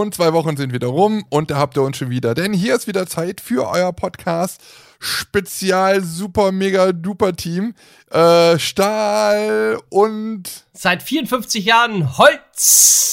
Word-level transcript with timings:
und 0.00 0.14
zwei 0.14 0.32
Wochen 0.32 0.56
sind 0.56 0.72
wieder 0.72 0.88
rum 0.88 1.24
und 1.30 1.50
da 1.50 1.56
habt 1.58 1.76
ihr 1.76 1.82
uns 1.82 1.96
schon 1.96 2.10
wieder. 2.10 2.34
Denn 2.34 2.52
hier 2.52 2.74
ist 2.74 2.86
wieder 2.86 3.06
Zeit 3.06 3.40
für 3.40 3.68
euer 3.68 3.92
Podcast. 3.92 4.60
Spezial 4.98 6.02
Super 6.04 6.52
Mega 6.52 6.92
Duper 6.92 7.34
Team. 7.34 7.74
Äh, 8.10 8.58
Stahl 8.58 9.78
und. 9.88 10.64
Seit 10.72 11.02
54 11.02 11.64
Jahren 11.64 12.18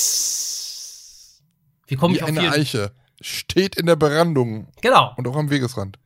Holz. 0.08 1.42
Wie 1.88 1.96
komme 1.96 2.16
ich 2.16 2.24
auf 2.24 2.30
eine 2.30 2.42
vier? 2.42 2.52
Eiche. 2.52 2.92
Steht 3.22 3.78
in 3.78 3.86
der 3.86 3.96
Brandung 3.96 4.68
Genau. 4.82 5.14
und 5.18 5.28
auch 5.28 5.36
am 5.36 5.50
Wegesrand. 5.50 5.98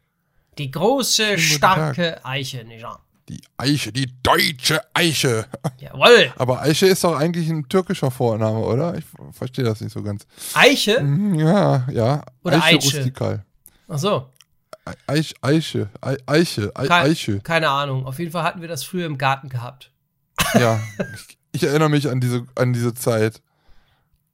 Die 0.57 0.70
große, 0.71 1.38
starke 1.39 2.23
Eiche, 2.25 2.63
nicht 2.63 2.84
wahr? 2.84 3.03
Die 3.31 3.41
Eiche, 3.55 3.94
die 3.94 4.12
deutsche 4.23 4.81
Eiche. 4.94 5.45
Jawohl. 5.80 6.34
Aber 6.35 6.62
Eiche 6.63 6.88
ist 6.88 7.02
doch 7.05 7.16
eigentlich 7.17 7.48
ein 7.49 7.70
türkischer 7.70 8.12
Vorname, 8.12 8.59
oder? 8.59 8.98
Ich 8.98 9.05
verstehe 9.31 9.63
das 9.63 9.80
nicht 9.80 9.94
so 9.94 10.03
ganz. 10.03 10.27
Eiche? 10.53 10.99
Hm, 10.99 11.36
Ja, 11.36 11.88
ja. 11.89 12.23
Oder 12.44 12.58
Eiche 12.62 12.77
Eiche. 12.80 12.98
rustikal. 12.98 13.45
Ach 13.88 13.98
so. 13.99 14.27
Ei- 14.84 14.95
Eich, 15.08 15.34
Eiche, 15.41 15.89
Ei- 16.02 16.17
Eiche, 16.25 16.72
Ei- 16.75 16.88
Kein, 16.88 17.05
Eiche. 17.12 17.39
Keine 17.39 17.70
Ahnung. 17.70 18.05
Auf 18.05 18.20
jeden 18.20 18.31
Fall 18.34 18.44
hatten 18.44 18.59
wir 18.59 18.67
das 18.67 18.84
früher 18.84 19.05
im 19.05 19.17
Garten 19.17 19.48
gehabt. 19.48 19.91
Ja, 20.55 20.81
ich, 21.16 21.38
ich 21.53 21.63
erinnere 21.63 21.89
mich 21.89 22.09
an 22.09 22.20
diese, 22.20 22.45
an 22.55 22.73
diese 22.73 22.94
Zeit. 22.94 23.41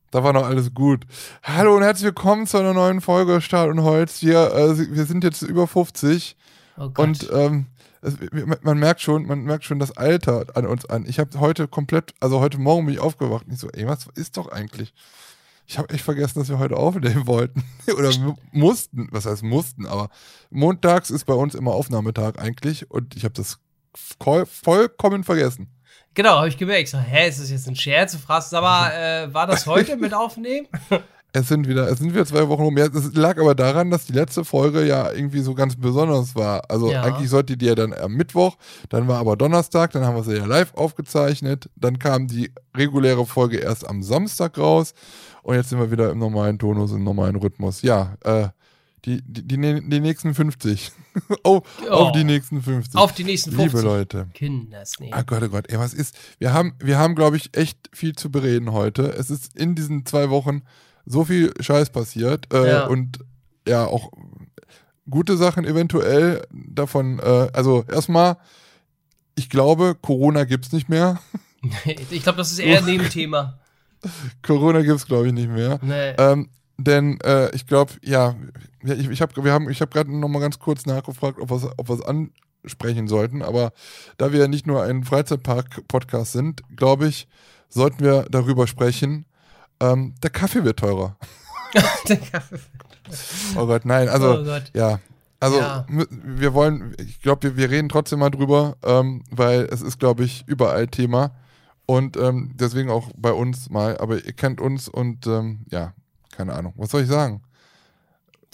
Da 0.10 0.24
war 0.24 0.34
noch 0.34 0.48
alles 0.48 0.74
gut. 0.74 1.06
Hallo 1.44 1.76
und 1.76 1.84
herzlich 1.84 2.06
willkommen 2.06 2.48
zu 2.48 2.58
einer 2.58 2.74
neuen 2.74 3.02
Folge 3.02 3.42
Stahl 3.42 3.70
und 3.70 3.84
Holz. 3.84 4.24
Wir, 4.24 4.52
äh, 4.56 4.76
wir 4.96 5.06
sind 5.06 5.24
jetzt 5.24 5.44
über 5.44 5.68
50 5.68 6.36
Oh 6.80 6.90
Gott. 6.90 7.00
und 7.00 7.30
ähm, 7.32 7.66
es, 8.02 8.16
man 8.62 8.78
merkt 8.78 9.02
schon, 9.02 9.26
man 9.26 9.42
merkt 9.44 9.64
schon 9.66 9.80
das 9.80 9.96
Alter 9.98 10.46
an 10.56 10.66
uns 10.66 10.86
an. 10.86 11.06
Ich 11.08 11.20
habe 11.20 11.40
heute 11.40 11.68
komplett, 11.68 12.14
also 12.20 12.40
heute 12.40 12.58
Morgen 12.58 12.86
bin 12.86 12.96
ich 12.96 13.02
aufgewacht 13.02 13.46
und 13.48 13.54
ich 13.54 13.60
so, 13.60 13.70
ey, 13.70 13.88
was 13.88 14.08
ist 14.16 14.38
doch 14.38 14.48
eigentlich? 14.50 14.94
Ich 15.70 15.78
habe 15.78 15.90
echt 15.94 16.04
vergessen, 16.06 16.40
dass 16.40 16.48
wir 16.50 16.60
heute 16.60 16.78
aufnehmen 16.78 17.28
wollten 17.28 17.64
oder 17.98 18.18
mu- 18.20 18.36
mussten. 18.52 19.08
Was 19.12 19.26
heißt 19.26 19.44
mussten? 19.44 19.86
Aber 19.86 20.10
montags 20.50 21.10
ist 21.10 21.26
bei 21.26 21.34
uns 21.34 21.56
immer 21.56 21.74
Aufnahmetag 21.74 22.40
eigentlich 22.40 22.90
und 22.90 23.16
ich 23.18 23.24
habe 23.26 23.34
das 23.34 23.60
voll, 24.20 24.46
vollkommen 24.46 25.24
vergessen. 25.24 25.68
genau, 26.14 26.38
habe 26.38 26.48
ich 26.48 26.58
gemerkt. 26.58 26.84
Ich 26.84 26.92
so, 26.92 27.00
hä, 27.00 27.28
ist 27.28 27.40
das 27.42 27.50
jetzt 27.50 27.68
ein 27.68 27.76
Scherz? 27.76 28.14
Du 28.14 28.18
fragst, 28.18 28.54
aber 28.54 28.94
äh, 28.98 29.34
war 29.34 29.46
das 29.48 29.66
heute 29.68 29.98
mit 29.98 30.14
Aufnehmen? 30.14 30.68
Es 31.34 31.50
sind 31.50 31.68
wieder, 31.68 31.88
es 31.92 32.00
sind 32.00 32.14
wieder 32.14 32.26
zwei 32.26 32.48
Wochen 32.48 32.64
rum. 32.64 32.78
Ja, 32.78 32.86
es 32.86 33.14
lag 33.14 33.38
aber 33.38 33.54
daran, 33.54 33.92
dass 33.92 34.06
die 34.06 34.14
letzte 34.14 34.44
Folge 34.46 34.86
ja 34.86 35.12
irgendwie 35.12 35.42
so 35.42 35.54
ganz 35.54 35.76
besonders 35.76 36.36
war. 36.36 36.64
Also 36.72 36.92
Ja. 36.92 37.04
eigentlich 37.04 37.30
sollte 37.30 37.58
die 37.58 37.66
ja 37.66 37.76
dann 37.76 37.94
am 37.94 38.14
Mittwoch, 38.14 38.58
dann 38.90 39.08
war 39.08 39.20
aber 39.20 39.36
Donnerstag, 39.36 39.92
dann 39.92 40.04
haben 40.06 40.16
wir 40.16 40.24
sie 40.24 40.38
ja 40.38 40.46
live 40.46 40.74
aufgezeichnet, 40.74 41.70
dann 41.76 42.00
kam 42.00 42.28
die 42.28 42.52
reguläre 42.76 43.26
Folge 43.26 43.58
erst 43.58 43.88
am 43.88 44.02
Samstag 44.04 44.58
raus 44.58 44.94
und 45.44 45.56
jetzt 45.56 45.70
sind 45.70 45.80
wir 45.80 45.92
wieder 45.92 46.12
im 46.12 46.18
normalen 46.20 46.58
Tonus, 46.58 46.92
im 46.92 47.04
normalen 47.04 47.36
Rhythmus. 47.36 47.82
Ja, 47.82 48.16
äh, 48.24 48.48
die, 49.06 49.22
die, 49.22 49.46
die, 49.48 49.90
die 49.90 50.00
nächsten 50.00 50.34
50. 50.34 50.92
oh, 51.44 51.58
auf 51.58 52.10
Oh. 52.10 52.12
die 52.16 52.24
nächsten 52.24 52.62
50. 52.62 52.96
Auf 53.00 53.14
die 53.14 53.24
nächsten 53.26 53.52
50. 53.52 53.74
Liebe 53.74 53.82
Leute. 53.88 54.28
Kinders, 54.34 54.94
nee. 55.00 55.12
Ah 55.12 55.22
Gott, 55.22 55.44
oh 55.44 55.50
Gott, 55.50 55.66
ey, 55.70 55.78
was 55.78 55.94
ist? 55.94 56.16
Wir 56.40 56.54
haben, 56.54 56.74
wir 56.80 56.98
haben, 56.98 57.16
glaube 57.16 57.38
ich, 57.38 57.56
echt 57.56 57.78
viel 57.94 58.16
zu 58.16 58.32
bereden 58.32 58.72
heute. 58.72 59.04
Es 59.14 59.30
ist 59.30 59.56
in 59.56 59.76
diesen 59.76 60.06
zwei 60.06 60.30
Wochen 60.30 60.62
so 61.08 61.24
viel 61.26 61.54
Scheiß 61.60 61.90
passiert 61.90 62.54
äh, 62.54 62.68
Ja. 62.70 62.88
und 62.88 63.20
ja, 63.68 63.86
auch 63.86 64.12
gute 65.10 65.38
Sachen 65.38 65.66
eventuell 65.66 66.46
davon. 66.52 67.20
Äh, 67.20 67.48
also 67.54 67.84
erstmal, 67.90 68.38
ich 69.36 69.50
glaube, 69.50 69.96
Corona 70.00 70.44
gibt's 70.44 70.72
nicht 70.72 70.90
mehr. 70.90 71.20
Ich 72.12 72.22
glaube, 72.24 72.38
das 72.38 72.52
ist 72.52 72.60
eher 72.60 72.78
ein 72.78 72.86
Nebenthema. 72.86 73.58
Corona 74.44 74.84
gibt's, 74.84 75.08
glaube 75.08 75.28
ich, 75.28 75.34
nicht 75.34 75.50
mehr. 75.50 75.80
Nee. 75.82 76.12
Ähm, 76.18 76.50
denn 76.78 77.20
äh, 77.22 77.54
ich 77.56 77.66
glaube, 77.66 77.94
ja, 78.04 78.36
ich, 78.84 79.10
ich 79.10 79.22
habe 79.22 79.44
wir 79.44 79.52
haben, 79.52 79.70
ich 79.70 79.82
hab 79.82 79.92
gerade 79.92 80.16
noch 80.16 80.30
mal 80.30 80.40
ganz 80.40 80.60
kurz 80.60 80.86
nachgefragt, 80.86 81.40
ob 81.40 81.50
wir 81.50 81.74
ob 81.78 81.90
wir's 81.90 82.04
ansprechen 82.04 83.08
sollten. 83.08 83.42
Aber 83.42 83.74
da 84.18 84.32
wir 84.32 84.40
ja 84.40 84.48
nicht 84.48 84.68
nur 84.68 84.84
ein 84.84 85.04
Freizeitpark-Podcast 85.04 86.32
sind, 86.32 86.62
glaube 86.78 87.08
ich, 87.08 87.28
sollten 87.70 88.02
wir 88.04 88.28
darüber 88.30 88.68
sprechen. 88.68 89.26
Ähm, 89.80 90.16
der 90.24 90.30
Kaffee 90.30 90.64
wird 90.64 90.80
teurer. 90.80 91.18
Oh 93.56 93.66
Gott, 93.68 93.86
nein, 93.86 94.10
also 94.10 94.40
oh 94.40 94.44
Gott. 94.44 94.72
ja. 94.74 95.00
Also 95.40 95.60
Ja. 95.60 95.86
wir 95.88 96.54
wollen, 96.54 96.96
ich 97.00 97.22
glaube, 97.22 97.44
wir, 97.44 97.58
wir 97.58 97.70
reden 97.70 97.90
trotzdem 97.90 98.20
mal 98.20 98.32
drüber, 98.32 98.76
ähm, 98.84 99.24
weil 99.30 99.68
es 99.72 99.82
ist, 99.82 100.00
glaube 100.00 100.24
ich, 100.24 100.44
überall 100.48 100.88
Thema. 100.88 101.32
Und 101.86 102.18
ähm, 102.18 102.52
deswegen 102.56 102.90
auch 102.90 103.10
bei 103.16 103.32
uns 103.32 103.70
mal, 103.70 103.98
aber 104.00 104.16
ihr 104.16 104.34
kennt 104.34 104.60
uns 104.60 104.90
und 104.90 105.26
ähm, 105.28 105.66
ja, 105.70 105.94
keine 106.32 106.54
Ahnung. 106.54 106.74
Was 106.76 106.90
soll 106.92 107.04
ich 107.04 107.08
sagen? 107.08 107.42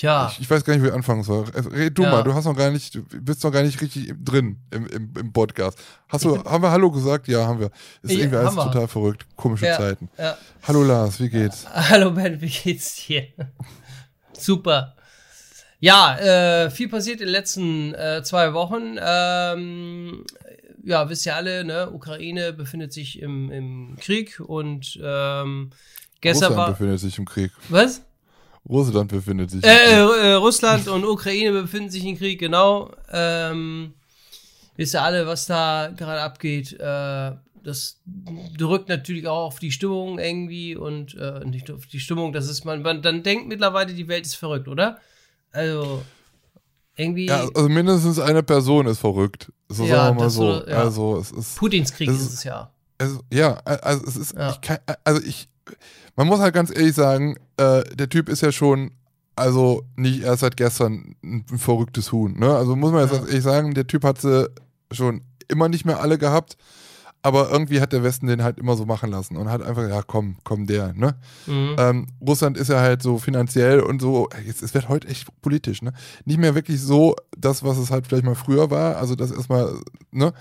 Tja. 0.04 0.28
Ich, 0.34 0.42
ich 0.42 0.50
weiß 0.50 0.66
gar 0.66 0.74
nicht, 0.74 0.84
wie 0.84 0.88
ich 0.90 0.94
anfangen 0.94 1.24
soll. 1.24 1.46
Also, 1.56 1.70
Red 1.70 1.98
du 1.98 2.04
Ja. 2.04 2.12
mal, 2.12 2.24
du 2.24 2.34
hast 2.34 2.44
noch 2.44 2.58
gar 2.58 2.70
nicht, 2.72 2.94
du 2.94 3.04
bist 3.22 3.42
noch 3.42 3.52
gar 3.52 3.64
nicht 3.64 3.80
richtig 3.80 4.14
drin 4.22 4.58
im, 4.72 4.86
im, 4.88 5.14
im 5.18 5.32
Podcast. 5.32 5.80
Hast 6.10 6.26
du, 6.26 6.44
haben 6.44 6.62
wir 6.62 6.72
Hallo 6.72 6.92
gesagt? 6.92 7.30
Ja, 7.30 7.48
haben 7.48 7.62
wir. 7.62 7.72
Ist 8.02 8.12
Ja, 8.12 8.20
irgendwie 8.20 8.36
alles 8.38 8.54
wir. 8.54 8.64
total 8.66 8.90
verrückt. 8.90 9.26
Komische 9.38 9.68
Ja. 9.68 9.78
Zeiten. 9.78 10.10
Ja. 10.18 10.38
Hallo 10.68 10.84
Lars, 10.84 11.22
wie 11.22 11.30
geht's? 11.30 11.66
Hallo 11.74 12.12
Ben, 12.12 12.42
wie 12.42 12.50
geht's 12.50 13.06
dir? 13.06 13.28
Super. 14.38 14.98
Ja, 15.80 16.18
äh, 16.66 16.70
viel 16.70 16.90
passiert 16.90 17.22
in 17.22 17.28
den 17.28 17.32
letzten 17.32 17.94
äh, 17.94 18.24
zwei 18.24 18.54
Wochen. 18.54 18.98
Ähm, 19.02 20.26
ja, 20.84 21.10
wisst 21.10 21.26
ihr 21.26 21.36
alle, 21.38 21.64
ne? 21.64 21.90
Ukraine 21.92 22.52
befindet 22.52 22.92
sich 22.92 23.22
im, 23.22 23.50
im 23.52 23.96
Krieg 24.02 24.42
und 24.42 25.00
ähm, 25.02 25.70
gestern 26.20 26.48
Russland 26.50 26.58
war. 26.58 26.70
befindet 26.72 27.00
sich 27.00 27.18
im 27.18 27.26
Krieg. 27.26 27.52
Was? 27.70 28.02
Russland 28.68 29.12
befindet 29.12 29.52
sich 29.52 29.64
Äh, 29.64 29.68
Krieg. 29.68 30.24
äh, 30.24 30.34
Russland 30.34 30.88
und 30.88 31.04
Ukraine 31.06 31.52
befinden 31.52 31.90
sich 31.90 32.06
im 32.06 32.18
Krieg, 32.18 32.40
genau. 32.40 32.92
Ähm, 33.12 33.94
wisst 34.78 34.96
ihr 34.96 35.02
alle, 35.02 35.28
was 35.28 35.46
da 35.48 35.92
gerade 35.96 36.22
abgeht? 36.22 36.74
Äh, 36.80 37.32
das 37.64 38.00
drückt 38.58 38.90
natürlich 38.90 39.28
auch 39.28 39.46
auf 39.48 39.60
die 39.60 39.72
Stimmung 39.72 40.20
irgendwie 40.20 40.76
und 40.76 41.16
äh, 41.16 41.46
nicht 41.46 41.72
auf 41.72 41.86
die 41.86 42.00
Stimmung, 42.00 42.34
das 42.34 42.50
ist 42.50 42.66
man, 42.66 42.82
man 42.82 43.02
dann 43.02 43.24
denkt 43.24 43.48
mittlerweile, 43.48 43.94
die 43.94 44.08
Welt 44.08 44.26
ist 44.26 44.36
verrückt, 44.36 44.68
oder? 44.68 44.98
Also 45.52 46.02
irgendwie 46.96 47.28
Ja, 47.28 47.48
also 47.56 47.70
mindestens 47.70 48.20
eine 48.20 48.44
Person 48.44 48.86
ist 48.88 49.00
verrückt. 49.00 49.52
So 49.70 49.86
Ja, 49.86 49.96
sagen 49.96 50.18
wir 50.18 50.24
mal 50.24 50.30
so. 50.30 50.60
so, 50.60 50.68
ja. 50.68 50.78
Also 50.78 51.18
es 51.18 51.32
ist. 51.32 51.56
Putins 51.58 51.94
Krieg 51.94 52.08
das 52.08 52.18
ist 52.18 52.28
ist- 52.28 52.34
es 52.34 52.44
ja. 52.44 52.70
Also, 52.98 53.20
ja, 53.32 53.54
also 53.66 54.06
es 54.08 54.16
ist, 54.16 54.36
Ja. 54.36 54.52
ich 54.52 54.62
kann, 54.62 54.78
also 55.04 55.22
ich, 55.24 55.48
man 56.16 56.28
muss 56.28 56.40
halt 56.40 56.54
ganz 56.54 56.70
ehrlich 56.76 56.94
sagen, 56.96 57.36
äh, 57.58 57.84
der 57.96 58.10
Typ 58.10 58.30
ist 58.30 58.42
ja 58.42 58.52
schon, 58.52 58.92
also 59.36 59.84
nicht 59.96 60.22
erst 60.24 60.42
seit 60.42 60.58
gestern 60.58 61.16
ein, 61.24 61.46
ein 61.52 61.58
verrücktes 61.58 62.12
Huhn, 62.12 62.38
ne? 62.38 62.56
Also 62.56 62.76
muss 62.76 62.92
man 62.92 63.02
jetzt 63.02 63.12
Ja. 63.14 63.18
ganz 63.20 63.30
ehrlich 63.30 63.44
sagen, 63.44 63.74
der 63.74 63.88
Typ 63.88 64.04
hat 64.04 64.22
sie 64.22 64.50
schon 64.92 65.22
immer 65.48 65.70
nicht 65.70 65.86
mehr 65.86 66.00
alle 66.02 66.18
gehabt, 66.18 66.56
aber 67.26 67.50
irgendwie 67.50 67.80
hat 67.82 67.94
der 67.94 68.04
Westen 68.04 68.28
den 68.28 68.44
halt 68.44 68.60
immer 68.60 68.76
so 68.76 68.86
machen 68.86 69.10
lassen 69.10 69.38
und 69.38 69.50
hat 69.50 69.62
einfach, 69.64 69.88
ja 69.90 70.02
komm, 70.04 70.36
komm 70.44 70.68
der, 70.68 70.94
ne? 70.94 71.16
Mhm. 71.48 71.76
Ähm, 71.80 72.08
Russland 72.22 72.58
ist 72.58 72.68
ja 72.70 72.80
halt 72.82 73.02
so 73.02 73.18
finanziell 73.18 73.80
und 73.80 74.02
so, 74.02 74.30
jetzt, 74.46 74.62
es 74.62 74.74
wird 74.74 74.90
heute 74.90 75.08
echt 75.08 75.28
politisch, 75.42 75.82
ne? 75.82 75.94
Nicht 76.26 76.38
mehr 76.38 76.54
wirklich 76.54 76.80
so 76.82 77.16
das, 77.38 77.64
was 77.64 77.78
es 77.78 77.92
halt 77.92 78.06
vielleicht 78.08 78.26
mal 78.26 78.36
früher 78.36 78.70
war, 78.70 78.98
also 78.98 79.16
das 79.16 79.32
erstmal, 79.32 79.74
ne? 80.12 80.34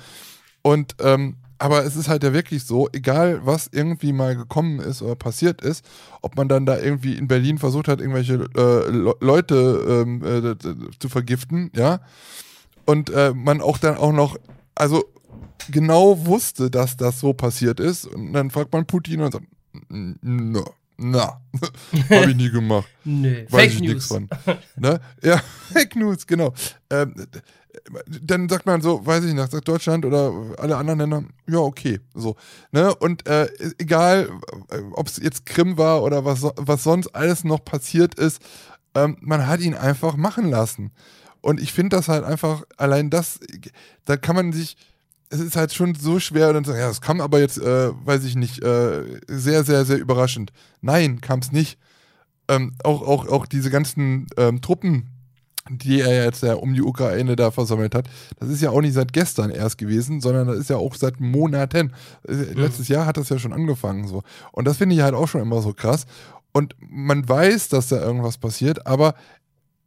Und, 0.62 0.96
ähm, 1.00 1.36
aber 1.62 1.84
es 1.84 1.94
ist 1.94 2.08
halt 2.08 2.24
ja 2.24 2.32
wirklich 2.32 2.64
so, 2.64 2.88
egal 2.92 3.40
was 3.46 3.68
irgendwie 3.70 4.12
mal 4.12 4.34
gekommen 4.36 4.80
ist 4.80 5.00
oder 5.00 5.14
passiert 5.14 5.62
ist, 5.62 5.84
ob 6.20 6.36
man 6.36 6.48
dann 6.48 6.66
da 6.66 6.76
irgendwie 6.78 7.14
in 7.14 7.28
Berlin 7.28 7.58
versucht 7.58 7.86
hat, 7.86 8.00
irgendwelche 8.00 8.34
äh, 8.56 8.90
Le 8.90 9.14
Leute 9.20 10.04
ähm, 10.04 10.22
äh, 10.24 10.56
zu 10.98 11.08
vergiften, 11.08 11.70
ja, 11.76 12.00
und 12.84 13.10
äh, 13.10 13.32
man 13.32 13.60
auch 13.60 13.78
dann 13.78 13.96
auch 13.96 14.12
noch, 14.12 14.36
also 14.74 15.04
genau 15.70 16.26
wusste, 16.26 16.68
dass 16.70 16.96
das 16.96 17.20
so 17.20 17.32
passiert 17.32 17.78
ist, 17.78 18.06
und 18.06 18.32
dann 18.32 18.50
fragt 18.50 18.72
man 18.72 18.84
Putin 18.86 19.20
und 19.20 19.32
sagt, 19.32 19.46
"N- 19.88 20.18
na, 20.20 20.64
na, 20.98 21.40
habe 22.10 22.30
ich 22.30 22.36
nie 22.36 22.50
gemacht. 22.50 22.88
Nö, 23.04 23.44
Weiß 23.50 23.50
Fake 23.50 23.72
ich 23.74 23.80
nichts 23.80 24.06
von. 24.06 24.28
Ne? 24.76 25.00
Ja, 25.22 25.40
Fake 25.72 25.96
News, 25.96 26.26
genau. 26.26 26.52
Ähm, 26.90 27.14
dann 28.22 28.48
sagt 28.48 28.66
man 28.66 28.80
so, 28.82 29.04
weiß 29.04 29.24
ich 29.24 29.34
nicht, 29.34 29.50
sagt 29.50 29.68
Deutschland 29.68 30.04
oder 30.04 30.32
alle 30.58 30.76
anderen 30.76 30.98
Länder, 30.98 31.24
ja, 31.46 31.58
okay, 31.58 32.00
so. 32.14 32.36
Ne? 32.70 32.94
Und 32.94 33.26
äh, 33.26 33.48
egal, 33.78 34.30
ob 34.92 35.08
es 35.08 35.16
jetzt 35.16 35.46
Krim 35.46 35.78
war 35.78 36.02
oder 36.02 36.24
was, 36.24 36.42
was 36.56 36.82
sonst 36.82 37.08
alles 37.08 37.44
noch 37.44 37.64
passiert 37.64 38.14
ist, 38.14 38.40
ähm, 38.94 39.16
man 39.20 39.46
hat 39.46 39.60
ihn 39.60 39.74
einfach 39.74 40.16
machen 40.16 40.50
lassen. 40.50 40.92
Und 41.40 41.60
ich 41.60 41.72
finde 41.72 41.96
das 41.96 42.08
halt 42.08 42.24
einfach, 42.24 42.62
allein 42.76 43.10
das, 43.10 43.40
da 44.04 44.16
kann 44.16 44.36
man 44.36 44.52
sich, 44.52 44.76
es 45.30 45.40
ist 45.40 45.56
halt 45.56 45.72
schon 45.72 45.94
so 45.94 46.20
schwer, 46.20 46.52
dann 46.52 46.64
zu 46.64 46.70
sagen, 46.70 46.82
ja, 46.82 46.88
das 46.88 47.00
kam 47.00 47.20
aber 47.20 47.40
jetzt, 47.40 47.58
äh, 47.58 47.90
weiß 48.04 48.24
ich 48.24 48.36
nicht, 48.36 48.62
äh, 48.62 49.20
sehr, 49.26 49.64
sehr, 49.64 49.84
sehr 49.84 49.98
überraschend. 49.98 50.52
Nein, 50.80 51.20
kam 51.20 51.40
es 51.40 51.52
nicht. 51.52 51.78
Ähm, 52.48 52.74
auch, 52.84 53.02
auch, 53.02 53.28
auch 53.28 53.46
diese 53.46 53.70
ganzen 53.70 54.26
ähm, 54.36 54.60
Truppen, 54.60 55.08
die 55.70 56.00
er 56.00 56.24
jetzt 56.24 56.42
ja 56.42 56.54
um 56.54 56.74
die 56.74 56.82
Ukraine 56.82 57.36
da 57.36 57.50
versammelt 57.50 57.94
hat, 57.94 58.08
das 58.38 58.48
ist 58.48 58.62
ja 58.62 58.70
auch 58.70 58.80
nicht 58.80 58.94
seit 58.94 59.12
gestern 59.12 59.50
erst 59.50 59.78
gewesen, 59.78 60.20
sondern 60.20 60.48
das 60.48 60.58
ist 60.58 60.70
ja 60.70 60.76
auch 60.76 60.94
seit 60.94 61.20
Monaten. 61.20 61.92
Äh, 62.26 62.32
Letztes 62.54 62.88
Jahr 62.88 63.06
hat 63.06 63.16
das 63.16 63.28
ja 63.28 63.38
schon 63.38 63.52
angefangen 63.52 64.06
so. 64.08 64.22
Und 64.50 64.66
das 64.66 64.78
finde 64.78 64.96
ich 64.96 65.02
halt 65.02 65.14
auch 65.14 65.28
schon 65.28 65.40
immer 65.40 65.62
so 65.62 65.72
krass. 65.72 66.06
und 66.52 66.74
man 66.80 67.26
weiß, 67.28 67.68
dass 67.68 67.88
da 67.88 68.00
irgendwas 68.00 68.38
passiert, 68.38 68.86
aber 68.86 69.14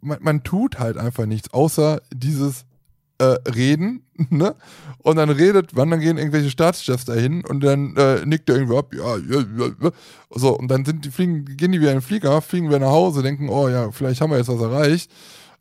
man, 0.01 0.17
man 0.21 0.43
tut 0.43 0.79
halt 0.79 0.97
einfach 0.97 1.25
nichts, 1.25 1.53
außer 1.53 2.01
dieses 2.13 2.65
äh, 3.17 3.37
Reden, 3.49 4.03
ne? 4.29 4.55
Und 4.99 5.17
dann 5.17 5.29
redet, 5.29 5.75
wann 5.75 5.91
dann 5.91 5.99
gehen 5.99 6.17
irgendwelche 6.17 6.49
Staatschefs 6.49 7.05
dahin 7.05 7.45
und 7.45 7.63
dann 7.63 7.95
äh, 7.95 8.25
nickt 8.25 8.49
er 8.49 8.55
irgendwie 8.55 8.77
ab, 8.77 8.93
ja, 8.93 9.17
ja, 9.17 9.45
ja, 9.57 9.71
ja. 9.81 9.91
So, 10.31 10.57
und 10.57 10.69
dann 10.69 10.83
sind 10.85 11.05
die 11.05 11.11
fliegen, 11.11 11.45
gehen 11.45 11.71
die 11.71 11.79
wieder 11.79 11.91
in 11.91 11.97
den 11.97 12.03
Flieger, 12.03 12.41
fliegen 12.41 12.69
wir 12.69 12.79
nach 12.79 12.89
Hause, 12.89 13.21
denken, 13.21 13.49
oh 13.49 13.69
ja, 13.69 13.91
vielleicht 13.91 14.21
haben 14.21 14.31
wir 14.31 14.37
jetzt 14.37 14.47
was 14.49 14.61
erreicht. 14.61 15.11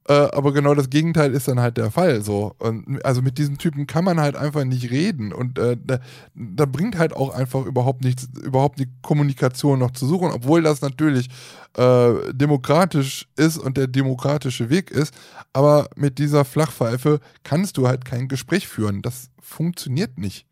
Äh, 0.06 0.12
aber 0.12 0.52
genau 0.52 0.74
das 0.74 0.90
Gegenteil 0.90 1.32
ist 1.32 1.48
dann 1.48 1.60
halt 1.60 1.78
der 1.78 1.90
Fall. 1.90 2.20
So. 2.20 2.54
Und 2.58 3.02
also 3.04 3.22
mit 3.22 3.38
diesem 3.38 3.56
Typen 3.56 3.86
kann 3.86 4.04
man 4.04 4.20
halt 4.20 4.36
einfach 4.36 4.64
nicht 4.64 4.90
reden. 4.90 5.32
Und 5.32 5.58
äh, 5.58 5.78
da, 5.82 5.98
da, 6.34 6.66
bringt 6.66 6.98
halt 6.98 7.16
auch 7.16 7.34
einfach 7.34 7.64
überhaupt 7.64 8.04
nichts, 8.04 8.28
überhaupt 8.42 8.78
die 8.78 8.88
Kommunikation 9.00 9.78
noch 9.78 9.92
zu 9.92 10.06
suchen, 10.06 10.30
obwohl 10.30 10.62
das 10.62 10.82
natürlich 10.82 11.30
äh, 11.78 12.12
demokratisch 12.32 13.28
ist 13.36 13.56
und 13.56 13.78
der 13.78 13.86
demokratische 13.86 14.68
Weg 14.68 14.90
ist. 14.90 15.14
Aber 15.54 15.88
mit 15.96 16.18
dieser 16.18 16.44
Flachpfeife 16.44 17.20
kannst 17.42 17.78
du 17.78 17.88
halt 17.88 18.04
kein 18.04 18.28
Gespräch 18.28 18.68
führen. 18.68 19.00
Das 19.00 19.30
funktioniert 19.40 20.18
nicht. 20.18 20.46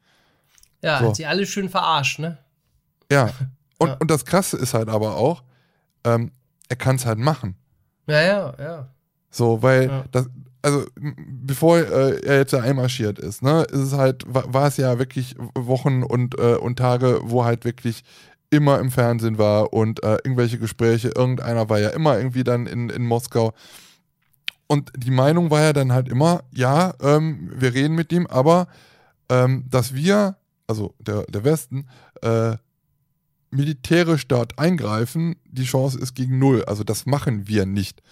Ja, 0.83 0.99
so. 0.99 1.09
hat 1.09 1.17
sie 1.17 1.27
alle 1.27 1.45
schön 1.45 1.69
verarscht, 1.69 2.19
ne? 2.19 2.39
Ja. 3.11 3.31
Und, 3.79 3.89
ja. 3.89 3.97
und 3.99 4.13
das 4.13 4.25
Krasse 4.25 4.57
ist 4.57 4.75
halt 4.75 4.89
aber 4.89 5.17
auch, 5.17 5.43
ähm, 6.05 6.31
er 6.69 6.77
kann 6.77 6.95
es 6.95 7.05
halt 7.05 7.19
machen. 7.19 7.57
Ja, 8.07 8.23
ja, 8.23 8.55
ja. 8.57 8.89
So, 9.32 9.62
weil 9.62 9.88
ja. 9.88 10.05
das, 10.12 10.29
also 10.61 10.84
bevor 10.96 11.79
äh, 11.79 12.20
er 12.25 12.37
jetzt 12.38 12.52
da 12.52 12.61
einmarschiert 12.61 13.19
ist, 13.19 13.43
ne, 13.43 13.62
ist 13.64 13.81
es 13.81 13.93
halt, 13.94 14.23
war, 14.32 14.52
war 14.52 14.69
es 14.69 14.76
ja 14.76 14.99
wirklich 14.99 15.34
Wochen 15.55 16.05
und, 16.05 16.38
äh, 16.38 16.55
und 16.55 16.79
Tage, 16.79 17.20
wo 17.25 17.44
halt 17.44 17.64
wirklich 17.64 18.05
immer 18.50 18.79
im 18.79 18.90
Fernsehen 18.90 19.38
war 19.38 19.73
und 19.73 20.02
äh, 20.05 20.19
irgendwelche 20.23 20.58
Gespräche, 20.58 21.08
irgendeiner 21.08 21.69
war 21.70 21.81
ja 21.81 21.88
immer 21.88 22.19
irgendwie 22.19 22.44
dann 22.44 22.67
in, 22.67 22.90
in 22.90 23.05
Moskau. 23.05 23.55
Und 24.67 24.93
die 24.96 25.11
Meinung 25.11 25.50
war 25.50 25.62
ja 25.62 25.73
dann 25.73 25.93
halt 25.93 26.08
immer, 26.08 26.44
ja, 26.55 26.94
ähm, 27.00 27.50
wir 27.55 27.75
reden 27.75 27.94
mit 27.94 28.12
ihm, 28.12 28.26
aber 28.26 28.69
ähm, 29.31 29.64
dass 29.70 29.94
wir, 29.94 30.37
also 30.67 30.94
der, 31.00 31.25
der 31.25 31.44
Westen, 31.44 31.87
äh, 32.20 32.56
militärisch 33.50 34.29
dort 34.29 34.58
eingreifen, 34.58 35.37
die 35.44 35.64
Chance 35.64 35.99
ist 35.99 36.14
gegen 36.14 36.38
null. 36.38 36.64
Also 36.64 36.84
das 36.84 37.06
machen 37.06 37.49
wir 37.49 37.67
nicht. 37.67 38.02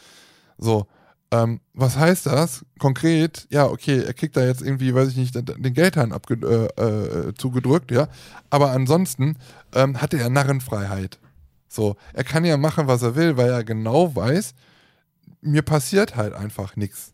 So. 0.59 0.87
Ähm, 1.33 1.61
was 1.75 1.97
heißt 1.97 2.27
das 2.27 2.65
konkret? 2.79 3.47
Ja, 3.51 3.67
okay, 3.67 4.03
er 4.03 4.15
kriegt 4.15 4.37
da 4.37 4.45
jetzt 4.45 4.63
irgendwie, 4.63 4.95
weiß 4.95 5.09
ich 5.11 5.17
nicht, 5.17 5.35
den 5.35 5.75
Geldhahn 5.75 6.13
äh, 6.13 6.35
äh, 6.45 7.35
zugedrückt, 7.35 7.93
ja. 7.93 8.09
Aber 8.51 8.73
ansonsten 8.73 9.37
ähm, 9.73 10.01
hatte 10.01 10.19
er 10.19 10.29
Narrenfreiheit. 10.29 11.21
So, 11.69 11.97
er 12.15 12.25
kann 12.25 12.45
ja 12.45 12.57
machen, 12.57 12.89
was 12.89 13.03
er 13.03 13.15
will, 13.15 13.37
weil 13.37 13.51
er 13.51 13.63
genau 13.63 14.15
weiß, 14.17 14.55
mir 15.41 15.63
passiert 15.63 16.17
halt 16.17 16.35
einfach 16.35 16.75
nichts. 16.75 17.13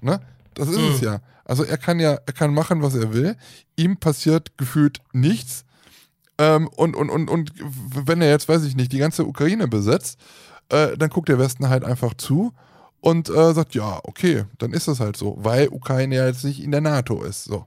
Ne? 0.00 0.20
Das 0.54 0.68
ist 0.68 0.78
mhm. 0.78 0.92
es 0.94 1.00
ja. 1.00 1.20
Also 1.44 1.64
er 1.64 1.78
kann 1.78 1.98
ja, 1.98 2.12
er 2.12 2.32
kann 2.32 2.54
machen, 2.54 2.82
was 2.82 2.94
er 2.94 3.12
will. 3.12 3.36
Ihm 3.74 3.96
passiert 3.96 4.56
gefühlt 4.56 5.00
nichts. 5.12 5.64
Ähm, 6.38 6.68
und, 6.68 6.94
und, 6.94 7.10
und, 7.10 7.28
und 7.28 7.52
wenn 8.06 8.22
er 8.22 8.30
jetzt, 8.30 8.48
weiß 8.48 8.64
ich 8.64 8.76
nicht, 8.76 8.92
die 8.92 8.98
ganze 8.98 9.24
Ukraine 9.24 9.66
besetzt, 9.66 10.20
äh, 10.68 10.96
dann 10.96 11.10
guckt 11.10 11.28
der 11.28 11.40
Westen 11.40 11.68
halt 11.68 11.84
einfach 11.84 12.14
zu 12.14 12.52
und 13.00 13.28
äh, 13.28 13.52
sagt, 13.54 13.74
ja, 13.74 14.00
okay, 14.02 14.44
dann 14.58 14.72
ist 14.72 14.88
das 14.88 15.00
halt 15.00 15.16
so, 15.16 15.36
weil 15.38 15.68
Ukraine 15.68 16.16
ja 16.16 16.26
jetzt 16.26 16.44
nicht 16.44 16.62
in 16.62 16.70
der 16.70 16.80
NATO 16.80 17.22
ist. 17.22 17.44
So. 17.44 17.66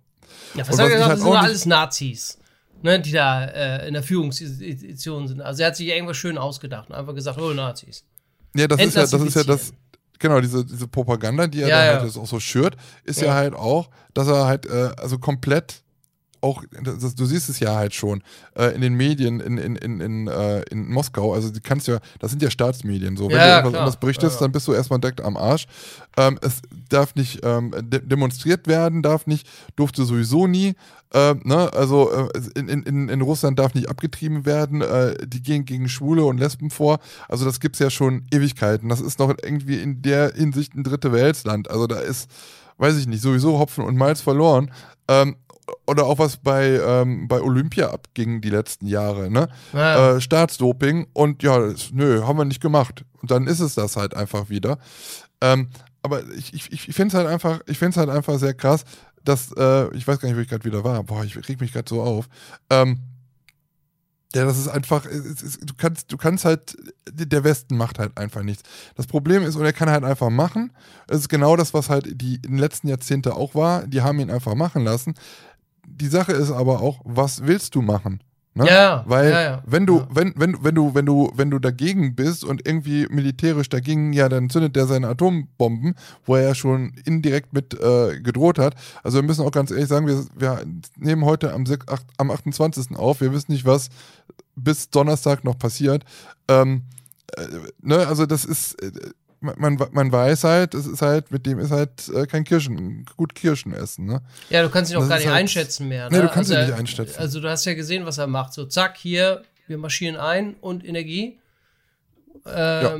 Ja, 0.53 0.67
was, 0.67 0.69
was 0.69 0.77
gesagt, 0.77 1.01
halt 1.01 1.11
das 1.11 1.21
sind 1.21 1.33
alles 1.33 1.65
Nazis, 1.65 2.37
ne, 2.81 2.99
die 2.99 3.11
da 3.11 3.45
äh, 3.45 3.87
in 3.87 3.93
der 3.93 4.03
Führungsinstitution 4.03 5.27
sind. 5.27 5.41
Also 5.41 5.61
er 5.61 5.67
hat 5.67 5.75
sich 5.75 5.87
irgendwas 5.87 6.17
schön 6.17 6.37
ausgedacht 6.37 6.89
und 6.89 6.95
einfach 6.95 7.15
gesagt, 7.15 7.39
oh, 7.39 7.53
Nazis. 7.53 8.03
Ja, 8.55 8.67
das 8.67 8.81
ist 8.81 8.95
ja, 8.95 9.01
das 9.01 9.13
ist 9.13 9.35
ja 9.35 9.43
das, 9.43 9.73
genau, 10.19 10.41
diese, 10.41 10.65
diese 10.65 10.87
Propaganda, 10.87 11.47
die 11.47 11.61
er 11.61 11.69
ja, 11.69 11.77
da 11.77 11.85
ja. 11.85 12.01
halt 12.01 12.17
auch 12.17 12.27
so 12.27 12.39
schürt, 12.39 12.75
ist 13.05 13.21
ja. 13.21 13.27
ja. 13.27 13.33
halt 13.35 13.53
auch, 13.53 13.89
dass 14.13 14.27
er 14.27 14.45
halt, 14.45 14.65
äh, 14.65 14.91
also 14.97 15.17
komplett 15.17 15.83
auch, 16.41 16.63
das, 16.83 17.15
du 17.15 17.25
siehst 17.25 17.49
es 17.49 17.59
ja 17.59 17.75
halt 17.75 17.93
schon, 17.93 18.23
äh, 18.55 18.73
in 18.75 18.81
den 18.81 18.95
Medien 18.95 19.39
in, 19.39 19.57
in, 19.57 19.75
in, 19.75 20.01
in, 20.01 20.27
äh, 20.27 20.61
in 20.63 20.89
Moskau, 20.89 21.33
also 21.33 21.49
die 21.49 21.59
kannst 21.59 21.87
ja, 21.87 21.99
das 22.19 22.31
sind 22.31 22.41
ja 22.41 22.49
Staatsmedien, 22.49 23.15
so, 23.15 23.29
wenn 23.29 23.37
ja, 23.37 23.45
du 23.45 23.51
irgendwas 23.51 23.79
anderes 23.79 23.97
berichtest, 23.97 24.35
ja, 24.35 24.37
ja. 24.37 24.45
dann 24.45 24.51
bist 24.51 24.67
du 24.67 24.73
erstmal 24.73 24.99
direkt 24.99 25.21
am 25.21 25.37
Arsch. 25.37 25.65
Ähm, 26.17 26.37
es 26.41 26.61
darf 26.89 27.15
nicht 27.15 27.39
ähm, 27.43 27.73
de 27.83 28.01
demonstriert 28.03 28.67
werden, 28.67 29.01
darf 29.01 29.27
nicht, 29.27 29.47
durfte 29.75 30.03
sowieso 30.03 30.47
nie, 30.47 30.73
äh, 31.13 31.35
ne? 31.43 31.71
also 31.73 32.11
äh, 32.11 32.29
in, 32.55 32.67
in, 32.67 33.09
in 33.09 33.21
Russland 33.21 33.59
darf 33.59 33.73
nicht 33.73 33.89
abgetrieben 33.89 34.45
werden, 34.45 34.81
äh, 34.81 35.15
die 35.25 35.41
gehen 35.41 35.65
gegen 35.65 35.89
Schwule 35.89 36.25
und 36.25 36.39
Lesben 36.39 36.69
vor, 36.69 36.99
also 37.29 37.45
das 37.45 37.59
gibt 37.59 37.75
es 37.75 37.79
ja 37.79 37.89
schon 37.89 38.25
Ewigkeiten, 38.31 38.89
das 38.89 39.01
ist 39.01 39.19
noch 39.19 39.29
irgendwie 39.43 39.79
in 39.79 40.01
der 40.01 40.33
Hinsicht 40.33 40.75
ein 40.75 40.83
dritte 40.83 41.11
Weltsland, 41.11 41.69
also 41.69 41.87
da 41.87 41.99
ist 41.99 42.29
weiß 42.81 42.97
ich 42.97 43.07
nicht, 43.07 43.21
sowieso 43.21 43.59
Hopfen 43.59 43.85
und 43.85 43.95
Malz 43.95 44.21
verloren. 44.21 44.71
Ähm, 45.07 45.35
oder 45.87 46.05
auch 46.05 46.19
was 46.19 46.37
bei, 46.37 46.79
ähm, 46.83 47.27
bei 47.27 47.41
Olympia 47.41 47.91
abging 47.91 48.41
die 48.41 48.49
letzten 48.49 48.87
Jahre, 48.87 49.29
ne? 49.29 49.47
Ja. 49.73 50.15
Äh, 50.15 50.21
Staatsdoping 50.21 51.07
und 51.13 51.43
ja, 51.43 51.59
das, 51.59 51.91
nö, 51.91 52.23
haben 52.23 52.37
wir 52.37 52.45
nicht 52.45 52.61
gemacht. 52.61 53.05
Und 53.21 53.31
dann 53.31 53.47
ist 53.47 53.59
es 53.59 53.75
das 53.75 53.97
halt 53.97 54.15
einfach 54.15 54.49
wieder. 54.49 54.77
Ähm, 55.41 55.69
aber 56.03 56.23
ich, 56.31 56.53
ich, 56.53 56.71
ich 56.71 56.95
finde 56.95 57.09
es 57.09 57.13
halt 57.13 57.27
einfach, 57.27 57.61
ich 57.67 57.77
finde 57.77 57.91
es 57.91 57.97
halt 57.97 58.09
einfach 58.09 58.39
sehr 58.39 58.53
krass, 58.53 58.83
dass, 59.23 59.51
äh, 59.53 59.95
ich 59.95 60.07
weiß 60.07 60.19
gar 60.19 60.27
nicht, 60.29 60.37
wo 60.37 60.41
ich 60.41 60.49
gerade 60.49 60.65
wieder 60.65 60.83
war, 60.83 61.03
boah, 61.03 61.23
ich 61.23 61.35
reg 61.47 61.61
mich 61.61 61.73
gerade 61.73 61.89
so 61.89 62.01
auf. 62.01 62.27
Ähm, 62.69 62.99
ja, 64.33 64.45
das 64.45 64.57
ist 64.57 64.69
einfach, 64.69 65.05
es 65.05 65.41
ist, 65.41 65.69
du 65.69 65.73
kannst, 65.75 66.11
du 66.11 66.15
kannst 66.15 66.45
halt, 66.45 66.77
der 67.11 67.43
Westen 67.43 67.75
macht 67.75 67.99
halt 67.99 68.17
einfach 68.17 68.43
nichts. 68.43 68.63
Das 68.95 69.05
Problem 69.05 69.43
ist, 69.43 69.57
und 69.57 69.65
er 69.65 69.73
kann 69.73 69.89
halt 69.89 70.05
einfach 70.05 70.29
machen. 70.29 70.71
Es 71.09 71.19
ist 71.19 71.29
genau 71.29 71.57
das, 71.57 71.73
was 71.73 71.89
halt 71.89 72.21
die 72.21 72.35
in 72.35 72.53
den 72.53 72.57
letzten 72.57 72.87
Jahrzehnten 72.87 73.33
auch 73.33 73.55
war. 73.55 73.85
Die 73.87 74.01
haben 74.01 74.19
ihn 74.19 74.31
einfach 74.31 74.55
machen 74.55 74.85
lassen 74.85 75.15
die 75.85 76.07
Sache 76.07 76.33
ist 76.33 76.51
aber 76.51 76.81
auch, 76.81 76.99
was 77.03 77.45
willst 77.45 77.75
du 77.75 77.81
machen? 77.81 78.21
Ne? 78.53 78.67
Ja, 78.67 79.05
weil 79.07 79.31
ja, 79.31 79.41
ja. 79.41 79.63
wenn 79.65 79.85
du, 79.85 80.05
wenn, 80.09 80.33
wenn, 80.35 80.61
wenn 80.61 80.75
du, 80.75 80.93
wenn 80.93 81.05
du, 81.05 81.31
wenn 81.35 81.49
du 81.49 81.59
dagegen 81.59 82.15
bist 82.15 82.43
und 82.43 82.67
irgendwie 82.67 83.07
militärisch 83.09 83.69
dagegen, 83.69 84.11
ja, 84.11 84.27
dann 84.27 84.49
zündet 84.49 84.75
der 84.75 84.87
seine 84.87 85.07
Atombomben, 85.07 85.95
wo 86.25 86.35
er 86.35 86.43
ja 86.49 86.55
schon 86.55 86.93
indirekt 87.05 87.53
mit 87.53 87.73
äh, 87.79 88.19
gedroht 88.19 88.59
hat. 88.59 88.75
Also 89.03 89.19
wir 89.19 89.23
müssen 89.23 89.45
auch 89.45 89.51
ganz 89.51 89.71
ehrlich 89.71 89.87
sagen, 89.87 90.05
wir, 90.05 90.25
wir 90.35 90.65
nehmen 90.97 91.23
heute 91.23 91.53
am, 91.53 91.65
6, 91.65 91.87
8, 91.87 92.05
am 92.17 92.29
28. 92.29 92.97
auf, 92.97 93.21
wir 93.21 93.31
wissen 93.31 93.53
nicht, 93.53 93.65
was 93.65 93.87
bis 94.57 94.89
Donnerstag 94.89 95.45
noch 95.45 95.57
passiert. 95.57 96.03
Ähm, 96.49 96.83
äh, 97.37 97.47
ne, 97.81 98.05
also 98.05 98.25
das 98.25 98.43
ist, 98.43 98.81
äh, 98.81 98.91
man, 99.41 99.77
man 99.91 100.11
weiß 100.11 100.43
halt, 100.43 100.73
es 100.75 100.85
ist 100.85 101.01
halt, 101.01 101.31
mit 101.31 101.45
dem 101.45 101.59
ist 101.59 101.71
halt 101.71 102.07
äh, 102.09 102.27
kein 102.27 102.43
Kirschen, 102.43 103.05
gut 103.17 103.33
Kirschen 103.33 103.73
essen, 103.73 104.05
ne? 104.05 104.21
Ja, 104.49 104.61
du 104.61 104.69
kannst 104.69 104.91
ihn 104.91 104.97
auch 104.97 105.09
gar 105.09 105.17
nicht 105.17 105.27
halt, 105.27 105.37
einschätzen 105.37 105.87
mehr. 105.87 106.09
Ne? 106.09 106.17
Nee, 106.17 106.21
du 106.23 106.29
kannst 106.29 106.51
also, 106.51 106.61
ihn 106.61 106.69
nicht 106.69 106.79
einschätzen. 106.79 107.19
Also 107.19 107.39
du 107.39 107.49
hast 107.49 107.65
ja 107.65 107.73
gesehen, 107.73 108.05
was 108.05 108.19
er 108.19 108.27
macht. 108.27 108.53
So, 108.53 108.65
zack, 108.65 108.97
hier, 108.97 109.43
wir 109.67 109.77
marschieren 109.77 110.15
ein 110.15 110.55
und 110.61 110.85
Energie. 110.85 111.39
Ähm, 112.45 112.53
ja. 112.53 112.99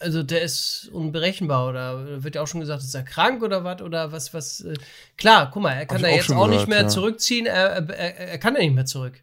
Also 0.00 0.22
der 0.22 0.42
ist 0.42 0.90
unberechenbar 0.92 1.68
oder 1.68 2.22
wird 2.22 2.36
ja 2.36 2.42
auch 2.42 2.46
schon 2.46 2.60
gesagt, 2.60 2.82
ist 2.82 2.94
er 2.94 3.02
krank 3.02 3.42
oder 3.42 3.64
was 3.64 3.82
oder 3.82 4.12
was, 4.12 4.32
was. 4.32 4.60
Äh, 4.60 4.74
klar, 5.16 5.50
guck 5.52 5.62
mal, 5.62 5.72
er 5.72 5.86
kann 5.86 6.02
da 6.02 6.08
jetzt 6.08 6.30
auch 6.30 6.44
gehört, 6.44 6.50
nicht 6.50 6.68
mehr 6.68 6.82
ja. 6.82 6.88
zurückziehen, 6.88 7.46
er, 7.46 7.88
er, 7.88 8.16
er, 8.16 8.38
kann 8.38 8.54
ja 8.54 8.60
nicht 8.60 8.74
mehr 8.74 8.86
zurück. 8.86 9.22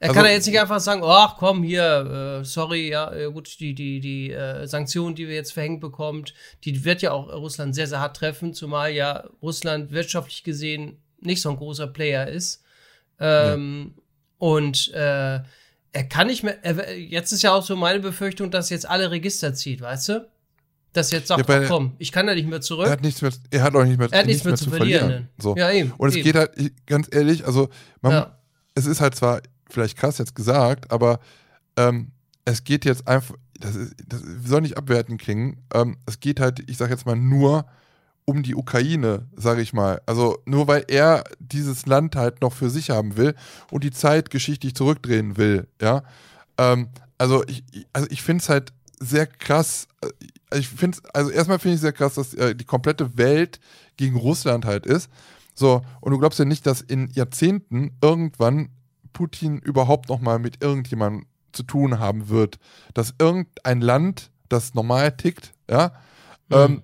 Er 0.00 0.10
also, 0.10 0.14
kann 0.14 0.26
ja 0.26 0.32
jetzt 0.32 0.46
nicht 0.46 0.60
einfach 0.60 0.78
sagen, 0.78 1.02
ach 1.04 1.36
komm, 1.38 1.62
hier, 1.64 2.40
äh, 2.40 2.44
sorry, 2.44 2.88
ja, 2.88 3.12
äh, 3.12 3.30
gut, 3.32 3.58
die, 3.58 3.74
die, 3.74 3.98
die 3.98 4.30
äh, 4.30 4.66
Sanktionen, 4.66 5.16
die 5.16 5.26
wir 5.26 5.34
jetzt 5.34 5.52
verhängt 5.52 5.80
bekommt, 5.80 6.34
die 6.64 6.84
wird 6.84 7.02
ja 7.02 7.10
auch 7.10 7.28
Russland 7.28 7.74
sehr, 7.74 7.88
sehr 7.88 8.00
hart 8.00 8.16
treffen, 8.16 8.54
zumal 8.54 8.92
ja 8.92 9.24
Russland 9.42 9.90
wirtschaftlich 9.90 10.44
gesehen 10.44 10.98
nicht 11.20 11.42
so 11.42 11.50
ein 11.50 11.56
großer 11.56 11.88
Player 11.88 12.28
ist. 12.28 12.62
Ähm, 13.18 13.94
ja. 13.96 14.02
Und 14.38 14.92
äh, 14.94 15.40
er 15.92 16.04
kann 16.08 16.28
nicht 16.28 16.44
mehr, 16.44 16.64
er, 16.64 16.96
jetzt 16.96 17.32
ist 17.32 17.42
ja 17.42 17.52
auch 17.52 17.64
so 17.64 17.74
meine 17.74 17.98
Befürchtung, 17.98 18.52
dass 18.52 18.70
jetzt 18.70 18.88
alle 18.88 19.10
Register 19.10 19.52
zieht, 19.54 19.80
weißt 19.80 20.10
du? 20.10 20.28
Dass 20.92 21.10
jetzt 21.10 21.28
sagt, 21.28 21.48
ja, 21.48 21.64
komm, 21.66 21.94
ich 21.98 22.12
kann 22.12 22.26
da 22.26 22.34
nicht 22.34 22.48
mehr 22.48 22.60
zurück. 22.60 22.86
Er 22.86 22.92
hat 22.92 23.02
nichts 23.02 23.20
mehr, 23.20 23.32
er 23.50 23.62
hat 23.62 23.74
auch 23.74 23.84
nicht 23.84 23.98
mehr, 23.98 24.08
er 24.10 24.20
hat 24.20 24.26
nichts, 24.26 24.44
mehr, 24.44 24.52
mehr, 24.52 24.58
zu 24.58 24.70
verlieren. 24.70 25.00
verlieren. 25.00 25.28
So. 25.38 25.56
Ja, 25.56 25.70
eben. 25.70 25.92
Und 25.98 26.08
es 26.08 26.16
eben. 26.16 26.24
geht 26.24 26.36
halt, 26.36 26.52
ganz 26.86 27.08
ehrlich, 27.10 27.44
also 27.46 27.68
man, 28.00 28.12
ja. 28.12 28.38
es 28.74 28.86
ist 28.86 29.00
halt 29.00 29.14
zwar 29.16 29.42
vielleicht 29.70 29.96
krass 29.96 30.18
jetzt 30.18 30.34
gesagt, 30.34 30.90
aber 30.90 31.20
ähm, 31.76 32.12
es 32.44 32.64
geht 32.64 32.84
jetzt 32.84 33.06
einfach, 33.06 33.34
das, 33.58 33.76
ist, 33.76 33.94
das 34.06 34.22
soll 34.44 34.62
nicht 34.62 34.76
abwertend 34.76 35.20
klingen, 35.20 35.62
ähm, 35.74 35.96
es 36.06 36.20
geht 36.20 36.40
halt, 36.40 36.68
ich 36.68 36.76
sag 36.76 36.90
jetzt 36.90 37.06
mal, 37.06 37.16
nur 37.16 37.66
um 38.24 38.42
die 38.42 38.54
Ukraine, 38.54 39.26
sage 39.36 39.62
ich 39.62 39.72
mal. 39.72 40.02
Also 40.04 40.38
nur 40.44 40.68
weil 40.68 40.84
er 40.88 41.24
dieses 41.38 41.86
Land 41.86 42.14
halt 42.14 42.42
noch 42.42 42.52
für 42.52 42.68
sich 42.68 42.90
haben 42.90 43.16
will 43.16 43.34
und 43.70 43.84
die 43.84 43.90
Zeit 43.90 44.30
geschichtlich 44.30 44.74
zurückdrehen 44.74 45.38
will, 45.38 45.66
ja. 45.80 46.02
Ähm, 46.58 46.88
also 47.16 47.42
ich, 47.46 47.64
also 47.92 48.06
ich 48.10 48.22
finde 48.22 48.42
es 48.42 48.48
halt 48.48 48.72
sehr 49.00 49.26
krass. 49.26 49.88
Äh, 50.02 50.58
ich 50.58 50.68
finde 50.68 50.98
also 51.12 51.30
erstmal 51.30 51.58
finde 51.58 51.76
ich 51.76 51.80
sehr 51.80 51.92
krass, 51.92 52.14
dass 52.14 52.34
äh, 52.34 52.54
die 52.54 52.64
komplette 52.64 53.16
Welt 53.16 53.60
gegen 53.96 54.16
Russland 54.16 54.64
halt 54.64 54.86
ist. 54.86 55.10
So, 55.54 55.82
und 56.00 56.12
du 56.12 56.18
glaubst 56.18 56.38
ja 56.38 56.44
nicht, 56.44 56.66
dass 56.66 56.80
in 56.80 57.08
Jahrzehnten 57.10 57.96
irgendwann 58.00 58.68
Putin 59.12 59.58
überhaupt 59.58 60.08
noch 60.08 60.20
mal 60.20 60.38
mit 60.38 60.62
irgendjemandem 60.62 61.26
zu 61.52 61.62
tun 61.62 61.98
haben 61.98 62.28
wird, 62.28 62.58
dass 62.94 63.14
irgendein 63.18 63.80
Land, 63.80 64.30
das 64.48 64.74
normal 64.74 65.16
tickt, 65.16 65.52
ja, 65.68 65.92
mhm. 66.48 66.56
ähm, 66.56 66.82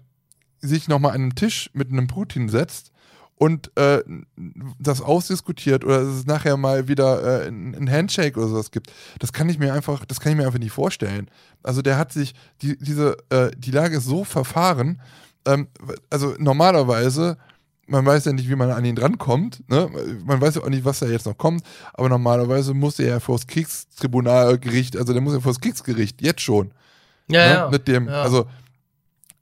sich 0.61 0.89
nochmal 0.89 1.13
an 1.13 1.23
einen 1.23 1.35
Tisch 1.35 1.71
mit 1.75 1.91
einem 1.91 2.07
Putin 2.07 2.49
setzt 2.49 2.91
und 3.37 3.77
äh, 3.77 4.03
das 4.79 5.01
ausdiskutiert 5.01 5.85
oder 5.85 6.05
dass 6.05 6.15
es 6.15 6.27
nachher 6.27 6.57
mal 6.57 6.89
wieder 6.89 7.45
äh, 7.45 7.49
ein 7.49 7.91
Handshake 7.91 8.39
oder 8.39 8.49
sowas 8.49 8.71
gibt, 8.71 8.93
das 9.19 9.33
kann 9.33 9.49
ich 9.49 9.59
mir 9.59 9.75
einfach, 9.75 10.05
das 10.05 10.21
kann 10.21 10.33
ich 10.33 10.39
mir 10.39 10.47
einfach 10.47 10.59
nicht 10.59 10.73
vorstellen. 10.73 11.31
Also 11.63 11.83
der 11.83 11.99
hat 11.99 12.13
sich, 12.13 12.35
die, 12.63 12.79
diese, 12.79 13.17
äh, 13.31 13.51
die 13.57 13.73
Lage 13.73 13.97
ist 13.97 14.05
so 14.05 14.25
verfahren, 14.25 15.01
ähm, 15.47 15.69
also 16.11 16.35
normalerweise, 16.39 17.37
man 17.87 18.05
weiß 18.05 18.25
ja 18.25 18.33
nicht, 18.33 18.49
wie 18.49 18.57
man 18.57 18.71
an 18.71 18.85
ihn 18.85 18.97
drankommt, 18.97 19.63
ne? 19.69 19.91
man 20.25 20.41
weiß 20.41 20.57
ja 20.57 20.63
auch 20.63 20.69
nicht, 20.69 20.85
was 20.85 21.01
da 21.01 21.07
jetzt 21.07 21.27
noch 21.27 21.37
kommt, 21.37 21.63
aber 21.93 22.09
normalerweise 22.09 22.75
muss 22.75 22.99
er 22.99 23.09
ja 23.09 23.21
vor 23.21 23.37
das 23.37 23.47
Kriegstribunalgericht, 23.47 24.97
also 24.97 25.13
der 25.13 25.23
muss 25.23 25.35
ja 25.35 25.41
vor 25.41 25.53
das 25.53 25.61
Kriegsgericht, 25.61 26.23
jetzt 26.23 26.41
schon. 26.41 26.73
Ja, 27.29 27.47
ne? 27.47 27.55
ja. 27.55 27.71
Mit 27.71 27.89
dem, 27.89 28.09
ja. 28.09 28.23
also 28.23 28.47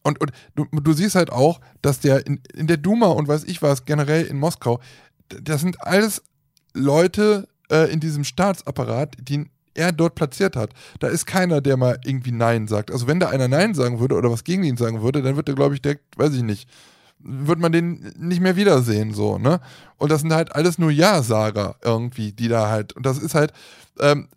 und, 0.02 0.20
und 0.20 0.32
du, 0.56 0.64
du, 0.64 0.92
siehst 0.92 1.14
halt 1.14 1.30
auch, 1.30 1.60
dass 1.80 2.00
der 2.00 2.26
in, 2.26 2.40
in 2.54 2.66
der 2.66 2.76
Duma 2.76 3.06
und 3.08 3.28
weiß 3.28 3.44
ich 3.44 3.62
was, 3.62 3.84
generell 3.84 4.24
in 4.24 4.36
Moskau, 4.36 4.80
das 5.28 5.60
sind 5.60 5.80
alles 5.86 6.22
Leute 6.74 7.48
äh, 7.70 7.92
in 7.92 8.00
diesem 8.00 8.24
Staatsapparat, 8.24 9.16
die 9.20 9.48
er 9.74 9.92
dort 9.92 10.14
platziert 10.14 10.56
hat. 10.56 10.70
Da 10.98 11.08
ist 11.08 11.26
keiner, 11.26 11.60
der 11.60 11.76
mal 11.76 11.98
irgendwie 12.04 12.32
Nein 12.32 12.68
sagt. 12.68 12.90
Also 12.90 13.06
wenn 13.06 13.20
da 13.20 13.28
einer 13.28 13.48
Nein 13.48 13.74
sagen 13.74 14.00
würde 14.00 14.16
oder 14.16 14.30
was 14.30 14.44
gegen 14.44 14.64
ihn 14.64 14.76
sagen 14.76 15.02
würde, 15.02 15.22
dann 15.22 15.36
wird 15.36 15.48
er, 15.48 15.54
glaube 15.54 15.74
ich, 15.74 15.82
direkt, 15.82 16.18
weiß 16.18 16.34
ich 16.34 16.42
nicht, 16.42 16.68
wird 17.22 17.58
man 17.58 17.72
den 17.72 18.12
nicht 18.18 18.40
mehr 18.40 18.56
wiedersehen, 18.56 19.14
so, 19.14 19.38
ne? 19.38 19.60
Und 19.98 20.10
das 20.10 20.22
sind 20.22 20.32
halt 20.32 20.54
alles 20.54 20.78
nur 20.78 20.90
Ja-Sager 20.90 21.76
irgendwie, 21.82 22.32
die 22.32 22.48
da 22.48 22.68
halt, 22.68 22.92
und 22.94 23.06
das 23.06 23.18
ist 23.18 23.34
halt, 23.34 23.52
ähm, 24.00 24.28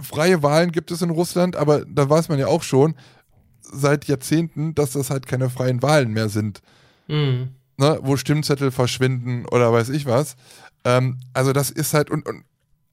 freie 0.00 0.42
Wahlen 0.42 0.72
gibt 0.72 0.90
es 0.90 1.02
in 1.02 1.10
Russland, 1.10 1.56
aber 1.56 1.84
da 1.84 2.08
weiß 2.08 2.28
man 2.28 2.38
ja 2.38 2.46
auch 2.46 2.62
schon, 2.62 2.94
seit 3.60 4.06
Jahrzehnten, 4.06 4.74
dass 4.74 4.92
das 4.92 5.10
halt 5.10 5.26
keine 5.26 5.50
freien 5.50 5.82
Wahlen 5.82 6.12
mehr 6.12 6.28
sind. 6.28 6.60
Mhm. 7.08 7.50
Ne, 7.78 7.98
wo 8.02 8.16
Stimmzettel 8.16 8.70
verschwinden 8.70 9.44
oder 9.46 9.70
weiß 9.70 9.90
ich 9.90 10.06
was. 10.06 10.36
Ähm, 10.84 11.18
also 11.34 11.52
das 11.52 11.70
ist 11.70 11.92
halt 11.92 12.10
und, 12.10 12.26
und 12.26 12.44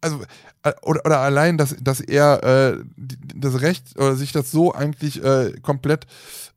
also 0.03 0.21
äh, 0.63 0.73
oder, 0.81 1.01
oder 1.05 1.19
allein, 1.19 1.57
dass, 1.57 1.75
dass 1.81 1.99
er 1.99 2.43
äh, 2.43 2.83
das 2.95 3.61
Recht 3.61 3.97
oder 3.97 4.15
sich 4.15 4.31
das 4.31 4.51
so 4.51 4.73
eigentlich 4.73 5.23
äh, 5.23 5.53
komplett 5.61 6.05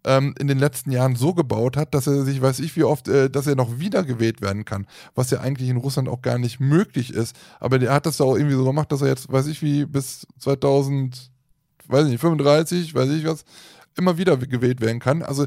ähm, 0.04 0.34
in 0.38 0.46
den 0.46 0.58
letzten 0.58 0.92
Jahren 0.92 1.16
so 1.16 1.34
gebaut 1.34 1.76
hat, 1.76 1.94
dass 1.94 2.06
er 2.06 2.24
sich, 2.24 2.40
weiß 2.40 2.60
ich 2.60 2.76
wie 2.76 2.84
oft, 2.84 3.08
äh, 3.08 3.28
dass 3.28 3.46
er 3.46 3.56
noch 3.56 3.78
wiedergewählt 3.78 4.40
werden 4.40 4.64
kann, 4.64 4.86
was 5.14 5.30
ja 5.30 5.40
eigentlich 5.40 5.68
in 5.68 5.76
Russland 5.76 6.08
auch 6.08 6.22
gar 6.22 6.38
nicht 6.38 6.60
möglich 6.60 7.12
ist. 7.12 7.36
Aber 7.60 7.78
der 7.78 7.92
hat 7.92 8.06
das 8.06 8.20
auch 8.20 8.36
irgendwie 8.36 8.56
so 8.56 8.64
gemacht, 8.64 8.92
dass 8.92 9.02
er 9.02 9.08
jetzt, 9.08 9.30
weiß 9.30 9.46
ich 9.48 9.62
wie, 9.62 9.84
bis 9.84 10.26
2000, 10.38 11.30
weiß 11.88 12.04
ich 12.04 12.12
nicht, 12.12 12.20
35, 12.20 12.94
weiß 12.94 13.10
ich 13.10 13.26
was, 13.26 13.44
immer 13.96 14.18
wieder 14.18 14.36
gewählt 14.36 14.80
werden 14.80 15.00
kann. 15.00 15.22
Also 15.22 15.46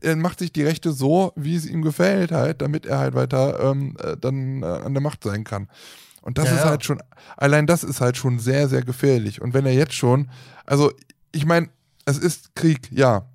er 0.00 0.16
macht 0.16 0.38
sich 0.38 0.52
die 0.52 0.62
Rechte 0.62 0.92
so, 0.92 1.32
wie 1.36 1.56
es 1.56 1.66
ihm 1.66 1.82
gefällt, 1.82 2.32
halt, 2.32 2.62
damit 2.62 2.86
er 2.86 2.98
halt 2.98 3.14
weiter 3.14 3.60
ähm, 3.60 3.96
äh, 4.02 4.16
dann 4.16 4.62
äh, 4.62 4.66
an 4.66 4.94
der 4.94 5.02
Macht 5.02 5.24
sein 5.24 5.44
kann. 5.44 5.68
Und 6.24 6.38
das 6.38 6.46
ja, 6.46 6.56
ist 6.56 6.64
halt 6.64 6.84
schon, 6.84 7.02
allein 7.36 7.66
das 7.66 7.84
ist 7.84 8.00
halt 8.00 8.16
schon 8.16 8.38
sehr, 8.38 8.66
sehr 8.68 8.82
gefährlich. 8.82 9.42
Und 9.42 9.52
wenn 9.52 9.66
er 9.66 9.74
jetzt 9.74 9.92
schon, 9.92 10.30
also 10.64 10.90
ich 11.32 11.44
meine, 11.44 11.68
es 12.06 12.16
ist 12.16 12.54
Krieg, 12.54 12.90
ja. 12.90 13.26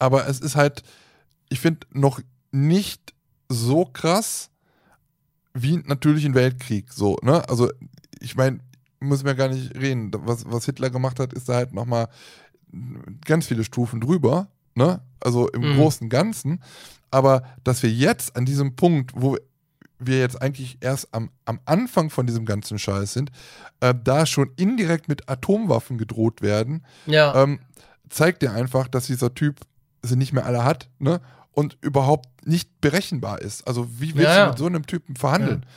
Aber 0.00 0.26
es 0.26 0.40
ist 0.40 0.56
halt, 0.56 0.82
ich 1.48 1.60
finde, 1.60 1.86
noch 1.92 2.20
nicht 2.50 3.14
so 3.48 3.84
krass 3.84 4.50
wie 5.54 5.76
natürlich 5.86 6.24
ein 6.24 6.34
Weltkrieg. 6.34 6.92
So, 6.92 7.16
ne? 7.22 7.48
Also, 7.48 7.70
ich 8.18 8.34
meine, 8.34 8.58
muss 8.98 9.22
mir 9.22 9.36
gar 9.36 9.48
nicht 9.48 9.76
reden. 9.76 10.10
Was, 10.12 10.44
was 10.46 10.66
Hitler 10.66 10.90
gemacht 10.90 11.20
hat, 11.20 11.32
ist 11.32 11.48
da 11.48 11.54
halt 11.54 11.72
nochmal 11.72 12.08
ganz 13.24 13.46
viele 13.46 13.62
Stufen 13.62 14.00
drüber, 14.00 14.48
ne? 14.74 15.00
Also 15.20 15.48
im 15.50 15.62
mhm. 15.62 15.76
großen 15.76 16.08
Ganzen. 16.08 16.60
Aber 17.12 17.44
dass 17.62 17.84
wir 17.84 17.90
jetzt 17.90 18.34
an 18.34 18.46
diesem 18.46 18.74
Punkt, 18.74 19.12
wo 19.14 19.36
wir 19.98 20.18
jetzt 20.18 20.40
eigentlich 20.40 20.78
erst 20.80 21.12
am, 21.12 21.30
am 21.44 21.60
Anfang 21.64 22.10
von 22.10 22.26
diesem 22.26 22.44
ganzen 22.44 22.78
Scheiß 22.78 23.12
sind, 23.12 23.30
äh, 23.80 23.94
da 24.02 24.26
schon 24.26 24.50
indirekt 24.56 25.08
mit 25.08 25.28
Atomwaffen 25.28 25.98
gedroht 25.98 26.42
werden, 26.42 26.84
ja. 27.06 27.34
ähm, 27.42 27.60
zeigt 28.10 28.42
dir 28.42 28.52
einfach, 28.52 28.88
dass 28.88 29.06
dieser 29.06 29.34
Typ 29.34 29.60
sie 30.02 30.16
nicht 30.16 30.32
mehr 30.32 30.46
alle 30.46 30.64
hat, 30.64 30.88
ne? 30.98 31.20
Und 31.52 31.78
überhaupt 31.80 32.46
nicht 32.46 32.82
berechenbar 32.82 33.40
ist. 33.40 33.66
Also, 33.66 33.88
wie 33.98 34.14
willst 34.14 34.28
ja, 34.28 34.44
du 34.44 34.50
mit 34.50 34.58
so 34.58 34.66
einem 34.66 34.84
Typen 34.84 35.16
verhandeln? 35.16 35.62
Ja. 35.64 35.70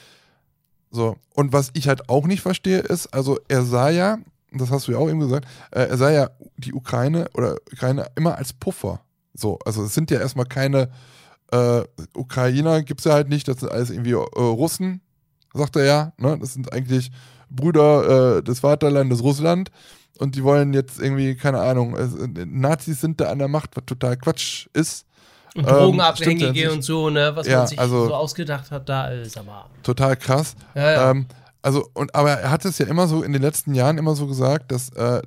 So, 0.92 1.18
und 1.34 1.54
was 1.54 1.70
ich 1.74 1.88
halt 1.88 2.10
auch 2.10 2.26
nicht 2.26 2.42
verstehe, 2.42 2.80
ist, 2.80 3.08
also 3.14 3.40
er 3.48 3.64
sah 3.64 3.90
ja, 3.90 4.18
das 4.52 4.72
hast 4.72 4.88
du 4.88 4.92
ja 4.92 4.98
auch 4.98 5.08
eben 5.08 5.20
gesagt, 5.20 5.48
äh, 5.72 5.84
er 5.84 5.98
sah 5.98 6.12
ja 6.12 6.30
die 6.58 6.74
Ukraine 6.74 7.30
oder 7.34 7.56
Ukraine 7.72 8.08
immer 8.16 8.36
als 8.38 8.52
Puffer. 8.52 9.02
So, 9.34 9.60
also 9.66 9.84
es 9.84 9.94
sind 9.94 10.12
ja 10.12 10.20
erstmal 10.20 10.48
keine 10.48 10.90
äh, 11.52 11.84
Ukrainer, 12.14 12.84
gibt 12.84 13.02
es 13.02 13.06
ja 13.06 13.14
halt 13.14 13.30
nicht, 13.30 13.48
das 13.48 13.60
sind 13.60 13.72
alles 13.72 13.90
irgendwie 13.90 14.12
äh, 14.12 14.16
Russen, 14.16 15.02
sagt 15.54 15.76
er 15.76 15.86
ja, 15.86 16.14
ne? 16.18 16.38
Das 16.40 16.54
sind 16.54 16.72
eigentlich 16.74 17.12
Brüder 17.50 18.38
äh, 18.38 18.44
des 18.44 18.60
Vaterlandes 18.60 19.24
Russland 19.24 19.72
und 20.20 20.36
die 20.36 20.44
wollen 20.44 20.74
jetzt 20.74 21.00
irgendwie, 21.00 21.36
keine 21.36 21.60
Ahnung, 21.60 21.96
Nazis 22.34 23.02
sind 23.02 23.20
da 23.20 23.30
an 23.30 23.40
der 23.40 23.48
Macht, 23.48 23.76
was 23.76 23.86
total 23.86 24.18
Quatsch 24.18 24.68
ist. 24.74 25.06
Und 25.56 25.68
Drogenabhängige 25.68 26.64
ähm, 26.66 26.74
und 26.74 26.82
so, 26.84 27.10
ne, 27.10 27.32
was 27.36 27.48
ja, 27.48 27.60
man 27.60 27.68
sich 27.68 27.80
also, 27.80 28.08
so 28.08 28.14
ausgedacht 28.14 28.70
hat, 28.70 28.88
da 28.88 29.08
ist 29.08 29.38
aber. 29.38 29.66
Total 29.82 30.16
krass. 30.16 30.56
Ja, 30.76 30.92
ja. 30.92 31.12
Ähm, 31.12 31.26
also, 31.62 31.90
und, 31.94 32.14
aber 32.14 32.32
er 32.32 32.52
hat 32.52 32.66
es 32.66 32.78
ja 32.78 32.86
immer 32.86 33.08
so 33.08 33.24
in 33.24 33.34
den 33.34 33.42
letzten 33.42 33.74
Jahren 33.74 33.98
immer 33.98 34.16
so 34.16 34.28
gesagt, 34.28 34.72
dass 34.72 34.90
äh, 34.90 35.22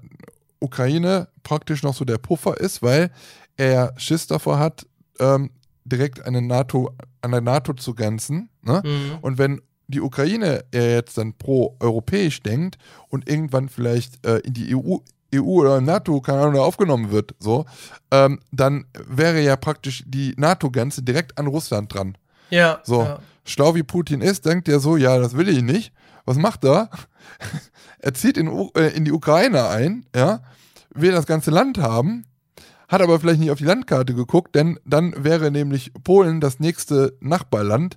Ukraine 0.61 1.29
praktisch 1.43 1.83
noch 1.83 1.95
so 1.95 2.05
der 2.05 2.19
Puffer 2.19 2.59
ist, 2.59 2.83
weil 2.83 3.11
er 3.57 3.95
Schiss 3.97 4.27
davor 4.27 4.59
hat, 4.59 4.87
ähm, 5.19 5.51
direkt 5.85 6.25
eine 6.25 6.43
NATO, 6.43 6.95
an 7.21 7.33
der 7.33 7.41
NATO 7.41 7.73
zu 7.75 7.95
grenzen. 7.95 8.51
Ne? 8.63 8.83
Mhm. 8.85 9.19
Und 9.21 9.39
wenn 9.39 9.61
die 9.89 10.01
Ukraine 10.01 10.65
jetzt 10.73 11.19
dann 11.19 11.35
pro-europäisch 11.35 12.43
denkt 12.43 12.79
und 13.09 13.29
irgendwann 13.29 13.69
vielleicht 13.69 14.25
äh, 14.27 14.39
in 14.39 14.55
die 14.55 14.75
EU, 14.75 14.99
EU 15.35 15.43
oder 15.43 15.81
NATO, 15.81 16.21
keine 16.21 16.41
Ahnung, 16.41 16.61
aufgenommen 16.61 17.11
wird, 17.11 17.35
so, 17.39 17.67
ähm, 18.11 18.41
dann 18.51 18.87
wäre 19.07 19.41
ja 19.41 19.57
praktisch 19.57 20.05
die 20.07 20.35
NATO-Grenze 20.37 21.03
direkt 21.03 21.39
an 21.39 21.47
Russland 21.47 21.93
dran. 21.93 22.17
Ja. 22.51 22.81
So. 22.85 23.03
Ja. 23.03 23.19
Schlau 23.45 23.75
wie 23.75 23.83
Putin 23.83 24.21
ist, 24.21 24.47
denkt 24.47 24.69
er 24.69 24.79
so, 24.79 24.97
ja, 24.97 25.19
das 25.19 25.37
will 25.37 25.49
ich 25.49 25.63
nicht. 25.63 25.93
Was 26.25 26.37
macht 26.37 26.65
er? 26.65 26.91
er 27.99 28.15
zieht 28.15 28.37
in, 28.37 28.49
äh, 28.77 28.89
in 28.95 29.05
die 29.05 29.13
Ukraine 29.13 29.69
ein, 29.69 30.07
ja, 30.15 30.41
will 30.95 31.13
das 31.13 31.27
ganze 31.27 31.51
Land 31.51 31.79
haben, 31.79 32.25
hat 32.93 33.01
aber 33.01 33.19
vielleicht 33.19 33.41
nicht 33.41 33.51
auf 33.51 33.59
die 33.59 33.65
Landkarte 33.65 34.15
geguckt, 34.15 34.55
denn 34.55 34.79
dann 34.85 35.15
wäre 35.17 35.51
nämlich 35.51 35.93
Polen 36.05 36.41
das 36.41 36.61
nächste 36.61 37.17
Nachbarland, 37.21 37.97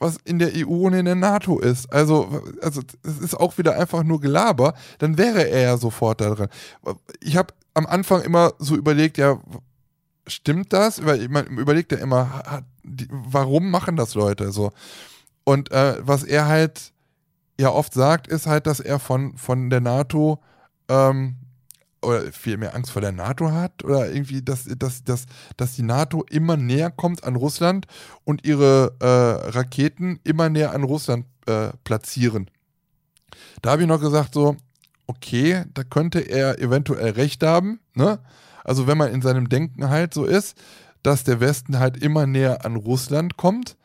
was 0.00 0.18
in 0.24 0.40
der 0.40 0.50
EU 0.54 0.86
und 0.86 0.92
in 0.92 1.04
der 1.04 1.14
NATO 1.14 1.60
ist. 1.60 1.90
Also, 1.92 2.42
also 2.60 2.82
es 3.04 3.20
ist 3.20 3.34
auch 3.34 3.56
wieder 3.58 3.78
einfach 3.78 4.02
nur 4.02 4.20
Gelaber, 4.20 4.74
dann 4.98 5.18
wäre 5.18 5.48
er 5.48 5.62
ja 5.62 5.76
sofort 5.76 6.20
da 6.20 6.34
dran. 6.34 6.48
Ich 7.20 7.36
habe 7.36 7.54
am 7.74 7.86
Anfang 7.86 8.22
immer 8.22 8.54
so 8.58 8.74
überlegt, 8.74 9.18
ja, 9.18 9.38
stimmt 10.26 10.72
das? 10.72 11.00
Man 11.00 11.46
überlegt 11.46 11.92
ja 11.92 11.98
immer, 11.98 12.64
warum 12.82 13.70
machen 13.70 13.94
das 13.94 14.14
Leute 14.14 14.50
so? 14.50 14.72
Und 15.44 15.70
äh, 15.70 15.96
was 16.00 16.24
er 16.24 16.48
halt 16.48 16.92
ja 17.60 17.70
oft 17.70 17.94
sagt, 17.94 18.26
ist 18.26 18.46
halt, 18.46 18.66
dass 18.66 18.80
er 18.80 18.98
von, 18.98 19.36
von 19.36 19.70
der 19.70 19.80
NATO 19.80 20.40
ähm, 20.88 21.36
oder 22.04 22.32
viel 22.32 22.56
mehr 22.56 22.74
Angst 22.74 22.90
vor 22.90 23.02
der 23.02 23.12
NATO 23.12 23.50
hat 23.50 23.84
oder 23.84 24.10
irgendwie, 24.10 24.42
dass, 24.42 24.64
dass, 24.64 25.04
dass, 25.04 25.26
dass 25.56 25.74
die 25.74 25.82
NATO 25.82 26.24
immer 26.30 26.56
näher 26.56 26.90
kommt 26.90 27.24
an 27.24 27.36
Russland 27.36 27.86
und 28.24 28.46
ihre 28.46 28.94
äh, 29.00 29.50
Raketen 29.50 30.20
immer 30.24 30.48
näher 30.48 30.72
an 30.72 30.84
Russland 30.84 31.26
äh, 31.46 31.68
platzieren. 31.84 32.50
Da 33.62 33.72
habe 33.72 33.82
ich 33.82 33.88
noch 33.88 34.00
gesagt, 34.00 34.34
so, 34.34 34.56
okay, 35.06 35.64
da 35.74 35.84
könnte 35.84 36.20
er 36.20 36.58
eventuell 36.58 37.10
recht 37.10 37.42
haben. 37.42 37.80
Ne? 37.94 38.18
Also 38.62 38.86
wenn 38.86 38.98
man 38.98 39.12
in 39.12 39.22
seinem 39.22 39.48
Denken 39.48 39.88
halt 39.88 40.14
so 40.14 40.24
ist, 40.24 40.56
dass 41.02 41.24
der 41.24 41.40
Westen 41.40 41.78
halt 41.78 42.02
immer 42.02 42.26
näher 42.26 42.64
an 42.64 42.76
Russland 42.76 43.36
kommt 43.36 43.76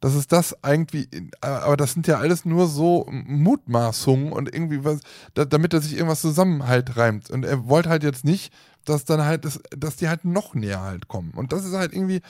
dass 0.00 0.14
es 0.14 0.26
das 0.26 0.56
irgendwie, 0.64 1.08
aber 1.40 1.76
das 1.76 1.92
sind 1.92 2.06
ja 2.06 2.18
alles 2.18 2.44
nur 2.44 2.66
so 2.66 3.06
Mutmaßungen 3.10 4.32
und 4.32 4.52
irgendwie 4.52 4.84
was, 4.84 5.00
damit 5.34 5.74
er 5.74 5.80
sich 5.80 5.94
irgendwas 5.94 6.20
zusammen 6.20 6.66
halt 6.66 6.96
reimt. 6.96 7.30
Und 7.30 7.44
er 7.44 7.68
wollte 7.68 7.88
halt 7.88 8.04
jetzt 8.04 8.24
nicht, 8.24 8.52
dass 8.84 9.04
dann 9.04 9.24
halt, 9.24 9.44
das, 9.44 9.60
dass 9.76 9.96
die 9.96 10.08
halt 10.08 10.24
noch 10.24 10.54
näher 10.54 10.82
halt 10.82 11.08
kommen. 11.08 11.32
Und 11.34 11.52
das 11.52 11.64
ist 11.64 11.74
halt 11.74 11.92
irgendwie, 11.92 12.20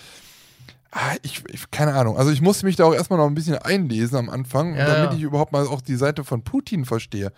ah, 0.90 1.14
ich, 1.22 1.44
ich, 1.48 1.70
keine 1.70 1.94
Ahnung. 1.94 2.16
Also 2.16 2.30
ich 2.30 2.40
musste 2.40 2.66
mich 2.66 2.76
da 2.76 2.84
auch 2.84 2.94
erstmal 2.94 3.18
noch 3.18 3.26
ein 3.26 3.34
bisschen 3.34 3.58
einlesen 3.58 4.16
am 4.16 4.30
Anfang, 4.30 4.74
ja, 4.74 4.86
damit 4.86 5.16
ich 5.16 5.22
überhaupt 5.22 5.52
mal 5.52 5.66
auch 5.66 5.80
die 5.80 5.96
Seite 5.96 6.24
von 6.24 6.42
Putin 6.42 6.84
verstehe. 6.84 7.32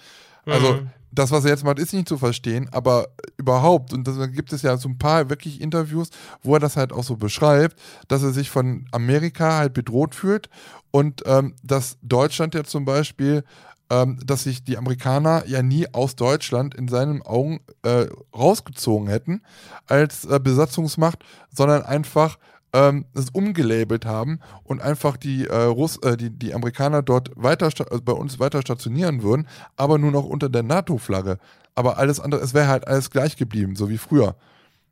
Also 0.46 0.74
mhm. 0.74 0.90
das, 1.12 1.30
was 1.30 1.44
er 1.44 1.50
jetzt 1.50 1.64
macht, 1.64 1.78
ist 1.78 1.92
nicht 1.92 2.08
zu 2.08 2.18
verstehen, 2.18 2.68
aber 2.72 3.08
überhaupt, 3.36 3.92
und 3.92 4.06
da 4.06 4.26
gibt 4.26 4.52
es 4.52 4.62
ja 4.62 4.76
so 4.76 4.88
ein 4.88 4.98
paar 4.98 5.28
wirklich 5.30 5.60
Interviews, 5.60 6.10
wo 6.42 6.54
er 6.54 6.60
das 6.60 6.76
halt 6.76 6.92
auch 6.92 7.04
so 7.04 7.16
beschreibt, 7.16 7.78
dass 8.08 8.22
er 8.22 8.32
sich 8.32 8.50
von 8.50 8.86
Amerika 8.92 9.58
halt 9.58 9.74
bedroht 9.74 10.14
fühlt 10.14 10.48
und 10.90 11.22
ähm, 11.26 11.54
dass 11.62 11.98
Deutschland 12.02 12.54
ja 12.54 12.64
zum 12.64 12.84
Beispiel 12.84 13.44
ähm, 13.90 14.18
dass 14.24 14.44
sich 14.44 14.62
die 14.62 14.78
Amerikaner 14.78 15.44
ja 15.46 15.62
nie 15.62 15.92
aus 15.92 16.14
Deutschland 16.14 16.74
in 16.74 16.88
seinen 16.88 17.22
Augen 17.22 17.60
äh, 17.82 18.06
rausgezogen 18.34 19.08
hätten 19.08 19.42
als 19.86 20.24
äh, 20.24 20.38
Besatzungsmacht, 20.40 21.24
sondern 21.52 21.82
einfach 21.82 22.38
ähm, 22.72 23.04
es 23.14 23.30
umgelabelt 23.30 24.06
haben 24.06 24.40
und 24.64 24.80
einfach 24.80 25.16
die, 25.16 25.46
äh, 25.46 25.62
Russ 25.62 25.96
äh, 25.98 26.16
die, 26.16 26.30
die 26.30 26.54
Amerikaner 26.54 27.02
dort 27.02 27.30
weiter 27.34 27.66
also 27.66 28.02
bei 28.02 28.12
uns 28.12 28.38
weiter 28.38 28.60
stationieren 28.60 29.22
würden, 29.22 29.48
aber 29.76 29.98
nur 29.98 30.12
noch 30.12 30.24
unter 30.24 30.48
der 30.48 30.62
NATO-Flagge. 30.62 31.38
Aber 31.74 31.98
alles 31.98 32.20
andere, 32.20 32.40
es 32.40 32.54
wäre 32.54 32.68
halt 32.68 32.86
alles 32.86 33.10
gleich 33.10 33.36
geblieben, 33.36 33.76
so 33.76 33.88
wie 33.88 33.98
früher. 33.98 34.36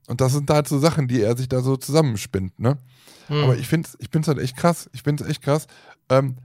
Und 0.08 0.20
das 0.20 0.32
sind 0.32 0.48
halt 0.48 0.66
so 0.66 0.78
Sachen, 0.78 1.06
die 1.06 1.20
er 1.20 1.36
sich 1.36 1.48
da 1.48 1.60
so 1.60 1.76
zusammenspinnt, 1.76 2.58
ne? 2.58 2.78
Hm. 3.26 3.44
Aber 3.44 3.56
ich 3.56 3.68
finde 3.68 3.88
es 3.88 3.98
ich 4.00 4.26
halt 4.26 4.38
echt 4.38 4.56
krass. 4.56 4.88
Ich 4.92 5.02
finde 5.02 5.24
es 5.24 5.30
echt 5.30 5.42
krass, 5.42 5.66
ähm, 6.08 6.36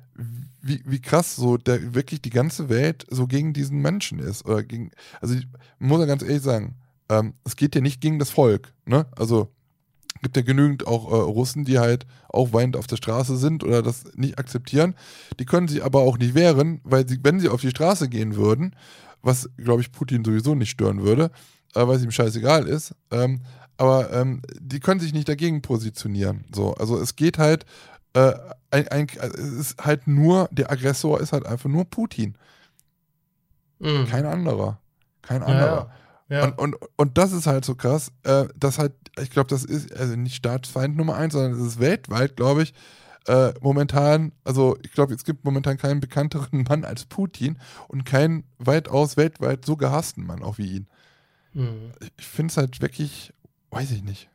wie, 0.61 0.81
wie 0.85 1.01
krass 1.01 1.35
so 1.35 1.57
der 1.57 1.95
wirklich 1.95 2.21
die 2.21 2.29
ganze 2.29 2.69
Welt 2.69 3.05
so 3.09 3.25
gegen 3.25 3.53
diesen 3.53 3.79
Menschen 3.79 4.19
ist. 4.19 4.45
Oder 4.45 4.63
gegen, 4.63 4.91
also 5.21 5.33
ich 5.33 5.47
muss 5.79 5.99
ja 5.99 6.05
ganz 6.05 6.23
ehrlich 6.23 6.41
sagen, 6.41 6.75
ähm, 7.09 7.33
es 7.45 7.55
geht 7.55 7.75
ja 7.75 7.81
nicht 7.81 8.01
gegen 8.01 8.19
das 8.19 8.29
Volk, 8.29 8.73
ne? 8.85 9.05
Also 9.15 9.49
gibt 10.23 10.35
ja 10.35 10.41
genügend 10.41 10.87
auch 10.87 11.11
äh, 11.11 11.15
Russen, 11.15 11.65
die 11.65 11.77
halt 11.77 12.07
auch 12.29 12.53
weinend 12.53 12.75
auf 12.75 12.87
der 12.87 12.95
Straße 12.95 13.37
sind 13.37 13.63
oder 13.63 13.83
das 13.83 14.05
nicht 14.15 14.39
akzeptieren. 14.39 14.95
Die 15.39 15.45
können 15.45 15.67
sich 15.67 15.83
aber 15.83 16.01
auch 16.01 16.17
nicht 16.17 16.33
wehren, 16.33 16.81
weil 16.83 17.07
sie, 17.07 17.19
wenn 17.21 17.39
sie 17.39 17.49
auf 17.49 17.61
die 17.61 17.69
Straße 17.69 18.09
gehen 18.09 18.35
würden, 18.35 18.75
was 19.21 19.49
glaube 19.57 19.81
ich 19.81 19.91
Putin 19.91 20.25
sowieso 20.25 20.55
nicht 20.55 20.71
stören 20.71 21.03
würde, 21.03 21.29
äh, 21.75 21.87
weil 21.87 21.97
es 21.97 22.03
ihm 22.03 22.11
scheißegal 22.11 22.67
ist, 22.67 22.95
ähm, 23.11 23.41
aber 23.77 24.11
ähm, 24.13 24.41
die 24.59 24.79
können 24.79 24.99
sich 24.99 25.13
nicht 25.13 25.29
dagegen 25.29 25.61
positionieren. 25.61 26.45
So, 26.53 26.73
also 26.75 26.99
es 26.99 27.15
geht 27.15 27.37
halt 27.37 27.65
äh, 28.13 28.33
ein, 28.71 28.87
ein, 28.87 29.07
es 29.07 29.39
ist 29.39 29.83
halt 29.83 30.07
nur, 30.07 30.47
der 30.51 30.71
Aggressor 30.71 31.19
ist 31.19 31.33
halt 31.33 31.45
einfach 31.45 31.69
nur 31.69 31.85
Putin. 31.85 32.35
Mhm. 33.79 34.07
Kein 34.07 34.25
anderer. 34.25 34.79
Kein 35.21 35.41
anderer. 35.41 35.65
Ja, 35.65 35.75
ja. 35.75 35.91
Und, 36.29 36.57
und, 36.57 36.75
und 36.95 37.17
das 37.17 37.31
ist 37.31 37.47
halt 37.47 37.65
so 37.65 37.75
krass, 37.75 38.11
äh, 38.23 38.45
dass 38.55 38.79
halt, 38.79 38.93
ich 39.21 39.29
glaube, 39.29 39.49
das 39.49 39.63
ist 39.63 39.93
also 39.95 40.15
nicht 40.15 40.35
Staatsfeind 40.35 40.95
Nummer 40.95 41.15
eins, 41.15 41.33
sondern 41.33 41.51
es 41.53 41.59
ist 41.59 41.79
weltweit, 41.79 42.35
glaube 42.35 42.63
ich, 42.63 42.73
äh, 43.27 43.53
momentan, 43.61 44.33
also 44.43 44.77
ich 44.83 44.91
glaube, 44.91 45.13
es 45.13 45.23
gibt 45.23 45.45
momentan 45.45 45.77
keinen 45.77 45.99
bekannteren 45.99 46.63
Mann 46.63 46.83
als 46.83 47.05
Putin 47.05 47.57
und 47.87 48.05
keinen 48.05 48.45
weitaus 48.57 49.15
weltweit 49.17 49.65
so 49.65 49.77
gehassten 49.77 50.25
Mann 50.25 50.43
auch 50.43 50.57
wie 50.57 50.77
ihn. 50.77 50.87
Mhm. 51.53 51.91
Ich 52.17 52.25
finde 52.25 52.51
es 52.51 52.57
halt 52.57 52.81
wirklich, 52.81 53.33
weiß 53.69 53.91
ich 53.91 54.03
nicht. 54.03 54.29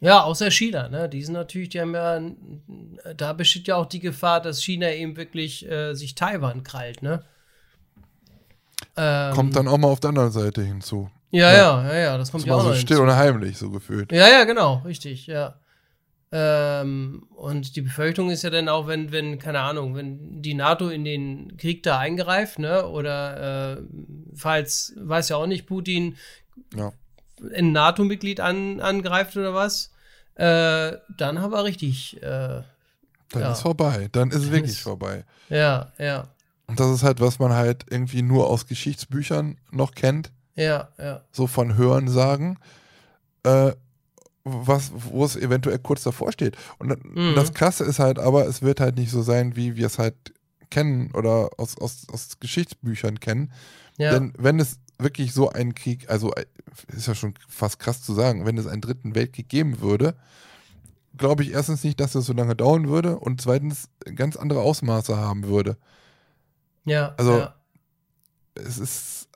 Ja, 0.00 0.22
außer 0.22 0.50
China, 0.50 0.88
ne? 0.88 1.08
Die 1.08 1.22
sind 1.24 1.34
natürlich, 1.34 1.70
die 1.70 1.80
haben 1.80 1.94
ja, 1.94 2.20
da 3.16 3.32
besteht 3.32 3.68
ja 3.68 3.76
auch 3.76 3.86
die 3.86 4.00
Gefahr, 4.00 4.40
dass 4.40 4.62
China 4.62 4.90
eben 4.92 5.16
wirklich 5.16 5.68
äh, 5.68 5.94
sich 5.94 6.14
Taiwan 6.14 6.62
krallt, 6.62 7.02
ne? 7.02 7.24
Ähm, 8.98 9.34
kommt 9.34 9.56
dann 9.56 9.68
auch 9.68 9.78
mal 9.78 9.88
auf 9.88 10.00
der 10.00 10.10
anderen 10.10 10.30
Seite 10.30 10.62
hinzu. 10.62 11.10
Ja, 11.30 11.52
ja, 11.52 11.86
ja, 11.86 11.94
ja, 11.94 12.18
das 12.18 12.30
kommt 12.30 12.44
das 12.44 12.48
ja 12.48 12.54
auch 12.54 12.62
so 12.62 12.68
noch 12.70 12.76
still 12.76 12.96
hinzu. 12.96 13.10
und 13.10 13.16
heimlich 13.16 13.58
so 13.58 13.70
gefühlt. 13.70 14.12
Ja, 14.12 14.28
ja, 14.28 14.44
genau, 14.44 14.82
richtig, 14.84 15.26
ja. 15.26 15.54
Ähm, 16.30 17.26
und 17.34 17.76
die 17.76 17.80
Befürchtung 17.80 18.30
ist 18.30 18.42
ja 18.42 18.50
dann 18.50 18.68
auch, 18.68 18.86
wenn, 18.86 19.12
wenn, 19.12 19.38
keine 19.38 19.60
Ahnung, 19.60 19.94
wenn 19.94 20.42
die 20.42 20.54
NATO 20.54 20.88
in 20.88 21.04
den 21.04 21.56
Krieg 21.56 21.82
da 21.82 21.98
eingreift, 21.98 22.58
ne, 22.58 22.86
oder 22.86 23.78
äh, 23.78 23.82
falls, 24.34 24.94
weiß 24.96 25.30
ja 25.30 25.36
auch 25.36 25.46
nicht, 25.46 25.66
Putin 25.66 26.16
ja 26.74 26.92
ein 27.54 27.72
NATO-Mitglied 27.72 28.40
an, 28.40 28.80
angreift 28.80 29.36
oder 29.36 29.54
was, 29.54 29.92
äh, 30.34 30.96
dann 31.16 31.40
haben 31.40 31.52
wir 31.52 31.64
richtig. 31.64 32.22
Äh, 32.22 32.62
dann 33.30 33.42
ja. 33.42 33.52
ist 33.52 33.60
vorbei. 33.60 34.08
Dann 34.12 34.30
ist 34.30 34.36
es 34.36 34.50
wirklich 34.50 34.72
ist, 34.72 34.80
vorbei. 34.80 35.24
Ja, 35.48 35.92
ja. 35.98 36.28
Und 36.68 36.78
das 36.78 36.90
ist 36.90 37.02
halt, 37.02 37.20
was 37.20 37.38
man 37.38 37.52
halt 37.52 37.86
irgendwie 37.90 38.22
nur 38.22 38.46
aus 38.46 38.66
Geschichtsbüchern 38.66 39.56
noch 39.70 39.94
kennt. 39.94 40.30
Ja, 40.54 40.88
ja. 40.98 41.22
So 41.32 41.46
von 41.46 41.76
Hören 41.76 42.08
sagen. 42.08 42.58
Äh, 43.42 43.72
was, 44.44 44.92
wo 44.94 45.24
es 45.24 45.36
eventuell 45.36 45.78
kurz 45.78 46.02
davor 46.02 46.32
steht. 46.32 46.56
Und 46.78 46.88
mhm. 47.04 47.34
das 47.34 47.52
Krasse 47.52 47.84
ist 47.84 47.98
halt 47.98 48.18
aber, 48.18 48.46
es 48.46 48.62
wird 48.62 48.80
halt 48.80 48.96
nicht 48.96 49.10
so 49.10 49.22
sein, 49.22 49.56
wie 49.56 49.76
wir 49.76 49.86
es 49.86 49.98
halt 49.98 50.14
kennen 50.70 51.10
oder 51.12 51.50
aus, 51.56 51.78
aus, 51.78 52.06
aus 52.12 52.38
Geschichtsbüchern 52.40 53.20
kennen. 53.20 53.52
Ja. 53.98 54.12
Denn 54.12 54.32
wenn 54.38 54.60
es 54.60 54.78
wirklich 54.98 55.32
so 55.32 55.50
einen 55.50 55.74
Krieg, 55.74 56.08
also 56.10 56.32
äh, 56.34 56.46
ist 56.96 57.08
ja 57.08 57.14
schon 57.14 57.34
fast 57.48 57.78
krass 57.78 58.02
zu 58.02 58.14
sagen, 58.14 58.46
wenn 58.46 58.58
es 58.58 58.66
einen 58.66 58.80
dritten 58.80 59.14
Weltkrieg 59.14 59.48
geben 59.48 59.80
würde, 59.80 60.14
glaube 61.16 61.42
ich 61.42 61.52
erstens 61.52 61.84
nicht, 61.84 62.00
dass 62.00 62.12
das 62.12 62.26
so 62.26 62.32
lange 62.32 62.54
dauern 62.54 62.88
würde 62.88 63.18
und 63.18 63.40
zweitens 63.40 63.88
ganz 64.14 64.36
andere 64.36 64.60
Ausmaße 64.60 65.16
haben 65.16 65.44
würde. 65.44 65.76
Ja. 66.88 67.14
Also 67.16 67.38
ja. 67.38 67.54
es 68.54 68.78
ist 68.78 69.28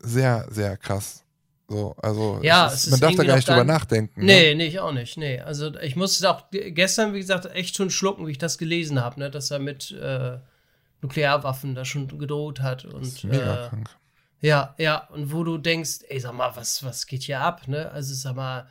sehr, 0.00 0.46
sehr 0.50 0.76
krass. 0.76 1.22
So, 1.68 1.94
also 2.02 2.38
ja, 2.42 2.66
ist, 2.66 2.90
man 2.90 3.00
darf 3.00 3.14
da 3.14 3.24
gar 3.24 3.36
nicht 3.36 3.48
drüber 3.48 3.64
nachdenken. 3.64 4.24
Nee, 4.24 4.50
ne? 4.50 4.56
nee, 4.56 4.66
ich 4.66 4.80
auch 4.80 4.92
nicht. 4.92 5.16
Nee. 5.16 5.40
Also 5.40 5.74
ich 5.76 5.96
musste 5.96 6.30
auch 6.30 6.44
gestern, 6.50 7.14
wie 7.14 7.20
gesagt, 7.20 7.46
echt 7.54 7.76
schon 7.76 7.90
schlucken, 7.90 8.26
wie 8.26 8.32
ich 8.32 8.38
das 8.38 8.58
gelesen 8.58 9.00
habe, 9.00 9.18
ne, 9.18 9.30
dass 9.30 9.50
er 9.50 9.58
mit 9.58 9.90
äh, 9.92 10.38
Nuklearwaffen 11.00 11.74
da 11.74 11.84
schon 11.84 12.08
gedroht 12.18 12.60
hat. 12.60 12.84
Und, 12.84 13.00
das 13.00 13.08
ist 13.14 13.24
mega 13.24 13.66
äh, 13.66 13.68
krank. 13.68 13.90
Ja, 14.40 14.74
ja, 14.76 15.08
und 15.12 15.32
wo 15.32 15.44
du 15.44 15.56
denkst, 15.56 16.00
ey, 16.08 16.18
sag 16.20 16.34
mal, 16.34 16.54
was, 16.56 16.84
was 16.84 17.06
geht 17.06 17.22
hier 17.22 17.40
ab, 17.40 17.68
ne? 17.68 17.90
Also 17.92 18.12
sag 18.12 18.34
mal. 18.34 18.66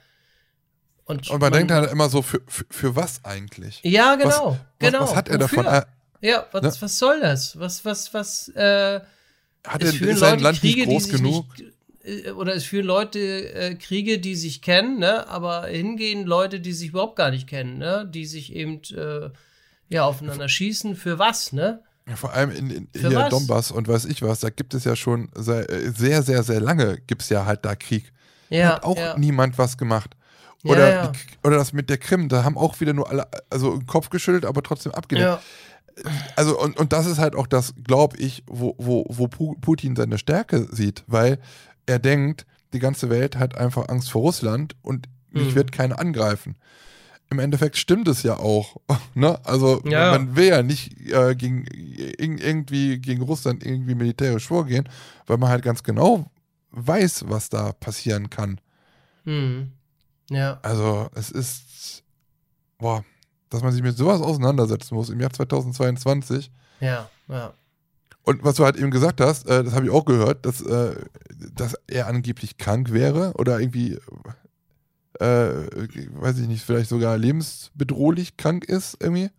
Und, 1.05 1.29
und 1.29 1.39
man, 1.39 1.49
man 1.49 1.53
denkt 1.53 1.71
halt 1.71 1.89
immer 1.91 2.09
so, 2.09 2.21
für, 2.21 2.41
für, 2.45 2.65
für 2.69 2.95
was 2.95 3.23
eigentlich? 3.23 3.79
Ja, 3.83 4.15
genau, 4.15 4.51
was, 4.51 4.59
genau. 4.79 4.99
Was, 4.99 5.09
was 5.09 5.15
hat 5.15 5.29
er 5.29 5.39
Wofür? 5.39 5.63
davon? 5.63 5.85
Ja, 6.21 6.45
was, 6.51 6.61
ne? 6.61 6.81
was 6.81 6.99
soll 6.99 7.19
das? 7.19 7.59
Was, 7.59 7.83
was, 7.83 8.13
was, 8.13 8.47
äh, 8.49 9.01
hat 9.65 9.83
ist 9.83 10.19
sein 10.19 10.39
Land 10.39 10.59
Kriege, 10.59 10.87
nicht 10.87 11.09
groß 11.09 11.09
genug? 11.09 11.45
Nicht, 11.57 11.73
äh, 12.03 12.31
oder 12.31 12.55
es 12.55 12.63
führen 12.63 12.85
Leute 12.85 13.19
äh, 13.53 13.75
Kriege, 13.75 14.19
die 14.19 14.35
sich 14.35 14.61
kennen, 14.61 14.99
ne? 14.99 15.27
aber 15.27 15.67
hingehen 15.67 16.25
Leute, 16.25 16.59
die 16.59 16.73
sich 16.73 16.89
überhaupt 16.89 17.15
gar 17.15 17.31
nicht 17.31 17.47
kennen, 17.47 17.77
ne? 17.77 18.09
die 18.11 18.25
sich 18.25 18.53
eben 18.53 18.81
äh, 18.95 19.29
ja 19.89 20.03
aufeinander 20.05 20.49
schießen. 20.49 20.95
Für 20.95 21.19
was, 21.19 21.53
ne? 21.53 21.83
Ja, 22.07 22.15
vor 22.15 22.33
allem 22.33 22.51
in, 22.51 22.71
in 22.71 22.87
hier 22.95 23.13
was? 23.13 23.29
Donbass 23.29 23.71
und 23.71 23.87
weiß 23.87 24.05
ich 24.05 24.21
was, 24.21 24.39
da 24.39 24.49
gibt 24.49 24.73
es 24.73 24.83
ja 24.83 24.95
schon 24.95 25.29
sehr, 25.35 25.67
sehr, 25.93 26.23
sehr, 26.23 26.43
sehr 26.43 26.59
lange 26.59 26.99
gibt 27.05 27.21
es 27.21 27.29
ja 27.29 27.45
halt 27.45 27.65
da 27.65 27.75
Krieg. 27.75 28.11
Ja, 28.49 28.69
da 28.69 28.75
hat 28.75 28.83
auch 28.83 28.97
ja. 28.97 29.17
niemand 29.17 29.57
was 29.57 29.77
gemacht. 29.77 30.15
Oder, 30.63 30.89
ja, 30.89 31.03
ja. 31.05 31.11
oder 31.43 31.57
das 31.57 31.73
mit 31.73 31.89
der 31.89 31.97
Krim, 31.97 32.29
da 32.29 32.43
haben 32.43 32.57
auch 32.57 32.79
wieder 32.79 32.93
nur 32.93 33.09
alle, 33.09 33.27
also 33.49 33.77
den 33.77 33.87
Kopf 33.87 34.09
geschüttelt, 34.09 34.45
aber 34.45 34.61
trotzdem 34.61 34.91
abgelehnt. 34.91 35.39
Also, 36.35 36.59
und, 36.59 36.77
und 36.79 36.93
das 36.93 37.05
ist 37.05 37.19
halt 37.19 37.35
auch 37.35 37.47
das, 37.47 37.73
glaube 37.83 38.17
ich, 38.17 38.43
wo, 38.47 38.75
wo, 38.77 39.05
wo 39.09 39.27
Putin 39.27 39.95
seine 39.95 40.17
Stärke 40.17 40.67
sieht, 40.71 41.03
weil 41.07 41.39
er 41.85 41.99
denkt, 41.99 42.45
die 42.73 42.79
ganze 42.79 43.09
Welt 43.09 43.37
hat 43.37 43.57
einfach 43.57 43.89
Angst 43.89 44.11
vor 44.11 44.21
Russland 44.21 44.75
und 44.81 45.07
mich 45.29 45.51
mhm. 45.51 45.55
wird 45.55 45.71
keiner 45.71 45.99
angreifen 45.99 46.55
im 47.31 47.39
Endeffekt 47.39 47.77
stimmt 47.77 48.07
es 48.07 48.21
ja 48.21 48.37
auch. 48.37 48.75
Ne? 49.13 49.39
Also 49.43 49.81
ja. 49.85 50.11
man 50.11 50.37
will 50.37 50.47
ja 50.47 50.63
nicht 50.63 50.97
äh, 51.11 51.35
gegen, 51.35 51.65
irgendwie 51.67 52.97
gegen 52.99 53.21
Russland 53.21 53.65
irgendwie 53.65 53.93
militärisch 53.93 54.47
vorgehen, 54.47 54.87
weil 55.27 55.37
man 55.37 55.49
halt 55.49 55.63
ganz 55.63 55.83
genau 55.83 56.31
weiß, 56.71 57.25
was 57.27 57.49
da 57.49 57.73
passieren 57.73 58.29
kann. 58.29 58.61
Mhm. 59.25 59.73
Ja. 60.29 60.59
Also 60.61 61.09
es 61.13 61.29
ist, 61.29 62.03
boah, 62.77 63.03
dass 63.51 63.61
man 63.61 63.71
sich 63.71 63.83
mit 63.83 63.95
sowas 63.95 64.21
auseinandersetzen 64.21 64.95
muss 64.95 65.09
im 65.09 65.19
Jahr 65.19 65.31
2022. 65.31 66.51
Ja, 66.79 67.09
ja. 67.27 67.53
Und 68.23 68.43
was 68.43 68.55
du 68.55 68.65
halt 68.65 68.77
eben 68.77 68.91
gesagt 68.91 69.19
hast, 69.19 69.47
äh, 69.47 69.63
das 69.63 69.73
habe 69.73 69.85
ich 69.85 69.91
auch 69.91 70.05
gehört, 70.05 70.45
dass, 70.45 70.61
äh, 70.61 70.95
dass 71.53 71.75
er 71.87 72.07
angeblich 72.07 72.57
krank 72.57 72.91
wäre 72.91 73.33
oder 73.33 73.59
irgendwie 73.59 73.97
äh, 75.19 75.67
weiß 76.13 76.39
ich 76.39 76.47
nicht, 76.47 76.63
vielleicht 76.63 76.89
sogar 76.89 77.17
lebensbedrohlich 77.17 78.37
krank 78.37 78.65
ist 78.65 78.97
irgendwie. 78.99 79.29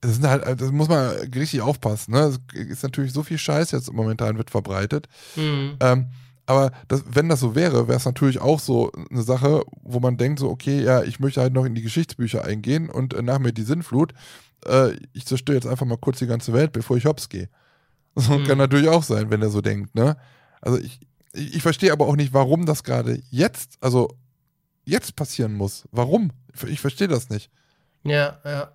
Das, 0.00 0.14
sind 0.14 0.26
halt, 0.26 0.60
das 0.60 0.72
muss 0.72 0.88
man 0.88 1.10
richtig 1.34 1.60
aufpassen. 1.60 2.12
Ne? 2.12 2.38
Es 2.54 2.60
ist 2.60 2.82
natürlich 2.82 3.12
so 3.12 3.22
viel 3.22 3.38
Scheiß 3.38 3.72
jetzt 3.72 3.92
momentan 3.92 4.36
wird 4.36 4.50
verbreitet. 4.50 5.08
Mhm. 5.36 5.76
Ähm, 5.80 6.06
aber 6.48 6.72
das, 6.88 7.04
wenn 7.06 7.28
das 7.28 7.40
so 7.40 7.54
wäre, 7.54 7.88
wäre 7.88 7.98
es 7.98 8.06
natürlich 8.06 8.40
auch 8.40 8.58
so 8.58 8.90
eine 9.10 9.22
Sache, 9.22 9.64
wo 9.82 10.00
man 10.00 10.16
denkt, 10.16 10.38
so, 10.38 10.48
okay, 10.48 10.82
ja, 10.82 11.02
ich 11.02 11.20
möchte 11.20 11.42
halt 11.42 11.52
noch 11.52 11.66
in 11.66 11.74
die 11.74 11.82
Geschichtsbücher 11.82 12.42
eingehen 12.42 12.88
und 12.88 13.12
äh, 13.12 13.20
nach 13.20 13.38
mir 13.38 13.52
die 13.52 13.64
Sinnflut. 13.64 14.14
Äh, 14.64 14.92
ich 15.12 15.26
zerstöre 15.26 15.56
jetzt 15.56 15.66
einfach 15.66 15.84
mal 15.84 15.98
kurz 15.98 16.20
die 16.20 16.26
ganze 16.26 16.54
Welt, 16.54 16.72
bevor 16.72 16.96
ich 16.96 17.04
hops 17.04 17.28
gehe. 17.28 17.50
So 18.14 18.36
mhm. 18.36 18.44
kann 18.44 18.58
natürlich 18.58 18.88
auch 18.88 19.02
sein, 19.02 19.30
wenn 19.30 19.42
er 19.42 19.50
so 19.50 19.60
denkt, 19.60 19.94
ne? 19.94 20.16
Also 20.62 20.78
ich, 20.78 20.98
ich, 21.34 21.56
ich 21.56 21.62
verstehe 21.62 21.92
aber 21.92 22.06
auch 22.06 22.16
nicht, 22.16 22.32
warum 22.32 22.64
das 22.64 22.82
gerade 22.82 23.22
jetzt, 23.30 23.76
also 23.80 24.08
jetzt 24.86 25.14
passieren 25.14 25.52
muss. 25.52 25.86
Warum? 25.92 26.32
Ich 26.66 26.80
verstehe 26.80 27.08
das 27.08 27.28
nicht. 27.28 27.50
Ja, 28.04 28.38
ja. 28.44 28.72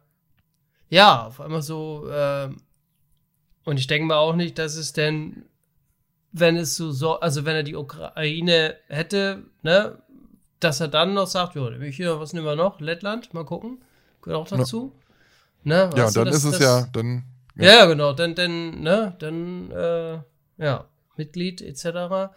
Ja, 0.89 1.25
auf 1.25 1.41
einmal 1.41 1.63
so, 1.63 2.07
äh, 2.07 2.49
und 3.65 3.79
ich 3.79 3.87
denke 3.87 4.05
mal 4.05 4.17
auch 4.17 4.35
nicht, 4.35 4.59
dass 4.59 4.75
es 4.75 4.93
denn, 4.93 5.43
wenn 6.33 6.57
es 6.57 6.75
so, 6.75 6.91
so, 6.91 7.19
also 7.19 7.45
wenn 7.45 7.55
er 7.55 7.63
die 7.63 7.75
Ukraine 7.75 8.75
hätte, 8.89 9.43
ne, 9.61 9.99
dass 10.59 10.79
er 10.79 10.87
dann 10.87 11.13
noch 11.13 11.27
sagt, 11.27 11.55
ja, 11.55 11.69
hier, 11.71 12.19
was 12.19 12.33
nehmen 12.33 12.45
wir 12.45 12.55
noch? 12.55 12.79
Lettland, 12.79 13.33
mal 13.33 13.45
gucken. 13.45 13.83
Gehört 14.21 14.41
auch 14.41 14.47
dazu. 14.47 14.93
Ja, 15.63 15.87
ne, 15.87 15.89
ja 15.95 16.11
dann 16.11 16.25
du, 16.25 16.31
das, 16.31 16.43
ist 16.43 16.55
es 16.55 16.59
ja, 16.59 16.87
dann 16.91 17.23
Ja, 17.55 17.65
ja, 17.65 17.85
genau. 17.85 18.13
Dann, 18.13 18.35
dann, 18.35 18.81
ne, 18.81 19.15
dann, 19.19 19.71
äh, 19.71 20.19
ja, 20.57 20.85
Mitglied 21.17 21.61
etc. 21.61 22.33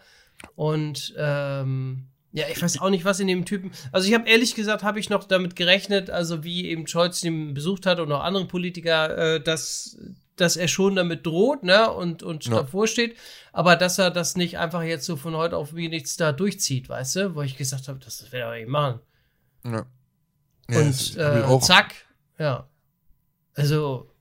Und 0.55 1.15
ähm, 1.17 2.07
ja, 2.33 2.45
ich 2.51 2.61
weiß 2.61 2.81
auch 2.81 2.91
nicht, 2.91 3.05
was 3.05 3.19
in 3.19 3.27
dem 3.27 3.45
Typen. 3.45 3.71
Also 3.91 4.07
ich 4.07 4.13
habe 4.13 4.29
ehrlich 4.29 4.53
gesagt, 4.53 4.83
habe 4.83 4.99
ich 4.99 5.09
noch 5.09 5.23
damit 5.23 5.55
gerechnet, 5.55 6.11
also 6.11 6.43
wie 6.43 6.67
eben 6.67 6.85
Scholz 6.85 7.23
ihn 7.23 7.55
besucht 7.55 7.87
hat 7.87 7.99
und 7.99 8.11
auch 8.11 8.23
andere 8.23 8.45
Politiker, 8.45 9.17
äh, 9.35 9.41
dass, 9.41 9.97
dass 10.41 10.55
er 10.55 10.67
schon 10.67 10.95
damit 10.95 11.25
droht, 11.25 11.63
ne, 11.63 11.91
und, 11.91 12.23
und 12.23 12.45
Ja. 12.45 12.61
davor 12.61 12.87
steht, 12.87 13.17
aber 13.51 13.75
dass 13.75 13.97
er 13.99 14.11
das 14.11 14.35
nicht 14.35 14.57
einfach 14.57 14.83
jetzt 14.83 15.05
so 15.05 15.15
von 15.17 15.35
heute 15.35 15.57
auf 15.57 15.75
wie 15.75 15.89
nichts 15.89 16.15
da 16.17 16.31
durchzieht, 16.31 16.89
weißt 16.89 17.15
du? 17.17 17.35
Wo 17.35 17.41
ich 17.41 17.57
gesagt 17.57 17.87
habe, 17.87 17.99
das, 17.99 18.21
er 18.31 18.47
aber 18.47 18.55
nicht 18.55 18.67
machen. 18.69 18.99
Ja. 19.65 19.85
Ja, 20.69 20.79
und 20.79 20.89
ich 20.89 21.17
äh, 21.17 21.59
zack, 21.61 21.93
ja. 22.37 22.67
Also 23.55 24.11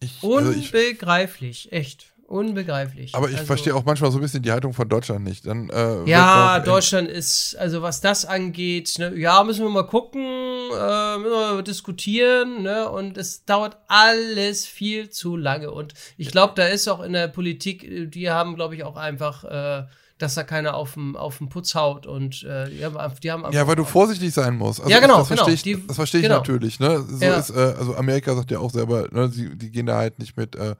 Ich, 0.00 0.22
also 0.22 0.50
ich, 0.52 0.72
unbegreiflich, 0.72 1.72
echt. 1.72 2.09
Unbegreiflich. 2.30 3.12
aber 3.12 3.28
ich 3.28 3.34
also, 3.34 3.46
verstehe 3.46 3.74
auch 3.74 3.84
manchmal 3.84 4.12
so 4.12 4.18
ein 4.18 4.20
bisschen 4.20 4.42
die 4.42 4.52
Haltung 4.52 4.72
von 4.72 4.88
Deutschland 4.88 5.24
nicht. 5.24 5.44
Dann, 5.46 5.68
äh, 5.68 6.08
Ja, 6.08 6.60
Deutschland 6.60 7.08
ist, 7.08 7.56
also 7.56 7.82
was 7.82 8.00
das 8.00 8.24
angeht, 8.24 8.94
ne, 9.00 9.12
ja, 9.16 9.42
müssen 9.42 9.64
wir 9.64 9.68
mal 9.68 9.82
gucken, 9.82 10.22
äh, 10.22 11.18
müssen 11.18 11.32
wir 11.32 11.54
mal 11.54 11.62
diskutieren, 11.64 12.62
ne, 12.62 12.88
und 12.88 13.18
es 13.18 13.44
dauert 13.46 13.78
alles 13.88 14.64
viel 14.64 15.10
zu 15.10 15.36
lange. 15.36 15.72
Und 15.72 15.94
ich 16.18 16.30
glaube, 16.30 16.52
da 16.54 16.66
ist 16.66 16.86
auch 16.86 17.00
in 17.00 17.14
der 17.14 17.26
Politik, 17.26 17.82
äh, 17.82 18.06
die 18.06 18.30
haben, 18.30 18.54
glaube 18.54 18.76
ich, 18.76 18.84
auch 18.84 18.96
einfach, 18.96 19.42
äh, 19.42 19.86
dass 20.20 20.34
da 20.34 20.42
keiner 20.44 20.74
auf 20.74 20.94
den 20.94 21.16
auf 21.16 21.38
den 21.38 21.48
Putz 21.48 21.74
haut 21.74 22.06
und 22.06 22.42
äh, 22.44 22.68
die 22.70 22.84
haben, 22.84 22.96
die 23.22 23.30
haben 23.32 23.44
Ja, 23.52 23.66
weil 23.66 23.76
du 23.76 23.84
vorsichtig 23.84 24.32
sein 24.32 24.56
musst. 24.56 24.80
Also 24.80 24.90
Ja, 24.92 25.00
genau, 25.00 25.18
Das 25.18 25.28
verstehe 25.28 25.54
ich, 25.54 25.62
genau. 25.64 25.78
Die- 25.80 25.86
das 25.86 25.96
verstehe 25.96 26.20
ich 26.20 26.26
genau. 26.26 26.38
natürlich. 26.38 26.78
Ne? 26.80 27.04
So 27.08 27.24
Ja. 27.24 27.36
ist, 27.38 27.50
äh, 27.50 27.74
also 27.78 27.96
Amerika 27.96 28.34
sagt 28.34 28.50
ja 28.50 28.58
auch 28.58 28.70
selber, 28.70 29.06
ne, 29.10 29.28
sie, 29.28 29.56
die 29.56 29.70
gehen 29.70 29.86
da 29.86 29.96
halt 29.96 30.18
nicht 30.18 30.36
mit, 30.36 30.54
äh, 30.56 30.74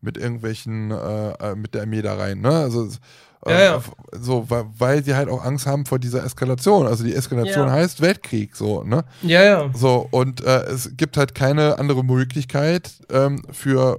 mit 0.00 0.16
irgendwelchen, 0.16 0.90
äh, 0.90 1.30
äh, 1.32 1.54
mit 1.56 1.74
der 1.74 1.82
Armee 1.82 2.02
da 2.02 2.14
rein. 2.14 2.40
Ne? 2.40 2.50
Also, 2.50 2.86
äh, 3.46 3.52
Ja, 3.52 3.60
ja. 3.60 3.80
So, 4.12 4.48
weil, 4.48 4.64
weil 4.78 5.04
sie 5.04 5.14
halt 5.14 5.28
auch 5.28 5.44
Angst 5.44 5.66
haben 5.66 5.84
vor 5.86 5.98
dieser 5.98 6.24
Eskalation. 6.24 6.86
Also 6.86 7.04
die 7.04 7.14
Eskalation 7.14 7.66
Ja. 7.68 7.72
heißt 7.74 8.00
Weltkrieg, 8.00 8.54
so, 8.56 8.82
ne? 8.84 9.04
Ja, 9.22 9.42
ja. 9.42 9.70
So, 9.74 10.06
und 10.10 10.40
es 10.42 10.96
gibt 10.96 11.16
halt 11.16 11.34
keine 11.34 11.78
andere 11.78 12.04
Möglichkeit 12.04 12.90
ähm, 13.10 13.42
für, 13.50 13.98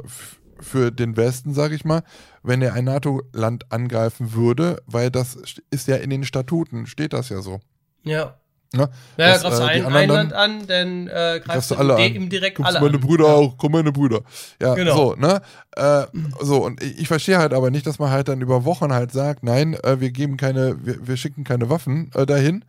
für 0.60 0.92
den 0.92 1.16
Westen, 1.18 1.54
sage 1.54 1.76
ich 1.76 1.86
mal, 1.86 2.02
wenn 2.48 2.62
er 2.62 2.74
ein 2.74 2.86
NATO-Land 2.86 3.72
angreifen 3.72 4.34
würde, 4.34 4.82
weil 4.86 5.12
das 5.12 5.38
st- 5.38 5.62
ist 5.72 5.88
ja 5.88 5.96
in 5.98 6.10
den 6.10 6.24
Statuten, 6.24 6.86
steht 6.88 7.14
das 7.14 7.30
ja 7.30 7.42
so. 7.42 7.60
Ja. 8.04 8.36
Ne? 8.74 8.90
Ja, 9.18 9.34
Das, 9.34 9.42
greifst 9.44 9.60
du 9.60 9.64
äh, 9.64 9.74
die 9.80 9.86
ein, 9.86 9.94
ein 9.94 10.10
Land 10.10 10.34
an, 10.34 10.68
dann 10.68 11.08
äh, 11.08 11.40
greifst 11.44 11.72
du 11.72 11.76
du 11.76 11.80
alle 11.82 11.96
di- 11.96 12.18
an. 12.18 12.30
direkt 12.30 12.58
Guckst 12.58 12.76
alle 12.76 12.82
meine 12.86 12.98
an. 12.98 13.02
Brüder 13.08 13.28
ja. 13.28 13.34
auch, 13.34 13.58
komm 13.58 13.72
meine 13.72 13.92
Brüder. 13.92 14.22
Ja, 14.62 14.74
Genau. 14.74 14.96
so, 14.96 15.16
ne? 15.16 15.42
Äh, 15.76 16.06
so, 16.42 16.66
und 16.66 16.84
ich, 16.84 17.00
ich 17.00 17.08
verstehe 17.08 17.38
halt 17.38 17.54
aber 17.54 17.72
nicht, 17.72 17.88
dass 17.88 18.00
man 18.00 18.10
halt 18.12 18.28
dann 18.28 18.42
über 18.42 18.66
Wochen 18.66 18.92
halt 18.92 19.12
sagt, 19.12 19.44
nein, 19.44 19.76
äh, 19.84 20.00
wir 20.02 20.12
geben 20.12 20.36
keine, 20.36 20.76
wir, 20.86 21.08
wir 21.08 21.16
schicken 21.16 21.44
keine 21.46 21.70
Waffen 21.70 22.12
äh, 22.16 22.26
dahin 22.26 22.66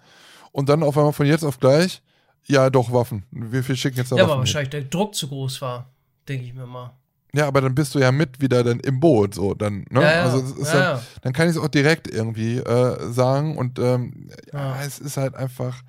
und 0.53 0.69
dann 0.69 0.83
auf 0.85 0.97
einmal 0.97 1.13
von 1.13 1.27
jetzt 1.27 1.45
auf 1.45 1.59
gleich, 1.59 2.03
ja 2.47 2.71
doch, 2.71 2.93
Waffen. 2.93 3.25
Wir, 3.33 3.67
wir 3.67 3.75
schicken 3.77 3.97
jetzt 3.97 4.13
da 4.13 4.17
Ja, 4.17 4.23
Waffen. 4.23 4.31
aber 4.33 4.35
hin. 4.35 4.47
wahrscheinlich 4.47 4.71
der 4.71 4.83
Druck 4.83 5.15
zu 5.17 5.27
groß 5.29 5.61
war, 5.63 5.91
denke 6.29 6.45
ich 6.47 6.55
mir 6.55 6.67
mal. 6.67 6.93
Ja, 7.37 7.47
aber 7.47 7.61
dann 7.61 7.75
bist 7.75 7.95
du 7.95 7.99
ja 7.99 8.11
mit 8.13 8.41
wieder 8.41 8.65
dann 8.65 8.81
im 8.81 8.99
Boot, 8.99 9.35
so 9.35 9.53
dann, 9.53 9.85
ne? 9.91 10.01
Ja, 10.01 10.11
ja. 10.11 10.23
Also 10.23 10.65
Ja, 10.65 10.73
dann, 10.95 11.03
dann 11.21 11.33
kann 11.35 11.49
ich 11.51 11.55
es 11.57 11.63
auch 11.63 11.69
direkt 11.69 12.09
irgendwie 12.09 12.57
äh, 12.57 13.13
sagen 13.13 13.59
und 13.59 13.79
ähm, 13.79 14.31
ja. 14.53 14.81
Es 14.83 14.99
ist 14.99 15.19
halt 15.19 15.35
einfach. 15.35 15.83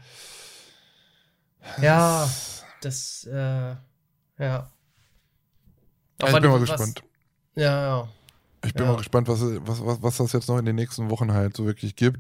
Ja, 1.82 2.30
das, 2.82 3.24
äh, 3.32 3.32
ja. 3.36 3.78
Ja, 4.40 4.70
ich 6.20 6.34
bin 6.42 6.50
mal 6.50 6.54
was- 6.62 6.62
gespannt. 6.70 7.04
Ja, 7.56 7.64
ja. 7.82 8.08
Ich 8.66 8.74
bin 8.74 8.86
mal 8.88 8.98
gespannt, 8.98 9.28
was, 9.30 9.40
was, 9.42 9.86
was, 9.86 10.02
was 10.02 10.18
das 10.18 10.34
jetzt 10.34 10.50
noch 10.50 10.58
in 10.58 10.66
den 10.66 10.76
nächsten 10.76 11.10
Wochen 11.10 11.32
halt 11.32 11.56
so 11.56 11.66
wirklich 11.66 11.96
gibt. 11.96 12.20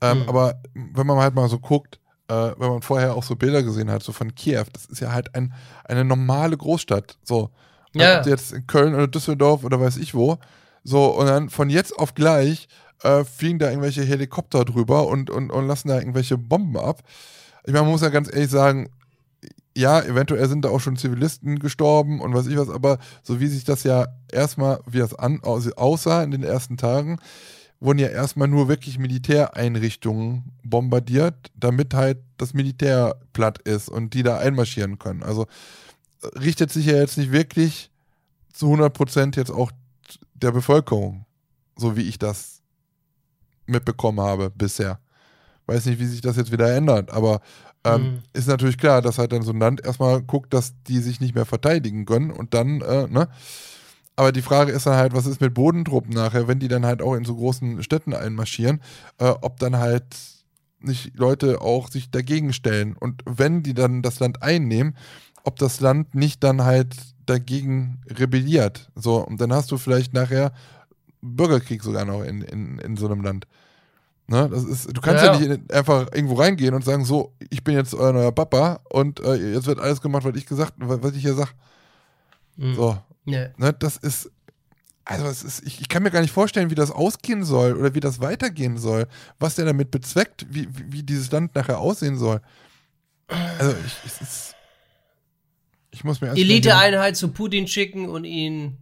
Ähm, 0.00 0.22
Mhm. 0.22 0.28
Aber 0.28 0.60
wenn 0.74 1.06
man 1.06 1.18
halt 1.18 1.34
mal 1.34 1.48
so 1.48 1.58
guckt, 1.60 2.00
äh, 2.28 2.34
wenn 2.58 2.70
man 2.70 2.82
vorher 2.82 3.14
auch 3.14 3.22
so 3.22 3.36
Bilder 3.36 3.62
gesehen 3.62 3.90
hat, 3.90 4.02
so 4.02 4.10
von 4.12 4.34
Kiew, 4.34 4.64
das 4.72 4.86
ist 4.86 5.00
ja 5.00 5.12
halt 5.12 5.34
ein, 5.36 5.52
eine 5.84 6.04
normale 6.04 6.56
Großstadt. 6.56 7.18
So. 7.22 7.50
Ja. 7.94 8.20
Ob 8.20 8.26
jetzt 8.26 8.52
in 8.52 8.66
Köln 8.66 8.94
oder 8.94 9.06
Düsseldorf 9.08 9.64
oder 9.64 9.80
weiß 9.80 9.96
ich 9.96 10.14
wo. 10.14 10.38
So, 10.82 11.06
und 11.06 11.26
dann 11.26 11.48
von 11.50 11.70
jetzt 11.70 11.98
auf 11.98 12.14
gleich 12.14 12.68
äh, 13.02 13.24
fliegen 13.24 13.58
da 13.58 13.70
irgendwelche 13.70 14.02
Helikopter 14.02 14.64
drüber 14.64 15.06
und, 15.06 15.30
und, 15.30 15.50
und 15.50 15.66
lassen 15.66 15.88
da 15.88 15.98
irgendwelche 15.98 16.36
Bomben 16.38 16.76
ab. 16.76 17.02
Ich 17.66 17.72
meine, 17.72 17.84
man 17.84 17.92
muss 17.92 18.02
ja 18.02 18.10
ganz 18.10 18.32
ehrlich 18.32 18.50
sagen, 18.50 18.90
ja, 19.76 20.00
eventuell 20.02 20.48
sind 20.48 20.64
da 20.64 20.68
auch 20.68 20.80
schon 20.80 20.96
Zivilisten 20.96 21.58
gestorben 21.58 22.20
und 22.20 22.32
weiß 22.34 22.46
ich 22.46 22.56
was, 22.56 22.68
aber 22.68 22.98
so 23.22 23.40
wie 23.40 23.46
sich 23.48 23.64
das 23.64 23.82
ja 23.82 24.06
erstmal, 24.30 24.80
wie 24.86 24.98
das 24.98 25.14
an, 25.14 25.40
aus- 25.42 25.72
aussah 25.72 26.22
in 26.22 26.30
den 26.30 26.44
ersten 26.44 26.76
Tagen, 26.76 27.18
wurden 27.80 27.98
ja 27.98 28.08
erstmal 28.08 28.48
nur 28.48 28.68
wirklich 28.68 28.98
Militäreinrichtungen 28.98 30.52
bombardiert, 30.62 31.34
damit 31.56 31.92
halt 31.92 32.18
das 32.38 32.54
Militär 32.54 33.16
platt 33.32 33.58
ist 33.58 33.88
und 33.88 34.14
die 34.14 34.22
da 34.22 34.38
einmarschieren 34.38 34.98
können. 34.98 35.22
Also 35.22 35.46
richtet 36.38 36.70
sich 36.70 36.86
ja 36.86 36.94
jetzt 36.96 37.18
nicht 37.18 37.32
wirklich 37.32 37.90
zu 38.52 38.66
100% 38.66 39.36
jetzt 39.36 39.50
auch 39.50 39.70
der 40.34 40.52
Bevölkerung, 40.52 41.24
so 41.76 41.96
wie 41.96 42.02
ich 42.02 42.18
das 42.18 42.60
mitbekommen 43.66 44.20
habe 44.20 44.50
bisher. 44.50 45.00
Weiß 45.66 45.86
nicht, 45.86 45.98
wie 45.98 46.06
sich 46.06 46.20
das 46.20 46.36
jetzt 46.36 46.52
wieder 46.52 46.74
ändert, 46.74 47.10
aber 47.10 47.40
ähm, 47.84 48.02
Mhm. 48.02 48.18
ist 48.32 48.48
natürlich 48.48 48.78
klar, 48.78 49.02
dass 49.02 49.18
halt 49.18 49.32
dann 49.32 49.42
so 49.42 49.52
ein 49.52 49.58
Land 49.58 49.84
erstmal 49.84 50.22
guckt, 50.22 50.52
dass 50.54 50.74
die 50.84 50.98
sich 51.00 51.20
nicht 51.20 51.34
mehr 51.34 51.46
verteidigen 51.46 52.04
können 52.06 52.30
und 52.30 52.54
dann, 52.54 52.80
äh, 52.80 53.06
ne? 53.08 53.28
Aber 54.16 54.30
die 54.30 54.42
Frage 54.42 54.70
ist 54.72 54.86
dann 54.86 54.94
halt, 54.96 55.12
was 55.12 55.26
ist 55.26 55.40
mit 55.40 55.54
Bodentruppen 55.54 56.12
nachher, 56.14 56.46
wenn 56.46 56.60
die 56.60 56.68
dann 56.68 56.86
halt 56.86 57.02
auch 57.02 57.14
in 57.14 57.24
so 57.24 57.34
großen 57.34 57.82
Städten 57.82 58.14
einmarschieren, 58.14 58.80
äh, 59.18 59.26
ob 59.40 59.58
dann 59.58 59.76
halt 59.76 60.04
nicht 60.78 61.16
Leute 61.18 61.60
auch 61.62 61.90
sich 61.90 62.10
dagegen 62.10 62.52
stellen 62.52 62.94
und 62.96 63.22
wenn 63.26 63.62
die 63.62 63.74
dann 63.74 64.02
das 64.02 64.20
Land 64.20 64.42
einnehmen, 64.42 64.96
ob 65.44 65.56
das 65.58 65.80
Land 65.80 66.14
nicht 66.14 66.42
dann 66.42 66.64
halt 66.64 66.96
dagegen 67.26 68.00
rebelliert. 68.08 68.90
So, 68.94 69.24
und 69.24 69.40
dann 69.40 69.52
hast 69.52 69.70
du 69.70 69.78
vielleicht 69.78 70.12
nachher 70.12 70.52
Bürgerkrieg 71.22 71.82
sogar 71.82 72.04
noch 72.04 72.22
in, 72.22 72.42
in, 72.42 72.78
in 72.78 72.96
so 72.96 73.06
einem 73.06 73.22
Land. 73.22 73.46
Ne, 74.26 74.48
das 74.50 74.64
ist, 74.64 74.96
du 74.96 75.00
kannst 75.02 75.22
ja, 75.22 75.32
Ja. 75.32 75.38
nicht 75.38 75.50
in, 75.50 75.70
einfach 75.70 76.06
irgendwo 76.12 76.34
reingehen 76.34 76.74
und 76.74 76.82
sagen, 76.84 77.04
so, 77.04 77.34
ich 77.50 77.62
bin 77.62 77.74
jetzt 77.74 77.94
euer 77.94 78.12
neuer 78.12 78.32
Papa 78.32 78.80
und 78.88 79.20
äh, 79.20 79.34
jetzt 79.52 79.66
wird 79.66 79.78
alles 79.78 80.00
gemacht, 80.00 80.24
was 80.24 80.34
ich 80.34 80.46
gesagt, 80.46 80.72
was 80.78 81.02
was 81.02 81.14
ich 81.14 81.20
hier 81.22 81.34
sag. 81.34 81.54
Mhm. 82.56 82.74
So, 82.74 82.98
Ja. 83.26 83.48
ne, 83.58 83.72
das 83.74 83.98
ist, 83.98 84.30
also 85.04 85.26
es 85.26 85.44
ist, 85.44 85.66
ich, 85.66 85.82
ich 85.82 85.88
kann 85.90 86.02
mir 86.02 86.10
gar 86.10 86.22
nicht 86.22 86.32
vorstellen, 86.32 86.70
wie 86.70 86.74
das 86.74 86.90
ausgehen 86.90 87.44
soll 87.44 87.74
oder 87.74 87.94
wie 87.94 88.00
das 88.00 88.20
weitergehen 88.20 88.78
soll, 88.78 89.06
was 89.38 89.56
der 89.56 89.66
damit 89.66 89.90
bezweckt, 89.90 90.46
wie, 90.48 90.68
wie, 90.74 90.92
wie 90.92 91.02
dieses 91.02 91.30
Land 91.30 91.54
nachher 91.54 91.78
aussehen 91.78 92.16
soll. 92.16 92.40
Also 93.28 93.76
ich, 93.84 93.94
es 94.06 94.20
ist, 94.22 94.53
ich 95.94 96.04
muss 96.04 96.20
mir 96.20 96.28
erst 96.28 96.38
Eliteeinheit 96.38 97.16
zu 97.16 97.28
Putin 97.28 97.66
schicken 97.68 98.08
und 98.08 98.24
ihn 98.24 98.78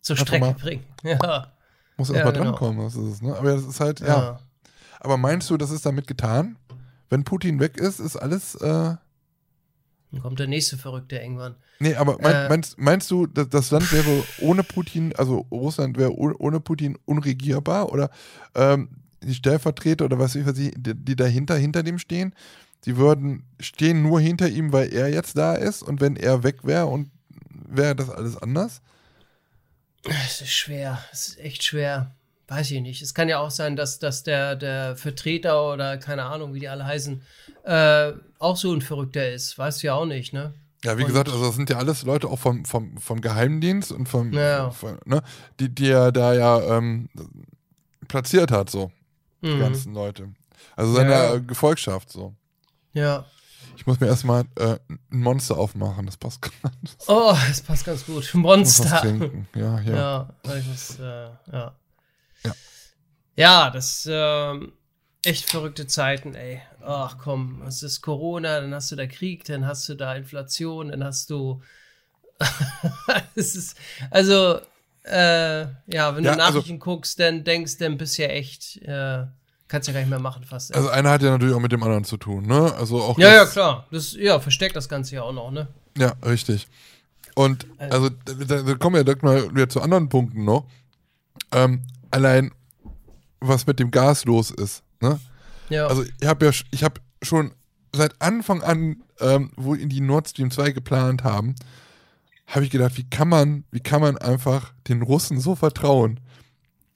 zur 0.00 0.16
Strecke 0.16 0.54
bringen. 0.60 0.84
Ja. 1.02 1.52
muss 1.96 2.08
Ja, 2.10 2.16
erst 2.16 2.24
mal 2.26 2.32
genau. 2.32 2.44
drankommen, 2.44 2.84
das 2.84 2.94
ist 2.94 3.04
es, 3.14 3.22
ne? 3.22 3.34
Aber 3.36 3.52
das 3.54 3.64
ist 3.64 3.80
halt, 3.80 4.00
ja. 4.00 4.06
ja. 4.06 4.40
Aber 5.00 5.16
meinst 5.16 5.48
du, 5.50 5.56
das 5.56 5.70
ist 5.70 5.86
damit 5.86 6.06
getan? 6.06 6.56
Wenn 7.08 7.24
Putin 7.24 7.60
weg 7.60 7.76
ist, 7.78 7.98
ist 8.00 8.16
alles, 8.16 8.54
äh, 8.56 8.68
Dann 10.10 10.22
kommt 10.22 10.38
der 10.38 10.46
nächste 10.48 10.76
Verrückte 10.76 11.16
irgendwann. 11.16 11.54
Nee, 11.78 11.94
aber 11.94 12.18
mein, 12.20 12.34
Äh. 12.34 12.48
meinst, 12.48 12.78
meinst 12.78 13.10
du, 13.10 13.26
dass 13.26 13.48
das 13.48 13.70
Land 13.70 13.90
wäre 13.92 14.24
ohne 14.40 14.62
Putin, 14.64 15.14
also 15.16 15.46
Russland 15.50 15.96
wäre 15.96 16.12
oh- 16.12 16.34
ohne 16.38 16.60
Putin 16.60 16.98
unregierbar 17.04 17.90
oder 17.92 18.10
ähm, 18.54 18.88
die 19.22 19.34
Stellvertreter 19.34 20.04
oder 20.04 20.18
was 20.18 20.34
weiß 20.34 20.40
ich 20.42 20.46
was, 20.46 20.54
die, 20.54 20.72
die 20.76 21.16
dahinter 21.16 21.56
hinter 21.56 21.82
dem 21.82 21.98
stehen, 21.98 22.34
die 22.84 22.96
würden 22.96 23.44
stehen 23.60 24.02
nur 24.02 24.20
hinter 24.20 24.48
ihm, 24.48 24.72
weil 24.72 24.92
er 24.92 25.08
jetzt 25.08 25.36
da 25.36 25.54
ist 25.54 25.82
und 25.82 26.00
wenn 26.00 26.16
er 26.16 26.42
weg 26.42 26.58
wäre 26.64 26.86
und 26.86 27.10
wäre 27.50 27.94
das 27.96 28.08
alles 28.10 28.36
anders? 28.36 28.80
Es 30.04 30.40
ist 30.40 30.52
schwer. 30.52 30.98
Es 31.12 31.28
ist 31.28 31.38
echt 31.40 31.62
schwer. 31.64 32.12
Weiß 32.46 32.70
ich 32.70 32.80
nicht. 32.80 33.02
Es 33.02 33.12
kann 33.12 33.28
ja 33.28 33.40
auch 33.40 33.50
sein, 33.50 33.76
dass, 33.76 33.98
dass 33.98 34.22
der, 34.22 34.56
der 34.56 34.96
Vertreter 34.96 35.70
oder 35.72 35.98
keine 35.98 36.24
Ahnung, 36.24 36.54
wie 36.54 36.60
die 36.60 36.68
alle 36.68 36.86
heißen, 36.86 37.20
äh, 37.64 38.12
auch 38.38 38.56
so 38.56 38.72
ein 38.72 38.80
Verrückter 38.80 39.30
ist. 39.30 39.58
Weißt 39.58 39.82
du 39.82 39.88
ja 39.88 39.94
auch 39.94 40.06
nicht, 40.06 40.32
ne? 40.32 40.54
Ja, 40.84 40.96
wie 40.96 41.02
Und- 41.02 41.08
gesagt, 41.08 41.28
also 41.28 41.44
das 41.44 41.56
sind 41.56 41.68
ja 41.68 41.76
alles 41.76 42.04
Leute 42.04 42.28
auch 42.28 42.38
vom, 42.38 42.64
vom, 42.64 42.96
vom 42.98 43.20
Geheimdienst 43.20 43.92
und 43.92 44.08
vom, 44.08 44.32
Ja. 44.32 44.70
von, 44.70 44.98
ne, 45.04 45.22
die, 45.60 45.68
die 45.68 45.90
er 45.90 46.10
da 46.12 46.32
ja 46.32 46.78
ähm, 46.78 47.10
platziert 48.06 48.50
hat, 48.52 48.70
so, 48.70 48.90
die 49.42 49.48
Mhm. 49.54 49.58
ganzen 49.60 49.92
Leute. 49.92 50.28
Also 50.76 50.94
seine 50.94 51.10
Ja, 51.10 51.38
Gefolgschaft, 51.38 52.10
so. 52.10 52.34
Ja. 52.92 53.26
Ich 53.76 53.86
muss 53.86 54.00
mir 54.00 54.06
erstmal 54.08 54.44
äh, 54.56 54.78
ein 54.88 54.98
Monster 55.10 55.56
aufmachen, 55.56 56.06
das 56.06 56.16
passt 56.16 56.42
gerade. 56.42 56.74
Oh, 57.06 57.36
das 57.48 57.60
passt 57.60 57.84
ganz 57.84 58.04
gut. 58.06 58.24
Ich 58.24 58.34
muss 58.34 58.78
was 58.80 59.04
Monster. 59.04 59.30
Ja, 59.54 59.80
ja. 59.84 59.96
Ja, 60.44 60.56
ich 60.56 60.66
muss, 60.66 60.98
äh, 60.98 61.02
ja. 61.52 61.76
Ja. 62.44 62.52
Ja, 63.36 63.70
das 63.70 64.08
ähm, 64.10 64.72
echt 65.24 65.48
verrückte 65.48 65.86
Zeiten, 65.86 66.34
ey. 66.34 66.60
Ach 66.82 67.18
komm, 67.18 67.62
es 67.62 67.82
ist 67.82 68.00
Corona, 68.00 68.60
dann 68.60 68.74
hast 68.74 68.90
du 68.90 68.96
da 68.96 69.06
Krieg, 69.06 69.44
dann 69.44 69.66
hast 69.66 69.88
du 69.88 69.94
da 69.94 70.14
Inflation, 70.14 70.88
dann 70.88 71.04
hast 71.04 71.30
du 71.30 71.62
es 73.34 73.56
ist, 73.56 73.76
also, 74.10 74.60
äh, 75.04 75.62
ja, 75.86 76.14
wenn 76.16 76.24
Ja, 76.24 76.34
du 76.34 76.42
also- 76.42 76.58
Nachrichten 76.58 76.78
guckst, 76.78 77.18
dann 77.18 77.42
denkst, 77.44 77.78
dann 77.78 77.96
bist 77.96 78.16
du 78.18 78.22
ja 78.22 78.28
echt, 78.28 78.76
äh, 78.82 79.26
kannst 79.68 79.88
ja 79.88 79.94
gar 79.94 80.00
nicht 80.00 80.10
mehr 80.10 80.18
machen 80.18 80.44
fast. 80.44 80.74
Also 80.74 80.88
einer 80.88 81.10
hat 81.10 81.22
ja 81.22 81.30
natürlich 81.30 81.54
auch 81.54 81.60
mit 81.60 81.72
dem 81.72 81.82
anderen 81.82 82.04
zu 82.04 82.16
tun, 82.16 82.46
ne? 82.46 82.74
Also 82.74 83.00
auch 83.02 83.18
ja, 83.18 83.34
ja, 83.34 83.46
klar. 83.46 83.86
Das, 83.90 84.14
ja, 84.14 84.40
versteckt 84.40 84.76
das 84.76 84.88
Ganze 84.88 85.16
ja 85.16 85.22
auch 85.22 85.32
noch, 85.32 85.50
ne? 85.50 85.68
Ja, 85.96 86.14
richtig. 86.24 86.66
Und 87.34 87.66
also 87.78 88.08
da, 88.08 88.62
da 88.62 88.74
kommen 88.74 88.96
wir 88.96 89.04
direkt 89.04 89.22
mal 89.22 89.54
wieder 89.54 89.68
zu 89.68 89.80
anderen 89.80 90.08
Punkten 90.08 90.44
noch. 90.44 90.64
Ähm, 91.52 91.82
allein 92.10 92.50
was 93.40 93.66
mit 93.66 93.78
dem 93.78 93.90
Gas 93.90 94.24
los 94.24 94.50
ist, 94.50 94.82
ne? 95.00 95.20
Ja. 95.68 95.86
Also 95.86 96.04
ich 96.20 96.26
habe 96.26 96.46
ja, 96.46 96.52
ich 96.70 96.82
habe 96.82 97.00
schon 97.22 97.52
seit 97.94 98.20
Anfang 98.20 98.62
an, 98.62 99.02
ähm, 99.20 99.50
wo 99.56 99.74
in 99.74 99.88
die 99.88 100.00
Nord 100.00 100.28
Stream 100.28 100.50
2 100.50 100.72
geplant 100.72 101.24
haben, 101.24 101.54
habe 102.46 102.64
ich 102.64 102.70
gedacht, 102.70 102.96
wie 102.96 103.08
kann 103.08 103.28
man, 103.28 103.64
wie 103.70 103.80
kann 103.80 104.00
man 104.00 104.16
einfach 104.16 104.72
den 104.88 105.02
Russen 105.02 105.38
so 105.38 105.54
vertrauen? 105.54 106.20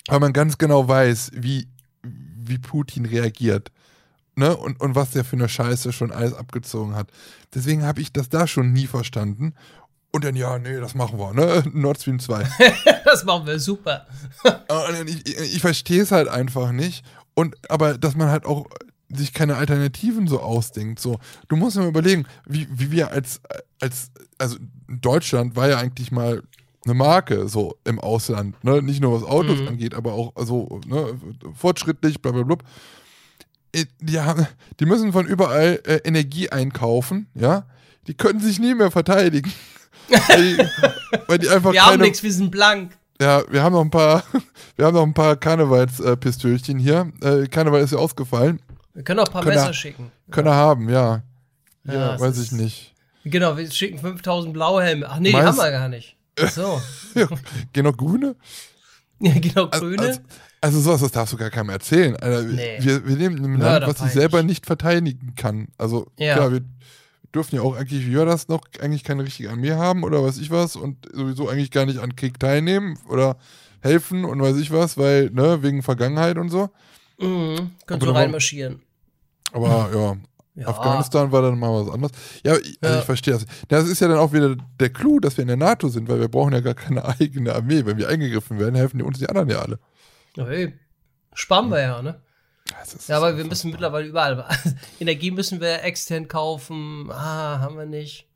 Weil 0.09 0.21
man 0.21 0.33
ganz 0.33 0.59
genau 0.59 0.89
weiß, 0.89 1.33
wie, 1.35 1.69
wie 2.53 2.59
Putin 2.59 3.07
reagiert. 3.07 3.73
Ne? 4.35 4.57
Und, 4.57 4.81
und 4.81 4.95
was 4.95 5.11
der 5.11 5.25
für 5.25 5.37
eine 5.37 5.49
Scheiße 5.49 5.93
schon 5.93 6.13
alles 6.13 6.35
abgezogen 6.35 6.95
hat. 6.95 7.09
Deswegen 7.55 7.83
habe 7.83 8.01
ich 8.01 8.13
das 8.13 8.29
da 8.29 8.47
schon 8.47 8.73
nie 8.73 8.87
verstanden. 8.87 9.55
Und 10.11 10.25
dann, 10.25 10.37
ja, 10.37 10.59
nee, 10.59 10.79
das 10.79 10.95
machen 10.95 11.19
wir, 11.19 11.33
ne? 11.33 11.65
Nord 11.73 12.01
Stream 12.01 12.19
2. 12.19 12.47
das 13.05 13.25
machen 13.25 13.47
wir 13.47 13.59
super. 13.59 14.07
Und 14.45 15.09
ich, 15.09 15.27
ich, 15.27 15.55
ich 15.57 15.61
verstehe 15.61 16.03
es 16.03 16.13
halt 16.13 16.29
einfach 16.29 16.73
nicht. 16.73 17.05
Und 17.35 17.57
aber 17.71 17.97
dass 17.97 18.15
man 18.15 18.29
halt 18.29 18.45
auch 18.45 18.67
sich 19.09 19.33
keine 19.33 19.57
Alternativen 19.57 20.27
so 20.27 20.41
ausdenkt. 20.41 20.99
So, 21.01 21.19
du 21.49 21.57
musst 21.57 21.77
dir 21.77 21.81
mal 21.81 21.89
überlegen, 21.89 22.27
wie, 22.47 22.67
wie 22.71 22.91
wir 22.91 23.11
als, 23.11 23.41
als, 23.81 24.11
also 24.39 24.57
Deutschland 24.89 25.57
war 25.57 25.69
ja 25.69 25.79
eigentlich 25.79 26.11
mal 26.13 26.43
eine 26.85 26.95
Marke 26.95 27.49
so 27.49 27.77
im 27.85 27.99
Ausland, 28.01 28.63
ne? 28.65 28.83
Nicht 28.83 29.01
nur 29.01 29.15
was 29.21 29.29
Autos 29.29 29.61
Mhm. 29.61 29.69
angeht, 29.69 29.95
aber 29.95 30.13
auch 30.15 30.33
so 30.45 30.81
ne, 30.87 31.15
fortschrittlich, 31.55 32.21
bla 32.21 32.33
bla 32.33 32.43
bla. 32.43 32.57
Äh, 33.75 33.85
Die, 34.01 34.19
haben, 34.21 34.47
die 34.81 34.87
müssen 34.87 35.13
von 35.13 35.27
überall 35.27 35.81
äh, 35.87 35.97
Energie 36.05 36.51
einkaufen, 36.51 37.29
ja. 37.35 37.67
Die 38.09 38.15
können 38.15 38.41
sich 38.41 38.59
nie 38.59 38.75
mehr 38.75 38.91
verteidigen. 38.91 39.53
weil, 40.29 40.43
die, 40.57 40.59
weil 41.29 41.39
die 41.39 41.49
einfach 41.49 41.73
Wir 41.73 41.83
haben 41.85 41.91
keine, 41.93 42.03
nichts, 42.05 42.23
wir 42.25 42.33
sind 42.33 42.51
blank. 42.51 42.99
ja, 43.21 43.43
wir 43.49 43.63
haben 43.63 43.73
noch 43.75 43.81
ein 43.83 43.91
paar, 43.91 44.25
wir 44.77 44.85
haben 44.87 44.95
noch 44.95 45.05
ein 45.05 45.15
paar 45.15 45.37
Karnevalspistölchen 45.37 46.79
hier. 46.79 47.13
Äh, 47.23 47.47
Karneval 47.47 47.81
ist 47.83 47.93
ja 47.93 47.99
ausgefallen. 47.99 48.61
Wir 48.95 49.05
können 49.05 49.21
auch 49.21 49.27
ein 49.27 49.33
paar 49.33 49.43
Können 49.43 49.55
Messer 49.55 49.69
wir- 49.69 49.75
schicken. 49.75 50.11
Können 50.31 50.49
wir 50.49 50.55
haben, 50.55 50.89
ja. 50.89 51.23
Ja, 51.85 51.93
Ja, 51.95 52.21
weiß 52.21 52.39
ich 52.39 52.53
nicht. 52.53 52.93
Genau, 53.25 53.57
wir 53.57 53.71
schicken 53.71 53.99
5000 53.99 54.53
blaue 54.53 54.83
Helme. 54.83 55.07
Ach 55.09 55.19
nee, 55.21 55.31
die 55.31 55.37
Meist- 55.37 55.47
haben 55.47 55.57
wir 55.59 55.71
gar 55.71 55.89
nicht. 55.89 56.17
Ach 56.41 56.51
so. 56.51 56.81
Noch 57.83 57.97
grüne? 57.97 58.37
Ja, 59.21 59.33
genau, 59.39 59.67
Also, 59.67 59.87
grüne. 59.87 60.03
also, 60.03 60.21
also 60.61 60.81
sowas, 60.81 61.01
das 61.01 61.13
darfst 61.13 61.33
du 61.33 61.37
gar 61.37 61.51
keinem 61.51 61.71
erzählen. 61.71 62.17
Alter, 62.17 62.43
Nee. 62.43 62.79
wir, 62.81 63.07
wir 63.07 63.17
leben 63.17 63.37
in 63.37 63.45
einem 63.45 63.61
Land, 63.61 63.87
was 63.87 63.99
sich 63.99 64.13
selber 64.13 64.43
nicht 64.43 64.67
verteidigen 64.67 65.35
kann. 65.37 65.69
Also 65.79 66.07
Ja. 66.19 66.35
klar, 66.35 66.53
wir 66.53 66.63
dürfen 67.35 67.57
ja 67.57 67.63
auch 67.63 67.77
eigentlich, 67.77 68.07
wie 68.07 68.17
war 68.17 68.27
das 68.27 68.49
noch, 68.49 68.63
eigentlich 68.81 69.05
keine 69.05 69.25
richtige 69.25 69.51
Armee 69.51 69.73
haben 69.73 70.03
oder 70.05 70.23
weiß 70.25 70.39
ich 70.39 70.51
was 70.51 70.77
und 70.77 71.09
sowieso 71.13 71.49
eigentlich 71.49 71.71
gar 71.71 71.87
nicht 71.87 71.99
an 72.01 72.17
Krieg 72.17 72.39
teilnehmen 72.41 72.99
oder 73.09 73.37
helfen 73.81 74.25
und 74.25 74.41
weiß 74.41 74.57
ich 74.57 74.71
was, 74.73 74.97
weil, 74.99 75.31
ne, 75.31 75.63
wegen 75.63 75.83
Vergangenheit 75.83 76.37
und 76.39 76.49
so. 76.51 76.71
Mhm. 77.21 77.71
Könnt 77.87 78.03
Aber 78.03 78.07
so 78.07 78.19
reinmarschieren. 78.19 78.83
Aber 79.53 79.91
ja, 79.95 80.17
Ja. 80.55 80.69
Afghanistan 80.69 81.33
war 81.33 81.41
dann 81.43 81.59
mal 81.59 81.71
was 81.87 81.93
anderes. 81.95 82.13
Ja, 82.45 82.57
ich, 82.57 82.79
also 82.83 82.95
Ja. 82.95 82.99
ich 83.01 83.05
verstehe 83.07 83.35
das. 83.35 83.47
Das 83.69 83.89
ist 83.89 84.01
ja 84.01 84.09
dann 84.09 84.19
auch 84.19 84.33
wieder 84.33 84.55
der 84.81 84.91
Clou, 84.91 85.19
dass 85.19 85.37
wir 85.39 85.43
in 85.43 85.49
der 85.49 85.57
NATO 85.57 85.89
sind, 85.89 86.09
weil 86.09 86.21
wir 86.21 86.29
brauchen 86.29 86.53
ja 86.53 86.61
gar 86.61 86.75
keine 86.75 87.05
eigene 87.21 87.55
Armee. 87.55 87.85
Wenn 87.87 87.97
wir 87.97 88.09
eingegriffen 88.09 88.59
werden, 88.59 88.75
helfen 88.75 88.99
die 88.99 89.05
uns 89.05 89.19
die 89.19 89.29
anderen 89.29 89.49
ja 89.49 89.61
alle. 89.61 89.79
Hey. 90.37 90.75
Sparen 91.35 91.71
wir 91.71 91.81
ja, 91.81 92.03
ne? 92.03 92.21
Ja, 93.09 93.17
aber 93.17 93.37
wir 93.37 93.45
müssen 93.45 93.71
mittlerweile 93.71 94.07
überall. 94.07 94.45
Energie 95.01 95.31
müssen 95.31 95.61
wir 95.61 95.83
extern 95.83 96.29
kaufen. 96.29 97.11
Ah, 97.11 97.59
haben 97.61 97.77
wir 97.77 97.87
nicht. 97.87 98.29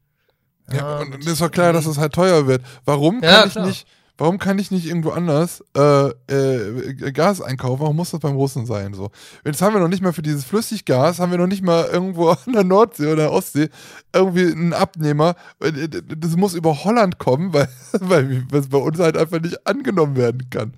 Ja, 0.73 0.85
Ah, 0.97 1.01
und 1.01 1.15
und 1.15 1.27
ist 1.27 1.41
doch 1.41 1.51
klar, 1.51 1.73
dass 1.73 1.87
es 1.87 1.97
halt 1.99 2.13
teuer 2.15 2.47
wird. 2.47 2.63
Warum 2.85 3.21
kann 3.21 3.31
Ja, 3.31 3.45
ich 3.47 3.53
klar. 3.53 3.67
nicht, 3.67 3.87
warum 4.19 4.39
kann 4.39 4.59
ich 4.59 4.71
nicht 4.71 4.87
irgendwo 4.87 5.11
anders 5.11 5.63
äh, 5.77 6.09
äh, 6.33 7.13
Gas 7.13 7.41
einkaufen? 7.41 7.81
Warum 7.81 7.97
muss 7.97 8.11
das 8.11 8.21
beim 8.21 8.37
Russen 8.37 8.67
sein? 8.67 8.95
So. 8.95 9.11
Jetzt 9.45 9.61
haben 9.63 9.75
wir 9.75 9.81
noch 9.81 9.89
nicht 9.89 10.03
mal 10.03 10.13
für 10.13 10.23
dieses 10.23 10.45
Flüssiggas, 10.45 11.19
haben 11.19 11.31
wir 11.31 11.39
noch 11.39 11.47
nicht 11.47 11.63
mal 11.63 11.85
irgendwo 11.87 12.29
an 12.47 12.53
der 12.53 12.65
Nordsee 12.65 13.07
oder 13.13 13.33
Ostsee 13.33 13.69
irgendwie 14.15 14.53
einen 14.53 14.73
Abnehmer. 14.73 15.37
Äh, 15.61 15.89
Das 15.89 16.37
muss 16.37 16.55
über 16.55 16.85
Holland 16.85 17.19
kommen, 17.19 17.53
weil, 17.53 17.69
weil 18.01 18.61
es 18.61 18.69
bei 18.69 18.79
uns 18.79 18.99
halt 18.99 19.17
einfach 19.17 19.41
nicht 19.41 19.67
angenommen 19.67 20.17
werden 20.17 20.49
kann. 20.51 20.75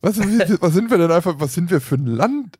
Was, 0.00 0.18
was 0.18 0.72
sind 0.74 0.90
wir 0.90 0.98
denn 0.98 1.10
einfach, 1.10 1.36
was 1.38 1.54
sind 1.54 1.70
wir 1.70 1.80
für 1.80 1.94
ein 1.94 2.06
Land? 2.06 2.58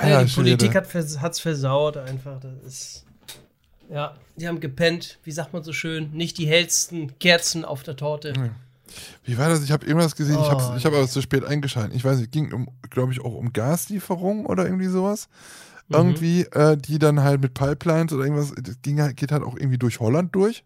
Ja, 0.00 0.18
Alter 0.18 0.24
die 0.24 0.32
Politik 0.34 0.60
Schwede. 0.72 0.78
hat 0.78 0.86
vers 0.88 1.20
hat's 1.20 1.38
versaut 1.38 1.96
einfach. 1.96 2.40
Das 2.40 2.52
ist. 2.66 3.04
Ja, 3.88 4.16
die 4.34 4.48
haben 4.48 4.58
gepennt. 4.60 5.18
Wie 5.22 5.30
sagt 5.30 5.52
man 5.52 5.62
so 5.62 5.72
schön? 5.72 6.10
Nicht 6.12 6.38
die 6.38 6.46
hellsten 6.46 7.16
Kerzen 7.20 7.64
auf 7.64 7.84
der 7.84 7.94
Torte. 7.96 8.32
Wie 9.24 9.38
war 9.38 9.48
das? 9.48 9.62
Ich 9.64 9.72
habe 9.72 9.86
irgendwas 9.86 10.16
gesehen, 10.16 10.40
ich 10.40 10.46
Oh, 10.46 10.50
habe 10.50 10.62
ich 10.76 10.84
hab 10.86 10.92
aber 10.92 11.08
zu 11.08 11.22
spät 11.22 11.44
eingeschaltet. 11.44 11.94
Ich 11.96 12.04
weiß 12.04 12.18
nicht, 12.18 12.32
ging, 12.32 12.52
um, 12.52 12.68
glaube 12.90 13.12
ich, 13.12 13.20
auch 13.20 13.34
um 13.34 13.52
Gaslieferung 13.52 14.46
oder 14.46 14.64
irgendwie 14.66 14.86
sowas. 14.88 15.28
Mhm. 15.88 15.96
Irgendwie, 15.98 16.42
äh, 16.52 16.76
die 16.76 16.98
dann 16.98 17.22
halt 17.22 17.40
mit 17.40 17.54
Pipelines 17.54 18.12
oder 18.12 18.24
irgendwas, 18.24 18.52
das 18.60 18.80
ging 18.82 19.00
halt, 19.00 19.16
geht 19.16 19.32
halt 19.32 19.42
auch 19.42 19.56
irgendwie 19.56 19.78
durch 19.78 20.00
Holland 20.00 20.34
durch. 20.34 20.64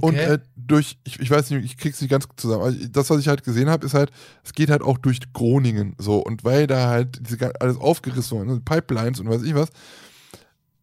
Und 0.00 0.14
Okay. 0.14 0.24
äh, 0.24 0.38
durch, 0.56 0.98
ich, 1.04 1.20
ich 1.20 1.30
weiß 1.30 1.50
nicht, 1.50 1.64
ich 1.64 1.78
krieg's 1.78 2.00
nicht 2.02 2.10
ganz 2.10 2.28
zusammen. 2.36 2.62
Also 2.64 2.86
das, 2.88 3.08
was 3.08 3.18
ich 3.18 3.28
halt 3.28 3.44
gesehen 3.44 3.70
habe, 3.70 3.86
ist 3.86 3.94
halt, 3.94 4.10
es 4.44 4.52
geht 4.52 4.68
halt 4.70 4.82
auch 4.82 4.98
durch 4.98 5.20
Groningen 5.32 5.94
so. 5.98 6.18
Und 6.18 6.44
weil 6.44 6.66
da 6.66 6.88
halt 6.88 7.18
diese, 7.26 7.58
alles 7.60 7.78
aufgerissen 7.78 8.38
wurde, 8.38 8.52
ne, 8.52 8.60
Pipelines 8.60 9.20
und 9.20 9.30
weiß 9.30 9.42
ich 9.42 9.54
was, 9.54 9.70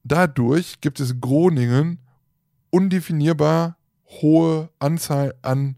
dadurch 0.03 0.81
gibt 0.81 0.99
es 0.99 1.11
in 1.11 1.21
Groningen 1.21 1.99
undefinierbar 2.71 3.77
hohe 4.21 4.69
Anzahl 4.79 5.35
an 5.41 5.75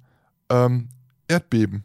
ähm, 0.50 0.90
Erdbeben. 1.28 1.84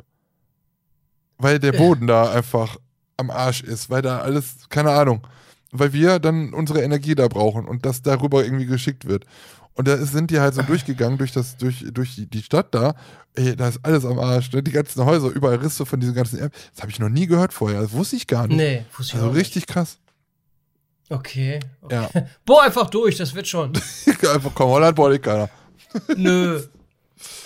Weil 1.38 1.58
der 1.58 1.72
Boden 1.72 2.06
da 2.06 2.32
einfach 2.32 2.76
am 3.16 3.30
Arsch 3.30 3.62
ist, 3.62 3.88
weil 3.88 4.02
da 4.02 4.18
alles, 4.18 4.68
keine 4.68 4.90
Ahnung, 4.90 5.26
weil 5.72 5.92
wir 5.92 6.18
dann 6.18 6.52
unsere 6.52 6.82
Energie 6.82 7.14
da 7.14 7.28
brauchen 7.28 7.66
und 7.66 7.86
das 7.86 8.02
darüber 8.02 8.44
irgendwie 8.44 8.66
geschickt 8.66 9.06
wird. 9.06 9.24
Und 9.74 9.88
da 9.88 9.96
sind 9.96 10.30
die 10.30 10.40
halt 10.40 10.54
so 10.54 10.62
durchgegangen 10.62 11.16
durch 11.16 11.32
das, 11.32 11.56
durch, 11.56 11.84
durch 11.92 12.20
die, 12.28 12.42
Stadt 12.42 12.74
da. 12.74 12.94
Ey, 13.34 13.56
da 13.56 13.68
ist 13.68 13.80
alles 13.82 14.04
am 14.04 14.18
Arsch. 14.18 14.52
Ne? 14.52 14.62
Die 14.62 14.72
ganzen 14.72 15.04
Häuser, 15.04 15.28
überall 15.28 15.56
Risse 15.56 15.86
von 15.86 16.00
diesen 16.00 16.14
ganzen 16.14 16.38
Erd 16.38 16.52
Das 16.74 16.82
habe 16.82 16.90
ich 16.90 16.98
noch 16.98 17.08
nie 17.08 17.26
gehört 17.26 17.52
vorher. 17.52 17.80
Das 17.80 17.92
wusste 17.92 18.16
ich 18.16 18.26
gar 18.26 18.46
nicht. 18.46 18.56
Nee, 18.56 18.84
wusste 18.96 19.14
ich 19.16 19.22
Also 19.22 19.28
nicht. 19.28 19.40
richtig 19.40 19.66
krass. 19.66 19.98
Okay. 21.08 21.60
okay. 21.80 21.94
Ja. 21.94 22.10
Boah, 22.44 22.64
einfach 22.64 22.90
durch, 22.90 23.16
das 23.16 23.34
wird 23.34 23.46
schon. 23.46 23.72
Einfach 24.06 24.52
komm, 24.54 24.68
Holland 24.70 24.96
braucht 24.96 25.14
eh 25.14 25.18
keiner. 25.18 25.48
Nö. 26.16 26.62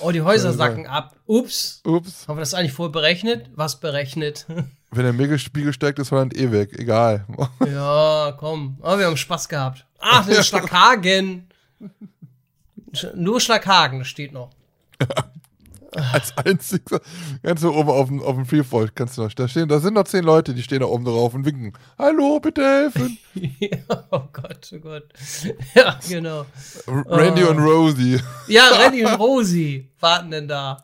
Oh, 0.01 0.11
die 0.11 0.23
Häuser 0.23 0.51
Ja, 0.51 0.57
sacken 0.57 0.87
ab. 0.87 1.17
Ups. 1.27 1.81
Ups. 1.85 2.27
Haben 2.29 2.37
wir 2.37 2.41
das 2.41 2.55
eigentlich 2.55 2.73
vorher 2.73 2.93
berechnet? 2.93 3.51
Was 3.55 3.81
berechnet? 3.81 4.47
Wenn 4.91 5.05
der 5.05 5.13
Megaspiegel 5.13 5.73
steigt, 5.73 5.99
ist 5.99 6.13
Holland 6.13 6.37
eh 6.37 6.53
weg. 6.53 6.79
Egal. 6.79 7.25
ja, 7.67 8.35
komm. 8.39 8.79
Aber 8.83 8.99
wir 8.99 9.07
haben 9.07 9.17
Spaß 9.17 9.49
gehabt. 9.49 9.85
Ach, 9.99 10.25
das 10.27 10.39
ist 10.39 10.47
Schlaghagen. 10.49 11.49
Sch- 12.93 13.15
Nur 13.17 13.41
Schlaghagen, 13.41 13.99
das 14.01 14.09
steht 14.09 14.33
noch. 14.33 14.51
Als 16.13 16.37
einziger. 16.39 17.01
Ganz 17.43 17.61
so 17.61 17.73
oben 17.73 17.89
auf 17.91 18.09
dem, 18.09 18.21
auf 18.23 18.35
dem 18.35 18.47
Freefall 18.47 18.89
kannst 18.95 19.17
du 19.17 19.23
noch. 19.23 19.33
Da, 19.33 19.47
stehen, 19.49 19.69
da 19.69 19.79
sind 19.79 19.95
noch 19.95 20.05
zehn 20.05 20.25
Leute, 20.25 20.55
die 20.55 20.63
stehen 20.63 20.81
da 20.81 20.87
oben 20.87 21.05
drauf 21.05 21.35
und 21.35 21.45
winken. 21.45 21.73
Hallo, 21.99 22.41
bitte 22.41 22.63
helfen. 22.63 23.19
oh 24.11 24.23
Gott, 24.33 24.71
oh 24.75 24.79
Gott. 24.81 25.05
Ja, 25.75 25.99
genau. 26.09 26.47
Randy 26.87 27.45
Oh. 27.45 27.51
und 27.51 27.59
Rosie. 27.59 28.21
Ja, 28.49 28.69
Randy 28.71 29.05
und 29.05 29.15
Rosi 29.15 29.91
warten 30.01 30.31
denn 30.31 30.49
da. 30.49 30.83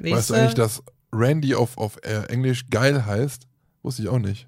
Weißt 0.00 0.30
du 0.30 0.34
eigentlich, 0.34 0.54
dass 0.54 0.82
Randy 1.12 1.54
auf, 1.54 1.78
auf 1.78 1.96
äh, 2.04 2.24
Englisch 2.28 2.68
geil 2.70 3.04
heißt? 3.06 3.46
Wusste 3.82 4.02
ich 4.02 4.08
auch 4.08 4.18
nicht. 4.18 4.46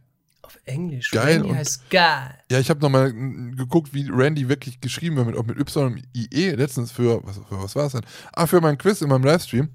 Auf 0.54 0.60
Englisch. 0.66 1.10
Geil 1.10 1.36
Randy 1.36 1.50
und- 1.50 1.56
heißt 1.56 1.90
geil. 1.90 2.34
Ja, 2.50 2.58
ich 2.58 2.68
habe 2.70 2.80
nochmal 2.80 3.12
geguckt, 3.12 3.94
wie 3.94 4.08
Randy 4.10 4.48
wirklich 4.48 4.80
geschrieben 4.80 5.16
wird, 5.16 5.26
mit, 5.28 5.36
auch 5.36 5.44
mit 5.46 5.58
Y 5.58 5.86
und 5.94 6.02
IE, 6.14 6.50
letztens 6.50 6.92
für, 6.92 7.24
was, 7.26 7.36
für 7.36 7.62
was 7.62 7.74
war 7.76 7.86
es 7.86 7.92
denn? 7.92 8.02
Ah, 8.32 8.46
für 8.46 8.60
meinen 8.60 8.78
Quiz 8.78 9.00
in 9.00 9.08
meinem 9.08 9.24
Livestream. 9.24 9.68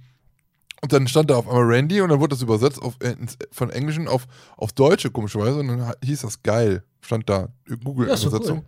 Und 0.81 0.93
dann 0.93 1.07
stand 1.07 1.31
da 1.31 1.35
auf 1.37 1.47
einmal 1.47 1.63
Randy 1.63 2.01
und 2.01 2.09
dann 2.09 2.19
wurde 2.19 2.35
das 2.35 2.43
übersetzt 2.43 2.79
auf, 2.81 2.95
äh, 3.01 3.13
ins, 3.13 3.37
von 3.51 3.71
Englischen 3.71 4.07
auf, 4.07 4.27
auf 4.57 4.73
Deutsche, 4.73 5.09
komischerweise. 5.09 5.59
Und 5.59 5.67
dann 5.69 5.93
hieß 6.03 6.21
das 6.21 6.43
geil. 6.43 6.83
Stand 7.01 7.27
da. 7.29 7.49
Google-Übersetzung. 7.83 8.63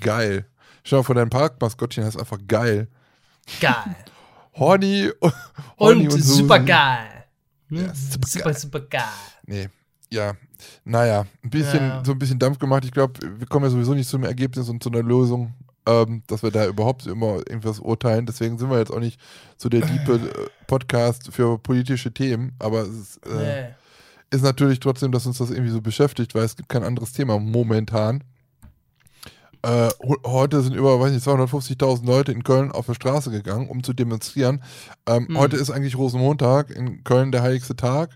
Geil. 0.00 0.46
Schau 0.82 0.96
mal, 0.98 1.02
von 1.04 1.16
deinem 1.16 1.30
Parkmaskottchen 1.30 2.04
heißt 2.04 2.18
einfach 2.18 2.38
geil. 2.48 2.88
Geil. 3.60 3.74
Horny, 4.54 5.10
Und, 5.20 5.32
Horny 5.78 6.10
Susi. 6.10 6.22
super 6.38 6.58
geil. 6.58 7.24
Hm? 7.68 7.76
Ja, 7.86 7.94
supergeil. 7.94 8.28
super, 8.32 8.54
super 8.54 8.80
geil. 8.80 9.02
Nee, 9.46 9.68
ja. 10.10 10.34
Naja, 10.84 11.26
ein 11.44 11.50
bisschen, 11.50 11.80
Ja. 11.82 12.02
so 12.04 12.12
ein 12.12 12.18
bisschen 12.18 12.38
Dampf 12.38 12.58
gemacht. 12.58 12.84
Ich 12.84 12.92
glaube, 12.92 13.14
wir 13.38 13.46
kommen 13.46 13.64
ja 13.66 13.70
sowieso 13.70 13.94
nicht 13.94 14.08
zum 14.08 14.24
Ergebnis 14.24 14.68
und 14.68 14.82
zu 14.82 14.90
einer 14.90 15.02
Lösung. 15.02 15.54
ähm, 15.88 16.24
dass 16.26 16.42
wir 16.42 16.50
da 16.50 16.66
überhaupt 16.66 17.06
immer 17.06 17.36
irgendwas 17.48 17.78
urteilen. 17.78 18.26
Deswegen 18.26 18.58
sind 18.58 18.68
wir 18.70 18.78
jetzt 18.80 18.90
auch 18.90 18.98
nicht 18.98 19.20
so 19.56 19.68
der 19.68 19.82
diepe 19.82 20.14
äh, 20.14 20.48
Podcast 20.66 21.28
für 21.32 21.58
politische 21.58 22.12
Themen, 22.12 22.54
aber 22.58 22.80
es 22.80 22.88
ist, 22.88 23.26
äh, 23.26 23.68
Nee. 23.68 23.74
ist 24.30 24.42
natürlich 24.42 24.80
trotzdem, 24.80 25.12
dass 25.12 25.26
uns 25.26 25.38
das 25.38 25.50
irgendwie 25.50 25.70
so 25.70 25.80
beschäftigt, 25.80 26.34
weil 26.34 26.42
es 26.42 26.56
gibt 26.56 26.68
kein 26.68 26.82
anderes 26.82 27.12
Thema 27.12 27.38
momentan. 27.38 28.24
Äh, 29.62 29.88
heute 30.24 30.60
sind 30.62 30.74
über, 30.74 30.98
weiß 31.00 31.12
nicht, 31.12 31.24
250.000 31.24 32.04
Leute 32.04 32.32
in 32.32 32.42
Köln 32.44 32.72
auf 32.72 32.86
der 32.86 32.94
Straße 32.94 33.30
gegangen, 33.30 33.68
um 33.68 33.82
zu 33.84 33.92
demonstrieren. 33.92 34.62
Ähm, 35.06 35.28
Hm. 35.28 35.38
Heute 35.38 35.56
ist 35.56 35.70
eigentlich 35.70 35.96
Rosenmontag, 35.96 36.70
in 36.70 37.04
Köln 37.04 37.30
der 37.32 37.42
heiligste 37.42 37.76
Tag. 37.76 38.10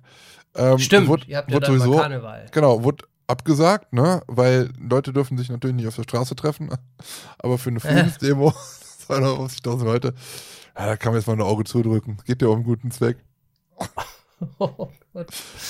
Ähm, 0.61 0.79
Stimmt, 0.79 1.09
wurde- 1.09 1.25
ihr 1.27 1.39
habt 1.39 1.51
ja 1.51 1.59
dann 1.61 1.79
sowieso- 1.79 1.97
Karneval. 1.97 2.47
Genau, 2.53 2.83
wurde 2.85 3.05
abgesagt, 3.27 3.93
ne? 3.93 4.23
Weil 4.27 4.71
Leute 4.79 5.13
dürfen 5.13 5.39
sich 5.39 5.49
natürlich 5.49 5.77
nicht 5.77 5.87
auf 5.89 5.97
der 5.97 6.03
Straße 6.03 6.35
treffen, 6.37 6.71
aber 7.39 7.59
für 7.59 7.71
eine 7.71 7.81
Friedensdemo 7.81 8.53
250.000 9.09 9.85
Leute, 9.85 10.15
ja, 10.79 10.87
da 10.87 10.97
kann 10.97 11.13
man 11.13 11.21
jetzt 11.21 11.27
mal 11.27 11.33
ein 11.35 11.41
Auge 11.43 11.65
zudrücken. 11.65 12.19
Geht 12.27 12.43
ja 12.43 12.49
um 12.49 12.57
einen 12.57 12.65
guten 12.65 12.91
Zweck. 12.91 13.19
Oh 14.59 14.89
Gott. 15.13 15.27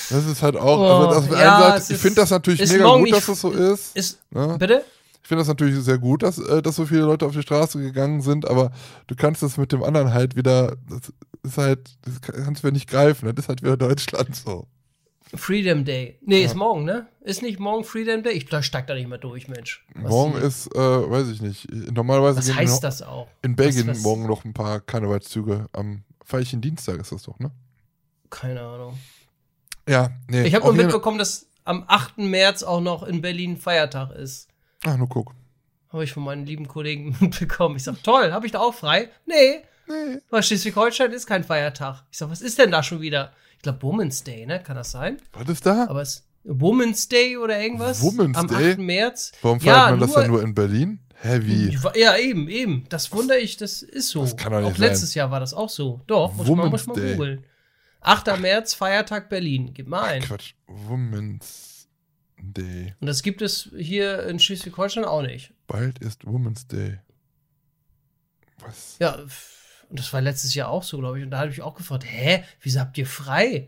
Das 0.09 0.25
ist 0.25 0.41
halt 0.41 0.55
auch, 0.55 0.79
Oh, 0.79 0.83
also 0.85 1.07
das 1.09 1.17
auf 1.23 1.29
der 1.29 1.39
ja, 1.39 1.59
Seite, 1.61 1.77
es 1.77 1.89
ich 1.89 1.95
ist- 1.95 2.01
finde 2.01 2.15
das 2.21 2.29
natürlich 2.29 2.59
ist 2.61 2.71
mega 2.71 2.97
gut, 2.97 3.11
dass 3.11 3.25
das 3.25 3.41
so 3.41 3.51
ist. 3.51 3.95
Ist, 3.97 4.19
Ne? 4.31 4.55
bitte? 4.57 4.83
Ich 5.23 5.27
finde 5.27 5.41
das 5.41 5.47
natürlich 5.49 5.75
sehr 5.83 5.97
gut, 5.97 6.23
dass, 6.23 6.37
äh, 6.39 6.61
dass 6.61 6.75
so 6.77 6.85
viele 6.85 7.01
Leute 7.01 7.25
auf 7.25 7.31
die 7.33 7.41
Straße 7.41 7.79
gegangen 7.79 8.21
sind, 8.21 8.47
aber 8.49 8.71
du 9.07 9.15
kannst 9.15 9.43
das 9.43 9.57
mit 9.57 9.71
dem 9.71 9.83
anderen 9.83 10.13
halt 10.13 10.35
wieder, 10.35 10.75
das 10.89 11.11
ist 11.43 11.57
halt, 11.57 11.89
das 12.01 12.21
kannst 12.21 12.63
du 12.63 12.67
wieder 12.67 12.73
nicht 12.73 12.89
greifen, 12.89 13.27
das 13.33 13.45
ist 13.45 13.49
halt 13.49 13.61
wieder 13.61 13.77
Deutschland 13.77 14.35
so. 14.35 14.67
Freedom 15.35 15.85
Day. 15.85 16.17
Nee, 16.21 16.41
Ja. 16.41 16.45
ist 16.47 16.55
morgen, 16.55 16.83
ne? 16.85 17.07
Ist 17.21 17.41
nicht 17.41 17.59
morgen 17.59 17.83
Freedom 17.83 18.21
Day? 18.23 18.33
Ich 18.33 18.45
da 18.47 18.61
steig 18.61 18.87
da 18.87 18.93
nicht 18.95 19.07
mehr 19.07 19.17
durch, 19.17 19.47
Mensch. 19.47 19.85
Was 19.95 20.09
morgen 20.11 20.33
hier- 20.33 20.41
ist, 20.43 20.67
äh, 20.75 20.79
weiß 20.79 21.29
ich 21.29 21.41
nicht, 21.41 21.67
normalerweise 21.93 22.37
Was 22.39 22.53
heißt 22.55 22.75
in, 22.77 22.81
das 22.81 23.01
auch? 23.01 23.27
in 23.41 23.55
Belgien 23.55 23.87
Was- 23.87 23.97
was- 23.97 24.03
morgen 24.03 24.25
noch 24.27 24.43
ein 24.45 24.53
paar 24.53 24.79
Karnevalszüge. 24.81 25.67
Am 25.73 26.03
Feierchen 26.25 26.61
Dienstag 26.61 26.99
ist 26.99 27.11
das 27.11 27.23
doch, 27.23 27.39
ne? 27.39 27.51
Keine 28.29 28.61
Ahnung. 28.61 28.97
Ja, 29.87 30.11
nee. 30.27 30.43
Ich 30.43 30.53
habe 30.55 30.65
nur 30.65 30.73
mitbekommen, 30.73 31.17
dass 31.17 31.47
am 31.65 31.83
8. 31.87 32.29
März 32.29 32.63
auch 32.63 32.81
noch 32.81 33.03
in 33.03 33.21
Berlin 33.21 33.57
Feiertag 33.57 34.11
ist. 34.11 34.47
Ach, 34.85 34.97
nur 34.97 35.09
guck. 35.09 35.33
Habe 35.89 36.03
ich 36.03 36.13
von 36.13 36.23
meinen 36.23 36.45
lieben 36.45 36.67
Kollegen 36.67 37.15
mitbekommen. 37.19 37.75
Ich 37.75 37.83
sag, 37.83 38.01
toll, 38.03 38.31
habe 38.31 38.45
ich 38.45 38.51
da 38.51 38.59
auch 38.59 38.73
frei? 38.73 39.09
Nee, 39.25 39.61
Nee. 39.87 40.19
weil 40.29 40.41
Schleswig-Holstein 40.43 41.11
ist 41.11 41.25
kein 41.27 41.43
Feiertag. 41.43 42.03
Ich 42.11 42.17
sag, 42.17 42.29
was 42.29 42.41
ist 42.41 42.57
denn 42.59 42.71
da 42.71 42.81
schon 42.83 43.01
wieder? 43.01 43.33
Ich 43.61 43.63
glaube, 43.63 43.83
Women's 43.83 44.23
Day, 44.23 44.47
ne? 44.47 44.59
Kann 44.59 44.75
das 44.75 44.89
sein? 44.89 45.17
Was 45.33 45.47
ist 45.47 45.67
da? 45.67 45.85
Aber 45.87 46.01
es 46.01 46.25
Women's 46.43 47.07
Day 47.07 47.37
oder 47.37 47.61
irgendwas? 47.61 48.01
Women's 48.01 48.35
Am 48.35 48.47
Day? 48.47 48.71
8. 48.71 48.79
März. 48.79 49.33
Warum 49.43 49.59
feiert 49.59 49.77
ja, 49.77 49.91
man 49.91 49.99
das 49.99 50.13
dann 50.13 50.31
nur 50.31 50.41
in 50.41 50.55
Berlin? 50.55 50.99
Wie? 51.21 51.77
Ja, 51.93 52.17
eben, 52.17 52.49
eben. 52.49 52.85
Das 52.89 53.11
wundere 53.11 53.37
ich, 53.37 53.57
das 53.57 53.83
ist 53.83 54.09
so. 54.09 54.21
Das 54.21 54.35
kann 54.35 54.51
doch 54.51 54.61
nicht 54.61 54.73
auch 54.73 54.77
letztes 54.79 55.13
Jahr 55.13 55.29
war 55.29 55.39
das 55.39 55.53
auch 55.53 55.69
so. 55.69 56.01
Doch, 56.07 56.33
muss 56.33 56.47
man, 56.47 56.71
muss 56.71 56.87
man 56.87 56.95
Day. 56.95 57.11
googeln. 57.11 57.45
8. 57.99 58.39
März, 58.39 58.73
Feiertag 58.73 59.29
Berlin. 59.29 59.75
Gib 59.75 59.87
mal 59.87 60.05
ein. 60.05 60.23
Quatsch. 60.23 60.55
Women's 60.65 61.87
Day. 62.39 62.95
Und 62.99 63.05
das 63.05 63.21
gibt 63.21 63.43
es 63.43 63.69
hier 63.77 64.25
in 64.25 64.39
Schleswig-Holstein 64.39 65.05
auch 65.05 65.21
nicht. 65.21 65.53
Bald 65.67 65.99
ist 65.99 66.25
Women's 66.25 66.65
Day. 66.65 66.97
Was? 68.57 68.95
Ja, 68.99 69.19
und 69.91 69.99
das 69.99 70.13
war 70.13 70.21
letztes 70.21 70.55
Jahr 70.55 70.69
auch 70.69 70.83
so, 70.83 70.97
glaube 70.99 71.19
ich. 71.19 71.25
Und 71.25 71.31
da 71.31 71.39
habe 71.39 71.51
ich 71.51 71.61
auch 71.61 71.75
gefragt, 71.75 72.05
hä, 72.05 72.45
wieso 72.61 72.79
habt 72.79 72.97
ihr 72.97 73.05
frei? 73.05 73.67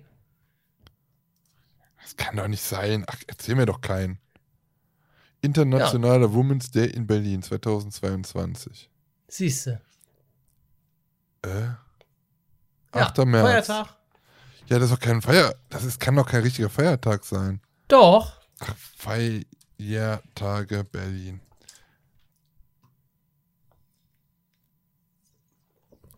Das 2.02 2.16
kann 2.16 2.38
doch 2.38 2.48
nicht 2.48 2.64
sein. 2.64 3.04
Ach, 3.08 3.18
erzähl 3.28 3.56
mir 3.56 3.66
doch 3.66 3.82
keinen. 3.82 4.20
Internationaler 5.42 6.34
Women's 6.34 6.72
Day 6.72 6.88
in 6.88 7.06
Berlin 7.08 7.44
2022. 7.44 8.90
Siehste. 9.28 9.82
Äh? 11.42 11.50
Ja, 11.60 11.82
8. 12.94 13.18
März. 13.26 13.68
Feiertag. 13.68 13.98
Ja, 14.68 14.80
das 14.80 14.84
ist 14.90 14.94
doch 14.94 15.02
kein 15.02 15.22
Feier. 15.22 15.54
Das 15.68 15.84
ist, 15.84 16.00
kann 16.00 16.16
doch 16.16 16.26
kein 16.26 16.44
richtiger 16.44 16.70
Feiertag 16.70 17.26
sein. 17.26 17.60
Doch. 17.90 18.40
Ach, 18.60 18.76
Feiertage 18.96 20.86
Berlin. 20.86 21.42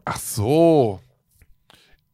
Ach 0.06 0.20
so. 0.20 1.00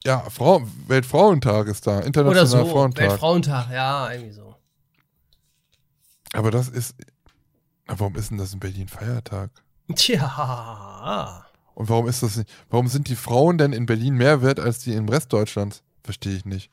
Ja, 0.04 0.22
Frau, 0.30 0.62
Weltfrauentag 0.88 1.68
ist 1.68 1.86
da. 1.86 1.98
Oder 1.98 2.08
Internationaler 2.08 2.66
so. 2.66 2.72
Frauentag. 2.72 3.10
Weltfrauentag, 3.10 3.72
ja, 3.72 4.12
irgendwie 4.12 4.32
so. 4.32 4.56
Aber 6.34 6.50
das 6.50 6.70
ist. 6.70 6.96
Warum 7.86 8.16
ist 8.16 8.32
denn 8.32 8.38
das 8.38 8.54
in 8.54 8.60
Berlin 8.60 8.88
Feiertag? 8.88 9.52
Tja. 9.96 11.46
Und 11.76 11.90
warum 11.90 12.08
ist 12.08 12.24
das 12.24 12.38
nicht? 12.38 12.50
Warum 12.70 12.88
sind 12.88 13.10
die 13.10 13.16
Frauen 13.16 13.58
denn 13.58 13.74
in 13.74 13.86
Berlin 13.86 14.16
mehr 14.16 14.42
wert 14.42 14.60
als 14.60 14.80
die 14.80 14.94
im 14.94 15.10
Rest 15.10 15.34
Deutschlands? 15.34 15.84
Verstehe 16.04 16.36
ich 16.36 16.46
nicht. 16.46 16.72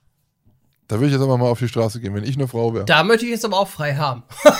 Da 0.88 0.96
würde 0.96 1.06
ich 1.08 1.12
jetzt 1.12 1.22
aber 1.22 1.36
mal 1.36 1.46
auf 1.50 1.58
die 1.58 1.68
Straße 1.68 2.00
gehen, 2.00 2.14
wenn 2.14 2.24
ich 2.24 2.36
eine 2.36 2.48
Frau 2.48 2.72
wäre. 2.74 2.84
Da 2.86 3.04
möchte 3.04 3.26
ich 3.26 3.30
jetzt 3.30 3.44
aber 3.44 3.58
auch 3.58 3.68
frei 3.68 3.94
haben. 3.94 4.22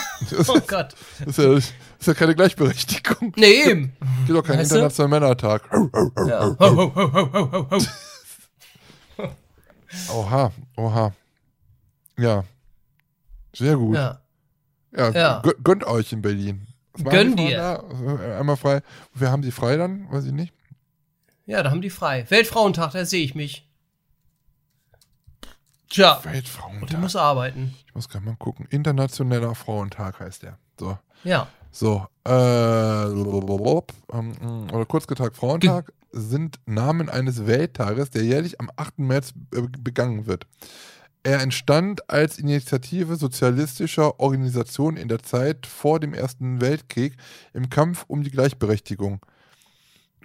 Oh 0.49 0.59
Gott. 0.67 0.95
das 1.25 1.39
ist, 1.39 1.39
ja, 1.39 1.55
das 1.55 1.65
ist 2.01 2.07
ja 2.07 2.13
keine 2.15 2.35
Gleichberechtigung. 2.35 3.33
Nee, 3.37 3.63
eben. 3.71 3.97
Gibt 4.27 4.37
doch 4.37 4.43
keinen 4.45 4.59
Weißt 4.59 4.73
du? 4.73 4.75
internationalen 4.75 5.11
Männertag. 5.13 5.63
Ja. 6.27 6.57
Oha, 10.13 10.53
oha. 10.77 11.13
Ja. 12.19 12.45
Sehr 13.55 13.77
gut. 13.77 13.95
Ja, 13.97 14.21
Ja. 14.97 15.11
Ja. 15.11 15.41
gö- 15.43 15.55
Gönnt 15.63 15.85
euch 15.85 16.13
in 16.13 16.21
Berlin. 16.23 16.67
Was 16.93 17.05
machen 17.05 17.15
Gönn 17.17 17.37
die 17.37 17.55
Frauen 17.55 18.19
Da? 18.29 18.39
Einmal 18.41 18.57
frei. 18.57 18.83
Wofür 19.13 19.31
haben 19.31 19.43
die 19.43 19.53
frei 19.53 19.77
dann? 19.77 20.11
Weiß 20.11 20.25
ich 20.25 20.33
nicht. 20.33 20.53
ja, 21.47 21.63
da 21.63 21.71
haben 21.71 21.81
die 21.81 21.91
frei. 21.91 22.27
Weltfrauentag, 22.29 22.93
da 22.93 23.05
sehe 23.05 23.25
ich 23.25 23.35
mich. 23.35 23.68
Tja. 25.89 26.21
Weltfrauentag. 26.23 27.01
muss 27.01 27.17
arbeiten. 27.17 27.75
Ich 27.87 27.95
muss 27.95 28.09
gerade 28.09 28.25
mal 28.25 28.37
gucken. 28.37 28.67
Internationaler 28.71 29.55
Frauentag 29.55 30.21
heißt 30.21 30.43
der. 30.43 30.59
So. 30.79 30.99
Ja. 31.25 31.49
So, 31.71 32.07
äh, 32.27 33.05
ähm, 33.05 34.67
oder 34.73 34.87
Kurzgetag 34.87 35.35
Frauentag 35.35 35.93
sind 36.13 36.59
Namen 36.67 37.09
eines 37.09 37.47
Welttages, 37.47 38.11
der 38.11 38.25
jährlich 38.25 38.61
am 38.61 38.71
8. 38.77 38.99
März 39.01 39.33
begangen 39.79 40.27
wird. 40.27 40.47
Er 41.23 41.41
entstand 41.41 42.09
als 42.09 42.39
Initiative 42.39 43.17
sozialistischer 43.17 44.19
Organisationen 44.19 44.97
in 44.97 45.09
der 45.09 45.23
Zeit 45.23 45.67
vor 45.67 46.01
dem 46.01 46.15
Ersten 46.15 46.61
Weltkrieg 46.61 47.17
im 47.53 47.69
Kampf 47.69 48.05
um 48.09 48.23
die 48.23 48.31
Gleichberechtigung. 48.31 49.21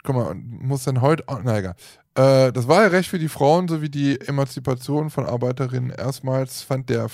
Guck 0.03 0.15
mal, 0.15 0.35
muss 0.35 0.83
dann 0.83 1.01
heute, 1.01 1.23
oh, 1.27 1.37
na 1.43 1.59
egal. 1.59 1.75
Äh, 2.15 2.51
das 2.51 2.67
Wahlrecht 2.67 3.09
für 3.09 3.19
die 3.19 3.29
Frauen 3.29 3.67
sowie 3.67 3.89
die 3.89 4.19
Emanzipation 4.19 5.09
von 5.09 5.25
Arbeiterinnen 5.25 5.89
erstmals 5.91 6.61
fand 6.61 6.89
der 6.89 7.07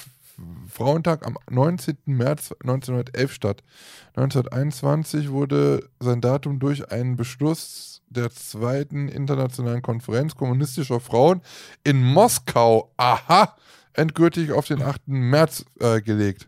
Frauentag 0.69 1.25
am 1.25 1.38
19. 1.49 1.97
März 2.06 2.54
1911 2.62 3.32
statt. 3.34 3.63
1921 4.15 5.30
wurde 5.30 5.88
sein 5.99 6.21
Datum 6.21 6.60
durch 6.60 6.91
einen 6.91 7.15
Beschluss 7.15 8.02
der 8.10 8.32
zweiten 8.32 9.08
internationalen 9.10 9.82
Konferenz 9.82 10.36
kommunistischer 10.36 10.99
Frauen 10.99 11.41
in 11.84 12.02
Moskau, 12.04 12.91
aha, 12.97 13.56
endgültig 13.93 14.52
auf 14.52 14.65
den 14.65 14.82
8. 14.82 15.08
März 15.08 15.65
äh, 15.80 16.02
gelegt. 16.02 16.47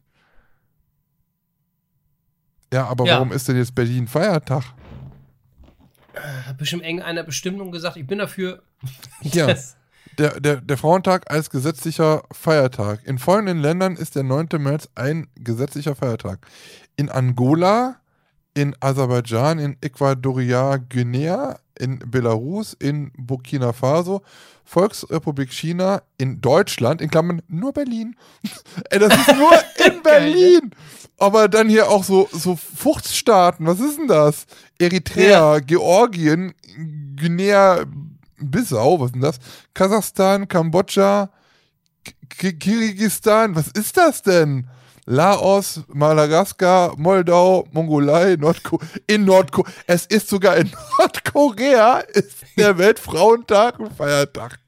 Ja, 2.73 2.87
aber 2.87 3.05
Ja. 3.05 3.15
warum 3.15 3.31
ist 3.31 3.47
denn 3.47 3.57
jetzt 3.57 3.75
Berlin 3.75 4.07
Feiertag? 4.07 4.63
Hat 6.15 6.57
bestimmt 6.57 6.83
irgendeiner 6.83 7.23
Bestimmung 7.23 7.71
gesagt, 7.71 7.97
ich 7.97 8.07
bin 8.07 8.19
dafür. 8.19 8.63
Ja. 9.21 9.55
Der, 10.17 10.41
der, 10.41 10.57
der 10.57 10.77
Frauentag 10.77 11.31
als 11.31 11.49
gesetzlicher 11.49 12.23
Feiertag. 12.33 13.07
In 13.07 13.17
folgenden 13.17 13.59
Ländern 13.59 13.95
ist 13.95 14.15
der 14.15 14.23
9. 14.23 14.49
März 14.57 14.89
ein 14.93 15.27
gesetzlicher 15.35 15.95
Feiertag. 15.95 16.45
In 16.97 17.09
Angola, 17.09 18.00
in 18.53 18.75
Aserbaidschan, 18.79 19.59
in 19.59 19.77
Äquatorial 19.81 20.79
Guinea, 20.89 21.55
in 21.79 21.99
Belarus, 21.99 22.73
in 22.79 23.11
Burkina 23.17 23.71
Faso, 23.73 24.21
Volksrepublik 24.65 25.51
China, 25.51 26.01
in 26.17 26.41
Deutschland, 26.41 27.01
in 27.01 27.09
Klammern 27.09 27.41
nur 27.47 27.73
Berlin. 27.73 28.15
Ey, 28.89 28.99
das 28.99 29.13
ist 29.15 29.35
nur 29.35 29.51
in 29.85 30.01
Berlin. 30.03 30.71
Aber 31.17 31.47
dann 31.47 31.69
hier 31.69 31.89
auch 31.89 32.03
so, 32.03 32.27
so 32.31 32.55
Fuchtstaaten. 32.55 33.65
Was 33.65 33.79
ist 33.79 33.97
denn 33.99 34.07
das? 34.07 34.45
Eritrea, 34.79 35.59
Georgien, 35.59 36.53
Guinea, 37.15 37.85
Bissau, 38.39 38.99
was 38.99 39.07
ist 39.07 39.13
denn 39.15 39.21
das? 39.21 39.39
Kasachstan, 39.73 40.47
Kambodscha, 40.47 41.29
Ki- 42.29 42.53
Kirgisistan, 42.57 43.55
was 43.55 43.67
ist 43.67 43.97
das 43.97 44.23
denn? 44.23 44.67
Laos, 45.11 45.81
Madagaskar, 45.89 46.95
Moldau, 46.97 47.67
Mongolei, 47.73 48.37
Nordkorea. 48.37 48.87
In 49.07 49.25
Nordkorea. 49.25 49.69
Es 49.85 50.05
ist 50.05 50.29
sogar 50.29 50.55
in 50.55 50.71
Nordkorea 50.97 51.99
ist 51.99 52.31
der 52.57 52.77
Weltfrauentag 52.77 53.77
ein 53.79 53.91
Feiertag. 53.91 54.59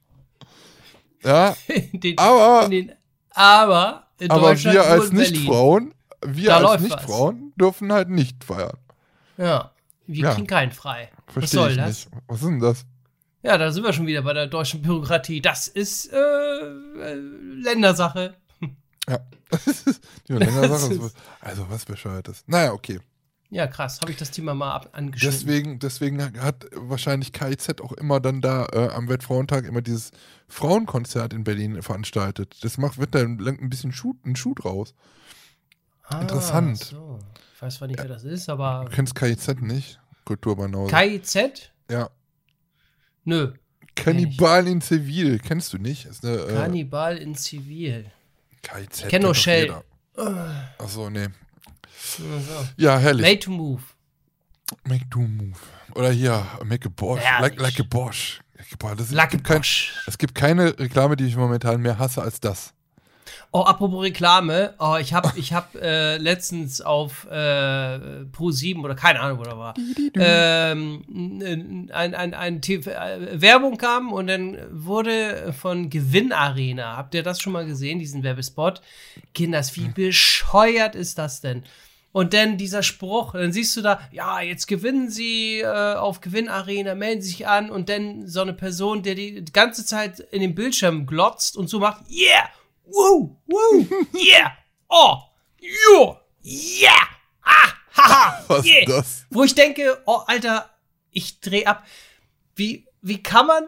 Ja, 1.24 1.56
den, 1.94 2.18
aber, 2.18 2.68
den, 2.68 2.92
aber 3.32 4.04
aber 4.28 4.58
wir 4.64 4.84
als. 4.86 5.12
Nichtfrauen, 5.14 5.94
wir 6.26 6.50
Da 6.50 6.58
als 6.58 6.66
was. 6.74 6.82
Nichtfrauen 6.82 7.54
dürfen 7.56 7.94
halt 7.94 8.10
nicht 8.10 8.44
feiern. 8.44 8.78
Ja. 9.38 9.72
Wir 10.08 10.26
Ja. 10.26 10.34
kriegen 10.34 10.48
keinen 10.48 10.74
frei. 10.74 11.10
Was 11.28 11.34
Verstehe 11.36 11.60
soll 11.62 11.72
ich 11.72 11.78
das? 11.78 11.88
nicht. 11.88 12.10
Was 12.28 12.42
ist 12.42 12.46
denn 12.48 12.60
das? 12.60 12.86
Ja, 13.44 13.58
da 13.58 13.72
sind 13.72 13.84
wir 13.86 13.94
schon 13.94 14.08
wieder 14.08 14.22
bei 14.24 14.34
der 14.34 14.48
deutschen 14.48 14.82
Bürokratie. 14.82 15.42
Das 15.42 15.70
ist 15.70 16.12
äh, 16.12 16.18
äh, 16.18 17.16
Ländersache. 17.16 18.34
Ja. 19.08 19.20
Die 20.28 20.34
längere 20.34 20.68
Das 20.68 20.82
Sache 20.82 21.12
also 21.42 21.70
was 21.70 21.86
bescheuertes. 21.86 22.44
Naja, 22.48 22.74
okay. 22.74 23.00
Ja, 23.50 23.68
krass. 23.68 24.00
Habe 24.02 24.12
ich 24.12 24.18
das 24.18 24.32
Thema 24.32 24.56
mal 24.56 24.74
ab 24.74 24.90
angeschnitten. 24.94 25.38
Deswegen, 25.40 25.80
deswegen 25.80 26.42
hat 26.42 26.66
wahrscheinlich 26.74 27.34
KIZ 27.34 27.82
auch 27.82 27.92
immer 27.92 28.20
dann 28.20 28.42
da 28.42 28.66
äh, 28.74 28.90
am 28.90 29.08
Weltfrauentag 29.08 29.66
immer 29.66 29.84
dieses 29.84 30.10
Frauenkonzert 30.48 31.34
in 31.34 31.44
Berlin 31.44 31.80
veranstaltet. 31.84 32.58
Das 32.64 32.80
macht, 32.80 32.98
wird 32.98 33.14
da 33.14 33.20
ein 33.20 33.70
bisschen 33.70 33.92
Schuh, 33.92 34.16
ein 34.26 34.36
Schuh 34.36 34.56
draus. 34.56 34.96
Ah, 36.06 36.22
interessant. 36.22 36.80
So. 36.80 37.20
Ich 37.56 37.62
weiß 37.62 37.76
zwar 37.76 37.88
nicht, 37.88 38.00
wer 38.00 38.08
das 38.08 38.24
ist, 38.24 38.50
aber. 38.50 38.86
Du 38.90 38.96
kennst 38.96 39.14
KIZ 39.14 39.62
nicht? 39.62 40.00
Kulturbanause. 40.26 40.94
KIZ? 40.94 41.72
ja. 41.92 42.10
Nö. 43.26 43.54
Kannibal 43.96 44.68
in 44.68 44.82
Zivil. 44.82 45.40
Kennst 45.40 45.72
du 45.72 45.78
nicht? 45.78 46.06
Ist 46.06 46.26
eine, 46.26 46.38
äh, 46.38 46.54
Kannibal 46.56 47.18
in 47.18 47.36
Zivil. 47.36 48.12
KIZ. 48.64 49.02
kenn 49.02 49.10
kennt 49.10 49.24
nur 49.24 49.36
Shell. 49.36 49.84
Achso, 50.80 51.10
nee. 51.10 51.28
Ja, 52.78 52.98
herrlich. 52.98 53.26
Made 53.26 53.40
to 53.40 53.52
move. 53.52 53.84
Make 54.86 55.06
do 55.10 55.20
move. 55.20 55.60
Oder 55.96 56.12
hier, 56.12 56.46
make 56.64 56.88
a 56.88 56.92
Bosch. 56.94 57.22
Herrlich. 57.22 57.60
Like, 57.60 57.62
like 57.62 57.80
a 57.80 57.84
Bosch. 57.84 58.40
Boah, 58.80 58.96
das, 58.96 59.08
es, 59.08 59.14
Lucky 59.14 59.38
gibt 59.38 59.44
kein, 59.44 59.58
Bosch. 59.60 59.94
es 60.08 60.18
gibt 60.18 60.36
keine 60.36 60.78
Reklame, 60.80 61.16
die 61.16 61.26
ich 61.26 61.36
momentan 61.36 61.82
mehr 61.82 62.00
hasse 62.00 62.22
als 62.22 62.40
das. 62.40 62.74
Oh, 63.56 63.62
apropos 63.62 64.02
Reklame. 64.02 64.74
Oh, 64.80 64.98
ich 65.00 65.14
habe 65.14 65.32
ich 65.36 65.54
hab, 65.54 65.76
äh, 65.76 66.18
letztens 66.18 66.82
auf 66.82 67.28
äh, 67.30 68.26
Pro7 68.36 68.84
oder 68.84 68.96
keine 68.96 69.20
Ahnung, 69.20 69.38
wo 69.38 69.44
da 69.44 69.56
war, 69.60 69.76
ähm, 70.16 71.92
ein, 71.94 72.16
ein, 72.16 72.34
ein 72.34 72.62
TV, 72.64 72.90
äh, 72.90 73.40
Werbung 73.40 73.78
kam 73.78 74.12
und 74.12 74.26
dann 74.26 74.58
wurde 74.72 75.54
von 75.54 75.92
Gewinnarena. 75.92 76.98
Habt 76.98 77.14
ihr 77.14 77.22
das 77.22 77.42
schon 77.42 77.54
mal 77.54 77.68
gesehen, 77.68 78.00
diesen 78.00 78.24
Werbespot? 78.24 78.82
Kinders, 79.36 79.76
wie 79.76 79.88
bescheuert 79.88 80.96
ist 80.96 81.20
das 81.20 81.40
denn? 81.40 81.62
Und 82.12 82.34
dann 82.34 82.58
dieser 82.58 82.82
Spruch, 82.82 83.34
dann 83.34 83.52
siehst 83.52 83.78
du 83.78 83.82
da, 83.82 84.00
ja, 84.12 84.42
jetzt 84.42 84.66
gewinnen 84.66 85.12
sie 85.12 85.60
äh, 85.60 85.94
auf 85.94 86.22
Gewinnarena, 86.22 86.96
melden 86.96 87.22
sich 87.22 87.46
an 87.48 87.70
und 87.70 87.88
dann 87.88 88.28
so 88.28 88.42
eine 88.42 88.54
Person, 88.54 89.04
der 89.04 89.14
die 89.14 89.46
ganze 89.54 89.86
Zeit 89.86 90.20
in 90.20 90.42
den 90.42 90.56
Bildschirm 90.56 91.06
glotzt 91.06 91.56
und 91.56 91.70
so 91.70 91.80
macht, 91.80 92.10
yeah, 92.10 92.50
woo, 92.94 93.36
woo, 93.48 93.88
yeah, 94.14 94.52
oh, 94.90 95.18
jo, 95.60 96.18
yeah, 96.44 97.08
ah, 97.44 97.74
haha, 97.92 98.44
Was 98.48 98.66
yeah. 98.66 98.80
ist 98.82 98.90
das? 98.90 99.26
Wo 99.30 99.44
ich 99.44 99.56
denke, 99.56 100.02
oh, 100.06 100.22
Alter, 100.28 100.70
ich 101.12 101.40
dreh 101.40 101.66
ab. 101.66 101.86
Wie, 102.56 102.86
wie 103.02 103.22
kann 103.22 103.48
man, 103.48 103.64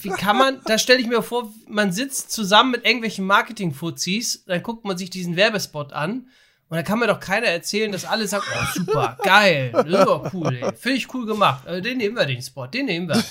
wie 0.00 0.10
kann 0.10 0.36
man, 0.36 0.60
da 0.66 0.78
stelle 0.78 1.00
ich 1.00 1.06
mir 1.06 1.22
vor, 1.22 1.52
man 1.68 1.92
sitzt 1.92 2.32
zusammen 2.32 2.72
mit 2.72 2.84
irgendwelchen 2.84 3.24
Marketing-Fuzis, 3.26 4.44
dann 4.46 4.62
guckt 4.62 4.84
man 4.84 4.98
sich 4.98 5.10
diesen 5.10 5.36
Werbespot 5.36 5.92
an 5.92 6.28
und 6.68 6.76
dann 6.76 6.84
kann 6.84 6.98
mir 6.98 7.06
doch 7.06 7.20
keiner 7.20 7.46
erzählen, 7.46 7.92
dass 7.92 8.04
alle 8.04 8.26
sagen, 8.26 8.44
oh, 8.52 8.66
super, 8.74 9.16
geil, 9.22 9.70
das 9.72 9.86
ist 9.86 9.94
doch 9.94 10.32
cool, 10.34 10.56
ey. 10.56 10.72
Finde 10.76 10.98
ich 10.98 11.14
cool 11.14 11.24
gemacht. 11.24 11.66
Also, 11.66 11.80
den 11.80 11.98
nehmen 11.98 12.16
wir, 12.16 12.26
den 12.26 12.42
Spot, 12.42 12.66
den 12.66 12.86
nehmen 12.86 13.08
wir. 13.08 13.22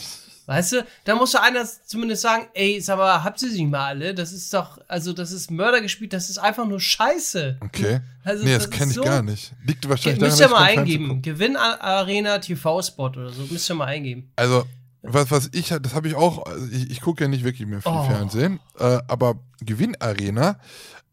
Weißt 0.47 0.73
du, 0.73 0.85
da 1.05 1.15
muss 1.15 1.31
doch 1.31 1.41
einer 1.41 1.65
zumindest 1.85 2.21
sagen, 2.21 2.45
ey, 2.53 2.79
sag 2.79 2.97
mal, 2.97 3.23
habt 3.23 3.41
ihr 3.41 3.49
sie 3.49 3.61
nicht 3.63 3.71
mal 3.71 3.85
alle? 3.87 4.13
Das 4.13 4.31
ist 4.31 4.53
doch, 4.53 4.79
also 4.87 5.11
das 5.13 5.31
ist 5.31 5.49
Mörder 5.49 5.81
gespielt, 5.81 6.13
das 6.13 6.29
ist 6.29 6.37
einfach 6.37 6.67
nur 6.67 6.79
Scheiße. 6.79 7.57
Okay. 7.61 8.01
Also, 8.27 8.43
nee, 8.43 8.55
das 8.55 8.63
das 8.67 8.71
kenne 8.71 8.89
ich 8.89 8.95
so- 8.95 9.03
gar 9.03 9.21
nicht. 9.21 9.53
Liegt 9.67 9.87
wahrscheinlich 9.87 10.19
Müsst 10.19 10.39
ihr 10.39 10.47
daran, 10.47 10.63
mal 10.63 10.79
eingeben. 10.79 11.21
Gewinn-Arena 11.21 12.39
TV-Spot 12.39 13.05
oder 13.09 13.29
so. 13.29 13.43
Müsst 13.51 13.69
ihr 13.69 13.75
mal 13.75 13.85
eingeben. 13.85 14.31
Also, 14.35 14.65
was, 15.03 15.29
was 15.29 15.49
ich, 15.53 15.67
das 15.67 15.93
habe 15.93 16.07
ich 16.07 16.15
auch, 16.15 16.43
also 16.47 16.65
ich, 16.71 16.89
ich 16.89 17.01
gucke 17.01 17.23
ja 17.23 17.27
nicht 17.27 17.43
wirklich 17.43 17.67
mehr 17.67 17.83
viel 17.83 17.91
Oh. 17.91 18.03
Fernsehen, 18.05 18.59
äh, 18.79 18.97
aber 19.07 19.35
Gewinnarena, 19.61 20.57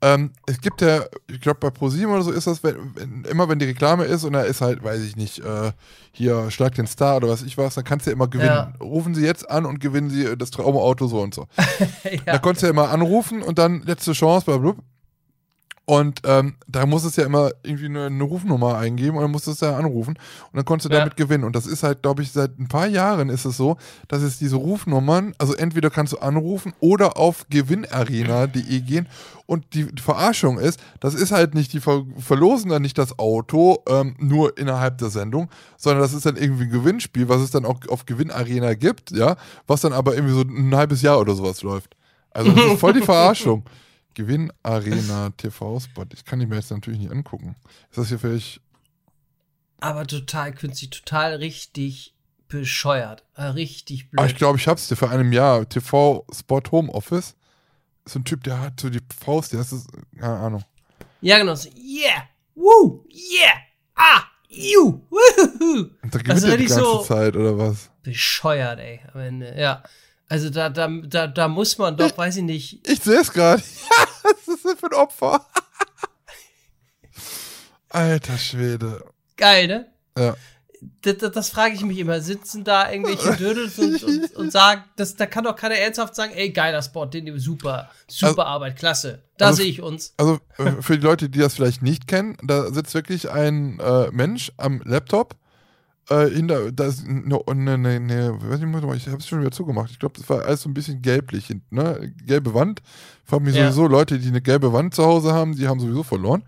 ähm, 0.03 0.33
es 0.47 0.61
gibt 0.61 0.81
ja, 0.81 1.05
ich 1.31 1.41
glaube 1.41 1.61
bei 1.61 1.71
ProSieben 1.71 2.13
oder 2.13 2.23
so 2.23 2.33
ist 2.33 2.49
das, 2.49 2.65
wenn, 2.65 2.77
wenn, 2.97 3.25
immer 3.25 3.49
wenn 3.49 3.61
die 3.61 3.67
Reklame 3.67 4.05
ist 4.05 4.25
und 4.25 4.33
da 4.33 4.43
ist 4.43 4.61
halt, 4.61 4.83
weiß 4.83 5.01
ich 5.03 5.15
nicht, 5.15 5.39
äh, 5.39 5.71
hier 6.11 6.51
Schlag 6.51 6.75
den 6.75 6.89
Star 6.89 7.17
oder 7.17 7.29
was 7.29 7.43
ich 7.43 7.57
was, 7.57 7.77
dann 7.77 7.85
kannst 7.85 8.07
du 8.07 8.11
ja 8.11 8.17
immer 8.17 8.27
gewinnen. 8.27 8.49
Ja. 8.49 8.73
Rufen 8.81 9.15
sie 9.15 9.25
jetzt 9.25 9.49
an 9.49 9.65
und 9.65 9.79
gewinnen 9.79 10.11
sie 10.11 10.37
das 10.37 10.51
Traumauto 10.51 11.07
so 11.07 11.21
und 11.21 11.35
so. 11.35 11.47
Da 12.27 12.33
ja. 12.33 12.39
konntest 12.39 12.63
du 12.63 12.67
ja 12.67 12.71
immer 12.73 12.91
anrufen 12.91 13.43
und 13.43 13.59
dann 13.59 13.83
letzte 13.83 14.13
Chance, 14.13 14.45
bla 14.45 14.59
bla. 14.59 14.75
Und 15.93 16.21
ähm, 16.25 16.55
da 16.67 16.87
musst 16.87 17.05
es 17.05 17.17
ja 17.17 17.25
immer 17.27 17.51
irgendwie 17.63 17.85
eine, 17.85 18.07
eine 18.07 18.23
Rufnummer 18.25 18.79
eingeben 18.79 19.17
und 19.19 19.23
dann 19.25 19.31
musst 19.31 19.47
du 19.47 19.51
es 19.51 19.61
ja 19.61 19.77
anrufen 19.77 20.15
und 20.51 20.57
dann 20.57 20.65
konntest 20.65 20.89
du 20.89 20.95
Ja. 20.95 21.01
damit 21.01 21.19
gewinnen. 21.19 21.45
Und 21.45 21.55
das 21.55 21.67
ist 21.67 21.83
halt, 21.83 22.01
glaube 22.01 22.23
ich, 22.23 22.33
seit 22.33 22.59
ein 22.59 22.67
paar 22.67 22.87
Jahren 22.87 23.29
ist 23.29 23.45
es 23.45 23.59
so, 23.59 23.77
dass 24.09 24.23
es 24.23 24.39
diese 24.39 24.57
Rufnummern, 24.57 25.35
also 25.37 25.55
entweder 25.55 25.91
kannst 25.91 26.15
du 26.15 26.19
anrufen 26.19 26.73
oder 26.81 27.19
auf 27.19 27.45
gewinnarena.de 27.51 28.81
gehen. 28.81 29.07
Und 29.45 29.75
die 29.75 29.85
Verarschung 30.01 30.59
ist, 30.59 30.81
das 31.01 31.13
ist 31.13 31.31
halt 31.31 31.55
nicht, 31.55 31.75
die 31.75 31.81
ver 31.81 32.05
verlosen 32.17 32.71
dann 32.71 32.81
nicht 32.81 32.97
das 32.97 33.19
Auto 33.19 33.83
ähm, 33.87 34.15
nur 34.19 34.57
innerhalb 34.57 34.97
der 34.97 35.11
Sendung, 35.11 35.51
sondern 35.77 36.01
das 36.01 36.15
ist 36.15 36.25
dann 36.25 36.37
irgendwie 36.37 36.65
ein 36.65 36.71
Gewinnspiel, 36.71 37.29
was 37.29 37.43
es 37.43 37.51
dann 37.51 37.67
auch 37.67 37.81
auf 37.89 38.07
Gewinnarena 38.07 38.73
gibt, 38.75 39.11
ja, 39.11 39.37
was 39.67 39.83
dann 39.83 39.93
aber 39.93 40.15
irgendwie 40.15 40.35
so 40.35 40.41
ein 40.41 40.75
halbes 40.75 41.03
Jahr 41.03 41.21
oder 41.21 41.35
sowas 41.35 41.63
läuft. 41.63 41.97
Also 42.31 42.51
das 42.53 42.65
ist 42.65 42.81
voll 42.81 42.95
die 42.95 43.03
Verarschung. 43.13 43.65
Gewinnarena 44.15 45.31
TV-Spot. 45.37 46.07
Ich 46.15 46.25
kann 46.25 46.39
die 46.41 46.47
mir 46.47 46.57
jetzt 46.57 46.71
natürlich 46.71 47.01
nicht 47.01 47.11
angucken. 47.13 47.57
Ist 47.91 47.99
das 47.99 48.09
hier 48.09 48.19
vielleicht. 48.19 48.61
Aber 49.81 50.07
total 50.07 50.53
künstlich, 50.53 50.91
total 50.91 51.37
richtig 51.37 52.15
bescheuert. 52.49 53.25
Äh, 53.35 53.45
richtig 53.45 54.11
blöd. 54.11 54.21
Ah, 54.21 54.27
ich 54.27 54.37
glaube, 54.37 54.59
ich 54.59 54.69
hab's 54.69 54.89
dir 54.89 54.97
vor 54.97 55.11
einem 55.11 55.33
Jahr. 55.33 55.69
TV-Spot 55.69 56.63
Homeoffice. 56.71 57.35
So 58.05 58.19
ein 58.19 58.25
Typ, 58.25 58.43
der 58.45 58.61
hat 58.61 58.81
so 58.81 58.91
die 58.91 59.01
Faust, 59.25 59.55
das 59.55 59.73
ist. 59.73 59.89
Keine 60.19 60.37
Ahnung. 60.37 60.65
ja, 61.21 61.39
genau. 61.39 61.55
So, 61.55 61.69
yeah, 61.71 62.29
woo, 62.55 63.05
yeah, 63.11 63.55
ah, 63.95 64.23
you, 64.49 65.03
woohoo. 65.09 65.91
Und 66.03 66.15
da 66.15 66.19
gewinnt 66.19 66.39
ist 66.39 66.45
er 66.45 66.57
die 66.57 66.67
ganze 66.67 66.85
so- 66.85 67.03
Zeit, 67.03 67.37
oder 67.37 67.57
was? 67.59 67.91
Bescheuert, 68.03 68.81
ey, 68.81 69.01
am 69.13 69.21
Ende. 69.21 69.55
Ja. 69.59 69.83
Also 70.29 70.51
da, 70.51 70.69
da, 70.71 70.89
da, 70.89 71.27
da 71.27 71.49
muss 71.49 71.77
man 71.79 71.97
doch, 71.97 72.17
weiß 72.17 72.37
ich 72.37 72.43
nicht, 72.43 72.87
Ich 72.89 73.01
sehe 73.03 73.21
es 73.21 73.33
gerade. 73.33 73.63
Ja, 73.91 74.07
was 74.47 74.55
ist 74.57 74.65
das 74.65 74.79
für 74.79 74.87
ein 74.87 74.95
Opfer? 74.95 75.45
Alter 77.89 78.39
Schwede. 78.39 79.05
geil, 79.37 79.67
ne? 79.67 79.87
Ja. 80.17 80.35
Das, 81.03 81.19
das, 81.19 81.31
das 81.33 81.49
frage 81.51 81.75
ich 81.75 81.83
mich 81.83 81.99
immer. 81.99 82.21
Sitzen 82.21 82.65
da 82.65 82.91
irgendwelche 82.91 83.33
Dödels 83.37 83.79
und, 83.79 84.03
und, 84.03 84.35
und 84.37 84.51
sagen, 84.51 84.83
das, 84.97 85.15
da 85.15 85.27
kann 85.27 85.45
doch 85.45 85.55
keiner 85.55 85.77
ernsthaft 85.77 86.15
sagen, 86.15 86.33
ey, 86.35 86.51
geiler 86.51 86.83
Spot, 86.83 87.07
den 87.07 87.39
super, 87.39 87.91
super 88.09 88.29
Also- 88.31 88.43
Arbeit, 88.43 88.77
klasse. 88.79 89.23
Da 89.39 89.49
also- 89.49 89.63
sehe 89.63 89.71
ich 89.71 89.81
uns. 89.83 90.15
Also 90.17 90.41
äh, 90.59 90.73
für 90.81 90.97
die 90.99 91.05
Leute, 91.05 91.29
die 91.29 91.39
das 91.39 91.55
vielleicht 91.55 91.83
nicht 91.83 92.09
kennen, 92.09 92.37
da 92.43 92.73
sitzt 92.73 92.95
wirklich 92.95 93.31
ein 93.31 93.79
äh, 93.81 94.11
Mensch 94.11 94.53
am 94.57 94.81
Laptop. 94.85 95.37
Äh, 96.11 96.31
hinter, 96.31 96.73
da 96.73 96.87
ist 96.87 97.07
eine, 97.07 97.39
eine, 97.47 97.73
eine, 97.75 97.89
eine 97.91 98.41
weiß 98.43 98.61
nicht, 98.61 99.07
ich 99.07 99.09
habe 99.09 99.19
es 99.19 99.29
schon 99.29 99.41
wieder 99.41 99.53
zugemacht. 99.53 99.91
Ich 99.93 99.99
glaube, 100.01 100.19
das 100.19 100.29
war 100.29 100.43
alles 100.45 100.63
so 100.63 100.69
ein 100.69 100.75
bisschen 100.75 101.01
gelblich, 101.01 101.47
hinten, 101.47 101.75
ne? 101.77 102.13
Gelbe 102.27 102.55
Wand. 102.55 102.83
Frag 103.25 103.41
mich 103.43 103.55
Ja. 103.55 103.71
sowieso, 103.71 103.87
Leute, 103.87 104.19
die 104.19 104.29
eine 104.29 104.41
gelbe 104.43 104.73
Wand 104.73 104.95
zu 104.95 105.05
Hause 105.05 105.33
haben, 105.33 105.55
die 105.55 105.69
haben 105.69 105.79
sowieso 105.81 106.03
verloren. 106.03 106.43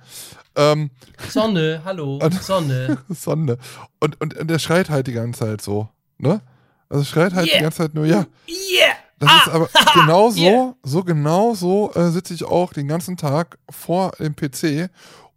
Ähm, 0.56 0.90
Sonne, 1.30 1.82
hallo, 1.84 2.18
Und- 2.22 2.42
Sonne. 2.42 2.98
Sonne. 3.08 3.58
Und, 4.00 4.20
und, 4.20 4.36
und 4.36 4.50
der 4.50 4.58
schreit 4.58 4.90
halt 4.90 5.06
die 5.06 5.12
ganze 5.12 5.40
Zeit 5.40 5.60
so, 5.60 5.88
ne? 6.18 6.40
Also 6.88 7.04
schreit 7.04 7.32
halt 7.32 7.46
Yeah. 7.46 7.56
die 7.58 7.62
ganze 7.62 7.78
Zeit 7.78 7.94
nur, 7.94 8.06
ja. 8.06 8.26
Yeah! 8.48 8.94
Das 9.20 9.30
Ah, 9.30 9.38
ist 9.46 9.48
aber 9.54 9.68
genau 9.94 10.30
so, 10.30 10.40
yeah. 10.40 10.74
so 10.82 11.04
genau 11.04 11.54
so 11.54 11.92
äh, 11.94 12.10
sitze 12.10 12.34
ich 12.34 12.44
auch 12.44 12.72
den 12.72 12.88
ganzen 12.88 13.16
Tag 13.16 13.56
vor 13.70 14.10
dem 14.18 14.34
PC 14.34 14.90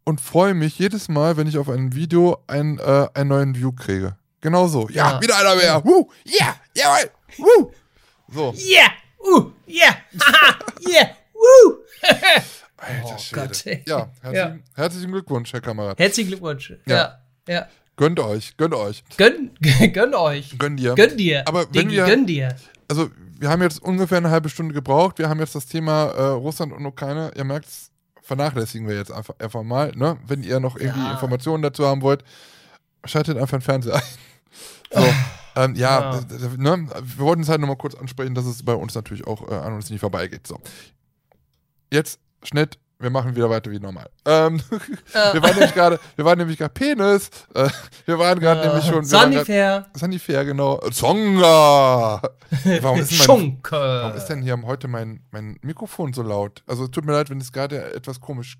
und 0.08 0.22
freue 0.22 0.54
mich 0.54 0.80
jedes 0.80 1.10
Mal, 1.10 1.36
wenn 1.36 1.48
ich 1.48 1.58
auf 1.58 1.68
ein 1.70 1.94
Video 1.94 2.38
ein, 2.48 2.80
äh, 2.80 3.08
einen 3.14 3.28
neuen 3.30 3.56
View 3.56 3.74
kriege. 3.74 4.16
Genau 4.40 4.68
so. 4.68 4.88
Ja, 4.90 5.12
Ja. 5.16 5.22
wieder 5.22 5.38
einer 5.38 5.56
mehr. 5.56 5.84
Woo, 5.84 6.10
yeah, 6.26 6.56
jawohl, 6.76 7.12
woo. 7.38 7.72
So, 8.30 8.54
Yeah! 8.58 8.90
Uh! 9.20 9.52
Yeah! 9.68 9.96
Haha! 10.22 10.60
yeah! 10.90 11.10
Woo! 11.34 11.78
alter 12.78 13.16
Oh 13.16 13.18
Schwede. 13.18 13.48
Gott, 13.48 13.66
ey. 13.66 13.84
Ja, 13.88 14.10
herzlichen, 14.22 14.64
herzlichen 14.76 15.12
Glückwunsch, 15.12 15.54
Herr 15.54 15.62
Kamerad. 15.62 16.00
Herzlichen 16.00 16.30
Glückwunsch. 16.30 16.74
Ja. 16.86 16.96
Ja. 16.96 17.54
Ja. 17.54 17.68
Gönnt 17.96 18.20
euch, 18.20 18.56
gönnt 18.58 18.76
euch. 18.76 19.04
Gönn, 19.18 19.52
gönn 19.94 20.14
euch. 20.14 20.58
Gönn 20.58 20.78
dir. 20.78 20.96
Gönn 20.96 21.18
dir. 21.18 21.48
Aber 21.48 21.62
wenn 21.66 21.72
Diggi, 21.74 21.96
wir- 21.98 22.06
gönn 22.06 22.26
dir. 22.28 22.56
Also, 22.90 23.10
wir 23.40 23.50
haben 23.50 23.62
jetzt 23.62 23.82
ungefähr 23.82 24.18
eine 24.20 24.30
halbe 24.30 24.50
Stunde 24.50 24.74
gebraucht. 24.74 25.20
Wir 25.20 25.28
haben 25.30 25.40
jetzt 25.40 25.56
das 25.56 25.66
Thema 25.66 26.06
äh, 26.12 26.22
Russland 26.30 26.72
und 26.74 26.86
Ukraine. 26.86 27.32
Ihr 27.36 27.44
merkt 27.44 27.68
vernachlässigen 28.28 28.88
wir 28.88 28.96
jetzt 28.96 29.12
einfach, 29.12 29.34
einfach 29.40 29.64
mal. 29.64 29.92
Ne? 29.96 30.18
Wenn 30.28 30.44
ihr 30.44 30.60
noch 30.60 30.76
irgendwie 30.76 31.00
Ja. 31.00 31.12
Informationen 31.14 31.64
dazu 31.64 31.86
haben 31.88 32.02
wollt, 32.02 32.24
schaltet 33.06 33.38
einfach 33.38 33.58
den 33.58 33.62
Fernseher 33.62 33.96
ein. 33.96 34.02
So, 34.90 35.62
ähm, 35.62 35.76
ja, 35.76 36.14
Ja. 36.14 36.22
ne? 36.58 36.88
wir 37.02 37.18
wollten 37.26 37.42
es 37.42 37.50
halt 37.50 37.60
nochmal 37.60 37.76
kurz 37.76 37.94
ansprechen, 37.96 38.36
dass 38.36 38.46
es 38.46 38.64
bei 38.64 38.74
uns 38.74 38.96
natürlich 38.96 39.28
auch 39.28 39.50
äh, 39.50 39.54
an 39.56 39.74
uns 39.74 39.90
nicht 39.90 40.00
vorbeigeht. 40.00 40.48
So. 40.48 40.60
Jetzt 41.92 42.20
Schnitt, 42.44 42.78
wir 43.00 43.10
machen 43.10 43.36
wieder 43.36 43.50
weiter 43.50 43.70
wie 43.70 43.80
normal. 43.80 44.10
Ähm, 44.26 44.60
wir 45.34 45.42
waren 45.44 45.54
nämlich 45.56 45.74
gerade, 45.74 46.00
wir 46.16 46.26
waren 46.26 46.38
nämlich 46.38 46.58
gerade 46.58 46.74
Penis. 46.74 47.30
Äh, 47.54 47.70
wir 48.06 48.18
waren 48.18 48.40
gerade 48.40 48.62
Äh, 48.62 48.68
nämlich 48.68 48.86
schon. 48.86 49.06
Sanifair. 49.06 49.86
Sanifair, 49.94 50.46
genau. 50.46 50.80
Zonga! 50.92 52.22
Warum 52.82 53.00
ist, 53.00 53.12
denn 53.12 53.38
mein, 53.38 53.58
warum 53.70 54.18
ist 54.18 54.26
denn 54.26 54.42
hier 54.42 54.60
heute 54.64 54.88
mein, 54.88 55.22
mein 55.32 55.58
Mikrofon 55.62 56.14
so 56.14 56.24
laut? 56.24 56.64
Also 56.66 56.86
es 56.86 56.92
tut 56.92 57.06
mir 57.06 57.12
leid, 57.14 57.30
wenn 57.30 57.40
es 57.40 57.52
gerade 57.52 57.94
etwas 57.94 58.20
komisch. 58.20 58.58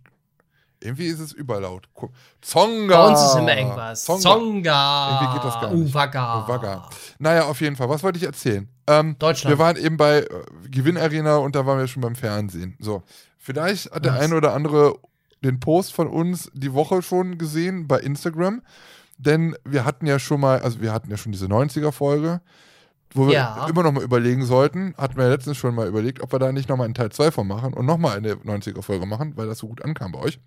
Irgendwie 0.80 1.08
ist 1.08 1.20
es 1.20 1.32
überlaut. 1.32 1.90
Zonga! 2.40 2.96
Bei 2.96 3.08
uns 3.10 3.20
ist 3.20 3.36
immer 3.36 3.58
irgendwas. 3.58 4.04
Zonga. 4.06 4.22
Zonga. 4.22 5.10
Irgendwie 5.10 5.34
geht 5.34 5.44
das 5.46 5.62
gar 5.62 5.74
nicht. 5.74 5.90
Uwaga. 5.96 6.48
Wagga. 6.48 6.90
Naja, 7.18 7.46
auf 7.46 7.60
jeden 7.62 7.76
Fall. 7.76 7.90
Was 7.90 8.04
wollte 8.04 8.20
ich 8.20 8.26
erzählen? 8.26 8.70
Ähm, 8.86 9.16
Deutschland. 9.18 9.58
Wir 9.58 9.58
waren 9.58 9.76
eben 9.76 9.98
bei 9.98 10.20
äh, 10.20 10.28
Gewinnarena 10.70 11.38
und 11.38 11.56
da 11.56 11.66
waren 11.66 11.80
wir 11.80 11.88
schon 11.88 12.04
beim 12.04 12.16
Fernsehen. 12.16 12.78
So. 12.80 13.02
Vielleicht 13.48 13.92
hat 13.92 14.04
der 14.04 14.14
Was? 14.16 14.20
eine 14.20 14.36
oder 14.36 14.54
andere 14.54 15.00
den 15.42 15.62
Post 15.62 15.94
von 15.94 16.08
uns 16.08 16.52
die 16.54 16.74
Woche 16.74 17.02
schon 17.02 17.38
gesehen 17.38 17.88
bei 17.88 18.00
Instagram. 18.02 18.62
Denn 19.18 19.56
wir 19.64 19.86
hatten 19.86 20.06
ja 20.06 20.20
schon 20.20 20.42
mal, 20.42 20.60
also 20.60 20.82
wir 20.82 20.92
hatten 20.92 21.10
ja 21.10 21.16
schon 21.16 21.32
diese 21.32 21.46
90er-Folge, 21.46 22.42
wo 23.14 23.28
wir 23.28 23.34
Ja. 23.36 23.66
immer 23.70 23.84
noch 23.84 23.94
mal 23.94 24.04
überlegen 24.04 24.46
sollten, 24.46 24.94
hatten 24.98 25.16
wir 25.16 25.24
ja 25.24 25.30
letztens 25.32 25.56
schon 25.56 25.74
mal 25.76 25.88
überlegt, 25.88 26.22
ob 26.22 26.34
wir 26.34 26.40
da 26.40 26.52
nicht 26.52 26.68
nochmal 26.68 26.86
einen 26.86 26.94
Teil 26.94 27.10
2 27.10 27.32
von 27.32 27.48
machen 27.48 27.74
und 27.74 27.86
nochmal 27.86 28.18
eine 28.18 28.34
90er-Folge 28.34 29.06
machen, 29.06 29.38
weil 29.38 29.48
das 29.48 29.60
so 29.60 29.68
gut 29.68 29.82
ankam 29.82 30.12
bei 30.12 30.20
euch. 30.20 30.40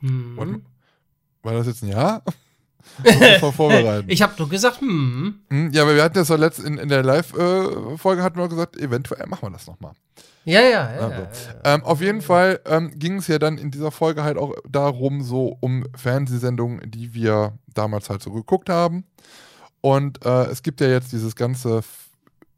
Hm. 0.00 0.38
Und, 0.38 0.62
war 1.42 1.54
das 1.54 1.66
jetzt 1.66 1.82
ein 1.82 1.88
Ja? 1.88 2.20
Muss 3.02 3.40
man 3.40 3.52
vorbereiten. 3.54 4.10
Ich 4.10 4.20
habe 4.20 4.34
doch 4.36 4.50
gesagt, 4.50 4.82
hm. 4.82 5.40
Hm, 5.48 5.70
Ja, 5.72 5.82
aber 5.84 5.94
wir 5.94 6.02
hatten 6.02 6.14
das 6.16 6.28
ja 6.28 6.36
letzt 6.36 6.58
in, 6.60 6.76
in 6.76 6.90
der 6.90 7.02
Live-Folge 7.02 8.22
hatten 8.22 8.38
wir 8.38 8.48
gesagt, 8.48 8.76
eventuell 8.76 9.26
machen 9.26 9.46
wir 9.48 9.50
das 9.52 9.66
nochmal. 9.66 9.92
Ja, 10.44 10.60
ja, 10.60 10.68
ja. 10.68 10.86
Also, 10.86 11.08
ja, 11.10 11.18
ja. 11.20 11.74
Ähm, 11.74 11.84
auf 11.84 12.00
jeden 12.00 12.20
Fall 12.20 12.60
ähm, 12.66 12.92
ging 12.98 13.16
es 13.18 13.26
ja 13.28 13.38
dann 13.38 13.56
in 13.58 13.70
dieser 13.70 13.90
Folge 13.90 14.22
halt 14.24 14.36
auch 14.36 14.54
darum, 14.68 15.22
so 15.22 15.56
um 15.60 15.84
Fernsehsendungen, 15.96 16.90
die 16.90 17.14
wir 17.14 17.52
damals 17.72 18.10
halt 18.10 18.22
so 18.22 18.30
geguckt 18.30 18.68
haben. 18.68 19.04
Und 19.80 20.24
äh, 20.24 20.44
es 20.46 20.62
gibt 20.62 20.80
ja 20.80 20.88
jetzt 20.88 21.12
dieses 21.12 21.34
ganze 21.36 21.82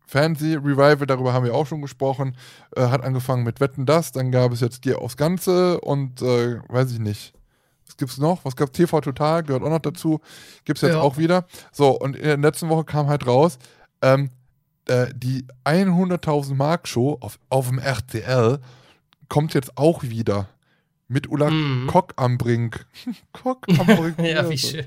Fernseh-Revival, 0.07 1.07
darüber 1.07 1.33
haben 1.33 1.45
wir 1.45 1.55
auch 1.55 1.67
schon 1.67 1.83
gesprochen. 1.83 2.37
Äh, 2.77 2.83
hat 2.87 3.03
angefangen 3.03 3.43
mit 3.45 3.61
Wetten 3.61 3.87
das, 3.87 4.13
dann 4.13 4.31
gab 4.31 4.53
es 4.53 4.61
jetzt 4.61 4.83
Gier 4.83 5.01
aufs 5.01 5.17
Ganze 5.17 5.81
und 5.81 6.23
äh, 6.23 6.59
weiß 6.69 6.93
ich 6.93 6.99
nicht. 7.01 7.33
Was 7.87 7.97
gibt's 7.97 8.19
noch? 8.19 8.45
Was 8.45 8.57
gab 8.57 8.73
TV 8.73 9.01
Total? 9.01 9.43
Gehört 9.43 9.63
auch 9.63 9.71
noch 9.71 9.79
dazu. 9.81 10.21
Gibt's 10.65 10.83
jetzt 10.83 10.95
Ja. 10.95 11.01
auch 11.01 11.19
wieder. 11.19 11.47
So, 11.73 11.91
und 11.99 12.17
in 12.17 12.23
der 12.25 12.37
letzten 12.37 12.69
Woche 12.69 12.85
kam 12.85 13.09
halt 13.09 13.27
raus, 13.27 13.59
ähm, 14.03 14.31
äh, 14.87 15.07
die 15.15 15.47
100.000 15.65 16.55
Mark 16.55 16.89
Show 16.89 17.19
auf, 17.21 17.39
auf 17.49 17.69
dem 17.69 17.79
RTL 17.79 18.59
kommt 19.29 19.55
jetzt 19.55 19.77
auch 19.77 20.03
wieder. 20.03 20.49
Mit 21.09 21.29
Ulla 21.29 21.51
Mhm. 21.51 21.87
Kock 21.87 22.15
am 22.17 22.37
Brink. 22.37 22.85
Kock 23.33 23.67
am 23.69 23.87
Brink. 23.87 24.19
Ja, 24.19 24.49
wie 24.51 24.59
schön. 24.59 24.87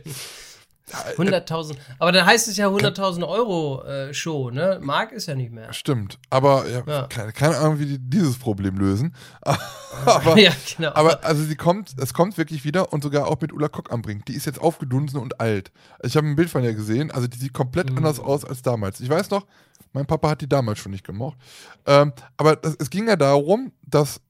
Ja, 0.92 1.12
äh, 1.12 1.16
100.000. 1.16 1.76
Aber 2.00 2.12
dann 2.12 2.26
heißt 2.26 2.48
es 2.50 2.58
ja 2.58 2.68
100.000 2.68 3.26
Euro 3.28 3.84
äh, 3.86 4.14
Show, 4.14 4.50
ne? 4.50 4.80
Mark 4.82 5.12
ist 5.14 5.28
ja 5.28 5.36
nicht 5.36 5.52
mehr. 5.54 5.72
Stimmt. 5.72 6.18
Aber 6.30 6.68
ja, 6.68 6.82
Ja. 6.86 7.08
Keine, 7.08 7.32
keine 7.32 7.58
Ahnung, 7.58 7.80
wie 7.80 7.86
die 7.86 8.00
dieses 8.00 8.38
Problem 8.38 8.78
lösen. 8.78 9.16
Aber, 10.06 10.38
ja, 10.38 10.52
genau. 10.78 10.92
aber 10.94 11.24
also 11.26 11.44
sie 11.44 11.56
kommt, 11.56 11.94
es 12.00 12.14
kommt 12.14 12.38
wirklich 12.38 12.64
wieder 12.64 12.94
und 12.94 13.04
sogar 13.04 13.28
auch 13.28 13.40
mit 13.42 13.52
Ulla 13.52 13.68
Kock 13.68 13.92
am 13.92 14.02
Brink. 14.02 14.26
Die 14.28 14.34
ist 14.34 14.46
jetzt 14.46 14.60
aufgedunsen 14.62 15.20
und 15.20 15.40
alt. 15.42 15.72
Ich 16.04 16.16
habe 16.16 16.26
ein 16.28 16.36
Bild 16.36 16.50
von 16.50 16.64
ihr 16.64 16.74
gesehen, 16.74 17.12
also 17.12 17.28
die 17.28 17.38
sieht 17.38 17.54
komplett 17.54 17.90
Mhm. 17.90 17.98
anders 17.98 18.20
aus 18.20 18.46
als 18.46 18.62
damals. 18.62 19.00
Ich 19.02 19.10
weiß 19.10 19.30
noch, 19.32 19.46
mein 19.94 20.06
Papa 20.06 20.30
hat 20.30 20.42
die 20.42 20.50
damals 20.50 20.80
schon 20.80 20.92
nicht 20.92 21.06
gemocht. 21.06 21.38
Ähm, 21.86 22.14
aber 22.38 22.56
das, 22.56 22.76
es 22.80 22.90
ging 22.90 23.08
ja 23.08 23.16
darum, 23.16 23.72
dass 23.86 24.22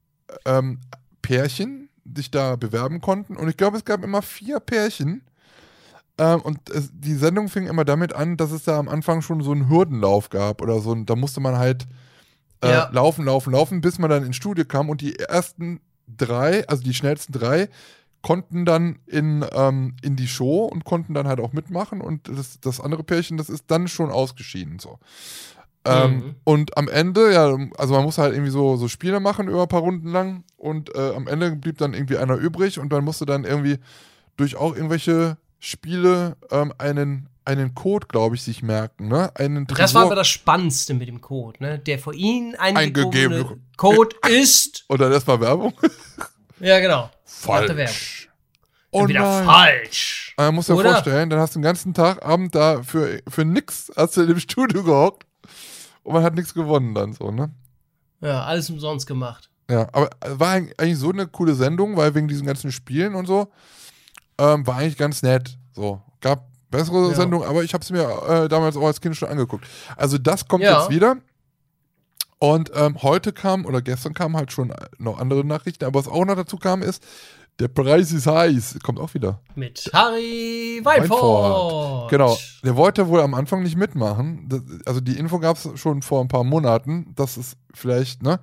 ähm, 0.45 0.79
Pärchen 1.21 1.89
sich 2.15 2.31
da 2.31 2.55
bewerben 2.55 3.01
konnten 3.01 3.35
und 3.35 3.47
ich 3.49 3.57
glaube, 3.57 3.77
es 3.77 3.85
gab 3.85 4.03
immer 4.03 4.21
vier 4.21 4.59
Pärchen. 4.59 5.21
Ähm, 6.17 6.41
und 6.41 6.69
es, 6.69 6.89
die 6.93 7.13
Sendung 7.15 7.47
fing 7.49 7.67
immer 7.67 7.85
damit 7.85 8.13
an, 8.13 8.35
dass 8.35 8.51
es 8.51 8.63
da 8.63 8.77
am 8.77 8.89
Anfang 8.89 9.21
schon 9.21 9.41
so 9.41 9.51
einen 9.51 9.69
Hürdenlauf 9.69 10.29
gab 10.29 10.61
oder 10.61 10.79
so. 10.79 10.91
Und 10.91 11.09
da 11.09 11.15
musste 11.15 11.39
man 11.39 11.57
halt 11.57 11.87
äh, 12.61 12.69
Ja. 12.71 12.89
laufen, 12.91 13.25
laufen, 13.25 13.53
laufen, 13.53 13.79
bis 13.81 13.99
man 13.99 14.09
dann 14.09 14.25
ins 14.25 14.35
Studio 14.35 14.65
kam 14.65 14.89
und 14.89 15.01
die 15.01 15.17
ersten 15.17 15.79
drei, 16.07 16.67
also 16.67 16.83
die 16.83 16.93
schnellsten 16.93 17.31
drei, 17.31 17.69
konnten 18.21 18.65
dann 18.65 18.99
in, 19.05 19.45
ähm, 19.53 19.95
in 20.01 20.15
die 20.15 20.27
Show 20.27 20.65
und 20.65 20.83
konnten 20.85 21.13
dann 21.13 21.27
halt 21.27 21.39
auch 21.39 21.53
mitmachen 21.53 22.01
und 22.01 22.27
das, 22.27 22.59
das 22.59 22.79
andere 22.81 23.03
Pärchen, 23.03 23.37
das 23.37 23.49
ist 23.49 23.65
dann 23.67 23.87
schon 23.87 24.11
ausgeschieden 24.11 24.79
so. 24.79 24.99
Ähm, 25.85 26.11
Mhm. 26.17 26.35
Und 26.43 26.77
am 26.77 26.89
Ende, 26.89 27.31
ja, 27.33 27.55
also 27.77 27.93
man 27.93 28.03
muss 28.03 28.17
halt 28.17 28.33
irgendwie 28.33 28.51
so, 28.51 28.75
so 28.75 28.89
Spiele 28.89 29.19
machen 29.21 29.47
über 29.47 29.61
ein 29.61 29.67
paar 29.69 29.79
Runden 29.81 30.11
lang 30.11 30.43
und 30.57 30.93
äh, 30.93 31.13
am 31.15 31.27
Ende 31.27 31.55
blieb 31.55 31.77
dann 31.77 31.93
irgendwie 31.93 32.17
einer 32.17 32.35
übrig 32.35 32.79
und 32.79 32.91
man 32.91 33.03
musste 33.05 33.25
dann 33.25 33.45
irgendwie 33.45 33.77
durch 34.35 34.57
auch 34.57 34.75
irgendwelche 34.75 35.37
Spiele 35.59 36.35
ähm, 36.51 36.73
einen, 36.77 37.29
einen 37.45 37.73
Code, 37.75 38.07
glaube 38.07 38.35
ich, 38.35 38.43
sich 38.43 38.61
merken, 38.61 39.07
ne? 39.07 39.31
Einen 39.35 39.65
das 39.67 39.77
war 39.77 40.03
Tresor- 40.03 40.05
aber 40.07 40.15
das 40.15 40.27
Spannendste 40.27 40.93
mit 40.93 41.07
dem 41.07 41.21
Code, 41.21 41.63
ne? 41.63 41.79
Der 41.79 41.97
vor 41.97 42.13
Ihnen 42.13 42.55
Eingegeben. 42.55 43.05
eingegebene 43.11 43.57
Code 43.77 44.15
ist. 44.29 44.83
Und 44.87 44.99
dann 45.01 45.11
erstmal 45.13 45.39
Werbung. 45.39 45.73
Ja, 46.59 46.79
genau. 46.79 47.09
Falsch. 47.29 48.29
Oh 48.91 49.07
wieder 49.07 49.21
nein. 49.21 49.45
falsch. 49.45 50.33
Man 50.37 50.55
muss 50.55 50.69
Oder? 50.69 50.91
vorstellen, 50.91 51.29
dann 51.29 51.39
hast 51.39 51.53
du 51.55 51.59
den 51.59 51.63
ganzen 51.63 51.93
Tag, 51.93 52.25
Abend 52.25 52.55
da 52.55 52.81
für, 52.81 53.21
für 53.27 53.45
nix, 53.45 53.91
hast 53.95 54.17
du 54.17 54.21
in 54.21 54.27
dem 54.27 54.39
Studio 54.39 54.83
gehockt 54.83 55.27
und 56.03 56.13
man 56.13 56.23
hat 56.23 56.33
nichts 56.33 56.53
gewonnen 56.55 56.95
dann 56.95 57.13
so, 57.13 57.29
ne? 57.29 57.51
Ja, 58.21 58.43
alles 58.43 58.69
umsonst 58.69 59.05
gemacht. 59.05 59.49
Ja, 59.69 59.87
aber 59.93 60.09
war 60.27 60.55
eig- 60.55 60.73
eigentlich 60.79 60.97
so 60.97 61.11
eine 61.11 61.27
coole 61.27 61.53
Sendung, 61.53 61.95
weil 61.97 62.15
wegen 62.15 62.27
diesen 62.27 62.47
ganzen 62.47 62.71
Spielen 62.71 63.13
und 63.13 63.27
so, 63.27 63.51
ähm, 64.39 64.65
war 64.65 64.77
eigentlich 64.77 64.97
ganz 64.97 65.21
nett. 65.21 65.57
So, 65.73 66.01
gab 66.19 66.47
bessere 66.71 67.09
Ja. 67.09 67.15
Sendungen, 67.15 67.47
aber 67.47 67.63
ich 67.63 67.73
habe 67.75 67.83
es 67.83 67.91
mir 67.91 68.01
äh, 68.27 68.47
damals 68.49 68.75
auch 68.75 68.87
als 68.87 68.99
Kind 68.99 69.15
schon 69.15 69.29
angeguckt. 69.29 69.65
Also 69.95 70.17
das 70.17 70.47
kommt 70.47 70.63
Ja. 70.63 70.79
jetzt 70.81 70.89
wieder. 70.89 71.17
Und 72.39 72.71
ähm, 72.73 73.01
heute 73.03 73.33
kam, 73.33 73.65
oder 73.65 73.81
gestern 73.81 74.13
kamen 74.13 74.37
halt 74.37 74.51
schon 74.51 74.73
noch 74.97 75.19
andere 75.19 75.43
Nachrichten, 75.43 75.83
aber 75.83 75.99
was 75.99 76.07
auch 76.07 76.23
noch 76.25 76.35
dazu 76.35 76.57
kam, 76.57 76.81
ist, 76.81 77.03
der 77.59 77.67
Preis 77.67 78.13
ist 78.13 78.25
heiß. 78.25 78.79
Kommt 78.83 78.99
auch 78.99 79.13
wieder. 79.13 79.41
Mit 79.55 79.89
Harry 79.93 80.79
Weinfurt. 80.81 82.09
Genau. 82.09 82.37
Der 82.63 82.75
wollte 82.77 83.09
wohl 83.09 83.19
am 83.19 83.33
Anfang 83.33 83.63
nicht 83.63 83.75
mitmachen. 83.75 84.45
Das, 84.47 84.61
also 84.85 85.01
die 85.01 85.17
Info 85.17 85.39
gab 85.39 85.57
es 85.57 85.69
schon 85.77 86.01
vor 86.01 86.21
ein 86.21 86.29
paar 86.29 86.45
Monaten, 86.45 87.13
dass 87.15 87.35
es 87.35 87.57
vielleicht 87.73 88.23
ne, 88.23 88.39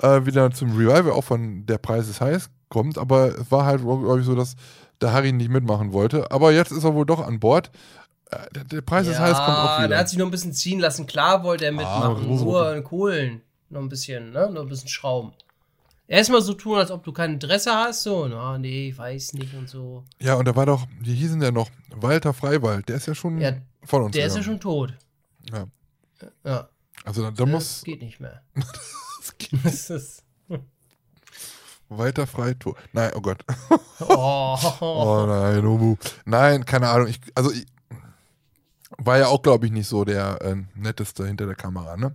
äh, 0.00 0.24
wieder 0.24 0.50
zum 0.50 0.74
Revival 0.76 1.12
auch 1.12 1.24
von 1.24 1.66
Der 1.66 1.76
Preis 1.76 2.08
ist 2.08 2.22
heiß 2.22 2.48
kommt. 2.70 2.96
Aber 2.96 3.38
es 3.38 3.50
war 3.50 3.66
halt, 3.66 3.82
glaube 3.82 4.20
ich, 4.20 4.26
so, 4.26 4.34
dass 4.34 4.56
der 5.02 5.12
Harry 5.12 5.32
nicht 5.32 5.50
mitmachen 5.50 5.92
wollte. 5.92 6.30
Aber 6.30 6.50
jetzt 6.50 6.72
ist 6.72 6.84
er 6.84 6.94
wohl 6.94 7.06
doch 7.06 7.24
an 7.24 7.40
Bord. 7.40 7.70
Äh, 8.30 8.38
der, 8.54 8.64
der 8.64 8.80
Preis 8.80 9.06
ist 9.06 9.18
heiß 9.18 9.36
kommt 9.36 9.48
auch 9.58 9.76
Der 9.78 9.86
wieder. 9.86 9.98
hat 9.98 10.08
sich 10.08 10.18
noch 10.18 10.26
ein 10.26 10.30
bisschen 10.30 10.52
ziehen 10.52 10.80
lassen. 10.80 11.06
Klar 11.06 11.42
wollte 11.44 11.64
er 11.66 11.72
mitmachen. 11.72 12.38
so. 12.38 12.44
nur 12.44 12.74
in 12.74 12.84
Kohlen. 12.84 13.42
Noch 13.70 13.80
ein 13.80 13.88
bisschen, 13.88 14.30
ne? 14.32 14.50
Noch 14.50 14.62
ein 14.62 14.68
bisschen 14.68 14.88
Schrauben. 14.88 15.32
Erstmal 16.06 16.42
so 16.42 16.52
tun, 16.54 16.76
als 16.78 16.90
ob 16.90 17.02
du 17.02 17.12
kein 17.12 17.32
Interesse 17.34 17.72
hast. 17.74 18.02
So, 18.02 18.28
na, 18.28 18.58
nee, 18.58 18.88
ich 18.90 18.98
weiß 18.98 19.32
nicht 19.34 19.54
und 19.54 19.68
so. 19.68 20.04
Ja, 20.20 20.34
und 20.34 20.44
da 20.46 20.54
war 20.54 20.66
doch, 20.66 20.86
wie 21.00 21.14
hießen 21.14 21.40
der 21.40 21.50
noch? 21.52 21.70
Walter 21.96 22.34
Freiwald. 22.34 22.88
Der 22.88 22.96
ist 22.96 23.06
ja 23.06 23.14
schon 23.14 23.38
Ja, 23.40 23.52
von 23.82 24.02
uns. 24.02 24.12
Der 24.12 24.26
ist 24.26 24.34
ja 24.36 24.40
gegangen. 24.40 24.60
schon 24.60 24.70
tot. 24.70 24.94
Ja. 25.50 25.66
Ja. 26.44 26.68
Also 27.04 27.22
da, 27.22 27.30
da 27.30 27.44
das 27.44 27.48
muss 27.52 27.82
geht 27.84 28.02
nicht 28.02 28.20
mehr. 28.20 28.42
das 28.54 29.38
geht- 29.38 29.64
Das 29.64 29.90
ist. 29.90 30.24
Walter 31.88 32.26
Freito. 32.26 32.76
Nein, 32.92 33.12
oh 33.14 33.20
Gott. 33.20 33.44
Oh. 34.00 34.58
Oh 34.80 35.24
nein, 35.26 35.64
Ubu. 35.64 35.96
Nein, 36.24 36.64
keine 36.64 36.88
Ahnung. 36.88 37.08
Ich, 37.08 37.20
also 37.34 37.50
ich 37.52 37.66
war 38.98 39.18
ja 39.18 39.26
auch, 39.26 39.42
glaube 39.42 39.66
ich, 39.66 39.72
nicht 39.72 39.88
so 39.88 40.04
der 40.04 40.40
äh, 40.42 40.56
netteste 40.74 41.26
hinter 41.26 41.46
der 41.46 41.54
Kamera, 41.54 41.96
ne? 41.96 42.14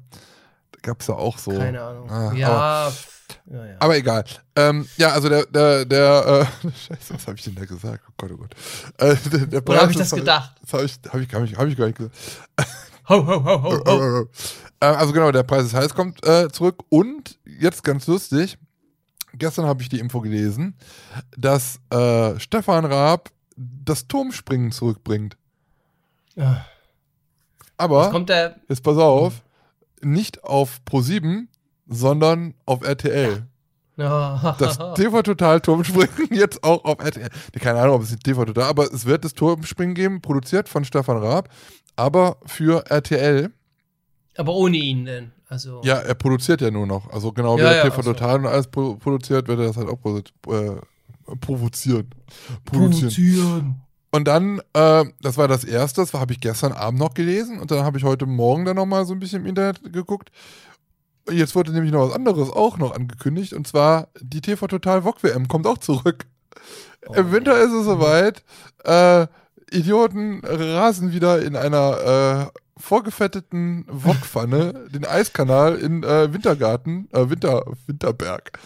Da 0.72 0.80
gab 0.82 1.02
es 1.02 1.08
ja 1.08 1.16
auch 1.16 1.38
so. 1.38 1.52
Keine 1.52 1.82
Ahnung. 1.82 2.10
Ah, 2.10 2.34
ja, 2.34 2.90
pf, 2.92 3.20
ja, 3.52 3.66
ja. 3.66 3.76
Aber 3.80 3.98
egal. 3.98 4.24
Ähm, 4.56 4.88
ja, 4.98 5.12
also 5.12 5.30
der, 5.30 5.46
der, 5.46 5.86
der, 5.86 6.48
äh, 6.64 6.72
Scheiße, 6.88 7.14
was 7.14 7.28
habe 7.28 7.38
ich 7.38 7.44
denn 7.44 7.56
da 7.56 7.66
gesagt? 7.66 8.04
Oh 8.08 8.14
Gott, 8.18 8.32
oh 8.32 8.38
Gott. 8.38 8.56
Äh, 8.98 9.16
der, 9.30 9.46
der 9.48 9.68
Oder 9.68 9.82
habe 9.82 9.92
ich 9.92 9.98
das 9.98 10.12
gedacht? 10.12 10.56
Das 10.62 10.74
habe 10.74 10.86
ich, 10.86 11.00
hab 11.08 11.20
ich, 11.20 11.34
hab 11.34 11.44
ich, 11.44 11.58
hab 11.58 11.68
ich 11.68 11.78
gar 11.78 11.88
nicht 11.88 11.98
gesagt. 11.98 12.16
Ho, 13.10 13.26
ho, 13.26 13.44
ho, 13.44 13.64
ho, 13.64 13.86
ho. 13.88 14.30
Äh, 14.80 14.86
also 14.86 15.14
genau, 15.14 15.32
der 15.32 15.42
Preis 15.42 15.66
ist 15.66 15.74
heiß 15.74 15.96
kommt 15.96 16.24
äh, 16.24 16.48
zurück 16.50 16.84
und 16.90 17.40
jetzt 17.44 17.84
ganz 17.84 18.06
lustig, 18.06 18.60
gestern 19.34 19.66
habe 19.66 19.82
ich 19.82 19.90
die 19.90 20.00
Info 20.00 20.22
gelesen, 20.22 20.78
dass 21.36 21.80
äh, 21.90 22.40
Stefan 22.40 22.86
Raab 22.86 23.32
das 23.58 24.08
Turmspringen 24.08 24.72
zurückbringt. 24.72 25.38
Ja. 26.40 26.66
Aber, 27.78 28.04
Jetzt 28.04 28.12
kommt 28.12 28.30
der. 28.30 28.56
jetzt 28.68 28.84
pass 28.84 28.98
auf, 28.98 29.42
nicht 30.02 30.44
auf 30.44 30.80
Pro7, 30.90 31.48
sondern 31.88 32.54
auf 32.66 32.82
RTL. 32.84 33.46
Oh. 33.98 34.02
Das 34.60 34.80
TV 34.96 35.22
Total 35.24 35.60
Turmspringen 35.60 36.30
jetzt 36.32 36.64
auch 36.64 36.86
auf 36.86 37.04
RTL. 37.04 37.30
Keine 37.60 37.82
Ahnung, 37.82 37.96
ob 37.96 38.04
es 38.04 38.16
TV 38.18 38.46
Total, 38.46 38.64
aber 38.64 38.86
es 38.94 39.06
wird 39.06 39.26
das 39.26 39.34
Turmspringen 39.34 39.94
geben, 39.94 40.22
produziert 40.22 40.70
von 40.70 40.86
Stefan 40.86 41.18
Raab, 41.18 41.50
aber 41.98 42.38
für 42.46 42.86
RTL. 42.90 43.52
Aber 44.38 44.54
ohne 44.54 44.78
ihn 44.78 45.04
denn. 45.06 45.32
Also, 45.50 45.82
Ja, 45.84 45.96
er 45.96 46.16
produziert 46.16 46.62
ja 46.62 46.72
nur 46.72 46.88
noch. 46.88 47.12
Also 47.12 47.34
genau 47.34 47.58
wie 47.58 47.62
Ja, 47.62 47.74
ja, 47.76 47.84
TV 47.84 47.96
ach 47.98 48.04
so. 48.04 48.14
Total 48.14 48.40
und 48.40 48.46
alles 48.46 48.68
pro 48.68 48.96
produziert, 48.96 49.48
wird 49.50 49.60
er 49.60 49.66
das 49.68 49.78
halt 49.78 49.90
auch 49.90 50.00
äh, 50.06 51.36
provozieren. 51.42 52.10
Produzieren. 52.64 53.82
Und 54.12 54.28
dann, 54.28 54.60
äh, 54.74 55.06
das 55.22 55.38
war 55.38 55.48
das 55.48 55.64
erste, 55.64 56.02
das 56.02 56.14
habe 56.14 56.34
ich 56.34 56.40
gestern 56.40 56.72
Abend 56.72 57.00
noch 57.00 57.14
gelesen 57.14 57.60
und 57.60 57.70
dann 57.70 57.84
habe 57.84 57.98
ich 57.98 58.04
heute 58.04 58.26
Morgen 58.26 58.66
dann 58.66 58.76
nochmal 58.76 59.06
so 59.06 59.14
ein 59.14 59.20
bisschen 59.20 59.42
im 59.42 59.48
Internet 59.48 59.94
geguckt. 59.94 60.32
Jetzt 61.30 61.54
wurde 61.56 61.72
nämlich 61.72 61.92
noch 61.92 62.08
was 62.08 62.16
anderes 62.16 62.50
auch 62.50 62.78
noch 62.78 62.96
angekündigt 62.96 63.54
und 63.54 63.68
zwar 63.68 64.08
die 64.20 64.42
TV 64.42 64.66
Total 64.66 65.04
VOG 65.04 65.22
WM 65.24 65.48
kommt 65.48 65.68
auch 65.68 65.78
zurück. 65.78 66.26
Im 67.14 67.32
Winter 67.32 67.58
ist 67.60 67.72
es 67.72 67.86
soweit. 67.86 68.44
Äh, 68.84 69.28
Idioten 69.72 70.42
rasen 70.44 71.14
wieder 71.14 71.42
in 71.42 71.56
einer 71.56 72.52
äh, 72.52 72.60
vorgefetteten 72.80 73.86
Wokpfanne 73.88 74.88
den 74.94 75.06
Eiskanal 75.06 75.76
in 75.76 76.04
äh, 76.04 76.34
Wintergarten, 76.34 77.08
äh, 77.12 77.30
Winter, 77.30 77.66
Winterberg, 77.86 78.58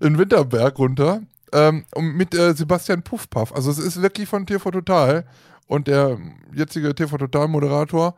in 0.00 0.18
Winterberg 0.18 0.78
runter. 0.78 1.20
Ähm, 1.52 1.84
mit 1.96 2.34
äh, 2.34 2.54
Sebastian 2.54 3.02
Puffpaff. 3.02 3.54
Also 3.54 3.70
es 3.70 3.78
ist 3.78 4.02
wirklich 4.02 4.28
von 4.28 4.46
TV 4.46 4.70
Total. 4.70 5.26
Und 5.66 5.88
der 5.88 6.18
jetzige 6.54 6.94
TV 6.94 7.16
Total 7.16 7.48
Moderator, 7.48 8.16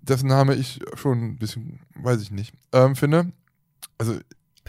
dessen 0.00 0.28
Name 0.28 0.54
ich 0.54 0.80
schon 0.94 1.22
ein 1.22 1.38
bisschen, 1.38 1.80
weiß 1.96 2.20
ich 2.20 2.30
nicht, 2.30 2.52
ähm, 2.72 2.94
finde. 2.94 3.32
Also 3.98 4.14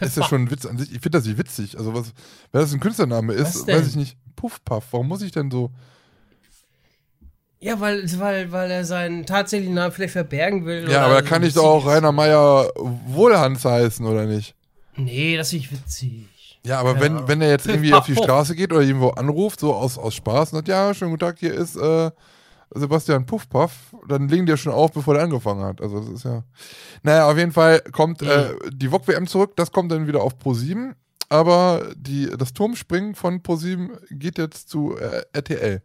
ist 0.00 0.16
ja 0.16 0.24
schon 0.24 0.42
ein 0.42 0.50
Witz 0.50 0.66
an 0.66 0.76
sich. 0.76 0.88
Ich 0.92 1.00
finde 1.00 1.18
das 1.18 1.24
nicht 1.26 1.38
witzig. 1.38 1.78
Also 1.78 1.94
was, 1.94 2.12
wenn 2.52 2.60
das 2.60 2.72
ein 2.72 2.80
Künstlername 2.80 3.32
ist, 3.32 3.66
weiß 3.66 3.88
ich 3.88 3.96
nicht. 3.96 4.18
Puffpaff. 4.34 4.88
Warum 4.90 5.08
muss 5.08 5.22
ich 5.22 5.32
denn 5.32 5.50
so? 5.50 5.70
Ja, 7.58 7.80
weil, 7.80 8.04
weil, 8.18 8.52
weil 8.52 8.70
er 8.70 8.84
seinen 8.84 9.24
tatsächlichen 9.24 9.74
Namen 9.74 9.92
vielleicht 9.92 10.12
verbergen 10.12 10.66
will. 10.66 10.90
Ja, 10.90 11.06
aber 11.06 11.14
da 11.14 11.22
kann 11.22 11.42
ich 11.42 11.54
doch 11.54 11.64
auch. 11.64 11.86
Rainer 11.86 12.12
Meier 12.12 12.70
Wohlhans 12.76 13.64
heißen, 13.64 14.04
oder 14.04 14.26
nicht? 14.26 14.54
Nee, 14.96 15.36
das 15.36 15.48
ist 15.48 15.52
nicht 15.54 15.72
witzig. 15.72 16.28
Ja, 16.66 16.80
aber 16.80 16.94
Keine 16.94 17.18
wenn, 17.20 17.28
wenn 17.28 17.40
er 17.42 17.50
jetzt 17.50 17.66
irgendwie 17.66 17.94
auf 17.94 18.06
die? 18.06 18.16
Straße 18.16 18.56
geht 18.56 18.72
oder 18.72 18.82
irgendwo 18.82 19.10
anruft, 19.10 19.60
so 19.60 19.74
aus, 19.74 19.98
aus 19.98 20.14
Spaß 20.14 20.52
und 20.52 20.58
sagt, 20.58 20.68
ja, 20.68 20.92
schönen 20.94 21.12
guten 21.12 21.20
Tag, 21.20 21.38
hier 21.38 21.54
ist 21.54 21.76
äh, 21.76 22.10
Sebastian 22.74 23.24
Puffpaff, 23.24 23.94
dann 24.08 24.28
legen 24.28 24.46
die 24.46 24.50
ja 24.50 24.56
schon 24.56 24.72
auf, 24.72 24.92
bevor 24.92 25.14
der 25.14 25.22
angefangen 25.22 25.64
hat. 25.64 25.80
Also 25.80 26.00
das 26.00 26.08
ist 26.08 26.24
ja. 26.24 26.42
Naja, 27.02 27.30
auf 27.30 27.36
jeden 27.36 27.52
Fall 27.52 27.80
kommt 27.92 28.22
äh, 28.22 28.54
die 28.72 28.88
VOG 28.90 29.06
WM 29.06 29.26
zurück, 29.28 29.52
das 29.56 29.70
kommt 29.70 29.92
dann 29.92 30.08
wieder 30.08 30.22
auf 30.22 30.34
Pro7, 30.34 30.94
aber 31.28 31.88
die, 31.96 32.28
das 32.36 32.52
Turmspringen 32.52 33.14
von 33.14 33.42
Pro7 33.42 33.98
geht 34.10 34.38
jetzt 34.38 34.68
zu 34.68 34.96
äh, 34.96 35.22
RTL. 35.32 35.82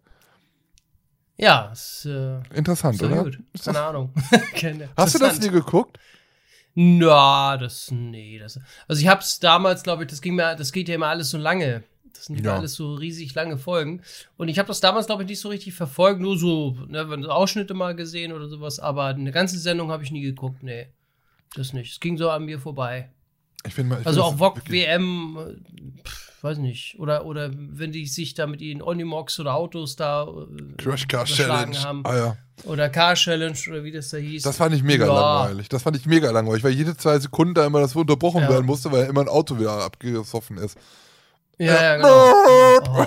Ja, 1.38 1.70
ist, 1.72 2.06
äh, 2.06 2.40
Interessant, 2.54 3.02
oder? 3.02 3.24
gut. 3.24 3.40
Keine 3.64 3.80
Ahnung. 3.82 4.14
Hast 4.98 5.16
du 5.16 5.20
das 5.20 5.40
nie 5.40 5.50
geguckt? 5.50 5.98
Na, 6.74 7.58
das, 7.58 7.92
nee, 7.92 8.40
das. 8.40 8.60
Also 8.88 9.02
ich 9.02 9.08
hab's 9.08 9.40
damals, 9.40 9.84
glaube 9.84 10.04
ich, 10.04 10.10
das 10.10 10.22
ging 10.22 10.36
mir, 10.36 10.56
das 10.56 10.72
geht 10.72 10.88
ja 10.88 10.96
immer 10.96 11.08
alles 11.08 11.30
so 11.30 11.38
lange. 11.38 11.84
Das 12.14 12.26
sind 12.28 12.44
ja 12.46 12.56
alles 12.56 12.76
so 12.76 12.94
riesig 12.94 13.34
lange 13.34 13.58
Folgen. 13.58 14.02
Und 14.38 14.48
ich 14.48 14.60
habe 14.60 14.68
das 14.68 14.80
damals, 14.80 15.08
glaube 15.08 15.24
ich, 15.24 15.30
nicht 15.30 15.40
so 15.40 15.50
richtig 15.50 15.74
verfolgt, 15.74 16.22
nur 16.22 16.38
so, 16.38 16.78
ne, 16.88 17.10
wenn 17.10 17.26
Ausschnitte 17.26 17.74
mal 17.74 17.96
gesehen 17.96 18.32
oder 18.32 18.48
sowas, 18.48 18.80
aber 18.80 19.06
eine 19.06 19.32
ganze 19.32 19.58
Sendung 19.58 19.92
habe 19.92 20.04
ich 20.04 20.12
nie 20.12 20.22
geguckt, 20.22 20.62
nee. 20.64 20.88
Das 21.56 21.74
nicht. 21.74 21.92
Es 21.94 22.00
ging 22.00 22.18
so 22.18 22.30
an 22.30 22.46
mir 22.46 22.60
vorbei. 22.60 23.10
Ich 23.66 23.74
finde 23.74 23.96
mal. 23.96 24.02
Ich 24.02 24.08
Also 24.08 24.24
auch 24.24 24.40
wirklich- 24.40 24.70
WM, 24.72 25.38
äh, 25.38 26.04
pff, 26.08 26.31
weiß 26.44 26.58
nicht. 26.60 26.98
Oder, 27.00 27.26
oder 27.26 27.52
wenn 27.54 27.92
die 27.92 28.06
sich 28.08 28.34
da 28.34 28.48
mit 28.48 28.62
ihren 28.62 28.82
Onimox 28.82 29.40
oder 29.40 29.56
Autos 29.56 29.96
da 29.96 30.24
äh, 30.28 30.82
Crash 30.82 31.08
Car 31.08 31.26
Challenge. 31.26 31.78
haben. 31.84 32.02
Ah 32.06 32.16
ja. 32.16 32.38
Oder 32.64 32.90
Car 32.90 33.16
Challenge 33.16 33.58
oder 33.70 33.84
wie 33.84 33.92
das 33.92 34.10
da 34.10 34.18
hieß. 34.18 34.44
Das 34.44 34.58
fand 34.58 34.74
ich 34.76 34.84
mega 34.84 35.06
Ja. 35.08 35.14
langweilig. 35.44 35.70
Das 35.70 35.84
fand 35.84 35.98
ich 35.98 36.06
mega 36.06 36.30
langweilig, 36.32 36.64
weil 36.64 36.72
jede 36.74 36.96
zwei 36.96 37.18
Sekunden 37.20 37.54
da 37.54 37.66
immer 37.66 37.80
das 37.80 37.96
unterbrochen 37.96 38.42
Ja. 38.44 38.50
werden 38.50 38.66
musste, 38.66 38.92
weil 38.92 39.06
immer 39.06 39.22
ein 39.22 39.28
Auto 39.30 39.60
wieder 39.60 39.72
abgesoffen 39.84 40.58
ist. 40.58 40.78
ja, 41.58 41.74
ja, 41.82 41.96
genau. 41.98 42.34
Oh. 42.88 43.06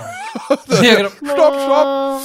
ja, 0.82 0.94
genau. 0.96 1.08
Stopp, 1.08 1.54
stopp. 1.60 2.20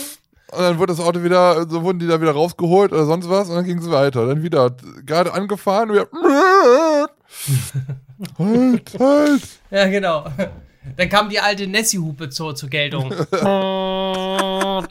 Und 0.51 0.60
dann 0.62 0.80
wurde 0.80 0.93
das 0.95 1.05
Auto 1.05 1.24
wieder, 1.24 1.70
so 1.70 1.84
wurden 1.84 1.99
die 1.99 2.07
da 2.07 2.20
wieder 2.20 2.32
rausgeholt 2.32 2.91
oder 2.91 3.05
sonst 3.05 3.30
was 3.30 3.49
und 3.49 3.55
dann 3.55 3.66
ging 3.66 3.78
es 3.78 3.89
weiter. 3.91 4.26
Dann 4.26 4.41
wieder 4.41 4.72
gerade 5.05 5.32
angefahren 5.34 5.91
und 5.91 5.95
wieder. 5.97 6.07
halt, 8.39 8.99
halt. 8.99 9.41
Ja, 9.70 9.88
genau. 9.88 10.26
Dann 10.96 11.10
kam 11.10 11.30
die 11.30 11.40
alte 11.40 11.68
Nessie-Hupe 11.68 12.30
zur, 12.30 12.56
zur 12.56 12.70
Geltung. 12.70 13.14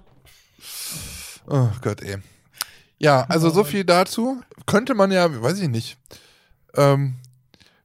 Oh 1.51 1.69
Gott, 1.81 2.03
ey. 2.03 2.19
Ja, 2.99 3.25
also 3.29 3.49
so 3.49 3.65
viel 3.65 3.85
dazu. 3.85 4.43
Könnte 4.67 4.95
man 4.95 5.11
ja, 5.11 5.43
weiß 5.43 5.61
ich 5.61 5.69
nicht. 5.69 5.97
Ähm, 6.77 7.17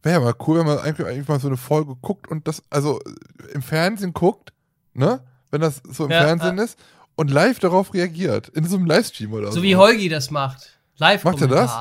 Wäre 0.02 0.16
ja 0.16 0.20
mal 0.20 0.34
cool, 0.48 0.60
wenn 0.60 0.66
man 0.66 0.80
eigentlich, 0.80 1.08
eigentlich 1.08 1.28
mal 1.30 1.40
so 1.40 1.48
eine 1.48 1.56
Folge 1.56 1.96
guckt 2.02 2.28
und 2.30 2.46
das, 2.48 2.62
also 2.70 3.00
im 3.54 3.62
Fernsehen 3.62 4.12
guckt, 4.14 4.52
ne? 4.94 5.22
Wenn 5.50 5.62
das 5.62 5.82
so 5.90 6.06
im 6.06 6.12
Ja, 6.12 6.24
Fernsehen 6.24 6.58
ist 6.58 6.78
und 7.16 7.32
live 7.32 7.60
darauf 7.60 7.94
reagiert. 7.94 8.50
In 8.50 8.68
so 8.68 8.76
einem 8.76 8.86
Livestream 8.86 9.32
oder 9.32 9.48
so. 9.48 9.60
so 9.60 9.64
wie 9.64 9.78
Holgi 9.78 10.10
das 10.10 10.30
macht. 10.30 10.78
live 10.98 11.24
Macht 11.24 11.40
er 11.40 11.48
das? 11.48 11.72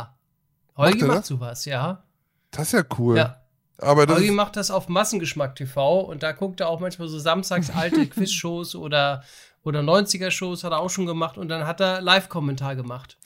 Holgi 0.77 0.99
Macht 0.99 1.09
macht 1.09 1.19
das? 1.19 1.27
sowas, 1.27 1.65
ja. 1.65 2.05
Das 2.53 2.69
ist 2.69 2.73
ja 2.75 2.85
cool. 2.99 3.17
Ja. 3.17 3.42
Aber 3.83 4.07
das 4.07 4.21
ist, 4.21 4.31
macht 4.31 4.57
das 4.57 4.71
auf 4.71 4.89
Massengeschmack 4.89 5.57
TV 5.57 6.01
und 6.01 6.23
da 6.23 6.33
guckt 6.33 6.61
er 6.61 6.69
auch 6.69 6.81
manchmal 6.81 7.09
so 7.09 7.19
samstags 7.19 7.71
alte 7.75 8.07
Quizshows 8.07 8.75
oder, 8.75 9.23
oder 9.65 9.81
90er-Shows 9.81 10.65
hat 10.65 10.73
er 10.73 10.81
auch 10.81 10.91
schon 10.91 11.07
gemacht 11.07 11.37
und 11.37 11.49
dann 11.49 11.67
hat 11.67 11.81
er 11.81 12.01
Live-Kommentar 12.01 12.77
gemacht. 12.77 13.19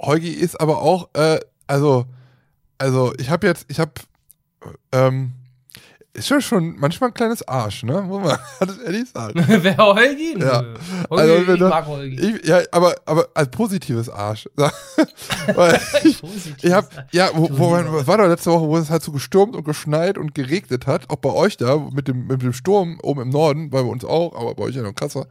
Holgi 0.00 0.30
ist 0.30 0.60
aber 0.60 0.82
auch, 0.82 1.08
äh, 1.14 1.40
also, 1.66 2.06
also 2.78 3.12
ich 3.18 3.30
habe 3.30 3.46
jetzt, 3.46 3.66
ich 3.68 3.80
habe, 3.80 3.92
ähm, 4.92 5.32
ist 6.14 6.28
schon 6.28 6.40
schon 6.40 6.76
manchmal 6.78 7.10
ein 7.10 7.14
kleines 7.14 7.46
Arsch, 7.46 7.82
ne? 7.82 8.00
Muss 8.02 8.22
man 8.22 8.38
das 8.60 8.78
ehrlich 8.78 9.10
sagen. 9.10 9.44
Wer 9.48 9.76
Holgi? 9.76 10.36
Ja. 10.38 10.62
Holgi, 11.10 11.22
Also, 11.32 11.52
ich 11.52 11.58
du- 11.58 11.68
mag 11.68 11.86
Holgi. 11.86 12.20
Ich, 12.40 12.46
ja, 12.48 12.60
aber, 12.70 12.94
aber 13.04 13.28
als 13.34 13.50
positives 13.50 14.08
Arsch. 14.08 14.48
Ich, 16.04 16.22
ich 16.62 16.72
hab, 16.72 16.88
ja, 17.12 17.30
wo, 17.34 17.48
wo 17.52 17.70
man, 17.70 18.06
war 18.06 18.18
da 18.18 18.26
letzte 18.26 18.50
Woche, 18.50 18.66
wo 18.66 18.76
es 18.76 18.90
halt 18.90 19.02
so 19.02 19.12
gestürmt 19.12 19.54
und 19.56 19.64
geschneit 19.64 20.18
und 20.18 20.34
geregnet 20.34 20.86
hat, 20.86 21.10
auch 21.10 21.16
bei 21.16 21.30
euch 21.32 21.56
da, 21.56 21.76
mit 21.76 22.08
dem, 22.08 22.26
mit 22.26 22.42
dem 22.42 22.52
Sturm 22.52 22.98
oben 23.02 23.22
im 23.22 23.28
Norden, 23.30 23.70
bei 23.70 23.80
uns 23.80 24.04
auch, 24.04 24.34
aber 24.38 24.54
bei 24.54 24.64
euch 24.64 24.74
ja 24.74 24.82
noch 24.82 24.94
krasser. 24.94 25.26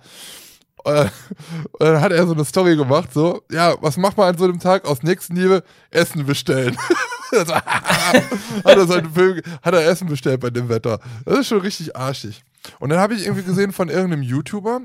Äh, 0.85 1.05
und 1.71 1.79
dann 1.79 2.01
hat 2.01 2.11
er 2.11 2.25
so 2.25 2.33
eine 2.33 2.45
Story 2.45 2.75
gemacht, 2.75 3.13
so, 3.13 3.43
ja, 3.51 3.75
was 3.81 3.97
macht 3.97 4.17
man 4.17 4.29
an 4.29 4.37
so 4.37 4.45
einem 4.45 4.59
Tag? 4.59 4.85
Aus 4.85 5.03
Nächstenliebe 5.03 5.63
Essen 5.91 6.25
bestellen. 6.25 6.77
Also, 7.35 7.55
hat, 7.55 8.23
er 8.65 8.85
seinen 8.85 9.11
Film, 9.11 9.41
hat 9.63 9.73
er 9.73 9.87
Essen 9.87 10.07
bestellt 10.07 10.39
bei 10.39 10.51
dem 10.51 10.69
Wetter. 10.69 10.99
Das 11.25 11.39
ist 11.39 11.47
schon 11.47 11.61
richtig 11.61 11.95
arschig. 11.95 12.43
Und 12.79 12.89
dann 12.89 12.99
habe 12.99 13.15
ich 13.15 13.25
irgendwie 13.25 13.41
gesehen 13.41 13.71
von 13.71 13.89
irgendeinem 13.89 14.21
YouTuber, 14.21 14.81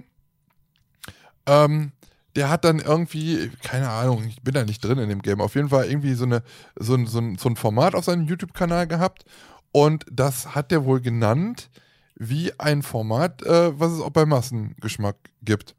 ähm, 1.45 1.93
der 2.37 2.49
hat 2.49 2.65
dann 2.65 2.79
irgendwie, 2.79 3.51
keine 3.63 3.91
Ahnung, 3.91 4.25
ich 4.25 4.41
bin 4.43 4.55
da 4.55 4.65
nicht 4.65 4.83
drin 4.85 4.99
in 4.99 5.09
dem 5.09 5.23
Game, 5.23 5.41
auf 5.41 5.57
jeden 5.57 5.69
Fall 5.69 5.87
irgendwie 5.87 6.15
so, 6.15 6.25
eine, 6.25 6.43
so, 6.77 6.95
ein, 6.95 7.07
so, 7.07 7.19
ein, 7.19 7.37
so 7.37 7.49
ein 7.49 7.57
Format 7.57 7.95
auf 7.95 8.05
seinem 8.05 8.27
YouTube-Kanal 8.27 8.87
gehabt 8.87 9.25
und 9.73 10.05
das 10.11 10.55
hat 10.55 10.71
der 10.71 10.85
wohl 10.85 11.01
genannt 11.01 11.69
wie 12.15 12.53
ein 12.59 12.83
Format, 12.83 13.43
äh, 13.43 13.79
was 13.79 13.93
es 13.93 14.01
auch 14.01 14.11
bei 14.11 14.27
Massengeschmack 14.27 15.17
gibt. 15.43 15.75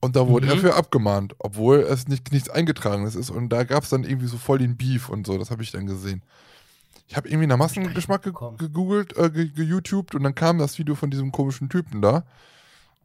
Und 0.00 0.16
da 0.16 0.26
wurde 0.26 0.46
Mhm. 0.46 0.52
er 0.52 0.58
für 0.58 0.74
abgemahnt, 0.74 1.34
obwohl 1.38 1.80
es 1.80 2.08
nicht, 2.08 2.32
nichts 2.32 2.48
Eingetragenes 2.48 3.14
ist. 3.14 3.30
Und 3.30 3.50
da 3.50 3.64
gab 3.64 3.84
es 3.84 3.90
dann 3.90 4.04
irgendwie 4.04 4.26
so 4.28 4.38
voll 4.38 4.58
den 4.58 4.76
Beef 4.76 5.08
und 5.10 5.26
so, 5.26 5.36
das 5.36 5.50
habe 5.50 5.62
ich 5.62 5.72
dann 5.72 5.86
gesehen. 5.86 6.22
Ich 7.06 7.16
habe 7.16 7.28
irgendwie 7.28 7.46
nach 7.48 7.56
Massengeschmack 7.58 8.22
ge 8.22 8.32
gegoogelt, 8.56 9.16
äh, 9.16 9.30
ge 9.30 9.48
geYouTubed 9.48 10.14
und 10.14 10.22
dann 10.22 10.34
kam 10.34 10.58
das 10.58 10.78
Video 10.78 10.94
von 10.94 11.10
diesem 11.10 11.32
komischen 11.32 11.68
Typen 11.68 12.00
da. 12.00 12.24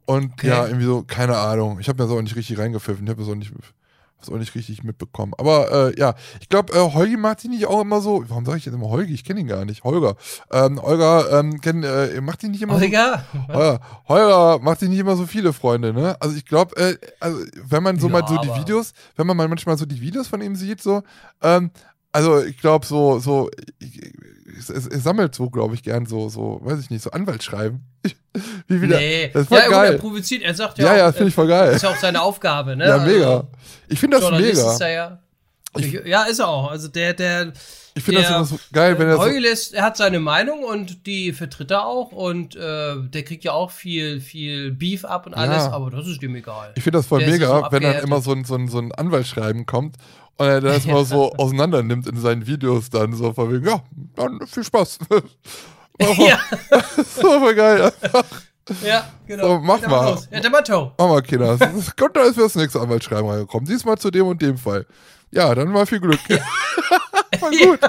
Und 0.06 0.34
Okay. 0.34 0.48
ja, 0.48 0.66
irgendwie 0.66 0.86
so, 0.86 1.02
keine 1.02 1.36
Ahnung. 1.36 1.80
Ich 1.80 1.88
habe 1.88 2.00
mir 2.02 2.08
das 2.08 2.16
auch 2.16 2.22
nicht 2.22 2.36
richtig 2.36 2.56
reingepfiffen. 2.58 3.04
Ich 3.04 3.10
habe 3.10 3.20
das 3.20 3.28
auch 3.30 3.34
nicht, 3.34 3.52
das 4.18 4.30
auch 4.30 4.38
nicht 4.38 4.54
richtig 4.54 4.82
mitbekommen. 4.82 5.32
Aber 5.38 5.90
äh, 5.90 5.98
ja, 5.98 6.14
ich 6.40 6.48
glaube, 6.48 6.72
äh, 6.72 6.78
Holgi 6.78 7.16
macht 7.16 7.40
sich 7.40 7.50
nicht 7.50 7.66
auch 7.66 7.80
immer 7.80 8.00
so. 8.00 8.24
Warum 8.28 8.44
sage 8.44 8.58
ich 8.58 8.64
jetzt 8.64 8.74
immer 8.74 8.88
Holgi? 8.88 9.12
Ich 9.12 9.24
kenne 9.24 9.40
ihn 9.40 9.46
gar 9.46 9.64
nicht. 9.64 9.84
Holger. 9.84 10.16
Ähm, 10.50 10.80
Holger 10.80 11.38
ähm, 11.38 11.60
kenn, 11.60 11.82
äh, 11.82 12.20
macht 12.20 12.40
sich 12.40 12.50
nicht 12.50 12.62
immer 12.62 12.74
so. 12.74 12.80
Holger? 12.80 13.24
Holger, 13.48 13.80
Holger 14.08 14.58
macht 14.62 14.80
sich 14.80 14.88
nicht 14.88 14.98
immer 14.98 15.16
so 15.16 15.26
viele 15.26 15.52
Freunde, 15.52 15.92
ne? 15.92 16.16
Also 16.20 16.36
ich 16.36 16.46
glaube, 16.46 16.76
äh, 16.76 16.96
also 17.20 17.38
wenn 17.68 17.82
man 17.82 17.98
so 17.98 18.08
Ja, 18.08 18.12
mal 18.12 18.26
so 18.26 18.38
die 18.38 18.54
Videos, 18.54 18.92
wenn 19.16 19.26
man 19.26 19.36
mal 19.36 19.48
manchmal 19.48 19.76
so 19.76 19.86
die 19.86 20.00
Videos 20.00 20.28
von 20.28 20.40
ihm 20.40 20.56
sieht, 20.56 20.82
so, 20.82 21.02
ähm, 21.42 21.70
also 22.12 22.42
ich 22.42 22.58
glaube 22.58 22.86
so, 22.86 23.18
so, 23.18 23.50
es, 23.78 23.90
es 24.58 25.02
sammelt 25.02 25.34
so, 25.34 25.50
glaube 25.50 25.74
ich, 25.74 25.82
gern 25.82 26.06
so, 26.06 26.28
so, 26.28 26.60
weiß 26.62 26.80
ich 26.80 26.90
nicht, 26.90 27.02
so 27.02 27.10
Anwaltsschreiben. 27.10 27.80
Wie 28.68 28.82
wieder. 28.82 28.98
Nee. 28.98 29.30
Das 29.32 29.42
ist 29.42 29.48
voll 29.48 29.58
ja, 29.58 29.64
gut, 29.64 29.72
geil. 29.72 29.92
er 29.92 29.98
provoziert, 29.98 30.42
er 30.42 30.54
sagt 30.54 30.78
ja, 30.78 30.84
Ja, 30.86 30.92
auch, 30.92 30.96
ja, 30.96 31.12
finde 31.12 31.28
ich 31.28 31.34
voll 31.34 31.46
äh, 31.46 31.48
geil. 31.48 31.72
Ist 31.74 31.82
ja 31.82 31.90
auch 31.90 31.96
seine 31.96 32.20
Aufgabe, 32.22 32.76
ne? 32.76 32.86
Ja, 32.86 32.94
Also, 32.94 33.06
mega. 33.06 33.44
Ich 33.88 33.98
finde 33.98 34.16
das 34.16 34.24
Journalist 34.24 34.56
mega. 34.62 34.72
Ist 34.72 34.80
er 34.80 34.90
ja. 34.90 35.18
Ich, 35.78 35.92
ja, 36.06 36.22
ist 36.24 36.38
er 36.38 36.48
auch. 36.48 36.70
Also 36.70 36.88
der, 36.88 37.14
der. 37.14 37.52
Ich 37.96 38.04
finde 38.04 38.20
das 38.20 38.30
immer 38.30 38.44
so 38.44 38.58
geil, 38.74 38.98
wenn 38.98 39.08
er 39.08 39.14
so, 39.16 39.22
Heugel 39.22 39.44
ist, 39.46 39.72
er 39.72 39.82
hat 39.82 39.96
seine 39.96 40.20
Meinung 40.20 40.64
und 40.64 41.06
die 41.06 41.32
vertritt 41.32 41.70
er 41.70 41.86
auch 41.86 42.12
und 42.12 42.54
äh, 42.54 42.94
der 43.00 43.22
kriegt 43.24 43.42
ja 43.42 43.52
auch 43.52 43.70
viel, 43.70 44.20
viel 44.20 44.70
Beef 44.70 45.06
ab 45.06 45.26
und 45.26 45.32
alles, 45.32 45.64
Ja. 45.64 45.72
aber 45.72 45.90
das 45.90 46.06
ist 46.06 46.22
ihm 46.22 46.36
egal. 46.36 46.72
Ich 46.76 46.82
finde 46.82 46.98
das 46.98 47.06
voll 47.06 47.20
Der 47.20 47.30
mega, 47.30 47.46
so 47.48 47.66
wenn 47.70 47.82
dann 47.82 48.02
immer 48.04 48.20
so 48.20 48.32
ein, 48.32 48.44
so 48.44 48.54
ein, 48.54 48.68
so 48.68 48.78
ein 48.78 48.92
Anwaltsschreiben 48.92 49.64
kommt 49.64 49.96
und 50.36 50.46
er 50.46 50.60
das 50.60 50.84
mal 50.86 51.06
so 51.06 51.32
auseinander 51.36 51.82
nimmt 51.82 52.06
in 52.06 52.18
seinen 52.18 52.46
Videos 52.46 52.90
dann 52.90 53.14
so 53.14 53.32
von 53.32 53.50
wegen, 53.50 53.66
ja, 53.66 53.82
dann 54.14 54.46
viel 54.46 54.64
Spaß. 54.64 54.98
ja, 55.98 56.38
so 56.96 57.40
voll 57.40 57.54
geil. 57.54 57.90
ja, 58.84 59.06
genau. 59.26 59.48
So, 59.48 59.58
mach 59.60 59.80
mal. 59.86 60.10
los. 60.10 60.28
Ja, 60.30 60.40
der 60.40 60.50
Matto. 60.50 60.92
Mach 60.98 61.08
mal, 61.08 61.22
Kinder. 61.22 61.56
Kommt 61.98 62.14
da 62.14 62.24
ist 62.24 62.38
das 62.38 62.56
nächste 62.56 62.78
Anwaltsschreiben 62.78 63.26
reingekommen. 63.30 63.66
Diesmal 63.66 63.96
zu 63.96 64.10
dem 64.10 64.26
und 64.26 64.42
dem 64.42 64.58
Fall. 64.58 64.84
Ja, 65.30 65.54
dann 65.54 65.68
mal 65.68 65.86
viel 65.86 66.00
Glück. 66.00 66.20
Voll 67.38 67.52
gut. 67.58 67.80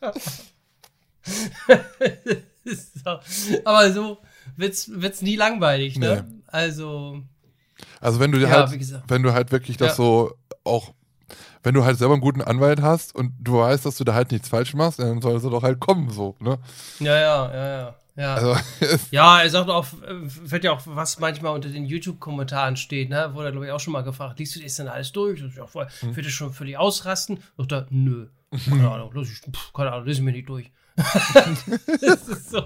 so. 2.64 3.18
Aber 3.64 3.92
so 3.92 4.18
wird's, 4.56 4.90
wird's 4.92 5.22
nie 5.22 5.36
langweilig, 5.36 5.98
ne? 5.98 6.24
Nee. 6.28 6.34
Also, 6.46 7.22
Also 8.00 8.20
wenn 8.20 8.32
du 8.32 8.38
dir 8.38 8.48
Ja, 8.48 8.68
halt, 8.68 8.92
wenn 9.08 9.22
du 9.22 9.32
halt 9.32 9.52
wirklich 9.52 9.76
das 9.76 9.90
Ja. 9.90 9.94
so 9.94 10.34
auch, 10.64 10.92
wenn 11.62 11.74
du 11.74 11.84
halt 11.84 11.98
selber 11.98 12.14
einen 12.14 12.22
guten 12.22 12.42
Anwalt 12.42 12.80
hast 12.80 13.14
und 13.14 13.32
du 13.40 13.58
weißt, 13.58 13.84
dass 13.84 13.96
du 13.96 14.04
da 14.04 14.14
halt 14.14 14.32
nichts 14.32 14.48
falsch 14.48 14.74
machst, 14.74 14.98
dann 14.98 15.20
soll 15.20 15.36
es 15.36 15.42
doch 15.42 15.62
halt 15.62 15.80
kommen 15.80 16.10
so, 16.10 16.34
ne? 16.40 16.58
ja, 17.00 17.18
ja, 17.18 17.54
ja, 17.54 17.68
ja. 17.80 17.94
Ja. 18.16 18.34
Also 18.34 18.56
es- 18.80 19.10
Ja, 19.12 19.42
er 19.42 19.50
sagt 19.50 19.70
auch, 19.70 19.86
wird 20.00 20.64
ja 20.64 20.72
auch, 20.72 20.80
was 20.86 21.20
manchmal 21.20 21.54
unter 21.54 21.68
den 21.68 21.84
YouTube-Kommentaren 21.84 22.76
steht, 22.76 23.10
ne? 23.10 23.30
Wurde 23.34 23.48
er, 23.48 23.52
glaube 23.52 23.66
ich, 23.66 23.72
auch 23.72 23.78
schon 23.78 23.92
mal 23.92 24.02
gefragt, 24.02 24.40
liest 24.40 24.56
du 24.56 24.60
das 24.60 24.74
denn 24.74 24.88
alles 24.88 25.12
durch? 25.12 25.40
Ist 25.40 25.56
ja 25.56 25.66
voll, 25.66 25.86
Hm. 26.00 26.16
Wird 26.16 26.26
das 26.26 26.32
schon 26.32 26.52
für 26.52 26.64
die 26.64 26.76
ausrasten? 26.76 27.40
Sagt 27.56 27.72
er, 27.72 27.86
nö. 27.90 28.26
Keine 28.50 28.90
Ahnung, 28.90 29.10
lass 29.14 29.30
ich, 29.30 29.38
pff, 29.38 29.72
keine 29.72 29.92
Ahnung, 29.92 30.06
lese 30.06 30.20
ich 30.20 30.24
mir 30.24 30.32
nicht 30.32 30.48
durch. 30.48 30.70
das 30.96 32.28
ist 32.28 32.50
so. 32.50 32.62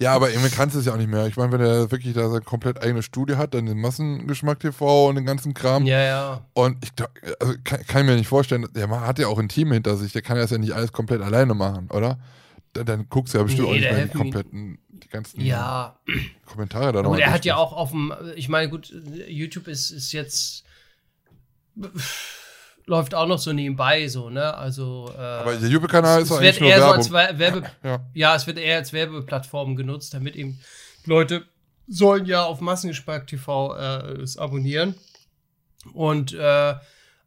ja, 0.00 0.14
aber 0.14 0.30
irgendwie 0.30 0.50
kannst 0.50 0.74
du 0.74 0.80
es 0.80 0.86
ja 0.86 0.92
auch 0.92 0.96
nicht 0.96 1.10
mehr. 1.10 1.26
Ich 1.26 1.36
meine, 1.36 1.52
wenn 1.52 1.60
er 1.60 1.90
wirklich 1.90 2.14
da 2.14 2.28
seine 2.28 2.40
komplett 2.40 2.82
eigene 2.82 3.02
Studie 3.02 3.36
hat, 3.36 3.54
dann 3.54 3.66
den 3.66 3.80
Massengeschmack 3.80 4.60
TV 4.60 5.08
und 5.08 5.14
den 5.16 5.26
ganzen 5.26 5.54
Kram. 5.54 5.86
Ja, 5.86 6.00
ja. 6.00 6.46
Und 6.54 6.84
ich 6.84 6.90
also 7.38 7.54
kann, 7.62 7.86
kann 7.86 8.02
ich 8.02 8.06
mir 8.10 8.16
nicht 8.16 8.26
vorstellen, 8.28 8.66
der 8.74 8.88
hat 8.90 9.18
ja 9.18 9.28
auch 9.28 9.38
ein 9.38 9.48
Team 9.48 9.70
hinter 9.72 9.96
sich, 9.96 10.12
der 10.12 10.22
kann 10.22 10.38
das 10.38 10.50
ja 10.50 10.58
nicht 10.58 10.72
alles 10.72 10.92
komplett 10.92 11.22
alleine 11.22 11.54
machen, 11.54 11.88
oder? 11.90 12.18
Dann, 12.72 12.86
dann 12.86 13.08
guckst 13.08 13.34
du 13.34 13.38
ja 13.38 13.44
bestimmt 13.44 13.68
Nee, 13.68 13.74
auch 13.74 13.78
nicht 13.78 13.92
mehr 13.92 14.06
die 14.06 14.18
kompletten, 14.18 14.78
die 14.88 15.08
ganzen 15.08 15.40
Ja, 15.42 16.00
Kommentare 16.46 16.92
da 16.92 17.02
noch 17.02 17.10
und 17.10 17.18
er 17.18 17.30
hat 17.30 17.44
ja 17.44 17.56
auch 17.56 17.72
auf 17.74 17.90
dem, 17.90 18.12
ich 18.34 18.48
meine, 18.48 18.70
gut, 18.70 18.92
YouTube 19.28 19.68
ist, 19.68 19.90
ist 19.90 20.12
jetzt, 20.12 20.64
läuft 22.86 23.14
auch 23.14 23.26
noch 23.26 23.38
so 23.38 23.52
nebenbei, 23.52 24.08
so, 24.08 24.28
ne? 24.30 24.54
Also, 24.54 25.12
äh, 25.16 25.20
Aber 25.20 25.54
der 25.54 25.68
YouTube-Kanal 25.68 26.22
ist 26.22 26.30
es 26.30 26.36
eigentlich 26.36 26.54
wird 26.54 26.60
nur 26.60 26.70
eher 26.70 26.78
so 26.80 26.86
als 26.86 27.12
Wer- 27.12 27.38
Werbe, 27.38 27.62
ja. 27.84 28.00
Ja, 28.14 28.34
es 28.36 28.46
wird 28.46 28.58
eher 28.58 28.76
als 28.78 28.92
Werbeplattform 28.92 29.76
genutzt, 29.76 30.14
damit 30.14 30.36
eben 30.36 30.60
Leute 31.04 31.44
sollen 31.88 32.26
ja 32.26 32.44
auf 32.44 32.60
Massengeschmack 32.60 33.26
TV 33.26 33.76
äh, 33.76 34.12
es 34.22 34.36
abonnieren. 34.36 34.94
Und 35.92 36.32
äh, 36.32 36.74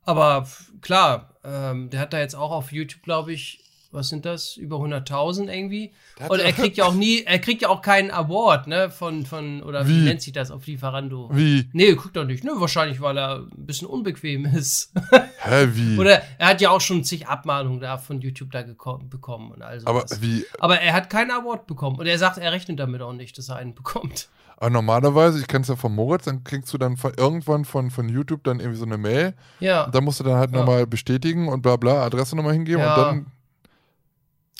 aber 0.03 0.47
klar, 0.81 1.35
ähm, 1.43 1.89
der 1.89 1.99
hat 1.99 2.13
da 2.13 2.19
jetzt 2.19 2.35
auch 2.35 2.51
auf 2.51 2.71
YouTube, 2.71 3.01
glaube 3.03 3.33
ich, 3.33 3.64
was 3.95 4.09
sind 4.09 4.25
das? 4.25 4.55
Über 4.57 4.77
100.000 4.77 5.47
irgendwie. 5.51 5.93
Und 6.29 6.39
er 6.39 6.51
kriegt 6.53 6.77
ja 6.77 6.85
auch 6.85 6.93
nie, 6.93 7.23
er 7.23 7.39
kriegt 7.39 7.61
ja 7.63 7.69
auch 7.69 7.81
keinen 7.81 8.11
Award, 8.11 8.67
ne, 8.67 8.89
von, 8.91 9.25
von, 9.25 9.63
oder 9.63 9.87
wie, 9.87 10.01
Wie? 10.01 10.03
nennt 10.05 10.21
sich 10.21 10.33
das 10.33 10.51
auf 10.51 10.67
Lieferando? 10.67 11.29
Wie? 11.33 11.69
Nee, 11.73 11.95
kriegt 11.95 12.15
er 12.15 12.25
nicht, 12.25 12.43
ne, 12.43 12.51
wahrscheinlich, 12.55 13.01
weil 13.01 13.17
er 13.17 13.37
ein 13.39 13.65
bisschen 13.65 13.87
unbequem 13.87 14.45
ist. 14.55 14.93
Hä, 15.39 15.67
wie? 15.73 15.97
oder 15.97 16.21
er 16.37 16.47
hat 16.49 16.61
ja 16.61 16.69
auch 16.69 16.81
schon 16.81 17.03
zig 17.03 17.27
Abmahnungen 17.27 17.79
da 17.79 17.97
von 17.97 18.21
YouTube 18.21 18.51
da 18.51 18.63
bekommen 18.63 19.51
und 19.51 19.61
all 19.61 19.81
aber 19.85 20.05
wie? 20.19 20.45
Aber 20.59 20.79
er 20.79 20.93
hat 20.93 21.09
keinen 21.09 21.31
Award 21.31 21.67
bekommen. 21.67 21.97
Und 21.97 22.05
er 22.05 22.17
sagt, 22.19 22.37
er 22.37 22.51
rechnet 22.51 22.79
damit 22.79 23.01
auch 23.01 23.13
nicht, 23.13 23.37
dass 23.37 23.49
er 23.49 23.55
einen 23.55 23.73
bekommt. 23.73 24.29
Aber 24.57 24.69
normalerweise, 24.69 25.39
ich 25.39 25.47
kenne 25.47 25.63
es 25.63 25.67
ja 25.67 25.75
von 25.75 25.93
Moritz, 25.93 26.23
dann 26.25 26.45
kriegst 26.45 26.73
du 26.73 26.77
dann 26.77 26.95
von, 26.95 27.11
irgendwann 27.17 27.65
von, 27.65 27.91
von 27.91 28.07
YouTube 28.07 28.43
dann 28.45 28.59
irgendwie 28.61 28.79
so 28.79 28.85
eine 28.85 28.97
Mail. 28.97 29.33
Ja, 29.59 29.87
dann 29.87 30.05
musst 30.05 30.21
du 30.21 30.23
dann 30.23 30.35
halt 30.37 30.51
Ja. 30.53 30.59
nochmal 30.59 30.87
bestätigen 30.87 31.49
und 31.49 31.61
bla 31.61 31.75
bla, 31.75 32.03
Adresse 32.05 32.37
nochmal 32.37 32.53
hingeben. 32.53 32.79
Ja. 32.81 32.95
Und 32.95 33.01
dann, 33.03 33.25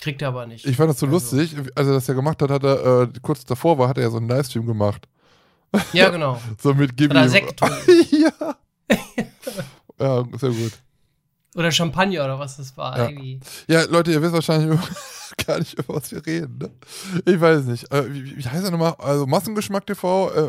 kriegt 0.00 0.22
er 0.22 0.28
aber 0.28 0.46
nicht. 0.46 0.66
ich 0.66 0.76
fand 0.76 0.90
das 0.90 0.98
so 0.98 1.06
Also- 1.06 1.36
lustig, 1.36 1.56
als 1.74 1.86
er 1.88 1.94
das 1.94 2.06
ja 2.06 2.14
gemacht 2.14 2.40
hat, 2.42 2.50
hat 2.50 2.64
er, 2.64 3.02
äh, 3.02 3.08
kurz 3.22 3.44
davor 3.44 3.78
war, 3.78 3.88
hat 3.88 3.96
er 3.98 4.04
ja 4.04 4.10
so 4.10 4.18
einen 4.18 4.28
Livestream 4.28 4.66
gemacht. 4.66 5.08
ja, 5.92 6.08
genau. 6.10 6.40
So 6.62 6.74
mit 6.74 6.96
Gib 6.96 7.10
Oder 7.10 7.28
Sekt 7.28 7.60
ja. 8.10 8.56
ja, 9.98 10.24
sehr 10.38 10.50
gut. 10.50 10.72
Oder 11.54 11.72
Champagner 11.72 12.24
oder 12.24 12.38
was 12.38 12.58
das 12.58 12.76
war. 12.76 12.96
Ja. 12.98 13.08
Irgendwie. 13.08 13.40
Ja, 13.66 13.84
Leute, 13.84 14.12
ihr 14.12 14.20
wisst 14.20 14.34
wahrscheinlich 14.34 14.78
gar 15.46 15.58
nicht, 15.58 15.78
über 15.78 15.94
was 15.94 16.12
wir 16.12 16.24
reden. 16.26 16.58
Ne? 16.58 16.70
Ich 17.24 17.40
weiß 17.40 17.64
nicht. 17.64 17.90
Äh, 17.90 18.12
wie, 18.12 18.36
wie 18.36 18.46
heißt 18.46 18.64
er 18.64 18.70
nochmal? 18.70 18.94
Also 18.98 19.26
Massengeschmack 19.26 19.86
TV, 19.86 20.30
äh, 20.34 20.48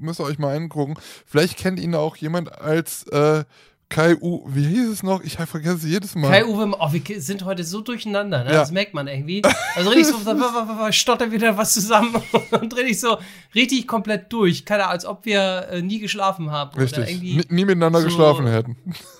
müsst 0.00 0.18
ihr 0.18 0.24
euch 0.24 0.38
mal 0.38 0.56
angucken. 0.56 0.94
Vielleicht 1.26 1.58
kennt 1.58 1.78
ihn 1.78 1.94
auch 1.94 2.16
jemand 2.16 2.58
als 2.58 3.06
äh, 3.08 3.44
Kai 3.88 4.16
U. 4.20 4.42
Wie 4.48 4.66
hieß 4.66 4.88
es 4.88 5.02
noch? 5.04 5.22
Ich 5.22 5.34
vergesse 5.36 5.76
es 5.76 5.84
jedes 5.84 6.14
Mal. 6.16 6.28
Kai-Uwe, 6.30 6.74
oh, 6.78 6.92
wir 6.92 7.20
sind 7.20 7.44
heute 7.44 7.62
so 7.62 7.80
durcheinander, 7.82 8.42
ne? 8.42 8.50
Ja. 8.50 8.60
Das 8.60 8.72
merkt 8.72 8.94
man 8.94 9.06
irgendwie. 9.06 9.42
Also 9.76 9.90
richtig 9.90 10.08
so, 10.08 10.18
stottert 10.92 11.30
wieder 11.30 11.56
was 11.56 11.72
zusammen 11.74 12.14
und 12.50 12.76
richtig 12.76 12.98
so, 12.98 13.16
richtig 13.54 13.86
komplett 13.86 14.32
durch. 14.32 14.64
Keine 14.64 14.82
Ahnung, 14.84 14.92
als 14.92 15.06
ob 15.06 15.24
wir 15.24 15.68
äh, 15.70 15.82
nie 15.82 16.00
geschlafen 16.00 16.50
haben. 16.50 16.72
Oder 16.72 16.82
Richtig. 16.82 17.08
irgendwie, 17.10 17.36
Nie, 17.36 17.44
nie 17.48 17.64
miteinander 17.64 18.00
so- 18.00 18.06
geschlafen 18.06 18.46
hätten. 18.48 18.76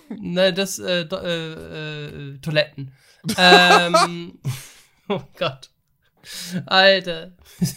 ne, 0.21 0.53
das, 0.53 0.81
äh, 0.81 1.03
äh, 1.03 1.53
äh, 1.53 2.39
Toiletten. 2.39 2.93
ähm, 3.39 4.39
oh 5.09 5.21
Gott. 5.39 5.71
Alter. 6.67 7.31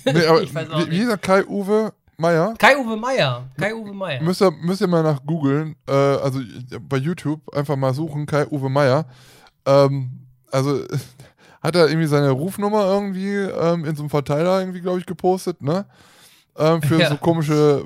Nee, 0.06 0.26
aber 0.26 0.42
wie, 0.42 0.56
wie 0.56 0.76
nicht. 0.90 0.92
hieß 0.92 1.08
er? 1.10 1.18
Kai 1.20 1.46
Uwe 1.46 1.94
Meier? 2.20 2.54
Kai-Uwe 2.58 2.98
Meier. 2.98 3.50
Kai-Uwe 3.58 3.94
Meier. 3.94 4.22
Müsst 4.22 4.42
ihr, 4.42 4.52
müsst 4.52 4.82
ihr 4.82 4.88
mal 4.88 5.04
nach 5.04 5.24
googeln, 5.26 5.76
äh, 5.88 5.92
also 5.94 6.40
bei 6.82 6.98
YouTube 6.98 7.42
einfach 7.56 7.76
mal 7.76 7.94
suchen, 7.94 8.26
Kai 8.26 8.46
Uwe 8.48 8.70
Meier. 8.70 9.06
Ähm, 9.66 10.28
also 10.52 10.84
hat 11.62 11.76
er 11.76 11.88
irgendwie 11.88 12.08
seine 12.08 12.32
Rufnummer 12.32 12.86
irgendwie 12.86 13.36
ähm, 13.36 13.86
in 13.86 13.96
so 13.96 14.04
einem 14.04 14.10
Verteiler 14.10 14.60
irgendwie, 14.60 14.82
glaube 14.82 15.00
ich, 15.00 15.06
gepostet, 15.06 15.62
ne? 15.62 15.86
Ähm, 16.58 16.82
für 16.82 17.00
Ja. 17.00 17.10
so 17.10 17.18
komische, 17.18 17.86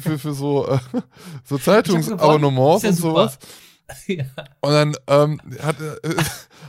für, 0.00 0.18
für 0.18 0.32
so, 0.32 0.68
äh, 0.68 0.78
so 1.44 1.58
Zeitungsabonnements. 1.58 2.84
Ist 2.84 3.00
und 3.02 3.04
ja 3.04 3.10
sowas. 3.10 3.38
ja. 4.06 4.24
Und 4.60 4.72
dann 4.72 4.94
ähm, 5.08 5.40
hat, 5.62 5.76
er, 5.80 5.98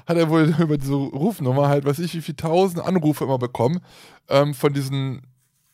hat 0.07 0.17
er 0.17 0.29
wohl 0.29 0.53
über 0.57 0.77
diese 0.77 0.93
Rufnummer 0.93 1.67
halt, 1.69 1.85
weiß 1.85 1.99
ich, 1.99 2.13
wie 2.15 2.21
viele 2.21 2.37
tausend 2.37 2.83
Anrufe 2.83 3.23
immer 3.23 3.37
bekommen 3.37 3.81
ähm, 4.29 4.53
von 4.53 4.73
diesen 4.73 5.21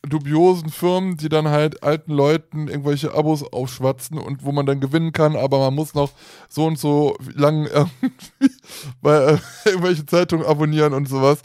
dubiosen 0.08 0.70
Firmen, 0.70 1.18
die 1.18 1.30
dann 1.30 1.50
halt 1.50 1.84
alten 1.84 2.14
Leuten 2.14 2.68
irgendwelche 2.68 3.14
Abos 3.14 3.44
aufschwatzen 3.44 4.18
und 4.18 4.44
wo 4.44 4.52
man 4.52 4.66
dann 4.66 4.80
gewinnen 4.80 5.12
kann, 5.12 5.36
aber 5.36 5.60
man 5.60 5.76
muss 5.76 5.94
noch 5.94 6.12
so 6.48 6.66
und 6.66 6.80
so 6.80 7.18
lang 7.34 7.66
irgendwie 7.74 8.56
bei 9.02 9.16
äh, 9.16 9.38
irgendwelche 9.66 10.06
Zeitungen 10.06 10.46
abonnieren 10.46 10.94
und 10.94 11.10
sowas. 11.10 11.42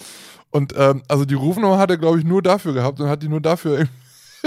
Und 0.50 0.72
ähm, 0.76 1.02
also 1.09 1.24
die 1.24 1.34
Rufnummer 1.34 1.78
hat 1.78 1.90
er, 1.90 1.98
glaube 1.98 2.20
ich, 2.20 2.24
nur 2.24 2.42
dafür 2.42 2.74
gehabt 2.74 3.00
und 3.00 3.09
hat 3.09 3.22
die 3.22 3.28
nur 3.28 3.40
dafür 3.40 3.88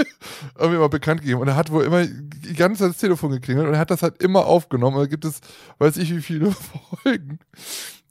irgendwie 0.58 0.78
mal 0.78 0.88
bekannt 0.88 1.20
gegeben. 1.20 1.42
Und 1.42 1.48
er 1.48 1.56
hat 1.56 1.70
wohl 1.70 1.84
immer 1.84 2.06
die 2.06 2.54
ganze 2.54 2.84
Zeit 2.84 2.90
das 2.90 2.98
Telefon 2.98 3.30
geklingelt 3.30 3.68
und 3.68 3.74
er 3.74 3.80
hat 3.80 3.90
das 3.90 4.02
halt 4.02 4.22
immer 4.22 4.46
aufgenommen. 4.46 4.96
Und 4.96 5.02
da 5.02 5.06
gibt 5.06 5.26
es, 5.26 5.40
weiß 5.78 5.98
ich 5.98 6.14
wie 6.16 6.22
viele 6.22 6.52
Folgen. 7.02 7.40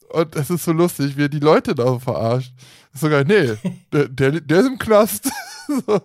Und 0.09 0.35
das 0.35 0.51
ist 0.51 0.63
so 0.63 0.73
lustig, 0.73 1.17
wie 1.17 1.23
er 1.23 1.29
die 1.29 1.39
Leute 1.39 1.73
da 1.73 1.85
so 1.85 1.99
verarscht. 1.99 2.53
Ist 2.93 3.01
sogar, 3.01 3.23
nee, 3.23 3.55
der, 3.91 4.07
der, 4.07 4.41
der 4.41 4.59
ist 4.59 4.67
im 4.67 4.77
Knast. 4.77 5.31
So. 5.67 6.01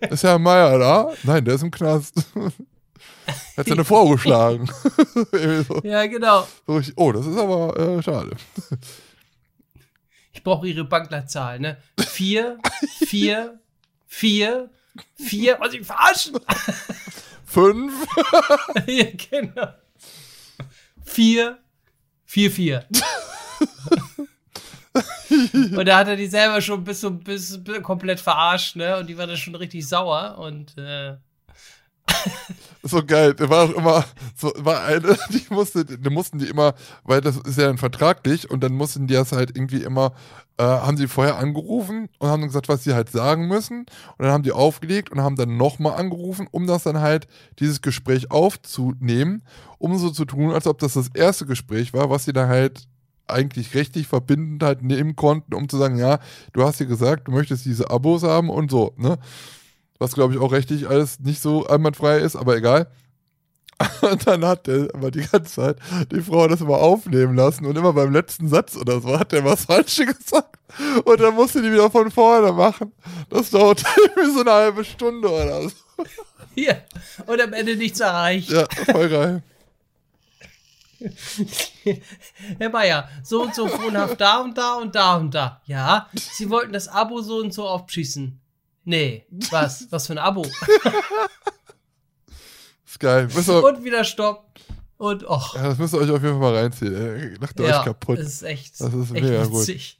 Ist 0.10 0.24
Herr 0.24 0.38
Meier 0.38 0.78
da? 0.78 1.12
Nein, 1.22 1.44
der 1.44 1.54
ist 1.54 1.62
im 1.62 1.70
Knast. 1.70 2.14
Hat 3.56 3.66
seine 3.68 3.84
Frau 3.84 4.08
geschlagen. 4.08 4.68
So, 5.68 5.80
ja, 5.84 6.06
genau. 6.06 6.46
so 6.66 6.76
richtig, 6.76 6.94
oh, 6.96 7.12
das 7.12 7.26
ist 7.26 7.38
aber 7.38 7.78
äh, 7.78 8.02
schade. 8.02 8.36
Ich 10.32 10.42
brauche 10.42 10.66
ihre 10.66 10.84
Bankleitzahl, 10.84 11.60
ne? 11.60 11.76
Vier, 11.98 12.58
vier, 13.04 13.60
vier, 14.06 14.70
vier. 15.14 15.58
Was 15.60 15.74
ich 15.74 15.86
verarschen? 15.86 16.38
Fünf. 17.44 18.06
ja, 18.86 19.06
genau. 19.30 19.68
Vier, 21.04 21.58
vier, 22.24 22.50
vier. 22.50 22.86
und 25.76 25.86
da 25.86 25.98
hat 25.98 26.08
er 26.08 26.16
die 26.16 26.26
selber 26.26 26.60
schon 26.60 26.84
bis, 26.84 27.00
so, 27.00 27.10
bis, 27.10 27.62
bis 27.62 27.82
komplett 27.82 28.20
verarscht, 28.20 28.76
ne? 28.76 28.98
Und 28.98 29.08
die 29.08 29.16
war 29.16 29.26
dann 29.26 29.36
schon 29.36 29.54
richtig 29.54 29.86
sauer 29.88 30.38
und 30.38 30.76
äh, 30.76 31.16
so 32.82 33.04
geil. 33.04 33.34
Der 33.34 33.48
war 33.48 33.64
auch 33.64 33.72
immer, 33.72 34.04
so, 34.34 34.52
war 34.56 34.84
eine, 34.84 35.16
die 35.30 35.46
musste, 35.50 35.84
die 35.84 36.10
mussten 36.10 36.38
die 36.38 36.48
immer, 36.48 36.74
weil 37.04 37.20
das 37.20 37.36
ist 37.36 37.58
ja 37.58 37.66
dann 37.66 37.78
vertraglich 37.78 38.50
und 38.50 38.62
dann 38.62 38.72
mussten 38.72 39.06
die 39.06 39.14
das 39.14 39.32
halt 39.32 39.56
irgendwie 39.56 39.82
immer, 39.82 40.12
äh, 40.58 40.64
haben 40.64 40.96
sie 40.96 41.08
vorher 41.08 41.38
angerufen 41.38 42.08
und 42.18 42.28
haben 42.28 42.42
gesagt, 42.42 42.68
was 42.68 42.84
sie 42.84 42.94
halt 42.94 43.10
sagen 43.10 43.46
müssen. 43.46 43.80
Und 43.80 44.18
dann 44.18 44.32
haben 44.32 44.42
die 44.42 44.52
aufgelegt 44.52 45.10
und 45.10 45.20
haben 45.20 45.36
dann 45.36 45.56
nochmal 45.56 45.98
angerufen, 45.98 46.48
um 46.50 46.66
das 46.66 46.82
dann 46.82 47.00
halt, 47.00 47.26
dieses 47.58 47.82
Gespräch 47.82 48.30
aufzunehmen, 48.30 49.42
um 49.78 49.96
so 49.98 50.10
zu 50.10 50.24
tun, 50.24 50.52
als 50.52 50.66
ob 50.66 50.78
das 50.78 50.94
das 50.94 51.08
erste 51.14 51.46
Gespräch 51.46 51.92
war, 51.92 52.10
was 52.10 52.24
sie 52.24 52.32
dann 52.32 52.48
halt 52.48 52.88
eigentlich 53.26 53.74
rechtlich 53.74 54.06
verbindend 54.06 54.62
halt 54.62 54.82
nehmen 54.82 55.16
konnten, 55.16 55.54
um 55.54 55.68
zu 55.68 55.78
sagen, 55.78 55.98
ja, 55.98 56.18
du 56.52 56.64
hast 56.64 56.80
dir 56.80 56.86
gesagt, 56.86 57.28
du 57.28 57.32
möchtest 57.32 57.64
diese 57.64 57.90
Abos 57.90 58.22
haben 58.22 58.50
und 58.50 58.70
so, 58.70 58.92
ne? 58.96 59.18
Was 59.98 60.14
glaube 60.14 60.34
ich 60.34 60.40
auch 60.40 60.52
rechtlich 60.52 60.88
alles 60.88 61.20
nicht 61.20 61.40
so 61.40 61.66
einwandfrei 61.66 62.18
ist, 62.18 62.34
aber 62.34 62.56
egal. 62.56 62.88
Und 64.00 64.26
dann 64.26 64.44
hat 64.44 64.66
der 64.66 64.88
aber 64.94 65.10
die 65.10 65.22
ganze 65.22 65.54
Zeit 65.54 65.76
die 66.10 66.20
Frau 66.20 66.46
das 66.48 66.60
immer 66.60 66.78
aufnehmen 66.78 67.34
lassen 67.34 67.66
und 67.66 67.76
immer 67.76 67.92
beim 67.92 68.12
letzten 68.12 68.48
Satz 68.48 68.76
oder 68.76 69.00
so 69.00 69.18
hat 69.18 69.32
der 69.32 69.44
was 69.44 69.64
Falsches 69.66 70.18
gesagt. 70.18 70.58
Und 71.04 71.20
dann 71.20 71.34
musste 71.34 71.62
die 71.62 71.72
wieder 71.72 71.90
von 71.90 72.10
vorne 72.10 72.52
machen. 72.52 72.92
Das 73.28 73.50
dauert 73.50 73.82
irgendwie 73.96 74.34
so 74.34 74.40
eine 74.40 74.52
halbe 74.52 74.84
Stunde 74.84 75.28
oder 75.28 75.62
so. 75.62 75.70
Ja, 76.54 76.74
und 77.26 77.40
am 77.40 77.52
Ende 77.52 77.76
nichts 77.76 78.00
erreicht. 78.00 78.50
Ja, 78.50 78.66
voll 78.90 79.08
geil. 79.08 79.42
Herr 82.58 82.70
Bayer, 82.70 83.08
so 83.22 83.42
und 83.42 83.54
so 83.54 83.64
wohnhaft 83.68 84.20
da 84.20 84.38
und 84.40 84.56
da 84.56 84.74
und 84.74 84.94
da 84.94 85.16
und 85.16 85.34
da. 85.34 85.60
Ja, 85.66 86.08
Sie 86.12 86.48
wollten 86.50 86.72
das 86.72 86.88
Abo 86.88 87.20
so 87.22 87.38
und 87.38 87.52
so 87.52 87.66
aufschießen. 87.68 88.38
Nee, 88.84 89.26
was? 89.50 89.86
Was 89.90 90.06
für 90.06 90.14
ein 90.14 90.18
Abo? 90.18 90.44
Ist 92.86 93.00
geil. 93.00 93.28
Ihr, 93.34 93.64
Und 93.64 93.84
wieder 93.84 94.04
Stopp. 94.04 94.46
Und 94.98 95.24
och. 95.28 95.54
ja, 95.56 95.64
das 95.64 95.78
müsst 95.78 95.94
ihr 95.94 96.00
euch 96.00 96.10
auf 96.10 96.22
jeden 96.22 96.40
Fall 96.40 96.52
mal 96.52 96.56
reinziehen. 96.56 97.36
Lacht 97.40 97.58
ihr 97.58 97.66
Ja, 97.68 97.80
euch 97.80 97.84
kaputt. 97.86 98.18
Das 98.18 98.26
ist 98.26 98.42
echt, 98.42 98.80
Das 98.80 98.94
ist 98.94 99.12
echt 99.12 99.24
mega 99.24 99.44
gut. 99.46 99.60
witzig. 99.62 99.98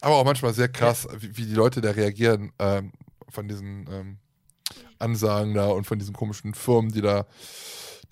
Aber 0.00 0.16
auch 0.16 0.24
manchmal 0.24 0.54
sehr 0.54 0.68
krass, 0.68 1.06
wie, 1.18 1.36
wie 1.36 1.46
die 1.46 1.54
Leute 1.54 1.80
da 1.80 1.90
reagieren 1.90 2.52
ähm, 2.58 2.92
von 3.28 3.46
diesen 3.46 3.86
ähm, 3.92 4.18
Ansagen 4.98 5.54
da 5.54 5.68
und 5.68 5.86
von 5.86 5.98
diesen 5.98 6.14
komischen 6.14 6.54
Firmen, 6.54 6.90
die 6.90 7.02
da 7.02 7.26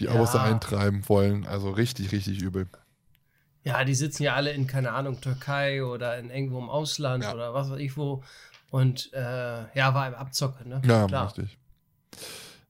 die 0.00 0.04
Ja. 0.06 0.12
eintreiben 0.42 1.08
wollen. 1.08 1.46
Also 1.46 1.70
richtig, 1.70 2.12
richtig 2.12 2.40
übel. 2.40 2.66
Ja, 3.64 3.84
die 3.84 3.94
sitzen 3.94 4.22
ja 4.22 4.34
alle 4.34 4.52
in, 4.52 4.66
keine 4.66 4.92
Ahnung, 4.92 5.20
Türkei 5.20 5.84
oder 5.84 6.18
in 6.18 6.30
irgendwo 6.30 6.58
im 6.58 6.70
Ausland 6.70 7.24
Ja. 7.24 7.34
oder 7.34 7.54
was 7.54 7.70
weiß 7.70 7.78
ich 7.80 7.96
wo. 7.96 8.22
Und 8.70 9.12
äh, 9.12 9.18
ja, 9.74 9.94
war 9.94 10.08
im 10.08 10.14
Abzocken, 10.14 10.68
ne? 10.68 10.80
Ja, 10.84 11.06
Klar. 11.06 11.26
richtig. 11.26 11.58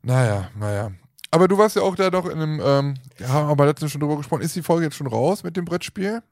Naja, 0.03 0.49
naja. 0.59 0.93
Aber 1.31 1.47
du 1.49 1.59
warst 1.59 1.76
ja 1.76 1.83
auch 1.83 1.95
da 1.95 2.11
noch 2.11 2.24
in 2.26 2.41
einem, 2.41 2.61
ähm, 2.64 2.95
ja, 3.18 3.29
haben 3.29 3.51
aber 3.51 3.66
letztens 3.66 3.93
schon 3.93 4.01
drüber 4.01 4.16
gesprochen. 4.16 4.43
Ist 4.43 4.57
die 4.57 4.62
Folge 4.62 4.85
jetzt 4.87 4.97
schon 4.97 5.07
raus 5.07 5.43
mit 5.43 5.57
dem 5.57 5.64
Brettspiel? 5.64 6.22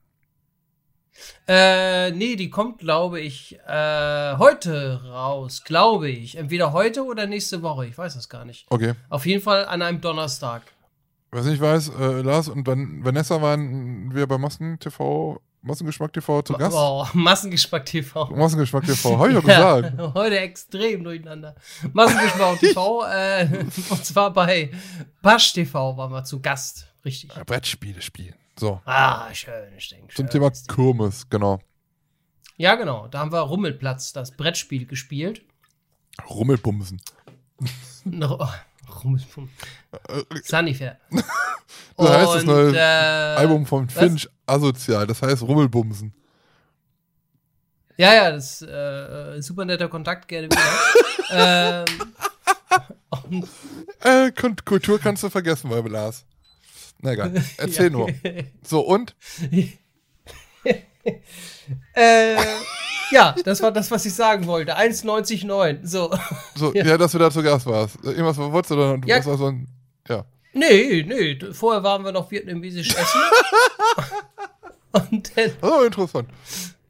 Äh, 1.49 2.11
nee, 2.13 2.37
die 2.37 2.51
kommt, 2.51 2.79
glaube 2.79 3.21
ich, 3.21 3.59
äh, 3.67 4.37
heute 4.37 5.03
raus, 5.05 5.63
glaube 5.65 6.11
ich. 6.11 6.37
Entweder 6.37 6.73
heute 6.73 7.05
oder 7.05 7.27
nächste 7.27 7.63
Woche, 7.63 7.87
ich 7.87 7.97
weiß 7.97 8.15
das 8.15 8.29
gar 8.29 8.45
nicht. 8.45 8.67
Okay. 8.71 8.95
Auf 9.09 9.27
jeden 9.27 9.43
Fall 9.43 9.65
an 9.67 9.81
einem 9.83 10.01
Donnerstag. 10.01 10.63
Was 11.31 11.47
ich 11.47 11.61
weiß, 11.61 11.91
äh, 11.99 12.21
Lars 12.23 12.49
und 12.49 12.67
Van 12.67 13.05
Vanessa 13.05 13.41
waren 13.43 14.15
wir 14.15 14.27
bei 14.27 14.39
Masken 14.39 14.79
TV, 14.79 15.41
Massengeschmack 15.63 16.13
TV 16.13 16.43
zu 16.43 16.55
Gast. 16.55 16.77
Oh, 16.79 17.07
Massengeschmack 17.13 17.85
TV. 17.85 18.27
Massengeschmack 18.27 18.85
TV, 18.85 19.19
habe 19.19 19.29
ich 19.31 19.35
doch 19.35 19.45
gesagt. 19.45 19.99
Ja, 19.99 20.15
heute 20.15 20.39
extrem 20.39 21.05
durcheinander. 21.05 21.57
Massengeschmack 21.93 22.61
TV, 22.61 23.05
äh, 23.13 23.65
und 23.91 24.05
zwar 24.05 24.33
bei 24.33 24.71
Basch 25.21 25.53
TV 25.53 25.97
waren 25.97 26.13
wir 26.13 26.25
zu 26.25 26.41
Gast. 26.41 26.87
Richtig. 27.05 27.35
Ja, 27.35 27.45
Brettspiele 27.45 28.01
spielen. 28.01 28.35
So. 28.59 28.81
Ah, 28.85 29.33
schön, 29.35 29.53
ich 29.77 29.89
denke. 29.89 30.15
Zum 30.15 30.31
Thema 30.31 30.51
Kirmes, 30.69 31.29
genau. 31.29 31.59
Ja, 32.57 32.75
genau. 32.77 33.09
Da 33.09 33.19
haben 33.19 33.33
wir 33.33 33.41
Rummelplatz, 33.41 34.13
das 34.13 34.31
Brettspiel 34.31 34.87
gespielt. 34.87 35.43
Rummelbumsen. 36.31 37.01
No, 38.87 38.93
oh, 38.95 38.99
Rummelplatz. 39.05 39.49
Sunnyfair. 40.45 40.99
So 41.97 42.09
heißt 42.09 42.35
das 42.35 42.45
neue 42.45 42.77
äh, 42.77 42.81
Album 42.81 43.67
von 43.67 43.87
was? 43.89 43.95
Finch 43.95 44.29
Asozial, 44.47 45.07
das 45.07 45.23
heißt 45.23 45.43
Rummelbumsen. 45.43 46.13
Ja, 47.97 48.13
ja, 48.15 48.31
das 48.31 48.61
ist 48.63 48.69
äh, 48.69 49.41
super 49.41 49.65
netter 49.65 49.89
Kontakt, 49.89 50.29
gerne 50.29 50.49
wieder. 50.51 50.61
ähm, 51.91 53.45
Äh, 54.01 54.31
Kult- 54.33 54.65
Kultur 54.65 55.01
kannst 55.01 55.23
du 55.23 55.31
vergessen, 55.31 55.71
weil 55.71 55.87
Lars. 55.89 56.25
Na 57.01 57.13
egal, 57.13 57.33
erzähl 57.57 57.85
Ja. 57.87 57.91
nur. 57.91 58.11
So, 58.63 58.81
und? 58.81 59.17
äh, 61.95 62.37
ja, 63.11 63.35
das 63.45 63.63
war 63.63 63.73
das, 63.73 63.91
was 63.91 64.05
ich 64.07 64.15
sagen 64.15 64.47
wollte. 64.47 64.77
1,99. 64.77 65.79
So. 65.85 66.11
So, 66.55 66.73
ja. 66.75 66.97
dass 66.99 67.13
du 67.13 67.19
da 67.19 67.31
zu 67.31 67.43
Gast 67.43 67.67
warst. 67.67 67.97
Irgendwas 68.05 68.37
wolltest 68.39 68.71
du 68.71 68.77
da? 68.77 68.97
Du 68.97 69.09
Ja. 69.09 69.17
warst 69.17 69.29
also 69.29 69.47
ein, 69.47 69.69
ja. 70.09 70.25
Nee, 70.53 71.05
nee. 71.07 71.39
Vorher 71.53 71.83
waren 71.83 72.05
wir 72.05 72.13
noch 72.13 72.31
vietnamesisch 72.31 72.89
essen. 72.95 73.21
und 74.93 75.37
dann, 75.37 75.51
Oh, 75.63 75.83
interessant. 75.85 76.29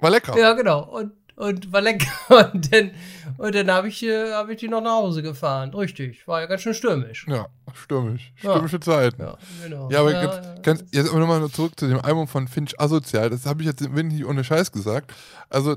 War 0.01 0.11
lecker. 0.11 0.39
ja, 0.39 0.53
genau. 0.53 0.85
Und, 0.85 1.13
und 1.37 1.73
war 1.73 1.81
lecker. 1.81 2.07
Und 2.53 2.73
dann, 2.73 2.93
und 3.39 3.55
dann 3.55 3.71
habe 3.71 3.89
ich, 3.89 4.03
äh, 4.03 4.33
hab 4.33 4.49
ich 4.49 4.59
die 4.59 4.69
noch 4.69 4.81
nach 4.81 4.93
Hause 4.93 5.23
gefahren. 5.23 5.75
Richtig. 5.75 6.27
War 6.27 6.41
ja 6.41 6.47
ganz 6.47 6.63
schön 6.63 6.73
stürmisch. 6.73 7.27
Ja, 7.29 7.47
stürmisch. 7.75 8.33
Ja. 8.41 8.53
Stürmische 8.53 8.81
Zeiten. 8.81 9.21
Ja, 9.21 9.37
genau. 9.63 9.91
Ja, 9.91 10.01
aber 10.01 10.13
ja, 10.13 10.23
ganz, 10.25 10.47
ja. 10.47 10.55
ganz, 10.63 10.85
jetzt 10.93 11.13
nochmal 11.13 11.47
zurück 11.51 11.73
zu 11.79 11.87
dem 11.89 12.01
Album 12.01 12.27
von 12.29 12.49
Finch 12.49 12.81
Asozial. 12.81 13.29
Das 13.29 13.45
habe 13.45 13.61
ich 13.63 13.69
jetzt 13.69 13.95
wirklich 13.95 14.25
ohne 14.25 14.43
Scheiß 14.45 14.73
gesagt. 14.73 15.13
Also, 15.51 15.77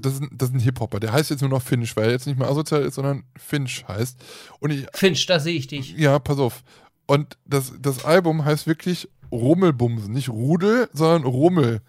das 0.00 0.14
ist, 0.14 0.22
ein- 0.22 0.30
das 0.32 0.48
ist 0.50 0.54
ein 0.54 0.60
Hip-Hopper. 0.60 1.00
Der 1.00 1.12
heißt 1.12 1.30
jetzt 1.30 1.40
nur 1.40 1.50
noch 1.50 1.62
Finch, 1.62 1.94
weil 1.96 2.06
er 2.06 2.10
jetzt 2.12 2.26
nicht 2.26 2.38
mehr 2.38 2.48
asozial 2.48 2.82
ist, 2.82 2.94
sondern 2.94 3.24
Finch 3.36 3.84
heißt. 3.88 4.16
Und 4.60 4.70
ich, 4.70 4.86
Finch, 4.94 5.26
da 5.26 5.40
sehe 5.40 5.54
ich 5.56 5.66
dich. 5.66 5.92
ja, 5.96 6.18
pass 6.18 6.38
auf. 6.38 6.62
Und 7.06 7.36
das, 7.44 7.72
das 7.80 8.04
Album 8.04 8.44
heißt 8.44 8.66
wirklich 8.66 9.08
Rummelbumsen. 9.30 10.12
Nicht 10.12 10.28
Rudel, 10.28 10.88
sondern 10.92 11.24
Rummel. 11.24 11.80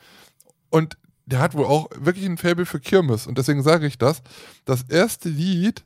Und 0.69 0.97
der 1.25 1.39
hat 1.39 1.53
wohl 1.55 1.65
auch 1.65 1.89
wirklich 1.97 2.25
ein 2.25 2.37
Faible 2.37 2.65
für 2.65 2.79
Kirmes. 2.79 3.27
Und 3.27 3.37
deswegen 3.37 3.63
sage 3.63 3.85
ich 3.87 3.97
das. 3.97 4.21
Das 4.65 4.83
erste 4.89 5.29
Lied, 5.29 5.85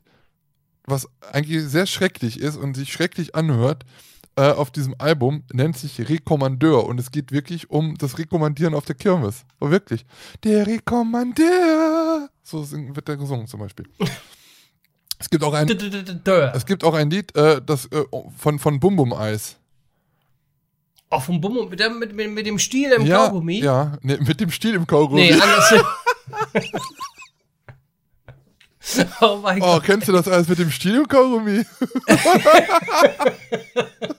was 0.84 1.08
eigentlich 1.32 1.62
sehr 1.64 1.86
schrecklich 1.86 2.40
ist 2.40 2.56
und 2.56 2.74
sich 2.74 2.92
schrecklich 2.92 3.34
anhört, 3.34 3.84
äh, 4.38 4.52
auf 4.52 4.70
diesem 4.70 4.94
Album, 4.98 5.42
nennt 5.52 5.76
sich 5.76 6.08
Rekommandeur. 6.08 6.86
Und 6.86 7.00
es 7.00 7.10
geht 7.10 7.32
wirklich 7.32 7.70
um 7.70 7.96
das 7.98 8.18
Rekommandieren 8.18 8.72
auf 8.72 8.84
der 8.84 8.94
Kirmes. 8.94 9.44
So 9.58 9.72
wirklich. 9.72 10.06
Der 10.44 10.64
Rekommandeur. 10.64 12.28
So 12.44 12.64
wird 12.70 13.08
der 13.08 13.16
gesungen 13.16 13.48
zum 13.48 13.58
Beispiel. 13.60 13.86
Es 15.20 15.28
gibt 15.28 15.42
auch 15.42 15.52
ein, 15.52 15.68
es 15.68 16.64
gibt 16.64 16.84
auch 16.84 16.94
ein 16.94 17.10
Lied 17.10 17.34
äh, 17.34 17.60
das, 17.60 17.86
äh, 17.86 18.04
von, 18.36 18.60
von 18.60 18.78
Bum 18.78 18.94
Bum 18.94 19.12
Eis. 19.12 19.56
Auch 21.10 21.24
vom 21.24 21.40
Bum 21.40 21.68
mit, 21.68 21.80
dem- 21.80 21.98
mit, 21.98 22.14
mit, 22.14 22.30
mit 22.30 22.46
dem 22.46 22.56
Stiel 22.60 22.92
im 22.92 23.04
ja, 23.04 23.26
Kaugummi? 23.26 23.58
Ja, 23.58 23.98
nee, 24.02 24.16
mit 24.20 24.40
dem 24.40 24.52
Stiel 24.52 24.76
im 24.76 24.86
Kaugummi. 24.86 25.22
Nee, 25.22 25.32
anders. 25.32 25.74
oh 29.20 29.40
mein 29.42 29.60
oh, 29.60 29.74
Gott. 29.74 29.82
kennst 29.82 30.06
du 30.06 30.12
das 30.12 30.28
alles 30.28 30.46
mit 30.46 30.60
dem 30.60 30.70
Stiel 30.70 30.98
im 30.98 31.08
Kaugummi? 31.08 31.64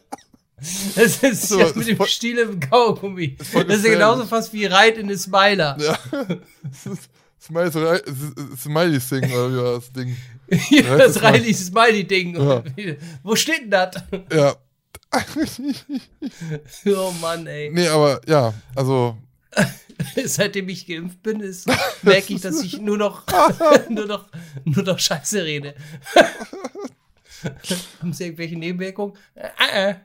Das 0.96 1.24
ist 1.24 1.50
So, 1.50 1.60
ist 1.60 1.76
mit 1.76 1.88
dem 1.88 2.06
Stiel 2.06 2.38
im 2.40 2.60
Kaugummi. 2.60 3.38
voll 3.42 3.66
Das 3.66 3.78
ist 3.78 3.86
ja 3.86 3.94
genauso 3.94 4.26
fast 4.26 4.52
wie 4.54 4.66
Reit 4.66 4.98
in 4.98 5.08
den 5.08 5.18
Smiler. 5.18 5.78
Ja. 5.80 5.98
Das 6.64 6.86
ist- 6.86 7.10
Smiley, 7.42 7.72
Smiley 8.58 9.00
Sing 9.00 9.24
oder 9.32 9.52
wie 9.52 9.58
war 9.58 9.74
das 9.76 9.92
Ding? 9.94 10.16
Ja, 10.72 10.98
das 10.98 11.14
das 11.14 11.24
Riley 11.24 11.54
Smiley-Ding. 11.54 12.36
Ja. 12.36 12.64
Wo 13.24 13.36
steht 13.36 13.62
denn 13.62 13.72
das? 13.72 13.96
Ja. 14.34 14.56
Oh 16.88 17.12
Mann, 17.22 17.48
ey. 17.48 17.70
nee, 17.72 17.88
aber 17.88 18.20
ja, 18.28 18.54
also 18.76 19.18
Seitdem 20.26 20.70
ich 20.70 20.88
geimpft 20.88 21.22
bin, 21.24 21.40
ist, 21.42 21.68
merke 22.04 22.34
ich, 22.34 22.42
dass 22.42 22.62
ich 22.64 22.80
nur 22.80 22.98
noch, 22.98 23.24
nur 23.90 24.06
noch, 24.06 24.28
nur 24.64 24.84
noch 24.84 24.98
Scheiße 25.00 25.44
rede. 25.44 25.76
Haben 28.02 28.14
Sie 28.14 28.26
irgendwelche 28.26 28.58
Nebenwirkungen? 28.58 29.14
Äh, 29.36 29.90
äh. 29.92 29.96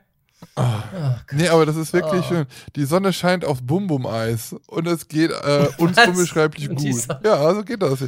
Nee, 1.33 1.49
aber 1.49 1.67
das 1.67 1.77
ist 1.77 1.93
wirklich 1.93 2.23
Oh. 2.27 2.29
schön. 2.29 2.47
Die 2.77 2.85
Sonne 2.85 3.13
scheint 3.13 3.45
aufs 3.45 3.63
Bum-Bum-Eis 3.63 4.55
und 4.67 4.87
es 4.87 5.09
geht 5.09 5.31
äh, 5.31 5.69
uns 5.79 5.97
Was? 5.97 6.09
unbeschreiblich 6.09 6.69
gut. 6.69 7.07
Ja, 7.25 7.35
also 7.35 7.63
geht 7.65 7.83
das. 7.83 8.05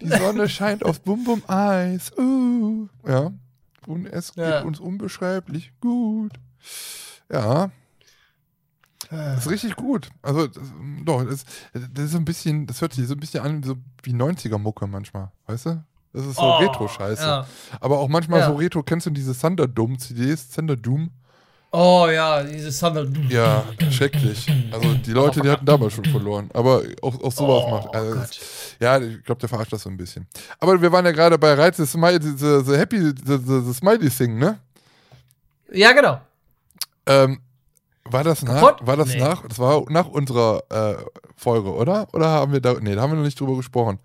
Die 0.00 0.08
Sonne 0.08 0.48
scheint 0.48 0.84
aufs 0.84 0.98
Bum-Bum-Eis. 1.00 2.12
Uh, 2.18 2.88
ja. 3.06 3.30
Und 3.86 4.06
es 4.06 4.34
geht 4.34 4.44
Ja. 4.44 4.62
uns 4.62 4.80
unbeschreiblich 4.80 5.72
gut. 5.80 6.32
Ja, 7.30 7.70
das 9.10 9.44
ist 9.44 9.50
richtig 9.50 9.76
gut. 9.76 10.08
Also, 10.22 10.46
das, 10.46 10.62
doch, 11.04 11.24
das, 11.24 11.44
das 11.72 12.04
ist 12.06 12.12
so 12.12 12.18
ein 12.18 12.24
bisschen, 12.24 12.66
das 12.66 12.80
hört 12.80 12.94
sich 12.94 13.06
so 13.06 13.14
ein 13.14 13.20
bisschen 13.20 13.44
an 13.44 13.62
so 13.62 13.76
wie 14.02 14.12
90er-Mucke 14.12 14.86
manchmal, 14.86 15.30
weißt 15.46 15.66
du? 15.66 15.84
Das 16.12 16.24
ist 16.26 16.36
so 16.36 16.42
Oh, 16.42 16.56
Retro-Scheiße. 16.58 17.22
ja. 17.22 17.46
Aber 17.80 17.98
auch 17.98 18.08
manchmal 18.08 18.40
Ja. 18.40 18.46
so 18.46 18.54
Retro, 18.56 18.82
kennst 18.82 19.06
du 19.06 19.10
diese 19.10 19.38
Thunderdome-CDs? 19.38 20.48
Thunderdoom? 20.50 21.10
Oh 21.76 22.06
ja, 22.08 22.40
dieses 22.44 22.78
Thunder. 22.78 23.04
Ja, 23.28 23.64
schrecklich. 23.90 24.46
Also 24.70 24.94
die 24.94 25.10
Leute, 25.10 25.40
die 25.40 25.50
hatten 25.50 25.66
damals 25.66 25.94
schon 25.94 26.04
verloren. 26.04 26.48
Aber 26.54 26.82
auch, 27.02 27.20
auch 27.20 27.32
sowas 27.32 27.64
Oh, 27.66 27.70
macht. 27.70 27.94
Also, 27.96 28.20
ja, 28.78 28.98
ich 29.00 29.24
glaube, 29.24 29.40
der 29.40 29.48
verarscht 29.48 29.72
das 29.72 29.82
so 29.82 29.90
ein 29.90 29.96
bisschen. 29.96 30.28
Aber 30.60 30.80
wir 30.80 30.92
waren 30.92 31.04
ja 31.04 31.10
gerade 31.10 31.36
bei 31.36 31.52
Reiz, 31.54 31.76
the, 31.78 31.84
Smiley, 31.86 32.20
the, 32.22 32.62
the 32.64 32.76
Happy, 32.76 32.98
the, 33.00 33.12
the, 33.44 33.60
the 33.66 33.74
Smiley 33.74 34.08
Thing, 34.08 34.38
ne? 34.38 34.60
Ja, 35.72 35.90
genau. 35.90 36.20
Ähm, 37.06 37.40
war 38.04 38.22
das 38.22 38.42
nach? 38.42 38.60
Kaputt? 38.60 38.86
War 38.86 38.96
das 38.96 39.08
Nee. 39.08 39.18
nach? 39.18 39.42
Das 39.48 39.58
war 39.58 39.82
nach 39.88 40.06
unserer 40.06 40.62
äh, 40.70 40.94
Folge, 41.34 41.72
oder? 41.74 42.06
Oder 42.12 42.28
haben 42.28 42.52
wir 42.52 42.60
da? 42.60 42.74
Nee, 42.80 42.94
da 42.94 43.02
haben 43.02 43.10
wir 43.10 43.16
noch 43.16 43.24
nicht 43.24 43.40
drüber 43.40 43.56
gesprochen. 43.56 43.98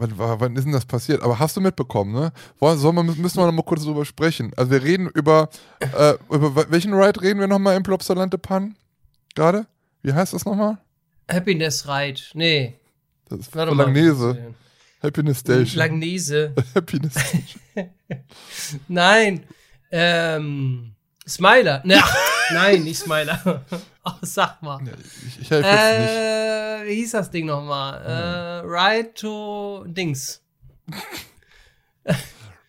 Wann, 0.00 0.12
wann 0.16 0.54
ist 0.54 0.64
denn 0.64 0.72
das 0.72 0.86
passiert? 0.86 1.22
Aber 1.22 1.40
hast 1.40 1.56
du 1.56 1.60
mitbekommen, 1.60 2.12
ne? 2.12 2.32
Sollen 2.60 2.94
wir, 2.94 3.02
müssen 3.02 3.36
wir 3.36 3.46
noch 3.46 3.52
mal 3.52 3.64
kurz 3.64 3.82
drüber 3.82 4.04
sprechen. 4.04 4.52
Also 4.56 4.70
wir 4.70 4.82
reden 4.82 5.08
über, 5.08 5.48
äh, 5.80 6.14
über 6.30 6.70
welchen 6.70 6.94
Ride 6.94 7.20
reden 7.20 7.40
wir 7.40 7.48
nochmal 7.48 7.76
im 7.76 7.82
Plopsaland 7.82 8.40
Pan? 8.40 8.76
Gerade? 9.34 9.66
Wie 10.02 10.12
heißt 10.12 10.34
das 10.34 10.44
nochmal? 10.44 10.78
Happiness 11.28 11.88
Ride. 11.88 12.20
Nee. 12.34 12.76
Das 13.28 13.40
ist 13.40 13.56
Warte 13.56 13.74
mal. 13.74 13.84
Langnese. 13.84 14.54
Happiness 15.02 15.40
Station. 15.40 15.78
Langnese. 15.78 16.54
Happiness 16.76 17.14
Station. 17.14 17.60
Nein. 18.88 19.44
Ähm. 19.90 20.94
Smiler. 21.26 21.82
Ne, 21.84 21.96
ach, 21.98 22.16
nein, 22.52 22.82
nicht 22.84 22.98
Smiler. 23.00 23.62
Oh, 24.04 24.12
sag 24.22 24.62
mal. 24.62 24.80
Ja, 24.86 24.92
ich, 25.26 25.40
ich 25.42 25.50
helfe 25.50 25.68
jetzt 25.68 25.98
nicht. 25.98 26.08
Äh, 26.08 26.86
wie 26.86 26.94
hieß 26.94 27.10
das 27.10 27.30
Ding 27.30 27.44
nochmal? 27.44 28.00
Äh, 28.02 28.66
Ride 28.66 29.12
to 29.12 29.84
Dings. 29.86 30.40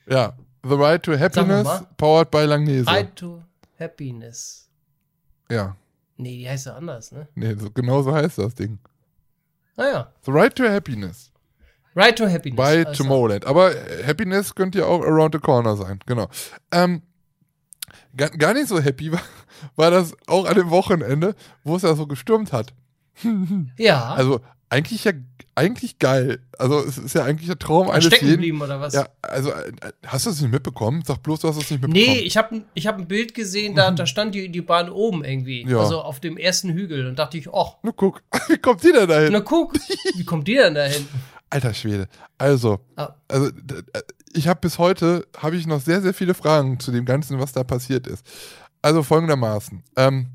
Ja. 0.10 0.34
The 0.64 0.76
Ride 0.76 1.02
to 1.04 1.18
Happiness, 1.18 1.68
powered 1.96 2.30
by 2.32 2.44
Langnese. 2.44 2.86
Ride 2.92 3.16
to 3.16 3.42
Happiness. 3.80 4.68
Ja. 5.50 5.78
Nee, 6.18 6.38
die 6.40 6.50
heißt 6.50 6.66
ja 6.66 6.76
anders, 6.76 7.14
ne? 7.14 7.30
Nee, 7.36 7.56
so, 7.56 7.72
genau 7.72 8.02
so 8.02 8.14
heißt 8.14 8.40
das 8.40 8.56
Ding. 8.56 8.78
Naja. 9.78 10.12
The 10.24 10.32
Ride 10.32 10.56
to 10.56 10.68
Happiness. 10.68 11.32
Ride 11.96 12.16
to 12.16 12.28
Happiness. 12.28 12.58
Bei 12.58 12.86
Also, 12.86 13.04
Tomorrowland. 13.04 13.46
Aber 13.46 13.74
äh, 13.74 14.04
Happiness 14.06 14.54
könnte 14.54 14.80
ja 14.80 14.86
auch 14.86 15.02
around 15.02 15.34
the 15.34 15.40
corner 15.40 15.78
sein. 15.78 16.00
Genau. 16.06 16.28
Ähm, 16.72 17.04
gar, 18.16 18.30
gar 18.30 18.54
nicht 18.54 18.68
so 18.68 18.80
happy 18.80 19.12
war, 19.12 19.22
war 19.76 19.92
das 19.92 20.16
auch 20.28 20.46
an 20.46 20.56
dem 20.56 20.70
Wochenende, 20.70 21.36
wo 21.64 21.76
es 21.76 21.84
ja 21.84 21.96
so 21.96 22.08
gestürmt 22.08 22.52
hat. 22.54 22.74
Ja. 23.78 24.14
Also 24.14 24.42
eigentlich 24.70 25.04
ja 25.04 25.12
eigentlich 25.56 26.00
geil. 26.00 26.40
Also 26.58 26.80
es 26.80 26.98
ist 26.98 27.16
ja 27.16 27.26
eigentlich 27.26 27.48
der 27.48 27.60
Traum 27.60 27.90
eines 27.90 28.06
stecken 28.06 28.26
jeden. 28.28 28.38
geblieben 28.38 28.62
oder 28.62 28.80
was? 28.80 28.94
Ja, 28.94 29.10
also 29.22 29.52
äh, 29.52 29.74
hast 30.06 30.26
du 30.26 30.30
es 30.30 30.40
nicht 30.42 30.52
mitbekommen? 30.52 31.04
Sag 31.06 31.22
bloß, 31.22 31.42
du 31.42 31.50
hast 31.50 31.58
es 31.58 31.70
nicht 31.70 31.82
mitbekommen. 31.82 31.94
Nee, 32.16 32.20
ich 32.20 32.38
habe 32.38 32.62
ich 32.76 32.88
hab 32.88 32.98
ein 32.98 33.08
Bild 33.08 33.34
gesehen, 33.34 33.76
da, 33.76 33.92
da 33.92 34.06
stand 34.06 34.36
die, 34.36 34.50
die 34.50 34.62
Bahn 34.62 34.90
oben 34.90 35.26
irgendwie. 35.26 35.68
Ja. 35.68 35.80
Also 35.80 36.02
auf 36.02 36.22
dem 36.22 36.38
ersten 36.38 36.70
Hügel. 36.70 37.08
Und 37.08 37.20
dachte 37.20 37.38
ich, 37.38 37.50
ach, 37.54 37.74
Nur 37.84 37.94
guck, 37.94 38.22
wie 38.48 38.58
kommt 38.58 38.84
die 38.84 38.94
denn 38.94 39.08
dahin? 39.10 39.34
na 39.34 39.42
guck, 39.42 39.74
wie 40.16 40.24
kommt 40.24 40.48
die 40.48 40.56
denn 40.56 40.76
da 40.76 40.86
hin? 40.86 41.06
Alter 41.50 41.74
Schwede. 41.74 42.08
Also, 42.38 42.80
Ah. 42.96 43.16
also 43.28 43.50
ich 44.34 44.48
habe 44.48 44.60
bis 44.62 44.78
heute 44.78 45.28
habe 45.38 45.56
ich 45.56 45.68
noch 45.68 45.82
sehr 45.82 46.02
sehr 46.02 46.14
viele 46.14 46.34
Fragen 46.34 46.80
zu 46.80 46.92
dem 46.92 47.06
ganzen, 47.06 47.40
was 47.40 47.52
da 47.52 47.64
passiert 47.64 48.08
ist. 48.08 48.26
Also 48.82 49.04
folgendermaßen: 49.04 49.84
ähm, 49.98 50.28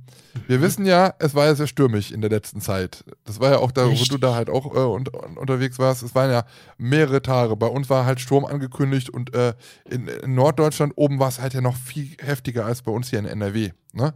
Wir 0.47 0.61
wissen 0.61 0.84
ja, 0.84 1.14
es 1.18 1.34
war 1.34 1.47
ja 1.47 1.55
sehr 1.55 1.66
stürmisch 1.66 2.11
in 2.11 2.20
der 2.20 2.30
letzten 2.30 2.61
Zeit. 2.61 3.05
Das 3.24 3.40
war 3.40 3.53
ja 3.53 3.59
auch 3.59 3.72
da, 3.72 3.86
wo 3.88 4.05
du 4.05 4.18
da 4.18 4.34
halt 4.34 4.51
auch 4.51 4.74
äh, 4.74 4.78
und, 4.78 5.14
und, 5.14 5.38
unterwegs 5.38 5.78
warst. 5.78 6.03
Es 6.03 6.14
waren 6.14 6.30
ja 6.30 6.45
mehrere 6.76 7.22
Tage. 7.22 7.57
Bei 7.57 7.66
uns 7.66 7.88
war 7.88 8.05
halt 8.05 8.20
Sturm 8.20 8.45
angekündigt 8.45 9.11
und 9.11 9.34
äh, 9.34 9.55
in, 9.88 10.09
in 10.09 10.34
Norddeutschland 10.34 10.92
oben 10.97 11.18
war 11.18 11.28
es 11.28 11.40
halt 11.40 11.55
ja 11.55 11.61
noch 11.61 11.76
viel 11.76 12.11
heftiger 12.18 12.66
als 12.66 12.82
bei 12.82 12.92
uns 12.92 13.11
hier 13.11 13.20
in 13.20 13.26
NRW. 13.26 13.70
Ne? 13.92 14.12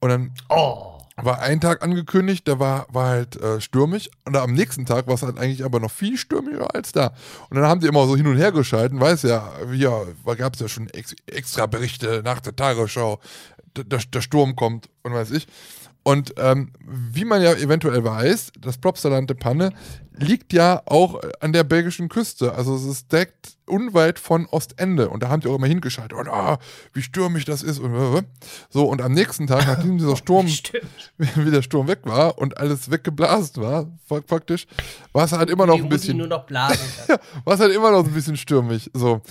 Und 0.00 0.08
dann 0.08 0.34
Oh. 0.48 0.91
War 1.24 1.40
ein 1.40 1.60
Tag 1.60 1.82
angekündigt, 1.82 2.46
da 2.48 2.58
war, 2.58 2.86
war 2.90 3.08
halt 3.08 3.36
äh, 3.36 3.60
stürmisch 3.60 4.10
und 4.24 4.36
am 4.36 4.52
nächsten 4.52 4.86
Tag 4.86 5.06
war 5.06 5.14
es 5.14 5.22
halt 5.22 5.38
eigentlich 5.38 5.64
aber 5.64 5.80
noch 5.80 5.90
viel 5.90 6.16
stürmischer 6.16 6.74
als 6.74 6.92
da. 6.92 7.12
Und 7.48 7.56
dann 7.56 7.66
haben 7.66 7.80
die 7.80 7.86
immer 7.86 8.06
so 8.06 8.16
hin 8.16 8.26
und 8.26 8.36
her 8.36 8.52
geschalten, 8.52 9.00
weiß 9.00 9.22
ja, 9.22 9.50
ja, 9.72 10.04
gab 10.36 10.54
es 10.54 10.60
ja 10.60 10.68
schon 10.68 10.88
ex 10.90 11.14
extra 11.26 11.66
Berichte 11.66 12.22
nach 12.24 12.40
der 12.40 12.56
Tagesschau, 12.56 13.20
der, 13.76 14.00
der 14.00 14.20
Sturm 14.20 14.56
kommt 14.56 14.88
und 15.02 15.14
weiß 15.14 15.30
ich. 15.32 15.46
Und 16.04 16.34
ähm, 16.36 16.72
wie 16.84 17.24
man 17.24 17.42
ja 17.42 17.52
eventuell 17.54 18.02
weiß, 18.02 18.52
das 18.60 18.78
Plopsaland 18.78 19.30
de 19.30 19.36
Panne 19.36 19.72
liegt 20.14 20.52
ja 20.52 20.82
auch 20.86 21.20
an 21.40 21.52
der 21.52 21.64
belgischen 21.64 22.08
Küste. 22.08 22.54
Also 22.54 22.74
es 22.74 22.84
ist 22.84 23.12
direkt 23.12 23.56
unweit 23.66 24.18
von 24.18 24.46
Ostende. 24.46 25.08
Und 25.08 25.22
da 25.22 25.28
haben 25.28 25.40
die 25.40 25.48
auch 25.48 25.54
immer 25.54 25.66
hingeschaltet. 25.66 26.18
Und 26.18 26.28
ah, 26.28 26.58
wie 26.92 27.02
stürmisch 27.02 27.44
das 27.44 27.62
ist. 27.62 27.78
Und 27.78 27.94
äh, 27.94 28.22
so, 28.68 28.84
und 28.84 29.00
am 29.00 29.12
nächsten 29.12 29.46
Tag, 29.46 29.66
nachdem 29.66 29.98
dieser 29.98 30.16
Sturm 30.22 30.48
Stimmt. 30.48 30.86
wie 31.18 31.50
der 31.50 31.62
Sturm 31.62 31.86
weg 31.86 32.00
war 32.02 32.38
und 32.38 32.58
alles 32.58 32.90
weggeblasen 32.90 33.62
war, 33.62 33.86
faktisch, 34.26 34.66
war 35.12 35.24
es 35.24 35.32
halt 35.32 35.50
immer 35.50 35.66
noch 35.66 35.76
ein 35.76 35.88
bisschen, 35.88 36.18
nur 36.18 36.26
noch 36.26 36.46
blasen 36.46 36.86
kann. 37.06 37.18
war 37.44 37.54
es 37.54 37.60
halt 37.60 37.72
immer 37.72 37.92
noch 37.92 38.04
ein 38.04 38.12
bisschen 38.12 38.36
stürmisch, 38.36 38.90
so. 38.92 39.22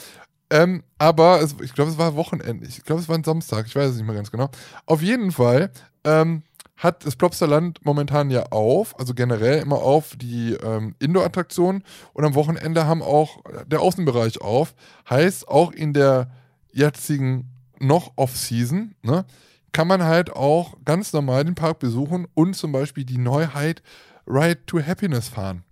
Ähm, 0.50 0.84
aber 0.98 1.42
es, 1.42 1.56
ich 1.62 1.74
glaube, 1.74 1.92
es 1.92 1.98
war 1.98 2.16
Wochenende. 2.16 2.68
Ich 2.68 2.84
glaube, 2.84 3.02
es 3.02 3.08
war 3.08 3.18
ein 3.18 3.24
Samstag. 3.24 3.68
Ich 3.68 3.76
weiß 3.76 3.92
es 3.92 3.96
nicht 3.96 4.06
mehr 4.06 4.16
ganz 4.16 4.32
genau. 4.32 4.50
Auf 4.86 5.02
jeden 5.02 5.32
Fall 5.32 5.72
ähm, 6.04 6.44
hat 6.82 7.06
das 7.06 7.16
Plopsaland 7.16 7.86
momentan 7.86 8.32
ja 8.32 8.48
auf, 8.48 9.00
also 9.00 9.14
generell 9.14 9.62
immer 9.62 9.78
auf 9.78 10.16
die 10.16 10.54
ähm, 10.54 10.96
Indoor-Attraktionen 10.98 11.84
und 12.14 12.26
am 12.26 12.34
Wochenende 12.34 12.88
haben 12.88 13.04
auch 13.04 13.44
der 13.68 13.82
Außenbereich 13.82 14.42
auf. 14.42 14.74
Heißt, 15.08 15.48
auch 15.48 15.72
in 15.72 15.94
der 15.94 16.32
jetzigen 16.74 17.52
noch 17.80 18.14
Off-Season, 18.16 18.96
ne, 19.04 19.26
kann 19.74 19.88
man 19.88 20.04
halt 20.04 20.32
auch 20.32 20.76
ganz 20.84 21.14
normal 21.14 21.46
den 21.46 21.54
Park 21.54 21.78
besuchen 21.78 22.28
und 22.34 22.56
zum 22.56 22.72
Beispiel 22.72 23.06
die 23.06 23.20
Neuheit 23.20 23.84
Ride 24.26 24.66
to 24.66 24.82
Happiness 24.82 25.30
fahren. 25.30 25.64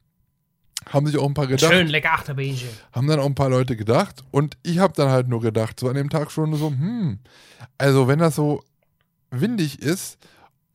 Haben 0.85 1.07
sich 1.07 1.17
auch 1.17 1.25
ein 1.25 1.33
paar 1.33 1.47
gedacht 1.47 1.71
Schön 1.71 1.87
lecker 1.87 2.13
Achterbähnchen. 2.13 2.69
haben 2.91 3.07
dann 3.07 3.19
auch 3.19 3.25
ein 3.25 3.35
paar 3.35 3.49
Leute 3.49 3.75
gedacht 3.75 4.23
und 4.29 4.57
ich 4.61 4.77
habe 4.77 4.93
dann 4.95 5.09
halt 5.09 5.27
nur 5.27 5.41
gedacht, 5.41 5.79
so 5.79 5.89
an 5.89 5.95
dem 5.95 6.11
Tag 6.11 6.29
schon 6.29 6.53
so, 6.53 6.67
hm, 6.69 7.17
also 7.79 8.07
wenn 8.07 8.19
das 8.19 8.35
so 8.35 8.63
windig 9.31 9.81
ist, 9.81 10.19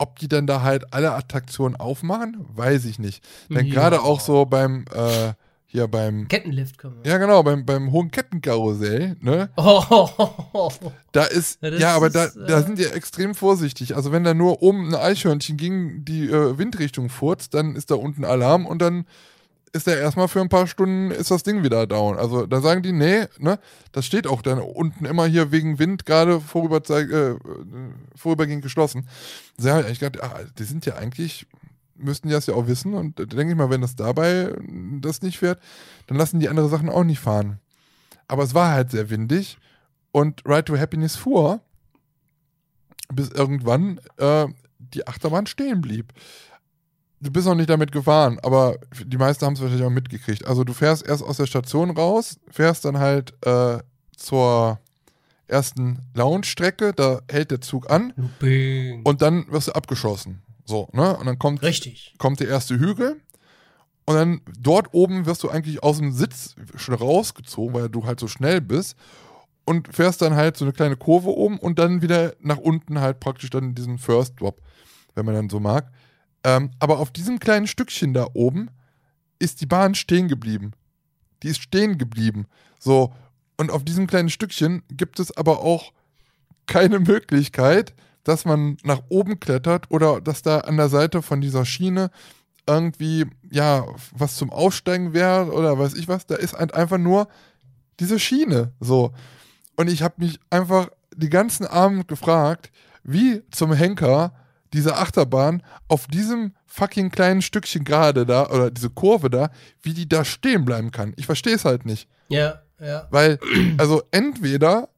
ob 0.04 0.18
die 0.18 0.28
dann 0.28 0.46
da 0.46 0.60
halt 0.62 0.92
alle 0.92 1.12
Attraktionen 1.12 1.76
aufmachen, 1.76 2.44
weiß 2.54 2.84
ich 2.84 2.98
nicht. 2.98 3.24
Denn 3.48 3.66
Ja. 3.66 3.72
gerade 3.74 4.02
auch 4.02 4.20
so 4.20 4.44
beim, 4.44 4.84
äh, 4.94 5.32
hier 5.66 5.88
beim, 5.88 6.28
Kettenlift 6.28 6.78
können 6.78 6.96
wir. 7.02 7.10
ja 7.10 7.18
genau, 7.18 7.42
beim, 7.42 7.64
beim 7.64 7.90
hohen 7.90 8.10
Kettenkarussell, 8.10 9.16
ne, 9.20 9.48
Oh, 9.56 9.82
oh, 9.90 10.08
oh, 10.18 10.30
oh. 10.52 10.70
da 11.12 11.24
ist, 11.24 11.58
Ja, 11.62 11.68
ja, 11.70 11.78
das 11.78 11.94
aber 11.96 12.10
da, 12.10 12.24
ist, 12.24 12.36
äh, 12.36 12.46
da 12.46 12.62
sind 12.62 12.78
die 12.78 12.84
extrem 12.84 13.34
vorsichtig. 13.34 13.96
Also 13.96 14.12
wenn 14.12 14.22
da 14.22 14.34
nur 14.34 14.62
oben 14.62 14.88
ein 14.88 14.94
Eichhörnchen 14.94 15.56
gegen 15.56 16.04
die 16.04 16.26
äh, 16.28 16.58
Windrichtung 16.58 17.08
furzt, 17.08 17.54
dann 17.54 17.74
ist 17.74 17.90
da 17.90 17.94
unten 17.96 18.24
Alarm 18.24 18.66
und 18.66 18.80
dann 18.82 19.06
ist 19.74 19.88
da 19.88 19.92
erstmal 19.92 20.28
für 20.28 20.40
ein 20.40 20.48
paar 20.48 20.68
Stunden 20.68 21.10
ist 21.10 21.32
das 21.32 21.42
Ding 21.42 21.64
wieder 21.64 21.88
down. 21.88 22.16
Also 22.16 22.46
da 22.46 22.60
sagen 22.60 22.82
die, 22.82 22.92
nee, 22.92 23.26
ne, 23.38 23.58
das 23.90 24.06
steht 24.06 24.28
auch 24.28 24.40
dann 24.40 24.60
unten 24.60 25.04
immer 25.04 25.26
hier 25.26 25.50
wegen 25.50 25.80
Wind 25.80 26.06
gerade 26.06 26.40
vorüber, 26.40 26.76
äh, 26.90 27.34
vorübergehend 28.14 28.62
geschlossen. 28.62 29.08
Sie 29.58 29.68
haben 29.68 29.84
eigentlich 29.84 29.98
gedacht, 29.98 30.22
ach, 30.22 30.44
die 30.56 30.62
sind 30.62 30.86
ja 30.86 30.94
eigentlich, 30.94 31.48
müssten 31.96 32.28
die 32.28 32.34
das 32.34 32.46
ja 32.46 32.54
auch 32.54 32.68
wissen 32.68 32.94
und 32.94 33.18
da 33.18 33.24
denke 33.24 33.52
ich 33.52 33.58
mal, 33.58 33.68
wenn 33.68 33.80
das 33.80 33.96
dabei 33.96 34.52
das 35.00 35.22
nicht 35.22 35.38
fährt, 35.38 35.60
dann 36.06 36.18
lassen 36.18 36.38
die 36.38 36.48
andere 36.48 36.68
Sachen 36.68 36.88
auch 36.88 37.04
nicht 37.04 37.18
fahren. 37.18 37.58
Aber 38.28 38.44
es 38.44 38.54
war 38.54 38.70
halt 38.70 38.92
sehr 38.92 39.10
windig 39.10 39.58
und 40.12 40.46
Ride 40.46 40.66
to 40.66 40.78
Happiness 40.78 41.16
fuhr, 41.16 41.60
bis 43.12 43.30
irgendwann 43.30 43.98
äh, 44.18 44.46
die 44.78 45.08
Achterbahn 45.08 45.48
stehen 45.48 45.80
blieb. 45.80 46.12
Du 47.20 47.30
bist 47.30 47.46
noch 47.46 47.54
nicht 47.54 47.70
damit 47.70 47.90
gefahren, 47.92 48.38
aber 48.42 48.76
die 49.04 49.16
meisten 49.16 49.46
haben 49.46 49.54
es 49.54 49.60
wahrscheinlich 49.60 49.86
auch 49.86 49.90
mitgekriegt. 49.90 50.46
Also 50.46 50.62
du 50.64 50.74
fährst 50.74 51.06
erst 51.06 51.22
aus 51.22 51.38
der 51.38 51.46
Station 51.46 51.90
raus, 51.90 52.38
fährst 52.50 52.84
dann 52.84 52.98
halt 52.98 53.32
äh, 53.46 53.78
zur 54.16 54.78
ersten 55.46 56.00
Lounge-Strecke, 56.14 56.92
da 56.94 57.20
hält 57.30 57.50
der 57.50 57.60
Zug 57.60 57.90
an 57.90 58.12
Looping. 58.16 59.02
und 59.04 59.22
dann 59.22 59.46
wirst 59.50 59.68
du 59.68 59.72
abgeschossen. 59.72 60.42
So, 60.64 60.88
ne? 60.92 61.16
Und 61.16 61.26
dann 61.26 61.38
kommt 61.38 61.62
Richtig. 61.62 62.14
kommt 62.18 62.40
der 62.40 62.48
erste 62.48 62.78
Hügel 62.78 63.20
und 64.06 64.14
dann 64.14 64.40
dort 64.58 64.92
oben 64.92 65.26
wirst 65.26 65.42
du 65.42 65.50
eigentlich 65.50 65.82
aus 65.82 65.98
dem 65.98 66.12
Sitz 66.12 66.56
schon 66.76 66.94
rausgezogen, 66.94 67.74
weil 67.74 67.88
du 67.88 68.04
halt 68.04 68.20
so 68.20 68.28
schnell 68.28 68.60
bist 68.60 68.96
und 69.64 69.94
fährst 69.94 70.20
dann 70.22 70.34
halt 70.34 70.56
so 70.56 70.64
eine 70.64 70.72
kleine 70.72 70.96
Kurve 70.96 71.28
oben 71.28 71.58
und 71.58 71.78
dann 71.78 72.02
wieder 72.02 72.34
nach 72.40 72.58
unten 72.58 73.00
halt 73.00 73.20
praktisch 73.20 73.50
dann 73.50 73.74
diesen 73.74 73.98
First 73.98 74.40
Drop, 74.40 74.60
wenn 75.14 75.24
man 75.24 75.34
dann 75.34 75.48
so 75.50 75.60
mag. 75.60 75.90
Ähm, 76.44 76.70
aber 76.78 76.98
auf 76.98 77.10
diesem 77.10 77.38
kleinen 77.38 77.66
Stückchen 77.66 78.14
da 78.14 78.28
oben 78.34 78.70
ist 79.38 79.60
die 79.60 79.66
Bahn 79.66 79.94
stehen 79.94 80.28
geblieben. 80.28 80.72
Die 81.42 81.48
ist 81.48 81.62
stehen 81.62 81.98
geblieben. 81.98 82.46
So, 82.78 83.12
und 83.56 83.70
auf 83.70 83.84
diesem 83.84 84.06
kleinen 84.06 84.30
Stückchen 84.30 84.82
gibt 84.90 85.18
es 85.18 85.36
aber 85.36 85.60
auch 85.60 85.92
keine 86.66 86.98
Möglichkeit, 87.00 87.94
dass 88.24 88.44
man 88.44 88.76
nach 88.82 89.02
oben 89.08 89.40
klettert 89.40 89.90
oder 89.90 90.20
dass 90.20 90.42
da 90.42 90.60
an 90.60 90.76
der 90.76 90.88
Seite 90.88 91.22
von 91.22 91.40
dieser 91.40 91.64
Schiene 91.64 92.10
irgendwie, 92.66 93.26
ja, 93.50 93.84
was 94.12 94.36
zum 94.36 94.50
Aussteigen 94.50 95.12
wäre 95.12 95.52
oder 95.52 95.78
weiß 95.78 95.94
ich 95.94 96.08
was. 96.08 96.26
Da 96.26 96.36
ist 96.36 96.54
halt 96.54 96.74
einfach 96.74 96.98
nur 96.98 97.28
diese 98.00 98.18
Schiene. 98.18 98.72
So. 98.80 99.12
Und 99.76 99.90
ich 99.90 100.02
habe 100.02 100.14
mich 100.18 100.40
einfach 100.50 100.88
die 101.14 101.28
ganzen 101.28 101.66
Abend 101.66 102.08
gefragt, 102.08 102.70
wie 103.02 103.42
zum 103.50 103.72
Henker 103.72 104.32
diese 104.74 104.96
Achterbahn 104.96 105.62
auf 105.88 106.08
diesem 106.08 106.52
fucking 106.66 107.10
kleinen 107.10 107.42
Stückchen 107.42 107.84
gerade 107.84 108.26
da 108.26 108.48
oder 108.48 108.70
diese 108.70 108.90
Kurve 108.90 109.30
da, 109.30 109.50
wie 109.80 109.94
die 109.94 110.08
da 110.08 110.24
stehen 110.24 110.64
bleiben 110.64 110.90
kann. 110.90 111.14
Ich 111.16 111.26
verstehe 111.26 111.54
es 111.54 111.64
halt 111.64 111.86
nicht. 111.86 112.08
Ja, 112.28 112.60
ja. 112.80 113.06
Weil, 113.10 113.38
also 113.78 114.02
entweder 114.10 114.88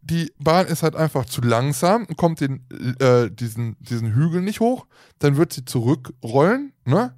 die 0.00 0.32
Bahn 0.38 0.66
ist 0.66 0.82
halt 0.82 0.96
einfach 0.96 1.26
zu 1.26 1.42
langsam 1.42 2.06
und 2.06 2.16
kommt 2.16 2.40
den, 2.40 2.64
äh, 2.98 3.30
diesen, 3.30 3.76
diesen 3.80 4.14
Hügel 4.14 4.40
nicht 4.40 4.60
hoch, 4.60 4.86
dann 5.18 5.36
wird 5.36 5.52
sie 5.52 5.66
zurückrollen, 5.66 6.72
ne? 6.86 7.14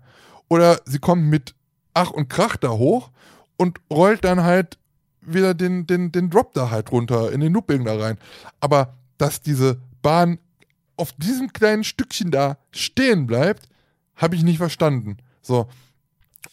Oder 0.49 0.81
sie 0.85 0.99
kommt 0.99 1.27
mit 1.27 1.55
Ach 1.95 2.11
und 2.11 2.29
Krach 2.29 2.57
da 2.57 2.71
hoch 2.71 3.11
und 3.57 3.79
rollt 3.93 4.25
dann 4.25 4.43
halt 4.43 4.79
wieder 5.21 5.55
den, 5.55 5.87
den, 5.87 6.11
den 6.11 6.31
Drop 6.31 6.55
da 6.55 6.71
halt 6.71 6.91
runter, 6.91 7.31
in 7.31 7.41
den 7.41 7.53
Looping 7.53 7.85
da 7.85 7.97
rein. 7.97 8.19
Aber 8.59 8.97
dass 9.19 9.41
diese 9.41 9.81
Bahn 10.03 10.39
auf 11.01 11.12
diesem 11.12 11.53
kleinen 11.53 11.84
Stückchen 11.84 12.30
da 12.30 12.59
stehen 12.70 13.26
bleibt, 13.26 13.68
habe 14.16 14.36
ich 14.36 14.42
nicht 14.42 14.59
verstanden. 14.59 15.16
So. 15.42 15.66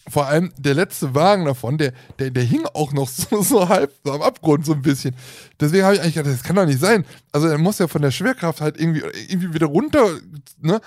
Vor 0.09 0.25
allem 0.27 0.51
der 0.57 0.73
letzte 0.73 1.13
Wagen 1.15 1.45
davon, 1.45 1.77
der, 1.77 1.91
der, 2.19 2.31
der 2.31 2.43
hing 2.43 2.65
auch 2.73 2.93
noch 2.93 3.07
so, 3.09 3.41
so 3.41 3.67
halb 3.69 3.93
so 4.03 4.13
am 4.13 4.21
Abgrund 4.21 4.65
so 4.65 4.73
ein 4.73 4.81
bisschen. 4.81 5.15
Deswegen 5.59 5.83
habe 5.83 5.95
ich 5.95 6.01
eigentlich 6.01 6.15
gedacht, 6.15 6.33
das 6.33 6.43
kann 6.43 6.55
doch 6.55 6.65
nicht 6.65 6.79
sein. 6.79 7.05
Also 7.33 7.47
er 7.47 7.57
muss 7.57 7.79
ja 7.79 7.87
von 7.87 8.01
der 8.01 8.11
Schwerkraft 8.11 8.61
halt 8.61 8.79
irgendwie, 8.79 9.01
irgendwie 9.29 9.53
wieder 9.53 9.67
runter, 9.67 10.09
ne? 10.61 10.79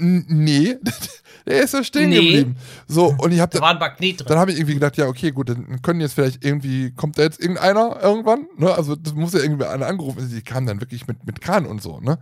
Nee, 0.00 0.76
der 1.46 1.62
ist 1.64 1.74
ja 1.74 1.82
stehen 1.82 2.10
Nee. 2.10 2.16
geblieben. 2.20 2.56
So, 2.86 3.16
und 3.18 3.32
ich 3.32 3.40
habe 3.40 3.52
Da 3.56 3.60
war 3.60 3.70
ein 3.70 3.78
Magnet 3.80 4.20
drin. 4.20 4.26
dann 4.28 4.38
habe 4.38 4.52
ich 4.52 4.58
irgendwie 4.58 4.74
gedacht, 4.74 4.96
ja, 4.96 5.08
okay, 5.08 5.32
gut, 5.32 5.48
dann 5.48 5.82
können 5.82 6.00
jetzt 6.00 6.12
vielleicht 6.14 6.44
irgendwie, 6.44 6.92
kommt 6.92 7.18
da 7.18 7.22
jetzt 7.22 7.40
irgendeiner 7.40 7.98
irgendwann, 8.00 8.46
ne? 8.58 8.72
Also 8.72 8.94
das 8.94 9.14
muss 9.14 9.32
ja 9.32 9.40
irgendwie 9.40 9.64
einer 9.64 9.86
angerufen. 9.88 10.28
Die 10.32 10.40
kamen 10.42 10.68
dann 10.68 10.80
wirklich 10.80 11.08
mit, 11.08 11.26
mit 11.26 11.40
Kran 11.40 11.66
und 11.66 11.82
so, 11.82 11.98
ne? 11.98 12.20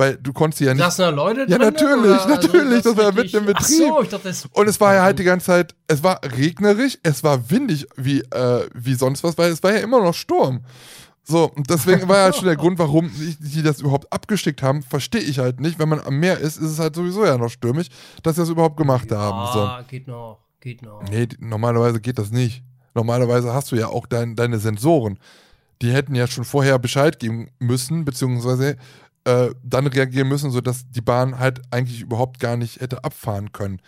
Weil 0.00 0.16
du 0.16 0.32
konntest 0.32 0.60
ja 0.60 0.72
nicht. 0.72 0.82
Saßen 0.82 1.02
da 1.06 1.10
Leute 1.10 1.40
Ja, 1.48 1.58
drin? 1.58 1.72
natürlich, 1.74 2.04
oder? 2.24 2.28
natürlich, 2.28 2.82
das 2.84 2.96
war 2.96 3.14
wirklich- 3.16 3.32
mitten 3.34 3.48
im 3.48 3.54
Ach 3.56 3.60
Betrieb. 3.60 3.78
so, 3.88 4.02
ich 4.02 4.08
dachte, 4.08 4.28
das 4.28 4.46
und 4.46 4.68
es 4.68 4.80
war 4.80 4.94
ja 4.94 5.02
halt 5.02 5.18
die 5.18 5.24
ganze 5.24 5.46
Zeit, 5.46 5.74
es 5.88 6.02
war 6.04 6.20
regnerisch, 6.22 6.96
es 7.02 7.24
war 7.24 7.50
windig 7.50 7.84
wie, 7.96 8.20
äh, 8.20 8.68
wie 8.74 8.94
sonst 8.94 9.24
was, 9.24 9.36
weil 9.36 9.50
es 9.50 9.60
war 9.62 9.72
ja 9.72 9.78
immer 9.80 10.00
noch 10.00 10.14
Sturm. 10.14 10.60
So, 11.24 11.50
und 11.50 11.68
deswegen 11.68 12.08
war 12.08 12.22
halt 12.22 12.36
schon 12.36 12.46
der 12.46 12.54
Grund, 12.62 12.78
warum 12.78 13.10
die 13.40 13.62
das 13.62 13.80
überhaupt 13.80 14.10
abgeschickt 14.12 14.62
haben, 14.62 14.82
verstehe 14.82 15.20
ich 15.20 15.40
halt 15.40 15.58
nicht. 15.60 15.78
Wenn 15.80 15.88
man 15.88 16.00
am 16.00 16.18
Meer 16.20 16.38
ist, 16.38 16.56
ist 16.58 16.70
es 16.70 16.78
halt 16.78 16.94
sowieso 16.94 17.26
ja 17.26 17.36
noch 17.36 17.50
stürmisch, 17.50 17.88
dass 18.22 18.36
sie 18.36 18.42
das 18.42 18.48
überhaupt 18.50 18.76
gemacht 18.76 19.10
haben. 19.10 19.52
So. 19.52 19.60
Ah, 19.60 19.82
geht 19.86 20.06
noch, 20.06 20.38
geht 20.60 20.80
noch. 20.82 21.02
Nee, 21.10 21.26
normalerweise 21.40 22.00
geht 22.00 22.18
das 22.20 22.30
nicht. 22.30 22.62
Normalerweise 22.94 23.52
hast 23.52 23.72
du 23.72 23.76
ja 23.76 23.88
auch 23.88 24.06
dein, 24.06 24.36
deine 24.36 24.58
Sensoren. 24.60 25.18
Die 25.82 25.92
hätten 25.92 26.14
ja 26.14 26.26
schon 26.28 26.44
vorher 26.44 26.78
Bescheid 26.78 27.18
geben 27.18 27.50
müssen, 27.58 28.04
beziehungsweise 28.04 28.76
äh, 29.28 29.50
dann 29.62 29.86
reagieren 29.86 30.28
müssen, 30.28 30.50
sodass 30.50 30.88
die 30.90 31.00
Bahn 31.02 31.38
halt 31.38 31.60
eigentlich 31.70 32.00
überhaupt 32.00 32.40
gar 32.40 32.56
nicht 32.56 32.80
hätte 32.80 33.04
abfahren 33.04 33.52
können. 33.52 33.80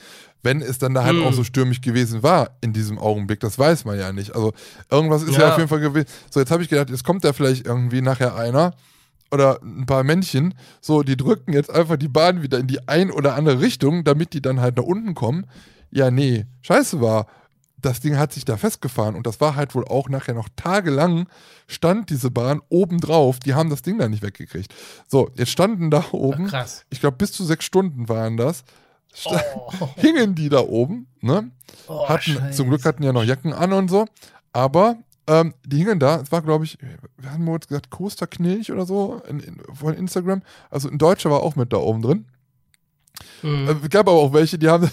Wenn 0.43 0.61
es 0.61 0.79
dann 0.79 0.95
da 0.95 1.05
halt 1.05 1.17
Hm. 1.17 1.23
auch 1.25 1.33
so 1.33 1.45
stürmisch 1.45 1.81
gewesen 1.81 2.23
war 2.23 2.51
in 2.61 2.73
diesem 2.73 2.99
Augenblick, 2.99 3.41
das 3.41 3.59
weiß 3.59 3.85
man 3.85 3.99
ja 3.99 4.13
nicht. 4.13 4.35
Also 4.35 4.53
irgendwas 4.91 5.23
ist 5.23 5.35
ja, 5.37 5.41
Ja. 5.43 5.53
auf 5.53 5.57
jeden 5.59 5.69
Fall 5.69 5.81
gewesen. 5.81 6.07
So, 6.31 6.41
jetzt 6.41 6.51
habe 6.51 6.63
ich 6.63 6.69
gedacht, 6.69 6.91
jetzt 6.91 7.05
kommt 7.05 7.25
da 7.25 7.33
vielleicht 7.33 7.67
irgendwie 7.67 8.01
nachher 8.03 8.35
einer 8.37 8.75
oder 9.31 9.61
ein 9.63 9.87
paar 9.87 10.03
Männchen, 10.03 10.55
so, 10.81 11.03
die 11.03 11.17
drücken 11.17 11.53
jetzt 11.53 11.71
einfach 11.71 11.97
die 11.97 12.09
Bahn 12.09 12.43
wieder 12.43 12.59
in 12.59 12.67
die 12.67 12.87
ein 12.89 13.11
oder 13.11 13.35
andere 13.35 13.61
Richtung, 13.61 14.03
damit 14.05 14.33
die 14.33 14.43
dann 14.43 14.61
halt 14.61 14.77
nach 14.77 14.83
unten 14.85 15.15
kommen. 15.15 15.47
Ja, 15.91 16.11
nee, 16.11 16.47
scheiße 16.63 17.01
war. 17.01 17.27
Das 17.83 18.01
Ding 18.01 18.17
hat 18.19 18.33
sich 18.33 18.45
da 18.45 18.57
festgefahren 18.57 19.15
und 19.15 19.27
das 19.27 19.41
war 19.41 19.57
halt 19.57 19.75
wohl 19.75 19.85
auch 19.87 20.09
nachher 20.09 20.35
noch 20.35 20.49
tagelang 20.57 21.29
stand 21.67 22.11
diese 22.11 22.31
Bahn 22.31 22.61
oben 22.69 22.99
drauf. 23.01 23.39
Die 23.41 23.55
haben 23.55 23.71
das 23.71 23.83
Ding 23.83 23.99
da 23.99 24.09
nicht 24.09 24.23
weggekriegt. 24.23 24.75
So, 25.09 25.31
jetzt 25.37 25.51
standen 25.51 25.91
da 25.91 26.05
oben, 26.13 26.47
Krass. 26.49 26.85
ich 26.91 27.01
glaube 27.01 27.17
bis 27.17 27.33
zu 27.33 27.45
sechs 27.45 27.65
Stunden 27.65 28.09
waren 28.09 28.37
das, 28.37 28.65
sta- 29.15 29.43
Oh, 29.55 29.89
hingen 29.97 30.35
die 30.35 30.49
da 30.49 30.61
oben, 30.61 31.07
ne? 31.21 31.51
oh, 31.87 32.09
hatten, 32.09 32.33
Scheiße. 32.33 32.57
zum 32.57 32.69
Glück 32.69 32.85
hatten 32.85 33.03
ja 33.03 33.13
noch 33.13 33.25
Jacken 33.25 33.53
an 33.53 33.73
und 33.73 33.89
so, 33.89 34.07
aber 34.53 34.97
ähm, 35.27 35.55
die 35.65 35.79
hingen 35.79 36.01
da, 36.01 36.21
es 36.21 36.33
war 36.33 36.43
glaube 36.43 36.65
ich, 36.65 36.77
wir 37.19 37.31
haben 37.33 37.47
jetzt 37.53 37.69
gesagt, 37.69 37.91
Coaster 37.91 38.27
Knilch 38.27 38.73
oder 38.73 38.85
so 38.85 39.23
in, 39.29 39.41
in, 39.41 39.57
von 39.73 39.95
Instagram, 39.95 40.43
also 40.71 40.89
ein 40.91 40.99
Deutscher 40.99 41.31
war 41.31 41.41
auch 41.41 41.57
mit 41.57 41.73
da 41.73 41.77
oben 41.79 42.03
drin. 42.03 42.27
Mhm. 43.43 43.69
Äh, 43.69 43.89
gab 43.89 44.09
aber 44.09 44.19
auch 44.19 44.33
welche, 44.33 44.59
die 44.59 44.69
haben, 44.69 44.91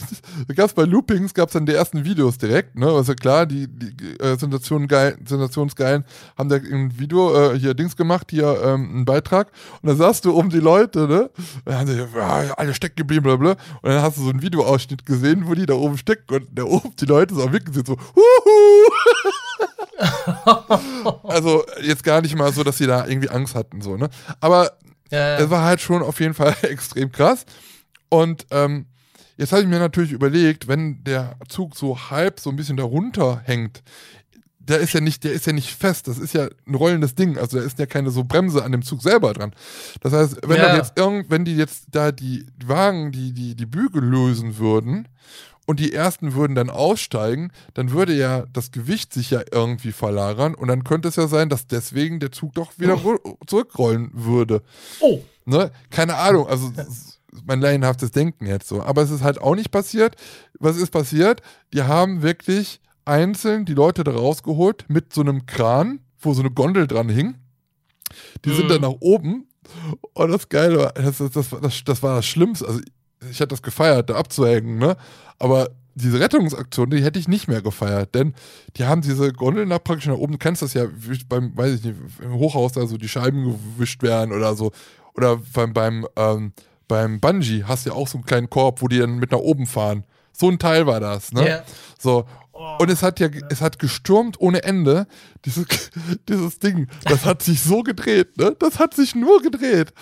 da 0.47 0.53
gab 0.55 0.68
es 0.68 0.74
bei 0.74 0.84
Loopings, 0.84 1.34
gab 1.34 1.49
es 1.49 1.53
dann 1.53 1.65
die 1.65 1.74
ersten 1.74 2.05
Videos 2.05 2.38
direkt, 2.38 2.78
ne, 2.78 2.88
also 2.88 3.13
klar, 3.13 3.45
die, 3.45 3.68
die 3.68 4.20
äh, 4.20 4.38
Sensation 4.38 4.88
geil, 4.88 5.18
Sensationsgeilen 5.26 6.05
haben 6.38 6.49
da 6.49 6.55
ein 6.55 6.97
Video, 6.97 7.53
äh, 7.53 7.59
hier 7.59 7.74
Dings 7.74 7.95
gemacht, 7.95 8.28
hier 8.30 8.61
ähm, 8.63 8.89
einen 8.89 9.05
Beitrag 9.05 9.51
und 9.82 9.89
da 9.89 9.95
sahst 9.95 10.26
du 10.26 10.32
um 10.32 10.49
die 10.49 10.59
Leute, 10.59 11.07
ne, 11.07 11.24
und 11.24 11.32
dann 11.65 11.80
haben 11.80 11.88
sie, 11.88 11.97
ja, 11.97 12.53
alle 12.55 12.74
stecken 12.74 12.95
geblieben, 12.97 13.24
bla, 13.24 13.36
bla, 13.36 13.51
und 13.82 13.89
dann 13.89 14.01
hast 14.01 14.18
du 14.18 14.24
so 14.24 14.30
einen 14.30 14.41
Videoausschnitt 14.41 15.05
gesehen, 15.05 15.47
wo 15.47 15.53
die 15.53 15.65
da 15.65 15.74
oben 15.74 15.97
stecken 15.97 16.36
und 16.36 16.47
da 16.53 16.63
oben 16.63 16.95
die 16.97 17.05
Leute 17.05 17.36
so 17.36 17.43
am 17.43 17.53
Winken 17.53 17.74
sind, 17.74 17.88
so, 17.88 17.97
huhu! 18.15 18.91
also 21.24 21.63
jetzt 21.82 22.03
gar 22.03 22.22
nicht 22.22 22.36
mal 22.36 22.53
so, 22.53 22.63
dass 22.63 22.78
sie 22.78 22.88
da 22.88 23.07
irgendwie 23.07 23.30
Angst 23.30 23.55
hatten, 23.55 23.82
so, 23.82 23.97
ne, 23.97 24.09
aber 24.39 24.72
ja, 25.09 25.38
es 25.38 25.49
war 25.49 25.63
halt 25.63 25.82
schon 25.82 26.01
auf 26.01 26.20
jeden 26.20 26.34
Fall 26.34 26.55
extrem 26.63 27.11
krass. 27.11 27.45
Und 28.10 28.45
ähm, 28.51 28.86
jetzt 29.38 29.51
habe 29.51 29.62
ich 29.64 29.68
mir 29.68 29.80
natürlich 29.80 30.12
überlegt, 30.12 30.68
wenn 30.68 31.03
der 31.03 31.36
Zug 31.49 31.76
so 31.76 31.97
halb 32.10 32.39
so 32.39 32.49
ein 32.49 32.55
bisschen 32.55 32.78
darunter 32.78 33.41
hängt, 33.43 33.84
der 34.60 34.80
ist 34.80 34.93
ja 34.93 34.99
nicht, 34.99 35.24
der 35.24 35.32
ist 35.32 35.45
ja 35.47 35.53
nicht 35.53 35.70
fest, 35.74 36.10
das 36.10 36.18
ist 36.18 36.34
ja 36.34 36.49
ein 36.68 36.76
rollendes 36.76 37.16
Ding, 37.16 37.38
also 37.38 37.58
da 37.58 37.64
ist 37.64 37.80
ja 37.80 37.86
keine 37.86 38.12
so 38.12 38.26
Bremse 38.26 38.64
an 38.66 38.74
dem 38.74 38.82
Zug 38.82 39.01
selber 39.01 39.32
dran. 39.34 39.53
Das 40.01 40.12
heißt, 40.12 40.39
wenn 40.45 40.58
Ja. 40.58 40.76
jetzt 40.76 40.97
irgend, 40.97 41.30
wenn 41.30 41.45
die 41.45 41.55
jetzt 41.55 41.86
da 41.91 42.12
die 42.12 42.45
Wagen, 42.66 43.14
die, 43.14 43.32
die, 43.32 43.55
die 43.55 43.66
Bügel 43.66 44.03
lösen 44.03 44.58
würden 44.58 45.08
und 45.68 45.80
die 45.80 45.93
ersten 45.93 46.34
würden 46.34 46.53
dann 46.53 46.70
aussteigen, 46.70 47.51
dann 47.76 47.91
würde 47.91 48.14
ja 48.14 48.43
das 48.51 48.72
Gewicht 48.72 49.14
sich 49.14 49.32
ja 49.32 49.41
irgendwie 49.53 49.93
verlagern 49.93 50.53
und 50.53 50.68
dann 50.68 50.84
könnte 50.84 51.08
es 51.08 51.16
ja 51.16 51.28
sein, 51.28 51.47
dass 51.47 51.68
deswegen 51.68 52.20
der 52.20 52.34
Zug 52.34 52.53
doch 52.53 52.72
wieder 52.78 52.95
ru- 52.95 53.38
zurückrollen 53.47 54.10
würde. 54.14 54.64
oh, 54.99 55.22
Ne? 55.45 55.72
Keine 55.91 56.16
Ahnung, 56.16 56.45
also 56.45 56.74
mein 57.46 57.62
laienhaftes 57.62 58.12
Denken 58.12 58.46
jetzt 58.46 58.68
so. 58.68 58.82
Aber 58.82 59.02
es 59.02 59.12
ist 59.12 59.24
halt 59.24 59.40
auch 59.42 59.56
nicht 59.56 59.72
passiert. 59.72 60.16
Was 60.60 60.78
ist 60.78 60.92
passiert? 60.92 61.42
Die 61.74 61.84
haben 61.84 62.22
wirklich 62.22 62.80
einzeln 63.06 63.66
die 63.66 63.74
Leute 63.74 64.04
da 64.04 64.12
rausgeholt 64.12 64.86
mit 64.90 65.14
so 65.14 65.22
einem 65.22 65.46
Kran, 65.46 66.00
wo 66.20 66.34
so 66.34 66.42
eine 66.42 66.52
Gondel 66.52 66.88
dran 66.88 67.10
hing. 67.10 67.36
Die 68.46 68.54
sind 68.54 68.66
Mhm. 68.66 68.70
dann 68.70 68.82
nach 68.82 68.96
oben. 69.00 69.48
Und 70.14 70.32
das 70.32 70.48
Geile 70.50 70.78
war, 70.80 70.94
das, 70.94 71.18
das, 71.18 71.32
das, 71.32 71.52
war- 71.52 71.62
das, 71.62 72.04
war 72.04 72.16
das 72.18 72.26
Schlimmste. 72.26 72.68
Also 72.68 72.80
ich 73.30 73.40
hätte 73.40 73.48
das 73.50 73.62
gefeiert, 73.62 74.10
da 74.10 74.16
abzuhängen, 74.16 74.78
ne? 74.78 74.96
Aber 75.40 75.70
diese 75.96 76.20
Rettungsaktion, 76.20 76.90
die 76.92 77.04
hätte 77.04 77.18
ich 77.20 77.28
nicht 77.28 77.48
mehr 77.48 77.62
gefeiert, 77.62 78.14
denn 78.14 78.36
die 78.78 78.86
haben 78.86 79.02
diese 79.02 79.34
Gondeln 79.34 79.70
da 79.70 79.80
praktisch 79.80 80.06
nach 80.06 80.16
oben, 80.18 80.34
du 80.34 80.38
kennst 80.38 80.62
das 80.62 80.74
ja, 80.76 80.86
wie 80.96 81.18
beim, 81.28 81.58
weiß 81.58 81.74
ich 81.80 81.84
nicht, 81.84 81.96
im 82.22 82.34
Hochhaus 82.34 82.74
da 82.74 82.86
so 82.86 82.98
die 82.98 83.10
Scheiben 83.10 83.58
gewischt 83.76 84.04
werden 84.04 84.32
oder 84.32 84.56
so. 84.56 84.72
Oder 85.16 85.38
beim, 85.54 85.74
beim, 85.74 86.06
ähm, 86.16 86.54
beim 86.88 87.20
Bungee 87.20 87.64
hast 87.66 87.86
du 87.86 87.92
ja 87.92 87.96
auch 87.96 88.08
so 88.08 88.18
einen 88.18 88.26
kleinen 88.26 88.50
Korb, 88.50 88.82
wo 88.82 88.88
die 88.88 89.00
dann 89.00 89.18
mit 89.18 89.32
nach 89.32 89.40
oben 89.40 89.66
fahren. 89.66 90.06
So 90.32 90.50
ein 90.50 90.60
Teil 90.60 90.86
war 90.86 91.00
das, 91.00 91.32
ne? 91.32 91.48
Ja. 91.48 91.64
So. 92.00 92.26
Und 92.80 92.90
es 92.90 93.04
hat 93.04 93.20
ja, 93.20 93.28
es 93.50 93.62
hat 93.62 93.78
gestürmt 93.80 94.40
ohne 94.40 94.64
Ende. 94.64 95.08
Dieses, 95.46 95.66
dieses 96.30 96.60
Ding, 96.60 96.88
das 97.06 97.26
hat 97.26 97.44
sich 97.44 97.62
so 97.62 97.84
gedreht, 97.84 98.38
ne? 98.38 98.56
Das 98.60 98.80
hat 98.80 98.94
sich 98.94 99.16
nur 99.16 99.42
gedreht. 99.42 99.94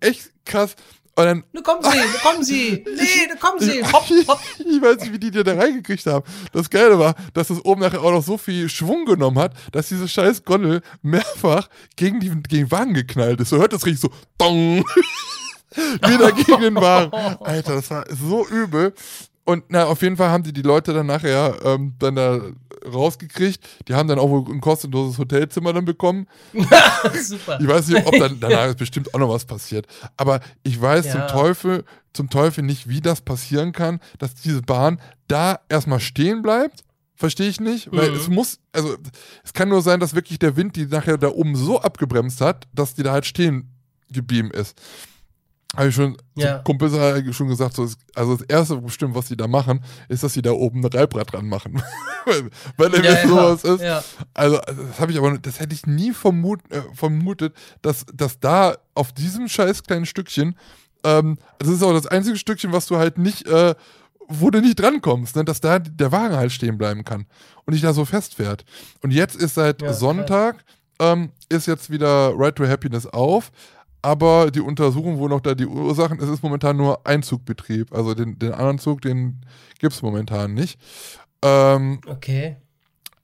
Echt 0.00 0.32
krass. 0.44 0.76
Und 1.16 1.24
dann, 1.24 1.44
da 1.52 1.60
kommen 1.60 1.82
sie, 1.82 1.98
da 1.98 2.18
kommen 2.28 2.44
sie. 2.44 2.84
Nee, 2.84 3.28
da 3.28 3.36
kommen 3.36 3.60
sie. 3.60 3.84
Hopp, 3.84 4.08
hopp. 4.28 4.40
ich 4.58 4.82
weiß 4.82 5.00
nicht, 5.00 5.12
wie 5.12 5.18
die 5.18 5.30
die 5.30 5.44
da 5.44 5.54
reingekriegt 5.54 6.04
haben. 6.06 6.24
Das 6.52 6.70
Geile 6.70 6.98
war, 6.98 7.14
dass 7.34 7.50
es 7.50 7.64
oben 7.64 7.82
nachher 7.82 8.02
auch 8.02 8.10
noch 8.10 8.24
so 8.24 8.36
viel 8.36 8.68
Schwung 8.68 9.04
genommen 9.04 9.38
hat, 9.38 9.54
dass 9.70 9.88
diese 9.88 10.08
scheiß 10.08 10.44
Gondel 10.44 10.82
mehrfach 11.02 11.68
gegen, 11.94 12.18
die, 12.18 12.30
gegen 12.30 12.48
den 12.48 12.70
Wagen 12.72 12.94
geknallt 12.94 13.40
ist. 13.40 13.50
So 13.50 13.58
hört 13.58 13.72
das 13.72 13.86
richtig 13.86 14.00
so, 14.00 14.10
dong, 14.38 14.84
wieder 15.76 16.32
gegen 16.32 16.60
den 16.60 16.74
Wagen. 16.76 17.12
Alter, 17.40 17.74
das 17.76 17.90
war 17.90 18.04
so 18.10 18.46
übel. 18.48 18.94
Und 19.44 19.64
na, 19.68 19.84
auf 19.84 20.00
jeden 20.02 20.16
Fall 20.16 20.30
haben 20.30 20.42
die 20.42 20.52
die 20.54 20.62
Leute 20.62 20.94
dann 20.94 21.06
nachher 21.06 21.56
ähm, 21.64 21.94
dann 21.98 22.16
da 22.16 22.40
rausgekriegt. 22.90 23.88
Die 23.88 23.94
haben 23.94 24.08
dann 24.08 24.18
auch 24.18 24.28
wohl 24.30 24.44
ein 24.50 24.60
kostenloses 24.60 25.18
Hotelzimmer 25.18 25.72
dann 25.72 25.84
bekommen. 25.84 26.26
Super. 27.22 27.58
Ich 27.60 27.66
weiß 27.68 27.88
nicht, 27.88 28.06
ob 28.06 28.18
dann 28.18 28.38
danach 28.40 28.66
ist 28.68 28.78
bestimmt 28.78 29.12
auch 29.14 29.18
noch 29.18 29.28
was 29.28 29.44
passiert. 29.44 29.86
Aber 30.16 30.40
ich 30.62 30.80
weiß 30.80 31.10
zum 31.10 31.20
Ja. 31.20 31.26
Teufel, 31.26 31.84
zum 32.12 32.30
Teufel 32.30 32.64
nicht, 32.64 32.88
wie 32.88 33.00
das 33.00 33.20
passieren 33.20 33.72
kann, 33.72 34.00
dass 34.18 34.34
diese 34.34 34.62
Bahn 34.62 35.00
da 35.28 35.60
erstmal 35.68 36.00
stehen 36.00 36.42
bleibt. 36.42 36.82
Verstehe 37.16 37.48
ich 37.48 37.60
nicht, 37.60 37.92
weil 37.92 38.10
Mhm. 38.10 38.16
es 38.16 38.28
muss, 38.28 38.58
also 38.72 38.96
es 39.44 39.52
kann 39.52 39.68
nur 39.68 39.82
sein, 39.82 40.00
dass 40.00 40.14
wirklich 40.14 40.38
der 40.38 40.56
Wind 40.56 40.74
die 40.76 40.86
nachher 40.86 41.16
da 41.16 41.28
oben 41.28 41.54
so 41.54 41.80
abgebremst 41.80 42.40
hat, 42.40 42.66
dass 42.74 42.94
die 42.94 43.02
da 43.02 43.12
halt 43.12 43.24
stehen 43.24 43.70
geblieben 44.10 44.50
ist. 44.50 44.76
Habe 45.76 45.88
ich 45.88 45.94
schon, 45.94 46.16
Ja. 46.34 46.58
Kumpels 46.58 46.92
schon 47.36 47.48
gesagt, 47.48 47.74
so, 47.74 47.88
also 48.14 48.36
das 48.36 48.46
erste 48.46 48.76
bestimmt, 48.78 49.14
was 49.14 49.28
sie 49.28 49.36
da 49.36 49.46
machen, 49.46 49.84
ist, 50.08 50.22
dass 50.22 50.32
sie 50.32 50.42
da 50.42 50.52
oben 50.52 50.80
ein 50.84 50.92
Reibrad 50.92 51.32
dran 51.32 51.48
machen. 51.48 51.82
weil 52.26 52.50
weil 52.76 52.90
nämlich 52.90 53.12
Ja, 53.12 53.22
ja, 53.22 53.28
sowas 53.28 53.64
ist. 53.64 53.82
ja. 53.82 54.02
Also, 54.34 54.58
das 54.58 55.00
habe 55.00 55.12
ich 55.12 55.18
aber, 55.18 55.38
das 55.38 55.60
hätte 55.60 55.74
ich 55.74 55.86
nie 55.86 56.12
vermut, 56.12 56.60
äh, 56.70 56.82
vermutet, 56.94 57.54
dass, 57.82 58.06
dass 58.14 58.40
da 58.40 58.76
auf 58.94 59.12
diesem 59.12 59.48
scheiß 59.48 59.82
kleinen 59.82 60.06
Stückchen, 60.06 60.56
ähm, 61.04 61.38
das 61.58 61.68
ist 61.68 61.82
auch 61.82 61.92
das 61.92 62.06
einzige 62.06 62.36
Stückchen, 62.38 62.72
was 62.72 62.86
du 62.86 62.96
halt 62.96 63.18
nicht, 63.18 63.46
äh, 63.46 63.74
wo 64.28 64.50
du 64.50 64.60
nicht 64.60 64.80
drankommst, 64.80 65.36
ne, 65.36 65.44
dass 65.44 65.60
da 65.60 65.78
der 65.78 66.10
Wagen 66.12 66.34
halt 66.36 66.50
stehen 66.50 66.78
bleiben 66.78 67.04
kann 67.04 67.26
und 67.66 67.72
nicht 67.74 67.84
da 67.84 67.92
so 67.92 68.04
festfährt. 68.06 68.64
Und 69.02 69.10
jetzt 69.10 69.36
ist 69.36 69.54
seit 69.54 69.82
Sonntag, 69.94 70.64
ähm, 70.98 71.30
ist 71.50 71.66
jetzt 71.66 71.90
wieder 71.90 72.32
Right 72.34 72.56
to 72.56 72.66
Happiness 72.66 73.04
auf, 73.06 73.50
aber 74.04 74.50
die 74.50 74.60
Untersuchung, 74.60 75.18
wo 75.18 75.28
noch 75.28 75.40
da 75.40 75.54
die 75.54 75.66
Ursachen, 75.66 76.20
es 76.20 76.28
ist 76.28 76.42
momentan 76.42 76.76
nur 76.76 77.06
Einzugbetrieb. 77.06 77.90
Also 77.94 78.12
den, 78.14 78.38
den 78.38 78.52
anderen 78.52 78.78
Zug, 78.78 79.00
den 79.00 79.40
gibt 79.78 79.94
es 79.94 80.02
momentan 80.02 80.52
nicht. 80.52 80.78
Ähm, 81.42 82.00
Okay. 82.06 82.56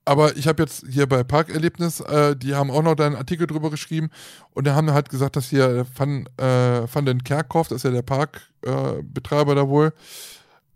aber 0.07 0.37
ich 0.39 0.49
habe 0.49 0.63
jetzt 0.63 0.85
hier 0.89 1.07
bei 1.07 1.23
Parkerlebnis, 1.23 2.01
äh, 2.01 2.35
die 2.35 2.55
haben 2.55 2.71
auch 2.71 2.83
noch 2.83 2.95
da 2.95 3.05
einen 3.07 3.17
Artikel 3.17 3.47
drüber 3.47 3.69
geschrieben 3.71 4.09
und 4.53 4.67
da 4.67 4.75
haben 4.75 4.91
halt 4.91 5.11
gesagt, 5.11 5.37
dass 5.37 5.51
hier 5.51 5.87
Van, 5.95 6.27
äh, 6.39 6.83
Van 6.93 7.05
den 7.05 7.25
Kerkhoff, 7.25 7.69
das 7.69 7.77
ist 7.77 7.83
ja 7.85 7.91
der 7.91 8.03
Parkbetreiber 8.03 9.53
äh, 9.53 9.57
da 9.57 9.69
wohl, 9.69 9.93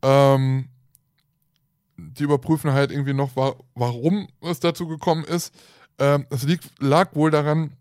ähm, 0.03 0.69
die 1.97 2.25
überprüfen 2.25 2.73
halt 2.73 2.91
irgendwie 2.91 3.15
noch, 3.15 3.37
wa 3.37 3.55
warum 3.75 4.29
es 4.43 4.61
dazu 4.61 4.87
gekommen 4.87 5.25
ist. 5.25 5.55
Ähm, 5.99 6.27
es 6.29 6.43
liegt, 6.43 6.71
lag 6.81 7.15
wohl 7.15 7.31
daran, 7.31 7.73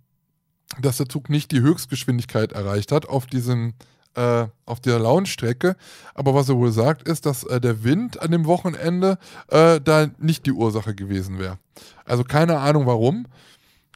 dass 0.81 0.97
der 0.97 1.09
Zug 1.09 1.29
nicht 1.29 1.51
die 1.51 1.61
Höchstgeschwindigkeit 1.61 2.51
erreicht 2.53 2.91
hat 2.91 3.07
auf 3.07 3.25
diesem 3.25 3.73
äh, 4.15 4.45
auf 4.65 4.79
der 4.79 4.99
Launchstrecke. 4.99 5.75
Aber 6.13 6.35
was 6.35 6.47
er 6.47 6.55
wohl 6.57 6.71
sagt, 6.71 7.07
ist, 7.07 7.25
dass 7.25 7.43
äh, 7.45 7.59
der 7.59 7.83
Wind 7.83 8.21
an 8.21 8.29
dem 8.31 8.45
Wochenende 8.45 9.17
äh, 9.47 9.81
da 9.81 10.07
nicht 10.19 10.45
die 10.45 10.51
Ursache 10.51 10.93
gewesen 10.93 11.39
wäre. 11.39 11.57
Also 12.05 12.23
keine 12.23 12.59
Ahnung 12.59 12.85
warum. 12.85 13.25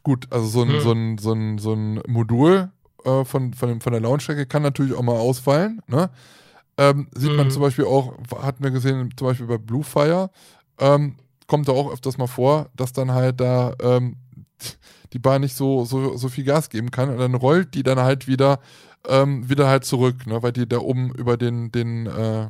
Gut, 0.03 0.25
also 0.31 0.47
so 0.47 0.63
ein, 0.63 0.69
Hm. 0.69 0.79
so 0.79 0.91
ein, 0.91 1.17
so 1.19 1.33
ein, 1.33 1.57
so 1.59 1.73
ein 1.73 2.01
Modul 2.07 2.71
äh, 3.05 3.25
von, 3.25 3.53
von, 3.53 3.79
von 3.79 3.91
der 3.91 4.01
Launchstrecke 4.01 4.47
kann 4.47 4.63
natürlich 4.63 4.95
auch 4.95 5.03
mal 5.03 5.17
ausfallen. 5.17 5.81
Ne? 5.87 6.09
Ähm, 6.79 7.07
sieht 7.15 7.35
man 7.35 7.47
Mhm. 7.47 7.51
zum 7.51 7.61
Beispiel 7.61 7.85
auch, 7.85 8.13
hatten 8.41 8.63
wir 8.63 8.71
gesehen, 8.71 9.11
zum 9.17 9.27
Beispiel 9.27 9.47
bei 9.47 9.57
Bluefire, 9.57 10.29
ähm, 10.79 11.15
kommt 11.47 11.67
da 11.67 11.73
auch 11.73 11.91
öfters 11.91 12.17
mal 12.17 12.27
vor, 12.27 12.69
dass 12.75 12.91
dann 12.91 13.11
halt 13.11 13.39
da 13.39 13.73
ähm, 13.81 14.15
die 15.13 15.19
Bahn 15.19 15.41
nicht 15.41 15.55
so, 15.55 15.85
so, 15.85 16.17
so 16.17 16.29
viel 16.29 16.43
Gas 16.43 16.69
geben 16.69 16.91
kann 16.91 17.09
und 17.09 17.17
dann 17.17 17.35
rollt 17.35 17.73
die 17.73 17.83
dann 17.83 17.99
halt 17.99 18.27
wieder, 18.27 18.59
ähm, 19.07 19.49
wieder 19.49 19.67
halt 19.67 19.85
zurück, 19.85 20.25
ne, 20.27 20.41
weil 20.43 20.51
die 20.51 20.67
da 20.67 20.79
oben 20.79 21.13
über 21.15 21.37
den, 21.37 21.71
den, 21.71 22.07
äh, 22.07 22.49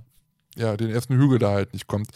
ja, 0.58 0.76
den 0.76 0.90
ersten 0.90 1.16
Hügel 1.16 1.38
da 1.40 1.52
halt 1.52 1.74
nicht 1.74 1.88
kommt. 1.88 2.10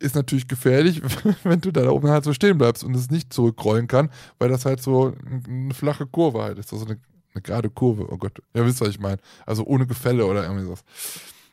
Ist 0.00 0.16
natürlich 0.16 0.48
gefährlich, 0.48 1.02
wenn 1.44 1.60
du 1.60 1.70
da 1.70 1.88
oben 1.88 2.08
halt 2.08 2.24
so 2.24 2.32
stehen 2.32 2.58
bleibst 2.58 2.82
und 2.82 2.96
es 2.96 3.10
nicht 3.10 3.32
zurückrollen 3.32 3.86
kann, 3.86 4.10
weil 4.38 4.48
das 4.48 4.64
halt 4.64 4.82
so 4.82 5.14
eine 5.48 5.72
flache 5.72 6.06
Kurve 6.06 6.42
halt 6.42 6.58
ist, 6.58 6.72
also 6.72 6.84
eine, 6.84 6.98
eine 7.34 7.42
gerade 7.42 7.70
Kurve, 7.70 8.06
oh 8.10 8.16
Gott, 8.16 8.42
ihr 8.54 8.66
wisst, 8.66 8.80
was 8.80 8.88
ich 8.88 8.98
meine. 8.98 9.18
Also 9.44 9.64
ohne 9.64 9.86
Gefälle 9.86 10.26
oder 10.26 10.42
irgendwie 10.42 10.64
sowas. 10.64 10.84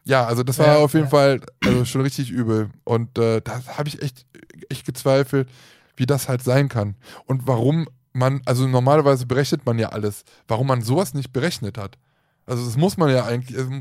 Ja, 0.05 0.25
also 0.25 0.43
das 0.43 0.59
war 0.59 0.67
Ja, 0.67 0.77
auf 0.77 0.93
jeden 0.93 1.05
ja. 1.05 1.09
Fall 1.09 1.41
also 1.63 1.85
schon 1.85 2.01
richtig 2.01 2.29
übel. 2.31 2.69
Und 2.83 3.17
äh, 3.17 3.41
da 3.41 3.61
habe 3.77 3.87
ich 3.87 4.01
echt, 4.01 4.25
echt 4.69 4.85
gezweifelt, 4.85 5.47
wie 5.95 6.05
das 6.05 6.27
halt 6.27 6.43
sein 6.43 6.67
kann. 6.67 6.95
Und 7.25 7.47
warum 7.47 7.87
man, 8.13 8.41
also 8.45 8.67
normalerweise 8.67 9.25
berechnet 9.25 9.65
man 9.65 9.79
ja 9.79 9.89
alles, 9.89 10.23
warum 10.47 10.67
man 10.67 10.81
sowas 10.81 11.13
nicht 11.13 11.33
berechnet 11.33 11.77
hat. 11.77 11.97
Also 12.45 12.65
das 12.65 12.77
muss 12.77 12.97
man 12.97 13.09
ja 13.09 13.25
eigentlich, 13.25 13.57
also, 13.57 13.71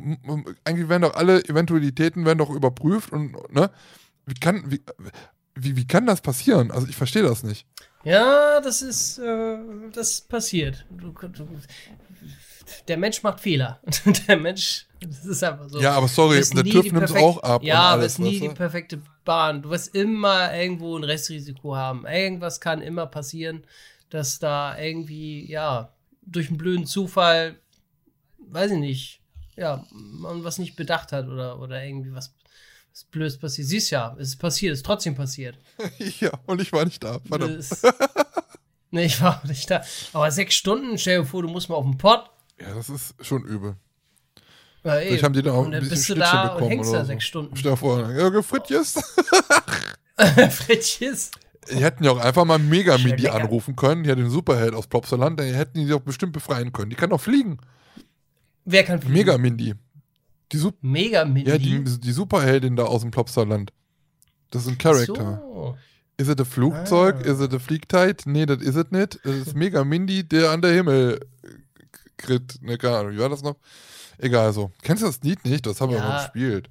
eigentlich 0.65 0.89
werden 0.89 1.03
doch 1.03 1.15
alle 1.15 1.45
Eventualitäten 1.45 2.25
werden 2.25 2.39
doch 2.39 2.51
überprüft 2.51 3.13
und, 3.13 3.33
ne? 3.53 3.71
Wie 4.25 4.35
kann, 4.35 4.71
wie, 4.71 4.81
wie, 5.57 5.77
wie 5.77 5.87
kann 5.87 6.07
das 6.07 6.21
passieren? 6.21 6.71
Also 6.71 6.87
ich 6.87 6.97
verstehe 6.97 7.23
das 7.23 7.43
nicht. 7.43 7.67
Ja, 8.05 8.61
das 8.61 8.83
ist, 8.83 9.19
äh, 9.19 9.59
das 9.93 10.21
passiert. 10.21 10.87
Du, 10.91 11.13
du, 11.13 11.49
der 12.89 12.97
Mensch 12.97 13.23
macht 13.23 13.41
Fehler. 13.41 13.81
der 14.29 14.37
Mensch, 14.37 14.87
das 15.01 15.25
ist 15.25 15.43
einfach 15.43 15.69
so. 15.69 15.81
Ja, 15.81 15.93
aber 15.93 16.09
sorry, 16.09 16.41
der 16.41 16.65
TÜV 16.65 16.93
nimmt 16.93 17.11
es 17.11 17.15
auch 17.15 17.43
ab. 17.43 17.63
Ja, 17.63 17.81
aber 17.81 18.05
es 18.05 18.13
ist 18.13 18.19
nie 18.19 18.41
weißt 18.41 18.43
die 18.43 18.57
perfekte 18.57 19.03
Bahn. 19.25 19.63
Du 19.63 19.71
wirst 19.71 19.95
immer 19.95 20.55
irgendwo 20.55 20.97
ein 20.97 21.05
Restrisiko 21.05 21.77
haben. 21.77 22.07
Irgendwas 22.07 22.61
kann 22.61 22.81
immer 22.81 23.07
passieren, 23.07 23.65
dass 24.13 24.39
da 24.39 24.79
irgendwie, 24.79 25.51
ja, 25.51 25.93
durch 26.23 26.49
einen 26.49 26.59
blöden 26.59 26.87
Zufall, 26.87 27.57
weiß 28.39 28.73
ich 28.73 28.79
nicht, 28.79 29.21
ja, 29.57 29.85
man 29.91 30.45
was 30.45 30.59
nicht 30.59 30.77
bedacht 30.77 31.13
hat 31.13 31.29
oder, 31.29 31.59
oder 31.61 31.83
irgendwie 31.85 32.13
was, 32.13 32.35
was 32.93 33.05
Blödes 33.05 33.39
passiert. 33.39 33.69
Siehst 33.69 33.91
ja, 33.91 34.15
es 34.19 34.29
ist 34.29 34.37
passiert, 34.37 34.73
es 34.75 34.81
ist 34.81 34.87
trotzdem 34.87 35.15
passiert. 35.15 35.57
ja, 36.21 36.31
und 36.47 36.61
ich 36.61 36.73
war 36.73 36.85
nicht 36.85 37.03
da. 37.03 37.21
Verdammt. 37.21 37.59
Das- 37.59 37.83
nee, 38.91 39.07
ich 39.07 39.21
war 39.23 39.39
auch 39.39 39.45
nicht 39.45 39.71
da. 39.71 39.83
Aber 40.13 40.31
sechs 40.31 40.55
Stunden, 40.55 40.99
stell 40.99 41.21
dir 41.21 41.25
vor, 41.27 41.43
du 41.43 41.49
musst 41.49 41.69
mal 41.69 41.77
auf 41.77 41.85
den 41.85 41.97
Pott. 41.99 42.31
Ja, 42.61 42.75
das 42.75 42.89
ist 42.91 43.15
schon 43.21 43.45
übel. 43.45 43.77
Ja, 44.85 44.97
ey. 44.97 45.09
Vielleicht 45.09 45.25
haben 45.25 45.33
die 45.33 45.43
da 45.43 45.53
auch 45.53 45.61
und 45.61 45.67
ein 45.67 45.73
dann 45.73 45.81
bisschen 45.81 45.97
bist 45.97 46.09
du 46.11 46.15
Schnittchen 46.15 46.33
da 46.33 46.43
und 46.49 46.55
bekommen 46.55 46.71
hängst 46.71 46.91
oder 46.91 46.99
da 46.99 47.05
so. 47.05 47.09
sechs 47.09 47.25
Stunden. 47.25 47.57
Stell 47.57 47.71
dir 47.73 47.77
vor, 47.77 48.11
ja, 48.13 48.29
gefrittjes. 48.29 48.95
Frittjes. 50.51 51.31
Die 51.71 51.77
hätten 51.77 52.03
ja 52.05 52.11
auch 52.11 52.19
einfach 52.19 52.45
mal 52.45 52.59
Schön 52.59 52.71
lecker. 52.71 53.35
anrufen 53.35 53.77
können. 53.77 54.03
Die 54.03 54.11
hat 54.11 54.19
den 54.19 54.31
Superheld 54.31 54.75
aus 54.75 54.87
Plopsaland, 54.89 55.39
die 55.39 55.45
hätten 55.45 55.79
die 55.79 55.87
doch 55.89 56.01
bestimmt 56.01 56.33
befreien 56.33 56.73
können. 56.73 56.91
Die 56.91 56.97
kann 56.97 57.11
doch 57.11 57.21
fliegen. 57.21 57.59
Wer 58.65 58.83
kann 58.85 59.01
fliegen? 59.01 59.15
Megamindi. 59.15 59.75
Die, 60.51 60.57
Sup 60.57 60.77
Mega 60.83 61.25
Mini. 61.25 61.49
ja, 61.49 61.57
die, 61.59 61.83
die 61.85 62.13
Superheldin 62.13 62.77
da 62.77 62.85
aus 62.85 63.01
dem 63.03 63.11
Plopsaland. 63.11 63.73
Das 64.51 64.63
ist 64.63 64.69
ein 64.69 64.79
Charakter. 64.79 65.41
So. 65.43 65.77
Ist 66.19 66.29
es 66.29 66.37
ein 66.37 66.45
Flugzeug? 66.45 67.17
Ah. 67.21 67.21
Ist 67.31 67.39
es 67.41 67.49
ein 67.51 67.61
Fliegteit? 67.61 68.23
Nee, 68.27 68.45
das 68.45 68.61
ist 68.61 68.75
es 68.77 68.91
nicht. 68.91 69.19
Das 69.25 69.35
ist 69.35 69.55
Megamindi, 69.57 70.25
der 70.29 70.51
an 70.51 70.61
der 70.61 70.73
Himmel 70.73 71.21
krit. 72.19 72.59
Ne, 72.61 72.77
keine 72.77 72.99
Ahnung, 72.99 73.13
wie 73.13 73.19
war 73.19 73.31
das 73.31 73.43
noch? 73.43 73.57
Egal, 74.19 74.53
so. 74.53 74.71
Kennst 74.83 75.03
du 75.03 75.07
das 75.07 75.21
Lied 75.23 75.45
nicht? 75.45 75.65
Das 75.67 75.81
haben 75.81 75.91
wir 75.91 75.99
Ja. 75.99 76.09
mal 76.09 76.23
gespielt. 76.23 76.69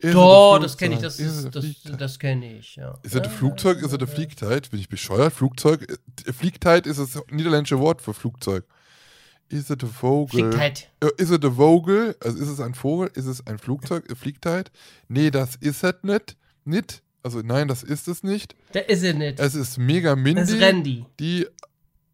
Doch, 0.00 0.60
das 0.60 0.76
kenne 0.76 0.94
ich, 0.94 1.00
das, 1.00 1.18
ist, 1.18 1.54
das, 1.54 1.64
das 1.98 2.18
kenne 2.20 2.58
ich, 2.58 2.76
ja. 2.76 2.92
Ist 3.02 3.14
das 3.16 3.24
ja, 3.26 3.30
ein 3.32 3.36
Flugzeug? 3.36 3.78
Ist 3.78 3.86
das 3.92 3.94
eine 3.94 4.06
Fliegteit? 4.06 4.70
Bin 4.70 4.78
ich 4.78 4.88
bescheuert? 4.88 5.32
Flugzeug? 5.32 5.98
Äh, 6.26 6.32
Fliegteit 6.32 6.86
ist 6.86 7.00
das 7.00 7.20
niederländische 7.30 7.80
Wort 7.80 8.00
für 8.00 8.14
Flugzeug. 8.14 8.64
Ist 9.48 9.70
es 9.70 9.82
ein 9.82 9.88
Vogel? 9.88 10.50
Fliegtheit. 10.52 10.90
Äh, 11.00 11.08
Ist 11.16 11.30
es 11.30 11.42
ein 11.42 11.52
Vogel? 11.54 12.16
Also 12.20 12.38
ist 12.38 12.48
es 12.48 12.60
ein 12.60 12.74
Vogel? 12.74 13.10
Ist 13.14 13.26
es 13.26 13.44
ein 13.46 13.58
Flugzeug? 13.58 14.04
Eine 14.06 14.14
Fliegtheit? 14.14 14.70
Nee, 15.08 15.30
das 15.30 15.56
ist 15.56 15.82
es 15.82 15.94
nicht. 16.02 16.36
Nicht. 16.64 17.02
Also 17.22 17.40
nein, 17.40 17.66
das 17.66 17.82
ist 17.82 18.06
es 18.06 18.22
nicht. 18.22 18.54
Der 18.74 18.88
ist 18.88 19.02
er 19.02 19.14
nicht. 19.14 19.40
Es 19.40 19.54
ist 19.54 19.78
Mega 19.78 20.14
Das 20.14 20.50
ist 20.50 20.52
Mindy, 20.52 20.64
Randy. 20.64 21.04
die 21.18 21.46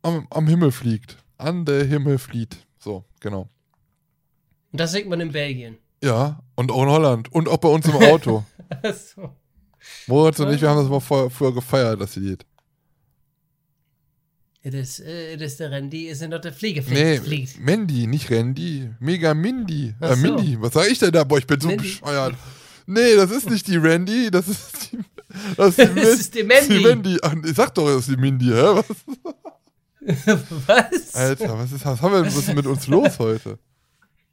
am, 0.03 0.27
am 0.31 0.47
Himmel 0.47 0.73
fliegt. 0.73 1.19
An 1.37 1.65
der 1.65 1.85
Himmel 1.85 2.19
fliegt. 2.19 2.57
So, 2.79 3.05
genau. 3.21 3.49
Und 4.73 4.81
das 4.81 4.93
singt 4.93 5.09
man 5.09 5.21
in 5.21 5.33
Belgien. 5.33 5.77
Ja, 6.05 6.39
und 6.55 6.71
auch 6.71 6.83
in 6.83 6.89
Holland. 6.89 7.33
Und 7.33 7.49
auch 7.49 7.57
bei 7.59 7.69
uns 7.69 7.87
im 7.87 7.97
Auto. 7.97 8.45
so. 9.17 9.31
Moritz 10.07 10.39
und 10.41 10.53
ich, 10.53 10.61
wir 10.61 10.69
haben 10.69 10.81
das 10.81 10.89
mal 10.89 11.01
vorher, 11.01 11.31
früher 11.31 11.55
gefeiert, 11.55 12.01
das 12.01 12.17
Lied. 12.17 12.45
It 14.63 14.73
is, 14.75 14.99
uh, 15.01 15.05
it 15.35 15.43
is 15.43 15.59
the 15.59 15.65
Randy, 15.65 16.07
is 16.09 16.23
er 16.23 16.29
not 16.29 16.45
der 16.45 16.53
Flieger 16.53 16.83
Nee. 16.89 17.21
Mandy, 17.61 18.07
nicht 18.07 18.31
Randy. 18.31 18.91
Mega 18.99 19.35
Mindy. 19.35 19.95
Ach 20.01 20.11
Äh, 20.13 20.15
so. 20.17 20.23
Mindy. 20.23 20.57
Was 20.61 20.73
sag 20.73 20.91
ich 20.91 20.99
denn 20.99 21.13
da? 21.13 21.25
Boah, 21.25 21.39
ich 21.39 21.47
bin 21.47 21.61
so 21.61 21.69
Mindy. 21.69 21.83
bescheuert. 21.85 22.35
Nee, 22.87 23.15
das 23.17 23.31
ist 23.31 23.49
nicht 23.51 23.67
die 23.67 23.77
Randy, 23.77 24.31
das 24.31 24.49
ist 24.49 24.93
die. 24.93 24.99
Das 25.57 25.79
ist 25.79 25.79
die, 25.79 25.95
Das 26.01 26.09
ist 26.21 26.35
die 26.35 26.43
Mandy. 26.45 26.79
Die 26.79 26.85
Mandy. 26.85 27.19
Ach, 27.23 27.35
ich 27.45 27.55
sag 27.55 27.75
doch, 27.75 27.87
das 27.87 28.09
ist 28.09 28.11
die 28.11 28.17
Mindy, 28.17 28.47
hä? 28.47 28.53
Was? 28.75 28.87
Was? 30.67 31.15
Alter, 31.15 31.59
was, 31.59 31.73
ist, 31.73 31.85
was 31.85 32.01
haben 32.03 32.13
wir 32.13 32.25
ist 32.27 32.55
mit 32.55 32.67
uns 32.67 32.87
los 32.89 33.19
heute? 33.19 33.59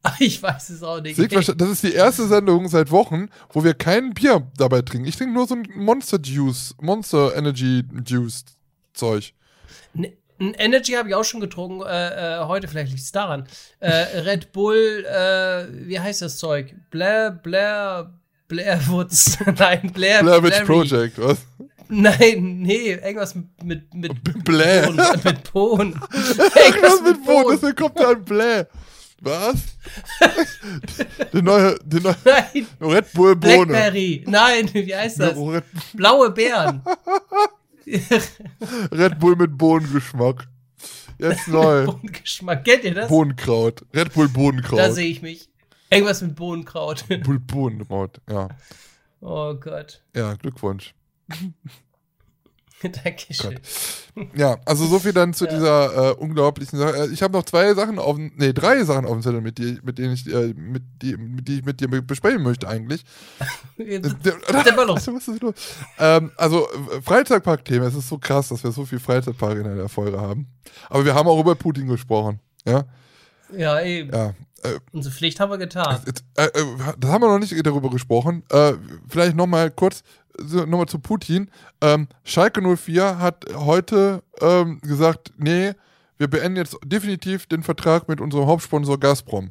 Ich 0.20 0.42
weiß 0.42 0.70
es 0.72 0.84
auch 0.84 1.00
nicht. 1.02 1.18
Das 1.20 1.70
ist 1.70 1.84
die 1.84 1.94
erste 1.94 2.28
Sendung 2.28 2.68
seit 2.68 2.90
Wochen, 2.92 3.28
wo 3.52 3.64
wir 3.64 3.74
kein 3.76 4.14
Bier 4.14 4.48
dabei 4.58 4.82
trinken. 4.82 5.08
Ich 5.08 5.16
trinke 5.16 5.34
nur 5.34 5.48
so 5.48 5.56
ein 5.56 5.68
Monster 5.76 6.20
Juice, 6.22 6.76
Monster 6.82 7.36
Energy 7.36 7.84
Juice 8.06 8.46
Zeug. 8.94 9.34
N- 9.94 10.12
Ein 10.40 10.54
Energy 10.56 10.94
habe 10.94 11.10
ich 11.10 11.16
auch 11.16 11.24
schon 11.24 11.40
getrunken, 11.40 11.82
äh, 11.86 12.40
äh, 12.42 12.46
heute 12.46 12.68
vielleicht 12.68 12.90
liegt 12.92 13.04
es 13.04 13.12
daran. 13.12 13.48
Äh, 13.80 13.90
Red 14.22 14.52
Bull, 14.52 15.06
äh, 15.06 15.68
wie 15.88 16.00
heißt 16.00 16.24
das 16.24 16.38
Zeug? 16.38 16.74
Blair, 16.90 17.30
Blair, 17.30 18.12
Blair 18.48 18.80
Woods. 18.88 19.38
Nein, 19.60 19.92
Blair, 19.94 20.24
Blair 20.24 20.42
Witch. 20.44 20.64
Project, 20.66 21.20
was? 21.22 21.38
Nein, 21.94 22.60
nee, 22.62 22.94
irgendwas 22.94 23.36
mit, 23.36 23.94
mit, 23.94 23.94
mit 23.94 24.44
Bläh. 24.46 24.90
Mit 25.24 25.52
Bohnen. 25.54 26.00
Irgendwas 26.12 27.02
mit 27.02 27.24
Bohnen, 27.26 27.48
deswegen 27.52 27.76
kommt 27.76 28.00
da 28.00 28.12
ein 28.12 28.24
Bläh. 28.24 28.64
Was? 29.22 29.78
die 31.34 31.42
neue, 31.44 31.78
die 31.86 32.00
neue 32.00 32.16
Nein, 32.26 32.68
Red 32.82 33.14
Bull 33.14 33.36
Bohne. 33.36 33.66
Blackberry. 33.68 34.24
Nein, 34.28 34.70
wie 34.74 34.96
heißt 34.96 35.20
das? 35.20 35.38
Red, 35.38 35.64
Blaue 35.94 36.32
Beeren. 36.32 36.82
Red 38.92 39.20
Bull 39.20 39.36
mit 39.36 39.56
Bohnengeschmack. 39.58 40.48
Jetzt 41.20 41.48
neu. 41.48 41.86
Bohnengeschmack. 41.86 42.66
Kennt 42.66 42.84
ihr 42.84 42.96
das? 42.96 43.10
Bohnenkraut. 43.10 43.86
Red 43.94 44.12
Bull 44.14 44.28
Da 44.28 44.34
Bohnenkraut. 44.34 44.94
sehe 44.94 45.10
ich 45.10 45.22
mich. 45.22 45.48
Irgendwas 45.92 46.22
mit 46.22 46.36
Bohnenkraut. 46.36 47.06
Bohnenkraut, 47.48 48.20
ja. 48.28 48.48
Oh 49.20 49.54
Gott. 49.54 50.02
Ja, 50.16 50.34
Glückwunsch. 50.34 50.96
Dankeschön. 53.04 53.60
Ja, 54.36 54.58
also 54.66 54.86
so 54.86 55.00
viel 55.00 55.14
dann 55.14 55.34
zu 55.34 55.46
Ja. 55.50 55.52
dieser 55.54 56.12
äh, 56.12 56.14
unglaublichen 56.16 56.78
Sache. 56.80 56.96
Äh, 56.98 57.08
Ich 57.14 57.22
habe 57.22 57.34
noch 57.38 57.44
zwei 57.46 57.74
Sachen 57.74 58.00
auf, 58.00 58.16
dem- 58.16 58.32
nee, 58.36 58.54
drei 58.54 58.84
Sachen 58.84 59.06
auf 59.06 59.12
dem 59.14 59.22
Zettel, 59.22 59.42
mit, 59.42 59.60
mit 59.84 59.98
denen 59.98 60.14
ich, 60.14 60.28
äh, 60.32 60.54
mit, 60.56 60.84
die, 61.02 61.16
mit 61.18 61.48
die 61.48 61.60
ich 61.60 61.66
mit 61.66 61.80
dir 61.80 61.88
besprechen 61.90 62.44
möchte 62.44 62.68
eigentlich. 62.68 63.04
Alter, 63.80 64.78
was 64.78 65.28
ist 65.28 65.42
los? 65.42 65.54
ähm, 66.00 66.32
also 66.38 66.68
äh, 66.70 67.02
Freizeitpark-Thema, 67.02 67.86
es 67.86 67.96
ist 67.96 68.10
so 68.10 68.18
krass, 68.18 68.50
dass 68.50 68.64
wir 68.64 68.72
so 68.72 68.86
viel 68.86 69.00
Freizeitpark 69.00 69.58
in 69.58 69.64
der 69.64 69.90
Folge 69.90 70.20
haben. 70.20 70.48
Aber 70.90 71.06
wir 71.06 71.14
haben 71.16 71.28
auch 71.28 71.40
über 71.40 71.56
Putin 71.56 71.88
gesprochen. 71.88 72.40
Ja, 72.66 72.86
ja, 73.56 73.82
eben. 73.82 74.12
ja. 74.14 74.34
Äh, 74.64 74.80
Unsere 74.92 75.14
Pflicht 75.14 75.40
haben 75.40 75.50
wir 75.50 75.58
getan. 75.58 76.00
äh, 76.38 76.44
äh, 76.46 76.50
das 77.00 77.10
haben 77.12 77.22
wir 77.24 77.28
noch 77.30 77.40
nicht 77.40 77.54
darüber 77.66 77.90
gesprochen. 77.90 78.44
Äh, 78.52 78.74
vielleicht 79.10 79.36
nochmal 79.36 79.72
kurz 79.72 80.04
nochmal 80.44 80.88
zu 80.88 81.00
Putin. 81.00 81.50
Ähm, 81.82 82.08
Schalke 82.24 82.62
04 82.62 83.20
hat 83.20 83.46
heute 83.56 84.24
ähm, 84.42 84.80
gesagt, 84.82 85.32
nee, 85.38 85.74
wir 86.18 86.28
beenden 86.30 86.58
jetzt 86.58 86.78
definitiv 86.86 87.48
den 87.48 87.64
Vertrag 87.64 88.08
mit 88.08 88.22
unserem 88.22 88.46
Hauptsponsor 88.48 89.00
Gazprom. 89.00 89.50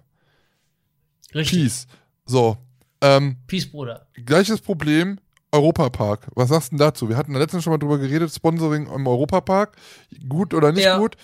Richtig. 1.35 1.63
Peace. 1.63 1.87
So. 2.27 2.57
Ähm, 3.01 3.37
Peace, 3.47 3.71
Bruder. 3.71 4.07
Gleiches 4.27 4.61
Problem, 4.61 5.19
Europapark. 5.53 6.29
Was 6.35 6.51
sagst 6.51 6.69
du 6.73 6.77
denn 6.77 6.87
dazu? 6.87 7.09
Wir 7.09 7.17
hatten 7.17 7.35
letztens 7.35 7.65
schon 7.65 7.73
mal 7.73 7.79
drüber 7.79 7.99
geredet, 7.99 8.33
Sponsoring 8.33 8.87
im 8.87 9.07
Europapark. 9.07 9.77
Gut 10.29 10.55
oder 10.55 10.71
nicht 10.73 10.85
Ja. 10.85 10.99
gut? 10.99 11.17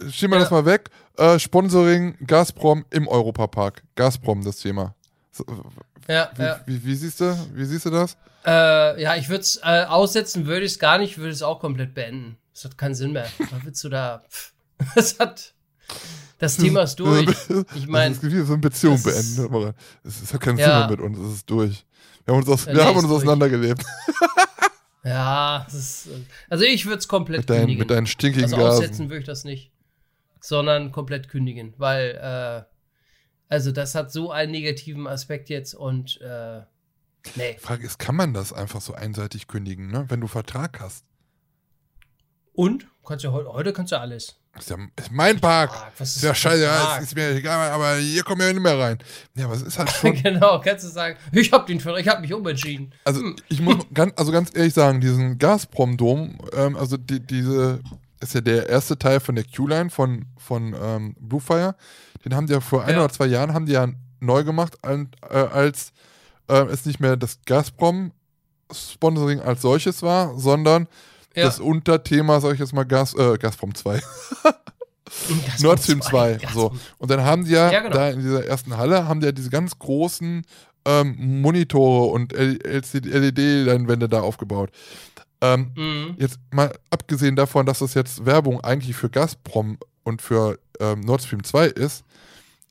Äh, 0.00 0.10
Schieben 0.10 0.32
wir 0.32 0.38
Ja. 0.38 0.42
das 0.42 0.50
mal 0.50 0.64
weg. 0.66 0.90
Äh, 1.16 1.38
Sponsoring 1.38 2.16
Gazprom 2.26 2.84
im 2.90 3.06
Europapark. 3.08 3.82
Gazprom, 3.94 4.42
das 4.42 4.56
Thema. 4.58 4.94
Ja, 6.10 6.30
wie, 6.36 6.42
ja. 6.42 6.60
wie, 6.66 6.84
wie, 6.84 6.94
siehst 6.94 7.20
du, 7.20 7.36
wie 7.54 7.64
siehst 7.64 7.86
du 7.86 7.90
das? 7.90 8.16
Äh, 8.44 9.00
ja, 9.02 9.16
ich 9.16 9.28
würde 9.28 9.42
es 9.42 9.60
äh, 9.62 9.84
aussetzen, 9.84 10.46
würde 10.46 10.64
ich 10.66 10.72
es 10.72 10.78
gar 10.78 10.98
nicht, 10.98 11.18
würde 11.18 11.30
es 11.30 11.42
auch 11.42 11.60
komplett 11.60 11.94
beenden. 11.94 12.36
Das 12.52 12.64
hat 12.64 12.76
keinen 12.76 12.94
Sinn 12.94 13.12
mehr. 13.12 13.28
Was 13.50 13.64
willst 13.64 13.84
du 13.84 13.88
da? 13.88 14.22
Das 14.94 15.18
hat. 15.18 15.52
Das 16.38 16.56
Thema 16.56 16.82
ist 16.84 16.96
durch. 16.96 17.28
Ich 17.74 17.86
meine, 17.86 18.14
das 18.14 18.24
ist 18.24 18.46
so 18.46 18.54
eine 18.54 18.62
Beziehung 18.62 18.94
das 18.94 19.36
beenden. 19.36 19.74
Es, 20.02 20.22
es 20.22 20.32
hat 20.32 20.40
keinen 20.40 20.56
Ja. 20.56 20.66
Sinn 20.66 20.78
mehr 20.78 20.90
mit 20.90 21.00
uns, 21.00 21.18
es 21.18 21.34
ist 21.34 21.50
durch. 21.50 21.84
Wir 22.24 22.32
haben 22.34 22.40
uns, 22.40 22.48
aus, 22.48 22.64
Ja, 22.64 22.72
wir 22.72 22.80
nee, 22.80 22.88
haben 22.88 22.96
uns 22.96 23.10
auseinandergelebt. 23.10 23.84
ja, 25.04 25.66
ist, 25.70 26.08
also 26.48 26.64
ich 26.64 26.86
würde 26.86 26.98
es 26.98 27.08
komplett 27.08 27.40
Mit, 27.40 27.50
deinen, 27.50 27.58
kündigen. 27.60 27.78
mit 27.80 27.90
deinen 27.90 28.06
stinkigen 28.06 28.54
also 28.54 28.66
aussetzen 28.66 29.10
würde 29.10 29.20
ich 29.20 29.26
das 29.26 29.44
nicht, 29.44 29.70
sondern 30.40 30.92
komplett 30.92 31.28
kündigen, 31.28 31.74
weil 31.76 32.18
äh, 32.66 32.69
also 33.50 33.72
das 33.72 33.94
hat 33.94 34.12
so 34.12 34.30
einen 34.30 34.52
negativen 34.52 35.06
Aspekt 35.06 35.50
jetzt 35.50 35.74
und 35.74 36.20
äh, 36.22 36.60
nee. 37.34 37.54
Die 37.54 37.58
Frage 37.58 37.84
ist, 37.84 37.98
kann 37.98 38.14
man 38.14 38.32
das 38.32 38.52
einfach 38.52 38.80
so 38.80 38.94
einseitig 38.94 39.48
kündigen, 39.48 39.88
ne? 39.88 40.06
wenn 40.08 40.20
du 40.20 40.28
Vertrag 40.28 40.80
hast? 40.80 41.04
Und 42.52 42.86
kannst 43.04 43.24
ja 43.24 43.32
heute, 43.32 43.72
kannst 43.72 43.90
du 43.92 43.98
alles. 43.98 44.36
Ist 44.56 44.70
ja 44.70 44.76
ist 44.96 45.10
mein 45.10 45.40
Park. 45.40 45.72
Vertrag, 45.72 45.92
was 45.98 46.16
Ist 46.16 46.22
ja 46.22 46.34
scheiße, 46.34 46.62
ja, 46.62 46.96
ist, 46.96 47.04
ist 47.04 47.14
mir 47.16 47.30
egal, 47.30 47.70
aber 47.70 47.96
hier 47.96 48.22
kommen 48.22 48.40
wir 48.40 48.52
nicht 48.52 48.62
mehr 48.62 48.78
rein. 48.78 48.98
Ja, 49.34 49.46
aber 49.46 49.54
es 49.54 49.62
ist 49.62 49.78
halt 49.78 49.90
schon. 50.00 50.14
genau, 50.14 50.60
kannst 50.60 50.84
du 50.84 50.88
sagen, 50.88 51.16
ich 51.32 51.50
hab 51.50 51.66
den 51.66 51.80
Vertrag, 51.80 52.02
ich 52.02 52.08
habe 52.08 52.20
mich 52.20 52.32
umentschieden. 52.32 52.94
Also 53.04 53.20
ich 53.48 53.60
muss 53.60 53.78
ganz, 53.94 54.12
also 54.16 54.30
ganz 54.30 54.54
ehrlich 54.54 54.74
sagen, 54.74 55.00
diesen 55.00 55.38
Gazprom-Dom, 55.38 56.38
ähm, 56.52 56.76
also 56.76 56.96
die, 56.96 57.18
diese 57.18 57.80
ist 58.20 58.34
ja 58.34 58.40
der 58.40 58.68
erste 58.68 58.98
Teil 58.98 59.18
von 59.18 59.34
der 59.34 59.44
Q-Line 59.44 59.90
von, 59.90 60.26
von 60.36 60.76
ähm, 60.80 61.16
Bluefire. 61.18 61.74
Den 62.24 62.34
haben 62.34 62.46
die 62.46 62.52
ja 62.52 62.60
vor 62.60 62.84
ein 62.84 62.94
Ja. 62.94 63.04
oder 63.04 63.12
zwei 63.12 63.26
Jahren 63.26 63.54
haben 63.54 63.66
die 63.66 63.72
ja 63.72 63.88
neu 64.20 64.44
gemacht, 64.44 64.76
äh, 64.82 65.06
als 65.36 65.92
äh, 66.48 66.64
es 66.66 66.84
nicht 66.84 67.00
mehr 67.00 67.16
das 67.16 67.38
Gazprom-Sponsoring 67.46 69.40
als 69.40 69.62
solches 69.62 70.02
war, 70.02 70.38
sondern 70.38 70.86
Ja. 71.34 71.44
das 71.44 71.60
Unterthema, 71.60 72.40
sag 72.40 72.54
ich 72.54 72.60
jetzt 72.60 72.72
mal, 72.74 72.84
Gas, 72.84 73.14
äh, 73.14 73.36
Gazprom 73.38 73.74
2. 73.74 74.00
Gazprom 75.04 75.40
Nord 75.60 75.80
Stream 75.82 76.02
2. 76.02 76.34
Gazprom. 76.34 76.52
So. 76.54 76.72
Und 76.98 77.10
dann 77.10 77.22
haben 77.24 77.44
die 77.44 77.52
ja, 77.52 77.70
Ja, 77.72 77.80
genau. 77.80 77.94
da 77.94 78.10
in 78.10 78.20
dieser 78.20 78.44
ersten 78.46 78.76
Halle, 78.76 79.08
haben 79.08 79.20
die 79.20 79.26
ja 79.26 79.32
diese 79.32 79.50
ganz 79.50 79.78
großen 79.78 80.44
ähm, 80.86 81.40
Monitore 81.42 82.06
und 82.12 82.32
LED-Leinwände 82.32 84.08
da 84.08 84.20
aufgebaut. 84.22 84.70
Ähm, 85.42 85.72
Mhm. 85.76 86.14
jetzt 86.18 86.38
mal 86.52 86.72
abgesehen 86.90 87.34
davon, 87.36 87.64
dass 87.66 87.78
das 87.80 87.94
jetzt 87.94 88.24
Werbung 88.26 88.60
eigentlich 88.62 88.94
für 88.96 89.08
Gazprom 89.10 89.78
und 90.10 90.20
für 90.22 90.58
ähm, 90.78 91.00
Nord 91.00 91.22
Stream 91.22 91.42
2 91.42 91.66
ist, 91.66 92.04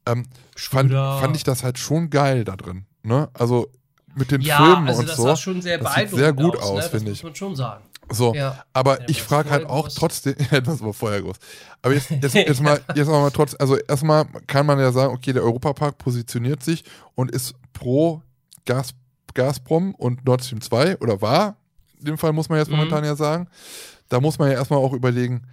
ähm, 0.05 0.25
fand, 0.55 0.91
fand 0.91 1.35
ich 1.35 1.43
das 1.43 1.63
halt 1.63 1.77
schon 1.79 2.09
geil 2.09 2.43
da 2.43 2.55
drin. 2.55 2.85
Ne? 3.03 3.29
Also 3.33 3.67
mit 4.15 4.31
den 4.31 4.41
Ja, 4.41 4.57
Filmen 4.57 4.87
also 4.87 4.99
und 5.01 5.09
das 5.09 5.15
so. 5.17 5.23
sah 5.23 5.35
schon 5.35 5.61
sehr 5.61 5.77
das 5.77 5.93
sieht 5.95 6.09
sehr 6.11 6.33
gut 6.33 6.55
aus, 6.57 6.63
aus, 6.63 6.83
ne? 6.85 6.89
finde 6.89 7.11
ich. 7.11 7.23
muss 7.23 7.29
man 7.31 7.35
schon 7.35 7.55
sagen. 7.55 7.83
So, 8.11 8.33
Ja. 8.33 8.63
aber 8.73 8.99
Ja, 9.01 9.05
ich 9.07 9.21
frage 9.21 9.49
halt 9.51 9.65
auch 9.67 9.83
groß. 9.83 9.95
trotzdem, 9.95 10.35
ja, 10.51 10.61
das 10.61 10.81
war 10.81 10.93
vorher 10.93 11.21
groß. 11.21 11.37
Aber 11.83 11.93
jetzt, 11.93 12.09
jetzt, 12.09 12.33
jetzt 12.33 12.61
mal, 12.61 12.81
jetzt 12.95 13.07
mal 13.07 13.29
trotz, 13.31 13.55
also 13.59 13.77
erstmal 13.77 14.25
kann 14.47 14.65
man 14.65 14.79
ja 14.79 14.91
sagen, 14.91 15.13
okay, 15.13 15.31
der 15.33 15.43
Europapark 15.43 15.97
positioniert 15.99 16.63
sich 16.63 16.83
und 17.15 17.29
ist 17.31 17.53
pro 17.73 18.21
Gas, 18.65 18.93
Gazprom 19.35 19.93
und 19.95 20.25
Nord 20.25 20.43
Stream 20.43 20.61
2 20.61 20.97
oder 20.99 21.21
war. 21.21 21.55
In 21.99 22.05
dem 22.05 22.17
Fall 22.17 22.33
muss 22.33 22.49
man 22.49 22.57
jetzt 22.57 22.69
Mhm. 22.71 22.77
momentan 22.77 23.03
ja 23.05 23.15
sagen. 23.15 23.47
Da 24.09 24.19
muss 24.19 24.39
man 24.39 24.49
ja 24.49 24.55
erstmal 24.57 24.79
auch 24.79 24.93
überlegen, 24.93 25.43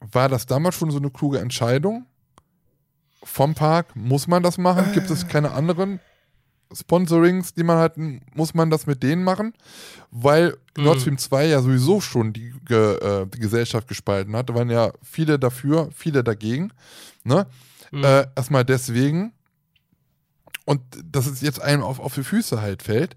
war 0.00 0.28
das 0.28 0.46
damals 0.46 0.74
schon 0.74 0.90
so 0.90 0.98
eine 0.98 1.10
kluge 1.10 1.38
Entscheidung? 1.38 2.06
Vom 3.22 3.54
Park, 3.54 3.94
muss 3.94 4.26
man 4.26 4.42
das 4.42 4.56
machen? 4.56 4.92
Gibt 4.94 5.10
es 5.10 5.28
keine 5.28 5.50
anderen 5.52 6.00
Sponsorings, 6.72 7.52
die 7.52 7.64
man 7.64 7.78
hat, 7.78 7.96
muss 8.34 8.54
man 8.54 8.70
das 8.70 8.86
mit 8.86 9.02
denen 9.02 9.24
machen? 9.24 9.52
Weil 10.10 10.56
Mhm. 10.76 10.84
Nord 10.84 11.00
Stream 11.00 11.18
2 11.18 11.46
ja 11.46 11.60
sowieso 11.62 12.00
schon 12.00 12.32
die, 12.32 12.48
äh, 12.70 13.26
die 13.26 13.38
Gesellschaft 13.40 13.88
gespalten 13.88 14.34
hat. 14.36 14.48
Da 14.48 14.54
waren 14.54 14.70
ja 14.70 14.92
viele 15.02 15.38
dafür, 15.38 15.90
viele 15.94 16.24
dagegen. 16.24 16.72
Ne? 17.24 17.46
Mhm. 17.90 18.04
Äh, 18.04 18.26
erstmal 18.34 18.64
deswegen. 18.64 19.32
Und 20.64 20.80
dass 21.04 21.26
es 21.26 21.40
jetzt 21.40 21.60
einem 21.60 21.82
auf, 21.82 21.98
auf 21.98 22.14
die 22.14 22.22
Füße 22.22 22.60
halt 22.62 22.82
fällt. 22.82 23.16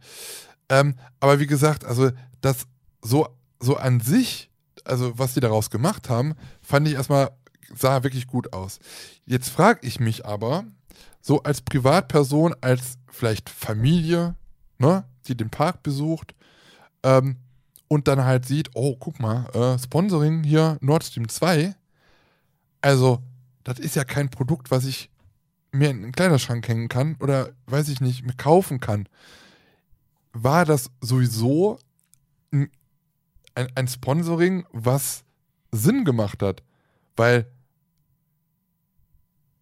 Ähm, 0.69 0.95
aber 1.19 1.39
wie 1.39 1.47
gesagt, 1.47 1.85
also 1.85 2.11
das 2.41 2.65
so, 3.01 3.27
so 3.59 3.77
an 3.77 3.99
sich, 3.99 4.49
also 4.83 5.17
was 5.17 5.33
die 5.33 5.39
daraus 5.39 5.69
gemacht 5.69 6.09
haben, 6.09 6.35
fand 6.61 6.87
ich 6.87 6.95
erstmal, 6.95 7.31
sah 7.75 8.03
wirklich 8.03 8.27
gut 8.27 8.53
aus. 8.53 8.79
Jetzt 9.25 9.49
frage 9.49 9.85
ich 9.85 9.99
mich 9.99 10.25
aber, 10.25 10.65
so 11.21 11.41
als 11.43 11.61
Privatperson, 11.61 12.53
als 12.61 12.97
vielleicht 13.09 13.49
Familie, 13.49 14.35
ne, 14.77 15.05
die 15.27 15.35
den 15.35 15.49
Park 15.49 15.83
besucht, 15.83 16.35
ähm, 17.03 17.37
und 17.87 18.07
dann 18.07 18.25
halt 18.25 18.45
sieht, 18.45 18.71
oh, 18.73 18.95
guck 18.99 19.19
mal, 19.19 19.45
äh, 19.53 19.77
Sponsoring 19.77 20.43
hier 20.43 20.77
Nord 20.81 21.03
Stream 21.03 21.29
2. 21.29 21.75
Also, 22.81 23.21
das 23.63 23.79
ist 23.79 23.95
ja 23.95 24.03
kein 24.03 24.29
Produkt, 24.29 24.71
was 24.71 24.85
ich 24.85 25.09
mir 25.71 25.89
in 25.89 26.01
den 26.01 26.11
Kleiderschrank 26.11 26.67
hängen 26.67 26.89
kann 26.89 27.15
oder, 27.19 27.51
weiß 27.67 27.89
ich 27.89 28.01
nicht, 28.01 28.25
mir 28.25 28.33
kaufen 28.33 28.79
kann. 28.79 29.07
War 30.33 30.65
das 30.65 30.89
sowieso 31.01 31.79
ein, 32.51 32.71
ein, 33.55 33.67
ein 33.75 33.87
Sponsoring, 33.87 34.65
was 34.71 35.23
Sinn 35.71 36.05
gemacht 36.05 36.41
hat? 36.41 36.63
Weil, 37.15 37.47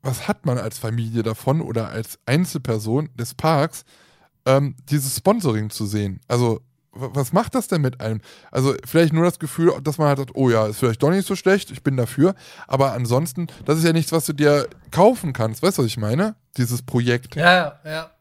was 0.02 0.28
hat 0.28 0.46
man 0.46 0.58
als 0.58 0.78
Familie 0.78 1.24
davon 1.24 1.62
oder 1.62 1.90
als 1.90 2.20
Einzelperson 2.26 3.10
des 3.16 3.34
Parks, 3.34 3.84
ähm, 4.46 4.76
dieses 4.90 5.18
Sponsoring 5.18 5.70
zu 5.70 5.86
sehen? 5.86 6.22
Also, 6.28 6.62
was 6.94 7.32
macht 7.32 7.56
das 7.56 7.70
denn 7.70 7.82
mit 7.82 8.02
einem? 8.02 8.20
Also, 8.52 8.76
vielleicht 8.86 9.14
nur 9.14 9.24
das 9.24 9.40
Gefühl, 9.40 9.74
dass 9.82 9.98
man 9.98 10.08
halt 10.08 10.18
sagt, 10.18 10.36
oh 10.36 10.50
ja, 10.50 10.68
ist 10.68 10.80
vielleicht 10.80 11.02
doch 11.02 11.10
nicht 11.10 11.28
so 11.28 11.36
schlecht, 11.36 11.72
ich 11.72 11.84
bin 11.84 11.96
dafür. 11.96 12.36
Aber 12.68 12.94
ansonsten, 12.94 13.48
das 13.66 13.78
ist 13.78 13.86
ja 13.86 13.94
nichts, 13.94 14.12
was 14.12 14.26
du 14.26 14.34
dir 14.34 14.68
kaufen 14.92 15.32
kannst. 15.32 15.64
Weißt 15.64 15.78
du, 15.78 15.84
was 15.84 15.88
ich 15.88 15.98
meine? 15.98 16.36
Dieses 16.58 16.82
Projekt. 16.82 17.36
ja, 17.36 17.80
ja. 17.86 18.12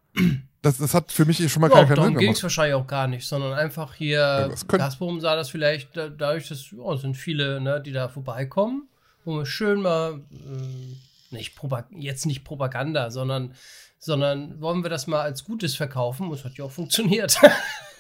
Das, 0.63 0.77
das 0.77 0.93
hat 0.93 1.11
für 1.11 1.25
mich 1.25 1.41
eh 1.41 1.49
schon 1.49 1.63
mal 1.63 1.69
Ja, 1.71 1.77
gar 1.77 1.85
keinen 1.87 1.97
darum 1.97 2.11
Sinn 2.11 2.19
ging 2.19 2.31
es 2.33 2.39
gemacht. 2.41 2.43
wahrscheinlich 2.45 2.75
auch 2.75 2.87
gar 2.87 3.07
nicht, 3.07 3.27
sondern 3.27 3.55
einfach 3.55 3.95
hier, 3.95 4.49
das 4.51 4.67
könnte- 4.67 4.85
Gazprom 4.85 5.21
sah 5.21 5.35
das 5.35 5.49
vielleicht 5.49 5.97
da, 5.97 6.09
dadurch, 6.09 6.49
dass 6.49 6.71
ja, 6.71 6.93
es 6.93 7.01
sind 7.01 7.17
viele, 7.17 7.61
ne, 7.61 7.81
die 7.81 7.93
da 7.93 8.09
vorbeikommen, 8.09 8.89
wo 9.25 9.39
wir 9.39 9.47
schön 9.47 9.81
mal, 9.81 10.21
ähm, 10.31 10.97
nicht 11.31 11.59
jetzt 11.97 12.27
nicht 12.27 12.45
Propaganda, 12.45 13.11
sondern, 13.11 13.55
sondern 13.99 14.61
wollen 14.61 14.83
wir 14.83 14.91
das 14.91 15.07
mal 15.07 15.21
als 15.21 15.45
Gutes 15.45 15.77
verkaufen 15.77 16.27
und 16.29 16.35
es 16.35 16.45
hat 16.45 16.55
ja 16.55 16.65
auch 16.65 16.71
funktioniert. 16.73 17.39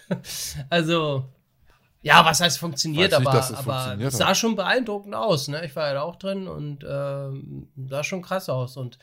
also, 0.69 1.24
ja, 2.03 2.24
was 2.24 2.41
heißt 2.41 2.59
funktioniert, 2.59 3.12
Weiß 3.12 3.19
nicht, 3.20 3.28
aber, 3.28 3.37
dass 3.37 3.51
es 3.51 3.57
aber 3.59 3.73
funktioniert 3.74 4.12
sah 4.12 4.35
schon 4.35 4.57
beeindruckend 4.57 5.15
aus, 5.15 5.49
ne? 5.49 5.65
Ich 5.65 5.77
war 5.77 5.89
ja 5.89 5.95
da 5.95 6.03
auch 6.03 6.16
drin 6.16 6.49
und 6.49 6.85
ähm, 6.89 7.69
sah 7.89 8.03
schon 8.03 8.23
krass 8.23 8.49
aus 8.49 8.77
und 8.77 8.99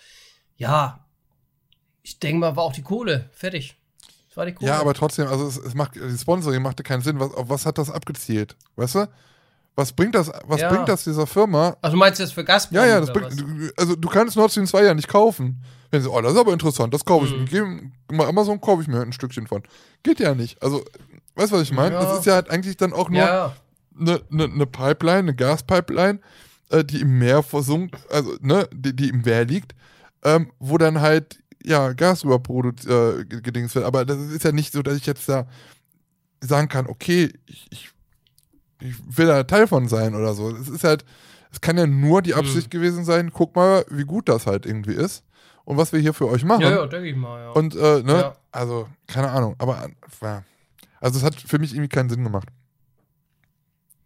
ja, 0.58 1.07
ich 2.08 2.20
denke 2.20 2.40
mal, 2.40 2.56
war 2.56 2.64
auch 2.64 2.74
die 2.74 2.82
Kohle. 2.84 3.30
Fertig. 3.34 3.76
Das 4.30 4.38
war 4.38 4.46
die 4.46 4.54
Kohle. 4.54 4.70
Ja, 4.72 4.80
aber 4.80 4.94
trotzdem, 4.94 5.28
also 5.28 5.46
es, 5.48 5.58
es 5.58 5.74
macht, 5.74 5.96
die 5.96 6.18
Sponsoring 6.18 6.62
machte 6.62 6.84
keinen 6.84 7.02
Sinn. 7.02 7.20
Was, 7.20 7.34
auf 7.34 7.50
was 7.50 7.66
hat 7.66 7.78
das 7.78 7.90
abgezielt? 7.92 8.56
Weißt 8.76 8.96
du? 8.96 9.10
Was 9.76 9.92
bringt 9.92 10.16
das, 10.16 10.32
was 10.48 10.62
Ja. 10.62 10.70
bringt 10.70 10.90
das 10.90 11.04
dieser 11.04 11.28
Firma? 11.28 11.76
Du 11.84 11.96
meinst 11.98 12.20
jetzt 12.20 12.34
für 12.34 12.44
Gazprom? 12.44 12.78
Ja, 12.78 12.86
ja, 12.86 13.00
das 13.00 13.14
bringt, 13.14 13.40
du- 13.40 13.70
also 13.78 13.96
du 13.96 14.08
kannst 14.08 14.36
Nord 14.36 14.50
Stream 14.52 14.66
2 14.66 14.84
ja 14.84 14.94
nicht 14.94 15.08
kaufen. 15.08 15.62
Wenn 15.92 16.02
sie, 16.02 16.10
oh, 16.10 16.20
das 16.22 16.34
ist 16.34 16.40
aber 16.40 16.52
interessant, 16.54 16.94
das 16.94 17.06
kaufe 17.06 17.26
ich 17.28 17.32
Mhm. 17.34 17.40
mir. 17.44 17.92
Geh 18.10 18.16
mal 18.16 18.28
Amazon 18.28 18.60
kaufe 18.60 18.82
ich 18.82 18.88
mir 18.88 19.02
ein 19.02 19.14
Stückchen 19.14 19.46
von. 19.48 19.62
Geht 20.02 20.20
ja 20.20 20.34
nicht. 20.34 20.62
Also, 20.64 20.84
weißt 21.36 21.52
du, 21.52 21.58
was 21.58 21.62
ich 21.64 21.72
meine? 21.74 21.94
Ja. 21.96 22.02
Das 22.04 22.20
ist 22.20 22.26
ja 22.26 22.34
halt 22.34 22.50
eigentlich 22.50 22.78
dann 22.78 22.92
auch 22.94 23.10
nur 23.10 23.20
Ja, 23.20 23.54
eine 24.00 24.22
ne, 24.30 24.48
ne 24.48 24.66
Pipeline, 24.66 25.20
eine 25.20 25.36
Gaspipeline, 25.36 26.20
äh, 26.70 26.84
die 26.84 27.02
im 27.02 27.18
Meer 27.20 27.44
versunken, 27.44 28.00
also 28.10 28.36
ne, 28.42 28.68
die, 28.74 28.96
die 28.96 29.10
im 29.10 29.22
Meer 29.22 29.46
liegt, 29.46 29.76
ähm, 30.24 30.52
wo 30.60 30.78
dann 30.80 31.02
halt 31.02 31.38
ja 31.68 31.94
Gas 31.94 32.23
überproduziert 32.23 33.31
äh, 33.34 33.41
gedings 33.41 33.76
wird. 33.76 33.85
Aber 33.85 34.06
das 34.06 34.18
ist 34.18 34.44
ja 34.44 34.52
nicht 34.52 34.73
so, 34.73 34.81
dass 34.81 34.98
ich 34.98 35.06
jetzt 35.06 35.27
da 35.27 35.48
sagen 36.41 36.68
kann, 36.69 36.88
okay, 36.88 37.34
ich, 37.45 37.68
ich, 37.72 37.89
ich 38.80 38.95
will 39.18 39.27
da 39.27 39.44
Teil 39.44 39.68
von 39.68 39.88
sein 39.88 40.15
oder 40.15 40.34
so. 40.34 40.49
Es 40.56 40.69
ist 40.69 40.84
halt, 40.84 41.03
es 41.52 41.61
kann 41.61 41.77
ja 41.77 41.88
nur 41.88 42.22
die 42.22 42.34
Absicht 42.35 42.69
gewesen 42.72 43.06
sein, 43.06 43.31
guck 43.34 43.56
mal, 43.56 43.85
wie 43.89 44.03
gut 44.03 44.30
das 44.30 44.45
halt 44.45 44.65
irgendwie 44.65 44.94
ist 44.94 45.23
und 45.65 45.77
was 45.77 45.91
wir 45.94 45.99
hier 45.99 46.14
für 46.14 46.27
euch 46.27 46.44
machen. 46.44 46.61
ja, 46.61 46.69
ja 46.69 46.85
denke 46.85 47.10
ich 47.10 47.15
mal, 47.15 47.41
ja. 47.41 47.49
Und 47.52 47.76
äh, 47.76 48.03
ne, 48.03 48.14
Ja. 48.22 48.35
also 48.52 48.88
keine 49.07 49.30
Ahnung, 49.31 49.56
aber 49.57 49.89
äh, 50.22 50.41
also 50.99 51.19
es 51.19 51.23
hat 51.23 51.35
für 51.35 51.60
mich 51.60 51.73
irgendwie 51.73 51.89
keinen 51.89 52.10
Sinn 52.10 52.23
gemacht. 52.23 52.49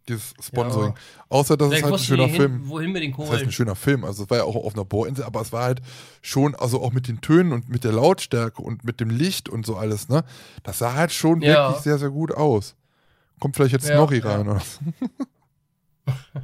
Dieses 0.08 0.34
Sponsoring. 0.40 0.94
Außer, 1.28 1.56
dass 1.56 1.68
es 1.68 1.74
Vielleicht 1.74 1.84
halt 1.84 1.94
ein 1.94 1.98
schöner 2.00 2.26
die 2.26 2.32
Film. 2.32 2.52
hin, 2.58 2.68
wohin 2.68 2.90
mit 2.92 3.02
den 3.04 3.12
Das 3.12 3.20
heißt 3.20 3.30
Kohlen. 3.30 3.48
ein 3.48 3.52
schöner 3.52 3.76
Film. 3.76 4.04
Also 4.04 4.24
es 4.24 4.30
war 4.30 4.38
ja 4.38 4.44
auch 4.44 4.56
auf 4.56 4.74
einer 4.74 4.84
Bohrinsel, 4.84 5.24
aber 5.24 5.40
es 5.40 5.52
war 5.52 5.62
halt 5.64 5.80
schon, 6.22 6.54
also 6.56 6.82
auch 6.82 6.92
mit 6.92 7.06
den 7.06 7.20
Tönen 7.20 7.52
und 7.52 7.68
mit 7.68 7.84
der 7.84 7.92
Lautstärke 7.92 8.60
und 8.62 8.84
mit 8.84 8.98
dem 9.00 9.10
Licht 9.10 9.48
und 9.48 9.64
so 9.64 9.76
alles, 9.76 10.08
ne? 10.08 10.24
Das 10.64 10.78
sah 10.78 10.94
halt 10.94 11.12
schon 11.12 11.40
Ja. 11.40 11.68
wirklich 11.68 11.82
sehr, 11.84 11.98
sehr 11.98 12.10
gut 12.10 12.32
aus. 12.32 12.74
Kommt 13.38 13.54
vielleicht 13.56 13.72
jetzt 13.74 13.88
Ja, 13.88 13.96
Nori 13.96 14.18
ja. 14.18 14.24
rein 14.36 14.48
oder 14.48 14.60
so. 14.60 14.80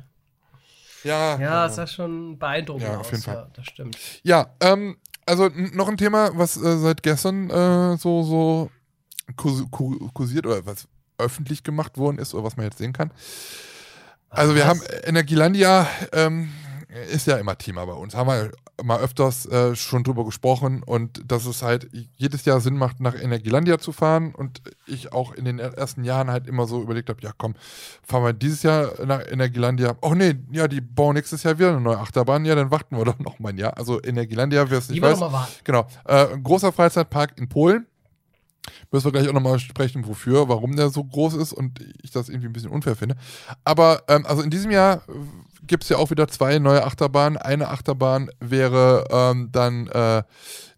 ja. 1.05 1.39
Ja, 1.41 1.67
es 1.67 1.75
sah 1.77 1.87
schon 1.87 2.39
beeindruckend 2.39 2.85
Ja, 2.85 2.95
aus. 2.99 3.01
auf 3.07 3.11
jeden 3.11 3.23
Fall. 3.23 3.35
Ja, 3.35 3.49
das 3.55 3.67
stimmt. 3.67 3.99
Ja, 4.23 4.55
ähm, 4.61 4.97
also 5.27 5.49
noch 5.73 5.89
ein 5.89 5.97
Thema, 5.97 6.31
was 6.35 6.57
äh, 6.57 6.79
seit 6.79 7.03
gestern 7.03 7.51
äh, 7.51 7.97
so, 7.99 8.23
so 8.23 8.71
kursiert 9.37 10.47
oder 10.47 10.65
was 10.65 10.87
öffentlich 11.19 11.63
gemacht 11.63 11.99
worden 11.99 12.19
ist 12.19 12.35
oder 12.35 12.45
was 12.45 12.57
man 12.57 12.67
jetzt 12.67 12.79
sehen 12.79 12.93
kann. 12.93 13.11
Also 14.31 14.55
wir 14.55 14.67
haben 14.67 14.81
Energielandia, 15.05 15.87
ähm, 16.13 16.51
ist 17.11 17.27
ja 17.27 17.37
immer 17.37 17.57
Thema 17.57 17.85
bei 17.85 17.93
uns, 17.93 18.15
haben 18.15 18.29
wir 18.29 18.51
mal 18.83 19.01
öfters 19.01 19.47
äh, 19.47 19.75
schon 19.75 20.05
drüber 20.05 20.25
gesprochen 20.25 20.83
und 20.83 21.31
dass 21.31 21.47
es 21.47 21.63
halt 21.63 21.89
jedes 22.17 22.45
Jahr 22.45 22.61
Sinn 22.61 22.77
macht, 22.77 23.01
nach 23.01 23.15
Energielandia 23.15 23.79
zu 23.79 23.93
fahren 23.93 24.35
und 24.35 24.63
ich 24.87 25.13
auch 25.13 25.33
in 25.33 25.45
den 25.45 25.59
ersten 25.59 26.05
Jahren 26.05 26.31
halt 26.31 26.47
immer 26.47 26.67
so 26.67 26.81
überlegt 26.81 27.09
habe, 27.09 27.21
ja 27.23 27.33
komm, 27.37 27.55
fahren 28.03 28.25
wir 28.25 28.33
dieses 28.33 28.63
Jahr 28.63 28.93
nach 29.05 29.27
Energielandia. 29.27 29.97
Oh 30.01 30.15
nee, 30.15 30.35
ja, 30.53 30.69
die 30.69 30.81
bauen 30.81 31.15
nächstes 31.15 31.43
Jahr 31.43 31.59
wieder 31.59 31.71
eine 31.71 31.81
neue 31.81 31.99
Achterbahn, 31.99 32.45
ja, 32.45 32.55
dann 32.55 32.71
warten 32.71 32.97
wir 32.97 33.05
doch 33.05 33.19
noch 33.19 33.39
mal 33.39 33.51
ein 33.51 33.59
Jahr. 33.59 33.77
Also 33.77 34.01
Energielandia, 34.03 34.71
wer 34.71 34.79
es 34.79 34.89
nicht 34.89 35.03
weiß. 35.03 35.19
Genau. 35.65 35.87
Äh, 36.07 36.35
ein 36.35 36.43
großer 36.43 36.73
Freizeitpark 36.73 37.37
in 37.37 37.49
Polen. 37.49 37.87
Müssen 38.91 39.07
wir 39.07 39.13
gleich 39.13 39.29
auch 39.29 39.35
nochmal 39.35 39.59
sprechen, 39.59 40.07
wofür, 40.07 40.49
warum 40.49 40.77
der 40.77 40.91
so 40.91 41.05
groß 41.05 41.35
ist 41.35 41.53
und 41.53 41.81
ich 42.03 42.11
das 42.11 42.29
irgendwie 42.29 42.49
ein 42.49 42.53
bisschen 42.53 42.71
unfair 42.71 42.97
finde. 42.97 43.17
Aber 43.65 44.03
ähm, 44.09 44.27
also 44.27 44.43
in 44.43 44.51
diesem 44.51 44.71
Jahr 44.71 45.03
gibt 45.67 45.85
es 45.85 45.89
ja 45.89 45.97
auch 45.97 46.11
wieder 46.11 46.29
zwei 46.29 46.59
neue 46.59 46.85
Achterbahnen. 46.85 47.37
Eine 47.37 47.69
Achterbahn 47.69 48.31
wäre 48.41 49.05
ähm, 49.11 49.51
dann 49.53 49.87
äh, 49.89 50.23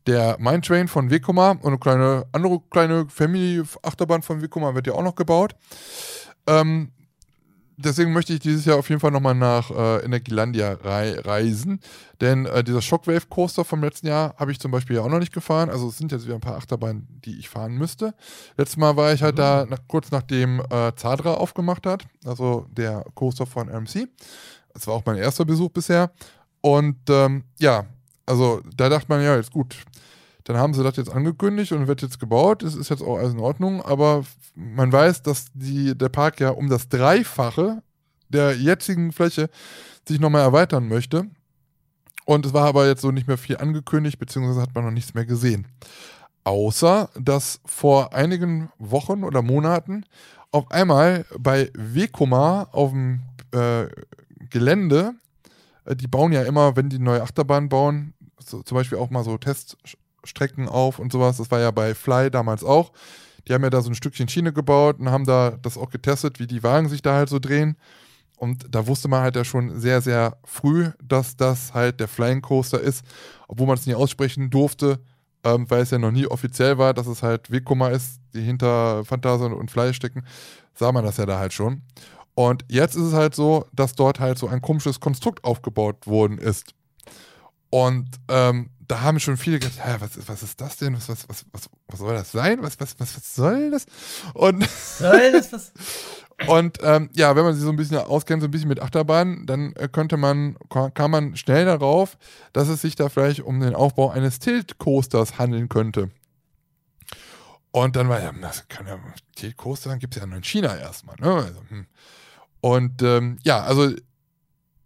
der 0.07 0.37
Mine 0.39 0.61
Train 0.61 0.89
von 0.89 1.11
Vekoma 1.11 1.53
und 1.53 1.67
eine 1.67 1.79
kleine 1.79 2.27
andere 2.33 2.61
kleine 2.71 3.07
Family-Achterbahn 3.09 4.23
von 4.23 4.43
Vekoma 4.43 4.75
wird 4.75 4.87
ja 4.87 4.95
auch 4.95 5.03
noch 5.03 5.15
gebaut. 5.15 5.55
Ähm, 6.47 6.91
deswegen 7.81 8.13
möchte 8.13 8.33
ich 8.33 8.41
dieses 8.41 8.65
Jahr 8.65 8.79
auf 8.79 8.89
jeden 8.89 9.01
Fall 9.01 9.11
nochmal 9.11 9.35
nach 9.35 9.71
äh, 9.71 10.05
Energielandia 10.05 10.73
rei 10.83 11.19
reisen. 11.19 11.81
Denn 12.21 12.47
äh, 12.47 12.63
dieser 12.63 12.83
Shockwave 12.83 13.27
Coaster 13.29 13.65
vom 13.65 13.83
letzten 13.83 14.07
Jahr 14.07 14.35
habe 14.37 14.53
ich 14.53 14.61
zum 14.61 14.71
Beispiel 14.71 14.97
ja 14.97 15.03
auch 15.03 15.09
noch 15.09 15.19
nicht 15.19 15.33
gefahren. 15.33 15.71
Also 15.71 15.89
es 15.89 15.99
sind 15.99 16.13
jetzt 16.13 16.25
wieder 16.27 16.35
ein 16.35 16.41
paar 16.41 16.57
Achterbahnen, 16.57 17.09
die 17.25 17.39
ich 17.39 17.49
fahren 17.49 17.73
müsste. 17.73 18.15
Letztes 18.57 18.77
Mal 18.77 18.97
war 18.97 19.13
ich 19.13 19.23
halt 19.23 19.39
da 19.39 19.67
nach, 19.69 19.81
kurz 19.89 20.11
nachdem 20.11 20.61
äh, 20.71 20.93
Zadra 20.97 21.35
aufgemacht 21.35 21.87
hat, 21.87 22.05
also 22.25 22.67
der 22.71 23.05
Coaster 23.15 23.47
von 23.47 23.69
RMC. 23.69 24.09
Das 24.75 24.87
war 24.87 24.95
auch 24.95 25.05
mein 25.05 25.17
erster 25.17 25.45
Besuch 25.45 25.71
bisher. 25.71 26.11
Und 26.61 26.99
ähm, 27.09 27.45
ja, 27.59 27.87
also 28.27 28.61
da 28.77 28.89
dachte 28.89 29.07
man, 29.09 29.23
ja, 29.23 29.37
jetzt 29.37 29.51
gut. 29.51 29.77
Dann 30.45 30.57
haben 30.57 30.75
sie 30.75 30.83
das 30.83 30.97
jetzt 30.97 31.11
angekündigt 31.11 31.73
und 31.73 31.87
wird 31.87 32.03
jetzt 32.03 32.19
gebaut. 32.19 32.63
Es 32.63 32.75
ist 32.75 32.89
jetzt 32.89 33.03
auch 33.03 33.19
alles 33.19 33.33
in 33.33 33.41
Ordnung, 33.41 33.83
aber 33.83 34.25
man 34.55 34.93
weiß, 34.93 35.23
dass 35.23 35.47
die, 35.55 35.97
der 35.97 36.09
Park 36.09 36.41
ja 36.41 36.51
um 36.51 36.69
das 36.69 36.89
Dreifache 36.89 37.83
der 38.29 38.57
jetzigen 38.57 39.13
Fläche 39.13 39.51
sich 40.07 40.21
nochmal 40.21 40.43
erweitern 40.43 40.89
möchte. 40.89 41.27
Und 42.25 42.47
es 42.47 42.53
war 42.53 42.67
aber 42.67 42.87
jetzt 42.87 43.03
so 43.03 43.11
nicht 43.11 43.27
mehr 43.27 43.39
viel 43.39 43.57
angekündigt, 43.57 44.19
beziehungsweise 44.19 44.63
hat 44.63 44.75
man 44.75 44.85
noch 44.85 44.93
nichts 44.93 45.15
mehr 45.15 45.27
gesehen. 45.27 45.67
Außer, 46.45 47.11
dass 47.19 47.61
vor 47.67 48.15
einigen 48.15 48.71
Wochen 48.79 49.25
oder 49.25 49.43
Monaten 49.43 50.05
auf 50.53 50.71
einmal 50.71 51.27
bei 51.39 51.71
Vekoma 51.75 52.69
auf 52.73 52.91
dem 52.91 53.23
äh, 53.53 53.87
Gelände, 54.49 55.15
äh, 55.85 55.95
die 55.95 56.09
bauen 56.09 56.33
ja 56.33 56.43
immer, 56.43 56.77
wenn 56.77 56.89
die 56.89 56.99
neue 56.99 57.23
Achterbahn 57.23 57.69
bauen, 57.69 58.15
so, 58.39 58.63
zum 58.63 58.77
Beispiel 58.77 58.99
auch 58.99 59.11
mal 59.11 59.25
so 59.25 59.37
Teststrecken 60.23 60.69
auf 60.69 60.99
und 60.99 61.13
sowas. 61.13 61.37
Das 61.39 61.51
war 61.51 61.61
ja 61.61 61.71
bei 61.71 61.95
Fly 61.95 62.31
damals 62.31 62.65
auch. 62.65 62.93
Die 63.49 63.55
haben 63.55 63.63
ja 63.63 63.71
da 63.71 63.81
so 63.81 63.91
ein 63.91 63.95
Stückchen 63.95 64.29
Schiene 64.29 64.53
gebaut 64.53 64.99
und 64.99 65.11
haben 65.11 65.25
da 65.25 65.53
das 65.63 65.79
auch 65.79 65.91
getestet, 65.91 66.39
wie 66.39 66.47
die 66.47 66.63
Wagen 66.63 66.89
sich 66.89 67.03
da 67.03 67.15
halt 67.15 67.29
so 67.29 67.39
drehen. 67.39 67.77
Und 68.37 68.75
da 68.75 68.87
wusste 68.87 69.09
man 69.09 69.23
halt 69.23 69.37
ja 69.37 69.45
schon 69.45 69.79
sehr, 69.79 70.01
sehr 70.01 70.39
früh, 70.45 70.91
dass 71.03 71.37
das 71.37 71.75
halt 71.75 72.01
der 72.01 72.09
Flying 72.09 72.41
Coaster 72.41 72.81
ist, 72.81 73.05
obwohl 73.49 73.67
man 73.67 73.77
es 73.77 73.87
nie 73.87 73.95
aussprechen 73.95 74.49
durfte, 74.51 74.99
ähm, 75.45 75.69
weil 75.69 75.83
es 75.83 75.91
ja 75.91 75.99
noch 75.99 76.11
nie 76.11 76.27
offiziell 76.27 76.79
war, 76.79 76.95
dass 76.95 77.07
es 77.07 77.23
halt 77.23 77.51
Vekoma 77.51 77.89
ist, 77.89 78.21
die 78.33 78.41
hinter 78.41 79.05
Phantasien 79.05 79.53
und 79.53 79.71
Fly 79.71 79.93
stecken, 79.93 80.25
sah 80.75 80.93
man 80.93 81.05
das 81.05 81.19
ja 81.19 81.27
da 81.27 81.39
halt 81.39 81.53
schon. 81.53 81.83
Und 82.35 82.65
jetzt 82.69 82.95
ist 82.95 83.03
es 83.03 83.13
halt 83.13 83.35
so, 83.35 83.67
dass 83.75 83.95
dort 83.95 84.21
halt 84.21 84.39
so 84.39 84.49
ein 84.49 84.63
komisches 84.63 85.01
Konstrukt 85.01 85.45
aufgebaut 85.45 86.07
worden 86.07 86.39
ist. 86.39 86.75
Und 87.69 88.09
ähm, 88.29 88.71
da 88.91 89.01
haben 89.03 89.21
schon 89.21 89.37
viele 89.37 89.59
gedacht, 89.59 89.79
hä, 89.85 89.97
was, 90.01 90.17
ist- 90.17 90.29
was 90.29 90.43
ist 90.43 90.61
das 90.61 90.77
denn? 90.79 90.95
Was, 90.97 91.09
was, 91.09 91.29
was, 91.29 91.45
was, 91.53 91.71
was 91.89 91.99
soll 91.99 92.15
das 92.15 92.33
sein? 92.33 92.63
Was, 92.63 92.79
was, 92.81 92.99
was, 92.99 93.17
was 93.17 93.35
soll 93.35 93.71
das? 93.71 93.87
Und 94.35 94.67
Soll 94.99 95.33
das 95.33 95.53
was? 95.53 95.73
und 96.49 96.79
ähm, 96.83 97.11
ja, 97.15 97.37
wenn 97.37 97.45
man 97.45 97.55
sich 97.55 97.63
so 97.63 97.71
ein 97.71 97.77
bisschen 97.77 97.99
auskennt, 97.99 98.43
so 98.43 98.49
ein 98.49 98.51
bisschen 98.51 98.69
mit 98.69 98.81
Achterbahnen, 98.81 99.47
dann 99.47 99.73
äh, 99.77 99.89
könnte 99.89 100.17
man, 100.17 100.57
ka- 100.71 100.91
kam 100.91 101.11
man 101.13 101.37
schnell 101.37 101.67
darauf, 101.67 102.17
dass 102.53 102.69
es 102.69 102.81
sich 102.81 102.97
da 102.97 103.09
vielleicht 103.09 103.41
um 103.41 103.61
den 103.61 103.75
Aufbau 103.75 104.11
eines 104.11 104.39
Tilt-Coasters 104.39 105.39
handeln 105.39 105.69
könnte. 105.69 106.11
Und 107.73 107.95
dann 107.97 108.09
war 108.09 108.21
ja, 108.21 108.33
das 108.33 108.67
kann 108.69 108.87
ja, 108.87 108.99
Tilt-Coaster 109.37 109.97
gibt 109.99 110.17
es 110.17 110.21
ja 110.21 110.27
nur 110.27 110.39
in 110.39 110.43
China 110.45 110.77
erstmal, 110.77 111.17
ne? 111.21 111.33
Also, 111.35 111.61
hm. 111.69 111.87
Und 112.61 113.03
ähm, 113.03 113.39
ja, 113.43 113.63
also 113.63 113.93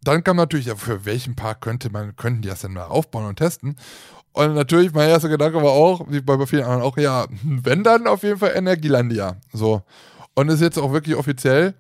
dann 0.08 0.24
kam 0.24 0.36
natürlich, 0.36 0.66
ja, 0.66 0.76
für 0.76 1.04
welchen 1.04 1.36
Park 1.36 1.60
könnte 1.60 1.90
man, 1.90 2.16
könnten 2.16 2.42
die 2.42 2.48
das 2.48 2.60
denn 2.60 2.72
mal 2.72 2.84
aufbauen 2.84 3.26
und 3.26 3.36
testen? 3.36 3.76
Und 4.32 4.54
natürlich, 4.54 4.92
mein 4.92 5.08
erster 5.08 5.28
Gedanke 5.28 5.62
war 5.62 5.70
auch, 5.70 6.06
wie 6.08 6.20
bei 6.20 6.44
vielen 6.46 6.64
anderen 6.64 6.82
auch, 6.82 6.96
ja, 6.96 7.26
wenn 7.42 7.84
dann 7.84 8.06
auf 8.06 8.22
jeden 8.22 8.38
Fall 8.38 8.52
Energielandia. 8.54 9.36
So. 9.52 9.82
Und 10.34 10.48
ist 10.48 10.60
jetzt 10.60 10.78
auch 10.78 10.92
wirklich 10.92 11.16
offiziell, 11.16 11.74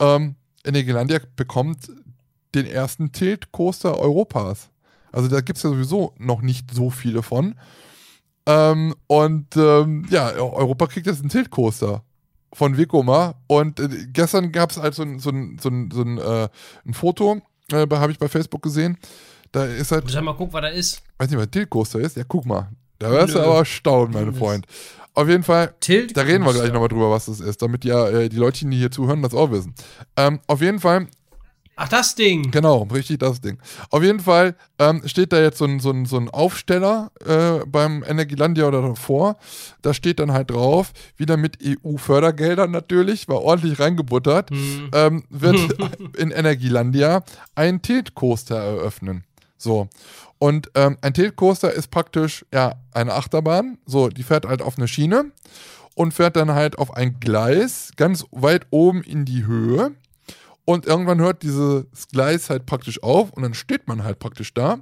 ähm, 0.00 0.34
Energielandia 0.64 1.20
bekommt 1.36 1.90
den 2.54 2.66
ersten 2.66 3.12
Tilt-Coaster 3.12 3.98
Europas. 3.98 4.70
Also 5.12 5.28
da 5.28 5.40
gibt 5.40 5.56
es 5.56 5.62
ja 5.62 5.70
sowieso 5.70 6.14
noch 6.18 6.42
nicht 6.42 6.72
so 6.74 6.90
viele 6.90 7.22
von. 7.22 7.54
Ähm, 8.46 8.94
und 9.06 9.56
ähm, 9.56 10.06
ja, 10.10 10.30
Europa 10.32 10.86
kriegt 10.88 11.06
jetzt 11.06 11.20
einen 11.20 11.28
Tilt-Coaster 11.28 12.02
von 12.52 12.76
Vekoma. 12.76 13.34
Und 13.46 13.78
äh, 13.80 13.88
gestern 14.12 14.52
gab 14.52 14.70
es 14.70 14.78
halt 14.78 14.94
so 14.94 15.02
ein, 15.02 15.18
so 15.18 15.30
ein, 15.30 15.58
so 15.60 15.68
ein, 15.68 15.90
so 15.92 16.02
ein, 16.02 16.18
äh, 16.18 16.48
ein 16.84 16.94
Foto, 16.94 17.40
äh, 17.72 17.86
habe 17.90 18.12
ich 18.12 18.18
bei 18.18 18.28
Facebook 18.28 18.62
gesehen. 18.62 18.98
Da 19.52 19.64
ist 19.64 19.90
halt 19.92 20.04
Muss 20.04 20.14
ja 20.14 20.22
mal 20.22 20.34
gucken, 20.34 20.52
was 20.52 20.62
da 20.62 20.68
ist. 20.68 21.02
weiß 21.18 21.28
nicht, 21.30 21.38
was 21.38 21.46
ein 21.46 21.50
Tilt-Coaster 21.50 21.98
ist. 22.00 22.16
Ja, 22.16 22.22
guck 22.26 22.46
mal. 22.46 22.68
Da 22.98 23.10
wirst 23.10 23.34
du 23.34 23.40
aber 23.40 23.64
staunen, 23.64 24.12
mein 24.12 24.34
Freund. 24.34 24.66
Auf 25.14 25.28
jeden 25.28 25.42
Fall, 25.42 25.74
Tilt. 25.80 26.16
da 26.16 26.22
reden 26.22 26.44
wir 26.44 26.52
gleich 26.52 26.72
nochmal 26.72 26.88
drüber, 26.88 27.10
was 27.10 27.26
das 27.26 27.40
ist, 27.40 27.60
damit 27.62 27.84
ja 27.84 28.08
äh, 28.08 28.28
die 28.28 28.36
Leutchen, 28.36 28.70
die 28.70 28.76
hier 28.78 28.90
zuhören, 28.92 29.22
das 29.22 29.34
auch 29.34 29.50
wissen. 29.50 29.74
Ähm, 30.16 30.38
auf 30.46 30.60
jeden 30.60 30.78
Fall, 30.78 31.08
Ach, 31.82 31.88
das 31.88 32.14
Ding. 32.14 32.50
genau, 32.50 32.82
richtig 32.92 33.20
das 33.20 33.40
Ding. 33.40 33.58
Auf 33.90 34.02
jeden 34.02 34.20
Fall 34.20 34.54
ähm, 34.78 35.00
steht 35.06 35.32
da 35.32 35.40
jetzt 35.40 35.56
so 35.56 35.64
ein, 35.64 35.80
so 35.80 35.90
ein, 35.90 36.04
so 36.04 36.18
ein 36.18 36.28
Aufsteller 36.28 37.10
äh, 37.26 37.64
beim 37.66 38.04
Energielandia 38.06 38.66
oder 38.68 38.82
davor. 38.82 39.38
Da 39.80 39.94
steht 39.94 40.18
dann 40.20 40.30
halt 40.32 40.50
drauf, 40.50 40.92
wieder 41.16 41.38
mit 41.38 41.56
EU-Fördergeldern 41.64 42.70
natürlich, 42.70 43.28
war 43.28 43.42
ordentlich 43.42 43.80
reingebuttert, 43.80 44.50
Hm. 44.50 44.90
ähm, 44.92 45.24
wird 45.30 45.56
in 46.18 46.30
Energielandia 46.30 47.22
ein 47.54 47.80
Tilt-Coaster 47.80 48.56
eröffnen. 48.56 49.24
So. 49.56 49.88
Und 50.38 50.70
ähm, 50.74 50.98
ein 51.00 51.14
Tilt-Coaster 51.14 51.72
ist 51.72 51.90
praktisch 51.90 52.44
ja 52.52 52.74
eine 52.92 53.14
Achterbahn. 53.14 53.78
So, 53.86 54.08
die 54.08 54.22
fährt 54.22 54.46
halt 54.46 54.60
auf 54.60 54.76
eine 54.76 54.86
Schiene 54.88 55.32
und 55.94 56.12
fährt 56.12 56.36
dann 56.36 56.50
halt 56.52 56.78
auf 56.78 56.94
ein 56.94 57.20
Gleis 57.20 57.92
ganz 57.96 58.26
weit 58.32 58.66
oben 58.70 59.02
in 59.02 59.24
die 59.24 59.46
Höhe. 59.46 59.92
Und 60.64 60.86
irgendwann 60.86 61.20
hört 61.20 61.42
dieses 61.42 62.08
Gleis 62.12 62.50
halt 62.50 62.66
praktisch 62.66 63.02
auf 63.02 63.32
und 63.32 63.42
dann 63.42 63.54
steht 63.54 63.88
man 63.88 64.04
halt 64.04 64.18
praktisch 64.18 64.54
da 64.54 64.78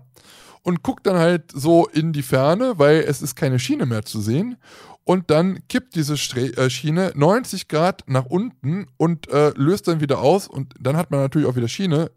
und 0.63 0.83
guckt 0.83 1.07
dann 1.07 1.17
halt 1.17 1.51
so 1.53 1.87
in 1.87 2.13
die 2.13 2.23
Ferne, 2.23 2.79
weil 2.79 3.01
es 3.01 3.23
ist 3.23 3.37
keine 3.37 3.59
Schiene 3.59 3.87
mehr 3.87 4.05
zu 4.05 4.21
sehen. 4.21 4.57
Und 5.05 5.31
dann 5.31 5.67
kippt 5.69 5.95
diese 5.95 6.15
äh, 6.15 6.69
Schiene 6.69 7.13
90 7.15 7.69
Grad 7.69 8.05
nach 8.07 8.27
unten 8.27 8.87
und 8.99 9.31
äh, 9.31 9.53
löst 9.57 9.89
dann 9.89 10.01
wieder 10.01 10.19
aus. 10.19 10.47
Und 10.47 10.75
dann 10.79 10.99
hat 10.99 11.11
man 11.11 11.21
natürlich 11.21 11.49
auch 11.49 11.57
wieder 11.57 11.69
Schiene 11.69 12.11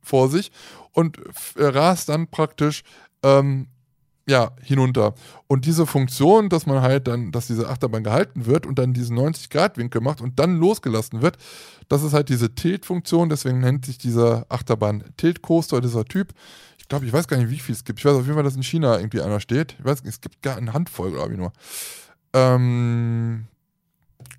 vor 0.00 0.30
sich 0.30 0.50
und 0.92 1.18
äh, 1.56 1.64
rast 1.64 2.08
dann 2.08 2.28
praktisch 2.28 2.84
ähm, 3.22 3.66
ja, 4.28 4.52
hinunter. 4.62 5.14
Und 5.46 5.64
diese 5.64 5.86
Funktion, 5.86 6.50
dass 6.50 6.66
man 6.66 6.82
halt 6.82 7.08
dann, 7.08 7.32
dass 7.32 7.46
diese 7.46 7.68
Achterbahn 7.68 8.04
gehalten 8.04 8.44
wird 8.44 8.66
und 8.66 8.78
dann 8.78 8.92
diesen 8.92 9.18
90-Grad-Winkel 9.18 10.02
macht 10.02 10.20
und 10.20 10.38
dann 10.38 10.58
losgelassen 10.58 11.22
wird, 11.22 11.38
das 11.88 12.02
ist 12.02 12.12
halt 12.12 12.28
diese 12.28 12.54
Tilt-Funktion, 12.54 13.30
deswegen 13.30 13.60
nennt 13.60 13.86
sich 13.86 13.96
dieser 13.96 14.44
Achterbahn 14.50 15.02
Tilt-Coaster, 15.16 15.80
dieser 15.80 16.04
Typ. 16.04 16.34
Ich 16.76 16.88
glaube, 16.88 17.06
ich 17.06 17.12
weiß 17.12 17.26
gar 17.26 17.38
nicht, 17.38 17.50
wie 17.50 17.58
viel 17.58 17.74
es 17.74 17.84
gibt. 17.84 18.00
Ich 18.00 18.04
weiß 18.04 18.14
auf 18.14 18.24
jeden 18.24 18.34
Fall, 18.34 18.44
dass 18.44 18.56
in 18.56 18.62
China 18.62 18.98
irgendwie 18.98 19.22
einer 19.22 19.40
steht. 19.40 19.76
Ich 19.78 19.84
weiß, 19.84 20.02
es 20.04 20.20
gibt 20.20 20.42
gar 20.42 20.58
eine 20.58 20.74
Handvoll, 20.74 21.12
glaube 21.12 21.32
ich 21.32 21.38
nur. 21.38 21.52
Ähm, 22.34 23.46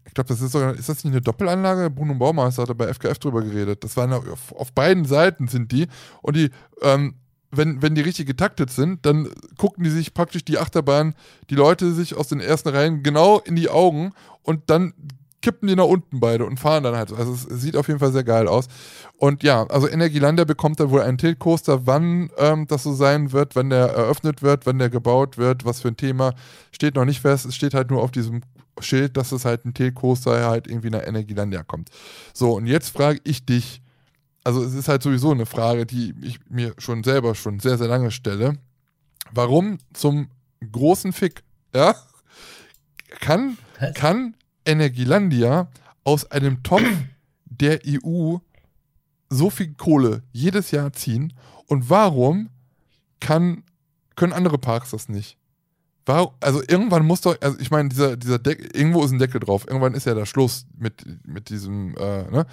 ich 0.06 0.14
glaube, 0.14 0.28
das 0.28 0.41
ist 0.41 0.52
sogar, 0.52 0.76
ist 0.76 0.90
das 0.90 1.03
nicht 1.03 1.14
eine 1.14 1.22
Doppelanlage? 1.22 1.90
Bruno 1.90 2.14
Baumeister 2.14 2.61
hat 2.61 2.70
da 2.70 2.74
bei 2.74 2.94
FKF 2.94 3.18
drüber 3.18 3.41
geredet. 3.41 3.84
Das 3.84 3.98
waren 3.98 4.14
auf, 4.14 4.52
auf 4.52 4.72
beiden 4.72 5.06
Seiten 5.06 5.48
sind 5.48 5.72
die 5.72 5.88
und 6.22 6.36
die, 6.36 6.52
ähm, 6.84 7.16
wenn, 7.51 7.81
wenn 7.81 7.95
die 7.95 8.01
richtig 8.01 8.27
getaktet 8.27 8.71
sind, 8.71 9.05
dann 9.05 9.30
gucken 9.57 9.84
die 9.84 9.89
sich 9.89 10.13
praktisch 10.13 10.45
die 10.45 10.59
Achterbahn, 10.59 11.15
die 11.49 11.55
Leute 11.55 11.91
sich 11.93 12.15
aus 12.15 12.27
den 12.27 12.39
ersten 12.39 12.69
Reihen 12.69 13.03
genau 13.03 13.39
in 13.39 13.55
die 13.55 13.69
Augen 13.69 14.13
und 14.43 14.69
dann 14.69 14.93
kippen 15.41 15.67
die 15.67 15.76
nach 15.76 15.85
unten 15.85 16.19
beide 16.19 16.45
und 16.45 16.59
fahren 16.59 16.84
dann 16.84 16.95
halt. 16.95 17.13
Also 17.13 17.34
es 17.34 17.61
sieht 17.61 17.77
auf 17.77 17.88
jeden 17.88 17.99
Fall 17.99 18.11
sehr 18.11 18.23
geil 18.23 18.47
aus. 18.47 18.67
Und 19.17 19.43
ja, 19.43 19.65
also 19.67 19.88
Energielandia 19.88 20.45
bekommt 20.45 20.80
da 20.80 20.89
wohl 20.89 21.01
einen 21.01 21.17
Tilt-Coaster. 21.17 21.85
Wann 21.88 22.30
ähm, 22.38 22.67
das 22.67 22.84
so 22.84 22.93
sein 22.93 23.31
wird, 23.31 23.55
wann 23.55 23.69
der 23.69 23.88
eröffnet 23.88 24.41
wird, 24.41 24.65
wann 24.65 24.80
der 24.80 24.89
gebaut 24.89 25.38
wird, 25.38 25.65
was 25.65 25.81
für 25.81 25.89
ein 25.89 25.97
Thema, 25.97 26.34
steht 26.71 26.95
noch 26.95 27.05
nicht 27.05 27.21
fest. 27.21 27.45
Es 27.45 27.55
steht 27.55 27.73
halt 27.73 27.89
nur 27.89 28.03
auf 28.03 28.11
diesem 28.11 28.41
Schild, 28.80 29.17
dass 29.17 29.31
es 29.31 29.45
halt 29.45 29.65
ein 29.65 29.73
Tilt-Coaster 29.73 30.47
halt 30.47 30.67
irgendwie 30.67 30.89
nach 30.89 31.05
Energielandia 31.05 31.63
kommt. 31.63 31.89
So, 32.34 32.53
und 32.53 32.65
jetzt 32.65 32.89
frage 32.89 33.19
ich 33.23 33.45
dich, 33.45 33.81
also 34.49 34.63
es 34.63 34.73
ist 34.73 34.88
halt 34.88 35.03
sowieso 35.03 35.30
eine 35.30 35.45
Frage, 35.45 35.85
die 35.85 36.15
ich 36.23 36.39
mir 36.49 36.73
schon 36.80 37.03
selber 37.03 37.35
schon 37.35 37.59
sehr, 37.59 37.77
sehr 37.77 37.88
lange 37.88 38.09
stelle. 38.09 38.57
Warum 39.31 39.77
zum 39.93 40.30
großen 40.71 41.13
Fick, 41.13 41.43
ja, 41.76 41.95
kann, 43.19 43.59
kann 43.93 44.34
Energielandia 44.65 45.67
aus 46.03 46.31
einem 46.31 46.63
Topf 46.63 46.88
der 47.45 47.81
EU 47.85 48.38
so 49.30 49.51
viel 49.51 49.76
Kohle 49.76 50.23
jedes 50.31 50.71
Jahr 50.71 50.93
ziehen 50.93 51.31
und 51.67 51.91
warum 51.91 52.49
kann, 53.19 53.61
können 54.15 54.34
andere 54.34 54.57
Parks 54.57 54.89
das 54.89 55.09
nicht? 55.09 55.38
Warum, 56.07 56.34
also 56.39 56.63
irgendwann 56.67 57.05
muss 57.05 57.21
doch, 57.21 57.39
also 57.39 57.59
ich 57.59 57.69
meine, 57.69 57.89
dieser, 57.89 58.17
dieser 58.17 58.39
Deckel, 58.39 58.67
irgendwo 58.73 59.03
ist 59.05 59.11
ein 59.11 59.19
Deckel 59.19 59.41
drauf, 59.41 59.67
irgendwann 59.67 59.93
ist 59.93 60.07
ja 60.07 60.15
der 60.15 60.26
Schluss 60.26 60.65
mit, 60.76 61.05
mit 61.27 61.49
diesem, 61.49 61.95
äh, 61.97 62.23
ne? 62.31 62.47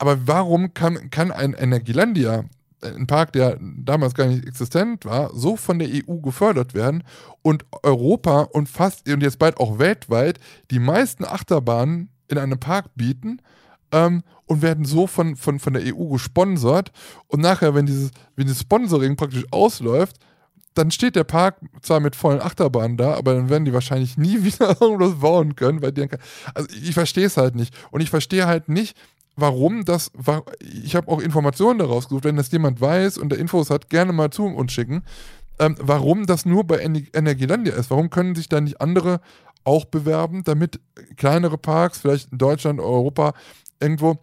Aber 0.00 0.26
warum 0.26 0.72
kann, 0.72 1.10
kann 1.10 1.30
ein 1.30 1.52
Energielandia, 1.52 2.44
ein 2.82 3.06
Park, 3.06 3.34
der 3.34 3.58
damals 3.60 4.14
gar 4.14 4.26
nicht 4.26 4.46
existent 4.46 5.04
war, 5.04 5.30
so 5.34 5.56
von 5.56 5.78
der 5.78 5.88
EU 5.88 6.20
gefördert 6.20 6.72
werden 6.72 7.04
und 7.42 7.66
Europa 7.82 8.40
und 8.40 8.70
fast 8.70 9.06
und 9.10 9.22
jetzt 9.22 9.38
bald 9.38 9.58
auch 9.58 9.78
weltweit 9.78 10.40
die 10.70 10.78
meisten 10.78 11.26
Achterbahnen 11.26 12.08
in 12.28 12.38
einem 12.38 12.58
Park 12.58 12.86
bieten 12.94 13.42
ähm, 13.92 14.22
und 14.46 14.62
werden 14.62 14.86
so 14.86 15.06
von, 15.06 15.36
von, 15.36 15.58
von 15.58 15.74
der 15.74 15.94
EU 15.94 16.06
gesponsert? 16.06 16.92
Und 17.26 17.42
nachher, 17.42 17.74
wenn 17.74 17.84
dieses, 17.84 18.10
wenn 18.36 18.46
dieses 18.46 18.62
Sponsoring 18.62 19.16
praktisch 19.16 19.44
ausläuft, 19.50 20.16
dann 20.72 20.90
steht 20.90 21.14
der 21.14 21.24
Park 21.24 21.56
zwar 21.82 22.00
mit 22.00 22.16
vollen 22.16 22.40
Achterbahnen 22.40 22.96
da, 22.96 23.16
aber 23.16 23.34
dann 23.34 23.50
werden 23.50 23.66
die 23.66 23.74
wahrscheinlich 23.74 24.16
nie 24.16 24.44
wieder 24.44 24.80
irgendwas 24.80 25.20
bauen 25.20 25.56
können, 25.56 25.82
weil 25.82 25.92
die 25.92 26.08
also 26.54 26.68
ich 26.70 26.94
verstehe 26.94 27.26
es 27.26 27.36
halt 27.36 27.54
nicht. 27.54 27.76
Und 27.90 28.00
ich 28.00 28.08
verstehe 28.08 28.46
halt 28.46 28.70
nicht, 28.70 28.96
warum 29.40 29.84
das, 29.84 30.10
ich 30.60 30.96
habe 30.96 31.08
auch 31.08 31.20
Informationen 31.20 31.78
daraus 31.78 32.08
gesucht, 32.08 32.24
wenn 32.24 32.36
das 32.36 32.50
jemand 32.52 32.80
weiß 32.80 33.18
und 33.18 33.30
der 33.30 33.38
Infos 33.38 33.70
hat, 33.70 33.90
gerne 33.90 34.12
mal 34.12 34.30
zu 34.30 34.44
uns 34.44 34.72
schicken, 34.72 35.02
ähm, 35.58 35.76
warum 35.78 36.26
das 36.26 36.46
nur 36.46 36.64
bei 36.64 36.78
Energielandia 36.78 37.74
ist. 37.74 37.90
Warum 37.90 38.10
können 38.10 38.34
sich 38.34 38.48
da 38.48 38.60
nicht 38.60 38.80
andere 38.80 39.20
auch 39.64 39.84
bewerben, 39.84 40.42
damit 40.44 40.80
kleinere 41.16 41.58
Parks, 41.58 41.98
vielleicht 41.98 42.32
in 42.32 42.38
Deutschland, 42.38 42.80
Europa, 42.80 43.34
irgendwo 43.78 44.18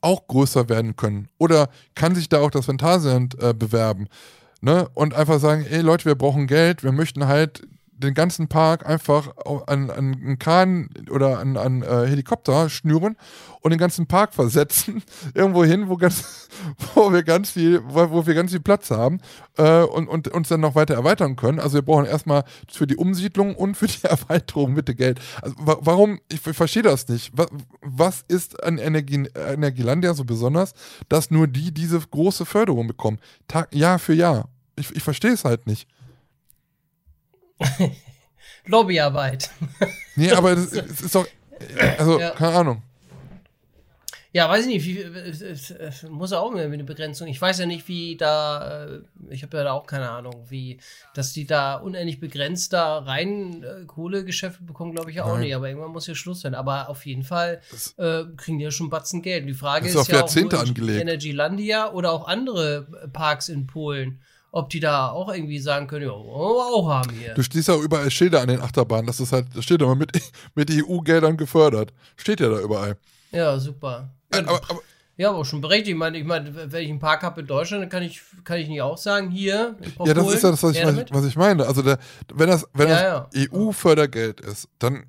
auch 0.00 0.26
größer 0.26 0.68
werden 0.68 0.96
können? 0.96 1.28
Oder 1.38 1.68
kann 1.94 2.14
sich 2.14 2.28
da 2.28 2.40
auch 2.40 2.50
das 2.50 2.66
Phantasialand 2.66 3.40
äh, 3.42 3.52
bewerben? 3.52 4.08
Ne? 4.62 4.88
Und 4.94 5.14
einfach 5.14 5.40
sagen, 5.40 5.66
ey 5.68 5.80
Leute, 5.80 6.06
wir 6.06 6.14
brauchen 6.14 6.46
Geld, 6.46 6.82
wir 6.82 6.92
möchten 6.92 7.26
halt 7.26 7.66
den 8.00 8.14
ganzen 8.14 8.48
Park 8.48 8.86
einfach 8.86 9.36
an, 9.66 9.90
an 9.90 10.14
einen 10.14 10.38
Kran 10.38 10.88
oder 11.10 11.38
an, 11.38 11.56
an 11.56 11.82
äh, 11.82 12.06
Helikopter 12.06 12.68
schnüren 12.68 13.16
und 13.60 13.70
den 13.70 13.78
ganzen 13.78 14.06
Park 14.06 14.34
versetzen, 14.34 15.02
irgendwo 15.34 15.64
hin, 15.64 15.88
wo, 15.88 15.96
ganz, 15.96 16.48
wo 16.94 17.12
wir 17.12 17.22
ganz 17.22 17.50
viel, 17.50 17.82
wo, 17.86 18.10
wo 18.10 18.26
wir 18.26 18.34
ganz 18.34 18.50
viel 18.50 18.60
Platz 18.60 18.90
haben 18.90 19.20
äh, 19.58 19.82
und, 19.82 20.08
und 20.08 20.28
uns 20.28 20.48
dann 20.48 20.60
noch 20.60 20.74
weiter 20.74 20.94
erweitern 20.94 21.36
können. 21.36 21.60
Also 21.60 21.74
wir 21.74 21.82
brauchen 21.82 22.06
erstmal 22.06 22.44
für 22.70 22.86
die 22.86 22.96
Umsiedlung 22.96 23.54
und 23.54 23.76
für 23.76 23.86
die 23.86 24.02
Erweiterung 24.04 24.74
bitte 24.74 24.94
Geld. 24.94 25.20
Also 25.42 25.54
wa 25.58 25.78
warum, 25.80 26.20
ich, 26.28 26.44
ich 26.46 26.56
verstehe 26.56 26.82
das 26.82 27.08
nicht. 27.08 27.30
Was, 27.34 27.48
was 27.82 28.24
ist 28.28 28.62
an 28.62 28.78
Energie, 28.78 29.28
Energielandia 29.34 30.14
so 30.14 30.24
besonders, 30.24 30.72
dass 31.08 31.30
nur 31.30 31.46
die 31.46 31.72
diese 31.72 32.00
große 32.00 32.46
Förderung 32.46 32.86
bekommen? 32.86 33.18
Tag, 33.46 33.74
Jahr 33.74 33.98
für 33.98 34.14
Jahr. 34.14 34.48
Ich, 34.76 34.94
ich 34.96 35.02
verstehe 35.02 35.32
es 35.32 35.44
halt 35.44 35.66
nicht. 35.66 35.86
Lobbyarbeit. 38.66 39.50
nee, 40.16 40.30
aber 40.30 40.52
es 40.52 40.72
ist 40.72 41.14
doch. 41.14 41.26
Also, 41.98 42.18
ja. 42.18 42.30
keine 42.30 42.56
Ahnung. 42.56 42.82
Ja, 44.32 44.48
weiß 44.48 44.66
ich 44.66 44.74
nicht, 44.74 44.86
wie, 44.86 46.08
muss 46.08 46.32
auch 46.32 46.52
mit 46.52 46.62
eine 46.62 46.84
Begrenzung. 46.84 47.26
Ich 47.26 47.40
weiß 47.40 47.58
ja 47.58 47.66
nicht, 47.66 47.88
wie 47.88 48.16
da, 48.16 48.84
äh, 48.86 49.00
ich 49.28 49.42
habe 49.42 49.56
ja 49.56 49.64
da 49.64 49.72
auch 49.72 49.86
keine 49.86 50.08
Ahnung, 50.08 50.46
wie, 50.48 50.78
dass 51.14 51.32
die 51.32 51.46
da 51.46 51.74
unendlich 51.74 52.20
begrenzt 52.20 52.72
da 52.72 52.98
rein 52.98 53.64
äh, 53.64 53.84
Kohlegeschäfte 53.86 54.62
bekommen, 54.62 54.94
glaube 54.94 55.10
ich 55.10 55.16
ja 55.16 55.24
auch 55.24 55.32
Nein. 55.32 55.40
nicht. 55.40 55.54
Aber 55.56 55.68
irgendwann 55.68 55.90
muss 55.90 56.06
ja 56.06 56.14
Schluss 56.14 56.42
sein. 56.42 56.54
Aber 56.54 56.88
auf 56.88 57.06
jeden 57.06 57.24
Fall 57.24 57.60
äh, 57.96 58.22
kriegen 58.36 58.58
die 58.58 58.64
ja 58.64 58.70
schon 58.70 58.88
Batzen 58.88 59.20
Geld. 59.20 59.48
Die 59.48 59.52
Frage 59.52 59.88
ist, 59.88 59.96
ist 59.96 60.08
ja 60.08 60.22
auch 60.22 60.34
nur 60.36 60.60
angelegt. 60.60 61.00
Energylandia 61.00 61.90
oder 61.90 62.12
auch 62.12 62.28
andere 62.28 62.86
Parks 63.12 63.48
in 63.48 63.66
Polen 63.66 64.20
ob 64.52 64.70
die 64.70 64.80
da 64.80 65.10
auch 65.10 65.32
irgendwie 65.32 65.58
sagen 65.58 65.86
können, 65.86 66.06
ja, 66.06 66.10
wollen 66.10 66.26
wir 66.26 66.74
auch 66.74 66.88
haben 66.88 67.10
hier. 67.10 67.34
Du 67.34 67.42
stehst 67.42 67.68
ja 67.68 67.76
überall 67.76 68.10
Schilder 68.10 68.40
an 68.40 68.48
den 68.48 68.60
Achterbahnen, 68.60 69.06
das 69.06 69.20
ist 69.20 69.32
halt, 69.32 69.46
das 69.54 69.64
steht 69.64 69.80
immer 69.80 69.94
mit, 69.94 70.10
mit 70.54 70.70
EU-Geldern 70.70 71.36
gefördert. 71.36 71.92
Steht 72.16 72.40
ja 72.40 72.48
da 72.48 72.60
überall. 72.60 72.96
Ja, 73.32 73.58
super. 73.58 74.10
Ja, 74.32 74.40
aber, 74.40 74.60
aber, 74.68 74.80
ja, 75.16 75.30
aber 75.30 75.44
schon 75.44 75.60
berechtigt. 75.60 75.90
Ich 75.90 75.96
meine, 75.96 76.18
ich 76.18 76.24
meine, 76.24 76.72
wenn 76.72 76.82
ich 76.82 76.88
einen 76.88 76.98
Park 76.98 77.22
habe 77.22 77.42
in 77.42 77.46
Deutschland, 77.46 77.82
dann 77.82 77.90
kann 77.90 78.02
ich, 78.02 78.22
kann 78.42 78.58
ich 78.58 78.68
nicht 78.68 78.80
auch 78.80 78.96
sagen, 78.96 79.30
hier. 79.30 79.76
Ja, 80.04 80.14
das 80.14 80.32
ist 80.32 80.42
ja 80.42 80.50
das, 80.50 80.62
was 80.62 80.74
ich, 80.74 80.82
was 81.12 81.24
ich, 81.26 81.36
meine. 81.36 81.66
Also, 81.66 81.82
der, 81.82 81.98
wenn 82.32 82.48
das, 82.48 82.66
wenn 82.72 82.88
ja, 82.88 83.28
das 83.30 83.34
ja. 83.34 83.48
EU-Fördergeld 83.52 84.40
ist, 84.40 84.68
dann 84.78 85.04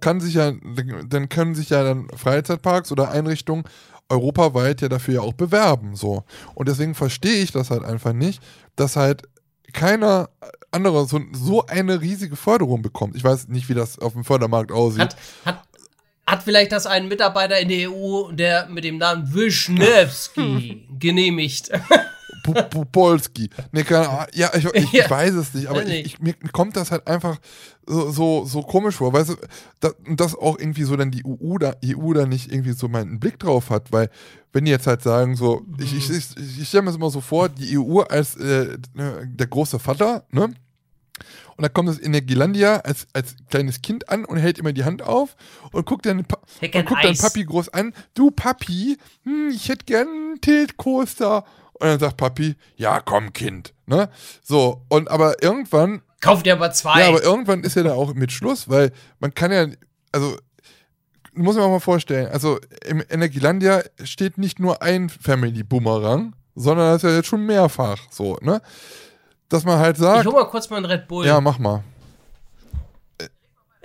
kann 0.00 0.20
sich 0.20 0.34
ja, 0.34 0.50
dann 0.50 1.28
können 1.28 1.54
sich 1.54 1.70
ja 1.70 1.84
dann 1.84 2.08
Freizeitparks 2.16 2.90
oder 2.90 3.10
Einrichtungen 3.10 3.62
europaweit 4.08 4.80
ja 4.80 4.88
dafür 4.88 5.14
ja 5.14 5.20
auch 5.20 5.34
bewerben. 5.34 5.96
So. 5.96 6.24
Und 6.54 6.68
deswegen 6.68 6.94
verstehe 6.94 7.42
ich 7.42 7.52
das 7.52 7.70
halt 7.70 7.84
einfach 7.84 8.12
nicht, 8.12 8.42
dass 8.76 8.96
halt 8.96 9.22
keiner 9.72 10.30
andere 10.70 11.06
so, 11.06 11.20
so 11.32 11.66
eine 11.66 12.00
riesige 12.00 12.36
Förderung 12.36 12.82
bekommt. 12.82 13.16
Ich 13.16 13.24
weiß 13.24 13.48
nicht, 13.48 13.68
wie 13.68 13.74
das 13.74 13.98
auf 13.98 14.12
dem 14.12 14.24
Fördermarkt 14.24 14.72
aussieht. 14.72 15.00
Hat, 15.00 15.16
hat, 15.44 15.62
hat 16.26 16.42
vielleicht 16.42 16.72
das 16.72 16.86
ein 16.86 17.08
Mitarbeiter 17.08 17.58
in 17.58 17.68
der 17.68 17.90
EU, 17.90 18.32
der 18.32 18.68
mit 18.68 18.84
dem 18.84 18.98
Namen 18.98 19.32
Wischnewski 19.34 20.86
genehmigt? 20.98 21.70
Polski. 22.92 23.50
Nee, 23.72 23.82
keine 23.82 24.26
Ja, 24.32 24.50
ich, 24.54 24.64
ich, 24.64 24.94
ich, 24.94 25.10
weiß 25.10 25.34
es 25.34 25.54
nicht, 25.54 25.66
aber 25.66 25.84
ich, 25.84 26.06
ich, 26.06 26.20
mir 26.20 26.34
kommt 26.52 26.76
das 26.76 26.90
halt 26.90 27.06
einfach 27.06 27.38
so, 27.88 28.10
so, 28.10 28.44
so 28.44 28.62
komisch 28.62 28.96
vor, 28.96 29.12
weißt 29.12 29.30
du, 29.30 29.36
da, 29.80 29.90
dass 30.08 30.34
auch 30.34 30.58
irgendwie 30.58 30.84
so 30.84 30.96
dann 30.96 31.10
die 31.10 31.24
EU 31.24 31.58
da, 31.58 31.74
EU 31.84 32.12
da 32.12 32.26
nicht 32.26 32.52
irgendwie 32.52 32.72
so 32.72 32.88
mal 32.88 33.02
einen 33.02 33.18
Blick 33.18 33.38
drauf 33.38 33.70
hat, 33.70 33.90
weil 33.92 34.10
wenn 34.52 34.64
die 34.64 34.70
jetzt 34.70 34.86
halt 34.86 35.02
sagen, 35.02 35.36
so, 35.36 35.62
mhm. 35.66 35.76
ich, 35.80 35.96
ich, 35.96 36.10
ich, 36.10 36.60
ich 36.60 36.68
stelle 36.68 36.82
mir 36.82 36.90
das 36.90 36.96
immer 36.96 37.10
so 37.10 37.20
vor, 37.20 37.48
die 37.48 37.78
EU 37.78 38.00
als 38.00 38.36
äh, 38.36 38.76
der 38.94 39.46
große 39.46 39.78
Vater, 39.78 40.24
ne? 40.30 40.54
Und 41.56 41.62
da 41.62 41.68
kommt 41.68 41.88
das 41.88 42.00
Energielandia 42.00 42.76
als, 42.76 43.08
als 43.12 43.34
kleines 43.50 43.82
Kind 43.82 44.08
an 44.08 44.24
und 44.24 44.36
hält 44.36 44.60
immer 44.60 44.72
die 44.72 44.84
Hand 44.84 45.02
auf 45.02 45.34
und 45.72 45.86
guckt 45.86 46.06
dann, 46.06 46.18
und 46.18 46.28
guckt 46.28 47.04
dann 47.04 47.16
Papi 47.16 47.44
groß 47.44 47.70
an. 47.70 47.92
Du 48.14 48.30
Papi, 48.30 48.96
hm, 49.24 49.50
ich 49.52 49.68
hätte 49.68 49.84
gern 49.84 50.06
einen 50.06 50.40
Tilt-Coaster. 50.40 51.44
Und 51.72 51.86
dann 51.86 51.98
sagt 51.98 52.16
Papi, 52.16 52.54
ja, 52.76 53.00
komm, 53.00 53.32
Kind. 53.32 53.74
Ne? 53.86 54.08
So, 54.40 54.84
und 54.88 55.10
aber 55.10 55.42
irgendwann. 55.42 56.02
Kauft 56.20 56.46
ihr 56.46 56.54
aber 56.54 56.72
zwei. 56.72 57.00
Ja, 57.00 57.08
aber 57.08 57.22
irgendwann 57.22 57.62
ist 57.62 57.76
ja 57.76 57.82
da 57.82 57.92
auch 57.92 58.14
mit 58.14 58.32
Schluss, 58.32 58.68
weil 58.68 58.92
man 59.20 59.34
kann 59.34 59.52
ja, 59.52 59.66
also 60.12 60.36
muss 61.32 61.56
man 61.56 61.70
mal 61.70 61.80
vorstellen, 61.80 62.28
also 62.28 62.58
im 62.84 63.02
Energielandia 63.08 63.82
steht 64.02 64.38
nicht 64.38 64.58
nur 64.58 64.82
ein 64.82 65.08
Family 65.08 65.62
Boomerang, 65.62 66.34
sondern 66.54 66.92
das 66.92 67.04
ist 67.04 67.10
ja 67.10 67.16
jetzt 67.16 67.28
schon 67.28 67.46
mehrfach 67.46 67.98
so, 68.10 68.36
ne? 68.40 68.60
Dass 69.48 69.64
man 69.64 69.78
halt 69.78 69.96
sagt. 69.96 70.20
Ich 70.20 70.26
hol 70.26 70.34
mal 70.34 70.48
kurz 70.48 70.68
mal 70.68 70.76
einen 70.76 70.86
Red 70.86 71.08
Bull. 71.08 71.24
Ja, 71.24 71.40
mach 71.40 71.58
mal. 71.58 71.82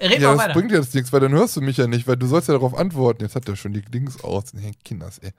Red 0.02 0.20
ja, 0.20 0.30
mal 0.30 0.34
das 0.36 0.44
weiter. 0.46 0.54
bringt 0.54 0.72
jetzt 0.72 0.94
nichts, 0.94 1.14
weil 1.14 1.22
dann 1.22 1.32
hörst 1.32 1.56
du 1.56 1.62
mich 1.62 1.78
ja 1.78 1.88
nicht, 1.88 2.08
weil 2.08 2.18
du 2.18 2.26
sollst 2.26 2.50
ja 2.50 2.54
darauf 2.54 2.76
antworten. 2.76 3.24
Jetzt 3.24 3.36
hat 3.36 3.48
er 3.48 3.56
schon 3.56 3.72
die 3.72 3.84
Links 3.92 4.22
aus. 4.24 4.54
Nee, 4.54 4.74
Kinders, 4.84 5.20
ey. 5.20 5.32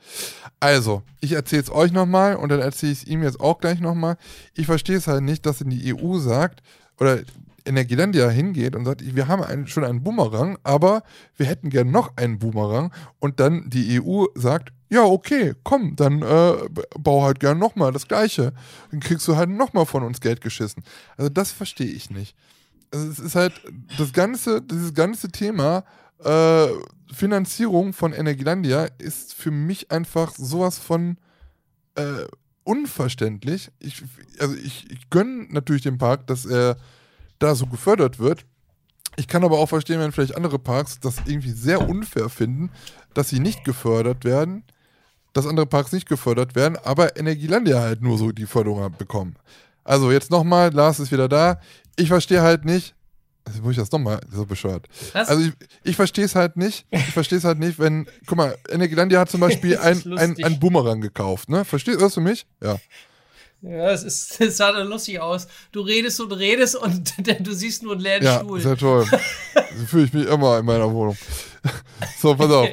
Also, 0.60 1.02
ich 1.20 1.32
erzähle 1.32 1.62
es 1.62 1.70
euch 1.70 1.92
nochmal 1.92 2.36
und 2.36 2.48
dann 2.48 2.60
erzähle 2.60 2.92
ich 2.92 3.02
es 3.02 3.06
ihm 3.06 3.22
jetzt 3.22 3.40
auch 3.40 3.58
gleich 3.58 3.80
nochmal. 3.80 4.16
Ich 4.54 4.66
verstehe 4.66 4.96
es 4.96 5.06
halt 5.06 5.22
nicht, 5.22 5.44
dass 5.44 5.60
in 5.60 5.70
die 5.70 5.94
EU 5.94 6.18
sagt, 6.18 6.62
oder 6.98 7.20
Energielandia 7.66 8.28
hingeht 8.28 8.76
und 8.76 8.84
sagt, 8.84 9.02
wir 9.14 9.28
haben 9.28 9.42
einen, 9.42 9.66
schon 9.66 9.84
einen 9.84 10.02
Boomerang, 10.02 10.58
aber 10.62 11.02
wir 11.36 11.46
hätten 11.46 11.70
gern 11.70 11.90
noch 11.90 12.16
einen 12.16 12.38
Boomerang 12.38 12.92
und 13.20 13.40
dann 13.40 13.70
die 13.70 14.00
EU 14.00 14.26
sagt, 14.34 14.72
ja, 14.90 15.02
okay, 15.02 15.54
komm, 15.64 15.96
dann 15.96 16.22
äh, 16.22 16.54
bau 16.98 17.24
halt 17.24 17.40
gern 17.40 17.58
nochmal 17.58 17.92
das 17.92 18.06
Gleiche. 18.06 18.52
Dann 18.90 19.00
kriegst 19.00 19.26
du 19.26 19.36
halt 19.36 19.50
nochmal 19.50 19.86
von 19.86 20.02
uns 20.02 20.20
Geld 20.20 20.40
geschissen. 20.40 20.84
Also 21.16 21.30
das 21.30 21.52
verstehe 21.52 21.90
ich 21.90 22.10
nicht. 22.10 22.36
Also 22.92 23.08
es 23.08 23.18
ist 23.18 23.34
halt 23.34 23.54
das 23.98 24.12
ganze, 24.12 24.62
dieses 24.62 24.94
ganze 24.94 25.28
Thema 25.28 25.84
äh, 26.22 26.68
Finanzierung 27.12 27.92
von 27.92 28.12
Energielandia 28.12 28.88
ist 28.98 29.34
für 29.34 29.50
mich 29.50 29.90
einfach 29.90 30.32
sowas 30.36 30.78
von 30.78 31.16
äh, 31.96 32.26
unverständlich. 32.64 33.70
Ich, 33.78 34.02
also 34.38 34.54
ich, 34.56 34.90
ich 34.90 35.10
gönne 35.10 35.46
natürlich 35.50 35.82
dem 35.82 35.98
Park, 35.98 36.26
dass 36.26 36.44
er 36.44 36.76
da 37.38 37.54
so 37.54 37.66
gefördert 37.66 38.18
wird. 38.18 38.44
Ich 39.16 39.28
kann 39.28 39.44
aber 39.44 39.58
auch 39.58 39.68
verstehen, 39.68 40.00
wenn 40.00 40.12
vielleicht 40.12 40.36
andere 40.36 40.58
Parks 40.58 40.98
das 40.98 41.18
irgendwie 41.26 41.52
sehr 41.52 41.88
unfair 41.88 42.28
finden, 42.28 42.70
dass 43.12 43.28
sie 43.28 43.38
nicht 43.38 43.64
gefördert 43.64 44.24
werden, 44.24 44.64
dass 45.32 45.46
andere 45.46 45.66
Parks 45.66 45.92
nicht 45.92 46.08
gefördert 46.08 46.54
werden, 46.54 46.76
aber 46.82 47.16
Energielandia 47.16 47.80
halt 47.80 48.02
nur 48.02 48.18
so 48.18 48.32
die 48.32 48.46
Förderung 48.46 48.92
bekommen. 48.96 49.36
Also 49.84 50.10
jetzt 50.10 50.30
nochmal, 50.30 50.72
Lars 50.72 50.98
ist 50.98 51.12
wieder 51.12 51.28
da. 51.28 51.60
Ich 51.96 52.08
verstehe 52.08 52.42
halt 52.42 52.64
nicht, 52.64 52.94
also 53.44 53.60
muss 53.62 53.72
ich 53.72 53.78
das 53.78 53.92
nochmal, 53.92 54.20
so 54.32 54.46
bescheuert. 54.46 54.86
Was? 55.12 55.28
Also 55.28 55.42
ich, 55.44 55.52
ich 55.82 55.96
verstehe 55.96 56.24
es 56.24 56.34
halt 56.34 56.56
nicht. 56.56 56.86
Ich 56.90 57.12
verstehe 57.12 57.38
es 57.38 57.44
halt 57.44 57.58
nicht, 57.58 57.78
wenn, 57.78 58.06
guck 58.26 58.38
mal, 58.38 58.56
Energielandia 58.70 59.20
hat 59.20 59.30
zum 59.30 59.40
Beispiel 59.40 59.76
Das 59.82 60.06
ein, 60.06 60.58
Boomerang 60.58 61.00
gekauft, 61.00 61.48
ne? 61.48 61.64
Verstehst 61.64 62.16
du 62.16 62.20
mich? 62.20 62.46
Ja. 62.62 62.76
Ja, 63.60 63.90
es, 63.90 64.02
ist, 64.02 64.40
es 64.40 64.56
sah 64.58 64.72
dann 64.72 64.88
lustig 64.88 65.20
aus. 65.20 65.46
Du 65.72 65.80
redest 65.80 66.20
und 66.20 66.32
redest 66.32 66.76
und 66.76 67.14
du 67.46 67.52
siehst 67.54 67.82
nur 67.82 67.92
einen 67.92 68.00
leeren 68.02 68.24
Ja, 68.24 68.40
Stuhl. 68.40 68.60
sehr 68.60 68.76
toll. 68.76 69.06
so 69.06 69.86
fühle 69.86 70.04
ich 70.04 70.12
mich 70.12 70.26
immer 70.26 70.58
in 70.58 70.66
meiner 70.66 70.90
Wohnung. 70.92 71.16
So, 72.20 72.34
pass 72.34 72.50
auf. 72.50 72.68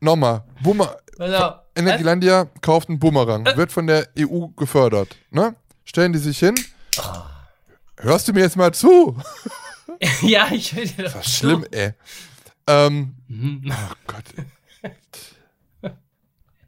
Nochmal. 0.00 0.44
Boomer 0.62 0.96
auf. 1.18 1.54
Energielandia 1.74 2.46
kauft 2.62 2.88
einen 2.88 2.98
Boomerang, 2.98 3.44
wird 3.56 3.70
von 3.72 3.86
der 3.86 4.08
EU 4.18 4.46
gefördert. 4.56 5.16
Ne? 5.30 5.54
Stellen 5.84 6.12
die 6.12 6.18
sich 6.18 6.38
hin. 6.38 6.54
Hörst 7.98 8.28
du 8.28 8.32
mir 8.32 8.40
jetzt 8.40 8.56
mal 8.56 8.72
zu? 8.72 9.16
Ja, 10.22 10.48
ich 10.52 10.74
will 10.74 10.86
dir 10.88 11.04
Das 11.04 11.12
doch 11.14 11.20
ist 11.20 11.36
schlimm, 11.36 11.64
ey. 11.70 11.92
Ähm, 12.66 13.14
oh 13.68 13.94
Gott. 14.06 14.24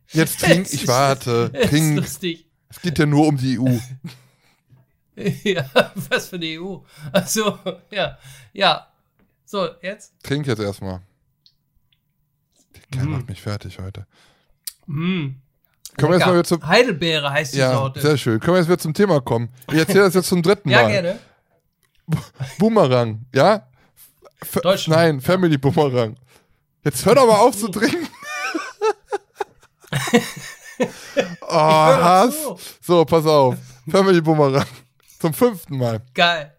Jetzt 0.09 0.41
trink, 0.45 0.73
ich 0.73 0.87
warte, 0.89 1.51
Es 1.55 1.65
ist 1.65 1.71
trink. 1.71 1.97
lustig. 1.97 2.47
Es 2.71 2.81
geht 2.81 2.99
ja 2.99 3.07
nur 3.07 3.27
um 3.27 3.37
die 3.37 3.59
EU. 3.59 3.79
Ja, 5.43 5.69
was 6.11 6.29
für 6.29 6.37
eine 6.37 6.47
EU. 6.61 6.77
Also, 7.13 7.59
ja. 7.91 8.17
Ja. 8.53 8.87
So, 9.45 9.69
jetzt? 9.83 10.13
Trink 10.23 10.47
jetzt 10.47 10.61
erstmal. 10.61 11.01
Der 12.75 12.83
Kerl 12.93 13.07
Mhm. 13.07 13.13
macht 13.13 13.29
mich 13.29 13.41
fertig 13.43 13.79
heute. 13.81 14.07
Mm. 14.87 15.31
Kommen 15.99 16.13
wir 16.13 16.19
jetzt 16.19 16.27
mal 16.27 16.35
wieder 16.35 16.45
zum, 16.45 16.65
Heidelbeere 16.67 17.31
heißt 17.33 17.55
die 17.55 17.59
ja, 17.59 17.73
Sorte. 17.75 18.01
sehr 18.01 18.17
schön. 18.17 18.39
Können 18.39 18.55
wir 18.55 18.59
jetzt 18.61 18.69
wieder 18.69 18.79
zum 18.79 18.95
Thema 18.95 19.21
kommen? 19.21 19.49
Ich 19.73 19.79
erzähle 19.79 20.05
das 20.05 20.15
jetzt 20.15 20.29
zum 20.29 20.43
dritten 20.43 20.69
ja, 20.71 20.83
Mal. 20.83 20.91
gerne. 20.93 21.19
Boomerang, 22.59 23.27
ja? 23.35 23.69
F 24.41 24.61
Deutschland. 24.63 25.01
Nein, 25.01 25.21
Family 25.21 25.59
Boomerang. 25.59 26.17
Jetzt 26.85 27.05
hör 27.05 27.15
doch 27.15 27.27
mal 27.27 27.39
auf 27.39 27.57
zu 27.57 27.69
trinken. 27.69 28.07
oh, 31.43 31.49
Hass. 31.51 32.35
zu. 32.35 32.57
So, 32.81 33.05
pass 33.05 33.27
auf. 33.27 33.57
Family 33.91 34.21
Boomerang. 34.21 34.67
Zum 35.19 35.35
fünften 35.35 35.79
Mal. 35.79 36.01
Geil. 36.15 36.53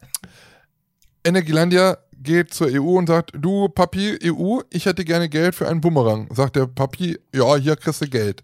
Energielandia 1.24 1.98
geht 2.22 2.54
zur 2.54 2.68
EU 2.68 2.98
und 2.98 3.08
sagt, 3.08 3.32
du 3.34 3.70
Papi, 3.70 4.20
EU, 4.24 4.60
ich 4.70 4.86
hätte 4.86 5.06
gerne 5.06 5.30
Geld 5.30 5.56
für 5.56 5.68
einen 5.68 5.82
Boomerang. 5.82 6.28
Sagt 6.34 6.58
der 6.58 6.68
Papi, 6.68 7.18
ja, 7.34 7.56
hier 7.56 7.76
kriegst 7.76 8.02
du 8.02 8.10
Geld. 8.10 8.44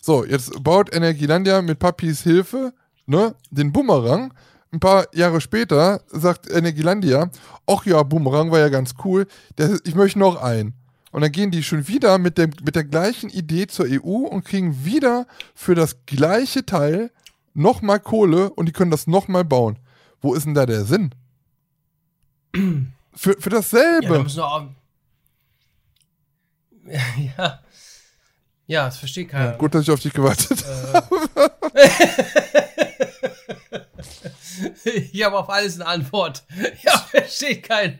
So, 0.00 0.24
jetzt 0.24 0.62
baut 0.62 0.94
Energielandia 0.94 1.62
mit 1.62 1.80
Papis 1.80 2.22
Hilfe 2.22 2.72
ne, 3.06 3.34
den 3.50 3.72
Boomerang. 3.72 4.32
Ein 4.76 4.80
paar 4.80 5.06
Jahre 5.14 5.40
später 5.40 6.02
sagt 6.08 6.50
Energielandia, 6.50 7.30
ach 7.66 7.86
ja, 7.86 8.02
Boomerang 8.02 8.50
war 8.50 8.58
ja 8.58 8.68
ganz 8.68 8.92
cool, 9.04 9.26
der, 9.56 9.78
ich 9.84 9.94
möchte 9.94 10.18
noch 10.18 10.36
einen. 10.36 10.74
Und 11.12 11.22
dann 11.22 11.32
gehen 11.32 11.50
die 11.50 11.62
schon 11.62 11.88
wieder 11.88 12.18
mit, 12.18 12.36
dem, 12.36 12.50
mit 12.62 12.76
der 12.76 12.84
gleichen 12.84 13.30
Idee 13.30 13.68
zur 13.68 13.86
EU 13.88 14.26
und 14.26 14.44
kriegen 14.44 14.84
wieder 14.84 15.26
für 15.54 15.74
das 15.74 16.04
gleiche 16.04 16.66
Teil 16.66 17.10
nochmal 17.54 18.00
Kohle 18.00 18.50
und 18.50 18.66
die 18.66 18.72
können 18.72 18.90
das 18.90 19.06
nochmal 19.06 19.46
bauen. 19.46 19.78
Wo 20.20 20.34
ist 20.34 20.44
denn 20.44 20.52
da 20.52 20.66
der 20.66 20.84
Sinn? 20.84 21.14
Für, 23.14 23.32
für 23.40 23.48
Ja, 23.48 23.48
da 23.48 23.56
dasselbe. 23.56 24.26
auch. 24.44 24.66
Ja, 26.86 27.00
ja. 27.38 27.60
Ja, 28.66 28.84
das 28.84 28.98
versteht 28.98 29.30
keiner. 29.30 29.52
Gut, 29.52 29.74
dass 29.74 29.84
ich 29.84 29.90
auf 29.90 30.00
dich 30.00 30.12
gewartet 30.12 30.66
habe. 30.92 31.52
Ich 35.12 35.22
habe 35.24 35.38
auf 35.38 35.48
alles 35.50 35.80
eine 35.80 35.86
Antwort. 35.88 36.44
Ja, 36.82 36.98
versteht 37.10 37.62
keiner. 37.64 37.98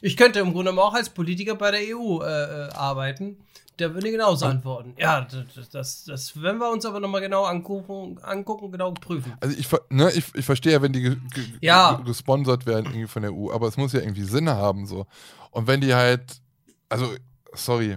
Ich 0.00 0.16
könnte 0.16 0.40
im 0.40 0.52
Grunde 0.52 0.72
auch 0.72 0.94
als 0.94 1.10
Politiker 1.10 1.54
bei 1.54 1.70
der 1.70 1.96
EU 1.96 2.22
äh, 2.22 2.26
äh, 2.26 2.72
arbeiten. 2.72 3.38
Der 3.78 3.94
würde 3.94 4.10
genauso 4.10 4.44
antworten. 4.44 4.94
Ja, 4.98 5.22
das, 5.22 5.70
das, 5.70 6.04
das 6.04 6.42
werden 6.42 6.58
wir 6.58 6.70
uns 6.70 6.84
aber 6.84 7.00
nochmal 7.00 7.22
genau 7.22 7.44
angucken, 7.44 8.18
angucken, 8.22 8.70
genau 8.70 8.92
prüfen. 8.92 9.32
Also 9.40 9.56
ich, 9.56 9.68
ne, 9.88 10.10
ich, 10.12 10.34
ich 10.34 10.44
verstehe 10.44 10.72
ja, 10.72 10.82
wenn 10.82 10.92
die 10.92 11.16
Ja. 11.62 11.94
ge 11.94 12.04
gesponsert 12.04 12.66
werden 12.66 12.84
irgendwie 12.86 13.06
von 13.06 13.22
der 13.22 13.32
EU, 13.32 13.50
aber 13.50 13.68
es 13.68 13.78
muss 13.78 13.94
ja 13.94 14.00
irgendwie 14.00 14.24
Sinn 14.24 14.50
haben 14.50 14.86
so. 14.86 15.06
Und 15.50 15.66
wenn 15.66 15.80
die 15.80 15.94
halt, 15.94 16.42
also 16.90 17.14
sorry, 17.54 17.96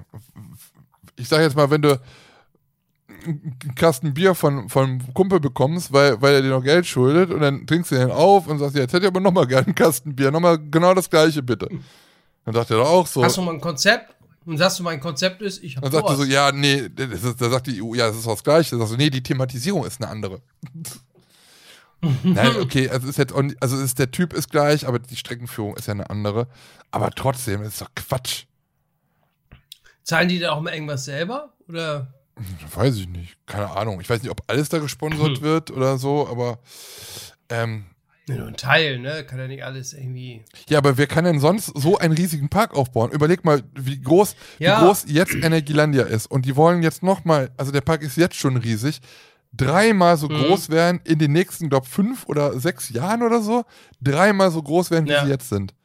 ich 1.18 1.28
sag 1.28 1.42
jetzt 1.42 1.56
mal, 1.58 1.70
wenn 1.70 1.82
du 1.82 2.00
einen 3.26 3.76
Kasten 3.76 4.14
Bier 4.14 4.36
von, 4.36 4.70
von 4.70 4.84
einem 4.84 5.14
Kumpel 5.14 5.40
bekommst, 5.40 5.92
weil, 5.94 6.22
weil 6.22 6.36
er 6.36 6.42
dir 6.42 6.50
noch 6.50 6.64
Geld 6.64 6.86
schuldet 6.86 7.32
und 7.32 7.42
dann 7.42 7.66
trinkst 7.66 7.92
du 7.92 7.96
den 7.96 8.12
auf 8.12 8.48
und 8.48 8.60
sagst, 8.60 8.76
ja, 8.76 8.82
jetzt 8.82 8.94
hätte 8.94 9.06
ich 9.06 9.12
aber 9.12 9.20
nochmal 9.20 9.48
gerne 9.48 9.68
einen 9.68 9.76
Kasten 9.76 10.16
Bier, 10.16 10.32
nochmal 10.32 10.58
genau 10.58 10.94
das 10.94 11.10
gleiche 11.10 11.42
bitte. 11.42 11.70
Dann 12.46 12.54
sagt 12.54 12.72
er 12.72 12.78
doch 12.78 12.90
auch 12.90 13.08
so. 13.08 13.24
Hast 13.24 13.38
du 13.38 13.42
mal 13.42 13.54
ein 13.54 13.62
Konzept? 13.62 14.14
Und 14.46 14.58
sagst 14.58 14.80
du, 14.80 14.84
mein 14.84 15.00
Konzept 15.00 15.42
ist, 15.42 15.64
ich 15.64 15.78
habe 15.78 15.90
Dann 15.90 15.94
sagt 15.94 16.10
er 16.10 16.16
so, 16.18 16.24
ja, 16.26 16.52
nee, 16.52 16.90
das 16.90 17.24
ist, 17.24 17.40
da 17.40 17.50
sagt 17.50 17.68
die 17.68 17.82
EU, 17.82 17.94
ja, 17.94 18.08
das 18.08 18.18
ist 18.18 18.28
das 18.28 18.44
Gleiche. 18.44 18.72
Dann 18.72 18.80
sagst 18.80 18.94
du, 18.94 18.98
nee, 18.98 19.10
die 19.10 19.24
Thematisierung 19.24 19.86
ist 19.86 20.02
eine 20.02 20.12
andere. 20.12 20.42
Nein, 22.24 22.58
okay, 22.62 22.90
also 22.90 23.08
ist 23.08 23.18
jetzt 23.18 23.34
also 23.34 23.78
ist, 23.78 23.98
der 23.98 24.12
Typ 24.12 24.34
ist 24.34 24.52
gleich, 24.52 24.86
aber 24.86 25.00
die 25.00 25.16
Streckenführung 25.16 25.78
ist 25.78 25.88
ja 25.88 25.94
eine 25.94 26.10
andere. 26.10 26.48
Aber 26.92 27.12
trotzdem 27.12 27.64
ist 27.64 27.80
doch 27.80 27.90
Quatsch. 27.96 28.44
Zahlen 30.04 30.28
die 30.28 30.40
da 30.40 30.52
auch 30.52 30.62
mal 30.62 30.74
irgendwas 30.74 31.06
selber? 31.06 31.54
Oder? 31.70 32.14
Weiß 32.76 32.96
ich 32.98 33.08
nicht. 33.08 33.38
Keine 33.46 33.70
Ahnung. 33.72 34.02
Ich 34.02 34.10
weiß 34.10 34.22
nicht, 34.24 34.32
ob 34.32 34.42
alles 34.48 34.70
da 34.70 34.80
gesponsert 34.80 35.42
wird 35.42 35.72
oder 35.72 35.98
so, 35.98 36.28
aber 36.28 36.60
ähm, 37.50 37.86
Ja, 38.28 38.36
Nur 38.38 38.48
ein 38.48 38.56
Teil, 38.56 39.00
ne? 39.00 39.24
Kann 39.26 39.38
ja 39.40 39.48
nicht 39.48 39.64
alles 39.64 39.94
irgendwie. 39.94 40.44
ja, 40.70 40.78
aber 40.80 40.98
wer 40.98 41.08
kann 41.08 41.26
denn 41.26 41.40
sonst 41.40 41.68
so 41.76 41.98
einen 41.98 42.14
riesigen 42.16 42.50
Park 42.50 42.74
aufbauen? 42.76 43.12
Überleg 43.12 43.44
mal, 43.46 43.64
wie 43.76 44.02
groß, 44.02 44.36
Ja. 44.60 44.80
wie 44.82 44.86
groß 44.86 45.06
jetzt 45.08 45.36
Energielandia 45.36 46.04
ist. 46.06 46.26
Und 46.32 46.46
die 46.46 46.56
wollen 46.56 46.82
jetzt 46.84 47.04
nochmal, 47.04 47.52
also 47.58 47.72
der 47.72 47.82
Park 47.82 48.02
ist 48.02 48.18
jetzt 48.18 48.36
schon 48.36 48.58
riesig, 48.58 49.02
dreimal 49.52 50.18
so 50.18 50.28
Mhm. 50.30 50.38
groß 50.42 50.70
werden 50.70 51.02
in 51.04 51.20
den 51.20 51.34
nächsten, 51.34 51.70
glaube 51.70 51.86
fünf 51.86 52.26
oder 52.28 52.60
sechs 52.60 52.90
Jahren 52.90 53.22
oder 53.22 53.42
so. 53.42 53.66
Dreimal 54.02 54.50
so 54.50 54.64
groß 54.64 54.90
werden, 54.90 55.06
wie 55.06 55.12
Ja. 55.12 55.24
sie 55.26 55.30
jetzt 55.30 55.50
sind. 55.50 55.76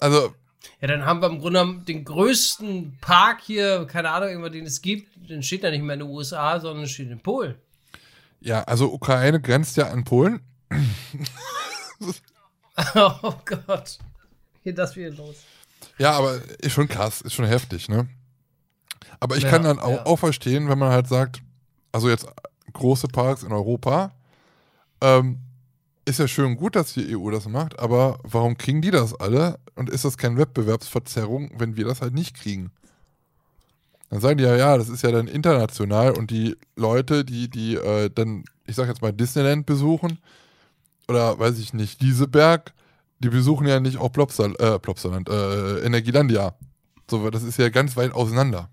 Also, 0.00 0.34
Ja, 0.80 0.88
dann 0.88 1.04
haben 1.04 1.20
wir 1.20 1.28
im 1.28 1.38
Grunde 1.38 1.60
genommen 1.60 1.84
den 1.84 2.04
größten 2.04 2.98
Park 3.00 3.40
hier, 3.42 3.86
keine 3.86 4.10
Ahnung, 4.10 4.28
irgendwas, 4.30 4.52
den 4.52 4.66
es 4.66 4.82
gibt. 4.82 5.08
Den 5.28 5.42
steht 5.42 5.62
ja 5.62 5.70
nicht 5.70 5.82
mehr 5.82 5.94
in 5.94 6.00
den 6.00 6.08
USA, 6.08 6.58
sondern 6.60 6.86
steht 6.88 7.10
in 7.10 7.20
Polen. 7.20 7.54
ja, 8.40 8.62
also 8.64 8.92
Ukraine 8.92 9.40
grenzt 9.40 9.76
ja 9.76 9.88
an 9.88 10.04
Polen. 10.04 10.40
oh 12.94 13.34
Gott. 13.44 13.98
Geht 14.64 14.78
das 14.78 14.96
wieder 14.96 15.10
los? 15.10 15.36
Ja, 15.98 16.12
aber 16.12 16.40
ist 16.58 16.72
schon 16.72 16.88
krass, 16.88 17.20
ist 17.20 17.34
schon 17.34 17.44
heftig, 17.44 17.88
ne? 17.88 18.08
Aber 19.20 19.36
ich 19.36 19.44
Ja, 19.44 19.50
kann 19.50 19.62
dann 19.62 19.78
auch, 19.78 19.90
ja. 19.90 20.06
auch 20.06 20.18
verstehen, 20.18 20.68
wenn 20.68 20.78
man 20.78 20.90
halt 20.90 21.08
sagt, 21.08 21.42
also 21.92 22.08
jetzt 22.08 22.26
große 22.72 23.08
Parks 23.08 23.42
in 23.42 23.52
Europa, 23.52 24.12
ähm, 25.00 25.40
ist 26.04 26.18
ja 26.18 26.26
schön 26.28 26.56
gut, 26.56 26.74
dass 26.76 26.94
die 26.94 27.16
EU 27.16 27.30
das 27.30 27.46
macht, 27.46 27.78
aber 27.78 28.18
warum 28.22 28.56
kriegen 28.58 28.82
die 28.82 28.90
das 28.90 29.14
alle? 29.14 29.58
Und 29.74 29.88
ist 29.88 30.04
das 30.04 30.16
keine 30.16 30.36
Wettbewerbsverzerrung, 30.36 31.52
wenn 31.58 31.76
wir 31.76 31.84
das 31.84 32.00
halt 32.00 32.14
nicht 32.14 32.36
kriegen? 32.36 32.70
Dann 34.10 34.20
sagen 34.20 34.38
die 34.38 34.44
ja, 34.44 34.56
ja, 34.56 34.76
das 34.76 34.88
ist 34.88 35.02
ja 35.02 35.10
dann 35.10 35.26
international 35.28 36.12
und 36.12 36.30
die 36.30 36.56
Leute, 36.76 37.24
die, 37.24 37.48
die 37.48 37.76
äh, 37.76 38.10
dann, 38.14 38.44
ich 38.66 38.76
sag 38.76 38.88
jetzt 38.88 39.00
mal, 39.00 39.12
Disneyland 39.12 39.64
besuchen 39.64 40.18
oder 41.08 41.38
weiß 41.38 41.58
ich 41.58 41.72
nicht, 41.72 42.02
Lieseberg, 42.02 42.74
die 43.20 43.30
besuchen 43.30 43.66
ja 43.66 43.80
nicht 43.80 43.98
auch 43.98 44.10
Plopsal 44.12 44.54
äh, 44.58 44.78
Plopsaland, 44.78 45.28
äh, 45.28 45.80
Energielandia. 45.80 46.54
So, 47.10 47.30
das 47.30 47.42
ist 47.42 47.58
ja 47.58 47.68
ganz 47.68 47.96
weit 47.96 48.12
auseinander. 48.12 48.68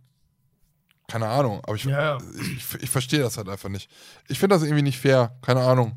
Keine 1.07 1.27
Ahnung, 1.27 1.59
aber 1.63 1.75
ich, 1.75 1.85
Ja. 1.85 2.17
ich, 2.41 2.57
ich, 2.75 2.83
ich 2.83 2.89
verstehe 2.89 3.19
das 3.19 3.37
halt 3.37 3.49
einfach 3.49 3.69
nicht. 3.69 3.89
Ich 4.27 4.39
finde 4.39 4.55
das 4.55 4.63
irgendwie 4.63 4.83
nicht 4.83 4.99
fair, 4.99 5.35
keine 5.41 5.61
Ahnung. 5.61 5.95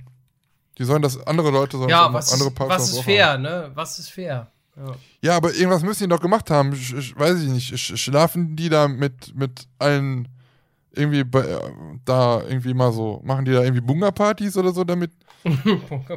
Die 0.83 0.87
sollen 0.87 1.01
das, 1.01 1.17
andere 1.29 1.51
Leute 1.53 1.77
sollen 1.77 1.91
Ja, 1.91 2.13
was, 2.13 2.33
andere 2.33 2.49
ist, 2.49 2.55
Parks 2.57 2.75
was 2.75 2.91
ist 2.93 3.03
fair, 3.03 3.29
haben. 3.35 3.43
ne? 3.45 3.71
Was 3.75 4.01
ist 4.01 4.11
fair? 4.11 4.51
Ja. 4.77 4.97
Ja, 5.21 5.37
aber 5.37 5.55
irgendwas 5.55 5.83
müssen 5.85 6.03
die 6.03 6.09
doch 6.09 6.21
gemacht 6.21 6.51
haben. 6.51 6.75
Sch, 6.75 6.97
sch, 7.01 7.15
weiß 7.17 7.41
ich 7.41 7.49
nicht. 7.51 7.79
Sch, 7.79 7.97
schlafen 7.97 8.57
die 8.57 8.69
da 8.69 8.89
mit, 8.89 9.33
mit 9.37 9.69
allen 9.79 10.27
irgendwie 10.91 11.23
bei, 11.23 11.41
äh, 11.43 11.61
da 12.05 12.43
irgendwie 12.43 12.75
mal 12.75 12.91
so, 12.93 13.21
machen 13.23 13.45
die 13.45 13.53
da 13.53 13.63
irgendwie 13.63 13.81
Bunga-Partys 13.81 14.57
oder 14.57 14.73
so 14.73 14.83
damit? 14.83 15.13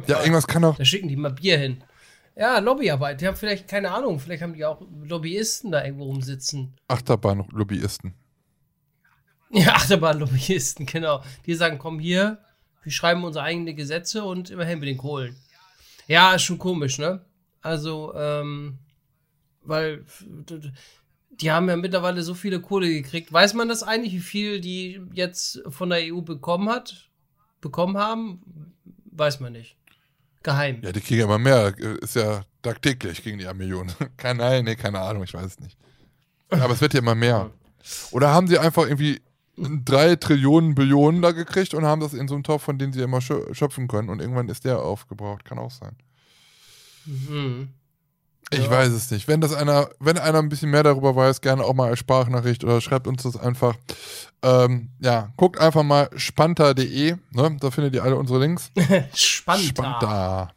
Ja, 0.08 0.18
irgendwas 0.20 0.46
kann 0.48 0.62
doch. 0.62 0.76
Da 0.76 0.84
schicken 0.84 1.06
die 1.08 1.16
mal 1.16 1.30
Bier 1.32 1.58
hin. 1.58 1.82
Ja, 2.34 2.58
Lobbyarbeit. 2.58 3.20
Die 3.20 3.26
haben 3.28 3.36
vielleicht, 3.36 3.68
keine 3.68 3.92
Ahnung, 3.92 4.18
vielleicht 4.18 4.42
haben 4.42 4.52
die 4.54 4.64
auch 4.64 4.82
Lobbyisten 5.04 5.70
da 5.70 5.84
irgendwo 5.84 6.04
rumsitzen. 6.04 6.74
Achterbahn-Lobbyisten. 6.88 8.14
Ja, 9.50 9.74
Achterbahn-Lobbyisten, 9.74 10.86
genau. 10.86 11.22
Die 11.46 11.54
sagen, 11.54 11.78
komm 11.78 11.98
hier, 12.00 12.38
wir 12.86 12.92
schreiben 12.92 13.24
unsere 13.24 13.44
eigenen 13.44 13.74
Gesetze 13.74 14.22
und 14.22 14.48
immerhin 14.48 14.78
mit 14.78 14.88
den 14.88 14.96
Kohlen. 14.96 15.34
Ja, 16.06 16.34
ist 16.34 16.42
schon 16.42 16.58
komisch, 16.58 16.98
ne? 16.98 17.20
Also, 17.60 18.14
ähm, 18.14 18.78
weil 19.62 20.04
die 21.30 21.50
haben 21.50 21.68
ja 21.68 21.74
mittlerweile 21.74 22.22
so 22.22 22.32
viele 22.34 22.60
Kohle 22.60 22.88
gekriegt. 22.88 23.32
Weiß 23.32 23.54
man 23.54 23.68
das 23.68 23.82
eigentlich, 23.82 24.12
wie 24.12 24.20
viel 24.20 24.60
die 24.60 25.00
jetzt 25.14 25.64
von 25.68 25.90
der 25.90 25.98
EU 26.14 26.20
bekommen 26.20 26.68
hat? 26.68 27.10
Bekommen 27.60 27.98
haben? 27.98 28.72
Weiß 29.06 29.40
man 29.40 29.54
nicht. 29.54 29.76
Geheim. 30.44 30.80
Ja, 30.82 30.92
die 30.92 31.00
kriegen 31.00 31.18
ja 31.18 31.24
immer 31.24 31.38
mehr. 31.38 31.76
Ist 32.00 32.14
ja 32.14 32.44
tagtäglich 32.62 33.24
gegen 33.24 33.38
die 33.38 33.52
Millionen. 33.52 33.92
Keine, 34.16 34.62
nee, 34.62 34.76
keine 34.76 35.00
Ahnung, 35.00 35.24
ich 35.24 35.34
weiß 35.34 35.44
es 35.44 35.58
nicht. 35.58 35.76
Aber 36.50 36.74
es 36.74 36.80
wird 36.80 36.94
ja 36.94 37.00
immer 37.00 37.16
mehr. 37.16 37.50
Oder 38.12 38.30
haben 38.30 38.46
sie 38.46 38.60
einfach 38.60 38.84
irgendwie 38.84 39.20
drei 39.56 40.16
Trillionen 40.16 40.74
Billionen 40.74 41.22
da 41.22 41.32
gekriegt 41.32 41.74
und 41.74 41.84
haben 41.84 42.00
das 42.00 42.14
in 42.14 42.28
so 42.28 42.34
einem 42.34 42.44
Topf, 42.44 42.62
von 42.62 42.78
dem 42.78 42.92
sie 42.92 43.00
immer 43.02 43.18
schö- 43.18 43.54
schöpfen 43.54 43.88
können 43.88 44.08
und 44.10 44.20
irgendwann 44.20 44.48
ist 44.48 44.64
der 44.64 44.80
aufgebraucht. 44.80 45.44
Kann 45.44 45.58
auch 45.58 45.70
sein. 45.70 45.96
Mhm. 47.06 47.68
Ich 48.50 48.60
Ja. 48.64 48.70
weiß 48.70 48.90
es 48.92 49.10
nicht. 49.10 49.26
Wenn 49.26 49.40
das 49.40 49.52
einer, 49.54 49.88
wenn 49.98 50.18
einer 50.18 50.38
ein 50.38 50.48
bisschen 50.48 50.70
mehr 50.70 50.84
darüber 50.84 51.16
weiß, 51.16 51.40
gerne 51.40 51.64
auch 51.64 51.74
mal 51.74 51.88
als 51.90 51.98
Sprachnachricht 51.98 52.62
oder 52.62 52.80
schreibt 52.80 53.08
uns 53.08 53.24
das 53.24 53.36
einfach. 53.36 53.74
Ähm, 54.42 54.90
ja, 55.00 55.32
guckt 55.36 55.58
einfach 55.58 55.82
mal 55.82 56.08
spanta.de, 56.16 57.16
ne? 57.32 57.56
Da 57.60 57.70
findet 57.72 57.94
ihr 57.94 58.04
alle 58.04 58.14
unsere 58.16 58.38
Links. 58.40 58.70
Spannend. 59.14 59.66
Spanta. 59.66 60.52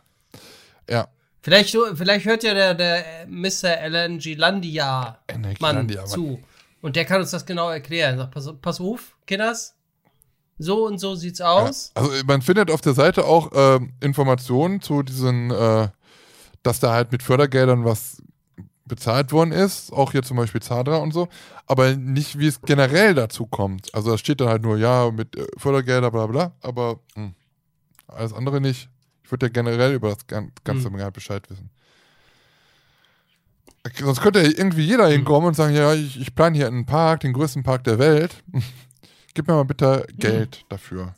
Ja, 0.90 1.08
Vielleicht, 1.42 1.76
vielleicht 1.96 2.26
hört 2.26 2.44
ja 2.44 2.54
der, 2.54 2.74
der 2.76 3.26
Mr. 3.28 3.80
LNG 3.88 4.36
Landia 4.36 5.18
Mann. 5.62 5.88
zu. 6.06 6.44
Und 6.82 6.96
der 6.96 7.06
kann 7.06 7.22
uns 7.22 7.32
das 7.32 7.46
genau 7.46 7.70
erklären. 7.70 8.18
Sagt, 8.18 8.32
pass, 8.32 8.50
pass 8.62 8.80
auf, 8.80 9.16
Kinders. 9.28 9.76
So 10.58 10.86
und 10.86 10.98
so 10.98 11.16
sieht's 11.16 11.42
aus. 11.42 11.92
Also 11.96 12.12
man 12.26 12.42
findet 12.42 12.70
auf 12.72 12.82
der 12.82 12.94
Seite 12.94 13.26
auch 13.26 13.52
ähm, 13.54 13.94
Informationen 14.02 14.82
zu 14.82 15.04
diesen, 15.04 15.52
äh, 15.52 15.88
dass 16.64 16.80
da 16.80 16.92
halt 16.94 17.12
mit 17.12 17.24
Fördergeldern 17.24 17.86
was 17.86 18.22
bezahlt 18.86 19.32
worden 19.32 19.52
ist, 19.52 19.94
auch 19.94 20.12
hier 20.12 20.24
zum 20.24 20.36
Beispiel 20.36 20.62
Zadra 20.62 20.98
und 20.98 21.14
so, 21.14 21.30
aber 21.68 21.96
nicht, 21.96 22.40
wie 22.40 22.48
es 22.48 22.60
generell 22.62 23.14
dazu 23.14 23.46
kommt. 23.46 23.94
Also 23.94 24.12
da 24.12 24.18
steht 24.18 24.42
dann 24.42 24.50
halt 24.50 24.64
nur, 24.64 24.78
ja, 24.78 25.12
mit 25.12 25.36
äh, 25.38 25.46
Fördergelder, 25.58 26.10
bla 26.12 26.26
bla, 26.28 26.52
aber 26.62 27.00
mh, 27.16 27.32
alles 28.08 28.34
andere 28.34 28.60
nicht. 28.60 28.90
Ich 29.24 29.32
würde 29.32 29.46
ja 29.46 29.52
generell 29.52 29.94
über 29.94 30.10
das 30.10 30.26
gan- 30.26 30.52
ganze 30.64 30.90
Hm. 30.90 30.98
Jahr 30.98 31.12
Bescheid 31.12 31.48
wissen. 31.52 31.70
Sonst 33.98 34.22
könnte 34.22 34.42
irgendwie 34.42 34.86
jeder 34.86 35.08
hinkommen 35.08 35.48
und 35.48 35.54
sagen, 35.56 35.76
ja, 35.76 35.94
ich, 35.94 36.20
ich 36.20 36.36
plane 36.36 36.56
hier 36.56 36.68
einen 36.68 36.86
Park, 36.86 37.22
den 37.22 37.34
größten 37.34 37.64
Park 37.64 37.84
der 37.86 37.98
Welt. 37.98 38.44
Gib 39.34 39.48
mir 39.48 39.54
mal 39.54 39.64
bitte 39.64 40.06
Geld 40.18 40.66
dafür. 40.70 41.16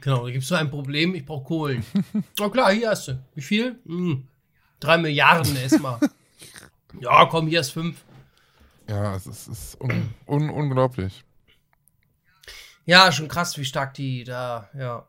Genau, 0.00 0.26
da 0.26 0.32
gibt's 0.32 0.48
so 0.48 0.54
ein 0.54 0.70
Problem, 0.70 1.14
ich 1.14 1.24
brauche 1.24 1.44
Kohlen. 1.44 1.84
Na 2.38 2.48
klar, 2.48 2.72
hier 2.72 2.90
hast 2.90 3.08
du. 3.08 3.24
Wie 3.34 3.42
viel? 3.42 3.78
Hm, 3.86 4.26
drei 4.80 4.98
Milliarden 4.98 5.56
erstmal. 5.56 5.98
ja, 7.00 7.26
komm, 7.26 7.46
hier 7.46 7.60
ist 7.60 7.70
fünf. 7.70 8.04
Ja, 8.88 9.14
es 9.14 9.26
ist, 9.26 9.48
es 9.48 9.58
ist 9.58 9.80
un, 9.80 10.14
un, 10.26 10.50
unglaublich. 10.50 11.24
Ja, 12.84 13.12
schon 13.12 13.28
krass, 13.28 13.56
wie 13.58 13.64
stark 13.64 13.94
die 13.94 14.24
da, 14.24 14.68
ja. 14.74 15.06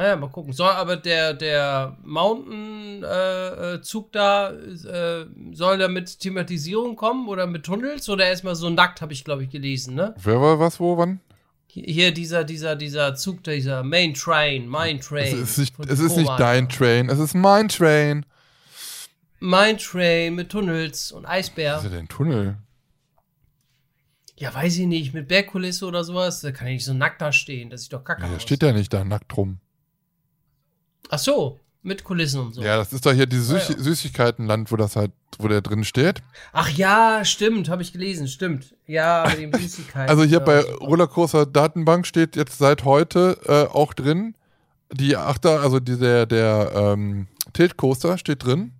Naja, 0.00 0.16
mal 0.16 0.30
gucken. 0.30 0.54
Soll 0.54 0.70
aber 0.70 0.96
der, 0.96 1.34
der 1.34 1.94
Mountain-Zug 2.02 4.10
da, 4.12 4.50
äh, 4.50 5.26
soll 5.52 5.76
der 5.76 5.90
mit 5.90 6.20
Thematisierung 6.20 6.96
kommen 6.96 7.28
oder 7.28 7.46
mit 7.46 7.66
Tunnels 7.66 8.08
oder 8.08 8.26
erstmal 8.26 8.54
so 8.54 8.70
nackt, 8.70 9.02
habe 9.02 9.12
ich, 9.12 9.24
glaube 9.24 9.44
ich, 9.44 9.50
gelesen, 9.50 9.94
ne? 9.96 10.14
Wer 10.16 10.40
war 10.40 10.58
was, 10.58 10.80
wo, 10.80 10.96
wann? 10.96 11.20
Hier- 11.66 12.14
dieser, 12.14 12.44
dieser, 12.44 12.76
dieser 12.76 13.14
Zug, 13.14 13.44
dieser 13.44 13.82
Main 13.82 14.14
Train, 14.14 14.66
Main 14.68 15.00
Es 15.00 15.06
Train. 15.08 15.42
ist 15.42 15.58
nicht, 15.58 15.74
es 15.86 16.00
ist 16.00 16.16
nicht 16.16 16.32
dein 16.38 16.70
Train, 16.70 17.10
es 17.10 17.18
ist 17.18 17.34
mein 17.34 17.68
Train. 17.68 18.24
Main 19.38 19.76
Train 19.76 20.34
mit 20.34 20.48
Tunnels 20.48 21.12
und 21.12 21.24
Was 21.24 21.30
Eisbär. 21.30 21.76
ist 21.76 21.82
denn 21.84 21.92
ein 21.92 22.08
Tunnel? 22.08 22.56
Ja, 24.36 24.54
weiß 24.54 24.78
ich 24.78 24.86
nicht, 24.86 25.12
mit 25.12 25.28
Bergkulisse 25.28 25.84
oder 25.84 26.04
sowas, 26.04 26.40
da 26.40 26.52
kann 26.52 26.68
ich 26.68 26.76
nicht 26.76 26.84
so 26.86 26.94
nackt 26.94 27.20
da 27.20 27.32
stehen, 27.32 27.68
das 27.68 27.82
sieht 27.82 27.92
doch 27.92 28.02
kacke 28.02 28.22
Ja, 28.22 28.28
der 28.28 28.36
aus. 28.36 28.42
steht 28.42 28.62
ja 28.62 28.72
nicht 28.72 28.94
da 28.94 29.04
nackt 29.04 29.36
rum. 29.36 29.58
Ach 31.08 31.18
so, 31.18 31.58
mit 31.82 32.04
Kulissen 32.04 32.40
und 32.40 32.54
so. 32.54 32.62
Ja, 32.62 32.76
das 32.76 32.92
ist 32.92 33.06
doch 33.06 33.12
hier 33.12 33.26
dieses 33.26 33.50
Ah, 33.50 33.58
Süß 33.58 33.68
ja. 33.76 33.82
Süßigkeitenland, 33.82 34.70
wo 34.70 34.76
das 34.76 34.96
halt, 34.96 35.12
wo 35.38 35.48
der 35.48 35.62
drin 35.62 35.84
steht. 35.84 36.22
Ach 36.52 36.68
ja, 36.70 37.24
stimmt, 37.24 37.68
habe 37.68 37.82
ich 37.82 37.92
gelesen, 37.92 38.28
stimmt. 38.28 38.74
Ja, 38.86 39.24
mit 39.28 39.38
dem 39.38 39.60
Süßigkeiten. 39.60 40.10
Also 40.10 40.24
hier 40.24 40.40
bei. 40.40 40.60
Rollercoaster 40.60 41.46
Datenbank 41.46 42.06
steht 42.06 42.36
jetzt 42.36 42.58
seit 42.58 42.84
heute 42.84 43.38
äh, 43.46 43.74
auch 43.74 43.94
drin. 43.94 44.34
Die 44.92 45.16
Achter, 45.16 45.60
also 45.60 45.80
die, 45.80 45.96
der, 45.98 46.26
der 46.26 46.72
ähm, 46.74 47.28
Tiltcoaster 47.52 48.18
steht 48.18 48.44
drin. 48.44 48.72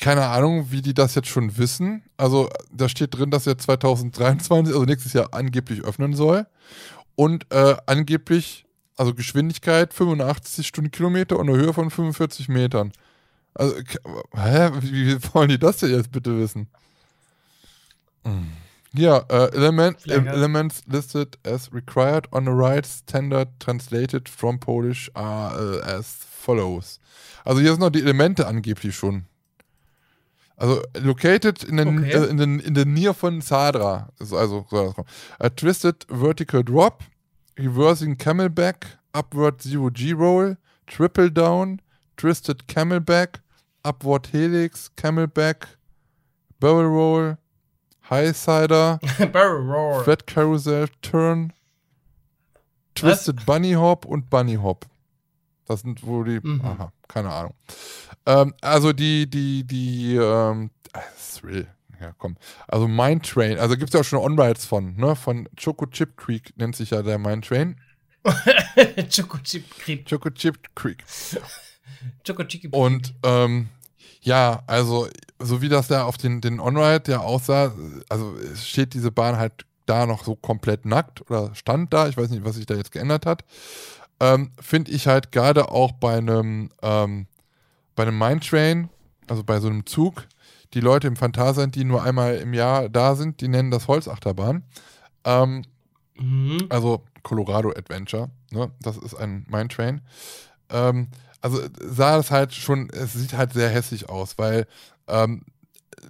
Keine 0.00 0.26
Ahnung, 0.26 0.66
wie 0.70 0.82
die 0.82 0.94
das 0.94 1.14
jetzt 1.14 1.28
schon 1.28 1.56
wissen. 1.56 2.02
Also 2.16 2.50
da 2.72 2.88
steht 2.88 3.16
drin, 3.16 3.30
dass 3.30 3.46
er 3.46 3.56
2023, 3.56 4.74
also 4.74 4.84
nächstes 4.84 5.12
Jahr 5.14 5.32
angeblich 5.32 5.82
öffnen 5.84 6.14
soll. 6.14 6.46
Und 7.14 7.46
äh, 7.50 7.76
angeblich, 7.86 8.65
also 8.96 9.14
Geschwindigkeit 9.14 9.92
85 9.94 10.66
Stundenkilometer 10.66 11.38
und 11.38 11.48
eine 11.48 11.58
Höhe 11.58 11.72
von 11.72 11.90
45 11.90 12.48
Metern. 12.48 12.92
Also, 13.54 13.74
hä? 14.34 14.70
Wie, 14.80 14.92
wie 15.16 15.34
wollen 15.34 15.48
die 15.48 15.58
das 15.58 15.78
denn 15.78 15.90
jetzt 15.90 16.12
bitte 16.12 16.38
wissen? 16.38 16.68
Hm. 18.24 18.48
Ja, 18.92 19.18
äh, 19.28 19.52
element, 19.54 19.98
hat- 20.08 20.26
elements 20.26 20.82
listed 20.86 21.38
as 21.46 21.72
required 21.72 22.32
on 22.32 22.44
the 22.46 22.50
right 22.52 22.86
standard 22.86 23.48
translated 23.60 24.28
from 24.28 24.58
Polish 24.58 25.10
are 25.14 25.80
äh, 25.80 25.82
as 25.82 26.16
follows. 26.40 26.98
Also 27.44 27.60
hier 27.60 27.70
sind 27.72 27.80
noch 27.80 27.90
die 27.90 28.00
Elemente 28.00 28.46
angeblich 28.46 28.96
schon. 28.96 29.26
Also 30.56 30.82
located 30.98 31.62
in 31.64 31.76
den, 31.76 31.98
Okay. 31.98 32.12
äh, 32.12 32.24
in 32.26 32.38
den 32.38 32.60
in 32.60 32.72
der 32.74 32.86
Nähe 32.86 33.12
von 33.12 33.42
Zadra. 33.42 34.08
Also, 34.18 34.38
also 34.38 34.66
so 34.70 34.94
a 35.38 35.50
twisted 35.50 36.06
vertical 36.08 36.64
drop, 36.64 37.02
reversing 37.58 38.16
camelback, 38.16 38.84
upward 39.14 39.62
zero 39.62 39.90
G 39.90 40.12
roll, 40.12 40.56
triple 40.86 41.28
down, 41.30 41.80
twisted 42.16 42.66
camelback, 42.66 43.40
upward 43.84 44.26
helix, 44.26 44.90
camelback, 44.96 45.64
barrel 46.60 46.88
roll, 46.90 47.36
high 48.02 48.32
sider, 48.32 48.98
Barrel 49.32 49.62
Roar. 49.62 50.04
flat 50.04 50.26
carousel 50.26 50.88
turn, 51.02 51.52
twisted 52.94 53.44
bunny 53.46 53.72
hop 53.72 54.04
und 54.06 54.30
bunny 54.30 54.54
hop. 54.54 54.86
Das 55.66 55.80
sind 55.80 56.04
wohl 56.06 56.24
die, 56.24 56.40
Mhm. 56.46 56.60
aha, 56.64 56.92
keine 57.08 57.32
Ahnung. 57.32 57.54
Ähm, 58.24 58.54
also 58.62 58.92
die, 58.92 59.28
die, 59.28 59.64
die, 59.64 60.14
ähm, 60.16 60.70
ah, 60.92 61.00
Thrill. 61.34 61.66
Ja, 62.00 62.12
komm. 62.18 62.36
Also 62.68 62.88
Mine 62.88 63.20
Train, 63.22 63.58
also 63.58 63.76
gibt 63.76 63.90
es 63.90 63.94
ja 63.94 64.00
auch 64.00 64.04
schon 64.04 64.18
On-Rides 64.18 64.66
von, 64.66 64.96
ne? 64.96 65.16
Von 65.16 65.48
Choco 65.62 65.86
Chip 65.86 66.16
Creek 66.16 66.52
nennt 66.56 66.76
sich 66.76 66.90
ja 66.90 67.02
der 67.02 67.18
Mine 67.18 67.40
Train. 67.40 67.76
Choco 69.14 69.38
Chip 69.38 69.64
Creep. 69.78 70.08
Choco 70.08 70.30
Chip 70.30 70.58
Creek. 70.74 71.04
Choco 72.26 72.44
Chip 72.44 72.72
Und 72.74 73.14
ähm, 73.22 73.68
ja, 74.20 74.62
also 74.66 75.08
so 75.38 75.62
wie 75.62 75.68
das 75.68 75.88
da 75.88 76.04
auf 76.04 76.16
den, 76.16 76.40
den 76.40 76.60
On-Ride 76.60 77.12
ja 77.12 77.20
aussah, 77.20 77.72
also 78.08 78.34
steht 78.56 78.94
diese 78.94 79.12
Bahn 79.12 79.36
halt 79.36 79.64
da 79.86 80.06
noch 80.06 80.24
so 80.24 80.34
komplett 80.34 80.84
nackt 80.84 81.28
oder 81.30 81.54
stand 81.54 81.92
da, 81.92 82.08
ich 82.08 82.16
weiß 82.16 82.30
nicht, 82.30 82.44
was 82.44 82.56
sich 82.56 82.66
da 82.66 82.74
jetzt 82.74 82.90
geändert 82.92 83.24
hat. 83.24 83.44
ähm, 84.20 84.50
finde 84.60 84.90
ich 84.92 85.06
halt 85.06 85.30
gerade 85.30 85.70
auch 85.70 85.92
bei 85.92 86.16
einem, 86.18 86.70
ähm, 86.82 87.26
bei 87.94 88.02
einem 88.02 88.18
Mindtrain, 88.18 88.88
also 89.28 89.44
bei 89.44 89.60
so 89.60 89.68
einem 89.68 89.86
Zug, 89.86 90.26
die 90.74 90.80
Leute 90.80 91.06
im 91.06 91.16
Phantasialand, 91.16 91.74
die 91.74 91.84
nur 91.84 92.02
einmal 92.02 92.36
im 92.36 92.52
Jahr 92.54 92.88
da 92.88 93.14
sind, 93.14 93.40
die 93.40 93.48
nennen 93.48 93.70
das 93.70 93.88
Holzachterbahn. 93.88 94.62
Ähm, 95.24 95.62
Mhm. 96.18 96.66
also 96.70 97.04
Colorado 97.22 97.70
Adventure, 97.70 98.30
ne? 98.50 98.70
das 98.80 98.96
ist 98.96 99.14
ein 99.14 99.44
Mindtrain. 99.50 100.00
Ähm, 100.70 101.08
also 101.42 101.60
sah 101.78 102.16
es 102.18 102.30
halt 102.30 102.54
schon, 102.54 102.88
es 102.90 103.12
sieht 103.12 103.34
halt 103.34 103.52
sehr 103.52 103.68
hässlich 103.68 104.08
aus, 104.08 104.38
weil 104.38 104.66
ähm, 105.08 105.42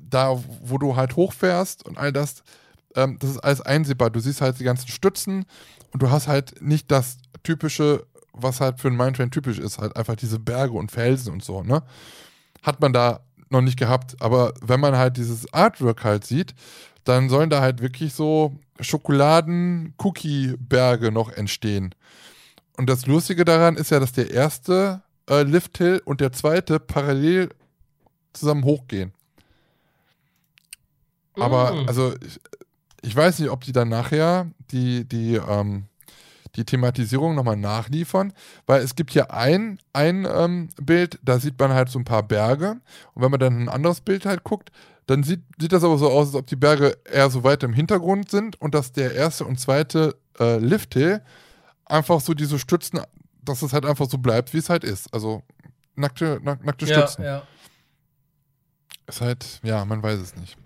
da, 0.00 0.40
wo 0.62 0.78
du 0.78 0.94
halt 0.94 1.16
hochfährst 1.16 1.84
und 1.84 1.98
all 1.98 2.12
das, 2.12 2.44
ähm, 2.94 3.18
das 3.18 3.30
ist 3.30 3.38
alles 3.38 3.60
einsehbar. 3.62 4.10
Du 4.10 4.20
siehst 4.20 4.40
halt 4.40 4.60
die 4.60 4.64
ganzen 4.64 4.88
Stützen 4.88 5.44
und 5.92 6.02
du 6.02 6.10
hast 6.10 6.28
halt 6.28 6.62
nicht 6.62 6.90
das 6.92 7.18
typische, 7.42 8.06
was 8.32 8.60
halt 8.60 8.80
für 8.80 8.88
einen 8.88 8.96
Mindtrain 8.96 9.30
typisch 9.32 9.58
ist, 9.58 9.78
halt 9.78 9.96
einfach 9.96 10.14
diese 10.16 10.38
Berge 10.38 10.74
und 10.74 10.92
Felsen 10.92 11.32
und 11.32 11.42
so, 11.44 11.62
ne? 11.64 11.82
Hat 12.62 12.80
man 12.80 12.92
da 12.92 13.20
noch 13.50 13.60
nicht 13.60 13.78
gehabt. 13.78 14.16
Aber 14.20 14.54
wenn 14.60 14.80
man 14.80 14.96
halt 14.96 15.16
dieses 15.16 15.52
Artwork 15.52 16.04
halt 16.04 16.24
sieht, 16.24 16.54
dann 17.04 17.28
sollen 17.28 17.50
da 17.50 17.60
halt 17.60 17.80
wirklich 17.80 18.14
so 18.14 18.56
Schokoladen-Cookie-Berge 18.80 21.12
noch 21.12 21.30
entstehen. 21.30 21.94
Und 22.76 22.90
das 22.90 23.06
Lustige 23.06 23.44
daran 23.44 23.76
ist 23.76 23.90
ja, 23.90 24.00
dass 24.00 24.12
der 24.12 24.30
erste 24.30 25.02
äh, 25.28 25.42
Lift-Hill 25.42 26.02
und 26.04 26.20
der 26.20 26.32
zweite 26.32 26.78
parallel 26.78 27.48
zusammen 28.32 28.64
hochgehen. 28.64 29.12
Aber, 31.34 31.72
Mm. 31.72 31.88
also, 31.88 32.14
ich, 32.26 32.40
ich 33.02 33.16
weiß 33.16 33.38
nicht, 33.38 33.50
ob 33.50 33.62
die 33.64 33.72
dann 33.72 33.88
nachher 33.88 34.50
die, 34.70 35.04
die, 35.04 35.36
ähm, 35.36 35.84
die 36.54 36.64
Thematisierung 36.64 37.34
nochmal 37.34 37.56
nachliefern, 37.56 38.32
weil 38.66 38.82
es 38.82 38.94
gibt 38.94 39.10
hier 39.12 39.32
ein, 39.32 39.78
ein 39.92 40.26
ähm, 40.30 40.68
Bild, 40.80 41.18
da 41.22 41.38
sieht 41.38 41.58
man 41.58 41.72
halt 41.72 41.88
so 41.88 41.98
ein 41.98 42.04
paar 42.04 42.22
Berge. 42.22 42.80
Und 43.14 43.22
wenn 43.22 43.30
man 43.30 43.40
dann 43.40 43.62
ein 43.62 43.68
anderes 43.68 44.00
Bild 44.00 44.24
halt 44.26 44.44
guckt, 44.44 44.70
dann 45.06 45.22
sieht, 45.22 45.42
sieht 45.58 45.72
das 45.72 45.84
aber 45.84 45.98
so 45.98 46.10
aus, 46.10 46.28
als 46.28 46.34
ob 46.36 46.46
die 46.46 46.56
Berge 46.56 46.96
eher 47.04 47.30
so 47.30 47.44
weit 47.44 47.62
im 47.62 47.72
Hintergrund 47.72 48.30
sind 48.30 48.60
und 48.60 48.74
dass 48.74 48.92
der 48.92 49.14
erste 49.14 49.44
und 49.44 49.58
zweite 49.60 50.16
äh, 50.38 50.58
Lift-Hill 50.58 51.22
einfach 51.84 52.20
so 52.20 52.34
diese 52.34 52.58
Stützen, 52.58 53.00
dass 53.42 53.62
es 53.62 53.72
halt 53.72 53.86
einfach 53.86 54.08
so 54.08 54.18
bleibt, 54.18 54.52
wie 54.52 54.58
es 54.58 54.68
halt 54.68 54.82
ist. 54.84 55.12
Also 55.14 55.42
nackte, 55.94 56.40
nack, 56.42 56.64
nackte 56.64 56.86
Ja, 56.86 56.98
Stützen. 57.06 57.24
ja. 57.24 57.42
Ist 59.06 59.20
halt, 59.20 59.60
ja, 59.62 59.84
man 59.84 60.02
weiß 60.02 60.18
es 60.18 60.34
nicht. 60.34 60.56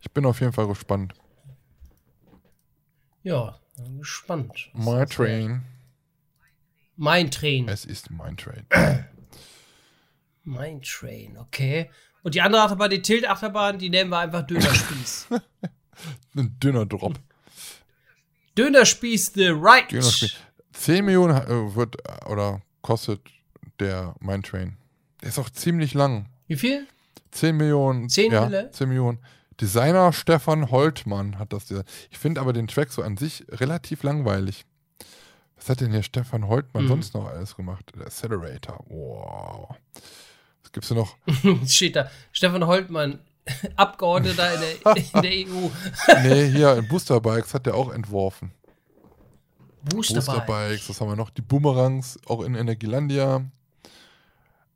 Ich 0.00 0.10
bin 0.10 0.26
auf 0.26 0.40
jeden 0.40 0.52
Fall 0.52 0.66
gespannt. 0.66 1.14
Ja, 3.22 3.56
bin 3.76 3.98
gespannt. 3.98 4.70
My. 4.74 5.04
Train. 5.06 5.62
Mein 6.96 7.30
Train. 7.30 7.68
Es 7.68 7.84
ist 7.84 8.10
mein 8.10 8.36
Train. 8.36 8.66
Mein 10.44 10.82
Train, 10.82 11.38
okay. 11.38 11.88
Und 12.24 12.34
die 12.34 12.40
andere 12.40 12.62
Achterbahn, 12.62 12.90
die 12.90 13.00
Tilt-Achterbahn, 13.00 13.78
die 13.78 13.90
nennen 13.90 14.10
wir 14.10 14.18
einfach 14.18 14.42
Dönerspieß. 14.42 15.28
Ein 16.36 16.56
dünner 16.58 16.84
Drop. 16.84 17.14
Dönerspieß 18.58 19.32
The 19.34 19.50
Right. 19.50 19.90
Dönerspieß. 19.90 20.36
10 20.72 21.04
Millionen 21.04 21.36
äh, 21.36 21.74
wird 21.76 21.96
äh, 22.06 22.26
oder 22.26 22.60
kostet 22.80 23.20
der 23.78 24.14
Mein 24.20 24.42
Train. 24.42 24.76
Der 25.20 25.28
ist 25.28 25.38
auch 25.38 25.50
ziemlich 25.50 25.94
lang. 25.94 26.28
Wie 26.48 26.56
viel? 26.56 26.86
10 27.30 27.56
Millionen. 27.56 28.08
10 28.08 28.32
ja, 28.32 28.44
Mille? 28.46 28.70
10 28.72 28.88
Millionen. 28.88 29.18
Designer 29.62 30.12
Stefan 30.12 30.70
Holtmann 30.70 31.38
hat 31.38 31.52
das. 31.52 31.72
Ich 32.10 32.18
finde 32.18 32.40
aber 32.40 32.52
den 32.52 32.66
Track 32.66 32.90
so 32.92 33.00
an 33.02 33.16
sich 33.16 33.44
relativ 33.48 34.02
langweilig. 34.02 34.64
Was 35.56 35.68
hat 35.68 35.80
denn 35.80 35.92
hier 35.92 36.02
Stefan 36.02 36.48
Holtmann 36.48 36.84
Mhm. 36.84 36.88
sonst 36.88 37.14
noch 37.14 37.26
alles 37.28 37.54
gemacht? 37.54 37.92
Der 37.96 38.06
Accelerator. 38.06 38.84
Wow. 38.88 39.76
Was 40.62 40.72
gibt's 40.72 40.88
denn 40.88 40.98
noch? 40.98 41.16
Steht 41.68 41.94
da. 41.94 42.10
Stefan 42.32 42.66
Holtmann, 42.66 43.20
Abgeordneter 43.76 44.54
in 44.54 44.60
der, 44.60 44.96
in 45.14 45.22
der 45.22 45.30
EU. 45.54 45.68
nee, 46.24 46.50
hier 46.50 46.76
in 46.76 46.88
Booster 46.88 47.20
Bikes 47.20 47.54
hat 47.54 47.66
der 47.66 47.76
auch 47.76 47.92
entworfen. 47.92 48.50
Boosterbike. 49.84 50.46
Boosterbikes, 50.46 50.88
was 50.88 51.00
haben 51.00 51.08
wir 51.08 51.16
noch? 51.16 51.30
Die 51.30 51.42
Boomerangs, 51.42 52.18
auch 52.26 52.42
in 52.42 52.54
Energielandia. 52.56 53.44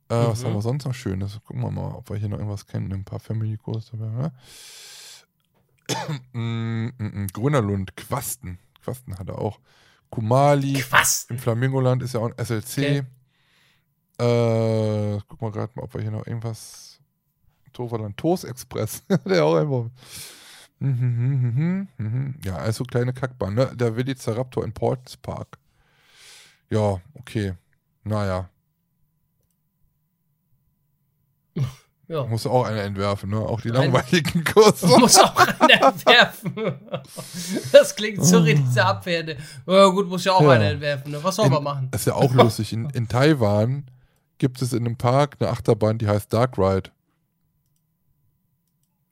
Äh, 0.09 0.15
Was 0.15 0.41
Mhm. 0.41 0.45
haben 0.47 0.53
wir 0.55 0.61
sonst 0.61 0.85
noch 0.85 0.93
Schönes? 0.93 1.39
Gucken 1.45 1.61
wir 1.61 1.71
mal, 1.71 1.91
ob 1.95 2.09
wir 2.09 2.17
hier 2.17 2.29
noch 2.29 2.37
irgendwas 2.37 2.65
kennen. 2.65 2.91
Ein 2.93 3.03
paar 3.03 3.19
Family 3.19 3.57
Coaster. 3.57 3.97
Ne? 3.97 4.31
mm, 6.33 6.39
mm, 6.39 6.91
mm, 6.97 7.27
Grünerlund, 7.33 7.95
Quasten. 7.95 8.59
Quasten 8.83 9.17
hat 9.17 9.29
er 9.29 9.39
auch. 9.39 9.59
Kumali. 10.09 10.73
Quast. 10.73 11.31
Im 11.31 11.39
Flamingoland 11.39 12.01
ist 12.03 12.13
ja 12.13 12.21
auch 12.21 12.31
ein 12.31 12.37
SLC. 12.45 13.05
Äh, 14.19 15.19
gucken 15.27 15.47
wir 15.47 15.51
gerade 15.51 15.71
mal, 15.75 15.83
ob 15.83 15.93
wir 15.93 16.01
hier 16.01 16.11
noch 16.11 16.25
irgendwas. 16.25 16.99
Toverland 17.73 18.17
Toast 18.17 18.45
Express. 18.45 19.03
der 19.25 19.45
auch 19.45 19.55
einfach. 19.55 19.89
Mhm, 20.79 20.89
mhm, 20.89 21.87
mhm, 21.97 22.05
mhm. 22.05 22.35
Ja, 22.43 22.55
also 22.57 22.83
kleine 22.83 23.13
Kackbahn, 23.13 23.53
ne? 23.55 23.71
Der 23.75 23.95
Velociraptor 23.95 24.63
in 24.63 24.73
Ports 24.73 25.17
Park. 25.17 25.57
Ja, 26.69 27.01
okay. 27.15 27.53
Naja, 28.03 28.49
Ja. 32.09 32.23
muss 32.25 32.47
auch 32.47 32.63
einer 32.65 32.83
entwerfen, 32.83 33.29
ne? 33.31 33.37
Auch 33.37 33.59
die 33.59 33.67
langweiligen 33.67 34.43
Kurse. 34.53 34.87
Muss 34.87 35.19
auch 35.19 35.35
einer 35.59 35.87
entwerfen. 35.89 36.53
Das 37.73 37.93
klingt 37.95 38.23
so 38.23 38.39
richtig 38.39 38.65
sehr 38.69 38.87
abwertend. 38.87 39.39
Ja, 39.65 39.87
gut, 39.87 40.07
muss 40.07 40.23
ja 40.23 40.31
auch 40.31 40.41
Ja. 40.41 40.51
einer 40.51 40.69
entwerfen. 40.69 41.11
Ne? 41.11 41.19
Was 41.21 41.35
soll 41.35 41.49
man 41.49 41.57
In- 41.57 41.63
machen? 41.65 41.87
Das 41.91 42.01
ist 42.01 42.05
ja 42.07 42.13
auch 42.13 42.33
lustig. 42.33 42.71
In, 42.71 42.89
in 42.93 43.09
Taiwan 43.09 43.85
gibt 44.37 44.61
es 44.61 44.71
in 44.71 44.85
einem 44.85 44.95
Park 44.95 45.35
eine 45.39 45.49
Achterbahn, 45.49 45.97
die 45.97 46.07
heißt 46.07 46.31
Dark 46.31 46.57
Ride. 46.57 46.91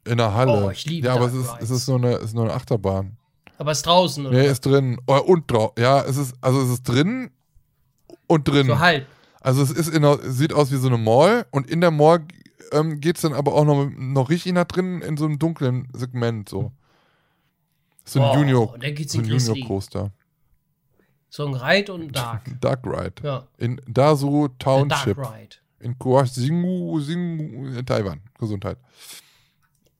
In 0.07 0.17
der 0.17 0.33
Halle. 0.33 0.65
Oh, 0.65 0.69
ich 0.69 0.85
liebe 0.85 1.07
Ja, 1.07 1.15
aber 1.15 1.25
es 1.25 1.33
Dark 1.33 1.61
ist, 1.61 1.69
es 1.71 1.77
ist 1.81 1.87
nur 1.89 1.97
eine, 1.97 2.13
es 2.15 2.23
ist 2.25 2.33
nur 2.35 2.45
eine 2.45 2.53
Achterbahn. 2.53 3.17
Aber 3.57 3.71
ist 3.71 3.85
draußen, 3.85 4.25
oder? 4.25 4.37
Nee, 4.37 4.47
ist 4.47 4.65
drin. 4.65 4.99
Oh, 5.07 5.17
und 5.17 5.49
drauf. 5.51 5.73
Ja, 5.77 6.01
es 6.03 6.17
ist, 6.17 6.35
also 6.41 6.61
es 6.61 6.69
ist 6.69 6.83
drin 6.83 7.31
und 8.27 8.47
drin. 8.47 8.67
so 8.67 8.79
halb. 8.79 9.05
Also 9.45 9.61
es 9.61 9.69
ist 9.69 9.89
in 9.89 10.03
einer, 10.03 10.17
sieht 10.23 10.53
aus 10.53 10.71
wie 10.71 10.77
so 10.77 10.87
eine 10.87 10.97
Mall 10.97 11.45
und 11.51 11.69
in 11.69 11.79
der 11.79 11.91
Mall 11.91 12.25
ähm, 12.71 12.99
geht 12.99 13.17
es 13.17 13.21
dann 13.21 13.33
aber 13.33 13.53
auch 13.53 13.63
noch, 13.63 13.91
noch 13.95 14.31
richtig 14.31 14.53
nach 14.53 14.65
drin 14.65 15.03
in 15.03 15.17
so 15.17 15.25
einem 15.25 15.37
dunklen 15.37 15.87
Segment. 15.93 16.49
So, 16.49 16.71
so 18.05 18.21
ein 18.21 18.25
Wow, 18.25 18.35
Junior, 18.37 18.67
so 18.69 19.19
in 19.19 19.25
ein. 19.25 19.31
Junior 19.39 19.67
Coaster. 19.67 20.11
So 21.29 21.45
ein 21.45 21.53
Ride 21.53 21.93
und 21.93 22.11
Dark. 22.15 22.41
Dark 22.59 22.87
Ride. 22.87 23.21
Ja. 23.21 23.47
In 23.59 23.79
Dasu 23.87 24.47
Der 24.47 24.57
Dark 24.57 24.59
Township. 24.89 25.17
Ride. 25.19 25.57
In 25.79 25.99
Koasingu, 25.99 26.99
Singu, 27.01 27.67
in 27.67 27.85
Taiwan. 27.85 28.21
Gesundheit. 28.39 28.79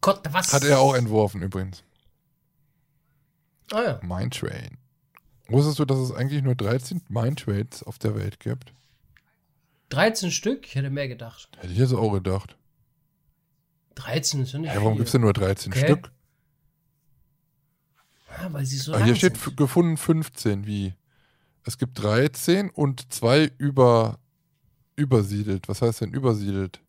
Gott, 0.02 0.22
was? 0.32 0.54
Hat 0.54 0.64
er 0.64 0.80
auch 0.80 0.96
entworfen 0.96 1.44
übrigens. 1.44 1.84
Ah 3.72 3.84
ja. 3.84 4.00
Mine 4.02 4.32
Train. 4.32 4.80
Wusstest 5.50 5.78
du, 5.78 5.86
dass 5.86 6.00
es 6.00 6.12
eigentlich 6.12 6.42
nur 6.42 6.56
13 6.56 7.04
Mine 7.10 7.36
Trains 7.36 7.84
auf 7.84 8.00
der 8.00 8.16
Welt 8.16 8.40
gibt? 8.40 8.74
13 9.90 10.32
Stück? 10.32 10.66
Ich 10.68 10.76
hätte 10.76 10.90
mehr 10.90 11.08
gedacht. 11.08 11.50
Hätte 11.58 11.72
ich 11.74 11.80
jetzt 11.80 11.94
auch 11.94 12.12
gedacht. 12.12 12.58
13 13.96 14.42
ist 14.42 14.52
ja 14.54 14.60
nicht 14.60 14.72
Hä, 14.72 14.78
warum 14.78 14.96
gibt 14.96 15.08
es 15.08 15.12
denn 15.14 15.22
nur 15.22 15.34
13 15.34 15.72
Okay. 15.72 15.84
Stück? 15.86 16.12
Ja, 18.42 18.52
weil 18.52 18.66
sie 18.66 18.78
so 18.78 18.92
Ah, 18.94 18.98
lang 18.98 19.06
hier 19.06 19.16
steht 19.16 19.38
sind. 19.38 19.56
gefunden 19.58 19.98
15, 19.98 20.66
wie? 20.66 20.94
Es 21.64 21.78
gibt 21.78 22.02
13 22.02 22.70
und 22.70 23.12
zwei 23.14 23.52
über, 23.58 24.20
übersiedelt. 24.96 25.68
Was 25.70 25.82
heißt 25.82 26.02
denn 26.02 26.12
übersiedelt? 26.12 26.82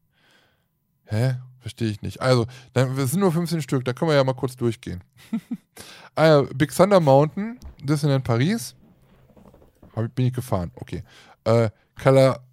Hä? 1.05 1.37
Verstehe 1.61 1.89
ich 1.91 2.03
nicht. 2.03 2.21
Also, 2.21 2.47
dann, 2.75 2.97
es 2.99 3.11
sind 3.13 3.21
nur 3.21 3.33
15 3.33 3.63
Stück, 3.63 3.85
da 3.85 3.93
können 3.93 4.11
wir 4.11 4.17
ja 4.17 4.25
mal 4.25 4.35
kurz 4.35 4.57
durchgehen. 4.57 5.03
ah, 6.15 6.43
Big 6.55 6.75
Thunder 6.75 7.01
Mountain, 7.01 7.59
Disneyland 7.83 8.25
Paris. 8.25 8.75
Hab, 9.95 10.15
bin 10.15 10.27
ich 10.27 10.33
gefahren, 10.33 10.71
okay. 10.77 11.03
Äh, 11.45 11.71
Color 12.01 12.46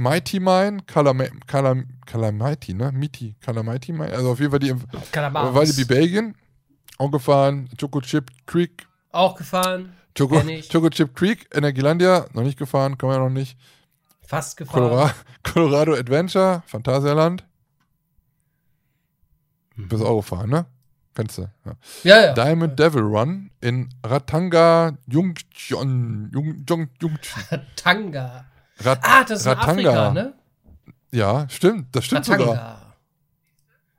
Mighty 0.00 0.40
Mine, 0.40 0.78
Color, 0.86 1.14
Color 1.46 2.32
Mighty, 2.32 2.72
ne? 2.72 2.90
Mighty, 2.90 3.36
Color 3.44 3.62
Mighty 3.62 3.92
Mine. 3.92 4.12
Also 4.12 4.30
auf 4.30 4.40
jeden 4.40 4.50
Fall 4.50 4.58
die. 4.58 4.74
Walibi 4.74 5.84
Belgien. 5.84 6.34
Auch 6.96 7.10
gefahren. 7.10 7.68
Choco 7.78 8.00
Chip 8.00 8.30
Creek, 8.46 8.86
Auch 9.12 9.36
gefahren. 9.36 9.92
Choco. 10.16 10.40
Choco 10.72 10.88
Chip 10.88 11.14
Creek, 11.14 11.48
Energielandia, 11.54 12.26
noch 12.32 12.42
nicht 12.42 12.58
gefahren, 12.58 12.96
können 12.96 13.12
wir 13.12 13.18
noch 13.18 13.28
nicht. 13.28 13.58
Fast 14.22 14.56
gefahren. 14.56 14.88
Colorado, 14.88 15.14
Colorado 15.42 15.94
Adventure, 15.94 16.62
Phantasialand. 16.66 17.44
Hm. 19.74 19.88
Bist 19.88 20.02
auch 20.02 20.16
gefahren, 20.16 20.48
ne? 20.48 20.66
Kennst 21.14 21.38
du. 21.38 21.42
Ja. 21.64 21.72
Ja, 22.04 22.20
ja. 22.26 22.32
Diamond 22.32 22.78
Devil 22.78 23.02
Run 23.02 23.50
in 23.60 23.90
Ratanga 24.02 24.96
Jungcheon. 25.06 26.30
Jung, 26.32 26.64
Jung, 26.66 26.88
Jungcheon. 27.00 27.60
Tanga. 27.76 28.46
Rat, 28.84 29.00
Ah, 29.02 29.24
das 29.24 29.40
ist 29.40 29.46
in 29.46 29.52
Ratanga. 29.52 29.90
Afrika, 29.90 30.10
ne? 30.12 30.34
Ja, 31.12 31.46
stimmt, 31.48 31.86
das 31.94 32.04
stimmt 32.04 32.24
sogar. 32.24 32.48
Ratanga. 32.48 32.94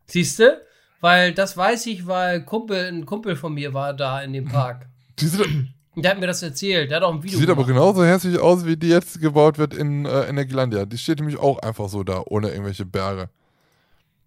Siehst 0.07 0.39
du? 0.39 0.61
Weil 1.01 1.33
das 1.33 1.57
weiß 1.57 1.87
ich, 1.87 2.05
weil 2.05 2.43
Kumpel, 2.45 2.87
ein 2.87 3.05
Kumpel 3.05 3.35
von 3.35 3.53
mir 3.53 3.73
war 3.73 3.93
da 3.93 4.21
in 4.21 4.33
dem 4.33 4.45
Park. 4.47 4.87
Die 5.19 5.25
sind, 5.27 5.73
Der 5.95 6.11
hat 6.11 6.19
mir 6.19 6.27
das 6.27 6.41
erzählt, 6.43 6.89
der 6.89 6.97
hat 6.97 7.03
auch 7.03 7.13
ein 7.13 7.21
Video 7.23 7.39
Sieht 7.39 7.49
aber 7.49 7.63
gemacht. 7.65 7.75
genauso 7.75 8.05
hässlich 8.05 8.39
aus, 8.39 8.65
wie 8.65 8.77
die 8.77 8.87
jetzt 8.89 9.19
gebaut 9.19 9.57
wird 9.57 9.73
in 9.73 10.05
äh, 10.05 10.23
Energielandia. 10.29 10.85
Die 10.85 10.97
steht 10.97 11.19
nämlich 11.19 11.37
auch 11.37 11.59
einfach 11.59 11.89
so 11.89 12.03
da, 12.03 12.21
ohne 12.25 12.49
irgendwelche 12.49 12.85
Berge. 12.85 13.29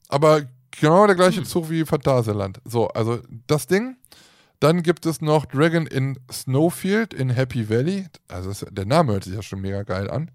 Aber 0.09 0.43
genau 0.71 1.07
der 1.07 1.17
gleiche 1.17 1.39
Hm. 1.39 1.45
Zug 1.47 1.71
wie 1.71 1.85
Phantasialand. 1.85 2.61
So, 2.65 2.89
also 2.89 3.21
das 3.47 3.67
Ding. 3.67 3.97
Dann 4.61 4.83
gibt 4.83 5.05
es 5.07 5.21
noch 5.21 5.47
Dragon 5.47 5.87
in 5.87 6.19
Snowfield 6.33 7.13
in 7.13 7.31
Happy 7.31 7.69
Valley. 7.69 8.07
Also 8.29 8.49
das, 8.51 8.65
der 8.71 8.87
Name 8.87 9.13
hört 9.13 9.25
sich 9.25 9.35
ja 9.35 9.43
schon 9.43 9.61
mega 9.61 9.83
geil 9.83 10.11
an. 10.11 10.31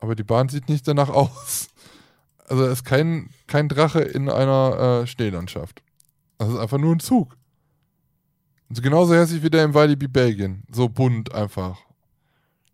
Aber 0.00 0.14
die 0.14 0.22
Bahn 0.24 0.48
sieht 0.48 0.68
nicht 0.68 0.86
danach 0.86 1.08
aus. 1.10 1.68
Also 2.46 2.64
es 2.64 2.78
ist 2.80 2.84
kein, 2.84 3.30
kein 3.46 3.68
Drache 3.68 4.00
in 4.00 4.30
einer 4.30 5.02
äh, 5.02 5.06
Schneelandschaft. 5.06 5.82
Das 6.38 6.48
ist 6.48 6.56
einfach 6.58 6.78
nur 6.78 6.94
ein 6.94 7.00
Zug. 7.00 7.36
Also 8.70 8.82
genauso 8.82 9.14
hässlich 9.14 9.42
wie 9.42 9.50
der 9.50 9.64
im 9.64 9.74
Walibi 9.74 10.08
Belgien. 10.08 10.62
So 10.70 10.88
bunt 10.88 11.34
einfach. 11.34 11.78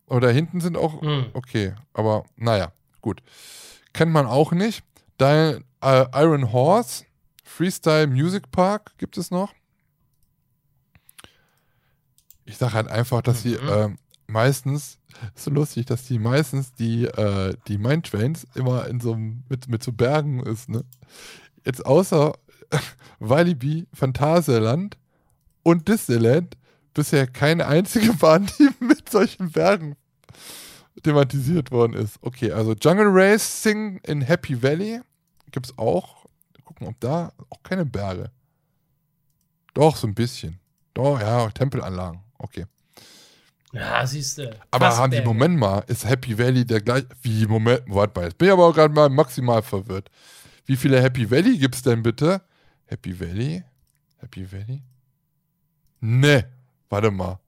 Oder 0.07 0.31
hinten 0.31 0.61
sind 0.61 0.77
auch 0.77 1.01
Hm. 1.01 1.27
okay. 1.35 1.75
Aber 1.93 2.25
naja, 2.37 2.73
gut. 3.01 3.23
Kennt 3.93 4.13
man 4.13 4.27
auch 4.27 4.53
nicht. 4.53 4.85
Da, 5.19 5.53
äh, 5.53 5.61
Iron 5.81 6.53
Horse, 6.53 7.05
Freestyle 7.45 8.07
Music 8.09 8.51
Park 8.51 8.93
gibt 8.99 9.17
es 9.17 9.31
noch. 9.31 9.53
Ich 12.45 12.57
sage 12.59 12.75
halt 12.75 12.89
einfach, 12.89 13.23
dass 13.23 13.45
Mhm. 13.45 13.59
ähm, 13.69 13.99
meistens, 14.27 14.99
ist 15.04 15.04
so 15.35 15.51
lustig, 15.51 15.87
dass 15.87 16.07
die 16.07 16.19
meistens 16.19 16.73
die, 16.73 17.05
äh, 17.05 17.55
die 17.69 17.79
Mindtrains 17.79 18.47
immer 18.55 18.87
in 18.87 19.01
so 19.01 19.17
mit, 19.17 19.69
mit 19.69 19.83
so 19.83 19.93
Bergen 19.93 20.41
ist, 20.41 20.69
ne? 20.69 20.85
Jetzt 21.65 21.87
außer 21.87 22.35
Walibi, 23.19 23.87
Phantasialand 23.93 24.99
und 25.63 25.89
Disneyland 25.89 26.57
bisher 26.93 27.27
keine 27.27 27.67
einzige 27.67 28.13
Bahn, 28.21 28.49
die 28.59 28.69
mit 28.81 29.09
solchen 29.09 29.51
Bergen 29.51 29.97
thematisiert 31.03 31.71
worden 31.71 31.95
ist. 31.95 32.19
Okay, 32.23 32.53
also 32.53 32.75
Jungle 32.75 33.09
Racing 33.09 33.99
in 34.07 34.23
Happy 34.23 34.63
Valley 34.63 35.01
gibt 35.51 35.67
es 35.67 35.79
auch. 35.79 36.25
Gucken, 36.65 36.87
ob 36.89 36.99
da 37.01 37.33
auch 37.51 37.63
keine 37.63 37.85
Berge. 37.85 38.31
Doch, 39.75 39.97
so 39.97 40.07
ein 40.07 40.15
bisschen. 40.15 40.59
Doch, 40.95 41.21
ja, 41.21 41.51
Tempelanlagen. 41.51 42.21
Okay. 42.39 42.65
Ja, 43.75 44.07
siehst 44.07 44.39
du. 44.39 44.57
Aber 44.71 44.97
haben 44.97 45.11
die, 45.11 45.21
Moment 45.21 45.59
mal, 45.59 45.81
ist 45.89 46.09
Happy 46.09 46.39
Valley 46.39 46.65
der 46.65 46.81
gleiche? 46.81 47.09
Wie, 47.23 47.47
Moment, 47.47 47.83
warte 47.87 48.19
mal, 48.19 48.27
jetzt 48.27 48.39
bin 48.39 48.47
ich 48.49 48.53
aber 48.53 48.73
gerade 48.73 48.95
mal 48.95 49.09
maximal 49.09 49.63
verwirrt. 49.63 50.11
Wie 50.67 50.77
viele 50.77 51.03
Happy 51.03 51.31
Valley 51.31 51.59
gibt 51.59 51.75
es 51.75 51.83
denn 51.83 52.03
bitte? 52.03 52.41
Happy 52.87 53.19
Valley? 53.19 53.65
Happy 54.19 54.51
Valley? 54.51 54.83
Ne, 56.01 56.45
warte 56.89 57.11
mal. 57.11 57.39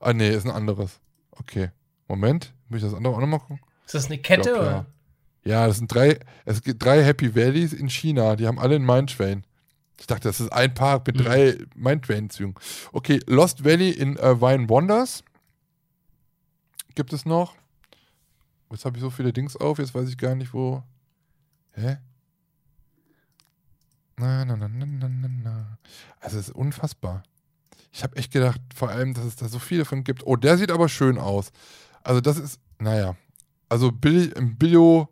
Ah, 0.00 0.12
nee, 0.12 0.30
ist 0.30 0.44
ein 0.46 0.50
anderes. 0.52 1.00
Okay. 1.32 1.70
Moment, 2.08 2.52
muss 2.68 2.78
ich 2.78 2.84
das 2.84 2.94
andere 2.94 3.14
auch 3.14 3.20
nochmal 3.20 3.40
gucken? 3.40 3.60
Ist 3.86 3.94
das 3.94 4.06
eine 4.06 4.18
Kette? 4.18 4.50
glaub, 4.52 4.56
ja. 4.56 4.68
oder? 4.68 4.86
Ja, 5.44 5.66
das 5.66 5.78
sind 5.78 5.92
drei, 5.92 6.18
es 6.44 6.62
gibt 6.62 6.82
drei 6.84 7.02
Happy 7.02 7.34
Valleys 7.34 7.72
in 7.72 7.88
China, 7.88 8.36
die 8.36 8.46
haben 8.46 8.58
alle 8.58 8.76
einen 8.76 8.84
Mindtrain. 8.86 9.44
Ich 10.00 10.06
dachte, 10.06 10.28
das 10.28 10.40
ist 10.40 10.52
ein 10.52 10.74
Park 10.74 11.06
mit 11.06 11.16
Mhm. 11.16 11.22
drei 11.24 11.58
Mindtrain-Zügen. 11.74 12.54
Okay, 12.92 13.20
Lost 13.26 13.64
Valley 13.64 13.90
in 13.90 14.16
äh, 14.16 14.40
Vine 14.40 14.68
Wonders 14.68 15.24
gibt 16.98 17.12
es 17.12 17.24
noch. 17.24 17.54
Jetzt 18.72 18.84
habe 18.84 18.96
ich 18.96 19.02
so 19.02 19.08
viele 19.08 19.32
Dings 19.32 19.56
auf, 19.56 19.78
jetzt 19.78 19.94
weiß 19.94 20.08
ich 20.08 20.18
gar 20.18 20.34
nicht, 20.34 20.52
wo. 20.52 20.82
Hä? 21.74 21.98
Na, 24.16 24.44
na, 24.44 24.56
na, 24.56 24.66
na, 24.66 24.84
na, 25.08 25.28
na. 25.28 25.78
Also, 26.18 26.40
es 26.40 26.48
ist 26.48 26.56
unfassbar. 26.56 27.22
Ich 27.92 28.02
habe 28.02 28.16
echt 28.16 28.32
gedacht, 28.32 28.60
vor 28.74 28.88
allem, 28.88 29.14
dass 29.14 29.24
es 29.26 29.36
da 29.36 29.48
so 29.48 29.60
viele 29.60 29.84
von 29.84 30.02
gibt. 30.02 30.26
Oh, 30.26 30.34
der 30.34 30.58
sieht 30.58 30.72
aber 30.72 30.88
schön 30.88 31.18
aus. 31.18 31.52
Also, 32.02 32.20
das 32.20 32.36
ist, 32.36 32.58
naja. 32.80 33.14
Also, 33.68 33.92
Billo, 33.92 35.08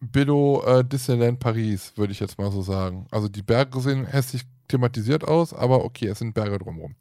Billo 0.00 0.62
äh, 0.66 0.84
Disneyland 0.84 1.40
Paris, 1.40 1.94
würde 1.96 2.12
ich 2.12 2.20
jetzt 2.20 2.36
mal 2.36 2.52
so 2.52 2.60
sagen. 2.60 3.06
Also, 3.10 3.28
die 3.28 3.42
Berge 3.42 3.80
sehen 3.80 4.04
hässlich 4.04 4.42
thematisiert 4.68 5.24
aus, 5.24 5.54
aber 5.54 5.86
okay, 5.86 6.08
es 6.08 6.18
sind 6.18 6.34
Berge 6.34 6.58
drumherum. 6.58 6.96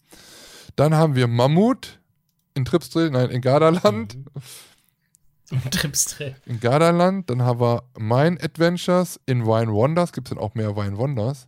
Dann 0.77 0.95
haben 0.95 1.15
wir 1.15 1.27
Mammut 1.27 1.99
in 2.54 2.66
Tripsdrill, 2.66 3.10
nein, 3.10 3.30
in 3.30 3.42
Gardaland. 3.42 4.18
Tripsdrill. 5.72 6.36
In 6.46 6.60
Gardaland. 6.60 7.30
Dann 7.30 7.42
haben 7.42 7.60
wir 7.60 7.84
Mine 7.98 8.38
Adventures 8.42 9.20
in 9.26 9.46
Wine 9.46 9.74
Wonders. 9.74 10.12
Gibt 10.12 10.28
es 10.28 10.30
denn 10.30 10.38
auch 10.38 10.54
mehr 10.54 10.76
Wine 10.76 10.98
Wonders? 10.98 11.48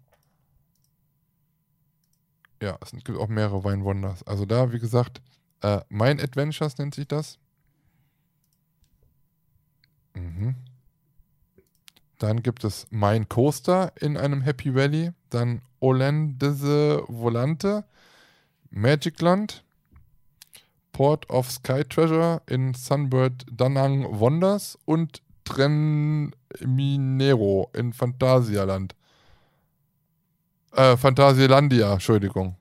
Ja, 2.62 2.78
es 2.82 2.92
gibt 2.92 3.18
auch 3.18 3.28
mehrere 3.28 3.64
Wine 3.64 3.84
Wonders. 3.84 4.24
Also 4.24 4.46
da, 4.46 4.72
wie 4.72 4.80
gesagt, 4.80 5.22
äh, 5.62 5.82
Mine 5.90 6.22
Adventures 6.22 6.78
nennt 6.78 6.96
sich 6.96 7.08
das. 7.08 7.40
Mhm. 10.14 10.56
Dann 12.18 12.44
gibt 12.44 12.64
es 12.64 12.86
Mine 12.92 13.26
Coaster 13.26 13.94
in 14.00 14.18
einem 14.18 14.42
Happy 14.42 14.76
Valley. 14.76 15.12
Dann 15.30 15.62
Hollandese 15.80 17.04
Volante, 17.08 17.84
Magicland, 18.70 19.64
Port 20.92 21.30
of 21.30 21.50
Sky 21.50 21.84
Treasure 21.84 22.42
in 22.48 22.74
Sunbird 22.74 23.46
Danang 23.52 24.20
Wonders 24.20 24.78
und 24.86 25.22
Tren 25.44 26.36
Minero 26.60 27.70
in 27.74 27.94
Phantasialand. 27.94 28.96
Äh, 30.74 30.96
Phantasielandia, 30.98 31.94
Entschuldigung. 31.94 32.56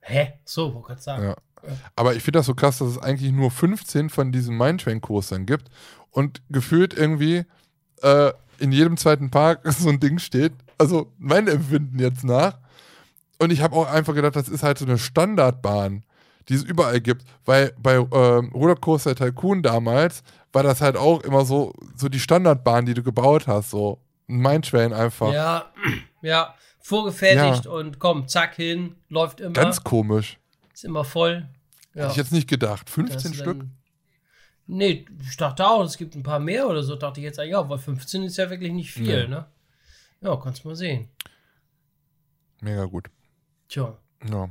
Hä? 0.00 0.34
So, 0.44 0.74
wollte 0.74 0.86
gerade 0.88 1.00
sagen. 1.00 1.24
Ja. 1.24 1.36
Aber 1.96 2.14
ich 2.14 2.22
finde 2.22 2.38
das 2.38 2.46
so 2.46 2.54
krass, 2.54 2.78
dass 2.78 2.88
es 2.88 2.98
eigentlich 2.98 3.32
nur 3.32 3.50
15 3.50 4.10
von 4.10 4.32
diesen 4.32 4.56
Mindtrain-Coastern 4.56 5.46
gibt 5.46 5.70
und 6.10 6.42
gefühlt 6.50 6.94
irgendwie 6.94 7.44
äh, 8.02 8.32
in 8.58 8.72
jedem 8.72 8.96
zweiten 8.96 9.30
Park 9.30 9.60
so 9.64 9.88
ein 9.88 10.00
Ding 10.00 10.18
steht. 10.18 10.52
Also 10.78 11.12
mein 11.18 11.48
Empfinden 11.48 11.98
jetzt 11.98 12.24
nach. 12.24 12.58
Und 13.38 13.50
ich 13.50 13.62
habe 13.62 13.76
auch 13.76 13.90
einfach 13.90 14.14
gedacht, 14.14 14.36
das 14.36 14.48
ist 14.48 14.62
halt 14.62 14.78
so 14.78 14.84
eine 14.84 14.98
Standardbahn, 14.98 16.04
die 16.48 16.54
es 16.54 16.62
überall 16.62 17.00
gibt. 17.00 17.24
Weil 17.44 17.72
bei 17.78 17.94
ähm, 17.96 18.50
Rollercoaster 18.52 19.14
Tycoon 19.14 19.62
damals 19.62 20.22
war 20.52 20.62
das 20.62 20.80
halt 20.80 20.96
auch 20.96 21.20
immer 21.22 21.44
so, 21.44 21.72
so 21.96 22.08
die 22.08 22.20
Standardbahn, 22.20 22.86
die 22.86 22.94
du 22.94 23.02
gebaut 23.02 23.46
hast. 23.46 23.70
So 23.70 24.00
ein 24.28 24.36
Mindtrain 24.38 24.92
einfach. 24.92 25.32
Ja, 25.32 25.72
ja. 26.22 26.54
Vorgefertigt 26.80 27.66
und 27.66 27.98
komm, 27.98 28.28
zack, 28.28 28.56
hin, 28.56 28.94
läuft 29.08 29.40
immer. 29.40 29.54
Ganz 29.54 29.82
komisch. 29.82 30.38
ist 30.74 30.84
immer 30.84 31.02
voll. 31.04 31.48
Ja. 31.94 32.02
Hätte 32.02 32.10
ich 32.12 32.16
jetzt 32.18 32.32
nicht 32.32 32.46
gedacht. 32.48 32.86
Das 32.88 32.94
15 32.94 33.30
ist 33.32 33.36
Stück? 33.38 33.58
dann- 33.58 33.76
Nee, 34.66 35.04
ich 35.20 35.36
dachte 35.36 35.66
auch, 35.66 35.82
es 35.84 35.96
gibt 35.98 36.14
ein 36.14 36.22
paar 36.22 36.38
mehr 36.40 36.66
oder 36.68 36.82
so. 36.82 36.96
Dachte 36.96 37.20
ich 37.20 37.24
jetzt 37.24 37.38
auch, 37.38 37.68
weil 37.68 37.78
15 37.78 38.22
ist 38.22 38.36
ja 38.38 38.48
wirklich 38.48 38.72
nicht 38.72 38.92
viel, 38.92 39.24
Nee. 39.24 39.28
ne? 39.28 39.46
Ja, 40.22 40.36
kannst 40.36 40.64
mal 40.64 40.74
sehen. 40.74 41.08
Mega 42.60 42.84
gut. 42.86 43.08
Tja. 43.68 43.96
Ja. 44.28 44.48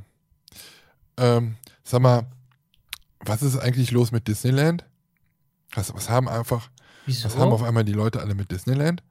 Ähm, 1.16 1.56
sag 1.84 2.00
mal, 2.00 2.26
was 3.20 3.42
ist 3.42 3.56
eigentlich 3.58 3.90
los 3.90 4.12
mit 4.12 4.26
Disneyland? 4.26 4.84
Was, 5.74 5.94
was 5.94 6.10
haben 6.10 6.28
einfach, 6.28 6.70
Wieso? 7.06 7.26
was 7.26 7.36
haben 7.36 7.52
auf 7.52 7.62
einmal 7.62 7.84
die 7.84 7.92
Leute 7.92 8.20
alle 8.20 8.34
mit 8.34 8.50
Disneyland? 8.50 9.02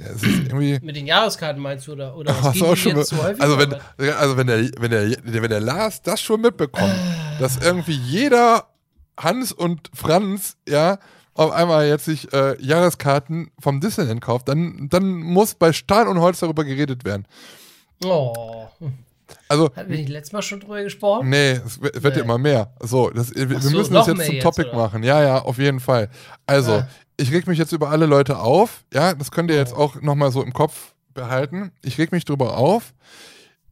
Ja, 0.00 0.06
es 0.06 0.22
ist 0.22 0.24
irgendwie. 0.24 0.80
Mit 0.82 0.96
den 0.96 1.06
Jahreskarten 1.06 1.60
meinst 1.60 1.86
du, 1.86 1.92
oder? 1.92 2.16
oder 2.16 2.34
was 2.42 2.62
auch 2.62 2.76
schon 2.76 3.04
zu 3.04 3.22
häufig, 3.22 3.42
also 3.42 3.58
wenn, 3.58 3.74
also 4.14 4.36
wenn 4.38 4.46
der, 4.46 4.70
wenn 4.78 4.90
der, 4.90 5.16
wenn 5.22 5.50
der 5.50 5.60
Lars 5.60 6.00
das 6.00 6.20
schon 6.20 6.40
mitbekommt, 6.40 6.94
dass 7.38 7.58
irgendwie 7.58 7.92
jeder 7.92 8.68
Hans 9.20 9.52
und 9.52 9.90
Franz, 9.94 10.56
ja, 10.66 10.98
auf 11.34 11.50
einmal 11.50 11.86
jetzt 11.86 12.06
sich 12.06 12.32
äh, 12.32 12.60
Jahreskarten 12.62 13.50
vom 13.58 13.80
Disneyland 13.80 14.20
kauft, 14.20 14.48
dann, 14.48 14.88
dann 14.88 15.16
muss 15.20 15.54
bei 15.54 15.72
Stahl 15.72 16.08
und 16.08 16.20
Holz 16.20 16.40
darüber 16.40 16.64
geredet 16.64 17.04
werden. 17.04 17.26
Oh. 18.04 18.68
Also, 19.48 19.70
Hatten 19.74 19.90
wir 19.90 19.98
nicht 19.98 20.08
letztes 20.08 20.32
Mal 20.32 20.42
schon 20.42 20.60
drüber 20.60 20.82
gesprochen? 20.82 21.28
Nee, 21.28 21.60
es 21.64 21.80
wird, 21.80 22.02
ja 22.02 22.10
Nee. 22.10 22.20
immer 22.20 22.38
mehr. 22.38 22.72
So, 22.80 23.10
das, 23.10 23.34
wir, 23.34 23.60
so, 23.60 23.70
müssen 23.70 23.94
das 23.94 24.06
jetzt 24.06 24.24
zum 24.26 24.34
jetzt, 24.34 24.42
Topic 24.42 24.68
oder? 24.68 24.76
machen. 24.78 25.02
Ja, 25.02 25.22
ja, 25.22 25.38
auf 25.42 25.58
jeden 25.58 25.80
Fall. 25.80 26.08
Also, 26.46 26.72
Ah. 26.72 26.88
ich 27.16 27.32
reg 27.32 27.46
mich 27.46 27.58
jetzt 27.58 27.72
über 27.72 27.90
alle 27.90 28.06
Leute 28.06 28.38
auf. 28.38 28.84
Ja, 28.92 29.14
das 29.14 29.30
könnt 29.30 29.50
ihr 29.50 29.56
jetzt 29.56 29.74
auch 29.74 30.00
nochmal 30.00 30.30
so 30.32 30.42
im 30.42 30.52
Kopf 30.52 30.94
behalten. 31.14 31.72
Ich 31.82 31.98
reg 31.98 32.12
mich 32.12 32.24
drüber 32.24 32.56
auf, 32.56 32.94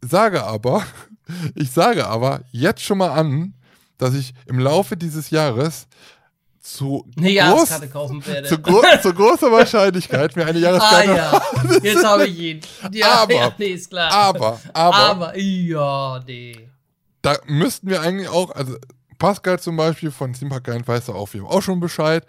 sage 0.02 0.44
aber, 0.44 0.82
ich 1.54 1.70
sage 1.70 2.06
aber 2.06 2.42
jetzt 2.52 2.82
schon 2.82 2.98
mal 2.98 3.10
an, 3.10 3.54
dass 3.98 4.14
ich 4.14 4.34
im 4.46 4.58
Laufe 4.58 4.96
dieses 4.96 5.30
Jahres 5.30 5.86
zu, 6.60 7.06
Eine 7.16 7.34
groß, 7.34 7.68
zu, 8.48 8.58
gro 8.60 8.82
zu 9.02 9.14
großer 9.14 9.50
Wahrscheinlichkeit 9.52 10.36
mir 10.36 10.46
eine 10.46 10.58
ah 10.58 10.62
Jahreskarte. 10.62 11.16
ja, 11.16 11.42
jetzt 11.82 12.04
habe 12.04 12.26
ich 12.26 12.38
ihn. 12.38 12.60
Ja, 12.92 13.22
Aber- 13.22 13.34
ja, 13.34 13.52
nee, 13.58 13.66
ist 13.68 13.88
klar. 13.90 14.12
Aber, 14.12 14.60
aber, 14.74 14.96
Aber, 14.96 15.38
ja, 15.38 16.20
nee. 16.26 16.68
da 17.22 17.36
müssten 17.46 17.88
wir 17.88 18.02
eigentlich 18.02 18.28
auch, 18.28 18.50
also 18.50 18.76
Pascal 19.18 19.58
zum 19.58 19.76
Beispiel 19.76 20.10
von 20.10 20.34
Simpark 20.34 20.68
weiß 20.86 21.06
da 21.06 21.12
auf 21.12 21.34
jeden 21.34 21.46
Fall 21.46 21.56
auch 21.56 21.62
schon 21.62 21.80
Bescheid. 21.80 22.24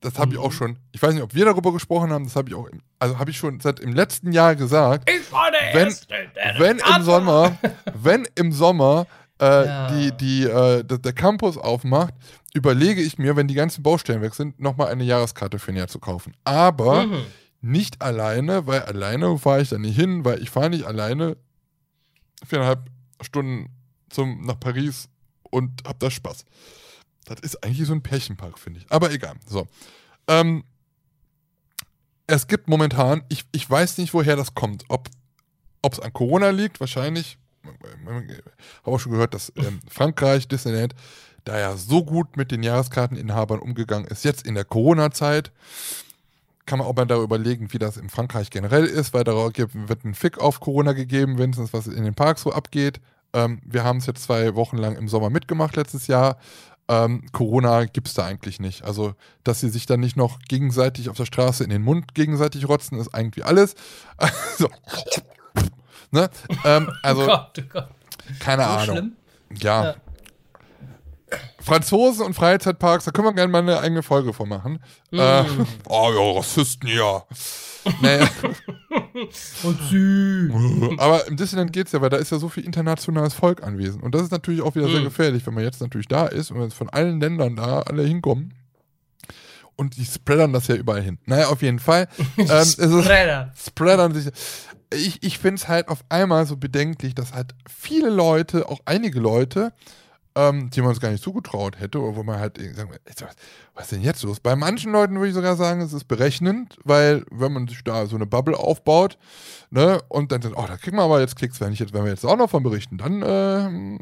Das 0.00 0.18
habe 0.18 0.32
ich 0.32 0.38
Mhm. 0.38 0.44
auch 0.44 0.52
schon, 0.52 0.78
ich 0.92 1.02
weiß 1.02 1.14
nicht, 1.14 1.22
ob 1.22 1.34
wir 1.34 1.44
darüber 1.46 1.72
gesprochen 1.72 2.12
haben, 2.12 2.24
das 2.24 2.36
habe 2.36 2.48
ich 2.50 2.54
auch, 2.54 2.68
also 2.98 3.18
habe 3.18 3.30
ich 3.30 3.38
schon 3.38 3.60
seit 3.60 3.80
im 3.80 3.92
letzten 3.94 4.30
Jahr 4.30 4.54
gesagt, 4.54 5.08
Ich 5.10 5.32
war 5.32 5.50
der 5.50 5.74
Wenn- 5.80 5.88
Erste, 5.88 6.14
der 6.34 6.54
wenn 6.58 6.78
im 6.78 7.02
Sommer, 7.02 7.56
wenn 7.94 8.28
im 8.34 8.52
Sommer 8.52 9.06
äh, 9.40 9.66
Ja. 9.66 9.90
die, 9.90 10.12
die 10.12 10.44
äh, 10.44 10.82
der 10.84 11.12
Campus 11.12 11.56
aufmacht, 11.58 12.14
überlege 12.56 13.00
ich 13.02 13.18
mir, 13.18 13.36
wenn 13.36 13.46
die 13.48 13.54
ganzen 13.54 13.82
Baustellen 13.82 14.22
weg 14.22 14.34
sind, 14.34 14.58
nochmal 14.58 14.88
eine 14.88 15.04
Jahreskarte 15.04 15.58
für 15.58 15.72
ein 15.72 15.76
Jahr 15.76 15.88
zu 15.88 15.98
kaufen. 16.00 16.34
Aber 16.44 17.04
Mhm. 17.06 17.24
nicht 17.60 18.02
alleine, 18.02 18.66
weil 18.66 18.82
alleine 18.82 19.38
fahre 19.38 19.62
ich 19.62 19.68
da 19.68 19.78
nicht 19.78 19.96
hin, 19.96 20.24
weil 20.24 20.42
ich 20.42 20.50
fahre 20.50 20.70
nicht 20.70 20.84
alleine 20.84 21.36
viereinhalb 22.44 22.88
Stunden 23.20 23.70
zum, 24.10 24.42
nach 24.44 24.58
Paris 24.58 25.08
und 25.50 25.82
hab 25.86 25.98
da 26.00 26.10
Spaß. 26.10 26.44
Das 27.26 27.40
ist 27.40 27.62
eigentlich 27.64 27.86
so 27.86 27.92
ein 27.92 28.02
Pärchenpark, 28.02 28.58
finde 28.58 28.80
ich. 28.80 28.86
Aber 28.90 29.10
egal. 29.12 29.34
So. 29.46 29.66
Ähm, 30.28 30.64
es 32.26 32.46
gibt 32.46 32.68
momentan, 32.68 33.22
ich, 33.28 33.44
ich 33.52 33.68
weiß 33.68 33.98
nicht, 33.98 34.14
woher 34.14 34.36
das 34.36 34.54
kommt. 34.54 34.84
Ob 34.88 35.08
es 35.90 36.00
an 36.00 36.12
Corona 36.12 36.50
liegt, 36.50 36.80
wahrscheinlich. 36.80 37.38
Habe 37.64 38.26
auch 38.84 38.98
schon 38.98 39.12
gehört, 39.12 39.34
dass 39.34 39.52
ähm, 39.56 39.80
Frankreich, 39.88 40.46
Disneyland, 40.48 40.94
da 41.46 41.58
ja 41.58 41.76
so 41.76 42.04
gut 42.04 42.36
mit 42.36 42.50
den 42.50 42.62
Jahreskarteninhabern 42.62 43.60
umgegangen 43.60 44.06
ist, 44.06 44.24
jetzt 44.24 44.46
in 44.46 44.54
der 44.54 44.64
Corona-Zeit. 44.64 45.52
Kann 46.66 46.80
man 46.80 46.88
auch 46.88 46.96
mal 46.96 47.06
darüber 47.06 47.36
überlegen, 47.36 47.72
wie 47.72 47.78
das 47.78 47.96
in 47.96 48.10
Frankreich 48.10 48.50
generell 48.50 48.84
ist, 48.84 49.14
weil 49.14 49.22
da 49.24 49.32
wird 49.34 50.04
ein 50.04 50.14
Fick 50.14 50.38
auf 50.38 50.58
Corona 50.60 50.92
gegeben, 50.92 51.38
wenn 51.38 51.50
es 51.50 51.72
was 51.72 51.86
in 51.86 52.04
den 52.04 52.14
Parks 52.14 52.42
so 52.42 52.52
abgeht. 52.52 53.00
Ähm, 53.32 53.60
wir 53.64 53.84
haben 53.84 53.98
es 53.98 54.06
jetzt 54.06 54.24
zwei 54.24 54.56
Wochen 54.56 54.76
lang 54.76 54.96
im 54.96 55.08
Sommer 55.08 55.30
mitgemacht 55.30 55.76
letztes 55.76 56.08
Jahr. 56.08 56.38
Ähm, 56.88 57.26
Corona 57.32 57.84
gibt 57.84 58.08
es 58.08 58.14
da 58.14 58.24
eigentlich 58.26 58.58
nicht. 58.58 58.84
Also, 58.84 59.14
dass 59.44 59.60
sie 59.60 59.68
sich 59.68 59.86
dann 59.86 60.00
nicht 60.00 60.16
noch 60.16 60.40
gegenseitig 60.48 61.08
auf 61.08 61.16
der 61.16 61.26
Straße 61.26 61.62
in 61.62 61.70
den 61.70 61.82
Mund 61.82 62.14
gegenseitig 62.14 62.68
rotzen, 62.68 62.98
ist 62.98 63.14
eigentlich 63.14 63.44
alles. 63.46 63.74
Also, 64.18 64.68
ne? 66.10 66.30
ähm, 66.64 66.90
also, 67.02 67.22
oh 67.22 67.26
Gott, 67.26 67.58
oh 67.58 67.62
Gott. 67.72 67.88
keine 68.40 68.62
So 68.64 68.68
Ahnung. 68.70 68.96
schlimm. 68.96 69.12
Ja. 69.60 69.84
Ja. 69.84 69.94
Franzosen 71.60 72.24
und 72.24 72.34
Freizeitparks, 72.34 73.04
da 73.04 73.10
können 73.10 73.28
wir 73.28 73.32
gerne 73.34 73.50
mal 73.52 73.58
eine 73.62 73.80
eigene 73.80 74.02
Folge 74.02 74.32
von 74.32 74.48
machen. 74.48 74.80
Mm. 75.10 75.18
Äh, 75.18 75.44
oh 75.88 76.10
ja, 76.14 76.38
Rassisten, 76.38 76.88
ja. 76.88 77.22
naja, 78.00 78.28
Und 79.62 80.98
aber 81.00 81.26
im 81.26 81.36
Disneyland 81.36 81.72
geht's 81.72 81.92
ja, 81.92 82.00
weil 82.00 82.10
da 82.10 82.16
ist 82.16 82.30
ja 82.32 82.38
so 82.38 82.48
viel 82.48 82.64
internationales 82.64 83.34
Volk 83.34 83.62
anwesend. 83.62 84.02
Und 84.02 84.14
das 84.14 84.22
ist 84.22 84.32
natürlich 84.32 84.60
auch 84.62 84.74
wieder 84.74 84.88
sehr 84.88 85.00
Mhm. 85.00 85.04
gefährlich, 85.04 85.46
wenn 85.46 85.54
man 85.54 85.64
jetzt 85.64 85.80
natürlich 85.80 86.08
da 86.08 86.26
ist 86.26 86.50
und 86.50 86.60
wenn 86.60 86.70
von 86.70 86.88
allen 86.90 87.20
Ländern 87.20 87.56
da 87.56 87.80
alle 87.80 88.02
hinkommen. 88.02 88.54
Und 89.76 89.96
die 89.96 90.04
spreadern 90.04 90.52
das 90.52 90.68
ja 90.68 90.74
überall 90.74 91.02
hin. 91.02 91.18
Naja, 91.26 91.48
auf 91.48 91.62
jeden 91.62 91.78
Fall. 91.78 92.08
ähm, 92.38 92.46
es 92.48 92.74
ist, 92.76 93.04
Spreader. 93.04 93.52
spreadern 93.56 94.14
sich. 94.14 94.32
Ich, 94.92 95.22
ich 95.22 95.38
finde 95.38 95.56
es 95.60 95.68
halt 95.68 95.88
auf 95.88 96.04
einmal 96.08 96.46
so 96.46 96.56
bedenklich, 96.56 97.14
dass 97.14 97.32
halt 97.34 97.54
viele 97.68 98.08
Leute, 98.08 98.68
auch 98.68 98.80
einige 98.84 99.20
Leute, 99.20 99.72
ähm, 100.36 100.68
die 100.70 100.82
man 100.82 100.90
uns 100.90 101.00
gar 101.00 101.10
nicht 101.10 101.24
zugetraut 101.24 101.80
hätte, 101.80 101.98
oder 102.00 102.14
wo 102.14 102.22
man 102.22 102.38
halt 102.38 102.58
sagen, 102.58 102.90
was 103.74 103.84
ist 103.84 103.92
denn 103.92 104.02
jetzt 104.02 104.22
los? 104.22 104.38
Bei 104.38 104.54
manchen 104.54 104.92
Leuten 104.92 105.14
würde 105.14 105.28
ich 105.28 105.34
sogar 105.34 105.56
sagen, 105.56 105.80
es 105.80 105.94
ist 105.94 106.06
berechnend, 106.06 106.76
weil 106.84 107.24
wenn 107.30 107.52
man 107.52 107.66
sich 107.66 107.82
da 107.82 108.06
so 108.06 108.16
eine 108.16 108.26
Bubble 108.26 108.56
aufbaut, 108.56 109.16
ne, 109.70 109.98
und 110.08 110.30
dann 110.32 110.42
sagt, 110.42 110.54
oh, 110.56 110.64
da 110.68 110.76
kriegen 110.76 110.98
wir 110.98 111.04
aber 111.04 111.20
jetzt 111.20 111.36
Klicks, 111.36 111.58
wenn 111.60 111.72
ich 111.72 111.78
jetzt, 111.78 111.94
wenn 111.94 112.04
wir 112.04 112.10
jetzt 112.10 112.26
auch 112.26 112.36
noch 112.36 112.50
von 112.50 112.62
berichten, 112.62 112.98
dann, 112.98 113.22
äh, 113.22 113.98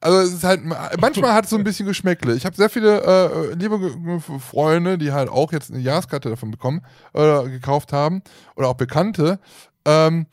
also 0.00 0.18
es 0.18 0.34
ist 0.34 0.44
halt, 0.44 0.62
manchmal 1.00 1.32
hat 1.32 1.44
es 1.44 1.50
so 1.50 1.56
ein 1.56 1.64
bisschen 1.64 1.86
Geschmäckle. 1.86 2.34
Ich 2.34 2.44
habe 2.44 2.56
sehr 2.56 2.68
viele 2.68 3.00
äh, 3.00 3.54
liebe 3.54 3.92
Freunde, 4.40 4.98
die 4.98 5.12
halt 5.12 5.28
auch 5.28 5.52
jetzt 5.52 5.70
eine 5.70 5.80
Jahreskarte 5.80 6.28
davon 6.28 6.50
bekommen 6.50 6.82
oder 7.14 7.48
gekauft 7.48 7.92
haben, 7.92 8.22
oder 8.56 8.68
auch 8.68 8.74
Bekannte, 8.74 9.38
ähm, 9.84 10.26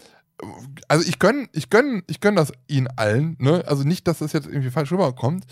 also 0.88 1.07
ich 1.07 1.20
gönn, 1.20 1.49
ich 1.53 1.70
gönn, 1.70 2.03
ich 2.07 2.20
gönn 2.22 2.36
das 2.36 2.52
ihnen 2.68 2.88
allen, 2.95 3.36
ne? 3.40 3.64
Also 3.68 3.84
nicht, 3.84 4.07
dass 4.07 4.20
das 4.20 4.34
jetzt 4.34 4.48
irgendwie 4.48 4.72
falsch 4.72 4.91
rüberkommt, 4.91 5.45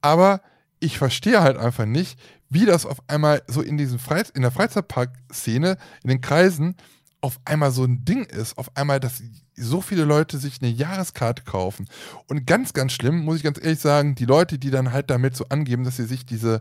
aber 0.00 0.40
ich 0.80 0.98
verstehe 0.98 1.40
halt 1.40 1.56
einfach 1.56 1.86
nicht, 1.86 2.18
wie 2.50 2.66
das 2.66 2.86
auf 2.86 2.98
einmal 3.08 3.42
so 3.46 3.62
in 3.62 3.78
diesem 3.78 3.98
Freiz 3.98 4.30
in 4.30 4.42
der 4.42 4.50
Freizeitpark-Szene, 4.50 5.78
in 6.02 6.10
den 6.10 6.20
Kreisen, 6.20 6.76
auf 7.20 7.40
einmal 7.46 7.70
so 7.70 7.84
ein 7.84 8.04
Ding 8.04 8.24
ist, 8.24 8.58
auf 8.58 8.76
einmal, 8.76 9.00
dass 9.00 9.22
so 9.56 9.80
viele 9.80 10.04
Leute 10.04 10.36
sich 10.36 10.60
eine 10.60 10.70
Jahreskarte 10.70 11.42
kaufen. 11.42 11.88
Und 12.28 12.46
ganz, 12.46 12.74
ganz 12.74 12.92
schlimm, 12.92 13.24
muss 13.24 13.38
ich 13.38 13.42
ganz 13.42 13.58
ehrlich 13.58 13.80
sagen, 13.80 14.14
die 14.14 14.26
Leute, 14.26 14.58
die 14.58 14.70
dann 14.70 14.92
halt 14.92 15.08
damit 15.08 15.34
so 15.34 15.46
angeben, 15.48 15.84
dass 15.84 15.96
sie 15.96 16.04
sich 16.04 16.26
diese 16.26 16.60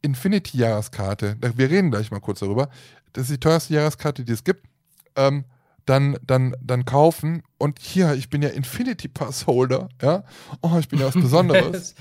Infinity-Jahreskarte, 0.00 1.36
wir 1.40 1.70
reden 1.70 1.92
gleich 1.92 2.10
mal 2.10 2.20
kurz 2.20 2.40
darüber, 2.40 2.68
das 3.12 3.24
ist 3.24 3.32
die 3.32 3.40
teuerste 3.40 3.74
Jahreskarte, 3.74 4.24
die 4.24 4.32
es 4.32 4.42
gibt, 4.42 4.66
ähm, 5.14 5.44
dann, 5.86 6.16
dann, 6.24 6.54
dann 6.60 6.84
kaufen. 6.84 7.42
Und 7.58 7.78
hier, 7.80 8.14
ich 8.14 8.30
bin 8.30 8.42
ja 8.42 8.48
Infinity 8.48 9.08
Pass 9.08 9.46
Holder, 9.46 9.88
ja. 10.00 10.24
Oh, 10.60 10.76
ich 10.78 10.88
bin 10.88 10.98
ja 10.98 11.06
was 11.06 11.14
Besonderes. 11.22 11.94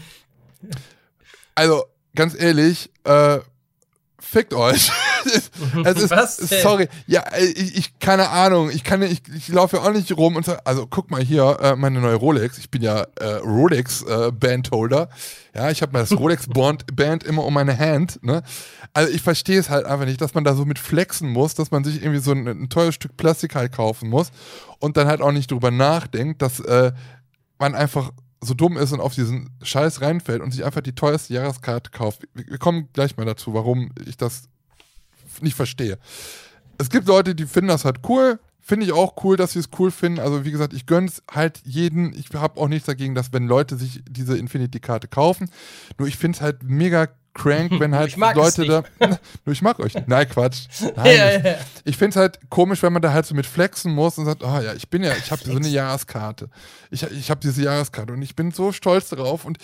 also, 1.56 1.86
ganz 2.16 2.40
ehrlich, 2.40 2.91
äh, 3.03 3.40
fickt 4.22 4.53
euch. 4.53 4.91
es 5.85 6.03
ist, 6.03 6.10
Was 6.10 6.38
denn? 6.38 6.61
sorry, 6.61 6.88
ja, 7.07 7.23
ich, 7.38 7.77
ich, 7.77 7.99
keine 7.99 8.30
Ahnung, 8.30 8.69
ich 8.72 8.84
kann, 8.84 9.02
ich, 9.02 9.22
ich 9.35 9.48
laufe 9.49 9.77
ja 9.77 9.84
auch 9.84 9.91
nicht 9.91 10.15
rum 10.15 10.35
und 10.35 10.45
sag, 10.45 10.61
also 10.65 10.88
guck 10.88 11.11
mal 11.11 11.22
hier, 11.22 11.57
äh, 11.61 11.76
meine 11.76 11.99
neue 11.99 12.15
Rolex, 12.15 12.57
ich 12.57 12.72
bin 12.72 12.81
ja 12.81 13.06
äh, 13.19 13.26
Rolex 13.43 14.03
äh, 14.03 14.31
Bandholder, 14.31 15.10
ja, 15.53 15.69
ich 15.69 15.81
habe 15.81 15.93
das 15.93 16.11
Rolex 16.11 16.48
Band, 16.48 16.85
Band 16.95 17.23
immer 17.23 17.45
um 17.45 17.53
meine 17.53 17.77
Hand, 17.77 18.23
ne, 18.23 18.43
also 18.93 19.11
ich 19.11 19.22
verstehe 19.22 19.60
es 19.60 19.69
halt 19.69 19.85
einfach 19.85 20.06
nicht, 20.06 20.22
dass 20.22 20.34
man 20.34 20.43
da 20.43 20.56
so 20.56 20.65
mit 20.65 20.80
flexen 20.80 21.30
muss, 21.30 21.53
dass 21.53 21.72
man 21.72 21.84
sich 21.84 22.02
irgendwie 22.02 22.19
so 22.19 22.31
ein, 22.31 22.48
ein 22.48 22.69
teures 22.69 22.95
Stück 22.95 23.18
Plastik 23.18 23.56
halt 23.56 23.72
kaufen 23.72 24.10
muss 24.10 24.31
und 24.80 24.98
dann 24.98 25.07
halt 25.07 25.22
auch 25.22 25.31
nicht 25.31 25.52
drüber 25.52 25.72
nachdenkt, 25.72 26.41
dass 26.41 26.60
äh, 26.61 26.91
man 27.60 27.76
einfach 27.76 28.11
so 28.41 28.53
dumm 28.53 28.77
ist 28.77 28.91
und 28.91 28.99
auf 28.99 29.13
diesen 29.13 29.51
Scheiß 29.61 30.01
reinfällt 30.01 30.41
und 30.41 30.51
sich 30.51 30.65
einfach 30.65 30.81
die 30.81 30.95
teuerste 30.95 31.34
Jahreskarte 31.34 31.91
kauft. 31.91 32.27
Wir 32.34 32.57
kommen 32.57 32.89
gleich 32.93 33.15
mal 33.15 33.26
dazu, 33.26 33.53
warum 33.53 33.91
ich 34.05 34.18
das 34.18 34.49
nicht 35.41 35.55
verstehe. 35.55 35.97
Es 36.77 36.89
gibt 36.89 37.07
Leute, 37.07 37.35
die 37.35 37.45
finden 37.45 37.69
das 37.69 37.85
halt 37.85 37.99
cool. 38.09 38.39
Finde 38.59 38.85
ich 38.85 38.91
auch 38.91 39.23
cool, 39.23 39.38
dass 39.38 39.53
sie 39.53 39.59
es 39.59 39.69
cool 39.77 39.91
finden. 39.91 40.19
Also 40.19 40.45
wie 40.45 40.51
gesagt, 40.51 40.73
ich 40.73 40.85
gönn's 40.85 41.22
halt 41.30 41.61
jeden. 41.65 42.13
Ich 42.13 42.34
habe 42.34 42.59
auch 42.59 42.68
nichts 42.68 42.85
dagegen, 42.85 43.15
dass 43.15 43.34
wenn 43.34 43.47
Leute 43.47 43.76
sich 43.76 44.01
diese 44.07 44.38
Infinity-Karte 44.38 45.07
kaufen. 45.07 45.49
Nur 45.97 46.07
ich 46.07 46.18
finde 46.18 46.38
es 46.38 46.41
halt 46.41 46.63
mega 46.63 47.07
crank, 47.34 47.72
wenn 47.80 47.95
halt 47.95 48.16
Leute 48.18 48.66
da. 48.66 48.84
Nur 49.45 49.53
ich 49.53 49.62
mag 49.62 49.80
euch. 49.80 49.94
nicht. 49.95 50.08
Nein, 50.08 50.28
Quatsch. 50.30 50.68
Nein, 50.95 51.18
Ja, 51.18 51.36
ich- 51.38 51.44
ja. 51.44 51.56
ich 51.86 51.98
finde 51.98 52.10
es 52.12 52.16
halt 52.18 52.40
komisch, 52.49 52.84
wenn 52.84 52.94
man 52.94 53.02
da 53.02 53.14
halt 53.14 53.26
so 53.26 53.34
mit 53.36 53.45
flexen 53.45 53.94
muss 53.94 54.18
und 54.18 54.26
sagt, 54.26 54.44
oh 54.44 54.60
ja, 54.60 54.74
ich 54.74 54.90
bin 54.90 55.03
ja, 55.03 55.14
ich 55.18 55.32
habe 55.32 55.41
so 55.44 55.52
eine 55.56 55.68
Jahreskarte. 55.68 56.49
Ich, 56.90 57.03
ich 57.03 57.30
habe 57.30 57.40
diese 57.41 57.64
Jahreskarte 57.64 58.14
und 58.14 58.22
ich 58.22 58.36
bin 58.36 58.52
so 58.52 58.72
stolz 58.72 59.10
darauf. 59.10 59.45
Und 59.45 59.58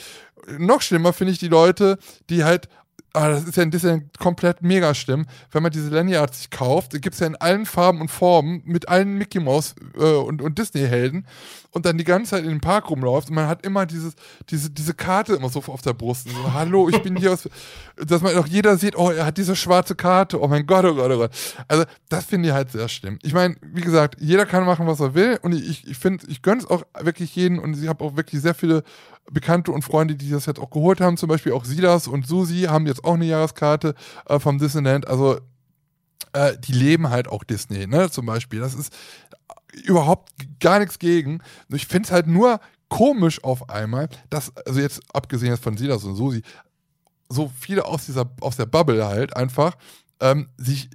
noch 0.57 0.81
schlimmer 0.81 1.11
finde 1.14 1.34
ich 1.34 1.39
die 1.39 1.49
Leute, 1.49 1.98
die 2.30 2.44
halt, 2.45 2.69
ah, 3.14 3.30
das 3.30 3.44
ist 3.44 3.57
ja, 3.57 3.65
das 3.65 3.84
ist 3.84 3.89
ja 3.89 3.99
komplett 4.18 4.61
mega 4.61 4.94
schlimm, 4.95 5.26
wenn 5.52 5.64
man 5.64 5.72
diese 5.72 5.89
Lanyard 5.89 6.34
sich 6.35 6.49
kauft, 6.49 6.91
gibt 7.02 7.15
es 7.15 7.19
ja 7.19 7.27
in 7.27 7.35
allen 7.35 7.65
Farben 7.65 7.99
und 7.99 8.10
Formen 8.10 8.61
mit 8.65 8.88
allen 8.88 9.18
Mickey 9.18 9.39
Mouse 9.39 9.76
äh, 9.98 10.03
und, 10.03 10.41
und 10.41 10.57
Disney-Helden 10.57 11.26
und 11.72 11.85
dann 11.85 11.98
die 11.98 12.03
ganze 12.03 12.31
Zeit 12.31 12.44
in 12.44 12.49
den 12.49 12.61
Park 12.61 12.89
rumläuft 12.89 13.30
und 13.30 13.35
man 13.35 13.48
hat 13.48 13.65
immer 13.65 13.85
dieses, 13.85 14.14
diese, 14.49 14.69
diese 14.69 14.94
Karte 14.94 15.34
immer 15.34 15.49
so 15.49 15.64
auf 15.68 15.81
der 15.81 15.94
Brust. 15.94 16.30
So, 16.30 16.53
Hallo, 16.53 16.89
ich 16.89 17.02
bin 17.02 17.15
hier 17.15 17.34
aus. 17.34 17.49
Dass 17.95 18.22
man 18.22 18.35
auch 18.38 18.48
jeder 18.48 18.77
sieht, 18.77 18.95
oh, 18.95 19.10
er 19.10 19.26
hat 19.26 19.38
diese 19.38 19.56
schwarze 19.56 19.95
Karte, 19.95 20.41
oh 20.41 20.48
mein 20.48 20.65
Gott, 20.65 20.85
oh 20.85 20.95
Gott, 20.95 21.11
oh 21.11 21.18
Gott. 21.18 21.31
Also, 21.68 21.85
das 22.10 22.26
finde 22.26 22.49
ich 22.49 22.53
halt 22.53 22.72
sehr 22.72 22.88
schlimm. 22.89 23.19
Ich 23.23 23.34
meine, 23.34 23.56
wie 23.61 23.81
gesagt, 23.81 24.18
jeder 24.19 24.45
kann 24.45 24.65
machen, 24.65 24.88
was 24.88 24.99
er 24.99 25.14
will 25.14 25.39
und 25.41 25.53
ich, 25.53 25.88
ich 25.88 25.98
finde, 25.98 26.26
ich 26.27 26.41
gönne 26.41 26.61
es 26.61 26.69
auch 26.69 26.84
wirklich 26.99 27.35
jeden 27.35 27.60
und 27.60 27.81
ich 27.81 27.88
habe 27.88 28.03
auch 28.03 28.15
wirklich 28.15 28.41
sehr 28.41 28.53
viele 28.53 28.84
Bekannte 29.30 29.72
und 29.72 29.84
Freunde, 29.84 30.15
die 30.15 30.30
das 30.30 30.45
jetzt 30.45 30.60
auch 30.60 30.69
geholt 30.69 31.02
haben, 31.02 31.18
zum 31.18 31.30
Beispiel 31.30 31.52
auch 31.52 31.65
Silas 31.65 32.07
und 32.07 32.26
Susi 32.26 32.64
haben 32.64 32.88
jetzt 32.88 33.03
auch 33.03 33.15
eine 33.15 33.26
Jahreskarte 33.26 33.94
äh, 34.27 34.39
vom 34.39 34.57
Disneyland. 34.57 35.07
Also, 35.07 35.39
äh, 36.34 36.57
die 36.57 36.73
leben 36.73 37.10
halt 37.10 37.27
auch 37.27 37.44
Disney, 37.44 37.88
ne, 37.88 38.10
zum 38.10 38.26
Beispiel. 38.26 38.60
Das 38.60 38.73
ist 38.73 38.94
überhaupt 39.73 40.31
gar 40.60 40.80
nichts 40.80 40.99
gegen. 40.99 41.41
Ich 41.69 41.88
finde 41.88 42.07
es 42.07 42.11
halt 42.11 42.27
nur 42.27 42.60
komisch 42.89 43.44
auf 43.44 43.69
einmal, 43.69 44.10
dass, 44.30 44.56
also 44.65 44.80
jetzt 44.80 45.02
abgesehen 45.14 45.52
jetzt 45.52 45.64
von 45.64 45.77
Silas 45.77 46.03
und 46.03 46.15
Susi, 46.15 46.41
so 47.30 47.52
viele 47.60 47.85
aus 47.85 48.06
dieser, 48.06 48.30
aus 48.41 48.56
der 48.56 48.65
Bubble 48.65 49.06
halt 49.06 49.35
einfach 49.35 49.76
ähm, 50.22 50.48
sich 50.57 50.89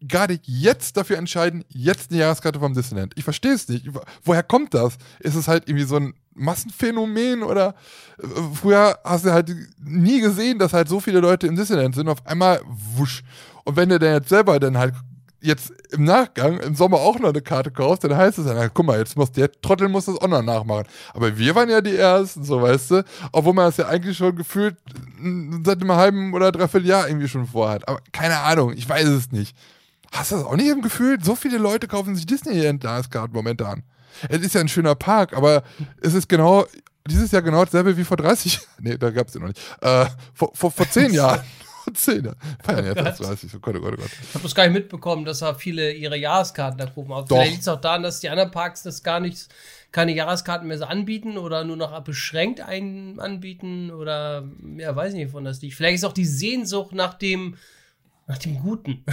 gerade 0.00 0.38
jetzt 0.44 0.96
dafür 0.96 1.18
entscheiden, 1.18 1.64
jetzt 1.68 2.10
eine 2.10 2.20
Jahreskarte 2.20 2.60
vom 2.60 2.72
Disneyland. 2.72 3.14
Ich 3.16 3.24
verstehe 3.24 3.52
es 3.52 3.68
nicht. 3.68 3.88
Woher 4.22 4.44
kommt 4.44 4.74
das? 4.74 4.96
Ist 5.18 5.34
es 5.34 5.48
halt 5.48 5.68
irgendwie 5.68 5.86
so 5.86 5.96
ein 5.96 6.14
Massenphänomen 6.34 7.42
oder 7.42 7.74
äh, 8.22 8.26
früher 8.54 8.98
hast 9.04 9.24
du 9.24 9.32
halt 9.32 9.52
nie 9.82 10.20
gesehen, 10.20 10.60
dass 10.60 10.72
halt 10.72 10.88
so 10.88 11.00
viele 11.00 11.18
Leute 11.18 11.48
im 11.48 11.56
Disneyland 11.56 11.96
sind, 11.96 12.08
auf 12.08 12.24
einmal 12.26 12.60
wusch. 12.64 13.24
Und 13.64 13.76
wenn 13.76 13.88
du 13.88 13.98
dann 13.98 14.14
jetzt 14.14 14.28
selber 14.28 14.60
dann 14.60 14.78
halt 14.78 14.94
jetzt 15.40 15.72
im 15.90 16.04
Nachgang 16.04 16.58
im 16.58 16.74
Sommer 16.74 16.98
auch 16.98 17.18
noch 17.18 17.28
eine 17.28 17.40
Karte 17.40 17.70
kaufst, 17.70 18.04
dann 18.04 18.16
heißt 18.16 18.38
es 18.38 18.46
dann, 18.46 18.56
na, 18.56 18.68
guck 18.68 18.86
mal, 18.86 18.98
jetzt 18.98 19.16
muss 19.16 19.30
der 19.30 19.50
Trottel 19.52 19.88
muss 19.88 20.06
das 20.06 20.16
auch 20.16 20.28
noch 20.28 20.42
nachmachen. 20.42 20.86
Aber 21.14 21.36
wir 21.38 21.54
waren 21.54 21.68
ja 21.68 21.80
die 21.80 21.96
Ersten, 21.96 22.44
so 22.44 22.60
weißt 22.60 22.90
du, 22.90 23.04
obwohl 23.32 23.54
man 23.54 23.66
das 23.66 23.76
ja 23.76 23.86
eigentlich 23.86 24.16
schon 24.16 24.34
gefühlt 24.34 24.76
mm, 25.18 25.62
seit 25.64 25.80
einem 25.80 25.92
halben 25.92 26.34
oder 26.34 26.50
dreiviertel 26.50 26.88
Jahr 26.88 27.08
irgendwie 27.08 27.28
schon 27.28 27.46
vorhat. 27.46 27.86
Aber 27.88 28.00
keine 28.12 28.38
Ahnung, 28.38 28.72
ich 28.72 28.88
weiß 28.88 29.06
es 29.06 29.30
nicht. 29.30 29.56
Hast 30.12 30.32
du 30.32 30.36
das 30.36 30.44
auch 30.44 30.56
nicht 30.56 30.68
im 30.68 30.82
Gefühl? 30.82 31.18
So 31.22 31.36
viele 31.36 31.58
Leute 31.58 31.86
kaufen 31.86 32.16
sich 32.16 32.26
Disneyland 32.26 32.82
Jahreskarte 32.82 33.32
momentan. 33.32 33.84
Es 34.28 34.40
ist 34.40 34.54
ja 34.54 34.60
ein 34.60 34.68
schöner 34.68 34.94
Park, 34.94 35.36
aber 35.36 35.62
es 36.00 36.14
ist 36.14 36.28
genau 36.28 36.66
dieses 37.06 37.30
Jahr 37.30 37.42
genau 37.42 37.64
dasselbe 37.64 37.96
wie 37.96 38.04
vor 38.04 38.16
30 38.16 38.60
Nee, 38.80 38.98
da 38.98 39.10
gab 39.10 39.28
es 39.28 39.32
den 39.32 39.42
noch 39.42 39.48
nicht. 39.48 39.60
Äh, 39.80 40.06
vor, 40.34 40.50
vor, 40.54 40.70
vor 40.70 40.88
10 40.88 41.12
Jahren. 41.14 41.40
Vor 41.88 41.94
10 41.94 42.24
Jahren. 42.24 42.36
Feiern 42.62 42.84
jetzt 42.84 42.98
erst 42.98 43.20
30. 43.20 43.54
Oh 43.54 43.58
Gott, 43.60 43.76
oh 43.76 43.80
Gott, 43.80 43.94
oh 43.94 44.02
Gott. 44.02 44.10
Ich 44.22 44.34
habe 44.34 44.42
das 44.42 44.54
gar 44.54 44.64
nicht 44.64 44.74
mitbekommen, 44.74 45.24
dass 45.24 45.38
da 45.38 45.54
viele 45.54 45.92
ihre 45.92 46.18
Jahreskarten 46.18 46.80
abrufen. 46.80 47.12
Aber 47.12 47.22
Doch. 47.22 47.36
vielleicht 47.36 47.50
liegt 47.52 47.62
es 47.62 47.68
auch 47.68 47.80
daran, 47.80 48.02
dass 48.02 48.20
die 48.20 48.28
anderen 48.28 48.50
Parks 48.50 48.82
das 48.82 49.02
gar 49.02 49.20
nicht, 49.20 49.48
keine 49.90 50.12
Jahreskarten 50.12 50.68
mehr 50.68 50.78
so 50.78 50.84
anbieten 50.84 51.38
oder 51.38 51.64
nur 51.64 51.76
noch 51.76 51.98
beschränkt 52.02 52.60
ein, 52.60 53.18
anbieten 53.20 53.90
oder, 53.90 54.46
ja, 54.76 54.94
weiß 54.94 55.14
nicht, 55.14 55.30
von 55.30 55.44
das 55.44 55.62
liegt. 55.62 55.74
Vielleicht 55.74 55.96
ist 55.96 56.04
auch 56.04 56.12
die 56.12 56.26
Sehnsucht 56.26 56.92
nach 56.92 57.14
dem, 57.14 57.56
nach 58.26 58.38
dem 58.38 58.60
Guten. 58.60 59.04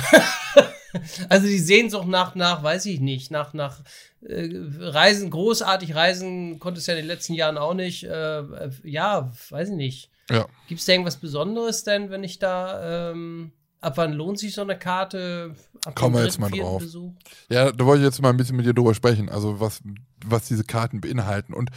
also 1.30 1.47
die 1.47 1.60
Sehnsucht 1.60 2.07
nach, 2.07 2.35
nach, 2.35 2.61
weiß 2.61 2.88
ich 2.88 2.99
nicht, 2.99 3.31
nach, 3.31 3.53
nach 3.53 3.80
äh, 4.22 4.49
Reisen, 4.80 5.30
großartig 5.30 5.95
reisen 5.95 6.60
konntest 6.60 6.88
du 6.88 6.91
ja 6.91 6.97
in 6.97 7.03
den 7.03 7.07
letzten 7.07 7.35
Jahren 7.35 7.57
auch 7.57 7.73
nicht. 7.73 8.03
Äh, 8.03 8.39
äh, 8.39 8.72
ja, 8.84 9.31
weiß 9.49 9.69
ich 9.69 9.76
nicht. 9.76 10.10
Ja. 10.30 10.45
Gibt 10.68 10.80
es 10.80 10.85
da 10.85 10.93
irgendwas 10.93 11.18
Besonderes 11.18 11.84
denn, 11.84 12.10
wenn 12.10 12.23
ich 12.23 12.39
da, 12.39 13.11
ähm, 13.11 13.52
ab 13.81 13.93
wann 13.97 14.14
lohnt 14.14 14.39
sich 14.39 14.53
so 14.56 14.61
eine 14.61 14.77
Karte? 14.77 15.53
Ab 15.85 15.95
Kommen 15.95 16.15
wir 16.15 16.23
jetzt 16.23 16.39
mal 16.39 16.49
drauf. 16.49 16.81
Besuch? 16.81 17.11
Ja, 17.49 17.72
da 17.72 17.85
wollte 17.85 18.02
ich 18.02 18.06
jetzt 18.07 18.22
mal 18.22 18.30
ein 18.30 18.38
bisschen 18.38 18.56
mit 18.57 18.65
dir 18.65 18.73
drüber 18.73 18.95
sprechen, 18.95 19.30
also 19.30 19.60
was, 19.60 19.81
was 20.26 20.47
diese 20.47 20.64
Karten 20.64 21.02
beinhalten 21.02 21.53
und 21.53 21.69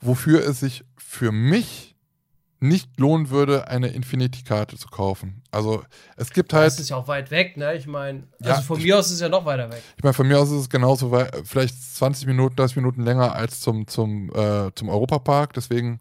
wofür 0.00 0.46
es 0.46 0.60
sich 0.60 0.84
für 0.96 1.32
mich 1.32 1.90
nicht 2.60 2.98
lohnen 2.98 3.28
würde, 3.30 3.66
eine 3.68 3.88
Infinity-Karte 3.88 4.76
zu 4.76 4.86
kaufen. 4.88 5.42
Also 5.50 5.82
es 6.16 6.30
gibt 6.30 6.52
Das 6.52 6.60
halt, 6.60 6.78
ist 6.80 6.90
ja 6.90 6.96
auch 6.96 7.08
weit 7.08 7.32
weg, 7.32 7.56
ne? 7.56 7.74
Ich 7.74 7.88
meine, 7.88 8.22
Ja, 8.40 8.52
also 8.52 8.62
von 8.62 8.78
ich- 8.78 8.84
mir 8.84 8.98
aus 8.98 9.06
ist 9.06 9.14
es 9.14 9.20
ja 9.20 9.28
noch 9.28 9.44
weiter 9.44 9.68
weg. 9.70 9.82
ich 9.96 10.04
meine, 10.04 10.14
von 10.14 10.28
mir 10.28 10.38
aus 10.38 10.48
ist 10.48 10.56
es 10.60 10.70
genauso, 10.70 11.10
wei- 11.10 11.28
vielleicht 11.44 11.74
20 11.96 12.26
Minuten, 12.28 12.54
30 12.54 12.76
Minuten 12.76 13.02
länger 13.02 13.34
als 13.34 13.60
zum, 13.60 13.88
zum, 13.88 14.30
äh, 14.32 14.70
zum 14.76 14.88
Europapark, 14.88 15.52
deswegen 15.54 16.00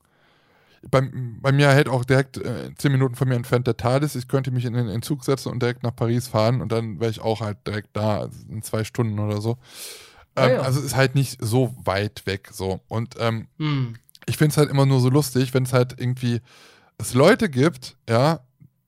bei, 0.89 1.01
bei 1.13 1.51
mir 1.51 1.69
hält 1.69 1.87
auch 1.87 2.03
direkt 2.05 2.37
äh, 2.37 2.73
10 2.75 2.91
Minuten 2.91 3.15
von 3.15 3.27
mir 3.27 3.35
entfernt 3.35 3.67
der 3.67 3.77
Thales. 3.77 4.15
Ich 4.15 4.27
könnte 4.27 4.51
mich 4.51 4.65
in 4.65 4.73
den 4.73 4.87
in 4.87 4.91
den 4.91 5.01
Zug 5.01 5.23
setzen 5.23 5.49
und 5.51 5.61
direkt 5.61 5.83
nach 5.83 5.95
Paris 5.95 6.27
fahren 6.27 6.61
und 6.61 6.71
dann 6.71 6.99
wäre 6.99 7.11
ich 7.11 7.21
auch 7.21 7.41
halt 7.41 7.57
direkt 7.67 7.89
da, 7.93 8.19
also 8.21 8.37
in 8.49 8.61
zwei 8.63 8.83
Stunden 8.83 9.19
oder 9.19 9.41
so. 9.41 9.57
Ah, 10.35 10.47
Ähm, 10.47 10.51
ja. 10.53 10.61
Also 10.61 10.79
es 10.79 10.85
ist 10.87 10.95
halt 10.95 11.13
nicht 11.15 11.37
so 11.43 11.75
weit 11.83 12.23
weg 12.25 12.49
so. 12.51 12.79
Und 12.87 13.15
ähm, 13.19 13.47
Hm. 13.57 13.95
ich 14.25 14.37
finde 14.37 14.51
es 14.51 14.57
halt 14.57 14.69
immer 14.69 14.85
nur 14.85 14.99
so 15.01 15.09
lustig, 15.09 15.53
wenn 15.53 15.63
es 15.63 15.73
halt 15.73 15.95
irgendwie 15.99 16.41
es 16.97 17.13
Leute 17.13 17.49
gibt, 17.49 17.97
ja, 18.09 18.39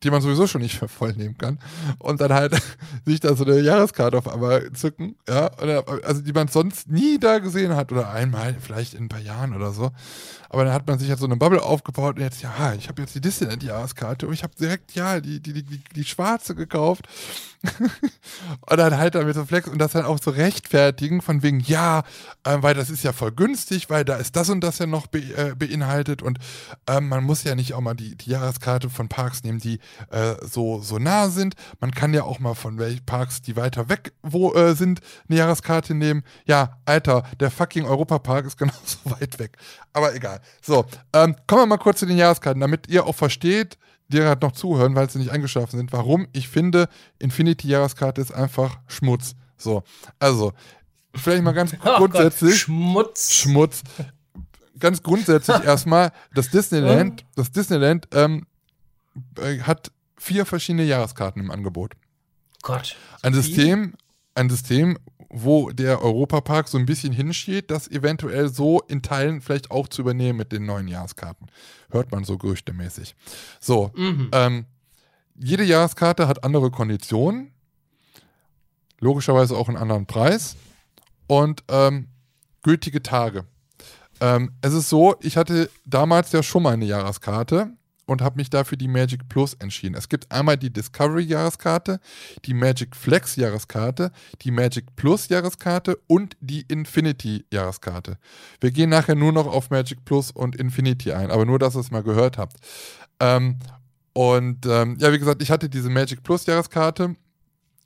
die 0.03 0.11
man 0.11 0.21
sowieso 0.21 0.47
schon 0.47 0.61
nicht 0.61 0.77
für 0.77 0.87
voll 0.87 1.13
nehmen 1.13 1.37
kann 1.37 1.59
und 1.99 2.21
dann 2.21 2.33
halt 2.33 2.55
sich 3.05 3.19
da 3.19 3.35
so 3.35 3.45
eine 3.45 3.59
Jahreskarte 3.59 4.17
auf 4.17 4.27
einmal 4.27 4.71
zücken, 4.73 5.15
ja, 5.27 5.51
oder, 5.61 5.83
also 6.03 6.21
die 6.21 6.33
man 6.33 6.47
sonst 6.47 6.89
nie 6.89 7.19
da 7.19 7.39
gesehen 7.39 7.75
hat 7.75 7.91
oder 7.91 8.09
einmal 8.09 8.55
vielleicht 8.59 8.93
in 8.93 9.05
ein 9.05 9.09
paar 9.09 9.19
Jahren 9.19 9.55
oder 9.55 9.71
so. 9.71 9.91
Aber 10.53 10.65
dann 10.65 10.73
hat 10.73 10.85
man 10.85 10.99
sich 10.99 11.09
halt 11.09 11.19
so 11.19 11.25
eine 11.25 11.35
Bubble 11.35 11.63
aufgebaut 11.63 12.17
und 12.17 12.21
jetzt, 12.21 12.43
ja, 12.43 12.73
ich 12.75 12.87
habe 12.87 13.01
jetzt 13.01 13.15
die 13.15 13.21
Disneyland-Jahreskarte 13.21 14.27
und 14.27 14.33
ich 14.33 14.43
habe 14.43 14.53
direkt, 14.53 14.93
ja, 14.93 15.19
die, 15.19 15.39
die, 15.39 15.51
die, 15.51 15.63
die, 15.63 15.81
die 15.95 16.03
schwarze 16.03 16.53
gekauft. 16.53 17.07
und 18.69 18.77
dann 18.77 18.97
halt 18.97 19.15
damit 19.15 19.33
so 19.33 19.45
Flex 19.45 19.67
und 19.67 19.79
das 19.79 19.93
dann 19.93 20.05
auch 20.05 20.19
so 20.21 20.29
rechtfertigen 20.29 21.21
von 21.21 21.41
wegen, 21.41 21.59
ja, 21.61 22.03
ähm, 22.45 22.61
weil 22.61 22.75
das 22.75 22.91
ist 22.91 23.03
ja 23.03 23.13
voll 23.13 23.31
günstig, 23.31 23.89
weil 23.89 24.05
da 24.05 24.17
ist 24.17 24.35
das 24.35 24.49
und 24.49 24.61
das 24.61 24.77
ja 24.77 24.85
noch 24.85 25.07
be 25.07 25.19
äh, 25.19 25.55
beinhaltet 25.55 26.21
und 26.21 26.37
ähm, 26.87 27.07
man 27.09 27.23
muss 27.23 27.43
ja 27.43 27.55
nicht 27.55 27.73
auch 27.73 27.81
mal 27.81 27.95
die, 27.95 28.15
die 28.15 28.29
Jahreskarte 28.29 28.91
von 28.91 29.07
Parks 29.07 29.43
nehmen, 29.43 29.59
die 29.59 29.79
äh, 30.09 30.35
so, 30.41 30.81
so 30.81 30.97
nah 30.97 31.29
sind. 31.29 31.55
Man 31.79 31.91
kann 31.91 32.13
ja 32.13 32.23
auch 32.23 32.39
mal 32.39 32.53
von 32.53 32.77
welchen 32.77 33.05
Parks, 33.05 33.41
die 33.41 33.55
weiter 33.55 33.89
weg 33.89 34.13
wo, 34.21 34.53
äh, 34.53 34.75
sind, 34.75 35.01
eine 35.27 35.37
Jahreskarte 35.39 35.93
nehmen. 35.93 36.23
Ja, 36.45 36.77
Alter, 36.85 37.23
der 37.39 37.51
fucking 37.51 37.85
Europapark 37.85 38.45
ist 38.45 38.57
genauso 38.57 38.97
weit 39.05 39.39
weg. 39.39 39.57
Aber 39.91 40.15
egal. 40.15 40.39
So, 40.61 40.85
ähm, 41.13 41.35
kommen 41.47 41.63
wir 41.63 41.65
mal 41.67 41.77
kurz 41.77 41.99
zu 41.99 42.05
den 42.05 42.17
Jahreskarten, 42.17 42.61
damit 42.61 42.87
ihr 42.87 43.05
auch 43.05 43.15
versteht, 43.15 43.77
die 44.07 44.17
gerade 44.17 44.45
noch 44.45 44.53
zuhören, 44.53 44.95
weil 44.95 45.09
sie 45.09 45.19
nicht 45.19 45.31
eingeschlafen 45.31 45.77
sind, 45.77 45.91
warum 45.91 46.27
ich 46.33 46.47
finde, 46.47 46.87
Infinity-Jahreskarte 47.19 48.21
ist 48.21 48.31
einfach 48.31 48.77
Schmutz. 48.87 49.35
So, 49.57 49.83
also, 50.19 50.53
vielleicht 51.15 51.43
mal 51.43 51.53
ganz 51.53 51.73
Oh 51.81 51.83
Gott, 51.83 51.97
grundsätzlich. 51.97 52.61
Schmutz. 52.61 53.33
Schmutz. 53.33 53.83
Ganz 54.79 55.01
grundsätzlich 55.03 55.63
erstmal, 55.65 56.11
das 56.33 56.49
Disneyland, 56.49 57.25
das 57.35 57.51
Disneyland 57.51 58.07
ähm, 58.13 58.45
äh, 59.39 59.59
hat 59.59 59.91
vier 60.17 60.45
verschiedene 60.45 60.83
Jahreskarten 60.83 61.41
im 61.41 61.51
Angebot. 61.51 61.93
Gott. 62.61 62.95
Ein? 63.21 63.33
System, 63.33 63.95
ein 64.35 64.49
System, 64.49 64.97
wo 65.29 65.71
der 65.71 66.01
Europapark 66.01 66.67
so 66.67 66.77
ein 66.77 66.85
bisschen 66.85 67.11
hinsteht, 67.11 67.71
das 67.71 67.87
eventuell 67.89 68.49
so 68.49 68.81
in 68.81 69.01
Teilen 69.01 69.41
vielleicht 69.41 69.71
auch 69.71 69.87
zu 69.87 70.01
übernehmen 70.01 70.37
mit 70.37 70.51
den 70.51 70.65
neuen 70.65 70.87
Jahreskarten. 70.87 71.47
Hört 71.89 72.11
man 72.11 72.23
so 72.23 72.37
gerüchtemäßig. 72.37 73.15
So, 73.59 73.91
Mhm. 73.95 74.29
ähm, 74.31 74.65
jede 75.35 75.63
Jahreskarte 75.63 76.27
hat 76.27 76.43
andere 76.43 76.69
Konditionen, 76.69 77.51
logischerweise 78.99 79.57
auch 79.57 79.67
einen 79.67 79.77
anderen 79.77 80.05
Preis 80.05 80.55
und 81.27 81.63
ähm, 81.67 82.07
gültige 82.61 83.01
Tage. 83.01 83.45
Ähm, 84.21 84.51
es 84.61 84.73
ist 84.73 84.89
so, 84.89 85.15
ich 85.21 85.35
hatte 85.35 85.69
damals 85.85 86.31
ja 86.31 86.43
schon 86.43 86.63
mal 86.63 86.73
eine 86.73 86.85
Jahreskarte 86.85 87.71
und 88.05 88.21
habe 88.21 88.37
mich 88.37 88.49
dafür 88.49 88.77
die 88.77 88.87
Magic 88.87 89.29
Plus 89.29 89.53
entschieden. 89.53 89.95
Es 89.95 90.09
gibt 90.09 90.31
einmal 90.31 90.57
die 90.57 90.71
Discovery 90.71 91.23
Jahreskarte, 91.23 91.99
die 92.45 92.53
Magic 92.53 92.95
Flex 92.95 93.35
Jahreskarte, 93.35 94.11
die 94.41 94.51
Magic 94.51 94.95
Plus 94.95 95.29
Jahreskarte 95.29 95.97
und 96.07 96.35
die 96.41 96.65
Infinity 96.67 97.45
Jahreskarte. 97.51 98.17
Wir 98.59 98.71
gehen 98.71 98.89
nachher 98.89 99.15
nur 99.15 99.31
noch 99.31 99.47
auf 99.47 99.69
Magic 99.69 100.03
Plus 100.05 100.31
und 100.31 100.55
Infinity 100.55 101.13
ein, 101.13 101.31
aber 101.31 101.45
nur, 101.45 101.59
dass 101.59 101.75
ihr 101.75 101.79
es 101.81 101.91
mal 101.91 102.03
gehört 102.03 102.37
habt. 102.37 102.57
Ähm, 103.19 103.59
und 104.13 104.65
ähm, 104.65 104.97
ja, 104.99 105.11
wie 105.11 105.19
gesagt, 105.19 105.41
ich 105.41 105.49
hatte 105.49 105.69
diese 105.69 105.89
Magic 105.89 106.23
Plus 106.23 106.45
Jahreskarte. 106.45 107.15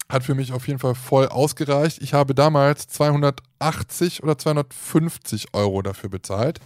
Hat 0.10 0.24
für 0.24 0.36
mich 0.36 0.54
auf 0.54 0.68
jeden 0.68 0.80
Fall 0.80 0.96
voll 0.96 1.28
ausgereicht. 1.28 2.02
Ich 2.02 2.14
habe 2.14 2.34
damals 2.34 2.88
280 2.88 4.24
oder 4.24 4.38
250 4.38 5.54
Euro 5.54 5.82
dafür 5.82 6.10
bezahlt, 6.10 6.62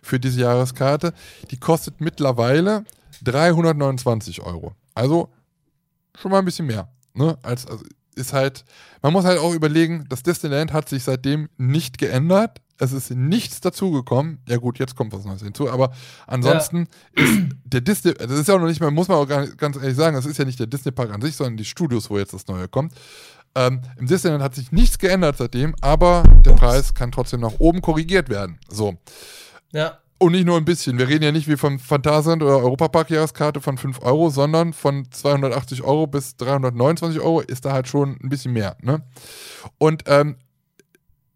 für 0.00 0.18
diese 0.18 0.40
Jahreskarte. 0.40 1.12
Die 1.50 1.58
kostet 1.58 2.00
mittlerweile 2.00 2.84
329 3.24 4.42
Euro. 4.42 4.74
Also 4.94 5.28
schon 6.16 6.30
mal 6.30 6.38
ein 6.38 6.44
bisschen 6.44 6.66
mehr. 6.66 6.88
Ne? 7.14 7.38
Als, 7.42 7.66
also 7.66 7.84
ist 8.14 8.32
halt, 8.32 8.64
man 9.02 9.12
muss 9.12 9.24
halt 9.24 9.38
auch 9.38 9.52
überlegen, 9.54 10.06
das 10.08 10.22
Disneyland 10.22 10.72
hat 10.72 10.88
sich 10.88 11.04
seitdem 11.04 11.48
nicht 11.58 11.98
geändert. 11.98 12.62
Es 12.78 12.92
ist 12.92 13.10
nichts 13.10 13.60
dazugekommen. 13.60 14.38
Ja 14.48 14.56
gut, 14.56 14.78
jetzt 14.78 14.96
kommt 14.96 15.12
was 15.12 15.24
Neues 15.24 15.42
hinzu, 15.42 15.70
aber 15.70 15.92
ansonsten 16.26 16.88
ist 17.14 17.48
der 17.64 17.80
Disney, 17.80 18.14
das 18.14 18.30
ist 18.30 18.48
ja 18.48 18.54
auch 18.54 18.58
noch 18.58 18.66
nicht 18.66 18.80
mal, 18.80 18.90
muss 18.90 19.08
man 19.08 19.18
auch 19.18 19.28
ganz 19.56 19.76
ehrlich 19.76 19.96
sagen, 19.96 20.16
das 20.16 20.26
ist 20.26 20.38
ja 20.38 20.44
nicht 20.44 20.58
der 20.58 20.66
Disney-Park 20.66 21.10
an 21.10 21.22
sich, 21.22 21.36
sondern 21.36 21.56
die 21.56 21.64
Studios, 21.64 22.10
wo 22.10 22.18
jetzt 22.18 22.34
das 22.34 22.46
Neue 22.46 22.68
kommt. 22.68 22.92
Ähm, 23.54 23.80
Im 23.96 24.06
Disneyland 24.06 24.42
hat 24.42 24.54
sich 24.54 24.72
nichts 24.72 24.98
geändert 24.98 25.38
seitdem, 25.38 25.74
aber 25.80 26.22
der 26.44 26.52
Preis 26.52 26.92
kann 26.92 27.12
trotzdem 27.12 27.40
nach 27.40 27.54
oben 27.58 27.80
korrigiert 27.80 28.28
werden. 28.28 28.58
So. 28.68 28.98
Ja. 29.72 29.98
Und 30.18 30.32
nicht 30.32 30.46
nur 30.46 30.56
ein 30.56 30.64
bisschen. 30.64 30.98
Wir 30.98 31.08
reden 31.08 31.24
ja 31.24 31.32
nicht 31.32 31.46
wie 31.46 31.58
vom 31.58 31.78
Phantasialand 31.78 32.42
oder 32.42 32.58
Europapark-Jahreskarte 32.58 33.60
von 33.60 33.76
5 33.76 34.00
Euro, 34.00 34.30
sondern 34.30 34.72
von 34.72 35.10
280 35.10 35.82
Euro 35.82 36.06
bis 36.06 36.36
329 36.36 37.20
Euro 37.20 37.40
ist 37.40 37.66
da 37.66 37.72
halt 37.72 37.86
schon 37.86 38.16
ein 38.22 38.30
bisschen 38.30 38.54
mehr. 38.54 38.76
Ne? 38.80 39.02
Und 39.76 40.04
ähm, 40.06 40.36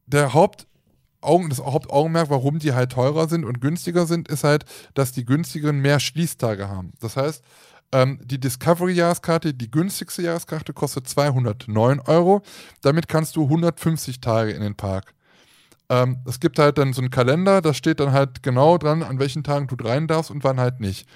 der 0.06 0.32
Hauptaugen, 0.32 1.50
das 1.50 1.58
Hauptaugenmerk, 1.58 2.30
warum 2.30 2.58
die 2.58 2.72
halt 2.72 2.92
teurer 2.92 3.28
sind 3.28 3.44
und 3.44 3.60
günstiger 3.60 4.06
sind, 4.06 4.28
ist 4.28 4.44
halt, 4.44 4.64
dass 4.94 5.12
die 5.12 5.26
günstigeren 5.26 5.80
mehr 5.80 6.00
Schließtage 6.00 6.68
haben. 6.68 6.92
Das 7.00 7.16
heißt, 7.16 7.44
ähm, 7.92 8.18
die 8.24 8.40
Discovery-Jahreskarte, 8.40 9.52
die 9.52 9.70
günstigste 9.70 10.22
Jahreskarte, 10.22 10.72
kostet 10.72 11.06
209 11.06 12.00
Euro. 12.00 12.42
Damit 12.80 13.08
kannst 13.08 13.36
du 13.36 13.44
150 13.44 14.22
Tage 14.22 14.52
in 14.52 14.62
den 14.62 14.74
Park. 14.74 15.14
Ähm, 15.90 16.18
es 16.24 16.38
gibt 16.38 16.60
halt 16.60 16.78
dann 16.78 16.92
so 16.92 17.02
einen 17.02 17.10
Kalender, 17.10 17.60
da 17.60 17.74
steht 17.74 17.98
dann 17.98 18.12
halt 18.12 18.44
genau 18.44 18.78
dran, 18.78 19.02
an 19.02 19.18
welchen 19.18 19.42
Tagen 19.42 19.66
du 19.66 19.74
rein 19.84 20.06
darfst 20.06 20.30
und 20.30 20.44
wann 20.44 20.60
halt 20.60 20.78
nicht. 20.78 21.06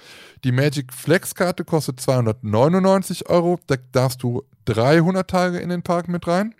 Die 0.43 0.51
Magic 0.51 0.93
Flex-Karte 0.93 1.65
kostet 1.65 2.01
299 2.01 3.31
Euro, 3.31 3.61
da 3.69 3.77
darfst 3.93 4.25
du 4.25 4.43
300 4.65 5.31
Tage 5.31 5.59
in 5.59 5.69
den 5.69 5.83
Park 5.83 6.09
mit 6.09 6.27
rein. 6.27 6.55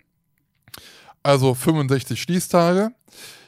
Also 1.23 1.53
65 1.53 2.21
Schließtage. 2.21 2.91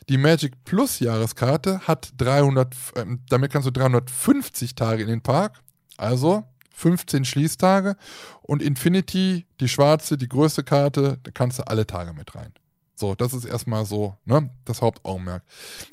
Die 0.10 0.18
Magic 0.18 0.64
Plus 0.66 1.00
Jahreskarte 1.00 1.82
hat 1.88 2.12
300, 2.18 2.76
ähm, 2.98 3.20
damit 3.30 3.52
kannst 3.52 3.68
du 3.68 3.72
350 3.72 4.76
Tage 4.76 5.02
in 5.02 5.10
den 5.10 5.22
Park. 5.22 5.62
Also 5.96 6.44
15 6.74 7.24
Schließtage. 7.24 7.96
Und 8.42 8.62
Infinity, 8.62 9.46
die 9.62 9.70
schwarze, 9.70 10.18
die 10.18 10.28
größte 10.28 10.64
Karte, 10.64 11.20
da 11.24 11.32
kannst 11.32 11.60
du 11.60 11.68
alle 11.68 11.88
Tage 11.88 12.14
mit 12.14 12.36
rein. 12.36 12.54
So, 13.00 13.14
das 13.14 13.32
ist 13.36 13.46
erstmal 13.46 13.86
so, 13.86 14.18
ne, 14.26 14.50
das 14.66 14.82
Hauptaugenmerk. 14.82 15.44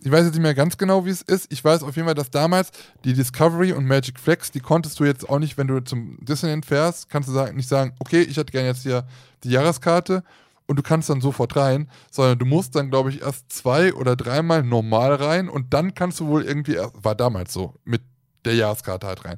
Ich 0.02 0.10
weiß 0.10 0.24
jetzt 0.24 0.32
nicht 0.32 0.43
mehr 0.43 0.55
ganz 0.55 0.78
genau, 0.78 1.05
wie 1.05 1.10
es 1.10 1.20
ist. 1.20 1.52
Ich 1.52 1.62
weiß 1.62 1.82
auf 1.82 1.97
jeden 1.97 2.06
Fall, 2.06 2.14
dass 2.14 2.31
damals 2.31 2.70
die 3.05 3.12
Discovery 3.12 3.72
und 3.74 3.85
Magic 3.85 4.18
Flex, 4.18 4.51
die 4.51 4.60
konntest 4.60 4.98
du 4.98 5.05
jetzt 5.05 5.28
auch 5.28 5.39
nicht, 5.39 5.59
wenn 5.59 5.66
du 5.66 5.85
zum 5.85 6.16
Disneyland 6.22 6.64
fährst, 6.64 7.10
kannst 7.10 7.28
du 7.28 7.35
sagen, 7.35 7.56
nicht 7.56 7.68
sagen, 7.68 7.93
okay, 7.98 8.22
ich 8.22 8.39
hätte 8.39 8.52
gerne 8.52 8.68
jetzt 8.68 8.85
hier 8.85 9.06
die 9.43 9.51
Jahreskarte 9.51 10.24
und 10.66 10.78
du 10.78 10.82
kannst 10.82 11.10
dann 11.10 11.20
sofort 11.20 11.55
rein, 11.56 11.90
sondern 12.10 12.39
du 12.39 12.47
musst 12.47 12.74
dann, 12.74 12.89
glaube 12.89 13.10
ich, 13.10 13.20
erst 13.20 13.52
zwei 13.52 13.93
oder 13.93 14.16
dreimal 14.16 14.62
normal 14.62 15.14
rein 15.16 15.51
und 15.51 15.74
dann 15.74 15.94
kannst 15.94 16.20
du 16.20 16.28
wohl 16.28 16.43
irgendwie, 16.43 16.78
war 16.94 17.14
damals 17.14 17.52
so, 17.52 17.74
mit 17.85 18.01
der 18.47 18.55
Jahreskarte 18.55 19.06
halt 19.06 19.26
rein. 19.26 19.36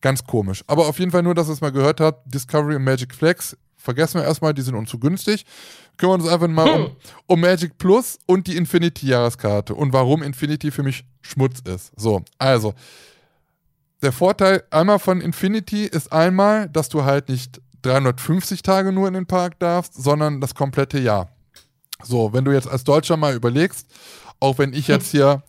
Ganz 0.00 0.24
komisch. 0.24 0.64
Aber 0.66 0.88
auf 0.88 0.98
jeden 0.98 1.12
Fall 1.12 1.22
nur, 1.22 1.34
dass 1.34 1.48
ihr 1.48 1.52
es 1.52 1.60
mal 1.60 1.70
gehört 1.70 2.00
habt, 2.00 2.34
Discovery 2.34 2.74
und 2.74 2.82
Magic 2.82 3.14
Flex, 3.14 3.56
vergessen 3.84 4.20
wir 4.20 4.26
erstmal, 4.26 4.54
die 4.54 4.62
sind 4.62 4.74
uns 4.74 4.90
zu 4.90 4.98
günstig. 4.98 5.44
Kümmern 5.98 6.20
uns 6.20 6.30
einfach 6.30 6.48
mal 6.48 6.68
um, 6.68 6.96
um 7.26 7.40
Magic 7.40 7.78
Plus 7.78 8.18
und 8.26 8.46
die 8.46 8.56
Infinity-Jahreskarte 8.56 9.74
und 9.74 9.92
warum 9.92 10.22
Infinity 10.22 10.70
für 10.70 10.82
mich 10.82 11.04
Schmutz 11.20 11.60
ist. 11.60 11.92
So, 11.96 12.22
also, 12.38 12.74
der 14.02 14.12
Vorteil 14.12 14.64
einmal 14.70 14.98
von 14.98 15.20
Infinity 15.20 15.84
ist 15.84 16.12
einmal, 16.12 16.68
dass 16.68 16.88
du 16.88 17.04
halt 17.04 17.28
nicht 17.28 17.60
350 17.82 18.62
Tage 18.62 18.90
nur 18.90 19.06
in 19.06 19.14
den 19.14 19.26
Park 19.26 19.58
darfst, 19.60 19.94
sondern 19.94 20.40
das 20.40 20.54
komplette 20.54 20.98
Jahr. 20.98 21.28
So, 22.02 22.32
wenn 22.32 22.44
du 22.44 22.52
jetzt 22.52 22.68
als 22.68 22.84
Deutscher 22.84 23.16
mal 23.16 23.34
überlegst, 23.34 23.86
auch 24.40 24.58
wenn 24.58 24.72
ich 24.72 24.88
jetzt 24.88 25.10
hier 25.10 25.42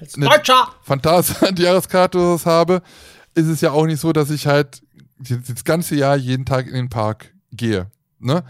Als 0.00 0.14
eine 0.14 0.26
Deutscher! 0.26 0.68
Phantasialand-Jahreskarte 0.82 2.38
habe, 2.44 2.82
ist 3.34 3.48
es 3.48 3.60
ja 3.60 3.72
auch 3.72 3.86
nicht 3.86 4.00
so, 4.00 4.12
dass 4.12 4.30
ich 4.30 4.46
halt 4.46 4.82
das 5.18 5.64
ganze 5.64 5.96
Jahr 5.96 6.16
jeden 6.16 6.46
Tag 6.46 6.66
in 6.66 6.74
den 6.74 6.88
Park 6.88 7.32
gehe. 7.52 7.86
Ne? 8.18 8.42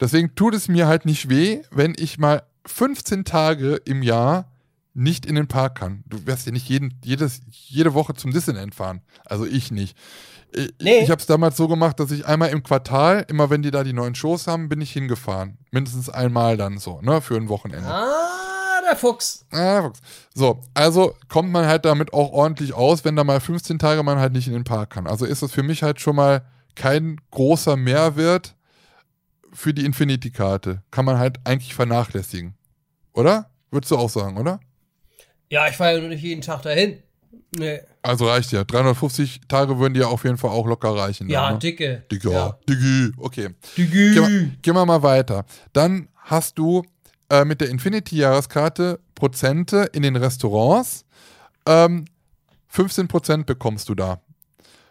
Deswegen 0.00 0.34
tut 0.34 0.54
es 0.54 0.68
mir 0.68 0.86
halt 0.86 1.04
nicht 1.04 1.28
weh, 1.28 1.62
wenn 1.70 1.94
ich 1.98 2.18
mal 2.18 2.42
15 2.66 3.24
Tage 3.24 3.76
im 3.84 4.02
Jahr 4.02 4.50
nicht 4.94 5.24
in 5.24 5.34
den 5.34 5.46
Park 5.48 5.78
kann. 5.78 6.02
Du 6.06 6.26
wirst 6.26 6.46
ja 6.46 6.52
nicht 6.52 6.68
jeden, 6.68 6.98
jedes, 7.04 7.40
jede 7.50 7.94
Woche 7.94 8.14
zum 8.14 8.32
Disneyland 8.32 8.74
fahren. 8.74 9.02
Also 9.24 9.46
ich 9.46 9.70
nicht. 9.70 9.96
Ich, 10.52 10.72
Nee. 10.80 10.98
ich 11.00 11.10
habe 11.10 11.20
es 11.20 11.26
damals 11.26 11.56
so 11.56 11.68
gemacht, 11.68 12.00
dass 12.00 12.10
ich 12.10 12.26
einmal 12.26 12.48
im 12.50 12.62
Quartal, 12.64 13.24
immer 13.28 13.50
wenn 13.50 13.62
die 13.62 13.70
da 13.70 13.84
die 13.84 13.92
neuen 13.92 14.16
Shows 14.16 14.46
haben, 14.48 14.68
bin 14.68 14.80
ich 14.80 14.90
hingefahren. 14.92 15.58
Mindestens 15.70 16.08
einmal 16.10 16.56
dann 16.56 16.78
so, 16.78 17.00
ne, 17.02 17.20
für 17.20 17.36
ein 17.36 17.48
Wochenende. 17.48 17.86
Ah, 17.88 18.80
der 18.88 18.96
Fuchs. 18.96 19.44
Ah, 19.52 19.82
Fuchs. 19.82 20.00
So, 20.34 20.60
also 20.74 21.14
kommt 21.28 21.52
man 21.52 21.66
halt 21.66 21.84
damit 21.84 22.12
auch 22.12 22.32
ordentlich 22.32 22.74
aus, 22.74 23.04
wenn 23.04 23.14
da 23.14 23.22
mal 23.22 23.38
15 23.40 23.78
Tage 23.78 24.02
man 24.02 24.18
halt 24.18 24.32
nicht 24.32 24.48
in 24.48 24.54
den 24.54 24.64
Park 24.64 24.90
kann. 24.90 25.06
Also 25.06 25.24
ist 25.24 25.42
das 25.42 25.52
für 25.52 25.62
mich 25.62 25.84
halt 25.84 26.00
schon 26.00 26.16
mal 26.16 26.42
kein 26.76 27.20
großer 27.30 27.76
Mehrwert 27.76 28.54
für 29.52 29.74
die 29.74 29.84
Infinity-Karte. 29.84 30.82
Kann 30.90 31.04
man 31.04 31.18
halt 31.18 31.38
eigentlich 31.44 31.74
vernachlässigen. 31.74 32.54
Oder? 33.12 33.50
Würdest 33.70 33.90
du 33.90 33.96
auch 33.96 34.10
sagen, 34.10 34.36
oder? 34.36 34.60
Ja, 35.48 35.68
ich 35.68 35.76
fahre 35.76 35.94
ja 35.94 36.00
nur 36.00 36.08
nicht 36.08 36.22
jeden 36.22 36.42
Tag 36.42 36.62
dahin. 36.62 37.02
Nee. 37.56 37.80
Also 38.02 38.28
reicht 38.28 38.52
ja. 38.52 38.64
350 38.64 39.42
Tage 39.48 39.78
würden 39.78 39.94
dir 39.94 40.08
auf 40.08 40.24
jeden 40.24 40.38
Fall 40.38 40.50
auch 40.50 40.66
locker 40.66 40.96
reichen. 40.96 41.28
Ja, 41.28 41.46
dann, 41.46 41.54
ne? 41.54 41.58
dicke. 41.58 42.04
Digga, 42.10 42.30
Ja. 42.30 42.58
Diggi, 42.68 43.12
okay. 43.18 43.50
Dicke. 43.76 43.90
Gehen 43.90 44.14
wir, 44.14 44.50
gehen 44.62 44.74
wir 44.74 44.86
mal 44.86 45.02
weiter. 45.02 45.44
Dann 45.72 46.08
hast 46.16 46.58
du 46.58 46.84
äh, 47.28 47.44
mit 47.44 47.60
der 47.60 47.68
Infinity-Jahreskarte 47.70 49.00
Prozente 49.14 49.90
in 49.92 50.02
den 50.02 50.16
Restaurants. 50.16 51.04
Ähm, 51.66 52.06
15% 52.72 53.44
bekommst 53.44 53.88
du 53.88 53.94
da. 53.94 54.20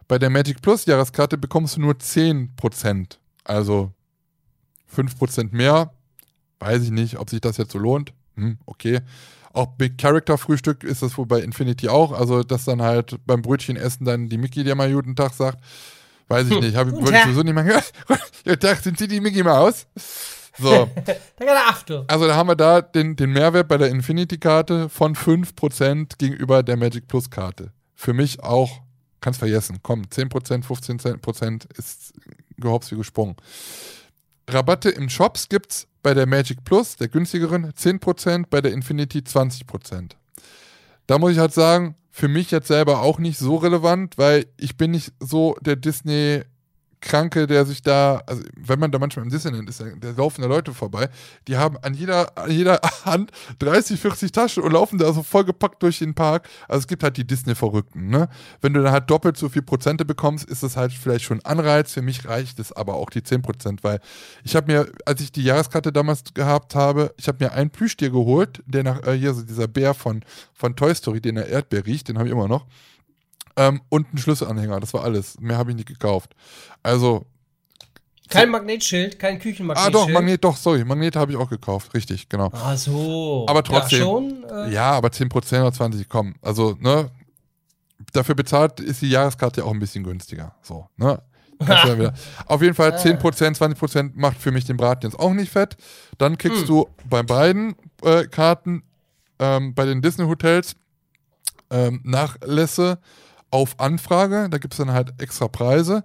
Bei 0.10 0.20
der 0.20 0.30
Magic 0.30 0.62
Plus 0.62 0.86
Jahreskarte 0.86 1.38
bekommst 1.38 1.78
du 1.78 1.82
nur 1.82 1.94
10%. 1.94 3.18
Also 3.46 3.94
5% 4.94 5.56
mehr. 5.56 5.94
Weiß 6.60 6.82
ich 6.84 6.92
nicht, 6.92 7.18
ob 7.20 7.30
sich 7.30 7.40
das 7.40 7.58
jetzt 7.58 7.72
so 7.72 7.80
lohnt. 7.80 8.12
Hm, 8.36 8.58
okay. 8.66 9.00
Auch 9.54 9.68
Big 9.78 9.98
Character 9.98 10.38
Frühstück 10.38 10.84
ist 10.84 11.02
das 11.02 11.18
wohl 11.18 11.26
bei 11.26 11.40
Infinity 11.40 11.88
auch. 11.90 12.12
Also, 12.12 12.44
dass 12.44 12.66
dann 12.66 12.82
halt 12.82 13.16
beim 13.26 13.42
Brötchenessen 13.42 14.06
dann 14.06 14.30
die 14.30 14.38
Mickey 14.38 14.64
dir 14.64 14.76
mal 14.76 14.92
guten 14.92 15.16
Tag 15.16 15.34
sagt. 15.34 15.64
Weiß 16.28 16.50
ich 16.50 16.60
nicht. 16.60 16.76
Hab, 16.76 16.88
ich- 16.88 16.94
sowieso 16.96 17.42
nicht 17.44 17.54
mehr 17.56 17.64
gehört. 17.64 17.92
Guten 18.44 18.60
Tag, 18.60 18.80
sind 18.80 19.00
Sie 19.00 19.08
die 19.08 19.20
Mickey 19.20 19.42
Maus? 19.42 19.88
So. 20.60 20.90
Also 22.08 22.28
da 22.28 22.36
haben 22.36 22.50
wir 22.50 22.56
da 22.56 22.82
den, 22.82 23.16
den 23.16 23.32
Mehrwert 23.32 23.68
bei 23.68 23.78
der 23.78 23.90
Infinity-Karte 23.90 24.90
von 24.90 25.16
5% 25.16 26.18
gegenüber 26.20 26.62
der 26.62 26.78
Magic 26.78 27.08
Plus-Karte. 27.08 27.72
Für 27.96 28.14
mich 28.14 28.44
auch, 28.44 28.82
kannst 29.22 29.40
vergessen. 29.40 29.80
Komm, 29.84 30.04
10%, 30.04 30.64
15% 30.64 31.78
ist 31.78 32.14
gehops 32.58 32.92
wie 32.92 32.98
gesprungen. 32.98 33.36
Rabatte 34.48 34.90
im 34.90 35.10
Shops 35.10 35.50
gibt's 35.50 35.88
bei 36.02 36.14
der 36.14 36.26
Magic 36.26 36.64
Plus, 36.64 36.96
der 36.96 37.08
günstigeren, 37.08 37.72
10%, 37.72 38.46
bei 38.50 38.62
der 38.62 38.74
Infinity 38.74 39.20
20%. 39.20 40.12
Da 41.08 41.18
muss 41.18 41.32
ich 41.34 41.40
halt 41.40 41.54
sagen, 41.54 41.96
für 42.12 42.28
mich 42.28 42.52
jetzt 42.52 42.68
selber 42.68 43.02
auch 43.02 43.20
nicht 43.20 43.38
so 43.38 43.56
relevant, 43.56 44.18
weil 44.18 44.46
ich 44.58 44.78
bin 44.78 44.92
nicht 44.92 45.14
so 45.20 45.56
der 45.62 45.76
Disney 45.76 46.44
Kranke, 47.02 47.48
der 47.48 47.66
sich 47.66 47.82
da, 47.82 48.22
also 48.26 48.44
wenn 48.58 48.80
man 48.80 48.92
da 48.92 49.00
manchmal 49.00 49.26
im 49.26 49.32
Disneyland 49.32 49.70
ist, 49.70 49.80
da 49.80 50.12
laufen 50.18 50.42
da 50.42 50.48
Leute 50.48 50.74
vorbei, 50.74 51.10
die 51.48 51.56
haben 51.56 51.78
an 51.78 51.94
jeder, 51.94 52.38
an 52.38 52.52
jeder 52.52 52.80
Hand 53.06 53.32
30, 53.60 54.00
40 54.00 54.32
Taschen 54.32 54.64
und 54.64 54.74
laufen 54.74 54.98
da 55.00 55.12
so 55.14 55.24
vollgepackt 55.24 55.82
durch 55.82 56.00
den 56.00 56.14
Park. 56.14 56.48
Also 56.68 56.80
es 56.80 56.88
gibt 56.88 57.04
halt 57.04 57.18
die 57.18 57.26
Disney-Verrückten, 57.26 58.10
ne? 58.10 58.28
Wenn 58.62 58.74
du 58.74 58.84
dann 58.84 58.92
halt 58.92 59.10
doppelt 59.10 59.38
so 59.38 59.48
viel 59.50 59.62
Prozente 59.62 60.04
bekommst, 60.04 60.50
ist 60.50 60.64
das 60.64 60.76
halt 60.76 60.92
vielleicht 60.92 61.26
schon 61.26 61.40
ein 61.40 61.46
Anreiz. 61.46 61.94
Für 61.94 62.02
mich 62.02 62.28
reicht 62.28 62.60
es 62.60 62.72
aber 62.72 62.96
auch 62.96 63.10
die 63.10 63.24
10 63.24 63.42
Prozent, 63.42 63.84
weil 63.84 64.00
ich 64.44 64.56
habe 64.56 64.72
mir, 64.72 64.92
als 65.06 65.22
ich 65.22 65.32
die 65.32 65.44
Jahreskarte 65.44 65.94
damals 65.94 66.24
gehabt 66.34 66.76
habe, 66.76 67.14
ich 67.18 67.28
habe 67.28 67.44
mir 67.44 67.54
einen 67.54 67.70
Plüschtier 67.70 68.10
geholt, 68.10 68.62
der 68.66 68.84
nach, 68.84 69.06
äh, 69.08 69.18
hier 69.18 69.34
so 69.34 69.44
dieser 69.44 69.68
Bär 69.68 69.94
von, 69.94 70.24
von 70.54 70.76
Toy 70.76 70.94
Story, 70.94 71.22
der 71.22 71.34
nach 71.34 71.48
Erdbeer 71.48 71.86
riecht, 71.86 72.10
den 72.10 72.18
habe 72.18 72.28
ich 72.28 72.34
immer 72.34 72.48
noch. 72.48 72.66
Ähm, 73.60 73.82
und 73.90 74.08
einen 74.08 74.18
Schlüsselanhänger, 74.20 74.80
das 74.80 74.94
war 74.94 75.04
alles. 75.04 75.38
Mehr 75.40 75.58
habe 75.58 75.72
ich 75.72 75.76
nicht 75.76 75.88
gekauft. 75.88 76.34
Also, 76.82 77.26
Kein 78.30 78.50
Magnetschild, 78.50 79.20
kein 79.20 79.36
ah 79.36 79.40
Küchenmagnetschild. 79.40 79.96
doch, 79.96 80.08
Magnet, 80.08 80.44
doch, 80.44 80.56
sorry, 80.56 80.86
Magnet 80.86 81.16
habe 81.18 81.34
ich 81.34 81.38
auch 81.38 81.50
gekauft, 81.50 81.94
richtig, 81.94 82.30
genau. 82.30 82.50
Ah, 82.54 82.78
so. 82.78 83.46
Aber 83.50 83.62
trotzdem. 83.64 84.00
Ja, 84.00 84.06
schon. 84.06 84.44
Äh, 84.50 84.72
Ja, 84.72 84.92
aber 84.92 85.10
10% 85.10 85.62
oder 85.62 85.74
20, 85.74 86.08
komm. 86.08 86.36
Also, 86.42 86.78
ne, 86.80 87.10
dafür 88.14 88.36
bezahlt 88.36 88.80
ist 88.80 89.02
die 89.02 89.10
Jahreskarte 89.10 89.62
ja 89.62 89.68
auch 89.68 89.74
ein 89.74 89.80
bisschen 89.80 90.04
günstiger. 90.06 90.56
So, 90.62 90.88
ne? 90.96 91.22
Auf 92.46 92.62
jeden 92.62 92.74
Fall 92.76 92.92
10%, 92.96 93.20
20% 93.58 94.12
macht 94.16 94.38
für 94.38 94.52
mich 94.52 94.64
den 94.64 94.78
Braten 94.78 95.06
jetzt 95.06 95.20
auch 95.20 95.34
nicht 95.34 95.52
fett. 95.52 95.76
Dann 96.18 96.38
kriegst 96.38 96.62
Hm. 96.62 96.68
du 96.68 96.88
bei 97.10 97.22
beiden 97.24 97.76
äh, 98.02 98.24
Karten 98.28 98.84
ähm, 99.40 99.74
bei 99.74 99.84
den 99.84 100.02
Disney-Hotels 100.02 100.76
ähm, 101.70 102.00
Nachlässe 102.06 103.00
auf 103.52 103.80
Anfrage. 103.80 104.48
Da 104.50 104.58
gibt 104.58 104.74
es 104.74 104.78
dann 104.78 104.92
halt 104.92 105.14
extra 105.22 105.48
Preise. 105.48 106.04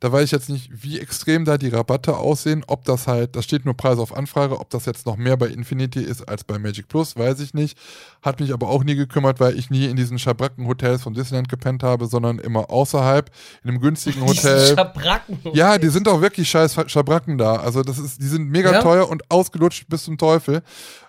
Da 0.00 0.12
weiß 0.12 0.24
ich 0.24 0.30
jetzt 0.30 0.50
nicht, 0.50 0.70
wie 0.82 1.00
extrem 1.00 1.46
da 1.46 1.56
die 1.56 1.68
Rabatte 1.70 2.18
aussehen. 2.18 2.64
Ob 2.66 2.84
das 2.84 3.06
halt, 3.06 3.34
da 3.34 3.40
steht 3.40 3.64
nur 3.64 3.74
Preise 3.74 4.02
auf 4.02 4.14
Anfrage, 4.14 4.60
ob 4.60 4.68
das 4.68 4.84
jetzt 4.84 5.06
noch 5.06 5.16
mehr 5.16 5.38
bei 5.38 5.46
Infinity 5.46 6.00
ist 6.02 6.28
als 6.28 6.44
bei 6.44 6.58
Magic 6.58 6.88
Plus, 6.88 7.16
weiß 7.16 7.40
ich 7.40 7.54
nicht. 7.54 7.78
Hat 8.20 8.38
mich 8.38 8.52
aber 8.52 8.68
auch 8.68 8.84
nie 8.84 8.94
gekümmert, 8.94 9.40
weil 9.40 9.58
ich 9.58 9.70
nie 9.70 9.86
in 9.86 9.96
diesen 9.96 10.18
Schabracken-Hotels 10.18 11.02
von 11.02 11.14
Disneyland 11.14 11.48
gepennt 11.48 11.82
habe, 11.82 12.06
sondern 12.08 12.38
immer 12.38 12.68
außerhalb 12.70 13.30
in 13.64 13.70
einem 13.70 13.80
günstigen 13.80 14.20
Hotel. 14.26 14.74
Schabracken. 14.76 15.38
Ja, 15.54 15.78
die 15.78 15.88
sind 15.88 16.08
auch 16.08 16.20
wirklich 16.20 16.50
scheiß 16.50 16.76
Schabracken 16.88 17.38
da. 17.38 17.56
Also 17.56 17.82
das 17.82 17.98
ist, 17.98 18.20
die 18.20 18.26
sind 18.28 18.50
mega 18.50 18.72
Ja? 18.72 18.82
teuer 18.82 19.08
und 19.08 19.30
ausgelutscht 19.30 19.88
bis 19.88 20.04
zum 20.04 20.18
Teufel. 20.18 20.62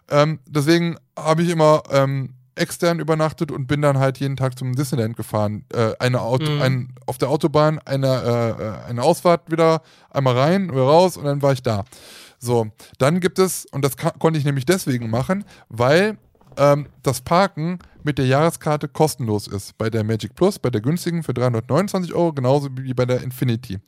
Ähm, 0.09 0.39
deswegen 0.47 0.95
habe 1.19 1.43
ich 1.43 1.49
immer 1.49 1.83
ähm, 1.91 2.33
extern 2.57 2.99
übernachtet 2.99 3.51
und 3.51 3.67
bin 3.67 3.81
dann 3.81 3.97
halt 3.97 4.17
jeden 4.19 4.35
Tag 4.35 4.57
zum 4.57 4.75
Disneyland 4.75 5.15
gefahren. 5.15 5.65
Äh, 5.73 5.93
eine 5.99 6.21
Auto, 6.21 6.51
Mhm. 6.51 6.61
ein, 6.61 6.95
auf 7.05 7.17
der 7.17 7.29
Autobahn 7.29 7.79
eine, 7.79 8.07
äh, 8.07 8.63
äh, 8.63 8.89
eine 8.89 9.03
Ausfahrt 9.03 9.49
wieder 9.51 9.81
einmal 10.09 10.37
rein 10.37 10.69
oder 10.69 10.81
raus 10.83 11.17
und 11.17 11.25
dann 11.25 11.41
war 11.41 11.53
ich 11.53 11.61
da. 11.63 11.85
So, 12.39 12.67
dann 12.97 13.19
gibt 13.19 13.39
es, 13.39 13.65
und 13.71 13.83
das 13.83 13.95
konnte 13.97 14.37
ich 14.39 14.45
nämlich 14.45 14.65
deswegen 14.65 15.09
machen, 15.09 15.43
weil 15.69 16.17
ähm, 16.57 16.87
das 17.03 17.21
Parken 17.21 17.79
mit 18.03 18.17
der 18.17 18.25
Jahreskarte 18.27 18.87
kostenlos 18.87 19.47
ist. 19.47 19.77
Bei 19.77 19.89
der 19.89 20.03
Magic 20.03 20.35
Plus, 20.35 20.59
bei 20.59 20.69
der 20.69 20.81
günstigen 20.81 21.23
für 21.23 21.33
329 21.33 22.13
Euro, 22.13 22.33
genauso 22.33 22.69
wie 22.77 22.93
bei 22.93 23.05
der 23.05 23.21
Infinity. 23.21 23.79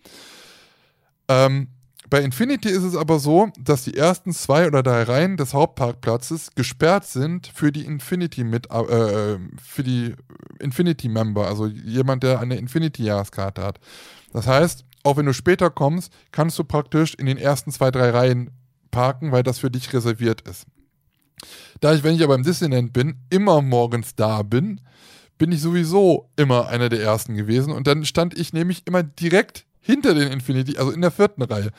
Ähm, 1.28 1.68
bei 2.10 2.22
Infinity 2.22 2.70
ist 2.70 2.84
es 2.84 2.96
aber 2.96 3.20
so, 3.20 3.50
dass 3.60 3.84
die 3.84 3.96
ersten 3.96 4.34
zwei 4.34 4.68
oder 4.68 4.82
drei 4.82 5.04
Reihen 5.04 5.38
des 5.38 5.54
Hauptparkplatzes 5.54 6.52
gesperrt 6.56 7.06
sind 7.06 7.48
für 7.48 7.72
die 7.72 7.86
Infinity 7.86 8.44
mit 8.44 8.72
äh, 8.72 9.38
für 9.62 9.84
die 9.84 10.16
Infinity 10.60 11.08
Member, 11.08 11.48
also 11.48 11.68
jemand, 11.68 12.24
der 12.24 12.40
eine 12.40 12.56
Infinity 12.56 13.04
Jahreskarte 13.04 13.64
hat. 13.64 13.80
Das 14.34 14.48
heißt, 14.48 14.86
auch 15.04 15.18
wenn 15.18 15.26
du 15.26 15.34
später 15.34 15.70
kommst, 15.70 16.12
kannst 16.32 16.58
du 16.58 16.64
praktisch 16.64 17.14
in 17.16 17.26
den 17.26 17.38
ersten 17.38 17.72
zwei, 17.72 17.92
drei 17.92 18.10
Reihen 18.10 18.52
parken, 18.92 19.32
weil 19.32 19.44
das 19.44 19.60
für 19.60 19.72
dich 19.72 19.94
reserviert 19.94 20.42
ist. 20.42 20.66
Da 21.80 21.94
ich, 21.94 22.04
wenn 22.04 22.16
ich 22.16 22.24
aber 22.24 22.36
im 22.36 22.44
Disneyland 22.44 22.92
bin, 22.92 23.18
immer 23.30 23.62
morgens 23.62 24.16
da 24.16 24.42
bin, 24.42 24.82
bin 25.38 25.52
ich 25.52 25.62
sowieso 25.62 26.30
immer 26.36 26.68
einer 26.68 26.90
der 26.90 27.02
ersten 27.02 27.36
gewesen. 27.36 27.72
Und 27.72 27.88
dann 27.88 28.04
stand 28.04 28.38
ich 28.38 28.52
nämlich 28.52 28.86
immer 28.86 29.04
direkt 29.04 29.66
hinter 29.82 30.14
den 30.14 30.32
Infinity, 30.32 30.78
also 30.78 30.92
in 30.92 31.02
der 31.02 31.12
vierten 31.12 31.42
Reihe. 31.42 31.72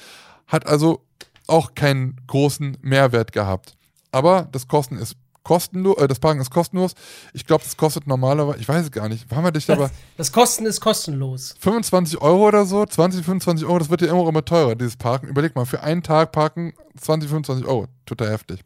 Hat 0.47 0.67
also 0.67 1.05
auch 1.47 1.75
keinen 1.75 2.17
großen 2.27 2.79
Mehrwert 2.81 3.33
gehabt. 3.33 3.75
Aber 4.13 4.49
das 4.53 4.69
Kosten 4.69 4.97
ist 4.97 5.17
kostenlos, 5.43 5.97
äh, 5.99 6.09
das 6.09 6.19
Parken 6.19 6.41
ist 6.41 6.51
kostenlos. 6.51 6.95
Ich 7.33 7.47
glaube, 7.47 7.65
das 7.65 7.77
kostet 7.77 8.07
normalerweise, 8.07 8.59
ich 8.61 8.69
weiß 8.69 8.85
es 8.85 8.91
gar 8.91 9.09
nicht, 9.09 9.31
waren 9.31 9.45
wir 9.45 9.53
dich 9.53 9.71
aber. 9.71 9.91
Das 10.17 10.33
Kosten 10.33 10.67
ist 10.67 10.81
kostenlos. 10.81 11.55
25 11.61 12.21
Euro 12.21 12.49
oder 12.49 12.67
so, 12.67 12.85
20, 12.85 13.25
25 13.25 13.67
Euro, 13.67 13.79
das 13.79 13.91
wird 13.91 14.03
ja 14.03 14.09
immer, 14.09 14.29
immer 14.29 14.45
teurer, 14.45 14.75
dieses 14.75 14.97
Parken. 14.97 15.29
Überleg 15.29 15.55
mal, 15.55 15.67
für 15.67 15.83
einen 15.83 16.03
Tag 16.03 16.33
parken 16.33 16.73
20, 17.01 17.29
25 17.29 17.67
Euro. 17.67 17.87
Total 18.07 18.31
heftig. 18.31 18.61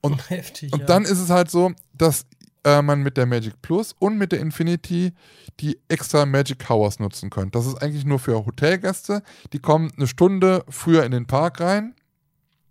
Und, 0.00 0.18
Heftig. 0.30 0.72
und 0.72 0.80
ja. 0.80 0.86
dann 0.86 1.04
ist 1.04 1.18
es 1.18 1.28
halt 1.28 1.50
so, 1.50 1.72
dass 1.92 2.24
äh, 2.64 2.82
man 2.82 3.02
mit 3.02 3.16
der 3.16 3.26
Magic 3.26 3.60
Plus 3.62 3.94
und 3.98 4.18
mit 4.18 4.32
der 4.32 4.40
Infinity 4.40 5.12
die 5.60 5.78
extra 5.88 6.26
Magic 6.26 6.70
Hours 6.70 6.98
nutzen 6.98 7.30
könnt. 7.30 7.54
Das 7.54 7.66
ist 7.66 7.82
eigentlich 7.82 8.04
nur 8.04 8.18
für 8.18 8.44
Hotelgäste. 8.44 9.22
Die 9.52 9.58
kommen 9.58 9.92
eine 9.96 10.06
Stunde 10.06 10.64
früher 10.68 11.04
in 11.04 11.12
den 11.12 11.26
Park 11.26 11.60
rein. 11.60 11.94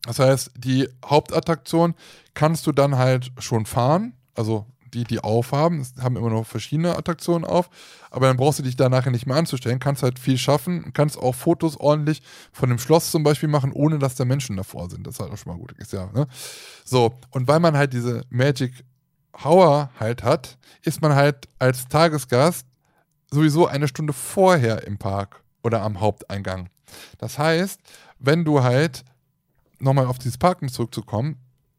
Das 0.04 0.20
heißt, 0.20 0.52
die 0.56 0.88
Hauptattraktion 1.06 1.94
kannst 2.34 2.66
du 2.68 2.72
dann 2.72 2.98
halt 2.98 3.32
schon 3.38 3.66
fahren. 3.66 4.14
Also 4.34 4.66
die, 4.94 5.04
die 5.04 5.20
aufhaben, 5.20 5.80
es 5.82 5.94
haben 6.02 6.18
immer 6.18 6.30
noch 6.30 6.46
verschiedene 6.46 6.98
Attraktionen 6.98 7.46
auf, 7.46 7.70
aber 8.10 8.28
dann 8.28 8.38
brauchst 8.38 8.60
du 8.60 8.64
dich 8.64 8.76
da 8.76 8.90
nachher 8.90 9.12
nicht 9.12 9.26
mehr 9.26 9.36
anzustellen, 9.36 9.80
kannst 9.80 10.04
halt 10.04 10.20
viel 10.20 10.38
schaffen, 10.38 10.94
kannst 10.94 11.18
auch 11.18 11.36
Fotos 11.36 11.78
ordentlich 11.78 12.22
von 12.52 12.70
dem 12.70 12.80
Schloss 12.80 13.12
zum 13.12 13.24
Beispiel 13.24 13.50
machen, 13.50 13.72
ohne 13.72 14.00
dass 14.00 14.16
da 14.16 14.26
Menschen 14.26 14.58
davor 14.58 14.90
sind. 14.90 15.06
Das 15.06 15.16
ist 15.16 15.20
halt 15.20 15.32
auch 15.32 15.38
schon 15.38 15.52
mal 15.52 15.60
gut. 15.60 15.74
Ist 15.74 15.94
ja, 15.94 16.10
ne? 16.12 16.28
So, 16.84 17.14
und 17.32 17.48
weil 17.48 17.60
man 17.60 17.78
halt 17.78 17.94
diese 17.94 18.24
Magic 18.30 18.84
Hour 19.34 19.90
halt 20.00 20.24
hat, 20.24 20.58
ist 20.84 21.02
man 21.02 21.16
halt 21.16 21.48
als 21.60 21.88
Tagesgast 21.88 22.66
sowieso 23.32 23.68
eine 23.68 23.88
Stunde 23.88 24.14
vorher 24.14 24.86
im 24.88 24.98
Park 24.98 25.44
oder 25.64 25.82
am 25.82 26.00
Haupteingang. 26.00 26.70
Das 27.18 27.38
heißt, 27.38 27.80
wenn 28.20 28.46
du 28.46 28.64
halt, 28.64 29.04
nochmal 29.80 30.08
auf 30.08 30.18
dieses 30.18 30.38
Parken 30.38 30.70
zurückzukommen, 30.70 31.38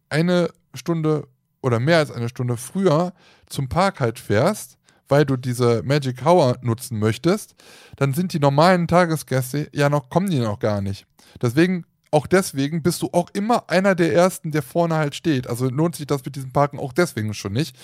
eine 0.08 0.50
Stunde 0.74 1.28
oder 1.62 1.80
mehr 1.80 1.98
als 1.98 2.10
eine 2.10 2.28
Stunde 2.28 2.56
früher 2.56 3.12
zum 3.46 3.68
Park 3.68 4.00
halt 4.00 4.18
fährst, 4.18 4.78
weil 5.08 5.26
du 5.26 5.36
diese 5.36 5.82
Magic 5.82 6.24
Hour 6.24 6.56
nutzen 6.62 6.98
möchtest, 6.98 7.54
dann 7.96 8.14
sind 8.14 8.32
die 8.32 8.38
normalen 8.38 8.86
Tagesgäste 8.86 9.68
ja 9.72 9.90
noch, 9.90 10.08
kommen 10.08 10.30
die 10.30 10.38
noch 10.38 10.60
gar 10.60 10.80
nicht. 10.80 11.06
Deswegen, 11.42 11.84
auch 12.10 12.26
deswegen 12.26 12.82
bist 12.82 13.02
du 13.02 13.08
auch 13.12 13.28
immer 13.32 13.68
einer 13.68 13.94
der 13.94 14.12
Ersten, 14.12 14.50
der 14.50 14.62
vorne 14.62 14.96
halt 14.96 15.14
steht. 15.14 15.46
Also 15.46 15.68
lohnt 15.68 15.96
sich 15.96 16.06
das 16.06 16.24
mit 16.24 16.36
diesem 16.36 16.52
Parken 16.52 16.78
auch 16.78 16.92
deswegen 16.92 17.34
schon 17.34 17.52
nicht. 17.52 17.76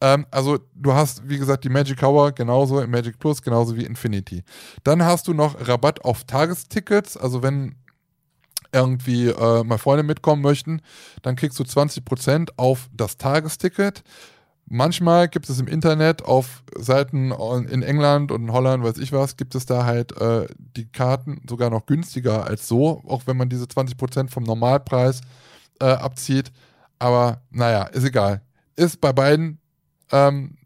Ähm, 0.00 0.26
also 0.30 0.58
du 0.74 0.92
hast, 0.92 1.28
wie 1.28 1.38
gesagt, 1.38 1.64
die 1.64 1.70
Magic 1.70 2.02
Hour 2.02 2.32
genauso 2.32 2.80
im 2.80 2.90
Magic 2.90 3.18
Plus, 3.18 3.42
genauso 3.42 3.76
wie 3.76 3.84
Infinity. 3.84 4.42
Dann 4.82 5.02
hast 5.02 5.28
du 5.28 5.34
noch 5.34 5.66
Rabatt 5.66 6.04
auf 6.04 6.24
Tagestickets, 6.24 7.16
also 7.16 7.42
wenn 7.42 7.76
irgendwie 8.72 9.28
äh, 9.28 9.64
mal 9.64 9.78
Freunde 9.78 10.02
mitkommen 10.02 10.42
möchten, 10.42 10.82
dann 11.22 11.36
kriegst 11.36 11.58
du 11.58 11.62
20% 11.62 12.50
auf 12.56 12.90
das 12.92 13.16
Tagesticket. 13.16 14.02
Manchmal 14.66 15.28
gibt 15.28 15.48
es 15.50 15.60
im 15.60 15.66
Internet 15.66 16.24
auf 16.24 16.62
Seiten 16.76 17.32
in 17.32 17.82
England 17.82 18.32
und 18.32 18.44
in 18.44 18.52
Holland, 18.52 18.82
weiß 18.82 18.98
ich 18.98 19.12
was, 19.12 19.36
gibt 19.36 19.54
es 19.54 19.66
da 19.66 19.84
halt 19.84 20.18
äh, 20.18 20.46
die 20.76 20.86
Karten 20.86 21.42
sogar 21.48 21.68
noch 21.68 21.86
günstiger 21.86 22.46
als 22.46 22.66
so, 22.66 23.02
auch 23.06 23.26
wenn 23.26 23.36
man 23.36 23.50
diese 23.50 23.66
20% 23.66 24.30
vom 24.30 24.44
Normalpreis 24.44 25.20
äh, 25.80 25.86
abzieht. 25.86 26.50
Aber 26.98 27.42
naja, 27.50 27.84
ist 27.84 28.04
egal. 28.04 28.40
Ist 28.76 29.00
bei 29.00 29.12
beiden, 29.12 29.58
ähm, 30.10 30.56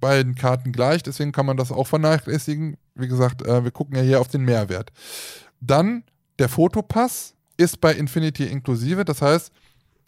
beiden 0.00 0.34
Karten 0.34 0.72
gleich, 0.72 1.02
deswegen 1.02 1.32
kann 1.32 1.46
man 1.46 1.56
das 1.56 1.72
auch 1.72 1.86
vernachlässigen. 1.86 2.76
Wie 2.94 3.08
gesagt, 3.08 3.42
äh, 3.42 3.64
wir 3.64 3.70
gucken 3.70 3.96
ja 3.96 4.02
hier 4.02 4.20
auf 4.20 4.28
den 4.28 4.44
Mehrwert. 4.44 4.92
Dann 5.60 6.04
der 6.38 6.50
Fotopass 6.50 7.34
ist 7.56 7.80
bei 7.80 7.94
Infinity 7.94 8.44
inklusive. 8.44 9.04
Das 9.04 9.22
heißt, 9.22 9.50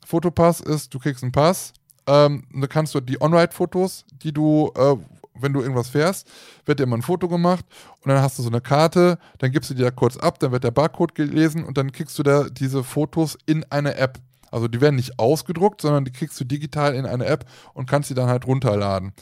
Fotopass 0.05 0.61
ist, 0.61 0.93
du 0.93 0.99
kriegst 0.99 1.23
einen 1.23 1.33
Pass, 1.33 1.73
ähm, 2.09 2.45
da 2.53 2.67
kannst 2.67 2.95
du 2.95 3.01
die 3.01 3.21
On-Ride-Fotos, 3.21 4.07
die 4.23 4.33
du, 4.33 4.73
äh, 4.75 4.97
wenn 5.35 5.53
du 5.53 5.61
irgendwas 5.61 5.91
fährst, 5.91 6.27
wird 6.65 6.81
dir 6.81 6.85
immer 6.85 6.97
ein 6.97 7.03
Foto 7.03 7.29
gemacht 7.29 7.65
und 8.03 8.09
dann 8.11 8.23
hast 8.23 8.39
du 8.39 8.43
so 8.43 8.49
eine 8.49 8.61
Karte, 8.61 9.19
dann 9.39 9.53
gibst 9.53 9.71
du 9.71 9.75
die 9.75 9.83
da 9.83 9.91
kurz 9.91 10.17
ab, 10.17 10.39
dann 10.39 10.51
wird 10.51 10.65
der 10.65 10.71
Barcode 10.71 11.15
gelesen 11.15 11.65
und 11.65 11.77
dann 11.77 11.93
kriegst 11.93 12.19
du 12.19 12.23
da 12.23 12.49
diese 12.49 12.83
Fotos 12.83 13.37
in 13.47 13.65
eine 13.71 13.97
App. 13.97 14.19
Also 14.51 14.67
die 14.67 14.81
werden 14.81 14.97
nicht 14.97 15.19
ausgedruckt, 15.19 15.83
sondern 15.83 16.07
die 16.07 16.13
kriegst 16.13 16.41
du 16.41 16.45
digital 16.45 16.95
in 16.95 17.05
eine 17.05 17.27
App 17.27 17.45
und 17.75 17.89
kannst 17.89 18.09
sie 18.09 18.15
dann 18.15 18.29
halt 18.29 18.47
runterladen. 18.47 19.13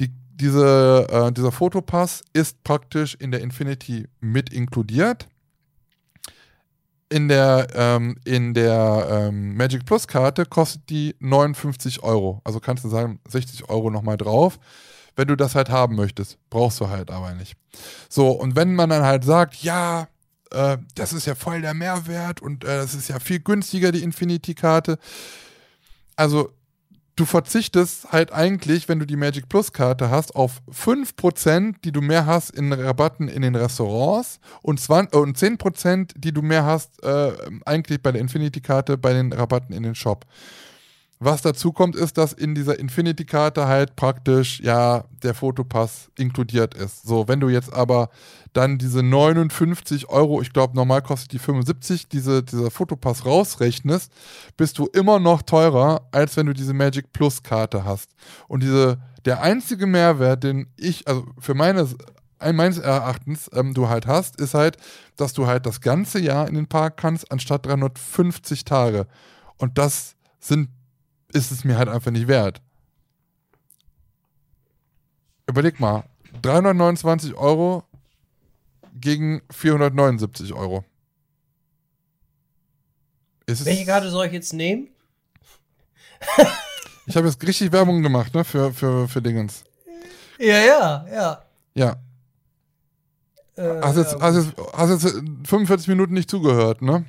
Die, 0.00 0.10
diese, 0.34 1.06
äh, 1.10 1.30
dieser 1.32 1.52
Fotopass 1.52 2.22
ist 2.32 2.64
praktisch 2.64 3.14
in 3.14 3.30
der 3.30 3.42
Infinity 3.42 4.08
mit 4.20 4.50
inkludiert 4.50 5.28
in 7.10 7.28
der, 7.28 7.68
ähm, 7.74 8.16
in 8.24 8.54
der 8.54 9.06
ähm, 9.10 9.56
Magic 9.56 9.86
Plus 9.86 10.06
Karte 10.06 10.44
kostet 10.44 10.88
die 10.90 11.16
59 11.20 12.02
Euro. 12.02 12.40
Also 12.44 12.60
kannst 12.60 12.84
du 12.84 12.88
sagen, 12.88 13.20
60 13.28 13.68
Euro 13.68 13.90
nochmal 13.90 14.16
drauf. 14.16 14.58
Wenn 15.16 15.28
du 15.28 15.36
das 15.36 15.54
halt 15.54 15.68
haben 15.70 15.96
möchtest, 15.96 16.38
brauchst 16.48 16.80
du 16.80 16.88
halt 16.88 17.10
aber 17.10 17.34
nicht. 17.34 17.56
So, 18.08 18.30
und 18.30 18.54
wenn 18.56 18.74
man 18.74 18.90
dann 18.90 19.02
halt 19.02 19.24
sagt, 19.24 19.56
ja, 19.62 20.08
äh, 20.50 20.78
das 20.94 21.12
ist 21.12 21.26
ja 21.26 21.34
voll 21.34 21.60
der 21.60 21.74
Mehrwert 21.74 22.40
und 22.40 22.64
äh, 22.64 22.76
das 22.78 22.94
ist 22.94 23.08
ja 23.08 23.18
viel 23.18 23.40
günstiger, 23.40 23.90
die 23.90 24.02
Infinity-Karte. 24.02 24.98
Also, 26.14 26.52
du 27.18 27.24
verzichtest 27.24 28.12
halt 28.12 28.32
eigentlich, 28.32 28.88
wenn 28.88 29.00
du 29.00 29.06
die 29.06 29.16
Magic 29.16 29.48
Plus 29.48 29.72
Karte 29.72 30.10
hast, 30.10 30.36
auf 30.36 30.62
5%, 30.70 31.76
die 31.84 31.90
du 31.90 32.00
mehr 32.00 32.26
hast 32.26 32.50
in 32.50 32.72
Rabatten 32.72 33.28
in 33.28 33.42
den 33.42 33.56
Restaurants 33.56 34.38
und, 34.62 34.78
20, 34.80 35.14
und 35.14 35.36
10%, 35.36 36.12
die 36.16 36.32
du 36.32 36.42
mehr 36.42 36.64
hast 36.64 37.02
äh, 37.02 37.32
eigentlich 37.64 38.02
bei 38.02 38.12
der 38.12 38.20
Infinity 38.20 38.60
Karte 38.60 38.96
bei 38.96 39.12
den 39.12 39.32
Rabatten 39.32 39.74
in 39.74 39.82
den 39.82 39.94
Shop. 39.94 40.26
Was 41.20 41.42
dazu 41.42 41.72
kommt, 41.72 41.96
ist, 41.96 42.16
dass 42.16 42.32
in 42.32 42.54
dieser 42.54 42.78
Infinity-Karte 42.78 43.66
halt 43.66 43.96
praktisch 43.96 44.60
ja 44.60 45.04
der 45.22 45.34
Fotopass 45.34 46.10
inkludiert 46.16 46.74
ist. 46.74 47.02
So, 47.06 47.26
wenn 47.26 47.40
du 47.40 47.48
jetzt 47.48 47.72
aber 47.72 48.08
dann 48.52 48.78
diese 48.78 49.02
59 49.02 50.08
Euro, 50.08 50.40
ich 50.40 50.52
glaube 50.52 50.76
normal 50.76 51.02
kostet 51.02 51.32
die 51.32 51.40
75, 51.40 52.08
diese, 52.08 52.44
dieser 52.44 52.70
Fotopass 52.70 53.26
rausrechnest, 53.26 54.12
bist 54.56 54.78
du 54.78 54.86
immer 54.86 55.18
noch 55.18 55.42
teurer, 55.42 56.06
als 56.12 56.36
wenn 56.36 56.46
du 56.46 56.52
diese 56.52 56.72
Magic 56.72 57.12
Plus-Karte 57.12 57.84
hast. 57.84 58.12
Und 58.46 58.62
diese, 58.62 58.98
der 59.24 59.42
einzige 59.42 59.86
Mehrwert, 59.86 60.44
den 60.44 60.68
ich, 60.76 61.08
also 61.08 61.26
für 61.38 61.54
meine 61.54 61.88
meines 62.52 62.78
Erachtens 62.78 63.50
ähm, 63.52 63.74
du 63.74 63.88
halt 63.88 64.06
hast, 64.06 64.40
ist 64.40 64.54
halt, 64.54 64.76
dass 65.16 65.32
du 65.32 65.48
halt 65.48 65.66
das 65.66 65.80
ganze 65.80 66.20
Jahr 66.20 66.46
in 66.46 66.54
den 66.54 66.68
Park 66.68 66.96
kannst, 66.96 67.32
anstatt 67.32 67.66
350 67.66 68.64
Tage. 68.64 69.08
Und 69.56 69.76
das 69.76 70.14
sind 70.38 70.68
ist 71.32 71.50
es 71.50 71.64
mir 71.64 71.76
halt 71.78 71.88
einfach 71.88 72.10
nicht 72.10 72.28
wert. 72.28 72.60
Überleg 75.46 75.80
mal, 75.80 76.04
329 76.42 77.34
Euro 77.34 77.84
gegen 78.94 79.42
479 79.50 80.52
Euro. 80.52 80.84
Ist 83.46 83.64
Welche 83.64 83.86
Karte 83.86 84.10
soll 84.10 84.26
ich 84.26 84.32
jetzt 84.32 84.52
nehmen? 84.52 84.88
ich 87.06 87.16
habe 87.16 87.26
jetzt 87.28 87.42
richtig 87.46 87.72
Werbung 87.72 88.02
gemacht, 88.02 88.34
ne, 88.34 88.44
für, 88.44 88.72
für, 88.72 89.08
für 89.08 89.22
Dingens. 89.22 89.64
Ja, 90.38 90.58
ja, 90.58 91.06
ja. 91.10 91.42
Ja. 91.74 91.96
Äh, 93.56 93.80
Hast 93.80 93.96
jetzt, 93.96 94.12
ja, 94.12 94.20
hast, 94.20 94.36
jetzt, 94.36 94.52
hast 94.74 95.04
jetzt 95.04 95.22
45 95.48 95.88
Minuten 95.88 96.14
nicht 96.14 96.30
zugehört, 96.30 96.82
ne? 96.82 97.04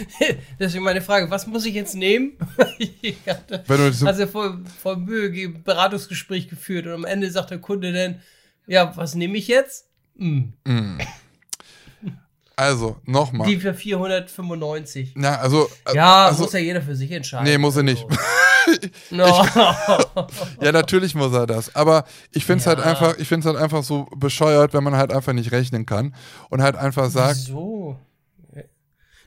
Deswegen 0.58 0.84
meine 0.84 1.02
Frage, 1.02 1.30
was 1.30 1.46
muss 1.46 1.64
ich 1.66 1.74
jetzt 1.74 1.94
nehmen? 1.94 2.32
ich 2.78 3.16
hatte, 3.26 3.62
Wenn 3.66 3.78
du 3.78 3.92
so, 3.92 4.06
also 4.06 4.26
voll, 4.26 4.62
voll 4.82 4.96
Mühe 4.96 5.30
ge- 5.30 5.48
Beratungsgespräch 5.48 6.48
geführt 6.48 6.86
und 6.86 6.92
am 6.92 7.04
Ende 7.04 7.30
sagt 7.30 7.50
der 7.50 7.58
Kunde 7.58 7.92
dann, 7.92 8.20
ja, 8.66 8.96
was 8.96 9.14
nehme 9.14 9.36
ich 9.36 9.48
jetzt? 9.48 9.86
Hm, 10.16 10.52
also, 12.54 12.96
nochmal. 13.06 13.48
die 13.48 13.58
für 13.58 13.74
495. 13.74 15.12
Na, 15.16 15.36
also. 15.38 15.68
äh, 15.86 15.96
Ja, 15.96 16.26
also, 16.26 16.42
muss 16.44 16.52
ja 16.52 16.60
jeder 16.60 16.82
für 16.82 16.94
sich 16.94 17.10
entscheiden. 17.10 17.44
Nee, 17.44 17.58
muss 17.58 17.76
er 17.76 17.82
nicht. 17.82 18.04
No. 19.10 19.26
Ja, 20.60 20.70
natürlich 20.70 21.16
muss 21.16 21.32
er 21.34 21.46
das. 21.48 21.74
Aber 21.74 22.04
ich 22.30 22.44
finde 22.46 22.60
es 22.60 22.64
Ja. 22.66 22.76
halt 22.76 22.86
einfach, 22.86 23.18
ich 23.18 23.26
finde 23.26 23.40
es 23.48 23.52
halt 23.52 23.62
einfach 23.62 23.82
so 23.82 24.06
bescheuert, 24.16 24.72
wenn 24.72 24.84
man 24.84 24.94
halt 24.94 25.12
einfach 25.12 25.32
nicht 25.32 25.50
rechnen 25.50 25.84
kann 25.84 26.14
und 26.48 26.62
halt 26.62 26.76
einfach 26.76 27.10
sagt, 27.10 27.38
so. 27.38 27.98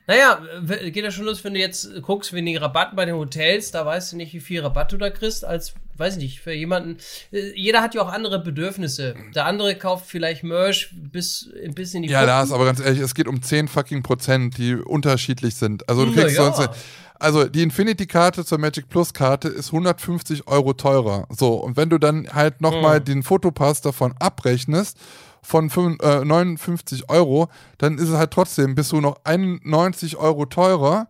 Naja, 0.08 0.40
geht 0.84 1.04
ja 1.04 1.10
schon 1.12 1.26
los, 1.26 1.44
wenn 1.44 1.54
du 1.56 1.60
jetzt 1.60 1.90
guckst, 2.04 2.32
wegen 2.32 2.46
den 2.46 2.58
Rabatten 2.58 2.96
bei 2.96 3.06
den 3.06 3.16
Hotels, 3.16 3.72
da 3.72 3.86
weißt 3.86 4.12
du 4.12 4.18
nicht, 4.18 4.34
wie 4.34 4.40
viel 4.40 4.62
Rabatt 4.62 4.92
du 4.92 4.98
da 4.98 5.10
kriegst, 5.10 5.44
als, 5.44 5.74
weiß 5.98 6.18
ich 6.18 6.24
nicht, 6.24 6.40
für 6.42 6.54
jemanden. 6.54 6.98
äh, 7.32 7.52
Jeder 7.56 7.82
hat 7.82 7.96
ja 7.96 8.02
auch 8.02 8.12
andere 8.12 8.40
Bedürfnisse. 8.44 9.16
Der 9.34 9.46
andere 9.46 9.74
kauft 9.76 10.06
vielleicht 10.08 10.44
Merch 10.44 10.90
bis, 10.94 11.50
bis 11.74 11.94
in 11.96 12.04
die 12.04 12.10
ja, 12.10 12.20
Puppen. 12.20 12.28
Lars, 12.28 12.52
aber 12.52 12.66
ganz 12.66 12.80
ehrlich, 12.80 13.00
es 13.00 13.16
geht 13.16 13.28
um 13.28 13.42
10 13.42 13.68
fucking 13.68 14.04
Prozent, 14.04 14.58
die 14.60 14.76
unterschiedlich 14.76 15.56
sind. 15.56 15.90
Also 15.90 16.06
du 16.06 16.14
kriegst 16.14 16.38
ja. 16.38 16.54
sonst. 16.54 16.70
Also 17.18 17.46
die 17.46 17.64
Infinity-Karte 17.64 18.44
zur 18.44 18.58
Magic 18.58 18.90
Plus-Karte 18.90 19.48
ist 19.48 19.68
150 19.68 20.48
Euro 20.48 20.74
teurer. 20.74 21.26
So, 21.30 21.54
und 21.54 21.78
wenn 21.78 21.90
du 21.90 21.98
dann 21.98 22.28
halt 22.34 22.60
nochmal 22.60 23.00
Mhm. 23.00 23.06
den 23.06 23.24
Fotopass 23.24 23.80
davon 23.82 24.14
abrechnest, 24.20 24.98
von 25.46 25.70
fünf- 25.70 26.02
äh, 26.02 26.26
59 26.26 27.10
Euro, 27.10 27.50
dann 27.78 27.98
ist 27.98 28.10
es 28.10 28.16
halt 28.16 28.32
trotzdem, 28.32 28.74
bist 28.74 28.92
du 28.92 29.00
noch 29.00 29.18
91 29.24 30.18
Euro 30.18 30.46
teurer 30.46 31.08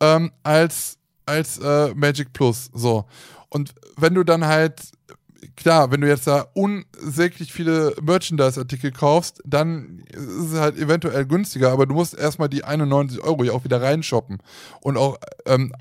ähm, 0.00 0.30
als, 0.42 0.98
als 1.24 1.58
äh, 1.58 1.94
Magic 1.94 2.32
Plus. 2.32 2.70
So. 2.74 3.06
Und 3.48 3.72
wenn 3.96 4.14
du 4.14 4.22
dann 4.22 4.46
halt, 4.46 4.82
klar, 5.56 5.90
wenn 5.90 6.02
du 6.02 6.08
jetzt 6.08 6.26
da 6.26 6.46
unsäglich 6.52 7.52
viele 7.52 7.94
Merchandise-Artikel 8.02 8.92
kaufst, 8.92 9.40
dann 9.46 10.04
ist 10.10 10.52
es 10.52 10.58
halt 10.58 10.76
eventuell 10.76 11.24
günstiger, 11.24 11.72
aber 11.72 11.86
du 11.86 11.94
musst 11.94 12.14
erstmal 12.14 12.50
die 12.50 12.64
91 12.64 13.20
Euro 13.22 13.44
ja 13.44 13.52
auch 13.52 13.64
wieder 13.64 13.80
reinshoppen. 13.80 14.38
Und 14.82 14.98
auch 14.98 15.16
ähm, 15.46 15.72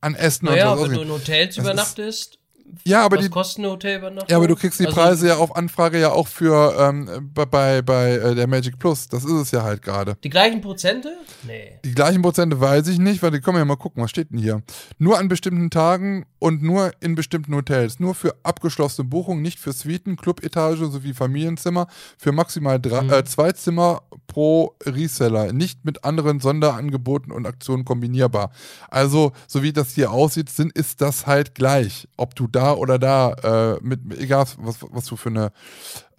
an 0.00 0.14
Essen 0.14 0.46
Naja, 0.46 0.72
und 0.72 0.80
was 0.80 0.90
wenn 0.90 0.96
du 0.96 1.02
in 1.02 1.10
Hotels 1.10 1.56
Das 1.56 1.64
übernachtest, 1.64 2.38
Ja, 2.84 3.04
aber 3.04 3.16
was 3.16 3.24
die, 3.24 3.30
kostet 3.30 3.58
eine 3.64 3.70
Hotelübernachtung? 3.72 4.28
ja, 4.30 4.36
aber 4.36 4.48
du 4.48 4.56
kriegst 4.56 4.78
die 4.80 4.86
Also, 4.86 4.96
Preise 4.96 5.28
ja 5.28 5.36
auf 5.36 5.54
Anfrage 5.56 5.98
ja 6.00 6.10
auch 6.10 6.28
für 6.28 6.76
ähm, 6.78 7.30
bei, 7.34 7.44
bei, 7.46 7.82
bei 7.82 8.10
äh, 8.12 8.34
der 8.34 8.46
Magic 8.46 8.78
Plus. 8.78 9.08
Das 9.08 9.24
ist 9.24 9.32
es 9.32 9.50
ja 9.50 9.62
halt 9.62 9.82
gerade. 9.82 10.16
Die 10.24 10.30
gleichen 10.30 10.60
Prozente? 10.60 11.16
Nee. 11.46 11.78
Die 11.84 11.92
gleichen 11.94 12.22
Prozente 12.22 12.60
weiß 12.60 12.88
ich 12.88 12.98
nicht, 12.98 13.22
weil 13.22 13.30
die 13.30 13.40
können 13.40 13.56
wir 13.56 13.60
ja 13.60 13.64
mal 13.64 13.76
gucken, 13.76 14.02
was 14.02 14.10
steht 14.10 14.30
denn 14.30 14.38
hier? 14.38 14.62
Nur 14.98 15.18
an 15.18 15.28
bestimmten 15.28 15.70
Tagen 15.70 16.26
und 16.38 16.62
nur 16.62 16.92
in 17.00 17.14
bestimmten 17.14 17.54
Hotels. 17.54 17.98
Nur 18.00 18.14
für 18.14 18.34
abgeschlossene 18.42 19.08
Buchungen, 19.08 19.42
nicht 19.42 19.58
für 19.58 19.72
Suiten, 19.72 20.16
Clubetage 20.16 20.86
sowie 20.90 21.14
Familienzimmer. 21.14 21.86
Für 22.16 22.32
maximal 22.32 22.78
drei, 22.80 23.02
Mhm. 23.02 23.12
äh, 23.12 23.24
zwei 23.24 23.52
Zimmer 23.52 24.02
pro 24.28 24.76
Reseller. 24.84 25.52
Nicht 25.52 25.84
mit 25.84 26.04
anderen 26.04 26.38
Sonderangeboten 26.38 27.32
und 27.32 27.46
Aktionen 27.46 27.84
kombinierbar. 27.84 28.52
Also, 28.88 29.32
so 29.48 29.64
wie 29.64 29.72
das 29.72 29.94
hier 29.94 30.12
aussieht, 30.12 30.50
sind, 30.50 30.72
ist 30.72 31.00
das 31.00 31.26
halt 31.26 31.56
gleich. 31.56 32.06
Ob 32.16 32.36
du 32.36 32.46
da 32.46 32.74
oder 32.74 33.00
da, 33.00 33.32
äh, 33.74 33.78
mit, 33.82 34.00
egal 34.16 34.46
was, 34.58 34.76
was 34.90 35.06
du 35.06 35.16
für 35.16 35.30
eine 35.30 35.50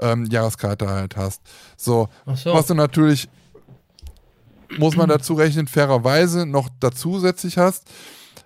ähm, 0.01 0.25
Jahreskarte 0.25 0.89
halt 0.89 1.15
hast. 1.15 1.41
So, 1.77 2.09
so. 2.35 2.53
was 2.53 2.67
du 2.67 2.73
natürlich 2.73 3.29
muss 4.77 4.95
man 4.95 5.09
dazu 5.09 5.33
rechnen, 5.33 5.67
fairerweise 5.67 6.45
noch 6.45 6.69
dazusätzlich 6.79 7.57
hast. 7.57 7.89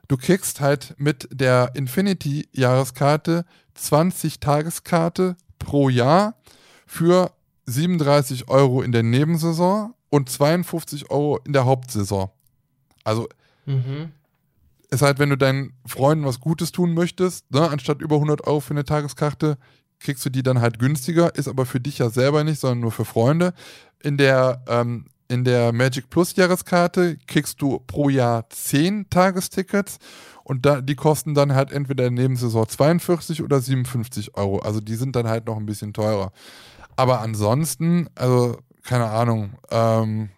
Du 0.08 0.18
kriegst 0.18 0.62
halt 0.62 0.96
mit 0.98 1.28
der 1.32 1.72
Infinity-Jahreskarte 1.74 3.46
20 3.76 4.40
Tageskarte 4.40 5.36
pro 5.60 5.90
Jahr 5.90 6.36
für 6.86 7.32
37 7.66 8.50
Euro 8.50 8.82
in 8.82 8.92
der 8.92 9.04
Nebensaison 9.04 9.94
und 10.10 10.30
52 10.30 11.10
Euro 11.12 11.40
in 11.46 11.54
der 11.54 11.66
Hauptsaison. 11.66 12.30
Also 13.04 13.28
Mhm. 13.66 14.12
ist 14.90 15.02
halt, 15.02 15.20
wenn 15.20 15.30
du 15.30 15.38
deinen 15.38 15.74
Freunden 15.86 16.26
was 16.26 16.40
Gutes 16.40 16.72
tun 16.72 16.94
möchtest, 16.94 17.50
ne, 17.52 17.70
anstatt 17.70 18.02
über 18.02 18.18
100 18.20 18.46
Euro 18.46 18.60
für 18.60 18.72
eine 18.72 18.84
Tageskarte, 18.84 19.58
kriegst 20.00 20.26
du 20.26 20.30
die 20.30 20.44
dann 20.44 20.60
halt 20.62 20.80
günstiger, 20.80 21.34
ist 21.36 21.48
aber 21.48 21.66
für 21.66 21.80
dich 21.80 21.98
ja 22.00 22.10
selber 22.10 22.44
nicht, 22.44 22.60
sondern 22.60 22.82
nur 22.82 22.92
für 22.92 23.06
Freunde. 23.06 23.54
In 24.02 24.18
der, 24.18 24.64
ähm, 24.68 25.06
in 25.30 25.46
der 25.46 25.72
Magic 25.72 26.10
Plus 26.10 26.36
Jahreskarte 26.36 27.18
kriegst 27.26 27.62
du 27.62 27.80
pro 27.88 28.10
Jahr 28.10 28.50
10 28.50 29.10
Tagestickets 29.10 29.98
und 30.44 30.66
da, 30.66 30.82
die 30.82 30.96
kosten 30.96 31.34
dann 31.34 31.56
halt 31.56 31.72
entweder 31.72 32.06
in 32.06 32.18
der 32.18 32.24
Nebensaison 32.26 32.68
42 32.68 33.42
oder 33.42 33.62
57 33.62 34.36
Euro. 34.36 34.60
Also 34.60 34.82
die 34.82 34.96
sind 34.96 35.16
dann 35.16 35.28
halt 35.28 35.46
noch 35.48 35.56
ein 35.58 35.66
bisschen 35.66 35.94
teurer. 35.94 36.34
Aber 36.96 37.22
ansonsten, 37.22 38.08
also 38.16 38.58
keine 38.84 39.10
Ahnung, 39.10 39.54
ähm, 39.72 40.30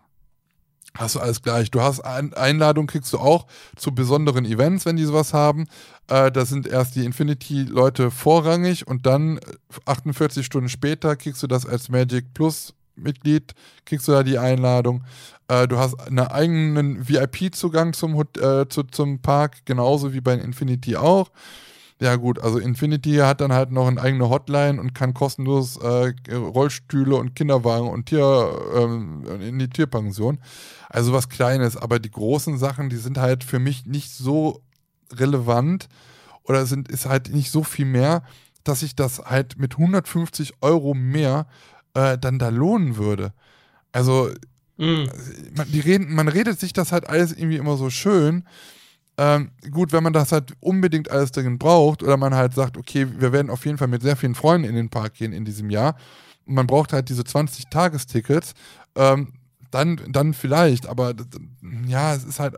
hast 0.97 1.15
du 1.15 1.19
alles 1.19 1.41
gleich. 1.41 1.71
Du 1.71 1.81
hast 1.81 2.01
Ein 2.01 2.33
Einladung, 2.33 2.87
kriegst 2.87 3.11
du 3.13 3.19
auch 3.19 3.47
zu 3.75 3.93
besonderen 3.93 4.45
Events, 4.45 4.85
wenn 4.85 4.95
die 4.95 5.03
sowas 5.03 5.33
haben. 5.33 5.67
Äh, 6.07 6.31
da 6.31 6.45
sind 6.45 6.67
erst 6.67 6.95
die 6.95 7.05
Infinity-Leute 7.05 8.11
vorrangig 8.11 8.87
und 8.87 9.05
dann 9.05 9.37
äh, 9.37 9.41
48 9.85 10.45
Stunden 10.45 10.69
später 10.69 11.15
kriegst 11.15 11.43
du 11.43 11.47
das 11.47 11.65
als 11.65 11.89
Magic 11.89 12.33
Plus-Mitglied, 12.33 13.53
kriegst 13.85 14.07
du 14.07 14.13
da 14.13 14.23
die 14.23 14.37
Einladung. 14.37 15.03
Äh, 15.47 15.67
du 15.67 15.77
hast 15.77 15.99
einen 15.99 16.19
eigenen 16.19 17.07
VIP-Zugang 17.07 17.93
zum, 17.93 18.19
äh, 18.39 18.67
zu, 18.69 18.83
zum 18.83 19.21
Park, 19.21 19.65
genauso 19.65 20.13
wie 20.13 20.21
bei 20.21 20.33
Infinity 20.33 20.95
auch. 20.95 21.29
Ja 22.01 22.17
gut, 22.17 22.39
also 22.39 22.59
Infinity 22.59 23.15
hat 23.15 23.39
dann 23.39 23.53
halt 23.53 23.71
noch 23.71 23.87
eine 23.87 24.01
eigene 24.01 24.29
Hotline 24.29 24.81
und 24.81 24.93
kann 24.93 25.13
kostenlos 25.13 25.77
äh, 25.77 26.13
Rollstühle 26.33 27.15
und 27.15 27.35
Kinderwagen 27.35 27.87
und 27.87 28.07
Tier 28.07 28.53
ähm, 28.75 29.23
in 29.41 29.59
die 29.59 29.69
Tierpension. 29.69 30.39
Also 30.89 31.13
was 31.13 31.29
Kleines, 31.29 31.77
aber 31.77 31.99
die 31.99 32.11
großen 32.11 32.57
Sachen, 32.57 32.89
die 32.89 32.97
sind 32.97 33.17
halt 33.17 33.45
für 33.45 33.59
mich 33.59 33.85
nicht 33.85 34.11
so 34.11 34.61
relevant 35.13 35.87
oder 36.43 36.65
sind 36.65 36.89
ist 36.89 37.05
halt 37.05 37.33
nicht 37.33 37.49
so 37.49 37.63
viel 37.63 37.85
mehr, 37.85 38.23
dass 38.65 38.81
sich 38.81 38.95
das 38.95 39.19
halt 39.19 39.57
mit 39.57 39.77
150 39.77 40.55
Euro 40.61 40.93
mehr 40.93 41.47
äh, 41.93 42.17
dann 42.17 42.39
da 42.39 42.49
lohnen 42.49 42.97
würde. 42.97 43.33
Also 43.93 44.29
Mhm. 44.77 45.09
man, 45.55 45.71
die 45.71 45.79
reden, 45.79 46.13
man 46.13 46.27
redet 46.27 46.59
sich 46.59 46.73
das 46.73 46.91
halt 46.91 47.07
alles 47.07 47.31
irgendwie 47.31 47.55
immer 47.55 47.77
so 47.77 47.89
schön. 47.89 48.43
Ähm, 49.17 49.51
gut, 49.71 49.93
wenn 49.93 50.03
man 50.03 50.13
das 50.13 50.31
halt 50.31 50.53
unbedingt 50.59 51.09
alles 51.09 51.31
dringend 51.31 51.59
braucht 51.59 52.03
oder 52.03 52.17
man 52.17 52.33
halt 52.35 52.53
sagt, 52.53 52.77
okay, 52.77 53.07
wir 53.17 53.31
werden 53.31 53.49
auf 53.49 53.65
jeden 53.65 53.77
Fall 53.77 53.87
mit 53.87 54.01
sehr 54.01 54.17
vielen 54.17 54.35
Freunden 54.35 54.67
in 54.67 54.75
den 54.75 54.89
Park 54.89 55.13
gehen 55.13 55.31
in 55.31 55.45
diesem 55.45 55.69
Jahr 55.69 55.95
und 56.45 56.55
man 56.55 56.67
braucht 56.67 56.91
halt 56.91 57.07
diese 57.09 57.23
20 57.23 57.65
Tagestickets, 57.69 58.53
ähm, 58.95 59.33
dann, 59.71 59.99
dann 60.09 60.33
vielleicht, 60.33 60.87
aber 60.87 61.13
ja, 61.85 62.13
es 62.13 62.23
ist 62.23 62.39
halt, 62.39 62.55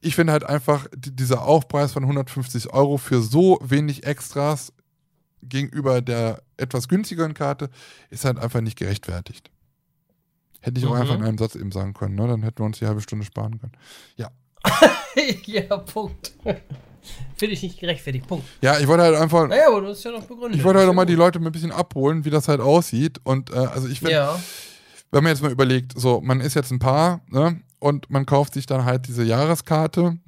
ich 0.00 0.14
finde 0.14 0.32
halt 0.32 0.44
einfach, 0.44 0.86
die, 0.96 1.14
dieser 1.14 1.42
Aufpreis 1.42 1.92
von 1.92 2.04
150 2.04 2.72
Euro 2.72 2.96
für 2.96 3.20
so 3.20 3.58
wenig 3.62 4.04
Extras 4.06 4.72
gegenüber 5.42 6.02
der 6.02 6.42
etwas 6.56 6.86
günstigeren 6.88 7.34
Karte 7.34 7.70
ist 8.10 8.24
halt 8.24 8.38
einfach 8.38 8.60
nicht 8.60 8.78
gerechtfertigt. 8.78 9.50
Hätte 10.60 10.78
ich 10.78 10.86
auch 10.86 10.94
Mhm. 10.94 11.00
einfach 11.00 11.14
in 11.14 11.22
einem 11.24 11.38
Satz 11.38 11.54
eben 11.54 11.72
sagen 11.72 11.94
können, 11.94 12.14
ne? 12.16 12.26
Dann 12.28 12.42
hätten 12.42 12.58
wir 12.58 12.66
uns 12.66 12.78
die 12.78 12.86
halbe 12.86 13.00
Stunde 13.00 13.24
sparen 13.24 13.58
können. 13.58 13.72
ja, 14.16 14.30
Punkt. 15.92 16.32
Finde 17.36 17.54
ich 17.54 17.62
nicht 17.62 17.80
gerechtfertigt. 17.80 18.26
Punkt. 18.26 18.46
Ja, 18.60 18.78
ich 18.78 18.86
wollte 18.86 19.02
halt 19.04 19.16
einfach, 19.16 19.48
Naja, 19.48 19.68
aber 19.68 19.80
du 19.80 19.88
hast 19.88 20.04
ja 20.04 20.10
noch 20.10 20.24
begründet. 20.24 20.58
ich 20.58 20.64
wollte 20.64 20.78
halt 20.78 20.86
Ist 20.86 20.90
auch 20.90 20.94
mal 20.94 21.02
ja 21.02 21.06
die. 21.06 21.14
Leute 21.14 21.38
ein 21.38 21.50
bisschen 21.52 21.72
abholen, 21.72 22.24
wie 22.24 22.30
das 22.30 22.48
halt 22.48 22.60
aussieht. 22.60 23.18
Und 23.24 23.50
äh, 23.50 23.54
also 23.56 23.88
ich 23.88 24.00
finde, 24.00 24.12
Ja. 24.14 24.38
wenn 25.10 25.22
man 25.22 25.32
jetzt 25.32 25.42
mal 25.42 25.50
überlegt, 25.50 25.98
so, 25.98 26.20
man 26.20 26.40
ist 26.40 26.54
jetzt 26.54 26.70
ein 26.70 26.78
Paar, 26.78 27.20
ne? 27.28 27.60
Und 27.78 28.10
man 28.10 28.26
kauft 28.26 28.52
sich 28.54 28.66
dann 28.66 28.84
halt 28.84 29.08
diese 29.08 29.24
Jahreskarte, 29.24 30.18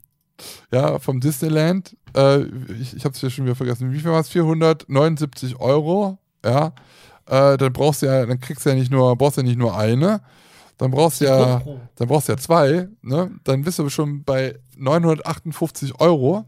ja, 0.72 0.98
vom 0.98 1.20
Disneyland. 1.20 1.96
Äh, 2.14 2.42
ich 2.78 2.94
ich 2.94 3.04
habe 3.06 3.14
es 3.14 3.22
ja 3.22 3.30
schon 3.30 3.46
wieder 3.46 3.56
vergessen. 3.56 3.90
Wie 3.92 3.98
viel 4.00 4.10
war 4.10 4.20
es? 4.20 4.28
479 4.28 5.58
Euro, 5.58 6.18
ja. 6.44 6.74
Äh, 7.26 7.56
dann 7.56 7.72
brauchst 7.72 8.02
du 8.02 8.06
ja, 8.06 8.26
dann 8.26 8.40
kriegst 8.40 8.66
du 8.66 8.70
ja 8.70 8.74
nicht 8.74 8.90
nur, 8.90 9.16
brauchst 9.16 9.38
du 9.38 9.40
ja 9.40 9.46
nicht 9.46 9.58
nur 9.58 9.74
eine, 9.76 10.20
dann 10.82 10.90
brauchst 10.90 11.20
du 11.20 11.26
ja, 11.26 11.62
dann 11.94 12.08
brauchst 12.08 12.28
ja 12.28 12.36
zwei, 12.36 12.88
ne? 13.02 13.30
Dann 13.44 13.62
bist 13.62 13.78
du 13.78 13.88
schon 13.88 14.24
bei 14.24 14.58
958 14.76 16.00
Euro. 16.00 16.44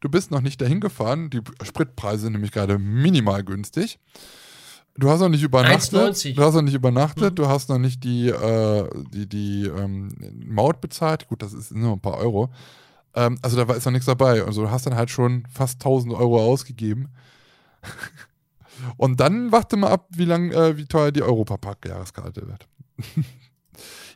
Du 0.00 0.10
bist 0.10 0.30
noch 0.30 0.42
nicht 0.42 0.60
dahin 0.60 0.80
gefahren. 0.80 1.30
Die 1.30 1.40
Spritpreise 1.62 2.24
sind 2.24 2.34
nämlich 2.34 2.52
gerade 2.52 2.78
minimal 2.78 3.42
günstig. 3.44 3.98
Du 4.94 5.08
hast 5.08 5.20
noch 5.20 5.30
nicht 5.30 5.42
übernachtet. 5.42 5.94
1,90. 5.94 6.34
Du 6.34 6.42
hast 6.42 6.54
noch 6.54 6.60
nicht 6.60 6.74
übernachtet. 6.74 7.30
Mhm. 7.30 7.34
Du 7.36 7.48
hast 7.48 7.70
noch 7.70 7.78
nicht 7.78 8.04
die, 8.04 8.28
äh, 8.28 8.90
die, 9.10 9.26
die 9.26 9.64
ähm, 9.64 10.10
Maut 10.44 10.82
bezahlt. 10.82 11.26
Gut, 11.26 11.40
das 11.40 11.54
ist 11.54 11.72
nur 11.74 11.94
ein 11.94 12.00
paar 12.00 12.18
Euro. 12.18 12.50
Ähm, 13.14 13.38
also 13.40 13.56
da 13.56 13.68
war, 13.68 13.76
ist 13.76 13.86
noch 13.86 13.92
nichts 13.92 14.04
dabei. 14.04 14.42
Also 14.42 14.64
du 14.64 14.70
hast 14.70 14.84
dann 14.84 14.96
halt 14.96 15.08
schon 15.08 15.44
fast 15.50 15.76
1000 15.76 16.12
Euro 16.12 16.44
ausgegeben. 16.44 17.08
Und 18.98 19.18
dann 19.18 19.50
warte 19.50 19.78
mal 19.78 19.92
ab, 19.92 20.08
wie 20.10 20.26
lang, 20.26 20.50
äh, 20.50 20.76
wie 20.76 20.84
teuer 20.84 21.10
die 21.10 21.22
Europapark-Jahreskarte 21.22 22.46
wird. 22.46 22.68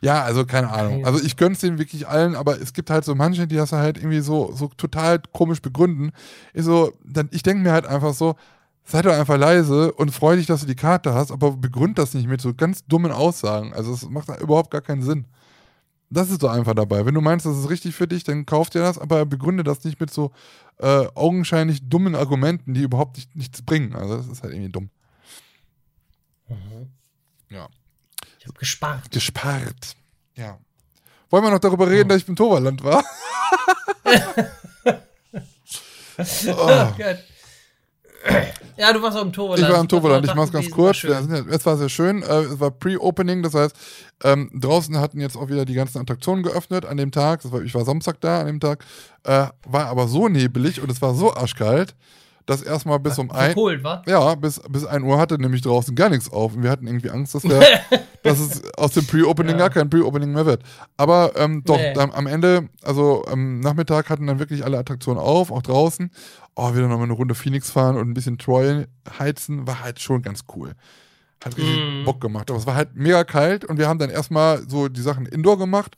ja, 0.03 0.21
also 0.21 0.45
keine 0.45 0.69
Ahnung. 0.69 1.05
Also 1.05 1.23
ich 1.23 1.37
gönn's 1.37 1.59
denen 1.59 1.79
wirklich 1.79 2.07
allen, 2.07 2.35
aber 2.35 2.61
es 2.61 2.73
gibt 2.73 2.89
halt 2.89 3.05
so 3.05 3.15
manche, 3.15 3.47
die 3.47 3.55
das 3.55 3.71
halt 3.71 3.97
irgendwie 3.97 4.19
so, 4.19 4.51
so 4.53 4.67
total 4.67 5.21
komisch 5.31 5.61
begründen. 5.61 6.11
Ich 6.53 6.65
so, 6.65 6.91
dann, 7.05 7.29
ich 7.31 7.41
denke 7.41 7.63
mir 7.63 7.71
halt 7.71 7.85
einfach 7.85 8.13
so, 8.13 8.35
sei 8.83 9.01
doch 9.01 9.13
einfach 9.13 9.37
leise 9.37 9.93
und 9.93 10.11
freu 10.11 10.35
dich, 10.35 10.45
dass 10.45 10.59
du 10.59 10.67
die 10.67 10.75
Karte 10.75 11.13
hast, 11.13 11.31
aber 11.31 11.55
begründ 11.55 11.97
das 11.97 12.13
nicht 12.13 12.27
mit 12.27 12.41
so 12.41 12.53
ganz 12.53 12.85
dummen 12.85 13.13
Aussagen. 13.13 13.73
Also 13.73 13.93
es 13.93 14.09
macht 14.09 14.27
überhaupt 14.41 14.71
gar 14.71 14.81
keinen 14.81 15.03
Sinn. 15.03 15.25
Das 16.09 16.29
ist 16.29 16.41
so 16.41 16.49
einfach 16.49 16.75
dabei. 16.75 17.05
Wenn 17.05 17.15
du 17.15 17.21
meinst, 17.21 17.45
das 17.45 17.57
ist 17.57 17.69
richtig 17.69 17.95
für 17.95 18.07
dich, 18.07 18.25
dann 18.25 18.45
kauf 18.45 18.69
dir 18.69 18.81
das, 18.81 18.99
aber 18.99 19.25
begründe 19.25 19.63
das 19.63 19.85
nicht 19.85 20.01
mit 20.01 20.11
so 20.11 20.31
äh, 20.79 21.07
augenscheinlich 21.15 21.87
dummen 21.87 22.13
Argumenten, 22.13 22.73
die 22.73 22.81
überhaupt 22.81 23.15
nicht, 23.15 23.35
nichts 23.37 23.61
bringen. 23.61 23.95
Also 23.95 24.17
das 24.17 24.27
ist 24.27 24.43
halt 24.43 24.53
irgendwie 24.53 24.71
dumm. 24.71 24.89
Ja. 27.49 27.69
Ich 28.43 28.47
habe 28.49 28.59
gespart. 28.59 29.09
Gespart. 29.09 29.95
Ja. 30.35 30.57
Wollen 31.29 31.45
wir 31.45 31.51
noch 31.51 31.59
darüber 31.59 31.89
reden, 31.89 32.09
dass 32.09 32.23
ich 32.23 32.27
im 32.27 32.35
Toverland 32.35 32.83
war? 32.83 33.01
oh. 36.17 36.93
Gott. 36.97 37.19
Ja, 38.75 38.91
du 38.91 39.01
warst 39.01 39.17
auch 39.17 39.21
im 39.21 39.31
Toverland. 39.31 39.63
Ich 39.63 39.73
war 39.73 39.79
im 39.79 39.87
Toverland, 39.87 40.25
ich 40.25 40.35
mach's 40.35 40.51
ganz 40.51 40.69
kurz. 40.69 41.05
war 41.05 41.21
Ja, 41.21 41.45
Es 41.49 41.65
war 41.65 41.77
sehr 41.77 41.87
schön. 41.87 42.21
Äh, 42.21 42.39
Es 42.41 42.59
war 42.59 42.71
Pre-Opening, 42.71 43.43
das 43.43 43.53
heißt, 43.53 43.73
ähm, 44.25 44.51
draußen 44.53 44.97
hatten 44.99 45.21
jetzt 45.21 45.37
auch 45.37 45.47
wieder 45.47 45.63
die 45.63 45.75
ganzen 45.75 45.99
Attraktionen 45.99 46.43
geöffnet 46.43 46.85
an 46.85 46.97
dem 46.97 47.11
Tag. 47.11 47.49
War, 47.49 47.61
ich 47.61 47.73
war 47.73 47.85
Samstag 47.85 48.19
da 48.19 48.41
an 48.41 48.47
dem 48.47 48.59
Tag. 48.59 48.83
Äh, 49.23 49.47
war 49.65 49.85
aber 49.85 50.09
so 50.09 50.27
nebelig 50.27 50.81
und 50.81 50.91
es 50.91 51.01
war 51.01 51.15
so 51.15 51.33
arschkalt, 51.33 51.95
dass 52.45 52.61
erstmal 52.61 52.99
bis 52.99 53.17
um 53.19 53.31
ein, 53.31 53.45
Verkohlt, 53.51 53.83
wa? 53.83 54.01
ja, 54.05 54.35
bis, 54.35 54.59
bis 54.69 54.85
1 54.85 55.03
Uhr 55.05 55.17
hatte 55.17 55.39
nämlich 55.41 55.61
draußen 55.61 55.95
gar 55.95 56.09
nichts 56.09 56.31
auf. 56.31 56.55
Und 56.55 56.63
wir 56.63 56.69
hatten 56.69 56.87
irgendwie 56.87 57.09
Angst, 57.09 57.33
dass 57.35 57.43
wir, 57.43 57.61
dass 58.23 58.39
es 58.39 58.61
aus 58.75 58.91
dem 58.93 59.05
Pre-Opening 59.05 59.53
Ja. 59.53 59.57
gar 59.57 59.69
kein 59.69 59.89
Pre-Opening 59.89 60.31
mehr 60.33 60.45
wird. 60.45 60.61
Aber 60.97 61.31
ähm, 61.37 61.63
doch, 61.65 61.77
Nee. 61.77 61.93
dann 61.93 62.11
am 62.11 62.27
Ende, 62.27 62.67
also 62.83 63.23
am 63.25 63.59
Nachmittag 63.61 64.09
hatten 64.09 64.27
dann 64.27 64.39
wirklich 64.39 64.65
alle 64.65 64.77
Attraktionen 64.77 65.19
auf, 65.21 65.51
auch 65.51 65.61
draußen. 65.61 66.11
Oh, 66.55 66.71
wieder 66.73 66.87
nochmal 66.87 67.05
eine 67.05 67.13
Runde 67.13 67.33
Phoenix 67.33 67.71
fahren 67.71 67.95
und 67.97 68.09
ein 68.09 68.13
bisschen 68.13 68.37
Troy 68.37 68.85
heizen, 69.17 69.65
war 69.65 69.81
halt 69.81 69.99
schon 70.01 70.21
ganz 70.21 70.41
cool. 70.55 70.73
Hat 71.43 71.57
richtig 71.57 71.77
Mhm. 71.77 72.05
Bock 72.05 72.21
gemacht. 72.21 72.49
Aber 72.51 72.59
es 72.59 72.65
war 72.67 72.75
halt 72.75 72.95
mega 72.95 73.23
kalt 73.23 73.65
und 73.65 73.77
wir 73.77 73.87
haben 73.87 73.99
dann 73.99 74.09
erstmal 74.09 74.61
so 74.69 74.87
die 74.89 75.01
Sachen 75.01 75.25
indoor 75.25 75.57
gemacht 75.57 75.95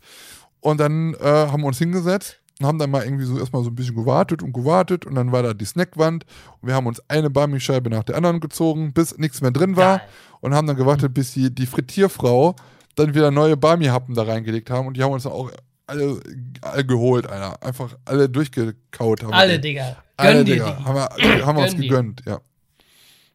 und 0.59 0.79
dann 0.79 1.13
äh, 1.15 1.23
haben 1.23 1.61
wir 1.61 1.67
uns 1.67 1.77
hingesetzt 1.77 2.39
und 2.59 2.65
haben 2.65 2.79
dann 2.79 2.89
mal 2.91 3.03
irgendwie 3.03 3.25
so 3.25 3.37
erstmal 3.37 3.63
so 3.63 3.69
ein 3.69 3.75
bisschen 3.75 3.95
gewartet 3.95 4.41
und 4.41 4.53
gewartet 4.53 5.05
und 5.05 5.15
dann 5.15 5.31
war 5.31 5.43
da 5.43 5.53
die 5.53 5.65
Snackwand 5.65 6.25
und 6.61 6.67
wir 6.67 6.75
haben 6.75 6.87
uns 6.87 7.01
eine 7.09 7.29
Barmischeibe 7.29 7.89
nach 7.89 8.03
der 8.03 8.15
anderen 8.15 8.39
gezogen, 8.39 8.93
bis 8.93 9.17
nichts 9.17 9.41
mehr 9.41 9.51
drin 9.51 9.75
war 9.75 9.99
Geil. 9.99 10.07
und 10.41 10.55
haben 10.55 10.67
dann 10.67 10.77
gewartet, 10.77 11.13
bis 11.13 11.33
die, 11.33 11.53
die 11.53 11.65
Frittierfrau 11.65 12.55
dann 12.95 13.13
wieder 13.13 13.29
neue 13.31 13.57
Barmi-Happen 13.57 14.15
da 14.15 14.23
reingelegt 14.23 14.69
haben 14.69 14.87
und 14.87 14.95
die 14.97 15.03
haben 15.03 15.11
uns 15.11 15.23
dann 15.23 15.33
auch 15.33 15.51
alle, 15.87 16.19
alle 16.61 16.85
geholt, 16.85 17.27
Alter. 17.27 17.61
Einfach 17.63 17.95
alle 18.05 18.29
durchgekaut. 18.29 19.23
Haben 19.23 19.33
Alle, 19.33 19.59
die. 19.59 19.69
Digga. 19.69 19.97
Alle, 20.17 20.37
Gönn 20.37 20.45
dir 20.45 20.53
Digga. 20.53 20.71
die. 20.71 20.85
Haben 20.85 20.95
wir, 20.95 21.45
haben 21.45 21.57
wir 21.57 21.63
uns 21.63 21.75
gegönnt, 21.75 22.23
ja. 22.25 22.39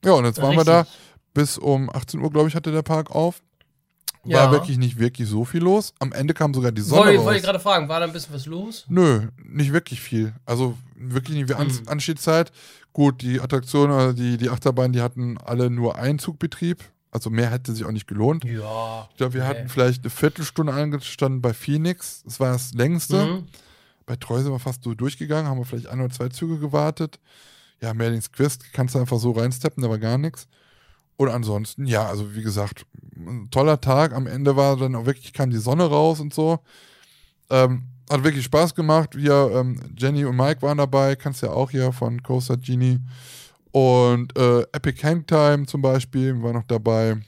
Ja, 0.04 0.12
und 0.12 0.24
jetzt 0.24 0.40
waren 0.40 0.56
wir 0.56 0.64
da 0.64 0.80
Richtig. 0.80 0.98
bis 1.34 1.58
um 1.58 1.90
18 1.90 2.20
Uhr, 2.20 2.30
glaube 2.30 2.48
ich, 2.48 2.54
hatte 2.54 2.72
der 2.72 2.82
Park 2.82 3.10
auf. 3.10 3.42
War 4.24 4.32
Ja. 4.32 4.52
wirklich 4.52 4.76
nicht 4.76 4.98
wirklich 4.98 5.28
so 5.28 5.44
viel 5.46 5.62
los. 5.62 5.94
Am 5.98 6.12
Ende 6.12 6.34
kam 6.34 6.52
sogar 6.52 6.72
die 6.72 6.82
Sonne 6.82 7.02
Wollte 7.06 7.16
raus. 7.18 7.24
wollte 7.26 7.38
ich 7.38 7.44
gerade 7.44 7.60
fragen, 7.60 7.88
war 7.88 8.00
da 8.00 8.06
ein 8.06 8.12
bisschen 8.12 8.34
was 8.34 8.44
los? 8.46 8.84
Nö, 8.88 9.28
nicht 9.42 9.72
wirklich 9.72 10.00
viel. 10.00 10.34
Also 10.44 10.76
wirklich 10.94 11.36
nicht 11.38 11.48
wie 11.48 11.54
An 11.54 11.68
Hm. 11.70 11.82
Anstiegszeit. 11.88 12.52
Gut, 12.92 13.22
die 13.22 13.40
Attraktionen, 13.40 13.92
also 13.96 14.12
die, 14.12 14.36
die 14.36 14.50
Achterbahnen, 14.50 14.92
die 14.92 15.00
hatten 15.00 15.38
alle 15.38 15.70
nur 15.70 15.96
einen 15.96 16.18
Zugbetrieb. 16.18 16.84
Also 17.12 17.30
mehr 17.30 17.50
hätte 17.50 17.72
sich 17.74 17.84
auch 17.84 17.92
nicht 17.92 18.06
gelohnt. 18.06 18.44
Ja. 18.44 19.08
Ich 19.10 19.16
glaube, 19.16 19.34
wir 19.34 19.42
Nee. 19.42 19.48
hatten 19.48 19.68
vielleicht 19.68 20.02
eine 20.02 20.10
Viertelstunde 20.10 20.72
angestanden 20.72 21.40
bei 21.40 21.52
Phoenix. 21.54 22.22
Das 22.24 22.38
war 22.40 22.52
das 22.52 22.72
längste. 22.74 23.24
Mhm. 23.26 23.44
Bei 24.06 24.16
Treu 24.16 24.42
sind 24.42 24.52
wir 24.52 24.58
fast 24.58 24.82
so 24.84 24.94
durchgegangen, 24.94 25.48
haben 25.50 25.58
wir 25.58 25.64
vielleicht 25.64 25.86
ein 25.88 26.00
oder 26.00 26.10
zwei 26.12 26.28
Züge 26.28 26.58
gewartet. 26.58 27.18
Ja, 27.80 27.94
Merlins 27.94 28.30
Quest 28.30 28.72
kannst 28.72 28.94
du 28.94 28.98
einfach 28.98 29.18
so 29.18 29.30
reinsteppen, 29.30 29.82
da 29.82 29.88
war 29.88 29.98
gar 29.98 30.18
nichts. 30.18 30.46
Und 31.20 31.28
ansonsten, 31.28 31.84
ja, 31.84 32.06
also 32.06 32.34
wie 32.34 32.42
gesagt, 32.42 32.86
ein 33.14 33.50
toller 33.50 33.78
Tag. 33.78 34.14
Am 34.14 34.26
Ende 34.26 34.56
war 34.56 34.78
dann 34.78 34.94
auch 34.94 35.04
wirklich, 35.04 35.34
kam 35.34 35.50
die 35.50 35.58
Sonne 35.58 35.84
raus 35.84 36.18
und 36.18 36.32
so. 36.32 36.60
Ähm, 37.50 37.88
hat 38.08 38.24
wirklich 38.24 38.46
Spaß 38.46 38.74
gemacht. 38.74 39.14
Wir, 39.14 39.50
ähm, 39.54 39.78
Jenny 39.98 40.24
und 40.24 40.34
Mike 40.34 40.62
waren 40.62 40.78
dabei, 40.78 41.16
kannst 41.16 41.42
ja 41.42 41.50
auch 41.50 41.72
hier 41.72 41.92
von 41.92 42.22
Coaster 42.22 42.56
Genie. 42.56 43.00
Und 43.70 44.34
äh, 44.38 44.62
Epic 44.72 45.06
Hangtime 45.06 45.66
zum 45.66 45.82
Beispiel 45.82 46.42
war 46.42 46.54
noch 46.54 46.64
dabei. 46.64 47.18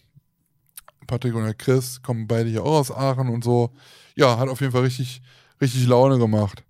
Patrick 1.07 1.35
und 1.35 1.45
der 1.45 1.53
Chris 1.53 2.01
kommen 2.01 2.27
beide 2.27 2.49
hier 2.49 2.65
auch 2.65 2.79
aus 2.79 2.91
Aachen 2.91 3.29
und 3.29 3.45
so. 3.45 3.75
Ja, 4.17 4.39
hat 4.39 4.49
auf 4.49 4.63
jeden 4.63 4.73
Fall 4.73 4.85
richtig, 4.85 5.21
richtig 5.61 5.87
Laune 5.87 6.17
gemacht. 6.19 6.65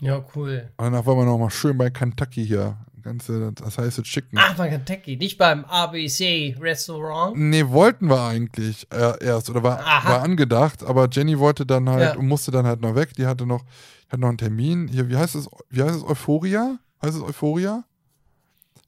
Ja, 0.00 0.24
cool. 0.34 0.70
Und 0.78 0.84
danach 0.86 1.04
waren 1.04 1.18
wir 1.18 1.26
noch 1.26 1.36
mal 1.36 1.50
schön 1.50 1.76
bei 1.76 1.90
Kentucky 1.90 2.46
hier. 2.46 2.78
Ganze, 3.04 3.52
das 3.52 3.76
heißt 3.76 4.02
Chicken. 4.02 4.38
Ach, 4.40 4.56
bei 4.56 4.68
Kentucky, 4.70 5.16
nicht 5.16 5.36
beim 5.36 5.64
ABC 5.66 6.56
Restaurant. 6.58 7.36
Nee, 7.36 7.68
wollten 7.68 8.08
wir 8.08 8.20
eigentlich 8.22 8.86
äh, 8.90 9.22
erst 9.22 9.50
oder 9.50 9.62
war, 9.62 9.78
Aha. 9.80 10.08
war 10.08 10.22
angedacht, 10.22 10.82
aber 10.82 11.08
Jenny 11.12 11.38
wollte 11.38 11.66
dann 11.66 11.88
halt 11.88 12.14
Ja. 12.14 12.16
und 12.18 12.26
musste 12.26 12.50
dann 12.50 12.66
halt 12.66 12.80
noch 12.80 12.94
weg. 12.94 13.12
Die 13.14 13.26
hatte 13.26 13.44
noch, 13.46 13.62
hat 14.08 14.18
noch 14.20 14.28
einen 14.28 14.38
Termin. 14.38 14.88
Hier, 14.88 15.08
wie 15.10 15.16
heißt 15.18 15.34
es? 15.34 15.48
Wie 15.68 15.82
heißt 15.82 15.96
es? 15.96 16.02
Euphoria? 16.02 16.78
Heißt 17.02 17.14
es 17.16 17.22
Euphoria? 17.22 17.84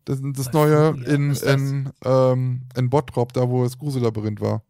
Das, 0.06 0.18
das 0.22 0.52
neue 0.52 0.76
Euphoria, 0.94 1.14
in, 1.14 1.30
ist 1.30 1.44
das? 1.44 1.54
in, 1.60 1.90
ähm, 2.04 2.60
in 2.74 2.88
Bottrop, 2.88 3.32
da 3.34 3.48
wo 3.48 3.64
das 3.64 3.78
Grusellabyrinth 3.78 4.40
war. 4.40 4.62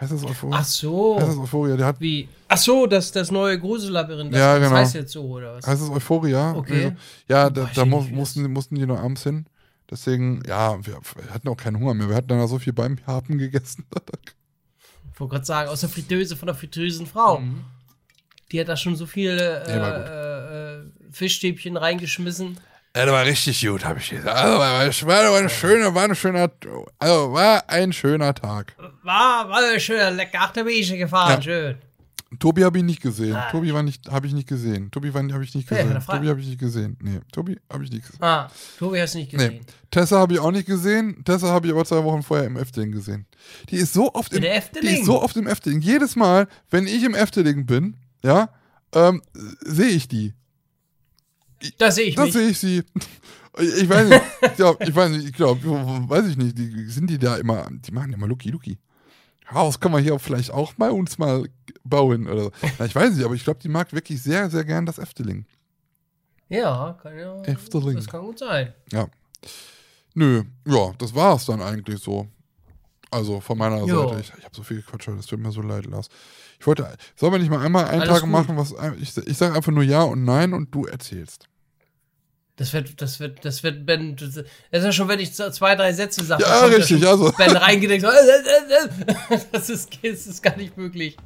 Heißt 0.00 0.12
das 0.12 0.24
Euphoria? 0.24 0.58
Ach 0.58 0.64
so. 0.64 1.16
Heißt 1.18 1.28
das 1.28 1.38
Euphoria? 1.38 1.76
Der 1.76 1.86
hat, 1.86 2.00
Wie? 2.00 2.28
Ach 2.48 2.58
so, 2.58 2.86
das, 2.86 3.12
das 3.12 3.30
neue 3.30 3.58
Grusellabyrinth. 3.58 4.32
Das, 4.32 4.38
Ja, 4.38 4.58
das 4.58 4.68
genau. 4.68 4.80
heißt 4.80 4.94
jetzt 4.94 5.12
so, 5.12 5.24
oder 5.24 5.54
was? 5.54 5.66
heißt 5.66 5.82
es 5.82 5.90
Euphoria? 5.90 6.52
Okay. 6.54 6.92
Ja, 7.28 7.48
da, 7.48 7.68
da 7.74 7.84
mu 7.84 8.00
das 8.00 8.10
mussten, 8.10 8.52
mussten 8.52 8.74
die 8.74 8.84
noch 8.86 8.98
abends 8.98 9.22
hin. 9.22 9.46
Deswegen, 9.90 10.42
ja, 10.46 10.84
wir, 10.84 10.98
hatten 11.32 11.48
auch 11.48 11.56
keinen 11.56 11.78
Hunger 11.78 11.94
mehr. 11.94 12.08
Wir 12.08 12.16
hatten 12.16 12.28
dann 12.28 12.46
so 12.48 12.58
viel 12.58 12.72
beim 12.72 12.98
Hapen 13.06 13.38
gegessen. 13.38 13.86
Ich 15.12 15.20
wollte 15.20 15.32
gerade 15.32 15.46
sagen, 15.46 15.70
aus 15.70 15.80
der 15.80 15.88
Fritteuse 15.88 16.36
von 16.36 16.44
der 16.44 16.54
fritteusen 16.54 17.06
Frau. 17.06 17.38
Mhm. 17.38 17.64
Die 18.52 18.60
hat 18.60 18.68
da 18.68 18.76
schon 18.76 18.96
so 18.96 19.06
viele 19.06 19.64
Ja, 19.66 19.96
äh, 19.96 20.80
äh, 20.80 20.84
Fischstäbchen 21.10 21.78
reingeschmissen. 21.78 22.58
Ja, 22.96 23.04
das 23.04 23.12
war 23.12 23.24
richtig 23.26 23.66
gut, 23.66 23.84
habe 23.84 23.98
ich 24.00 24.08
gesagt. 24.10 24.28
Also, 24.36 24.58
war, 24.58 24.72
war, 24.72 24.80
eine 24.80 24.92
schöne, 25.50 25.94
war, 25.94 26.04
eine 26.04 26.14
schöne, 26.14 26.50
also, 26.98 27.32
war 27.32 27.68
ein 27.68 27.92
schöner 27.92 28.34
Tag. 28.34 28.74
War, 29.02 29.48
war 29.48 29.58
ein 29.72 29.78
schöner 29.80 30.10
lecker 30.10 30.40
Achterbücher 30.40 30.96
gefahren, 30.96 31.32
Ja. 31.36 31.42
schön. 31.42 31.76
Tobi 32.40 32.64
habe 32.64 32.78
ich 32.78 32.84
nicht 32.84 33.00
gesehen. 33.00 33.36
Ah. 33.36 33.50
Tobi 33.52 33.72
war 33.72 33.82
nicht, 33.84 34.10
habe 34.10 34.26
ich 34.26 34.32
nicht 34.32 34.48
gesehen. 34.48 34.90
Tobi 34.90 35.12
habe 35.12 35.44
ich 35.44 35.54
nicht 35.54 35.68
gesehen. 35.68 36.00
frag- 36.02 36.16
Tobi 36.16 36.28
habe 36.28 36.40
ich 36.40 36.46
nicht 36.48 36.58
gesehen. 36.58 36.96
Nee, 37.00 37.20
Tobi 37.32 37.56
habe 37.72 37.84
ich 37.84 37.90
nicht 37.92 38.04
gesehen. 38.04 38.22
Ah, 38.22 38.50
Tobi 38.78 39.00
hast 39.00 39.14
du 39.14 39.18
nicht 39.18 39.30
gesehen. 39.30 39.52
Nee. 39.54 39.60
Tessa 39.92 40.18
habe 40.18 40.34
ich 40.34 40.40
auch 40.40 40.50
nicht 40.50 40.66
gesehen. 40.66 41.22
Tessa 41.24 41.46
habe 41.48 41.68
ich 41.68 41.72
aber 41.72 41.84
zwei 41.84 42.02
Wochen 42.02 42.22
vorher 42.24 42.46
im 42.46 42.56
Efteling 42.56 42.90
gesehen. 42.90 43.26
Die 43.70 43.76
ist 43.76 43.92
so 43.94 44.12
oft 44.12 44.32
In 44.32 44.38
im, 44.38 44.42
der 44.42 44.52
die 44.52 44.58
Efteling? 44.58 44.96
ist 44.96 45.04
so 45.06 45.22
oft 45.22 45.36
im 45.36 45.46
Efteling. 45.46 45.80
Jedes 45.80 46.16
Mal, 46.16 46.48
wenn 46.70 46.86
ich 46.88 47.04
im 47.04 47.14
Efteling 47.14 47.64
bin, 47.64 47.96
ja, 48.24 48.48
ähm, 48.92 49.22
sehe 49.64 49.90
ich 49.90 50.08
die. 50.08 50.34
Da 51.78 51.90
sehe 51.90 52.06
ich 52.06 52.14
Da 52.14 52.26
sehe 52.26 52.48
ich 52.48 52.58
sie. 52.58 52.82
Ich 53.58 53.88
weiß 53.88 54.08
nicht, 54.08 54.22
ich 54.42 54.88
ich 54.88 54.94
weiß 54.94 55.10
nicht, 55.10 55.28
ich 55.28 55.32
glaube, 55.32 55.60
weiß 55.64 56.26
ich 56.26 56.36
nicht, 56.36 56.58
die, 56.58 56.84
sind 56.90 57.08
die 57.08 57.18
da 57.18 57.36
immer, 57.36 57.68
die 57.70 57.90
machen 57.90 58.12
immer 58.12 58.26
Lucky 58.26 58.50
Lucky. 58.50 58.78
Haus 59.50 59.78
kann 59.80 59.92
man 59.92 60.02
hier 60.02 60.18
vielleicht 60.18 60.50
auch 60.50 60.74
bei 60.74 60.90
uns 60.90 61.18
mal 61.18 61.48
bauen 61.84 62.26
oder 62.28 62.44
so. 62.44 62.52
Na, 62.78 62.84
ich 62.84 62.94
weiß 62.94 63.14
nicht, 63.14 63.24
aber 63.24 63.34
ich 63.34 63.44
glaube, 63.44 63.60
die 63.62 63.68
mag 63.68 63.92
wirklich 63.92 64.22
sehr, 64.22 64.50
sehr 64.50 64.64
gern 64.64 64.84
das 64.84 64.98
Efteling. 64.98 65.46
Ja, 66.48 66.98
kann 67.02 67.16
ja. 67.16 67.42
Efteling. 67.42 67.96
Das 67.96 68.06
kann 68.06 68.22
gut 68.22 68.38
sein. 68.38 68.74
Ja. 68.92 69.08
Nö, 70.14 70.44
ja, 70.66 70.92
das 70.98 71.14
war 71.14 71.36
es 71.36 71.46
dann 71.46 71.60
eigentlich 71.60 72.00
so. 72.00 72.28
Also 73.10 73.40
von 73.40 73.56
meiner 73.56 73.84
Jo. 73.84 74.08
Seite. 74.08 74.20
Ich, 74.20 74.32
ich 74.38 74.44
habe 74.44 74.54
so 74.54 74.62
viel 74.62 74.78
gequatscht, 74.78 75.06
heute, 75.08 75.18
das 75.18 75.26
tut 75.26 75.38
mir 75.38 75.52
so 75.52 75.62
leid, 75.62 75.86
Lars. 75.86 76.08
Ich 76.58 76.66
wollte, 76.66 76.88
sollen 77.14 77.32
wir 77.32 77.38
nicht 77.38 77.50
mal 77.50 77.64
einmal 77.64 77.84
einen 77.86 78.02
Alles 78.02 78.14
Tag 78.14 78.20
gut. 78.22 78.30
machen, 78.30 78.56
was 78.56 78.74
ich, 79.00 79.16
ich 79.16 79.36
sage 79.36 79.54
einfach 79.54 79.72
nur 79.72 79.82
ja 79.84 80.02
und 80.02 80.24
nein 80.24 80.52
und 80.52 80.74
du 80.74 80.86
erzählst. 80.86 81.48
Das 82.56 82.72
wird, 82.72 83.02
das 83.02 83.20
wird, 83.20 83.44
das 83.44 83.62
wird 83.62 83.84
Ben. 83.84 84.16
Das 84.16 84.36
ist 84.36 84.46
ja 84.72 84.90
schon, 84.90 85.08
wenn 85.08 85.20
ich 85.20 85.34
zwei, 85.34 85.74
drei 85.74 85.92
Sätze 85.92 86.24
sage. 86.24 86.42
Ja, 86.42 86.64
richtig, 86.64 87.00
schon 87.00 87.08
also. 87.08 87.30
Ben 87.32 87.54
reingedenkt. 87.54 88.06
So, 88.06 88.10
das, 89.52 89.68
ist, 89.68 89.90
das 90.02 90.26
ist 90.26 90.42
gar 90.42 90.56
nicht 90.56 90.76
möglich. 90.76 91.18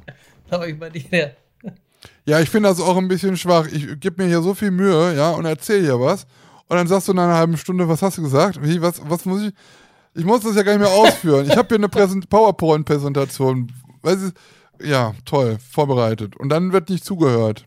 Glaube 0.49 0.69
ich 0.69 0.77
bei 0.77 0.89
dir. 0.89 1.35
Ja, 2.25 2.39
ich 2.39 2.49
finde 2.49 2.69
das 2.69 2.81
auch 2.81 2.97
ein 2.97 3.07
bisschen 3.07 3.37
schwach. 3.37 3.67
Ich 3.71 3.99
gebe 3.99 4.21
mir 4.21 4.27
hier 4.27 4.41
so 4.41 4.53
viel 4.53 4.71
Mühe, 4.71 5.15
ja, 5.15 5.31
und 5.31 5.45
erzähle 5.45 5.81
hier 5.81 5.99
was. 5.99 6.25
Und 6.67 6.77
dann 6.77 6.87
sagst 6.87 7.07
du 7.07 7.13
in 7.13 7.19
einer 7.19 7.35
halben 7.35 7.57
Stunde, 7.57 7.87
was 7.87 8.01
hast 8.01 8.17
du 8.17 8.23
gesagt? 8.23 8.61
Wie, 8.61 8.81
was, 8.81 9.01
was 9.03 9.25
muss 9.25 9.43
ich? 9.43 9.53
Ich 10.13 10.25
muss 10.25 10.41
das 10.41 10.55
ja 10.55 10.63
gar 10.63 10.77
nicht 10.77 10.81
mehr 10.81 10.91
ausführen. 10.97 11.45
Ich 11.45 11.55
habe 11.55 11.67
hier 11.69 11.77
eine 11.77 11.89
Präsent 11.89 12.29
PowerPoint-Präsentation. 12.29 13.71
Weißt 14.01 14.21
du, 14.21 14.31
ja, 14.83 15.13
toll, 15.25 15.57
vorbereitet. 15.71 16.35
Und 16.37 16.49
dann 16.49 16.71
wird 16.73 16.89
nicht 16.89 17.03
zugehört. 17.05 17.65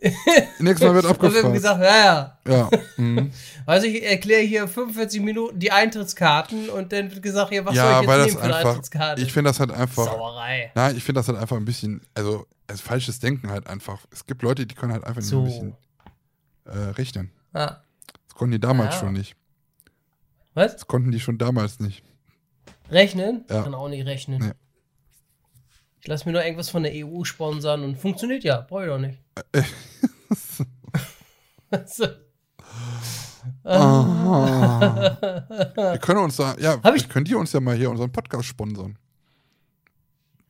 Nächstes 0.60 0.86
Mal 0.86 0.94
wird 0.94 1.06
Und 1.06 1.20
wir 1.22 1.28
haben 1.28 1.46
abgefragt. 1.46 1.54
gesagt, 1.54 1.82
ja, 1.82 1.96
ja. 1.96 2.38
Ja, 2.46 2.70
mhm. 2.96 3.32
Also 3.66 3.86
ich 3.88 4.04
erkläre 4.04 4.42
hier 4.42 4.68
45 4.68 5.20
Minuten 5.22 5.58
die 5.58 5.72
Eintrittskarten 5.72 6.68
und 6.70 6.92
dann 6.92 7.10
wird 7.10 7.20
gesagt, 7.20 7.52
ja, 7.52 7.64
was 7.64 7.74
ja 7.74 7.94
soll 7.94 8.02
ich 8.02 8.08
weil 8.08 8.20
jetzt 8.20 8.26
das 8.28 8.34
nehmen 8.34 8.38
für 8.38 8.44
eine 8.44 8.54
einfach. 8.56 8.68
Eintrittskarte? 8.70 9.22
Ich 9.22 9.32
finde 9.32 9.50
das 9.50 9.58
halt 9.60 9.72
einfach. 9.72 10.04
Sauerei. 10.04 10.70
Nein, 10.76 10.96
ich 10.96 11.02
finde 11.02 11.18
das 11.18 11.26
halt 11.28 11.38
einfach 11.38 11.56
ein 11.56 11.64
bisschen, 11.64 12.00
also, 12.14 12.46
also 12.68 12.82
falsches 12.82 13.18
Denken 13.18 13.50
halt 13.50 13.66
einfach. 13.66 13.98
Es 14.12 14.24
gibt 14.24 14.42
Leute, 14.42 14.66
die 14.66 14.74
können 14.76 14.92
halt 14.92 15.02
einfach 15.02 15.20
nicht 15.20 15.30
So. 15.30 15.40
ein 15.40 15.44
bisschen 15.46 15.76
äh, 16.66 16.78
rechnen. 16.90 17.32
Ah. 17.52 17.78
Das 18.28 18.34
konnten 18.36 18.52
die 18.52 18.60
damals 18.60 18.94
Ja. 18.94 19.00
schon 19.00 19.14
nicht. 19.14 19.34
Was? 20.54 20.74
Das 20.74 20.86
konnten 20.86 21.10
die 21.10 21.18
schon 21.18 21.38
damals 21.38 21.80
nicht. 21.80 22.04
Rechnen? 22.88 23.44
Ja. 23.50 23.62
Kann 23.64 23.74
auch 23.74 23.88
nicht 23.88 24.06
rechnen. 24.06 24.38
Nee. 24.40 24.52
Ich 26.08 26.10
lasse 26.10 26.24
mir 26.24 26.32
nur 26.32 26.42
irgendwas 26.42 26.70
von 26.70 26.84
der 26.84 26.92
EU 26.94 27.22
sponsern 27.22 27.84
und 27.84 27.98
funktioniert 27.98 28.42
ja. 28.42 28.62
Brauche 28.62 28.84
ich 28.84 28.88
doch 28.88 28.98
nicht. 28.98 29.18
so. 31.86 32.06
Wir 35.92 35.98
können 36.00 36.20
uns 36.20 36.36
da, 36.36 36.56
ja, 36.58 36.80
Hab 36.82 36.94
ich- 36.94 37.10
könnt 37.10 37.28
ihr 37.28 37.38
uns 37.38 37.52
ja 37.52 37.60
mal 37.60 37.76
hier 37.76 37.90
unseren 37.90 38.10
Podcast 38.10 38.46
sponsern. 38.46 38.96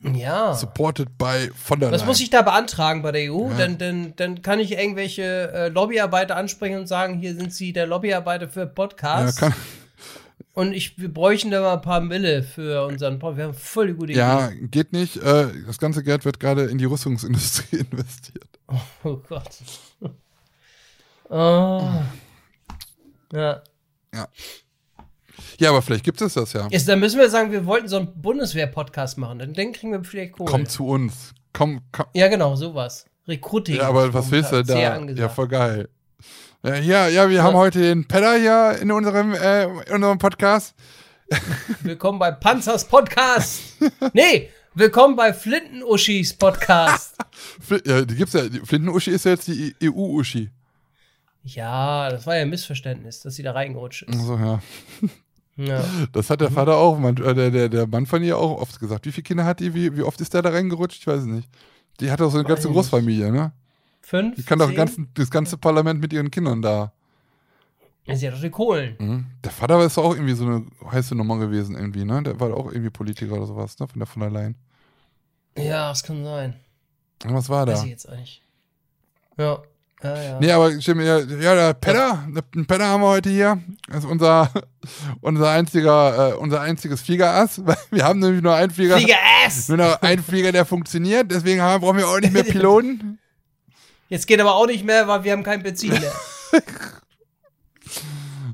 Ja. 0.01 0.53
Supported 0.53 1.17
by 1.17 1.51
von 1.53 1.81
der 1.81 1.91
Was 1.91 2.05
muss 2.05 2.21
ich 2.21 2.29
da 2.29 2.41
beantragen 2.41 3.01
bei 3.01 3.11
der 3.11 3.33
EU? 3.33 3.49
Ja. 3.49 3.57
Dann, 3.57 3.77
dann, 3.77 4.13
dann 4.15 4.41
kann 4.41 4.61
ich 4.61 4.71
irgendwelche 4.71 5.51
äh, 5.51 5.67
Lobbyarbeiter 5.67 6.37
ansprechen 6.37 6.79
und 6.79 6.87
sagen, 6.87 7.15
hier 7.15 7.35
sind 7.35 7.53
sie 7.53 7.73
der 7.73 7.85
Lobbyarbeiter 7.85 8.47
für 8.47 8.61
ja, 8.61 8.65
Podcasts. 8.65 9.41
kann, 9.41 9.53
und 10.53 10.73
ich, 10.73 10.97
wir 10.99 11.13
bräuchten 11.13 11.51
da 11.51 11.61
mal 11.61 11.75
ein 11.75 11.81
paar 11.81 12.01
Mille 12.01 12.43
für 12.43 12.85
unseren 12.85 13.19
Podcast. 13.19 13.37
Wir 13.37 13.43
haben 13.45 13.53
voll 13.53 13.87
die 13.87 13.93
gute 13.93 14.13
ja, 14.13 14.49
Idee. 14.49 14.67
geht 14.67 14.93
nicht. 14.93 15.17
Äh, 15.17 15.47
das 15.65 15.77
ganze 15.77 16.03
Geld 16.03 16.25
wird 16.25 16.39
gerade 16.39 16.65
in 16.65 16.77
die 16.77 16.85
Rüstungsindustrie 16.85 17.77
investiert. 17.91 18.59
Oh 19.03 19.17
Gott. 19.27 19.49
oh. 21.29 21.89
Ja. 23.31 23.61
Ja. 24.13 24.27
Ja, 25.59 25.69
aber 25.69 25.81
vielleicht 25.81 26.03
gibt 26.03 26.21
es 26.21 26.33
das 26.33 26.53
ja. 26.53 26.67
Jetzt, 26.69 26.87
dann 26.87 26.99
müssen 26.99 27.19
wir 27.19 27.29
sagen, 27.29 27.51
wir 27.51 27.65
wollten 27.65 27.87
so 27.87 27.97
einen 27.97 28.21
Bundeswehr-Podcast 28.21 29.17
machen. 29.17 29.39
Dann, 29.39 29.53
dann 29.53 29.71
kriegen 29.71 29.91
wir 29.91 30.03
vielleicht 30.03 30.33
Kohle. 30.33 30.49
Komm 30.49 30.65
zu 30.65 30.87
uns. 30.87 31.33
Komm, 31.53 31.81
komm. 31.91 32.07
Ja, 32.13 32.27
genau, 32.27 32.55
sowas. 32.55 33.05
Recruiting. 33.27 33.75
Ja, 33.77 33.89
aber 33.89 34.13
was 34.13 34.31
willst 34.31 34.51
du 34.51 34.63
Sehr 34.63 34.89
da? 34.89 34.95
angesagt. 34.95 35.19
Ja, 35.19 35.29
voll 35.29 35.47
geil. 35.47 35.89
Ja, 36.61 36.75
ja, 36.75 37.07
ja 37.07 37.29
wir 37.29 37.41
haben 37.41 37.55
heute 37.55 37.79
den 37.79 38.05
Pedder 38.05 38.37
hier 38.37 38.81
in 38.81 38.91
unserem, 38.91 39.33
äh, 39.33 39.63
in 39.63 39.93
unserem 39.93 40.17
Podcast. 40.17 40.75
Willkommen 41.83 42.19
bei 42.19 42.31
Panzers 42.31 42.85
Podcast. 42.85 43.61
nee, 44.13 44.49
willkommen 44.73 45.15
bei 45.15 45.31
Flinten-Uschis 45.31 46.33
Podcast. 46.33 47.15
Ja, 47.85 48.01
die 48.01 48.15
gibt's 48.15 48.33
ja. 48.33 48.41
Flinten-Uschi 48.65 49.11
ist 49.11 49.23
ja 49.23 49.31
jetzt 49.31 49.47
die 49.47 49.73
EU-Uschi. 49.81 50.49
ja, 51.43 52.09
das 52.09 52.27
war 52.27 52.35
ja 52.35 52.41
ein 52.41 52.49
Missverständnis, 52.49 53.21
dass 53.21 53.35
sie 53.35 53.43
da 53.43 53.53
reingerutscht 53.53 54.03
ist. 54.03 54.19
So, 54.19 54.35
ja. 54.35 54.61
Ja. 55.55 55.85
Das 56.11 56.29
hat 56.29 56.41
der 56.41 56.51
Vater 56.51 56.75
auch, 56.75 57.01
äh, 57.01 57.13
der, 57.13 57.51
der, 57.51 57.69
der 57.69 57.87
Mann 57.87 58.05
von 58.05 58.21
ihr 58.21 58.37
auch 58.37 58.59
oft 58.59 58.79
gesagt. 58.81 59.05
Wie 59.05 59.13
viele 59.13 59.23
Kinder 59.23 59.45
hat 59.45 59.61
die? 59.61 59.73
Wie, 59.73 59.95
wie 59.95 60.01
oft 60.01 60.19
ist 60.19 60.33
der 60.33 60.41
da 60.41 60.49
reingerutscht? 60.49 60.99
Ich 60.99 61.07
weiß 61.07 61.21
es 61.21 61.25
nicht. 61.25 61.47
Die 62.01 62.11
hat 62.11 62.19
doch 62.19 62.31
so 62.31 62.37
eine 62.37 62.47
ganze 62.47 62.69
Großfamilie, 62.69 63.31
ne? 63.31 63.53
Fünf? 64.09 64.35
Die 64.37 64.43
kann 64.43 64.57
doch 64.57 64.73
ganzen, 64.73 65.07
das 65.13 65.29
ganze 65.29 65.55
Parlament 65.55 66.01
mit 66.01 66.11
ihren 66.11 66.31
Kindern 66.31 66.63
da. 66.63 66.93
Ja, 68.05 68.15
Sie 68.15 68.25
hat 68.27 68.33
doch 68.33 68.41
die 68.41 68.49
Kohlen. 68.49 68.95
Mhm. 68.97 69.25
Der 69.43 69.51
Vater 69.51 69.79
ist 69.85 69.97
doch 69.97 70.03
auch 70.03 70.15
irgendwie 70.15 70.33
so 70.33 70.45
eine 70.45 70.65
heiße 70.91 71.13
Nummer 71.13 71.37
gewesen, 71.37 71.75
irgendwie, 71.75 72.05
ne? 72.05 72.23
Der 72.23 72.39
war 72.39 72.51
auch 72.57 72.71
irgendwie 72.71 72.89
Politiker 72.89 73.33
oder 73.33 73.45
sowas, 73.45 73.77
ne? 73.77 73.87
Von 73.87 73.99
der 73.99 74.07
von 74.07 74.21
der 74.21 74.31
Leyen. 74.31 74.55
Ja, 75.55 75.89
das 75.89 76.01
kann 76.01 76.23
sein. 76.23 76.55
Und 77.23 77.35
Was 77.35 77.49
war 77.49 77.67
Weiß 77.67 77.81
da? 77.81 77.85
ich 77.85 77.91
jetzt 77.91 78.09
eigentlich. 78.09 78.41
Ja. 79.37 79.59
Ja, 80.01 80.23
ja. 80.23 80.39
Nee, 80.39 80.51
aber 80.53 80.81
stimmt, 80.81 81.01
ja, 81.01 81.19
ja, 81.19 81.55
der 81.55 81.73
Pedder, 81.75 82.27
den 82.55 82.65
Pedder 82.65 82.87
haben 82.87 83.01
wir 83.01 83.09
heute 83.09 83.29
hier. 83.29 83.61
Das 83.89 84.05
ist 84.05 84.09
unser, 84.09 84.49
unser 85.21 85.51
einziger, 85.51 86.31
äh, 86.31 86.33
unser 86.33 86.61
einziges 86.61 87.01
Fliegerass. 87.01 87.61
Wir 87.91 88.05
haben 88.05 88.19
nämlich 88.19 88.41
nur 88.41 88.55
einen 88.55 88.71
Flieger. 88.71 88.97
Flieger 88.97 89.17
Ass! 89.45 89.67
Nur 89.67 89.77
noch 89.77 90.01
einen 90.01 90.23
Flieger, 90.23 90.51
der 90.53 90.65
funktioniert. 90.65 91.29
Deswegen 91.29 91.61
haben, 91.61 91.81
brauchen 91.81 91.97
wir 91.97 92.07
auch 92.07 92.19
nicht 92.19 92.33
mehr 92.33 92.43
Piloten. 92.45 93.19
Jetzt 94.09 94.27
geht 94.27 94.41
aber 94.41 94.55
auch 94.55 94.65
nicht 94.65 94.83
mehr, 94.83 95.07
weil 95.07 95.23
wir 95.23 95.31
haben 95.31 95.43
kein 95.43 95.63
Benzin 95.63 95.91
mehr. 95.91 96.13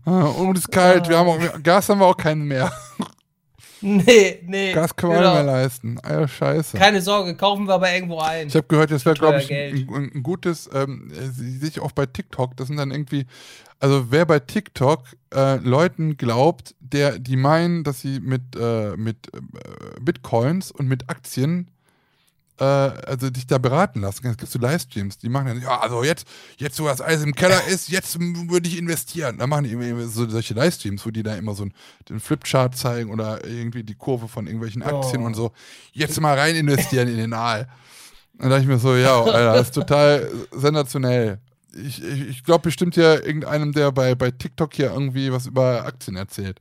Ah, 0.07 0.25
Und 0.25 0.55
es 0.55 0.65
ist 0.65 0.71
kalt. 0.71 1.09
Wir 1.09 1.17
haben 1.17 1.27
auch, 1.27 1.63
Gas 1.63 1.89
haben 1.89 1.99
wir 1.99 2.05
auch 2.05 2.15
keinen 2.15 2.43
mehr. 2.43 2.71
nee, 3.81 4.39
nee. 4.45 4.71
Gas 4.71 4.95
können 4.95 5.13
wir 5.13 5.17
genau. 5.17 5.31
auch 5.31 5.35
nicht 5.37 5.45
mehr 5.45 5.53
leisten. 5.53 5.99
Alter, 5.99 6.27
scheiße. 6.27 6.77
Keine 6.77 7.01
Sorge, 7.01 7.35
kaufen 7.35 7.67
wir 7.67 7.73
aber 7.73 7.91
irgendwo 7.91 8.19
ein. 8.19 8.47
Ich 8.47 8.55
habe 8.55 8.67
gehört, 8.67 8.91
das 8.91 9.03
wäre, 9.03 9.15
glaube 9.15 9.39
ich, 9.39 9.51
ein, 9.51 9.89
ein 10.13 10.21
gutes, 10.21 10.69
ähm, 10.71 11.11
äh, 11.11 11.29
sehe 11.31 11.69
ich 11.69 11.79
auch 11.79 11.91
bei 11.91 12.05
TikTok, 12.05 12.55
das 12.55 12.67
sind 12.67 12.77
dann 12.77 12.91
irgendwie, 12.91 13.25
also 13.79 14.11
wer 14.11 14.27
bei 14.27 14.37
TikTok 14.37 15.05
äh, 15.33 15.55
Leuten 15.55 16.17
glaubt, 16.17 16.75
der, 16.79 17.17
die 17.17 17.35
meinen, 17.35 17.83
dass 17.83 18.01
sie 18.01 18.19
mit, 18.19 18.55
äh, 18.55 18.95
mit 18.95 19.33
äh, 19.33 19.39
Bitcoins 19.99 20.69
und 20.69 20.87
mit 20.87 21.09
Aktien 21.09 21.71
äh, 22.59 22.63
also 22.63 23.29
dich 23.29 23.47
da 23.47 23.57
beraten 23.57 24.01
lassen. 24.01 24.25
Es 24.27 24.37
gibt 24.37 24.51
so 24.51 24.59
Livestreams, 24.59 25.17
die 25.17 25.29
machen 25.29 25.47
dann, 25.47 25.61
ja, 25.61 25.79
also 25.79 26.03
jetzt, 26.03 26.25
jetzt 26.57 26.79
wo 26.79 26.87
das 26.87 27.01
alles 27.01 27.23
im 27.23 27.35
Keller 27.35 27.63
ist, 27.67 27.89
jetzt 27.89 28.17
würde 28.19 28.67
ich 28.67 28.77
investieren. 28.77 29.37
Da 29.37 29.47
machen 29.47 29.65
die 29.65 29.71
immer 29.71 30.07
so 30.07 30.29
solche 30.29 30.53
Livestreams, 30.53 31.05
wo 31.05 31.11
die 31.11 31.23
da 31.23 31.35
immer 31.35 31.53
so 31.53 31.63
einen, 31.63 31.73
den 32.09 32.19
Flipchart 32.19 32.77
zeigen 32.77 33.11
oder 33.11 33.45
irgendwie 33.45 33.83
die 33.83 33.95
Kurve 33.95 34.27
von 34.27 34.47
irgendwelchen 34.47 34.83
Aktien 34.83 35.21
Oh. 35.23 35.25
und 35.25 35.33
so. 35.33 35.51
Jetzt 35.91 36.19
mal 36.21 36.37
rein 36.37 36.55
investieren 36.55 37.07
in 37.07 37.17
den 37.17 37.33
Aal. 37.33 37.67
Dann 38.37 38.49
dachte 38.49 38.63
ich 38.63 38.67
mir 38.67 38.79
so, 38.79 38.95
ja, 38.95 39.21
Alter, 39.21 39.53
das 39.53 39.67
ist 39.67 39.75
total 39.75 40.29
sensationell. 40.51 41.39
Ich, 41.73 42.01
ich, 42.03 42.29
ich 42.29 42.43
glaube 42.43 42.63
bestimmt 42.63 42.95
ja 42.95 43.15
irgendeinem, 43.15 43.71
der 43.73 43.91
bei, 43.91 44.15
bei 44.15 44.31
TikTok 44.31 44.73
hier 44.73 44.91
irgendwie 44.91 45.31
was 45.31 45.45
über 45.45 45.85
Aktien 45.85 46.15
erzählt. 46.15 46.59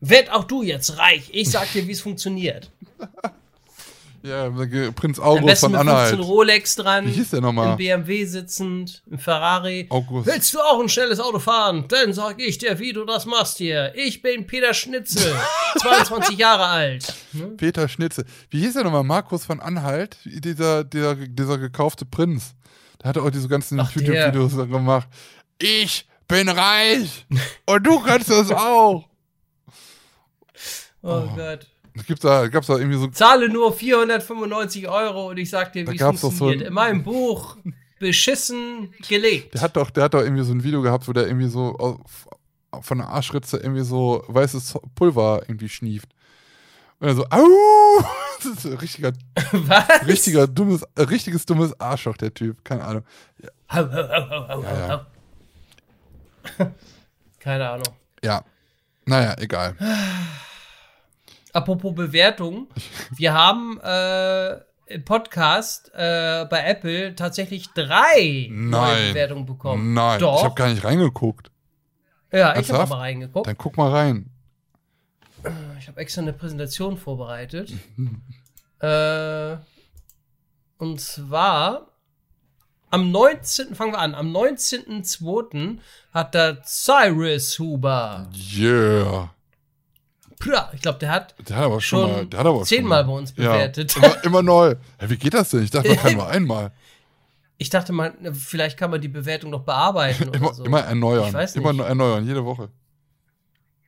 Werd 0.00 0.30
auch 0.30 0.44
du 0.44 0.62
jetzt 0.62 0.98
reich. 0.98 1.30
Ich 1.32 1.50
sag 1.50 1.72
dir, 1.72 1.86
wie 1.86 1.92
es 1.92 2.00
funktioniert. 2.00 2.70
Ja, 4.26 4.50
Prinz 4.90 5.20
August 5.20 5.60
von 5.60 5.70
mit 5.70 5.80
15 5.80 5.88
Anhalt. 5.88 6.18
Rolex 6.18 6.74
dran. 6.74 7.06
Wie 7.06 7.12
hieß 7.12 7.30
der 7.30 7.40
nochmal? 7.40 7.70
Im 7.72 7.76
BMW 7.76 8.24
sitzend, 8.24 9.02
im 9.08 9.18
Ferrari. 9.18 9.86
August. 9.88 10.26
Willst 10.26 10.52
du 10.52 10.58
auch 10.58 10.80
ein 10.80 10.88
schnelles 10.88 11.20
Auto 11.20 11.38
fahren? 11.38 11.84
Dann 11.88 12.12
sag 12.12 12.40
ich 12.40 12.58
dir, 12.58 12.78
wie 12.80 12.92
du 12.92 13.04
das 13.04 13.24
machst 13.24 13.58
hier. 13.58 13.92
Ich 13.94 14.22
bin 14.22 14.46
Peter 14.46 14.74
Schnitzel, 14.74 15.32
22 15.78 16.36
Jahre 16.36 16.66
alt. 16.66 17.14
Peter 17.56 17.86
Schnitze. 17.88 18.24
Wie 18.50 18.58
hieß 18.60 18.74
der 18.74 18.82
nochmal? 18.84 19.04
Markus 19.04 19.44
von 19.44 19.60
Anhalt? 19.60 20.18
Dieser, 20.24 20.82
dieser, 20.82 21.14
dieser 21.14 21.58
gekaufte 21.58 22.04
Prinz. 22.04 22.56
Der 23.00 23.10
hatte 23.10 23.22
auch 23.22 23.30
diese 23.30 23.48
ganzen. 23.48 23.78
YouTube-Videos 23.78 24.56
gemacht. 24.56 25.06
Ich 25.60 26.08
bin 26.26 26.48
reich 26.48 27.26
und 27.66 27.86
du 27.86 28.00
kannst 28.00 28.30
das 28.30 28.50
auch. 28.50 29.04
Oh, 31.08 31.22
Gott. 31.36 31.68
Gibt 32.06 32.22
da, 32.24 32.48
gab's 32.48 32.66
da 32.66 32.76
irgendwie 32.76 32.98
so 32.98 33.06
Zahle 33.08 33.48
nur 33.48 33.72
495 33.72 34.88
Euro 34.88 35.30
und 35.30 35.38
ich 35.38 35.48
sag 35.50 35.72
dir, 35.72 35.86
wie 35.90 35.94
es 35.96 36.00
so 36.00 36.12
funktioniert. 36.30 36.60
ein- 36.62 36.66
In 36.68 36.72
meinem 36.74 37.02
Buch 37.02 37.56
beschissen 37.98 38.92
gelegt. 39.08 39.54
Der 39.54 39.62
hat 39.62 39.76
doch, 39.76 39.90
der 39.90 40.04
hat 40.04 40.14
doch 40.14 40.20
irgendwie 40.20 40.44
so 40.44 40.52
ein 40.52 40.62
Video 40.62 40.82
gehabt, 40.82 41.08
wo 41.08 41.12
der 41.12 41.26
irgendwie 41.26 41.48
so 41.48 41.74
auf, 41.76 42.28
von 42.82 42.98
der 42.98 43.08
Arschritze 43.08 43.56
irgendwie 43.56 43.82
so 43.84 44.22
weißes 44.28 44.78
Pulver 44.94 45.40
irgendwie 45.48 45.68
schnieft. 45.68 46.08
Und 47.00 47.08
er 47.08 47.14
so, 47.14 47.24
au! 47.30 47.46
Das 48.38 48.46
ist 48.58 48.66
ein 48.66 48.74
richtiger, 48.74 49.12
Was? 49.52 50.06
richtiger 50.06 50.46
dummes, 50.46 50.82
äh, 50.94 51.02
richtiges 51.02 51.46
dummes 51.46 51.78
Arschloch, 51.80 52.18
der 52.18 52.34
Typ. 52.34 52.62
Keine 52.64 52.84
Ahnung. 52.84 53.02
Hau, 53.72 53.78
hau, 53.90 54.08
hau, 54.08 54.48
hau, 54.48 54.62
Ja, 54.62 54.88
ja. 54.88 55.06
Keine 57.40 57.70
Ahnung. 57.70 57.86
Ja. 58.22 58.44
Naja, 59.06 59.34
egal. 59.38 59.74
Apropos 61.56 61.94
Bewertung, 61.94 62.68
wir 63.16 63.32
haben 63.32 63.80
äh, 63.80 64.60
im 64.92 65.04
Podcast 65.06 65.90
äh, 65.94 66.44
bei 66.50 66.62
Apple 66.66 67.14
tatsächlich 67.14 67.68
drei 67.72 68.48
neue 68.50 68.70
Nein. 68.70 69.08
Bewertungen 69.08 69.46
bekommen. 69.46 69.94
Nein, 69.94 70.20
Doch. 70.20 70.36
ich 70.36 70.44
habe 70.44 70.54
gar 70.54 70.68
nicht 70.68 70.84
reingeguckt. 70.84 71.50
ja, 72.30 72.58
ich 72.58 72.70
habe 72.70 72.90
mal 72.90 72.98
reingeguckt. 72.98 73.46
Dann 73.46 73.56
guck 73.56 73.78
mal 73.78 73.90
rein. 73.90 74.30
Ich 75.78 75.88
habe 75.88 75.98
extra 75.98 76.20
eine 76.20 76.34
Präsentation 76.34 76.98
vorbereitet. 76.98 77.72
äh, 78.80 79.56
und 80.76 81.00
zwar 81.00 81.86
am 82.90 83.10
19. 83.10 83.74
fangen 83.74 83.92
wir 83.92 83.98
an. 83.98 84.14
Am 84.14 84.30
19.02. 84.30 85.78
hat 86.12 86.34
der 86.34 86.62
Cyrus 86.64 87.58
Huber. 87.58 88.28
Yeah. 88.54 89.30
Ich 90.74 90.80
glaube, 90.82 90.98
der 90.98 91.10
hat 91.10 91.34
Der 91.48 91.56
hat 91.56 91.64
aber 91.64 91.80
schon, 91.80 92.00
Schon 92.00 92.12
mal, 92.12 92.26
der 92.26 92.40
hat 92.40 92.46
aber 92.46 92.62
zehnmal 92.62 93.04
bei 93.04 93.12
uns 93.12 93.32
bewertet. 93.32 93.94
Ja, 93.94 94.02
immer, 94.06 94.24
immer 94.24 94.42
neu. 94.42 94.74
Ja, 95.00 95.10
wie 95.10 95.16
geht 95.16 95.34
das 95.34 95.50
denn? 95.50 95.62
Ich 95.62 95.70
dachte, 95.70 95.88
man 95.88 95.98
kann 95.98 96.14
nur 96.14 96.28
einmal. 96.28 96.72
Ich 97.58 97.70
dachte 97.70 97.92
mal, 97.92 98.12
vielleicht 98.34 98.76
kann 98.76 98.90
man 98.90 99.00
die 99.00 99.08
Bewertung 99.08 99.50
noch 99.50 99.62
bearbeiten 99.62 100.24
Immer, 100.34 100.46
oder 100.48 100.54
so. 100.54 100.64
immer 100.64 100.80
erneuern. 100.80 101.28
Ich 101.28 101.32
weiß 101.34 101.56
Immer 101.56 101.70
nicht. 101.72 101.78
nur 101.78 101.86
erneuern, 101.86 102.26
jede 102.26 102.44
Woche. 102.44 102.68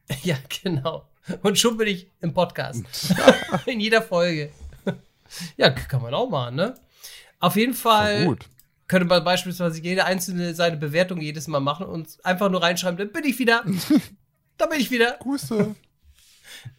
Ja, 0.22 0.36
genau. 0.62 1.06
Und 1.42 1.58
schon 1.58 1.76
bin 1.76 1.86
ich 1.88 2.08
im 2.22 2.32
Podcast. 2.32 2.82
In 3.66 3.78
jeder 3.80 4.00
Folge. 4.00 4.50
ja, 5.58 5.68
kann 5.68 6.00
man 6.00 6.14
auch 6.14 6.30
machen, 6.30 6.56
ne? 6.56 6.72
Auf 7.40 7.56
jeden 7.56 7.74
Fall 7.74 8.24
gut. 8.24 8.46
könnte 8.86 9.06
man 9.06 9.22
beispielsweise 9.22 9.82
jede 9.82 10.06
einzelne 10.06 10.54
seine 10.54 10.78
Bewertung 10.78 11.20
jedes 11.20 11.46
Mal 11.46 11.60
machen 11.60 11.84
und 11.86 12.16
einfach 12.24 12.50
nur 12.50 12.62
reinschreiben, 12.62 12.96
dann 12.96 13.12
bin 13.12 13.24
ich 13.30 13.38
wieder. 13.38 13.62
da 14.56 14.64
bin 14.64 14.80
ich 14.80 14.90
wieder. 14.90 15.18
Grüße. 15.20 15.74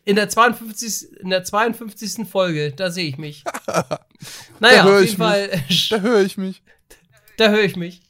In 0.06 0.16
der 0.16 0.30
52. 0.30 1.20
In 1.20 1.30
der 1.30 1.44
52. 1.44 2.28
Folge, 2.28 2.72
da 2.72 2.92
sehe 2.92 3.08
ich 3.08 3.18
mich. 3.18 3.44
Naja, 4.60 4.84
auf 4.84 5.02
jeden 5.02 5.16
Fall. 5.16 5.50
Da 5.90 6.02
höre 6.02 6.20
ich 6.20 6.38
mich. 6.38 6.62
Da 7.38 7.48
höre 7.48 7.64
ich 7.64 7.78
mich. 7.78 8.02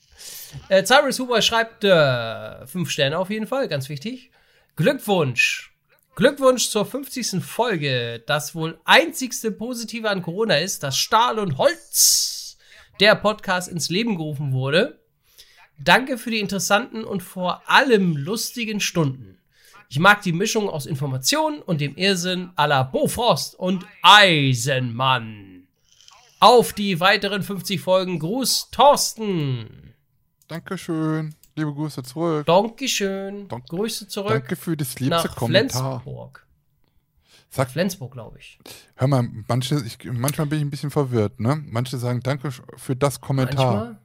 Äh, 0.67 0.83
Cyrus 0.83 1.19
Huber 1.19 1.43
schreibt 1.43 1.83
äh, 1.83 2.65
fünf 2.65 2.89
Sterne 2.89 3.19
auf 3.19 3.29
jeden 3.29 3.45
Fall, 3.45 3.67
ganz 3.67 3.89
wichtig. 3.89 4.31
Glückwunsch. 4.75 5.73
Glückwunsch 6.15 6.69
zur 6.69 6.85
50. 6.85 7.43
Folge. 7.43 8.23
Das 8.25 8.55
wohl 8.55 8.79
einzigste 8.85 9.51
Positive 9.51 10.09
an 10.09 10.21
Corona 10.21 10.57
ist, 10.57 10.83
dass 10.83 10.97
Stahl 10.97 11.39
und 11.39 11.57
Holz 11.57 12.57
der 12.99 13.15
Podcast 13.15 13.69
ins 13.69 13.89
Leben 13.89 14.17
gerufen 14.17 14.51
wurde. 14.51 14.99
Danke 15.77 16.17
für 16.17 16.31
die 16.31 16.39
interessanten 16.39 17.05
und 17.05 17.23
vor 17.23 17.61
allem 17.69 18.17
lustigen 18.17 18.81
Stunden. 18.81 19.38
Ich 19.91 19.97
mag 19.99 20.21
die 20.21 20.33
Mischung 20.33 20.69
aus 20.69 20.85
Informationen 20.85 21.61
und 21.63 21.81
dem 21.81 21.95
Irrsinn 21.95 22.51
la 22.55 22.83
Bofrost 22.83 23.55
und 23.55 23.85
Eisenmann. 24.03 25.67
Auf 26.39 26.73
die 26.73 26.99
weiteren 26.99 27.41
50 27.41 27.81
Folgen. 27.81 28.19
Gruß, 28.19 28.69
Thorsten. 28.71 29.95
Dankeschön. 30.47 31.33
Liebe 31.55 31.73
Grüße 31.73 32.03
zurück. 32.03 32.45
Dankeschön. 32.45 33.47
Dank- 33.47 33.67
Grüße 33.67 34.07
zurück 34.07 34.29
Danke 34.31 34.55
für 34.55 34.77
das 34.77 34.99
liebste 34.99 35.27
nach 35.27 35.35
Kommentar. 35.35 36.01
Flensburg. 36.01 36.45
Sag, 37.49 37.71
Flensburg, 37.71 38.11
glaube 38.13 38.37
ich. 38.37 38.59
hör 38.95 39.07
mal, 39.07 39.27
manche, 39.47 39.83
ich, 39.83 39.97
manchmal 40.05 40.45
bin 40.45 40.59
ich 40.59 40.65
ein 40.65 40.69
bisschen 40.69 40.91
verwirrt, 40.91 41.39
ne? 41.39 41.61
Manche 41.65 41.97
sagen 41.97 42.19
Danke 42.21 42.51
für 42.51 42.95
das 42.95 43.19
Kommentar. 43.19 43.73
Manchmal. 43.75 43.97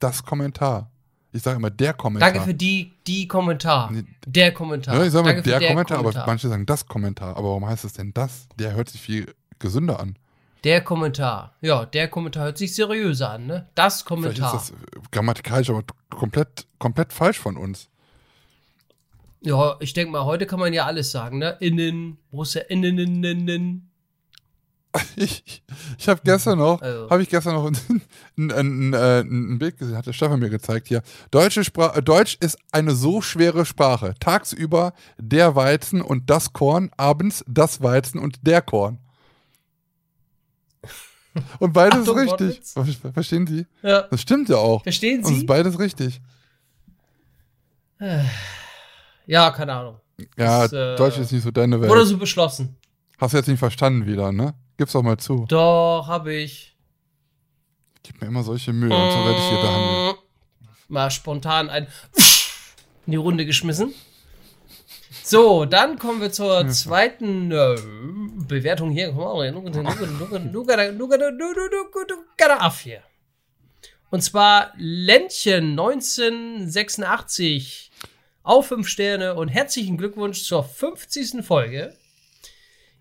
Das 0.00 0.24
Kommentar. 0.24 0.90
Ich 1.32 1.42
sage 1.42 1.56
immer 1.56 1.70
der 1.70 1.92
Kommentar. 1.92 2.32
Danke 2.32 2.46
für 2.46 2.54
die, 2.54 2.92
die 3.06 3.28
Kommentar. 3.28 3.90
Nee. 3.92 4.04
Der 4.26 4.52
Kommentar. 4.52 4.96
Ja, 4.96 5.04
ich 5.04 5.12
sage 5.12 5.26
Danke 5.26 5.42
für 5.42 5.58
der, 5.58 5.68
Kommentar, 5.68 5.98
aber 5.98 6.24
manche 6.26 6.48
sagen 6.48 6.64
das 6.64 6.86
Kommentar. 6.86 7.36
Aber 7.36 7.48
warum 7.48 7.66
heißt 7.66 7.84
es 7.84 7.92
denn 7.92 8.14
das? 8.14 8.48
Der 8.58 8.72
hört 8.74 8.88
sich 8.88 9.00
viel 9.00 9.34
gesünder 9.58 10.00
an. 10.00 10.16
Der 10.64 10.80
Kommentar. 10.82 11.54
Ja, 11.60 11.84
der 11.84 12.08
Kommentar 12.08 12.44
hört 12.44 12.58
sich 12.58 12.74
seriöser 12.74 13.30
an, 13.30 13.46
ne? 13.46 13.68
Das 13.74 14.02
Vielleicht 14.02 14.06
Kommentar. 14.06 14.54
ist 14.54 14.70
das 14.70 14.70
äh, 14.70 15.00
grammatikalisch 15.12 15.70
aber 15.70 15.84
komplett, 16.10 16.66
komplett 16.78 17.12
falsch 17.12 17.38
von 17.38 17.56
uns. 17.56 17.88
Ja, 19.40 19.76
ich 19.78 19.92
denke 19.92 20.12
mal, 20.12 20.24
heute 20.24 20.46
kann 20.46 20.58
man 20.58 20.72
ja 20.72 20.86
alles 20.86 21.12
sagen, 21.12 21.38
ne? 21.38 21.56
Innen, 21.60 22.18
Borussia 22.30 22.62
innen, 22.62 22.98
innen, 22.98 23.24
innen. 23.24 23.87
Ich, 25.16 25.62
ich 25.98 26.08
habe 26.08 26.20
gestern 26.24 26.58
noch, 26.58 26.80
Also. 26.80 27.10
habe 27.10 27.22
ich 27.22 27.28
gestern 27.28 27.54
noch 27.54 27.66
ein, 27.66 28.02
ein, 28.38 28.50
ein, 28.50 28.92
äh, 28.94 29.20
ein 29.20 29.58
Bild 29.58 29.76
gesehen, 29.76 29.96
hat 29.96 30.06
der 30.06 30.12
Stefan 30.14 30.40
mir 30.40 30.48
gezeigt 30.48 30.88
hier. 30.88 31.02
Deutsche 31.30 31.62
Spra 31.62 31.94
äh, 31.96 32.02
Deutsch 32.02 32.36
ist 32.40 32.58
eine 32.72 32.94
so 32.94 33.20
schwere 33.20 33.66
Sprache. 33.66 34.14
Tagsüber 34.18 34.94
der 35.18 35.54
Weizen 35.54 36.00
und 36.00 36.30
das 36.30 36.52
Korn, 36.52 36.90
abends 36.96 37.44
das 37.46 37.82
Weizen 37.82 38.18
und 38.18 38.46
der 38.46 38.62
Korn. 38.62 38.98
Und 41.58 41.72
beides 41.74 42.00
Achtung, 42.00 42.18
ist 42.18 42.40
richtig. 42.40 42.60
Ver- 43.00 43.12
Verstehen 43.12 43.46
Sie? 43.46 43.66
Ja. 43.82 44.02
Das 44.10 44.20
stimmt 44.22 44.48
ja 44.48 44.56
auch. 44.56 44.82
Verstehen 44.82 45.18
Und 45.18 45.26
es 45.26 45.30
ist 45.32 45.40
Sie? 45.40 45.46
beides 45.46 45.78
richtig. 45.78 46.20
Ja, 49.26 49.50
keine 49.50 49.72
Ahnung. 49.74 50.00
Ja, 50.36 50.62
Das, 50.62 50.72
äh, 50.72 50.96
Deutsch 50.96 51.18
ist 51.18 51.30
nicht 51.32 51.42
so 51.44 51.50
deine 51.50 51.80
Welt. 51.80 51.90
Wurde 51.90 52.06
so 52.06 52.16
beschlossen. 52.16 52.76
Hast 53.18 53.34
du 53.34 53.36
jetzt 53.38 53.48
nicht 53.48 53.58
verstanden 53.58 54.06
wieder, 54.06 54.32
ne? 54.32 54.54
Gib's 54.78 54.92
doch 54.92 55.02
mal 55.02 55.18
zu. 55.18 55.44
Doch, 55.48 56.06
habe 56.06 56.32
ich. 56.32 56.76
Gib 58.04 58.20
mir 58.20 58.28
immer 58.28 58.44
solche 58.44 58.72
Mühe 58.72 58.94
und 58.94 59.10
so 59.10 59.18
werde 59.18 59.38
ich 59.38 59.48
hier 59.48 59.60
behandelt. 59.60 60.18
Mal 60.88 61.10
spontan 61.10 61.68
ein 61.68 61.88
in 63.06 63.12
die 63.12 63.16
Runde 63.16 63.44
geschmissen. 63.44 63.92
So, 65.24 65.64
dann 65.64 65.98
kommen 65.98 66.20
wir 66.20 66.30
zur 66.30 66.68
zweiten 66.68 67.50
äh, 67.50 67.74
Bewertung 68.46 68.92
hier. 68.92 69.16
Hier. 72.82 73.02
Und 74.10 74.22
zwar 74.22 74.72
Ländchen 74.76 75.70
1986 75.70 77.90
auf 78.44 78.68
5 78.68 78.86
Sterne 78.86 79.34
und 79.34 79.48
herzlichen 79.48 79.98
Glückwunsch 79.98 80.44
zur 80.44 80.62
50. 80.62 81.44
Folge. 81.44 81.97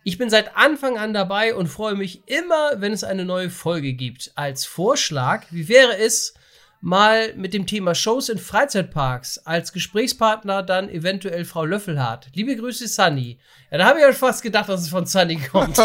Ich 0.07 0.17
bin 0.17 0.29
seit 0.29 0.55
Anfang 0.55 0.97
an 0.97 1.13
dabei 1.13 1.53
und 1.53 1.67
freue 1.67 1.95
mich 1.95 2.25
immer, 2.29 2.71
wenn 2.77 2.93
es 2.93 3.03
eine 3.03 3.25
neue 3.25 3.49
Folge 3.49 3.91
gibt. 3.91 4.31
Als 4.35 4.63
Vorschlag, 4.63 5.43
wie 5.51 5.67
wäre 5.67 5.97
es, 5.97 6.33
mal 6.79 7.33
mit 7.35 7.53
dem 7.53 7.67
Thema 7.67 7.93
Shows 7.93 8.29
in 8.29 8.37
Freizeitparks 8.37 9.39
als 9.39 9.73
Gesprächspartner 9.73 10.63
dann 10.63 10.87
eventuell 10.87 11.43
Frau 11.43 11.65
Löffelhardt. 11.65 12.29
Liebe 12.33 12.55
Grüße, 12.55 12.87
Sunny. 12.87 13.37
Ja, 13.69 13.79
da 13.79 13.85
habe 13.87 13.99
ich 13.99 14.05
ja 14.05 14.13
fast 14.13 14.43
gedacht, 14.43 14.69
dass 14.69 14.79
es 14.79 14.87
von 14.87 15.05
Sunny 15.05 15.35
kommt. 15.51 15.75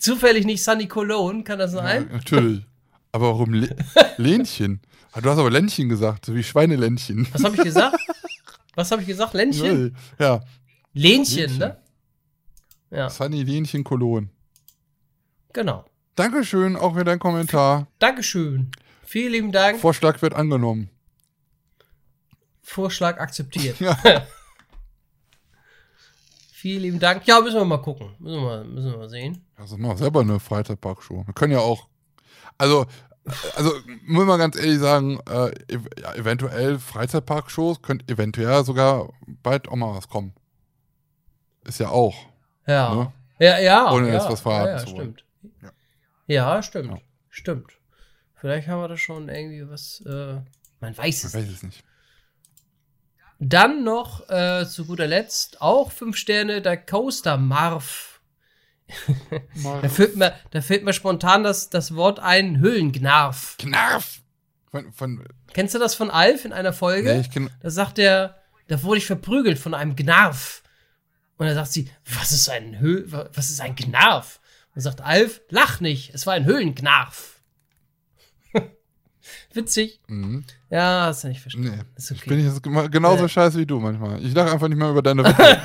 Zufällig 0.00 0.46
nicht 0.46 0.64
Sunny 0.64 0.88
Cologne, 0.88 1.44
kann 1.44 1.58
das 1.58 1.74
Ja, 1.74 1.82
sein? 1.82 2.08
natürlich. 2.10 2.62
Aber 3.12 3.26
warum 3.26 3.52
Le 3.52 3.76
Lähnchen? 4.16 4.80
Ah, 5.12 5.20
Du 5.20 5.28
hast 5.28 5.36
aber 5.38 5.50
Ländchen 5.50 5.90
gesagt, 5.90 6.24
so 6.24 6.34
wie 6.34 6.42
Schweineländchen. 6.42 7.28
Was 7.32 7.44
habe 7.44 7.56
ich 7.56 7.62
gesagt? 7.62 7.98
Was 8.74 8.90
habe 8.90 9.02
ich 9.02 9.08
gesagt? 9.08 9.34
Ländchen? 9.34 9.96
Ja, 10.18 10.40
Lähnchen, 10.94 11.38
Lähnchen. 11.38 11.58
ne? 11.58 11.76
Ja, 12.90 13.08
Sunny 13.10 13.42
Lähnchen 13.42 13.84
Kolon. 13.84 14.30
genau. 15.52 15.84
Dankeschön, 16.14 16.76
auch 16.76 16.92
für 16.94 17.04
deinen 17.04 17.18
Kommentar. 17.18 17.86
Dankeschön. 17.98 18.70
Vielen 19.02 19.32
lieben 19.32 19.52
Dank. 19.52 19.80
Vorschlag 19.80 20.20
wird 20.20 20.34
angenommen. 20.34 20.90
Vorschlag 22.62 23.18
akzeptiert. 23.18 23.80
Ja. 23.80 23.96
Vielen 26.52 26.82
lieben 26.82 27.00
Dank. 27.00 27.26
Ja, 27.26 27.40
müssen 27.40 27.56
wir 27.56 27.64
mal 27.64 27.78
gucken. 27.82 28.14
Müssen 28.20 28.36
wir 28.36 28.42
mal, 28.42 28.64
müssen 28.64 28.90
wir 28.92 28.98
mal 28.98 29.08
sehen. 29.08 29.44
Also 29.56 29.76
mal 29.76 29.96
selber 29.96 30.20
eine 30.20 30.38
Freizeitparkshow. 30.38 31.26
Wir 31.26 31.34
können 31.34 31.52
ja 31.54 31.58
auch. 31.58 31.88
Also, 32.56 32.86
also 33.56 33.72
muss 34.04 34.24
man 34.26 34.38
ganz 34.38 34.56
ehrlich 34.56 34.78
sagen, 34.78 35.20
äh, 35.28 35.52
ev 35.72 35.86
ja, 36.00 36.14
eventuell 36.14 36.78
Freizeitparkshows 36.78 37.82
könnte 37.82 38.12
eventuell 38.12 38.64
sogar 38.64 39.12
bald 39.26 39.68
auch 39.68 39.76
mal 39.76 39.94
was 39.94 40.08
kommen. 40.08 40.34
Ist 41.64 41.78
ja 41.78 41.88
auch. 41.88 42.14
Ja. 42.66 42.94
Ne? 42.94 43.12
Ja, 43.38 43.58
ja. 43.58 43.92
Ohne 43.92 44.08
ja, 44.08 44.14
jetzt 44.14 44.28
was 44.28 44.40
verraten 44.40 44.66
ja, 44.66 44.78
ja, 44.78 44.86
zu 44.86 44.92
wollen. 44.92 45.18
stimmt. 45.18 45.24
Ja. 45.62 45.70
Ja, 46.26 46.62
stimmt. 46.62 47.02
Stimmt. 47.28 47.72
Vielleicht 48.34 48.68
haben 48.68 48.80
wir 48.80 48.88
da 48.88 48.96
schon 48.96 49.28
irgendwie 49.28 49.68
was. 49.68 50.02
Äh, 50.06 50.40
man 50.80 50.96
weiß 50.98 51.24
es 51.24 51.34
Ich 51.34 51.40
weiß 51.40 51.48
es 51.48 51.62
nicht. 51.62 51.84
Dann 53.38 53.84
noch 53.84 54.28
äh, 54.30 54.66
zu 54.66 54.84
guter 54.84 55.06
Letzt 55.06 55.60
auch 55.60 55.90
fünf 55.90 56.16
Sterne 56.16 56.62
der 56.62 56.76
Coaster 56.76 57.36
Marv. 57.36 58.11
Da 59.82 59.88
fällt 59.88 60.16
mir, 60.16 60.34
da 60.50 60.60
fällt 60.60 60.84
mir 60.84 60.92
spontan 60.92 61.42
das, 61.42 61.70
das 61.70 61.94
Wort 61.94 62.18
ein 62.20 62.58
Höhlengnarf. 62.58 63.56
Knarf! 63.58 64.20
Von, 64.70 64.92
von, 64.92 65.24
Kennst 65.52 65.74
du 65.74 65.78
das 65.78 65.94
von 65.94 66.10
Alf 66.10 66.44
in 66.44 66.52
einer 66.52 66.72
Folge? 66.72 67.12
nee, 67.14 67.20
ich 67.20 67.30
kenn, 67.30 67.50
Da 67.60 67.70
sagt 67.70 67.98
er, 67.98 68.36
da 68.68 68.82
wurde 68.82 68.98
ich 68.98 69.06
verprügelt 69.06 69.58
von 69.58 69.74
einem 69.74 69.96
Gnarf. 69.96 70.62
Und 71.36 71.46
dann 71.46 71.54
sagt 71.54 71.72
sie, 71.72 71.90
was 72.04 72.32
ist 72.32 72.48
ein 72.48 72.80
Hö 72.80 73.04
was 73.34 73.50
ist 73.50 73.60
ein 73.60 73.74
Gnarf? 73.74 74.40
Und 74.74 74.80
sagt 74.82 75.00
Alf, 75.00 75.40
lach 75.50 75.80
nicht, 75.80 76.14
es 76.14 76.26
war 76.26 76.34
ein 76.34 76.44
Höhlengnarf. 76.44 77.40
Witzig. 79.52 80.00
mhm. 80.08 80.44
Ja, 80.70 81.06
hast 81.06 81.24
du 81.24 81.28
nicht 81.28 81.40
verstanden. 81.40 81.70
Nee, 81.76 81.82
Ist 81.96 82.10
ich 82.10 82.20
okay. 82.22 82.30
bin 82.30 82.44
jetzt 82.46 82.62
genauso 82.62 83.22
Nee. 83.24 83.28
scheiße 83.28 83.58
wie 83.58 83.66
du 83.66 83.78
manchmal. 83.80 84.24
Ich 84.24 84.32
lache 84.34 84.52
einfach 84.52 84.68
nicht 84.68 84.78
mehr 84.78 84.88
über 84.90 85.02
deine 85.02 85.24
Witze. 85.24 85.60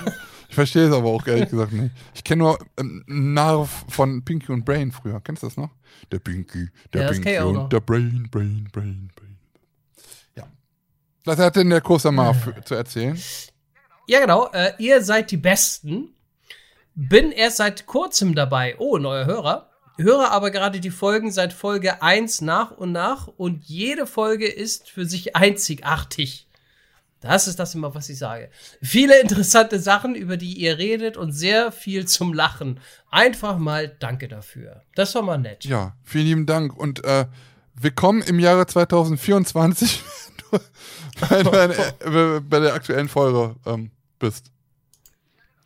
Ich 0.49 0.55
verstehe 0.55 0.87
es 0.87 0.93
aber 0.93 1.09
auch 1.09 1.25
ehrlich 1.27 1.49
gesagt 1.49 1.73
nicht. 1.73 1.93
Ich 2.13 2.23
kenne 2.23 2.43
nur 2.43 2.59
ähm, 2.79 3.03
Narv 3.07 3.85
von 3.89 4.23
Pinky 4.23 4.51
und 4.51 4.65
Brain 4.65 4.91
früher. 4.91 5.19
Kennst 5.21 5.43
du 5.43 5.47
das 5.47 5.57
noch? 5.57 5.71
Der 6.11 6.19
Pinky, 6.19 6.69
der 6.93 7.03
Ja, 7.03 7.11
Pinky 7.11 7.39
noch. 7.39 7.63
und 7.63 7.73
der 7.73 7.79
Brain, 7.79 8.27
Brain, 8.31 8.67
Brain, 8.71 9.09
Brain. 9.15 9.37
Ja. 10.35 10.47
Was 11.25 11.37
hat 11.39 11.55
denn 11.55 11.69
der 11.69 11.81
Marv 12.11 12.47
Äh. 12.47 12.63
zu 12.63 12.75
erzählen? 12.75 13.19
Ja, 14.07 14.21
genau. 14.21 14.49
Äh, 14.51 14.73
ihr 14.79 15.03
seid 15.03 15.31
die 15.31 15.37
Besten. 15.37 16.09
Bin 16.95 17.31
erst 17.31 17.57
seit 17.57 17.85
kurzem 17.85 18.33
dabei. 18.33 18.75
Oh, 18.79 18.97
neuer 18.97 19.25
Hörer. 19.25 19.69
Höre 19.97 20.31
aber 20.31 20.51
gerade 20.51 20.79
die 20.79 20.91
Folgen 20.91 21.31
seit 21.31 21.53
Folge 21.53 22.01
1 22.01 22.41
nach 22.41 22.71
und 22.71 22.91
nach 22.91 23.27
und 23.27 23.63
jede 23.65 24.05
Folge 24.07 24.47
ist 24.47 24.89
für 24.89 25.05
sich 25.05 25.35
einzigartig. 25.35 26.46
Das 27.19 27.47
ist 27.47 27.57
das 27.59 27.73
immer, 27.73 27.95
was 27.95 28.09
ich 28.09 28.17
sage. 28.19 28.49
Viele 28.81 29.19
interessante 29.19 29.79
Sachen, 29.79 30.13
über 30.13 30.37
die 30.37 30.53
ihr 30.53 30.77
redet 30.77 31.17
und 31.17 31.31
sehr 31.31 31.71
viel 31.71 32.05
zum 32.05 32.31
Lachen. 32.33 32.79
Einfach 33.09 33.57
mal 33.57 33.87
Danke 33.87 34.27
dafür. 34.27 34.83
Das 34.95 35.15
war 35.15 35.23
mal 35.23 35.37
nett. 35.39 35.65
Ja, 35.65 35.95
vielen 36.03 36.25
lieben 36.25 36.45
Dank. 36.45 36.77
Und 36.77 37.03
äh, 37.03 37.25
willkommen 37.73 38.21
im 38.21 38.39
Jahre 38.39 38.67
2024, 38.67 40.03
wenn 41.29 41.43
du 41.43 41.51
bei, 41.51 41.67
der- 41.67 42.39
bei 42.41 42.59
der 42.59 42.73
aktuellen 42.75 43.09
Folge 43.09 43.55
ähm, 43.65 43.89
bist. 44.19 44.51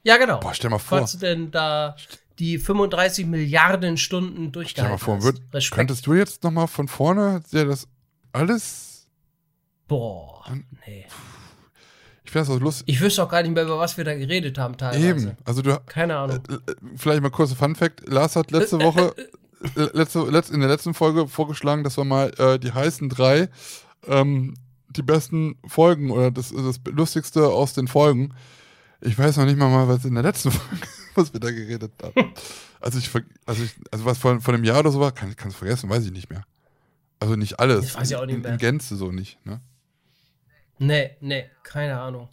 Ja, 0.03 0.17
genau. 0.17 0.39
Boah, 0.39 0.53
stell 0.53 0.69
mal 0.69 0.79
vor. 0.79 0.99
Falls 0.99 1.11
du 1.11 1.17
denn 1.17 1.51
da 1.51 1.95
die 2.39 2.57
35 2.59 3.25
Milliarden 3.27 3.97
Stunden 3.97 4.31
Stell 4.31 4.45
mal 4.45 4.51
durchgehalten 4.51 4.97
vor, 4.99 5.19
hast. 5.53 5.71
könntest 5.71 6.07
du 6.07 6.13
jetzt 6.13 6.43
nochmal 6.43 6.67
von 6.67 6.87
vorne 6.87 7.43
dir 7.51 7.65
das 7.65 7.87
alles. 8.31 9.05
Boah, 9.87 10.45
nee. 10.87 11.05
Ich 12.31 12.33
finde 12.33 12.47
das 12.47 12.55
so 12.55 12.63
lustig. 12.63 12.85
Ich 12.87 13.01
wüsste 13.01 13.23
auch 13.23 13.27
gar 13.27 13.41
nicht 13.43 13.53
mehr, 13.53 13.63
über 13.63 13.77
was 13.77 13.97
wir 13.97 14.05
da 14.05 14.15
geredet 14.15 14.57
haben 14.57 14.77
teilweise. 14.77 15.05
Eben. 15.05 15.31
Also 15.43 15.61
du 15.61 15.77
Keine 15.85 16.15
Ahnung. 16.15 16.39
äh, 16.47 16.53
äh, 16.53 16.75
vielleicht 16.95 17.21
mal 17.21 17.29
kurzer 17.29 17.57
Fun 17.57 17.75
Fact. 17.75 18.07
Lars 18.07 18.37
hat 18.37 18.51
letzte 18.51 18.79
Woche 18.79 19.13
äh, 19.75 19.89
letzte, 19.91 20.21
letzt, 20.21 20.49
in 20.49 20.61
der 20.61 20.69
letzten 20.69 20.93
Folge 20.93 21.27
vorgeschlagen, 21.27 21.83
dass 21.83 21.97
wir 21.97 22.05
mal 22.05 22.31
äh, 22.37 22.57
die 22.57 22.71
heißen 22.71 23.09
drei 23.09 23.49
ähm, 24.07 24.53
die 24.87 25.01
besten 25.01 25.57
Folgen 25.67 26.09
oder 26.09 26.31
das, 26.31 26.53
das 26.53 26.79
Lustigste 26.85 27.49
aus 27.49 27.73
den 27.73 27.89
Folgen. 27.89 28.33
Ich 29.01 29.19
weiß 29.19 29.35
noch 29.35 29.45
nicht 29.45 29.57
mal 29.57 29.89
was 29.89 30.05
in 30.05 30.13
der 30.13 30.23
letzten 30.23 30.51
Folge, 30.51 30.87
was 31.15 31.33
wir 31.33 31.41
da 31.41 31.51
geredet 31.51 31.91
haben. 32.01 32.31
Also 32.79 32.97
ich, 32.97 33.09
also 33.45 33.61
ich, 33.61 33.75
also 33.91 34.05
was 34.05 34.17
von, 34.17 34.39
von 34.39 34.55
einem 34.55 34.63
Jahr 34.63 34.79
oder 34.79 34.91
so 34.91 35.01
war, 35.01 35.11
kann 35.11 35.29
ich 35.29 35.45
es 35.45 35.53
vergessen, 35.53 35.89
weiß 35.89 36.05
ich 36.05 36.13
nicht 36.13 36.29
mehr. 36.29 36.45
Also 37.19 37.35
nicht 37.35 37.59
alles. 37.59 37.87
Das 37.87 37.95
weiß 37.97 38.11
ich 38.11 38.15
auch 38.15 38.25
nicht 38.25 38.35
in, 38.35 38.41
mehr. 38.41 38.53
in 38.53 38.57
Gänze 38.57 38.95
so 38.95 39.11
nicht, 39.11 39.45
ne? 39.45 39.59
Nee, 40.83 41.11
nee, 41.21 41.45
keine 41.63 41.99
Ahnung. 41.99 42.27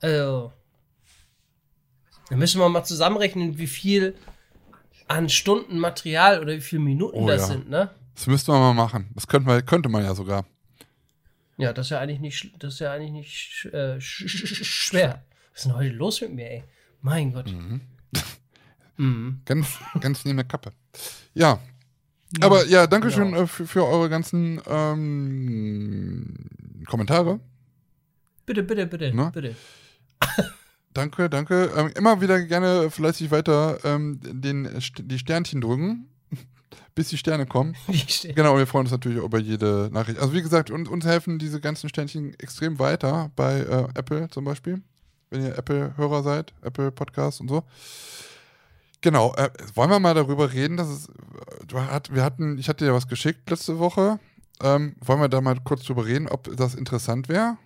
Also. 0.00 0.52
Dann 2.30 2.38
müssen 2.38 2.60
wir 2.60 2.68
mal 2.68 2.84
zusammenrechnen, 2.84 3.58
wie 3.58 3.66
viel 3.66 4.14
an 5.08 5.28
Stunden 5.28 5.78
Material 5.78 6.40
oder 6.40 6.52
wie 6.54 6.60
viele 6.60 6.80
Minuten 6.82 7.16
Oh 7.18 7.26
das 7.26 7.42
ja. 7.42 7.46
sind, 7.48 7.68
ne? 7.68 7.90
Das 8.14 8.26
müsste 8.28 8.52
man 8.52 8.60
mal 8.60 8.74
machen. 8.74 9.10
Das 9.14 9.26
könnte 9.26 9.48
man, 9.48 9.66
könnte 9.66 9.88
man 9.88 10.04
ja 10.04 10.14
sogar. 10.14 10.46
Ja, 11.58 11.72
das 11.72 11.86
ist 11.86 11.90
ja 11.90 11.98
eigentlich 11.98 12.20
nicht, 12.20 12.52
das 12.62 12.74
ist 12.74 12.80
ja 12.80 12.92
eigentlich 12.92 13.10
nicht 13.10 13.68
äh, 13.72 13.96
sch- 13.96 14.26
sch- 14.26 14.64
schwer. 14.64 15.24
Was 15.52 15.60
ist 15.62 15.64
denn 15.66 15.74
heute 15.74 15.94
los 15.94 16.20
mit 16.20 16.34
mir, 16.34 16.50
ey? 16.50 16.64
Mein 17.00 17.32
Gott. 17.32 17.52
Mhm. 18.96 19.40
Ganz, 19.44 19.78
ganz 20.00 20.24
neben 20.24 20.36
der 20.36 20.46
Kappe. 20.46 20.72
Ja. 21.34 21.58
Aber 22.40 22.64
ja, 22.66 22.86
danke 22.86 23.10
schön 23.10 23.34
äh, 23.34 23.46
für, 23.48 23.66
für 23.66 23.84
eure 23.84 24.08
ganzen 24.08 24.62
ähm, 24.66 26.34
Kommentare. 26.86 27.40
Bitte, 28.52 28.62
bitte, 28.64 28.86
bitte, 28.86 29.16
Ne? 29.16 29.30
bitte. 29.32 29.56
Danke, 30.94 31.30
danke. 31.30 31.70
Ähm, 31.74 31.90
immer 31.96 32.20
wieder 32.20 32.38
gerne 32.42 32.90
fleißig 32.90 33.30
weiter 33.30 33.78
ähm, 33.82 34.20
den, 34.22 34.68
die 34.98 35.18
Sternchen 35.18 35.62
drücken, 35.62 36.06
bis 36.94 37.08
die 37.08 37.16
Sterne 37.16 37.46
kommen. 37.46 37.74
Steht- 38.08 38.36
Genau, 38.36 38.58
wir 38.58 38.66
freuen 38.66 38.84
uns 38.84 38.90
natürlich 38.92 39.22
über 39.24 39.38
jede 39.38 39.88
Nachricht. 39.90 40.18
Also 40.20 40.34
wie 40.34 40.42
gesagt, 40.42 40.70
uns, 40.70 40.90
uns 40.90 41.06
helfen 41.06 41.38
diese 41.38 41.60
ganzen 41.62 41.88
Sternchen 41.88 42.34
extrem 42.38 42.78
weiter 42.78 43.30
bei 43.36 43.60
äh, 43.60 43.88
Apple 43.98 44.28
zum 44.28 44.44
Beispiel, 44.44 44.82
wenn 45.30 45.42
ihr 45.42 45.56
Apple-Hörer 45.56 46.22
seid, 46.22 46.52
Apple 46.60 46.92
Podcast 46.92 47.40
und 47.40 47.48
so. 47.48 47.62
Genau, 49.00 49.34
äh, 49.36 49.48
wollen 49.74 49.88
wir 49.90 49.98
mal 49.98 50.12
darüber 50.14 50.52
reden, 50.52 50.76
dass 50.76 50.88
es, 50.88 51.08
hat, 51.74 52.14
wir 52.14 52.22
hatten, 52.22 52.58
ich 52.58 52.68
hatte 52.68 52.84
dir 52.84 52.92
was 52.92 53.08
geschickt 53.08 53.48
letzte 53.48 53.78
Woche. 53.78 54.20
Ähm, 54.62 54.94
wollen 55.00 55.20
wir 55.20 55.28
da 55.30 55.40
mal 55.40 55.56
kurz 55.64 55.84
drüber 55.84 56.04
reden, 56.04 56.28
ob 56.28 56.54
das 56.54 56.74
interessant 56.74 57.30
wäre? 57.30 57.56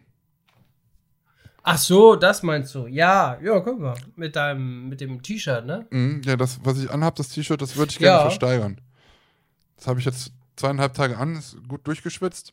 Ach 1.68 1.78
so, 1.78 2.14
das 2.14 2.44
meinst 2.44 2.72
du. 2.76 2.86
Ja, 2.86 3.38
ja, 3.42 3.58
guck 3.58 3.80
mal. 3.80 3.96
Mit 4.14 4.36
deinem, 4.36 4.88
mit 4.88 5.00
dem 5.00 5.20
T-Shirt, 5.20 5.66
ne? 5.66 5.84
Mhm, 5.90 6.22
ja, 6.24 6.36
das, 6.36 6.60
was 6.62 6.78
ich 6.80 6.88
anhab, 6.88 7.16
das 7.16 7.30
T-Shirt, 7.30 7.60
das 7.60 7.74
würde 7.76 7.90
ich 7.90 7.98
gerne 7.98 8.18
Ja. 8.18 8.20
versteigern. 8.22 8.80
Das 9.76 9.88
habe 9.88 9.98
ich 9.98 10.06
jetzt 10.06 10.30
zweieinhalb 10.54 10.94
Tage 10.94 11.18
an, 11.18 11.34
ist 11.34 11.56
gut 11.66 11.84
durchgeschwitzt. 11.88 12.52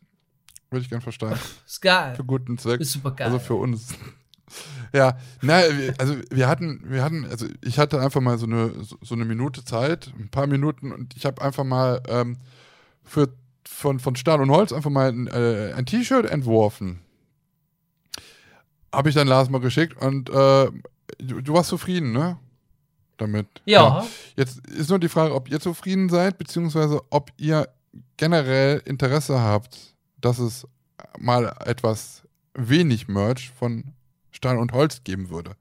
Würde 0.71 0.81
ich 0.81 0.89
gerne 0.89 1.03
versteigern. 1.03 1.37
Ist 1.67 1.81
geil. 1.83 2.15
Für 2.15 2.23
guten 2.23 2.57
Zweck. 2.57 2.81
Ist 2.81 2.93
super 2.93 3.11
geil. 3.11 3.27
Also 3.27 3.39
für 3.39 3.55
uns. 3.55 3.93
Ja, 4.93 5.17
na, 5.41 5.61
also 5.97 6.15
wir 6.29 6.47
hatten, 6.47 6.81
wir 6.85 7.03
hatten, 7.03 7.25
also 7.25 7.47
ich 7.61 7.79
hatte 7.79 7.99
einfach 8.01 8.21
mal 8.21 8.37
so 8.37 8.45
eine, 8.45 8.71
so 8.83 8.97
so 9.01 9.15
eine 9.15 9.25
Minute 9.25 9.65
Zeit, 9.65 10.13
ein 10.19 10.29
paar 10.29 10.45
Minuten 10.45 10.91
und 10.91 11.15
ich 11.15 11.25
habe 11.25 11.41
einfach 11.41 11.63
mal 11.63 12.03
ähm, 12.07 12.37
für, 13.03 13.29
von, 13.65 13.99
von 13.99 14.15
Stahl 14.15 14.41
und 14.41 14.51
Holz 14.51 14.71
einfach 14.71 14.91
mal 14.91 15.09
ein, 15.09 15.25
äh, 15.25 15.73
ein 15.75 15.87
T-Shirt 15.87 16.27
entworfen. 16.29 16.99
Habe 18.93 19.09
ich 19.09 19.15
dann 19.15 19.27
Lars 19.27 19.49
mal 19.49 19.59
geschickt 19.59 20.01
und 20.01 20.29
äh, 20.29 20.71
du, 21.17 21.41
du 21.41 21.53
warst 21.53 21.69
zufrieden, 21.69 22.11
ne? 22.11 22.37
Damit. 23.17 23.47
ja. 23.65 24.05
Jetzt 24.35 24.65
ist 24.67 24.89
nur 24.89 24.99
die 24.99 25.09
Frage, 25.09 25.35
ob 25.35 25.49
ihr 25.49 25.59
zufrieden 25.59 26.09
seid, 26.09 26.37
beziehungsweise 26.37 27.01
ob 27.09 27.31
ihr 27.37 27.69
generell 28.17 28.81
Interesse 28.85 29.39
habt, 29.39 29.93
dass 30.19 30.39
es 30.39 30.67
mal 31.19 31.55
etwas 31.65 32.23
wenig 32.53 33.07
Merch 33.07 33.51
von 33.51 33.93
Stahl 34.31 34.57
und 34.57 34.71
Holz 34.71 35.03
geben 35.03 35.29
würde. 35.29 35.55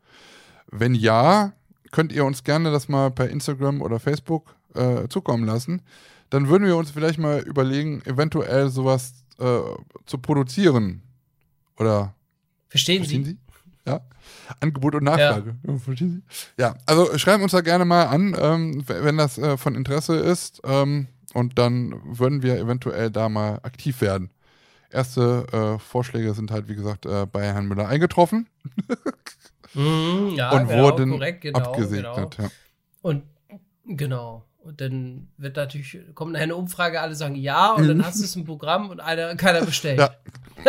Wenn 0.71 0.95
ja, 0.95 1.53
könnt 1.91 2.13
ihr 2.13 2.25
uns 2.25 2.43
gerne 2.43 2.73
das 2.73 2.89
mal 2.89 3.11
per 3.11 3.29
Instagram 3.29 3.83
oder 3.83 4.01
Facebook 4.01 4.57
äh, 4.75 5.09
zukommen 5.09 5.45
lassen. 5.45 5.83
Dann 6.31 6.49
würden 6.49 6.67
wir 6.67 6.77
uns 6.77 6.91
vielleicht 6.91 7.19
mal 7.19 7.41
überlegen, 7.41 8.03
eventuell 8.07 8.71
sowas 8.71 9.25
äh, 9.39 9.61
zu 10.07 10.19
produzieren. 10.19 11.03
Oder 11.79 12.15
Verstehen 12.73 13.03
Verstehen 13.03 13.25
Sie? 13.25 13.31
Sie? 13.33 13.39
Ja. 13.87 14.01
Angebot 14.61 14.95
und 14.95 15.05
Nachfrage. 15.05 15.57
Ja. 15.67 15.77
verstehen 15.77 16.25
Sie? 16.27 16.63
Ja, 16.63 16.75
also 16.87 17.19
schreiben 17.19 17.43
uns 17.43 17.53
da 17.53 17.61
gerne 17.61 17.85
mal 17.85 18.05
an, 18.05 18.35
ähm, 18.41 18.85
wenn 18.87 19.19
das 19.19 19.37
äh, 19.37 19.57
von 19.57 19.75
Interesse 19.75 20.17
ist. 20.17 20.63
Ähm, 20.65 21.09
und 21.35 21.59
dann 21.59 22.01
würden 22.05 22.43
wir 22.43 22.57
eventuell 22.59 23.11
da 23.11 23.29
mal 23.29 23.61
aktiv 23.63 24.01
werden. 24.01 24.31
Erste 24.91 25.47
äh, 25.53 25.79
Vorschläge 25.79 26.33
sind 26.35 26.51
halt, 26.51 26.69
wie 26.69 26.75
gesagt, 26.75 27.07
äh, 27.07 27.27
bei 27.27 27.45
Herrn 27.45 27.67
Müller 27.67 27.89
eingetroffen 27.89 28.47
Mhm, 29.75 30.35
ja, 30.37 30.51
und 30.51 30.69
genau, 30.69 30.83
wurden 30.83 31.11
korrekt, 31.11 31.41
genau, 31.41 31.59
abgesegnet. 31.59 32.15
Genau. 32.15 32.31
Ja. 32.39 32.51
Und 33.01 33.23
genau. 33.87 34.45
Und 34.59 34.81
dann 34.81 35.29
wird 35.39 35.57
natürlich, 35.57 35.99
kommt 36.15 36.37
eine 36.37 36.55
Umfrage, 36.55 37.01
alle 37.01 37.15
sagen 37.15 37.35
ja, 37.35 37.73
und 37.73 37.89
dann 37.89 38.05
hast 38.05 38.21
du 38.21 38.25
es 38.25 38.37
im 38.37 38.45
Programm 38.45 38.91
und 38.91 39.01
einer, 39.01 39.35
keiner 39.35 39.65
bestellt. 39.65 39.99
Ja. 39.99 40.15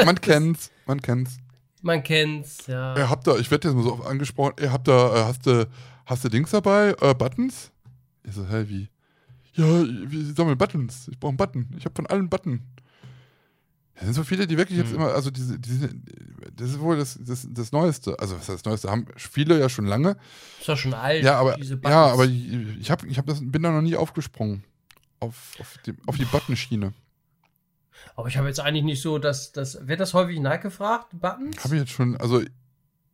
Man 0.04 0.16
kennt's, 0.22 0.72
man 0.88 1.02
kennt's. 1.02 1.38
Man 1.84 2.02
kennt's, 2.02 2.66
ja. 2.68 2.96
Ihr 2.98 3.10
habt 3.10 3.28
da, 3.28 3.36
ich 3.38 3.52
werde 3.52 3.68
jetzt 3.68 3.76
mal 3.76 3.84
so 3.84 3.94
oft 3.94 4.06
angesprochen, 4.08 4.54
ihr 4.60 4.72
habt 4.72 4.88
da, 4.88 5.16
äh, 5.16 5.24
hast 5.26 5.46
du, 5.46 5.68
hast 6.06 6.24
du 6.24 6.30
Dings 6.30 6.50
dabei, 6.52 6.96
äh, 7.02 7.14
Buttons? 7.14 7.72
Ich 8.24 8.34
so, 8.34 8.48
hä, 8.48 8.66
wie? 8.68 8.90
Ja, 9.54 9.66
wir 9.68 10.34
sammeln 10.34 10.58
Buttons. 10.58 11.10
Ich 11.10 11.20
brauche 11.20 11.30
einen 11.30 11.38
Button. 11.38 11.70
Ich 11.78 11.86
habe 11.86 11.94
von 11.94 12.08
allen 12.08 12.30
Button. 12.30 12.62
Da 13.96 14.06
sind 14.06 14.14
so 14.16 14.24
viele, 14.24 14.48
die 14.48 14.58
wirklich 14.58 14.80
jetzt 14.80 14.90
Hm. 14.90 14.96
immer, 14.96 15.14
also 15.14 15.30
diese, 15.30 15.60
diese, 15.60 15.90
das 16.56 16.70
ist 16.72 16.80
wohl 16.80 16.98
das, 16.98 17.20
das, 17.22 17.46
das 17.52 17.72
Neueste. 17.72 18.18
Also 18.20 18.34
was 18.36 18.50
heißt 18.50 18.60
das 18.60 18.66
Neueste? 18.66 18.90
Haben 18.90 19.06
viele 19.18 19.60
ja 19.60 19.70
schon 19.70 19.86
lange. 19.86 20.18
Ist 20.60 20.68
doch 20.70 20.78
schon 20.78 20.94
alt, 20.96 21.24
Ja, 21.24 21.38
aber, 21.40 21.56
diese 21.58 21.76
ja, 21.76 21.80
Buttons. 21.80 22.14
aber 22.14 22.26
ich, 22.26 22.80
ich, 22.80 22.90
hab, 22.90 23.04
ich 23.04 23.18
hab 23.20 23.28
das, 23.28 23.40
bin 23.42 23.62
da 23.62 23.72
noch 23.72 23.82
nie 23.84 23.96
aufgesprungen. 23.96 24.64
Auf, 25.20 25.54
auf 25.60 25.78
die, 25.86 25.94
auf 26.08 26.18
die 26.18 26.26
Buttonschiene. 26.26 26.94
Aber 28.16 28.28
ich 28.28 28.38
habe 28.38 28.48
jetzt 28.48 28.60
eigentlich 28.60 28.84
nicht 28.84 29.02
so, 29.02 29.18
dass 29.20 29.52
das. 29.52 29.88
Wird 29.88 30.00
das 30.00 30.14
häufig 30.14 30.40
nachgefragt, 30.40 31.08
Buttons? 31.14 31.64
Habe 31.64 31.76
ich 31.76 31.82
jetzt 31.82 31.92
schon, 31.92 32.16
also 32.18 32.42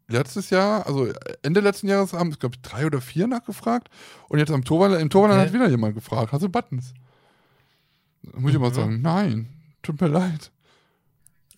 letztes 0.07 0.49
Jahr, 0.49 0.85
also 0.87 1.07
Ende 1.41 1.59
letzten 1.59 1.87
Jahres 1.87 2.13
haben 2.13 2.31
es, 2.31 2.39
glaube 2.39 2.55
ich, 2.55 2.61
drei 2.61 2.85
oder 2.85 2.99
vier 3.01 3.27
nachgefragt. 3.27 3.89
Und 4.27 4.39
jetzt 4.39 4.51
am 4.51 4.63
Torwand, 4.65 4.99
im 4.99 5.09
Torwand 5.09 5.33
Okay. 5.33 5.41
hat 5.45 5.53
wieder 5.53 5.69
jemand 5.69 5.95
gefragt, 5.95 6.31
hast 6.31 6.41
du 6.41 6.49
Buttons? 6.49 6.93
Da 8.23 8.39
muss 8.39 8.49
ich 8.51 8.55
immer 8.55 8.69
Mhm. 8.69 8.73
sagen, 8.73 9.01
nein, 9.01 9.49
tut 9.81 9.99
mir 10.01 10.07
leid. 10.07 10.51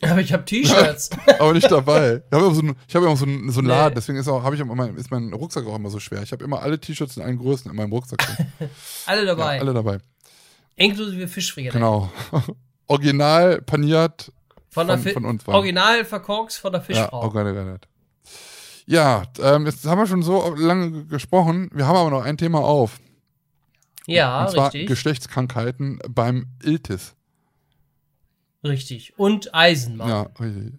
Aber 0.04 0.20
ich 0.20 0.34
habe 0.34 0.44
T-Shirts. 0.46 1.12
Aber 1.40 1.54
nicht 1.54 1.70
dabei. 1.70 2.24
Ich 2.28 2.34
habe 2.34 2.46
immer 2.46 2.56
so 2.56 2.62
einen, 2.62 2.76
ich 2.88 2.96
immer 2.96 3.16
so 3.16 3.26
einen, 3.26 3.52
so 3.52 3.60
einen 3.60 3.68
Nee. 3.68 3.74
Laden, 3.74 3.94
deswegen 3.96 4.18
ist, 4.18 4.28
auch, 4.28 4.52
ich 4.52 4.60
immer, 4.60 4.74
mein, 4.76 4.96
ist 4.96 5.12
mein 5.12 5.32
Rucksack 5.32 5.66
auch 5.68 5.76
immer 5.76 5.90
so 5.92 6.00
schwer. 6.00 6.24
Ich 6.24 6.32
habe 6.32 6.44
immer 6.44 6.62
alle 6.62 6.80
T-Shirts 6.80 7.18
in 7.18 7.24
allen 7.24 7.38
Größen 7.38 7.70
in 7.70 7.78
meinem 7.78 7.92
Rucksack. 7.92 8.20
alle 9.06 9.26
dabei. 9.26 9.56
Ja, 9.56 9.62
alle 9.62 9.74
dabei. 9.74 10.00
Inklusive 10.76 11.28
Fischfrikadellen. 11.28 11.82
Genau. 11.84 12.12
Original 12.92 13.62
paniert 13.62 14.32
Von, 14.70 14.88
Von- 14.88 15.00
von 15.14 15.26
uns 15.26 15.48
waren. 15.48 15.56
Original 15.56 16.06
verkorkst 16.06 16.60
von 16.60 16.72
der 16.72 16.82
Ja, 16.82 16.86
Fischfrau. 16.86 17.22
original. 17.22 17.80
Ja, 18.86 19.24
ähm, 19.42 19.66
jetzt 19.66 19.86
haben 19.86 20.00
wir 20.00 20.08
schon 20.08 20.24
so 20.24 20.54
lange 20.56 21.06
gesprochen. 21.06 21.70
Wir 21.74 21.88
haben 21.88 21.96
aber 21.98 22.10
noch 22.10 22.24
ein 22.24 22.38
Thema 22.38 22.60
auf. 22.60 23.00
Ja, 24.08 24.42
und 24.46 24.52
zwar 24.52 24.66
richtig. 24.66 24.88
Geschlechtskrankheiten 24.88 26.00
beim 26.10 26.48
Iltis. 26.64 27.14
Richtig. 28.64 29.18
Und 29.18 29.54
Eisenmann. 29.56 30.10
Ja, 30.10 30.22
richtig. 30.40 30.74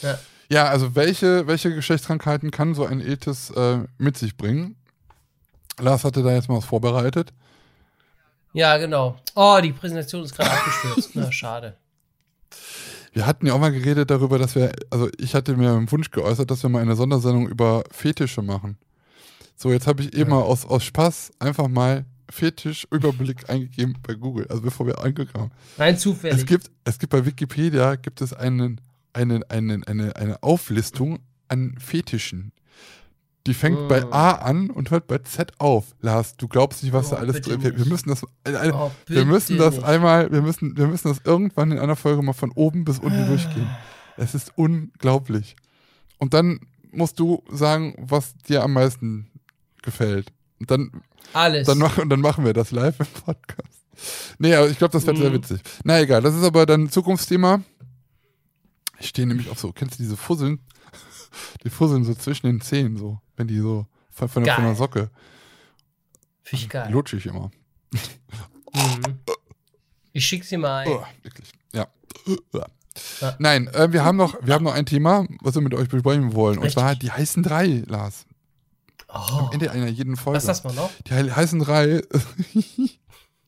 Ja. 0.00 0.18
ja, 0.50 0.64
also 0.68 0.94
welche, 0.94 1.46
welche 1.46 1.74
Geschlechtskrankheiten 1.74 2.50
kann 2.50 2.74
so 2.74 2.84
ein 2.84 3.00
Iltis 3.00 3.50
äh, 3.50 3.80
mit 3.98 4.16
sich 4.16 4.36
bringen? 4.36 4.76
Lars 5.78 6.04
hatte 6.04 6.22
da 6.22 6.32
jetzt 6.32 6.48
mal 6.48 6.58
was 6.58 6.64
vorbereitet. 6.64 7.32
Ja, 8.52 8.76
genau. 8.76 9.16
Oh, 9.34 9.58
die 9.62 9.72
Präsentation 9.72 10.24
ist 10.24 10.34
gerade 10.36 10.50
abgestürzt. 10.50 11.10
Na, 11.14 11.32
schade. 11.32 11.76
Wir 13.12 13.26
hatten 13.26 13.46
ja 13.46 13.52
auch 13.54 13.58
mal 13.60 13.72
geredet 13.72 14.10
darüber, 14.10 14.38
dass 14.38 14.54
wir, 14.54 14.72
also 14.90 15.08
ich 15.18 15.34
hatte 15.34 15.56
mir 15.56 15.72
einen 15.72 15.90
Wunsch 15.90 16.10
geäußert, 16.10 16.50
dass 16.50 16.62
wir 16.62 16.70
mal 16.70 16.80
eine 16.80 16.96
Sondersendung 16.96 17.48
über 17.48 17.84
Fetische 17.90 18.42
machen. 18.42 18.78
So, 19.56 19.70
jetzt 19.70 19.86
habe 19.86 20.02
ich 20.02 20.14
eben 20.14 20.30
mal 20.30 20.40
aus, 20.42 20.64
aus 20.64 20.82
Spaß 20.84 21.32
einfach 21.38 21.68
mal 21.68 22.04
Fetischüberblick 22.30 23.48
eingegeben 23.50 23.96
bei 24.02 24.14
Google, 24.14 24.46
also 24.48 24.62
bevor 24.62 24.86
wir 24.86 24.98
angekommen. 24.98 25.50
Rein 25.78 25.94
Es 25.94 26.00
zufällig. 26.00 26.46
gibt, 26.46 26.70
es 26.84 26.98
gibt 26.98 27.10
bei 27.12 27.24
Wikipedia 27.26 27.96
gibt 27.96 28.22
es 28.22 28.32
einen, 28.32 28.80
einen, 29.12 29.44
einen, 29.44 29.84
eine, 29.84 30.16
eine 30.16 30.42
Auflistung 30.42 31.18
an 31.48 31.74
Fetischen. 31.78 32.52
Die 33.46 33.54
fängt 33.54 33.88
bei 33.88 34.02
Mm. 34.02 34.12
A 34.12 34.30
an 34.32 34.70
und 34.70 34.90
hört 34.92 35.08
bei 35.08 35.18
Z 35.18 35.52
auf. 35.58 35.94
Lars, 36.00 36.36
du 36.36 36.46
glaubst 36.46 36.82
nicht, 36.84 36.92
was 36.92 37.08
Oh, 37.08 37.16
da 37.16 37.20
alles 37.22 37.40
drin 37.40 37.62
Wir, 37.62 37.76
wir 37.76 37.86
müssen 37.86 38.08
das. 38.10 38.22
Äh, 38.44 38.52
äh, 38.68 38.72
Oh, 38.72 38.90
wir 39.06 39.24
müssen 39.24 39.58
das 39.58 39.74
nicht. 39.76 39.84
einmal, 39.84 40.30
wir 40.30 40.42
müssen, 40.42 40.76
wir 40.76 40.86
müssen 40.86 41.08
das 41.08 41.18
irgendwann 41.24 41.72
in 41.72 41.78
einer 41.78 41.96
Folge 41.96 42.22
mal 42.22 42.34
von 42.34 42.52
oben 42.52 42.84
bis 42.84 42.98
unten 43.00 43.26
durchgehen. 43.26 43.68
Es 44.16 44.34
ist 44.36 44.52
unglaublich. 44.56 45.56
Und 46.18 46.34
dann 46.34 46.60
musst 46.92 47.18
du 47.18 47.42
sagen, 47.50 47.94
was 47.98 48.34
dir 48.48 48.62
am 48.62 48.74
meisten 48.74 49.28
gefällt. 49.82 50.32
Und 50.60 50.70
dann 50.70 51.02
Alles. 51.32 51.66
dann, 51.66 51.78
mach, 51.78 51.98
und 51.98 52.10
dann 52.10 52.20
machen 52.20 52.44
wir 52.44 52.52
das 52.52 52.70
live 52.70 53.00
im 53.00 53.06
Podcast. 53.24 53.80
Nee, 54.38 54.54
aber 54.54 54.68
ich 54.70 54.78
glaube, 54.78 54.92
das 54.92 55.06
wird 55.06 55.16
sehr 55.18 55.30
Mhm. 55.30 55.34
witzig. 55.34 55.60
Na 55.84 56.00
egal, 56.00 56.22
das 56.22 56.34
ist 56.36 56.44
aber 56.44 56.64
dann 56.66 56.82
ein 56.84 56.90
Zukunftsthema. 56.90 57.62
Ich 59.02 59.08
stehe 59.08 59.26
nämlich 59.26 59.50
auf 59.50 59.58
so, 59.58 59.72
kennst 59.72 59.98
du 59.98 60.02
diese 60.02 60.16
Fusseln? 60.16 60.60
Die 61.64 61.70
Fusseln 61.70 62.04
so 62.04 62.14
zwischen 62.14 62.46
den 62.46 62.60
Zähnen, 62.60 62.96
so, 62.96 63.18
wenn 63.36 63.48
die 63.48 63.58
so 63.58 63.86
von, 64.10 64.28
von, 64.28 64.44
der- 64.44 64.54
von 64.54 64.64
der. 64.64 64.74
Socke. 64.76 65.10
Finde 66.42 66.62
ich 66.64 66.68
geil. 66.68 66.90
Lutsch 66.92 67.12
ich 67.14 67.26
immer. 67.26 67.50
Mhm. 68.74 69.18
Ich 70.12 70.24
schick 70.26 70.44
sie 70.44 70.56
mal 70.58 70.78
ein. 70.86 70.88
Oh, 70.88 71.02
wirklich. 71.22 71.50
Ja. 71.72 71.88
Ja. 73.22 73.34
Nein, 73.38 73.66
äh, 73.68 73.92
wir, 73.92 74.04
haben 74.04 74.16
noch, 74.18 74.36
wir 74.42 74.52
haben 74.54 74.64
noch 74.64 74.74
ein 74.74 74.84
Thema, 74.86 75.26
was 75.40 75.54
wir 75.54 75.62
mit 75.62 75.74
euch 75.74 75.88
besprechen 75.88 76.34
wollen. 76.34 76.58
Und 76.58 76.64
Richtig. 76.64 76.80
zwar 76.82 76.94
die 76.94 77.10
heißen 77.10 77.42
drei, 77.42 77.82
Lars. 77.86 78.26
Oh, 79.08 79.14
Am 79.46 79.52
Ende 79.52 79.70
einer 79.70 79.88
jeden 79.88 80.16
Folge. 80.16 80.36
was 80.36 80.44
das 80.44 80.62
mal 80.64 80.74
noch? 80.74 80.90
Die 81.06 81.14
he- 81.14 81.30
heißen 81.32 81.58
drei. 81.60 82.02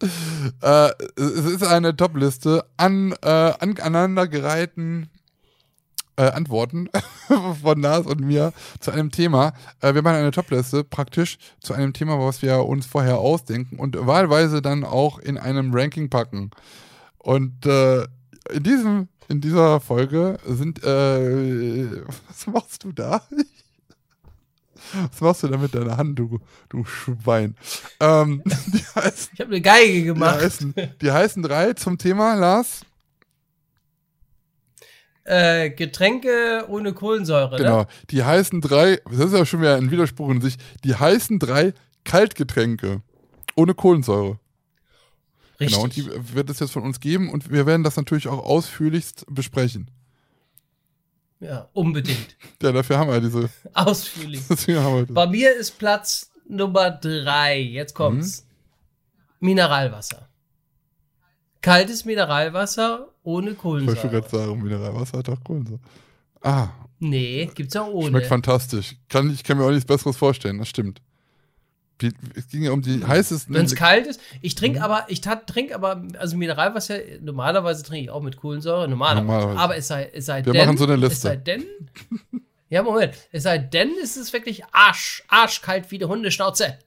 äh, 0.63 0.91
es 1.17 1.45
ist 1.45 1.63
eine 1.63 1.95
Top-Liste 1.97 2.65
an 2.77 3.13
äh, 3.23 3.29
aneinandergereihten 3.29 5.11
äh, 6.17 6.23
Antworten 6.31 6.89
von 7.63 7.81
Lars 7.81 8.07
und 8.07 8.21
mir 8.21 8.53
zu 8.81 8.91
einem 8.91 9.11
Thema. 9.11 9.53
Äh, 9.81 9.95
wir 9.95 10.03
machen 10.03 10.17
eine 10.17 10.31
Topliste 10.31 10.85
praktisch 10.85 11.39
zu 11.61 11.75
einem 11.75 11.93
Thema, 11.93 12.19
was 12.19 12.43
wir 12.43 12.65
uns 12.65 12.87
vorher 12.87 13.19
ausdenken 13.19 13.79
und 13.79 13.97
wahlweise 14.07 14.63
dann 14.63 14.85
auch 14.85 15.19
in 15.19 15.39
einem 15.39 15.75
Ranking 15.75 16.11
packen. 16.11 16.51
Und 17.19 17.67
äh, 17.67 18.03
in 18.53 18.63
diesem, 18.63 19.09
in 19.29 19.41
dieser 19.41 19.81
Folge 19.81 20.39
sind, 20.47 20.83
äh, 20.85 21.87
was 22.29 22.47
machst 22.47 22.85
du 22.85 22.93
da? 22.93 23.23
Was 25.11 25.21
machst 25.23 25.43
du 25.43 25.49
da 25.49 25.57
mit 25.57 25.75
deiner 25.75 25.97
Hand, 25.97 26.19
du, 26.19 26.41
du 26.69 26.85
Schwein? 26.85 27.57
Ähm, 28.01 28.43
die 28.45 28.85
heißen, 28.95 29.31
Ich 29.33 29.41
habe 29.41 29.51
eine 29.51 29.61
Geige 29.63 29.93
die, 29.93 30.03
gemacht. 30.05 30.41
heißen, 30.41 30.75
die 31.01 31.11
heißen 31.11 31.43
drei 31.43 31.73
zum 31.73 31.97
Thema, 31.97 32.35
Lars. 32.35 32.83
Äh, 35.25 35.71
Getränke 35.71 36.67
ohne 36.69 36.93
Kohlensäure, 36.93 37.57
Genau. 37.57 37.79
ne? 37.81 37.87
Die 38.11 38.23
heißen 38.25 38.61
drei, 38.61 39.01
das 39.11 39.21
ist 39.27 39.33
ja 39.33 39.47
schon 39.47 39.63
wieder 39.63 39.77
ein 39.77 39.91
Widerspruch 39.91 40.29
in 40.31 40.41
sich, 40.43 40.57
die 40.85 40.95
heißen 40.95 41.39
drei 41.39 41.73
Kaltgetränke 42.05 43.01
ohne 43.57 43.73
Kohlensäure. 43.75 44.39
Richtig. 45.59 45.69
Genau, 45.77 45.85
und 45.85 45.97
die 45.97 46.35
wird 46.35 46.51
es 46.51 46.59
jetzt 46.61 46.73
von 46.73 46.83
uns 46.83 47.01
geben 47.01 47.31
und 47.31 47.51
wir 47.51 47.65
werden 47.65 47.85
das 47.85 47.97
natürlich 47.97 48.29
auch 48.29 48.45
ausführlichst 48.45 49.25
besprechen. 49.29 49.91
ja, 51.41 51.69
unbedingt. 51.73 52.37
Ja, 52.63 52.73
dafür 52.73 52.99
haben 52.99 53.11
wir 53.11 53.21
diese. 53.21 53.49
Ausführlich. 53.75 54.41
Deswegen 54.49 54.79
haben 54.81 54.95
wir 54.97 55.07
das. 55.07 55.15
Bei 55.15 55.27
mir 55.27 55.55
ist 55.55 55.79
Platz 55.79 56.31
Nummer 56.49 56.91
drei. 56.91 57.59
Jetzt 57.61 57.95
kommt's. 57.95 58.45
Mhm. 59.41 59.47
Mineralwasser. 59.49 60.29
Kaltes 61.65 62.05
Mineralwasser 62.05 63.09
ohne 63.23 63.51
Ich 63.53 63.65
wollte 63.65 63.87
Kohlensäure. 63.97 64.09
gerade 64.09 64.29
sagen, 64.29 64.63
Mineralwasser 64.63 65.19
hat 65.19 65.29
auch 65.31 65.43
Kohlensäure. 65.43 65.81
Ah, 66.43 66.69
Nee, 67.01 67.51
gibt's 67.55 67.75
auch 67.77 67.89
ohne. 67.89 68.09
schmeckt 68.09 68.27
fantastisch. 68.27 68.97
Kann, 69.09 69.31
ich 69.33 69.43
kann 69.45 69.59
mir 69.59 69.65
auch 69.65 69.71
nichts 69.71 69.87
Besseres 69.87 70.17
vorstellen, 70.17 70.59
das 70.59 70.69
stimmt. 70.69 71.01
Es 72.35 72.49
ging 72.49 72.65
ja 72.65 72.73
um 72.73 72.83
die 72.83 73.05
heißesten. 73.05 73.55
Wenn 73.55 73.65
es 73.67 73.75
kalt 73.75 74.07
ist. 74.07 74.21
Ich 74.43 74.55
trinke 74.57 74.83
aber, 74.83 75.07
ich 75.09 75.21
trinke 75.21 75.75
aber, 75.75 76.03
also 76.19 76.37
Mineralwasser, 76.37 76.99
normalerweise 77.21 77.83
trinke 77.83 78.05
ich 78.05 78.11
auch 78.11 78.21
mit 78.23 78.37
Kohlensäure, 78.37 78.89
normalerweise. 78.89 79.27
Normalerweise. 79.27 79.59
Aber 79.61 79.77
es 79.77 79.89
sei, 79.89 80.11
es 80.13 80.27
sei 80.27 80.45
Wir 80.45 80.53
denn, 80.53 80.67
machen 80.67 80.77
so 80.77 80.85
eine 80.85 80.97
Liste. 80.97 81.15
Es 81.15 81.23
sei 81.23 81.37
denn, 81.37 81.65
ja, 82.69 82.83
Moment, 82.83 83.15
es 83.33 83.45
sei 83.45 83.59
denn, 83.59 83.91
ist 84.03 84.17
es 84.17 84.33
wirklich 84.33 84.65
arsch, 84.73 85.23
arschkalt 85.29 85.91
wie 85.91 85.99
die 85.99 86.05
Hundeschnauze. 86.05 86.79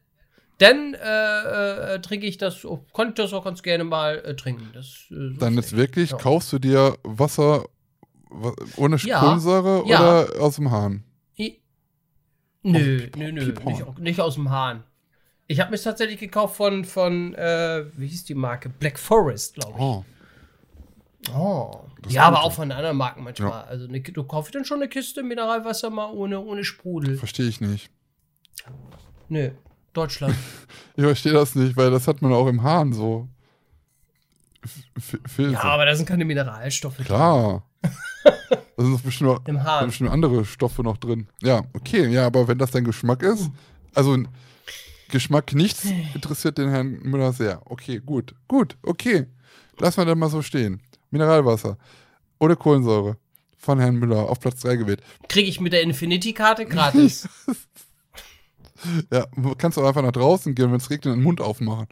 Dann 0.59 0.95
äh, 0.95 1.95
äh, 1.95 1.99
trinke 2.01 2.25
ich 2.25 2.37
das, 2.37 2.65
oh, 2.65 2.83
konnte 2.91 3.21
ich 3.21 3.29
das 3.29 3.33
auch 3.37 3.43
ganz 3.45 3.61
gerne 3.61 3.83
mal 3.83 4.17
äh, 4.25 4.35
trinken. 4.35 4.69
Das, 4.73 5.05
äh, 5.11 5.13
so 5.33 5.39
Dann 5.39 5.53
ist 5.53 5.57
jetzt 5.57 5.65
echt. 5.73 5.77
wirklich, 5.77 6.11
Ja. 6.11 6.17
kaufst 6.17 6.51
du 6.51 6.57
dir 6.59 6.97
Wasser 7.03 7.65
wa- 8.29 8.55
ohne 8.75 8.95
Ja. 8.97 9.19
Kohlensäure 9.19 9.83
Ja. 9.87 9.99
oder 10.25 10.41
aus 10.41 10.55
dem 10.55 10.71
Hahn? 10.71 11.03
I- 11.37 11.61
Nö, 12.63 13.07
nö, 13.15 13.31
nö, 13.31 13.53
on. 13.63 13.71
nicht, 13.71 13.99
nicht 13.99 14.19
aus 14.19 14.33
dem 14.35 14.49
Hahn. 14.49 14.83
Ich 15.45 15.59
habe 15.61 15.71
mich 15.71 15.81
tatsächlich 15.83 16.19
gekauft 16.19 16.57
von, 16.57 16.83
von 16.85 17.33
äh, 17.35 17.85
wie 17.95 18.07
hieß 18.07 18.25
die 18.25 18.33
Marke? 18.35 18.67
Black 18.69 18.97
Forest, 18.99 19.55
glaube 19.55 19.73
ich. 19.77 19.81
Oh, 19.81 20.05
Oh. 21.33 21.71
Das 22.03 22.13
Ja, 22.13 22.23
aber 22.23 22.43
auch 22.43 22.51
von 22.53 22.71
anderen 22.71 22.95
Marken 22.95 23.23
manchmal. 23.23 23.63
Also 23.65 23.87
eine, 23.87 23.99
du 24.01 24.23
kaufst 24.23 24.55
dann 24.55 24.63
schon 24.65 24.77
eine 24.79 24.87
Kiste 24.87 25.23
Mineralwasser 25.23 25.89
mal 25.89 26.11
ohne, 26.11 26.39
ohne 26.39 26.63
Sprudel. 26.63 27.17
verstehe 27.17 27.47
ich 27.47 27.59
nicht. 27.59 27.89
Nö, 29.29 29.51
Deutschland. 29.97 30.35
Ich 30.99 31.03
verstehe 31.03 31.33
das 31.33 31.53
nicht, 31.53 31.77
weil 31.77 31.91
das 31.91 32.07
hat 32.07 32.23
man 32.23 32.33
auch 32.33 32.47
im 32.47 32.63
Hahn 32.63 32.91
so. 32.91 33.27
F- 34.63 34.81
F- 34.97 35.19
Filter. 35.31 35.51
ja, 35.51 35.61
aber 35.63 35.85
da 35.85 35.95
sind 35.95 36.07
keine 36.07 36.25
Mineralstoffe 36.25 36.95
drin. 36.97 37.05
Klar. 37.05 37.63
Da 38.23 38.83
sind 38.83 39.03
bestimmt, 39.03 39.29
noch, 39.29 39.41
Im 39.45 39.63
Hahn. 39.63 39.85
bestimmt 39.85 40.09
andere 40.09 40.43
Stoffe 40.43 40.81
noch 40.81 40.97
drin. 40.97 41.27
Ja, 41.43 41.61
okay, 41.73 42.07
ja, 42.07 42.25
aber 42.25 42.47
wenn 42.47 42.57
das 42.57 42.71
dein 42.71 42.83
Geschmack 42.83 43.21
ist, 43.21 43.51
also 43.93 44.17
Geschmack 45.09 45.53
nichts 45.53 45.85
interessiert 46.15 46.57
den 46.57 46.69
Herrn 46.69 46.99
Müller 47.03 47.31
sehr. 47.31 47.61
Okay, 47.65 48.01
gut, 48.03 48.33
gut, 48.47 48.75
okay. 48.81 49.27
Lass 49.77 49.97
mal 49.97 50.05
dann 50.05 50.17
mal 50.17 50.29
so 50.29 50.41
stehen. 50.41 50.81
Mineralwasser 51.11 51.77
ohne 52.39 52.55
Kohlensäure 52.55 53.17
von 53.59 53.79
Herrn 53.79 53.97
Müller 53.97 54.29
auf 54.29 54.39
Platz 54.39 54.61
3 54.61 54.77
gewählt. 54.77 55.01
Kriege 55.29 55.47
ich 55.47 55.59
mit 55.61 55.73
der 55.73 55.83
Infinity-Karte 55.83 56.65
gratis. 56.65 57.29
Ja, 59.11 59.25
kannst 59.57 59.77
du 59.77 59.81
auch 59.83 59.87
einfach 59.87 60.01
nach 60.03 60.11
draußen 60.11 60.53
gehen, 60.55 60.69
wenn 60.71 60.77
es 60.77 60.89
regnet, 60.89 61.15
den 61.15 61.23
Mund 61.23 61.41
aufmachen. 61.41 61.87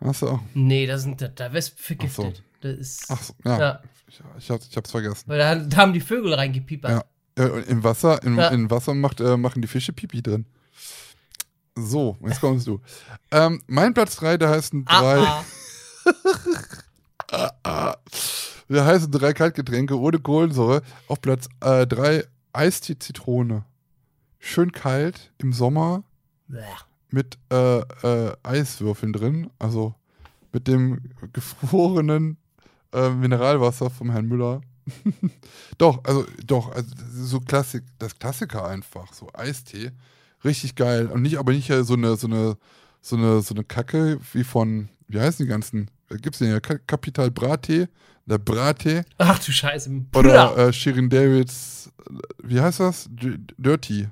Auch. 0.00 0.40
nee, 0.54 0.86
da, 0.86 0.98
sind, 0.98 1.20
da, 1.22 1.28
da 1.28 1.52
wirst 1.52 1.70
du 1.70 1.74
Ach 1.78 1.84
vergiftet. 1.86 2.42
Das 2.60 2.74
ist. 2.76 3.06
Ach 3.08 3.22
so, 3.22 3.34
ja. 3.44 3.58
Ja. 3.58 3.80
Ich, 4.08 4.20
ich, 4.38 4.50
hab's, 4.50 4.68
ich 4.70 4.76
hab's 4.76 4.90
vergessen. 4.90 5.24
Weil 5.26 5.38
da, 5.38 5.54
da 5.56 5.76
haben 5.78 5.92
die 5.92 6.00
Vögel 6.00 6.34
reingepiepert. 6.34 6.90
Ja. 7.38 7.44
Äh, 7.44 7.62
Im 7.62 7.82
Wasser, 7.84 8.22
im, 8.22 8.38
Ja. 8.38 8.48
in 8.48 8.70
Wasser 8.70 8.94
macht, 8.94 9.20
äh, 9.20 9.36
machen 9.36 9.62
die 9.62 9.68
Fische 9.68 9.92
Pipi 9.92 10.22
drin. 10.22 10.46
So, 11.74 12.16
jetzt 12.26 12.40
kommst 12.40 12.66
du. 12.66 12.80
Ähm, 13.30 13.62
mein 13.66 13.92
Platz 13.92 14.16
3, 14.16 14.38
der 14.38 14.48
heißt 14.48 14.72
drei, 14.86 15.18
Ah, 17.30 17.50
ah. 17.64 17.96
der 18.68 18.84
heißt 18.86 19.08
drei 19.10 19.32
Kaltgetränke 19.32 19.98
ohne 19.98 20.18
Kohlensäure. 20.18 20.82
Auf 21.08 21.20
Platz 21.20 21.48
3 21.60 22.24
Eistee 22.52 22.98
Zitrone. 22.98 23.64
Schön 24.38 24.72
kalt 24.72 25.32
im 25.38 25.52
Sommer 25.52 26.04
mit 27.10 27.38
äh, 27.50 27.78
äh, 27.80 28.36
Eiswürfeln 28.42 29.12
drin. 29.12 29.50
Also 29.58 29.94
mit 30.52 30.68
dem 30.68 31.00
gefrorenen 31.32 32.36
äh, 32.92 33.10
Mineralwasser 33.10 33.90
vom 33.90 34.10
Herrn 34.10 34.26
Müller. 34.26 34.60
doch, 35.78 36.04
also 36.04 36.24
doch, 36.46 36.70
also 36.72 36.88
so 37.12 37.40
Klassik, 37.40 37.82
das 37.98 38.18
Klassiker 38.18 38.66
einfach, 38.66 39.12
so 39.12 39.28
Eistee, 39.34 39.90
richtig 40.44 40.76
geil 40.76 41.06
und 41.08 41.22
nicht, 41.22 41.38
aber 41.38 41.52
nicht 41.52 41.66
so 41.82 41.94
eine 41.94 42.16
so 42.16 42.26
eine 42.28 42.56
so 43.00 43.16
eine 43.16 43.40
so 43.42 43.54
eine 43.54 43.64
Kacke 43.64 44.18
wie 44.32 44.44
von, 44.44 44.88
wie 45.08 45.20
heißen 45.20 45.44
die 45.44 45.50
ganzen? 45.50 45.90
Äh, 46.08 46.16
Gibt's 46.18 46.38
den 46.38 46.50
ja 46.50 46.60
Ka- 46.60 46.78
Capital 46.86 47.30
Brattee, 47.32 47.88
der 48.26 48.38
Brattee 48.38 49.02
Ach 49.18 49.38
du 49.40 49.50
Scheiße. 49.50 49.90
oder 50.14 50.50
Bruder. 50.52 50.56
äh, 50.68 50.72
Shirin 50.72 51.10
Davids, 51.10 51.90
äh, 52.08 52.12
wie 52.44 52.60
heißt 52.60 52.78
das? 52.80 53.08
D 53.10 53.38
Dirty. 53.58 54.08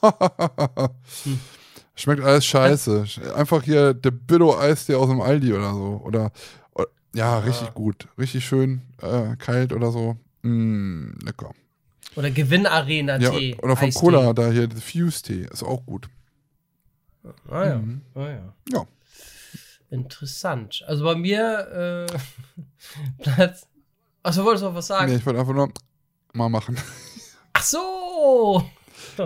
Hm. 0.00 1.40
Schmeckt 1.94 2.22
alles 2.22 2.44
scheiße. 2.46 3.04
Einfach 3.34 3.62
hier 3.64 3.92
der 3.92 4.12
Billo-Eistee 4.12 4.94
aus 4.94 5.08
dem 5.08 5.20
Aldi 5.20 5.52
oder 5.52 5.72
so. 5.72 6.00
Oder, 6.04 6.30
oder 6.72 6.86
ja, 7.14 7.38
richtig 7.40 7.68
Ah. 7.68 7.72
gut. 7.72 8.06
Richtig 8.16 8.44
schön 8.46 8.82
äh, 9.02 9.34
kalt 9.36 9.72
oder 9.72 9.90
so. 9.90 10.16
Mm, 10.42 11.10
lecker. 11.24 11.50
Oder 12.14 12.30
Gewinnarena 12.30 13.18
Ja, 13.18 13.32
oder 13.62 13.76
von 13.76 13.88
Eistee. 13.88 13.98
Cola 14.00 14.32
da 14.32 14.48
hier, 14.50 14.68
der 14.68 14.80
Fuse-Tee. 14.80 15.46
Ist 15.52 15.64
auch 15.64 15.84
gut. 15.86 16.08
Ah 17.50 17.64
ja. 17.66 17.78
Mhm. 17.78 18.00
Ah, 18.14 18.28
ja. 18.28 18.54
Ja. 18.72 18.84
Interessant. 19.90 20.84
Also 20.86 21.02
bei 21.04 21.14
mir 21.16 22.06
äh, 22.08 23.22
Platz. 23.22 23.66
Achso, 24.22 24.44
wolltest 24.44 24.62
du 24.62 24.68
noch 24.68 24.74
was 24.76 24.86
sagen? 24.86 25.10
Nee, 25.10 25.16
ich 25.18 25.26
wollte 25.26 25.40
einfach 25.40 25.54
nur 25.54 25.68
mal 26.32 26.48
machen. 26.48 26.76
Ach 27.54 27.62
so. 27.62 28.70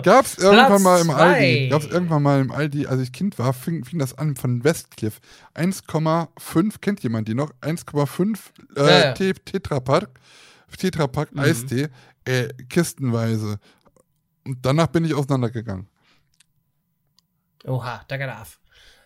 Gab's 0.01 0.37
irgendwann 0.37 0.67
Platz 0.67 0.81
mal 0.81 1.01
im. 1.01 1.09
Aldi, 1.11 1.69
gab's 1.69 1.85
irgendwann 1.85 2.23
mal 2.23 2.41
im 2.41 2.51
Aldi, 2.51 2.87
als 2.87 3.01
ich 3.01 3.11
Kind 3.11 3.37
war, 3.37 3.53
fing, 3.53 3.85
fing 3.85 3.99
das 3.99 4.17
an 4.17 4.35
von 4.35 4.63
Westcliff. 4.63 5.19
1,5, 5.55 6.79
kennt 6.81 7.03
jemand 7.03 7.27
die 7.27 7.35
noch? 7.35 7.51
1,5 7.61 8.39
äh, 8.75 8.79
Ja, 8.79 8.99
ja. 9.05 9.11
Te- 9.13 9.33
Tetrapack, 9.33 10.09
Tetrapack 10.77 11.33
Mhm. 11.33 11.39
Eistee, 11.39 11.89
äh, 12.25 12.47
kistenweise. 12.69 13.59
Und 14.45 14.65
danach 14.65 14.87
bin 14.87 15.05
ich 15.05 15.13
auseinandergegangen. 15.13 15.87
Oha, 17.65 18.03
da 18.07 18.17
darf. 18.17 18.59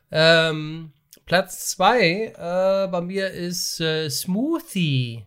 Ähm, 0.10 0.92
Platz 1.26 1.68
zwei 1.68 2.34
äh, 2.36 2.88
bei 2.90 3.02
mir 3.02 3.30
ist 3.32 3.80
äh, 3.82 4.10
Smoothie. 4.10 5.26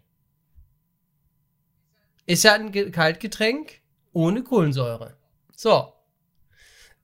Ist 2.26 2.44
ja 2.44 2.54
ein 2.54 2.72
Ge 2.72 2.90
Kaltgetränk 2.90 3.80
ohne 4.12 4.42
Kohlensäure. 4.42 5.16
So. 5.62 5.92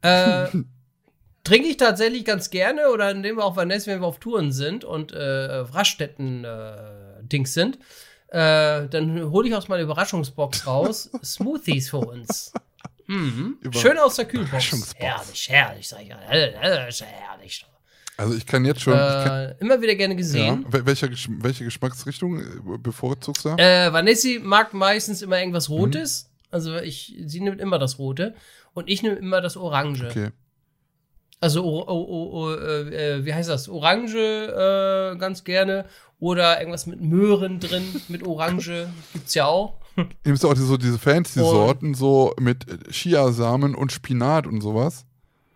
Äh, 0.00 0.46
trinke 1.44 1.68
ich 1.68 1.76
tatsächlich 1.76 2.24
ganz 2.24 2.48
gerne 2.48 2.88
oder 2.88 3.12
nehmen 3.12 3.36
wir 3.36 3.44
auch 3.44 3.54
Vanessa, 3.54 3.90
wenn 3.90 4.00
wir 4.00 4.06
auf 4.06 4.18
Touren 4.18 4.50
sind 4.50 4.82
und 4.82 5.12
äh, 5.12 5.18
Raststätten-Dings 5.56 7.52
sind. 7.52 7.78
Äh, 8.28 8.88
dann 8.88 9.30
hole 9.30 9.46
ich 9.48 9.54
aus 9.54 9.68
meiner 9.68 9.82
Überraschungsbox 9.82 10.66
raus 10.66 11.10
Smoothies 11.22 11.90
für 11.90 11.98
uns. 11.98 12.52
Mhm. 13.06 13.58
Schön 13.72 13.98
aus 13.98 14.16
der 14.16 14.24
Kühlbox. 14.24 14.94
Herrlich, 14.96 15.48
herrlich, 15.50 15.86
sag 15.88 16.00
ich. 16.02 16.08
Herrlich, 16.10 17.02
herrlich. 17.02 17.66
Also 18.16 18.34
ich 18.34 18.46
kann 18.46 18.64
jetzt 18.64 18.80
schon. 18.80 18.94
ich 18.94 18.98
kann, 18.98 19.50
Äh, 19.50 19.54
immer 19.60 19.82
wieder 19.82 19.94
gerne 19.96 20.14
ja, 20.14 20.18
gesehen. 20.18 20.64
wel- 20.70 20.86
welcher, 20.86 21.08
Gesch- 21.08 21.28
welche 21.42 21.64
Geschmacksrichtung 21.64 22.40
äh, 22.40 22.78
bevorzugst 22.78 23.44
du? 23.44 23.50
Äh, 23.50 23.92
Vanessa 23.92 24.28
mag 24.40 24.72
meistens 24.72 25.20
immer 25.20 25.36
Mhm. 25.36 25.40
irgendwas 25.42 25.68
Rotes. 25.68 26.30
Also 26.56 26.76
ich, 26.78 27.14
sie 27.26 27.40
nimmt 27.40 27.60
immer 27.60 27.78
das 27.78 27.98
Rote 27.98 28.34
und 28.72 28.88
ich 28.88 29.02
nehme 29.02 29.16
immer 29.16 29.40
das 29.42 29.56
Orange. 29.58 30.06
Okay. 30.06 30.30
Also 31.38 31.62
o, 31.64 31.82
o, 31.86 31.94
o, 32.16 32.20
o, 32.46 32.54
äh, 32.54 33.24
wie 33.26 33.34
heißt 33.34 33.50
das? 33.50 33.68
Orange 33.68 34.16
äh, 34.16 35.18
ganz 35.18 35.44
gerne 35.44 35.84
oder 36.18 36.58
irgendwas 36.58 36.86
mit 36.86 37.02
Möhren 37.02 37.60
drin, 37.60 37.84
mit 38.08 38.26
Orange 38.26 38.88
gibt's 39.12 39.34
ja 39.34 39.44
auch. 39.46 39.74
Nimmst 40.24 40.44
du 40.44 40.48
auch 40.48 40.54
diese, 40.54 40.66
so 40.66 40.78
diese 40.78 40.98
fancy 40.98 41.40
Und- 41.40 41.46
Sorten, 41.50 41.94
so 41.94 42.34
mit 42.40 42.64
Chiasamen 42.90 43.74
und 43.74 43.92
Spinat 43.92 44.46
und 44.46 44.62
sowas? 44.62 45.04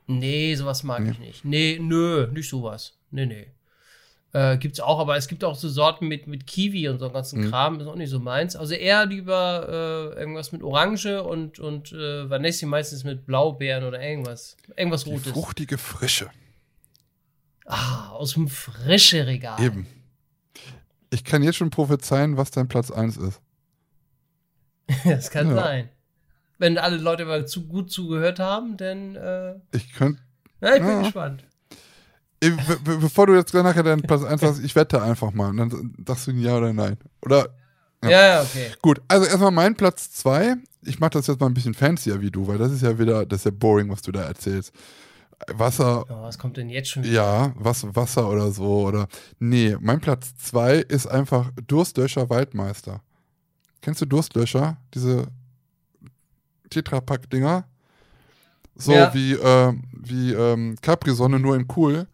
Nee, 0.06 0.54
sowas 0.54 0.82
mag 0.82 1.00
Nee. 1.02 1.12
ich 1.12 1.18
nicht. 1.20 1.44
Nee, 1.46 1.78
nö, 1.80 2.26
nicht 2.32 2.48
sowas. 2.50 2.92
Nee, 3.10 3.24
nee. 3.26 3.46
Äh, 4.32 4.58
gibt's 4.58 4.78
auch, 4.78 5.00
aber 5.00 5.16
es 5.16 5.26
gibt 5.26 5.42
auch 5.42 5.56
so 5.56 5.68
Sorten 5.68 6.06
mit, 6.06 6.28
mit 6.28 6.46
Kiwi 6.46 6.88
und 6.88 7.00
so 7.00 7.10
ganzen 7.10 7.40
Mhm. 7.40 7.50
Kram, 7.50 7.80
ist 7.80 7.86
auch 7.88 7.96
nicht 7.96 8.10
so 8.10 8.20
meins. 8.20 8.54
Also 8.54 8.74
eher 8.74 9.04
lieber 9.06 10.12
äh, 10.16 10.20
irgendwas 10.20 10.52
mit 10.52 10.62
Orange 10.62 11.20
und, 11.24 11.58
und 11.58 11.90
äh, 11.92 12.30
Vanessa 12.30 12.64
meistens 12.66 13.02
mit 13.02 13.26
Blaubeeren 13.26 13.82
oder 13.84 14.00
irgendwas. 14.00 14.56
Irgendwas 14.76 15.02
Die 15.04 15.10
Rotes. 15.12 15.32
fruchtige 15.32 15.78
Frische. 15.78 16.30
Ah, 17.66 18.10
aus 18.10 18.34
dem 18.34 18.46
frische 18.48 19.26
Regal. 19.26 19.60
Eben. 19.60 19.86
Ich 21.10 21.24
kann 21.24 21.42
jetzt 21.42 21.56
schon 21.56 21.70
prophezeien, 21.70 22.36
was 22.36 22.52
dein 22.52 22.68
Platz 22.68 22.92
1 22.92 23.16
ist. 23.16 23.40
das 25.04 25.30
kann 25.30 25.48
Ja. 25.48 25.54
sein. 25.56 25.88
Wenn 26.58 26.78
alle 26.78 26.98
Leute 26.98 27.24
mal 27.24 27.46
zu 27.48 27.66
gut 27.66 27.90
zugehört 27.90 28.38
haben, 28.38 28.76
dann 28.76 29.16
äh, 29.16 29.54
Ich 29.72 29.92
könnte. 29.92 30.20
ja, 30.60 30.74
ich 30.74 30.80
bin 30.80 30.88
Ja. 30.88 31.02
gespannt. 31.02 31.44
Be 32.40 32.50
be 32.82 32.96
bevor 32.98 33.26
du 33.26 33.34
jetzt 33.34 33.52
nachher 33.52 33.82
deinen 33.82 34.02
Platz 34.02 34.22
1 34.24 34.42
hast, 34.42 34.60
ich 34.64 34.74
wette 34.74 35.02
einfach 35.02 35.32
mal. 35.32 35.50
Und 35.50 35.56
dann 35.58 35.94
sagst 36.06 36.26
du 36.26 36.30
ja 36.32 36.56
oder 36.56 36.72
nein. 36.72 36.96
Oder 37.22 37.48
Ja. 38.02 38.10
Ja, 38.10 38.26
ja, 38.26 38.42
okay. 38.42 38.70
Gut, 38.80 39.02
also 39.08 39.26
erstmal 39.26 39.50
mein 39.50 39.74
Platz 39.76 40.10
2. 40.12 40.56
Ich 40.82 40.98
mache 41.00 41.10
das 41.10 41.26
jetzt 41.26 41.38
mal 41.40 41.46
ein 41.48 41.54
bisschen 41.54 41.74
fancier 41.74 42.22
wie 42.22 42.30
du, 42.30 42.46
weil 42.46 42.56
das 42.56 42.72
ist 42.72 42.80
ja 42.82 42.98
wieder, 42.98 43.26
das 43.26 43.40
ist 43.40 43.44
ja 43.44 43.50
boring, 43.50 43.90
was 43.90 44.00
du 44.00 44.10
da 44.12 44.22
erzählst. 44.22 44.72
Wasser, 45.52 46.04
Oh, 46.08 46.22
was 46.22 46.38
kommt 46.38 46.56
denn 46.56 46.70
jetzt 46.70 46.88
schon 46.90 47.02
wieder? 47.02 47.12
ja, 47.14 47.52
was, 47.56 47.84
Wasser 47.94 48.28
oder 48.30 48.50
so. 48.52 48.86
Oder. 48.86 49.06
Nee, 49.38 49.76
mein 49.80 50.00
Platz 50.00 50.34
2 50.38 50.76
ist 50.76 51.06
einfach 51.06 51.50
Durstlöscher 51.66 52.30
Waldmeister. 52.30 53.02
Kennst 53.82 54.00
du 54.00 54.06
Durstlöscher? 54.06 54.78
Diese 54.94 55.26
Tetrapack-Dinger? 56.70 57.64
So 58.76 58.92
Ja. 58.92 59.12
wie, 59.12 59.32
äh, 59.34 59.74
wie 59.92 60.32
ähm, 60.32 60.76
Capri-Sonne, 60.80 61.38
nur 61.38 61.56
in 61.56 61.66
cool. 61.76 62.06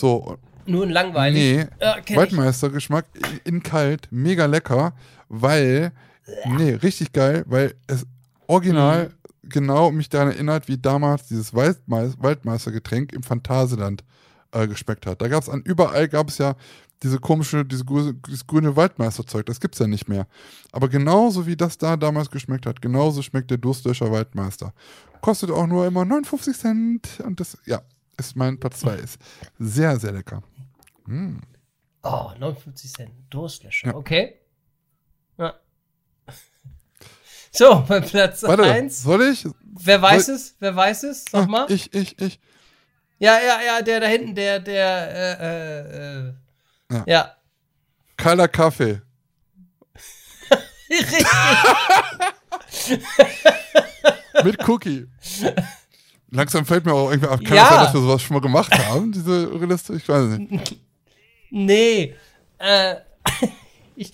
So, 0.00 0.38
Nur 0.66 0.84
ein 0.84 0.90
langweilig. 0.90 1.38
nee, 1.58 1.66
ich. 2.06 2.16
Waldmeister-Geschmack 2.16 3.04
in 3.44 3.62
kalt, 3.62 4.08
mega 4.10 4.46
lecker, 4.46 4.94
weil, 5.28 5.92
nee, 6.46 6.72
richtig 6.72 7.12
geil, 7.12 7.44
weil 7.46 7.74
es 7.86 8.06
original 8.46 9.08
Mhm. 9.42 9.48
genau 9.50 9.90
mich 9.90 10.08
daran 10.08 10.28
erinnert, 10.32 10.68
wie 10.68 10.78
damals 10.78 11.26
dieses 11.28 11.54
Waldmeis 11.54 12.14
Waldmeister-Getränk 12.18 13.12
im 13.12 13.22
Phantasialand 13.22 14.04
äh, 14.52 14.66
geschmeckt 14.66 15.06
hat. 15.06 15.20
Da 15.22 15.28
gab 15.28 15.42
es 15.42 15.48
an 15.48 15.62
überall 15.62 16.08
gab 16.08 16.28
es 16.28 16.38
ja 16.38 16.54
diese 17.02 17.18
komische, 17.18 17.64
diese, 17.64 17.84
dieses 18.26 18.46
grüne 18.46 18.76
Waldmeisterzeug, 18.76 19.46
das 19.46 19.58
gibt's 19.60 19.78
ja 19.78 19.86
nicht 19.86 20.08
mehr. 20.08 20.26
Aber 20.72 20.88
genauso 20.88 21.46
wie 21.46 21.56
das 21.56 21.78
da 21.78 21.96
damals 21.96 22.30
geschmeckt 22.30 22.66
hat, 22.66 22.82
genauso 22.82 23.22
schmeckt 23.22 23.50
der 23.50 23.58
Durstlöscher 23.58 24.10
Waldmeister. 24.10 24.72
Kostet 25.22 25.50
auch 25.50 25.66
nur 25.66 25.86
immer 25.86 26.04
59 26.04 26.56
Cent 26.56 27.08
und 27.24 27.40
das, 27.40 27.56
ja, 27.64 27.80
ist 28.20 28.36
mein 28.36 28.60
Platz 28.60 28.80
2. 28.80 28.94
Ist 28.96 29.18
sehr, 29.58 29.98
sehr 29.98 30.12
lecker. 30.12 30.42
Mm. 31.06 31.38
Oh, 32.02 32.30
59 32.38 32.92
Cent. 32.92 33.10
Durstlöscher. 33.30 33.88
Ja. 33.88 33.94
Okay. 33.94 34.40
Ja. 35.38 35.54
So, 37.52 37.84
bei 37.88 38.00
Platz 38.00 38.42
Warte, 38.44 38.62
1. 38.62 39.02
soll 39.02 39.22
ich? 39.22 39.44
Wer 39.62 40.00
weiß 40.00 40.26
soll- 40.26 40.34
es? 40.36 40.54
Wer 40.60 40.76
weiß 40.76 41.02
es? 41.04 41.24
Sag 41.30 41.44
Ah, 41.44 41.46
mal. 41.46 41.70
Ich, 41.70 41.92
ich, 41.92 42.18
ich. 42.20 42.40
Ja, 43.18 43.38
ja, 43.40 43.60
ja, 43.60 43.82
der 43.82 44.00
da 44.00 44.06
hinten, 44.06 44.34
der, 44.34 44.60
der, 44.60 45.40
äh, 45.40 45.44
äh, 45.44 46.28
äh. 46.28 46.32
Ja. 46.92 47.04
Ja. 47.06 47.36
Kalter 48.16 48.48
Kaffee. 48.48 49.02
Richtig. 50.90 51.26
Mit 54.44 54.68
Cookie. 54.68 55.06
Langsam 56.30 56.64
fällt 56.64 56.84
mir 56.86 56.92
auch 56.92 57.10
irgendwie 57.10 57.28
auf, 57.28 57.42
kann 57.42 57.56
Ja. 57.56 57.68
sein, 57.68 57.84
dass 57.84 57.94
wir 57.94 58.00
sowas 58.00 58.22
schon 58.22 58.34
mal 58.34 58.40
gemacht 58.40 58.72
haben, 58.86 59.10
diese 59.12 59.46
Liste? 59.66 59.94
Ich 59.94 60.08
weiß 60.08 60.38
nicht. 60.38 60.78
Nee. 61.50 62.14
Äh, 62.58 62.96
ich, 63.96 64.12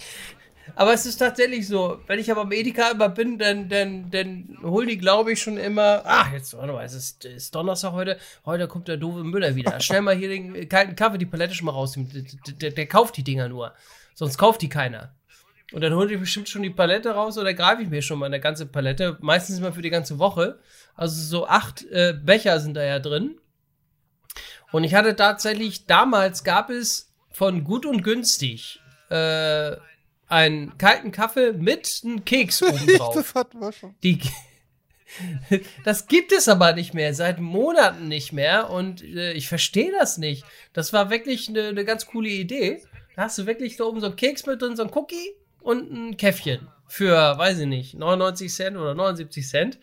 aber 0.74 0.92
es 0.94 1.06
ist 1.06 1.16
tatsächlich 1.18 1.66
so, 1.68 1.98
wenn 2.06 2.18
ich 2.18 2.30
aber 2.30 2.42
am 2.42 2.52
Edeka 2.52 2.90
immer 2.90 3.08
bin, 3.08 3.38
dann, 3.38 3.68
dann, 3.68 4.10
dann 4.10 4.58
holen 4.62 4.88
die, 4.88 4.98
glaube 4.98 5.32
ich, 5.32 5.40
schon 5.42 5.56
immer. 5.56 6.02
Ah, 6.04 6.26
jetzt, 6.32 6.56
warte 6.56 6.72
mal, 6.72 6.84
es 6.84 6.92
ist, 6.94 7.24
es 7.24 7.44
ist 7.44 7.54
Donnerstag 7.54 7.92
heute. 7.92 8.18
Heute 8.44 8.66
kommt 8.68 8.88
der 8.88 8.96
doofe 8.96 9.22
Müller 9.24 9.54
wieder. 9.54 9.80
Schnell 9.80 10.02
mal 10.02 10.14
hier 10.16 10.28
den 10.28 10.68
kalten 10.68 10.96
Kaffee, 10.96 11.18
die 11.18 11.26
Palette 11.26 11.54
schon 11.54 11.66
mal 11.66 11.72
raus. 11.72 11.96
Der, 11.96 12.54
der, 12.54 12.70
der 12.72 12.86
kauft 12.86 13.16
die 13.16 13.24
Dinger 13.24 13.48
nur. 13.48 13.72
Sonst 14.14 14.38
kauft 14.38 14.62
die 14.62 14.68
keiner. 14.68 15.14
Und 15.72 15.80
dann 15.80 15.94
hole 15.94 16.14
ich 16.14 16.20
bestimmt 16.20 16.48
schon 16.48 16.62
die 16.62 16.70
Palette 16.70 17.10
raus 17.10 17.38
oder 17.38 17.52
greife 17.52 17.82
ich 17.82 17.88
mir 17.88 18.02
schon 18.02 18.18
mal 18.18 18.26
eine 18.26 18.40
ganze 18.40 18.66
Palette. 18.66 19.18
Meistens 19.20 19.58
immer 19.58 19.72
für 19.72 19.82
die 19.82 19.90
ganze 19.90 20.18
Woche. 20.18 20.60
Also 20.94 21.20
so 21.20 21.46
acht 21.46 21.84
äh, 21.90 22.14
Becher 22.14 22.60
sind 22.60 22.74
da 22.74 22.84
ja 22.84 22.98
drin. 23.00 23.38
Und 24.70 24.84
ich 24.84 24.94
hatte 24.94 25.16
tatsächlich, 25.16 25.86
damals 25.86 26.44
gab 26.44 26.70
es 26.70 27.12
von 27.30 27.64
gut 27.64 27.84
und 27.84 28.02
günstig 28.02 28.80
äh, 29.10 29.76
einen 30.28 30.78
kalten 30.78 31.12
Kaffee 31.12 31.52
mit 31.52 32.00
einem 32.04 32.24
Keks 32.24 32.62
oben 32.62 32.86
drauf. 32.86 33.14
das 33.14 33.34
hatten 33.34 33.58
wir 33.58 33.72
schon. 33.72 33.94
Die, 34.02 34.20
das 35.84 36.06
gibt 36.06 36.32
es 36.32 36.48
aber 36.48 36.74
nicht 36.74 36.94
mehr, 36.94 37.12
seit 37.14 37.40
Monaten 37.40 38.06
nicht 38.08 38.32
mehr 38.32 38.70
und 38.70 39.02
äh, 39.02 39.32
ich 39.32 39.48
verstehe 39.48 39.92
das 39.92 40.18
nicht. 40.18 40.44
Das 40.72 40.92
war 40.92 41.10
wirklich 41.10 41.48
eine, 41.48 41.68
eine 41.68 41.84
ganz 41.84 42.06
coole 42.06 42.28
Idee. 42.28 42.82
Da 43.16 43.22
hast 43.22 43.38
du 43.38 43.46
wirklich 43.46 43.76
da 43.76 43.84
oben 43.84 44.00
so 44.00 44.06
einen 44.06 44.16
Keks 44.16 44.46
mit 44.46 44.62
drin, 44.62 44.76
so 44.76 44.82
ein 44.82 44.92
Cookie 44.92 45.34
und 45.66 45.92
ein 45.92 46.16
Käffchen 46.16 46.68
für, 46.86 47.16
weiß 47.38 47.58
ich 47.60 47.66
nicht, 47.66 47.94
99 47.94 48.52
Cent 48.52 48.76
oder 48.76 48.94
79 48.94 49.48
Cent. 49.48 49.78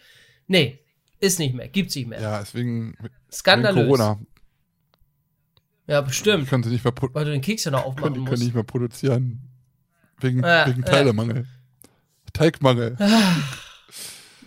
Nee, 0.48 0.80
ist 1.20 1.40
nicht 1.40 1.54
mehr, 1.54 1.68
gibt's 1.68 1.96
nicht 1.96 2.08
mehr. 2.08 2.22
Ja, 2.22 2.40
deswegen 2.40 2.96
wegen 3.00 3.14
Skandalös. 3.32 3.86
Corona. 3.86 4.20
Ja, 5.88 6.00
bestimmt. 6.02 6.48
Können 6.50 6.64
sie 6.64 6.70
nicht 6.70 6.84
mehr, 6.86 6.94
Weil 7.12 7.26
du 7.26 7.32
den 7.32 7.42
Keks 7.42 7.66
ja 7.66 7.72
noch 7.72 7.80
können, 7.84 7.92
aufmachen 7.94 8.14
können 8.14 8.26
musst. 8.26 8.44
nicht 8.44 8.54
mehr 8.54 8.64
produzieren. 8.64 9.42
Wegen, 10.20 10.42
Ja, 10.42 10.66
wegen. 10.68 10.84
Teilemangel. 10.84 11.46
Teigmangel. 12.32 12.98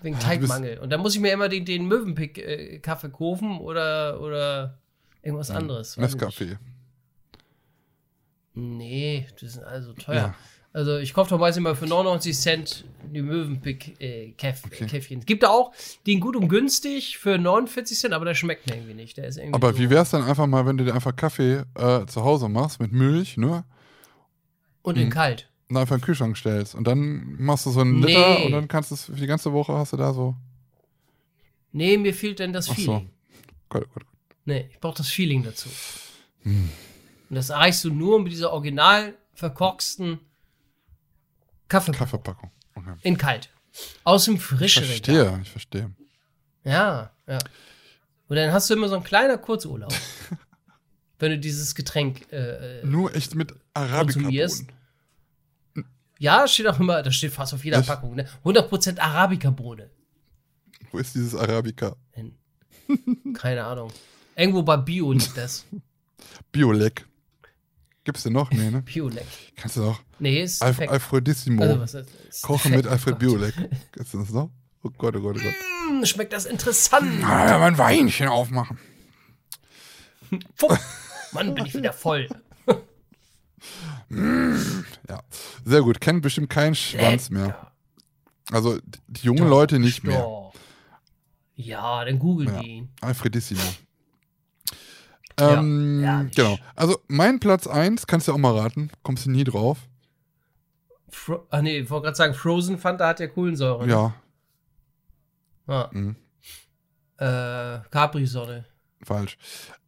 Wegen 0.03 0.19
Teigmangel. 0.19 0.79
Und 0.79 0.91
dann 0.91 1.01
muss 1.01 1.15
ich 1.15 1.21
mir 1.21 1.33
immer 1.33 1.49
den, 1.51 1.65
den 1.67 1.87
Möwenpick-Kaffee 1.87 3.11
kaufen 3.11 3.59
oder, 3.59 4.21
oder 4.21 4.79
irgendwas 5.23 5.51
anderes. 5.51 5.93
ich 5.93 5.99
nicht. 5.99 6.17
Nescafé. 6.17 6.57
Nee, 8.55 9.27
die 9.41 9.47
sind 9.49 9.65
also 9.65 9.93
teuer. 9.93 10.15
Ja. 10.17 10.35
Also 10.77 10.99
ich 10.99 11.15
kaufe 11.15 11.31
doch 11.31 11.39
meist 11.39 11.57
immer 11.57 11.75
für 11.75 11.87
99 11.87 12.37
Cent 12.37 12.85
die 13.11 13.23
Möwenpick-Käffchen. 13.23 15.21
Es 15.21 15.25
gibt 15.27 15.43
da 15.43 15.49
auch 15.49 15.73
den 16.07 16.21
gut 16.21 16.37
und 16.37 16.49
günstig 16.49 17.17
für 17.17 17.39
49 17.39 17.99
Cent, 17.99 18.13
aber 18.13 18.27
der 18.27 18.35
schmeckt 18.35 18.69
mir 18.69 18.77
irgendwie 18.77 18.93
nicht. 18.93 19.17
Der 19.17 19.27
ist 19.27 19.39
irgendwie 19.39 19.55
Aber 19.55 19.73
so. 19.73 19.79
wie 19.79 19.89
wär's 19.89 20.11
dann 20.11 20.23
einfach 20.23 20.47
mal, 20.47 20.67
wenn 20.67 20.77
du 20.77 20.85
dir 20.85 20.93
einfach 20.95 21.17
Kaffee 21.17 21.63
äh, 21.77 22.05
zu 22.07 22.25
Hause 22.25 22.51
machst 22.51 22.79
mit 22.79 22.93
Milch, 22.93 23.39
ne? 23.39 23.65
Und 24.83 24.99
in 24.99 25.07
Mhm. 25.07 25.11
kalt. 25.13 25.49
Und 25.71 25.79
einfach 25.79 25.95
in 25.95 26.01
den 26.01 26.05
Kühlschrank 26.05 26.37
stellst. 26.37 26.75
Und 26.75 26.87
dann 26.87 27.37
machst 27.39 27.65
du 27.65 27.71
so 27.71 27.81
einen 27.81 28.01
Nee. 28.01 28.09
Liter 28.09 28.45
und 28.45 28.53
dann 28.53 28.69
kannst 28.69 28.91
du 28.91 28.97
es 28.97 29.05
für 29.07 29.13
die 29.13 29.27
ganze 29.27 29.55
Woche 29.55 29.73
hast 29.73 29.95
du 29.95 29.97
da 29.97 30.13
so. 30.13 30.35
Nee, 31.73 31.97
mir 31.97 32.13
fehlt 32.13 32.39
denn 32.39 32.53
das 32.53 32.67
Ach 32.69 32.77
so. 32.77 32.83
Feeling. 32.83 33.11
Gott, 33.71 33.83
Gott, 33.95 34.05
Gott. 34.05 34.05
Nee, 34.45 34.69
ich 34.71 34.79
brauche 34.79 34.99
das 34.99 35.09
Feeling 35.09 35.43
dazu. 35.43 35.71
Hm. 36.43 36.69
Und 37.31 37.35
das 37.37 37.49
erreichst 37.49 37.83
du 37.83 37.91
nur 37.91 38.21
mit 38.23 38.31
dieser 38.33 38.53
original 38.53 39.15
verkorksten 39.33 40.21
Kaffee 41.69 41.93
Kaffeepackung. 41.93 42.51
Okay. 42.75 42.95
in 43.03 43.17
kalt. 43.17 43.51
Aus 44.05 44.25
dem 44.27 44.37
Ich 44.37 44.43
frischen 44.43 44.85
Regal. 44.85 44.97
verstehe, 45.27 45.41
ich 45.43 45.51
verstehe. 45.51 45.91
Ja, 46.65 47.11
ja. 47.27 47.39
Und 48.29 48.37
dann 48.37 48.53
hast 48.53 48.69
du 48.71 48.75
immer 48.75 48.89
so 48.89 48.97
ein 48.97 49.05
kleiner 49.05 49.39
Kurzurlaub. 49.39 49.93
wenn 51.19 51.31
du 51.33 51.39
dieses 51.39 51.75
Getränk 51.75 52.31
äh, 52.33 52.81
äh, 52.81 52.85
Nur 52.87 53.15
echt 53.15 53.35
mit 53.35 53.55
Konsumierst. 53.75 54.65
Arabica-Bohnen. 54.65 54.77
Ja, 56.19 56.49
steht 56.49 56.67
auch 56.67 56.81
immer, 56.81 57.03
das 57.03 57.15
steht 57.15 57.33
fast 57.33 57.53
auf 57.55 57.65
jeder 57.65 57.79
Das- 57.79 57.87
Packung, 57.87 58.15
ne? 58.15 58.27
100% 58.45 58.99
Arabica-Bohne. 58.99 59.91
Wo 60.91 60.99
ist 60.99 61.15
dieses 61.15 61.35
Arabica? 61.35 61.97
In- 62.13 62.37
Keine 63.35 63.65
Ahnung. 63.65 63.93
Irgendwo 64.35 64.63
bei 64.63 64.77
Bio 64.77 65.13
liegt 65.13 65.37
das. 65.37 65.65
Biolek. 66.53 67.07
Gibt's 68.07 68.23
den 68.23 68.33
noch? 68.33 68.51
Nee, 68.53 68.71
ne? 68.71 68.83
Biolek. 68.87 69.27
Kannst 69.57 69.77
du 69.77 69.81
noch? 69.83 70.01
Nee, 70.21 70.43
ist 70.43 70.63
Alf 70.63 70.77
defekt. 70.77 70.93
Alfredissimo. 70.93 71.63
Also, 71.63 71.81
was 71.81 71.95
ist, 71.95 72.09
ist 72.29 72.43
Kochen 72.43 72.71
defekt. 72.71 72.85
mit 72.85 72.93
Alfred 72.93 73.15
Oh 73.15 73.19
Gott. 73.19 73.29
Biolek. 73.29 73.55
Kennst 73.93 74.15
du 74.15 74.19
das 74.21 74.31
noch? 74.31 74.51
Oh 74.83 74.91
Gott, 74.97 75.17
oh 75.17 75.21
Gott, 75.21 75.37
oh 75.39 75.43
Gott. 75.43 75.55
Hm, 75.91 76.07
schmeckt 76.07 76.33
das 76.33 76.47
interessant. 76.47 77.23
Ah, 77.25 77.59
mal 77.59 77.67
ein 77.67 77.77
Weinchen 77.79 78.29
aufmachen. 78.29 78.79
Puh, 80.57 80.75
Mann, 81.33 81.55
bin 81.55 81.67
ich 81.67 81.75
wieder 81.75 81.93
voll. 81.93 82.29
Ja, 84.09 85.21
sehr 85.65 85.83
gut. 85.83 86.01
Kennt 86.01 86.23
bestimmt 86.23 86.51
keinen 86.51 86.75
Schwanz 86.77 87.31
mehr. 87.31 87.73
Also 88.53 88.79
die- 89.09 89.21
jungen 89.23 89.49
Leute 89.49 89.81
nicht 89.81 90.05
mehr. 90.05 90.53
Ja, 91.57 92.05
dann 92.05 92.19
googeln 92.21 92.49
Ja. 92.55 92.61
die 92.61 92.69
ihn. 92.69 92.89
Alfredissimo. 93.01 93.61
Ja, 95.39 95.59
Ähm, 95.61 96.01
herrlich. 96.03 96.35
genau. 96.35 96.59
Also 96.75 96.99
mein 97.09 97.41
Platz 97.41 97.67
1, 97.67 98.07
kannst 98.07 98.27
du 98.27 98.33
ja 98.33 98.37
auch 98.37 98.41
mal 98.41 98.57
raten, 98.59 98.91
kommst 99.03 99.27
du 99.27 99.31
nie 99.31 99.45
drauf. 99.45 99.79
Fro 101.09 101.47
Ach 101.51 101.61
nee, 101.63 101.79
ich 101.81 101.91
wollte 101.91 102.05
gerade 102.05 102.17
sagen, 102.17 102.35
Frozen 102.35 102.79
Fanta 102.79 103.07
hat 103.09 103.21
ja 103.21 103.27
Kohlensäure. 103.29 103.87
ne? 103.87 103.93
Ja, 103.93 104.15
Ah. 105.69 105.89
Mhm. 105.93 106.15
Äh, 107.19 107.81
Capri-Sonne. 107.91 108.67
falsch. 109.03 109.37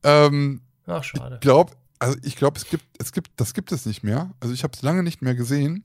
Ähm, 0.02 0.60
Ach, 0.86 1.04
schade. 1.04 1.36
Ich 1.36 1.40
glaube, 1.40 1.72
also 1.98 2.16
ich 2.22 2.36
glaube, 2.36 2.56
es 2.58 2.66
gibt, 2.68 2.84
es 2.98 3.12
gibt, 3.12 3.30
das 3.36 3.54
gibt 3.54 3.70
es 3.72 3.86
nicht 3.86 4.02
mehr. 4.02 4.30
Also 4.40 4.54
ich 4.54 4.62
habe 4.64 4.72
es 4.74 4.82
lange 4.82 5.02
nicht 5.02 5.22
mehr 5.22 5.34
gesehen. 5.34 5.84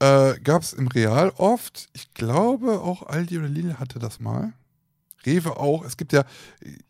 Äh, 0.00 0.38
Gab 0.40 0.62
es 0.62 0.72
im 0.72 0.86
Real 0.88 1.30
oft. 1.36 1.88
Ich 1.94 2.14
glaube 2.14 2.80
auch 2.80 3.02
Aldi 3.04 3.38
oder 3.38 3.48
Lidl 3.48 3.78
hatte 3.78 3.98
das 3.98 4.20
mal. 4.20 4.52
Rewe 5.28 5.56
auch. 5.56 5.84
Es 5.84 5.96
gibt 5.96 6.12
ja 6.12 6.24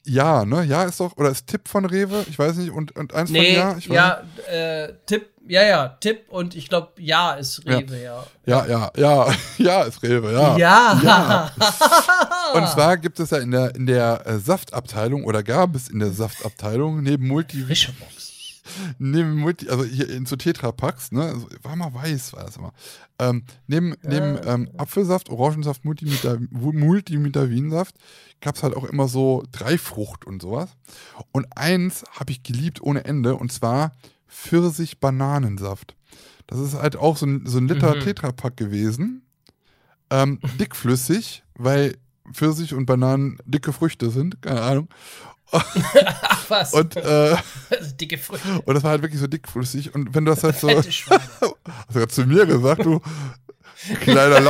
Ja, 0.04 0.44
ne? 0.44 0.64
Ja 0.64 0.84
ist 0.84 1.00
doch, 1.00 1.16
oder 1.16 1.30
ist 1.30 1.46
Tipp 1.46 1.68
von 1.68 1.84
Rewe? 1.84 2.24
Ich 2.28 2.38
weiß 2.38 2.56
nicht. 2.56 2.70
Und, 2.70 2.96
und 2.96 3.12
eins 3.14 3.30
Nee, 3.30 3.54
von 3.54 3.62
Ja? 3.62 3.76
Ich 3.78 3.88
weiß 3.90 3.96
ja, 3.96 4.22
äh, 4.52 4.92
Tipp, 5.06 5.26
ja, 5.46 5.62
ja, 5.62 5.88
Tipp 6.00 6.26
und 6.28 6.54
ich 6.54 6.68
glaube, 6.68 6.92
ja 6.98 7.32
ist 7.34 7.62
Ja. 7.64 7.78
Rewe, 7.78 8.02
ja. 8.02 8.24
Ja, 8.46 8.66
ja, 8.66 8.90
ja. 8.96 9.34
Ja 9.58 9.82
ist 9.82 10.02
Rewe, 10.02 10.32
ja. 10.32 10.56
Ja. 10.56 11.00
Ja. 11.02 11.52
Und 12.54 12.66
zwar 12.68 12.96
gibt 12.96 13.20
es 13.20 13.28
ja 13.30 13.38
in 13.38 13.50
der, 13.50 13.74
in 13.74 13.86
der 13.86 14.26
äh, 14.26 14.38
Saftabteilung 14.38 15.24
oder 15.24 15.42
gab 15.42 15.74
es 15.74 15.88
in 15.88 15.98
der 15.98 16.12
Saftabteilung 16.12 17.02
neben 17.02 17.28
Multi, 17.28 17.62
Frische 17.62 17.92
Box. 17.92 18.17
Neben 18.98 19.34
Multi, 19.36 19.68
also 19.68 19.84
hier 19.84 20.08
in 20.08 20.26
so 20.26 20.36
Tetrapacks, 20.36 21.12
ne, 21.12 21.22
also 21.22 21.46
war 21.62 21.76
mal 21.76 21.92
weiß, 21.94 22.32
war 22.32 22.44
das 22.44 22.56
immer. 22.56 22.72
Ähm, 23.18 23.44
neben 23.66 23.94
neben 24.02 24.38
ähm, 24.44 24.70
Apfelsaft, 24.76 25.28
Orangensaft, 25.30 25.84
Multimita- 25.84 26.38
Multivitaminsaft 26.50 27.96
gab 28.40 28.56
es 28.56 28.62
halt 28.62 28.76
auch 28.76 28.84
immer 28.84 29.08
so 29.08 29.44
Dreifrucht 29.52 30.24
und 30.26 30.40
sowas. 30.42 30.70
Und 31.32 31.46
eins 31.56 32.04
habe 32.12 32.30
ich 32.32 32.42
geliebt 32.42 32.80
ohne 32.82 33.04
Ende 33.04 33.34
und 33.36 33.52
zwar 33.52 33.92
Pfirsich-Bananensaft. 34.28 35.94
Das 36.46 36.58
ist 36.58 36.74
halt 36.74 36.96
auch 36.96 37.16
so 37.16 37.26
ein, 37.26 37.42
so 37.46 37.58
ein 37.58 37.68
Liter 37.68 37.94
Mhm. 37.96 38.00
Tetrapack 38.00 38.56
gewesen. 38.56 39.22
Ähm, 40.10 40.38
dickflüssig, 40.58 41.42
weil 41.54 41.96
Pfirsich 42.32 42.72
und 42.74 42.86
Bananen 42.86 43.38
dicke 43.44 43.72
Früchte 43.72 44.10
sind, 44.10 44.40
keine 44.42 44.62
Ahnung. 44.62 44.88
Ach 45.52 46.44
was. 46.48 46.72
Und, 46.74 46.96
äh, 46.96 47.36
Dicke 48.00 48.18
Früchte. 48.18 48.60
und 48.64 48.74
das 48.74 48.82
war 48.82 48.90
halt 48.92 49.02
wirklich 49.02 49.20
so 49.20 49.26
dickflüssig. 49.26 49.94
Und 49.94 50.14
wenn 50.14 50.24
du 50.24 50.30
das 50.32 50.44
halt 50.44 50.56
so, 50.60 50.68
Fette 50.68 50.88
hast 50.88 51.04
du 51.40 51.94
gerade 51.94 52.08
zu 52.08 52.24
mir 52.26 52.46
gesagt, 52.46 52.84
du 52.84 53.00
kleiner 54.02 54.40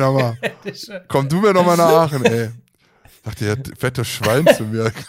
aber 0.00 0.36
Fette 0.40 0.74
Schweine. 0.76 1.04
komm 1.08 1.28
du 1.28 1.40
mir 1.40 1.52
noch 1.52 1.64
mal 1.64 1.76
nach 1.76 1.88
Aachen, 1.88 2.24
ey. 2.24 2.50
Sagt 3.24 3.40
der 3.40 3.56
fette 3.78 4.04
Schwein 4.04 4.46
zu 4.54 4.64
mir. 4.64 4.92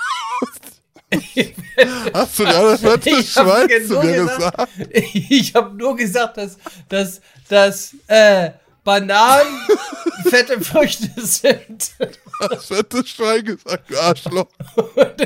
Hast 2.14 2.40
du 2.40 2.44
gerade 2.44 2.78
fette 2.78 3.10
Ich 3.10 3.36
hab 3.36 3.46
Schwein 3.46 3.68
zu 3.86 4.00
mir 4.00 4.14
gesagt. 4.26 4.58
gesagt? 4.78 5.04
Ich 5.14 5.54
habe 5.54 5.76
nur 5.76 5.96
gesagt, 5.96 6.38
dass, 6.38 6.58
dass, 6.90 7.22
dass 7.48 7.96
äh, 8.08 8.52
Bananen 8.86 9.60
fette 10.30 10.62
Früchte 10.62 11.10
sind. 11.18 11.92
Hast 12.40 12.68
fette 12.68 13.06
Schwein 13.06 13.44
gesagt, 13.44 13.90
du 13.90 14.00
Arschloch. 14.00 14.48
Und, 14.76 15.22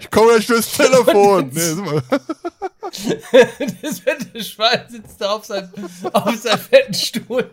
Ich 0.00 0.10
komme 0.10 0.32
gleich 0.32 0.46
durchs 0.46 0.72
Telefon. 0.76 1.50
Nee, 1.52 1.60
sag 1.60 1.86
mal. 1.86 2.02
das 3.82 4.00
fette 4.00 4.44
Schwein 4.44 4.84
sitzt 4.90 5.20
da 5.20 5.36
auf 5.36 5.46
seinem, 5.46 5.70
auf 6.12 6.36
seinem 6.36 6.58
fetten 6.58 6.94
Stuhl. 6.94 7.50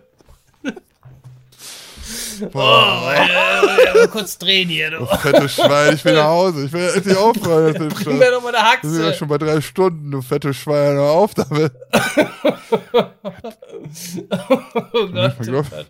Oh, 2.54 3.10
äh, 3.14 3.98
mal 3.98 4.08
kurz 4.10 4.38
drehen 4.38 4.70
hier, 4.70 4.92
du. 4.92 5.06
Fette 5.06 5.50
Schwein, 5.50 5.96
ich 5.96 6.06
will 6.06 6.14
nach 6.14 6.26
Hause. 6.26 6.66
Ich 6.66 6.72
will 6.72 6.90
endlich 6.96 7.18
aufhören. 7.18 7.74
Das 7.74 8.00
ist 8.00 8.06
mir 8.08 8.32
doch 8.32 8.42
mal 8.42 8.56
eine 8.56 8.82
wir 8.82 8.90
sind 8.90 9.00
ja 9.02 9.08
Haxe. 9.08 9.18
schon 9.18 9.28
bei 9.28 9.38
drei 9.38 9.62
Stunden, 9.62 10.12
du 10.12 10.22
fette 10.22 10.54
Schwein. 10.54 10.94
Hör 10.96 11.12
auf 11.12 11.34
damit. 11.34 11.74
Oh 14.94 15.08
Gott. 15.08 15.88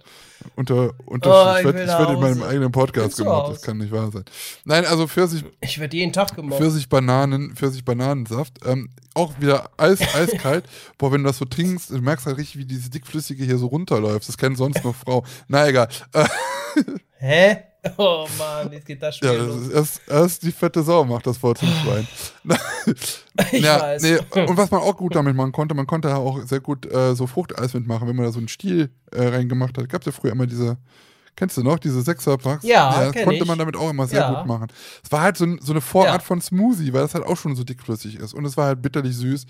Unter, 0.55 0.93
unter, 1.05 1.29
Oh, 1.29 1.57
ich 1.57 1.65
werde 1.65 1.81
ich 1.81 1.87
nach 1.87 1.99
werd 1.99 2.11
in 2.11 2.19
meinem 2.19 2.43
eigenen 2.43 2.71
Podcast 2.71 3.19
raus? 3.25 3.55
Das 3.55 3.61
kann 3.61 3.77
nicht 3.77 3.91
wahr 3.91 4.11
sein. 4.11 4.23
Nein, 4.65 4.85
also 4.85 5.07
Pfirsich, 5.07 5.43
Ich 5.61 5.79
werde 5.79 5.95
jeden 5.97 6.13
Tag 6.13 6.35
gemobbt. 6.35 6.61
Pfirsich-Bananen, 6.61 7.55
Pfirsich-Bananensaft. 7.55 8.59
Ähm, 8.65 8.89
auch 9.13 9.33
wieder 9.39 9.69
Eis, 9.77 9.99
eiskalt. 10.15 10.65
Boah, 10.97 11.11
wenn 11.11 11.23
du 11.23 11.27
das 11.29 11.37
so 11.37 11.45
trinkst, 11.45 11.89
du 11.89 11.99
merkst 12.01 12.25
halt 12.25 12.37
richtig, 12.37 12.57
wie 12.59 12.65
dieses 12.65 12.89
dickflüssige 12.89 13.43
hier 13.43 13.57
so 13.57 13.67
runterläuft. 13.67 14.27
Das 14.27 14.37
kennen 14.37 14.55
sonst 14.55 14.83
noch 14.83 14.95
Frau. 14.95 15.23
Na 15.47 15.67
egal. 15.67 15.89
Hä? 17.17 17.57
Oh 17.97 18.27
Mann, 18.37 18.71
jetzt 18.71 18.85
geht 18.85 19.01
das 19.01 19.15
Spiel 19.17 19.29
ja, 19.29 19.41
los. 19.41 19.69
erst, 19.69 20.01
erst 20.07 20.43
die 20.43 20.51
fette 20.51 20.83
Sau 20.83 21.03
macht 21.05 21.25
das 21.27 21.41
Wort 21.41 21.59
zum 21.59 21.69
Schwein. 21.83 22.07
Ich 23.53 23.63
ja, 23.63 23.79
weiß. 23.79 24.01
Nee, 24.01 24.17
und 24.47 24.57
was 24.57 24.69
man 24.69 24.81
auch 24.81 24.97
gut 24.97 25.15
damit 25.15 25.33
machen 25.33 25.53
konnte, 25.53 25.73
man 25.73 25.87
konnte 25.87 26.09
ja 26.09 26.17
auch 26.17 26.41
sehr 26.43 26.59
gut 26.59 26.85
äh, 26.91 27.15
so 27.15 27.25
Fruchteis 27.25 27.73
mitmachen, 27.73 28.05
wenn 28.05 28.15
man 28.17 28.25
da 28.25 28.33
so 28.33 28.39
einen 28.39 28.49
Stiel 28.49 28.89
äh, 29.11 29.27
reingemacht 29.27 29.77
hat. 29.77 29.87
Gab 29.87 30.01
es 30.01 30.07
ja 30.07 30.11
früher 30.11 30.33
immer 30.33 30.45
diese, 30.45 30.77
kennst 31.39 31.57
du 31.57 31.63
noch, 31.63 31.79
diese 31.79 32.01
Sechserpacks? 32.03 32.63
Ja, 32.63 33.05
das 33.05 33.13
kenn 33.13 33.23
konnte 33.25 33.41
ich. 33.41 33.47
man 33.47 33.57
damit 33.57 33.75
auch 33.75 33.89
immer 33.89 34.05
sehr 34.07 34.19
Ja. 34.19 34.33
gut 34.39 34.45
machen. 34.47 34.67
Es 35.03 35.11
war 35.11 35.21
halt 35.21 35.37
so, 35.37 35.47
so 35.59 35.71
eine 35.73 35.81
Vorart 35.81 36.21
Ja. 36.21 36.25
von 36.27 36.39
Smoothie, 36.41 36.93
weil 36.93 37.01
das 37.01 37.15
halt 37.15 37.25
auch 37.25 37.37
schon 37.37 37.55
so 37.55 37.63
dickflüssig 37.63 38.15
ist. 38.17 38.33
Und 38.35 38.45
es 38.45 38.55
war 38.57 38.67
halt 38.67 38.81
bitterlich 38.81 39.15
süß. 39.15 39.45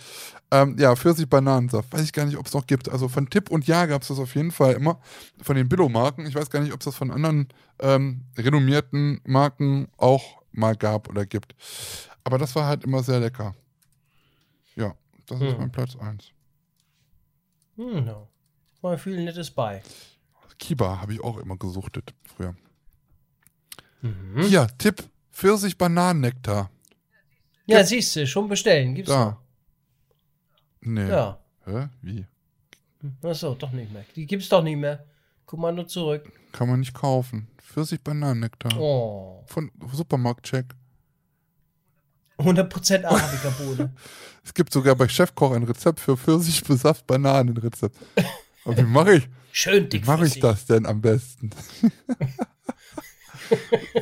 Ähm, 0.51 0.77
ja, 0.79 0.95
Pfirsich-Bananensaft. 0.95 1.91
Weiß 1.91 2.01
ich 2.03 2.13
gar 2.13 2.25
nicht, 2.25 2.37
ob 2.37 2.45
es 2.47 2.53
noch 2.53 2.65
gibt. 2.67 2.87
Also 2.89 3.09
von 3.09 3.29
Tipp 3.29 3.49
und 3.51 3.67
Ja 3.67 3.85
gab 3.87 4.03
es 4.03 4.07
das 4.07 4.19
auf 4.19 4.33
jeden 4.35 4.51
Fall 4.51 4.73
immer. 4.73 4.99
Von 5.41 5.55
den 5.57 5.67
Billo-Marken. 5.67 6.25
Ich 6.25 6.35
weiß 6.35 6.49
gar 6.49 6.61
nicht, 6.61 6.71
ob 6.73 6.79
es 6.79 6.85
das 6.85 6.95
von 6.95 7.11
anderen 7.11 7.49
ähm, 7.79 8.23
renommierten 8.37 9.19
Marken 9.25 9.87
auch 9.97 10.41
mal 10.51 10.75
gab 10.75 11.09
oder 11.09 11.25
gibt. 11.25 11.55
Aber 12.23 12.37
das 12.37 12.55
war 12.55 12.65
halt 12.67 12.83
immer 12.83 13.01
sehr 13.03 13.19
lecker. 13.19 13.53
Ja, 14.75 14.93
das 15.27 15.41
ist 15.41 15.47
Hm. 15.51 15.57
mein 15.57 15.71
Platz 15.71 15.95
1. 15.99 16.25
Hm, 17.77 18.05
no. 18.05 18.27
War 18.81 18.97
viel 18.97 19.23
Nettes 19.23 19.49
bei. 19.51 19.81
Kiba 20.59 21.01
habe 21.01 21.13
ich 21.13 21.23
auch 21.23 21.37
immer 21.37 21.57
gesuchtet 21.57 22.13
früher. 22.23 22.55
Mhm. 24.01 24.43
Hier, 24.43 24.67
Tipp: 24.77 25.03
Pfirsich-Bananennektar. 25.31 26.69
Ja, 27.65 27.83
siehst 27.83 28.15
du, 28.15 28.27
schon 28.27 28.47
bestellen. 28.47 28.95
Gibt's 28.95 29.11
Da. 29.11 29.39
Nee. 30.81 31.03
noch. 31.03 31.09
Ja. 31.09 31.39
Hä? 31.65 31.89
Wie? 32.01 32.25
Achso, 33.21 33.55
doch 33.55 33.71
nicht 33.71 33.91
mehr. 33.91 34.05
Die 34.15 34.25
gibt's 34.25 34.49
doch 34.49 34.63
nicht 34.63 34.77
mehr. 34.77 35.05
Guck 35.45 35.59
mal 35.59 35.71
nur 35.71 35.87
zurück. 35.87 36.31
Kann 36.51 36.67
man 36.69 36.79
nicht 36.79 36.93
kaufen. 36.93 37.47
Pfirsich-Bananennektar. 37.57 38.77
Oh. 38.79 39.43
Von 39.47 39.71
Supermarkt-Check. 39.91 40.65
100% 42.39 43.05
Arabica-Bohne. 43.05 43.93
Es 44.41 44.53
gibt 44.53 44.71
sogar 44.73 44.95
bei 44.95 45.07
Chefkoch 45.07 45.51
ein 45.51 45.63
Rezept 45.63 45.99
für 45.99 46.17
Pfirsich-Besaft-Bananen-Rezept. 46.17 47.95
Aber 48.65 48.77
wie 48.77 48.83
mache 48.83 49.15
ich, 49.15 49.29
Schön 49.51 49.85
wie 49.85 49.89
dick. 49.89 50.07
mach 50.07 50.21
ich 50.21 50.39
das 50.39 50.65
denn 50.65 50.85
am 50.85 51.01
besten? 51.01 51.49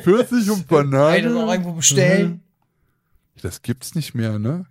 Pfirsich 0.02 0.50
und 0.50 0.66
Banane. 0.68 1.22
das 1.22 1.34
auch 1.34 1.50
irgendwo 1.50 1.72
bestellen. 1.72 2.28
Mhm. 2.28 2.40
Das 3.42 3.62
gibt's 3.62 3.94
nicht 3.94 4.14
mehr, 4.14 4.38
ne? 4.38 4.66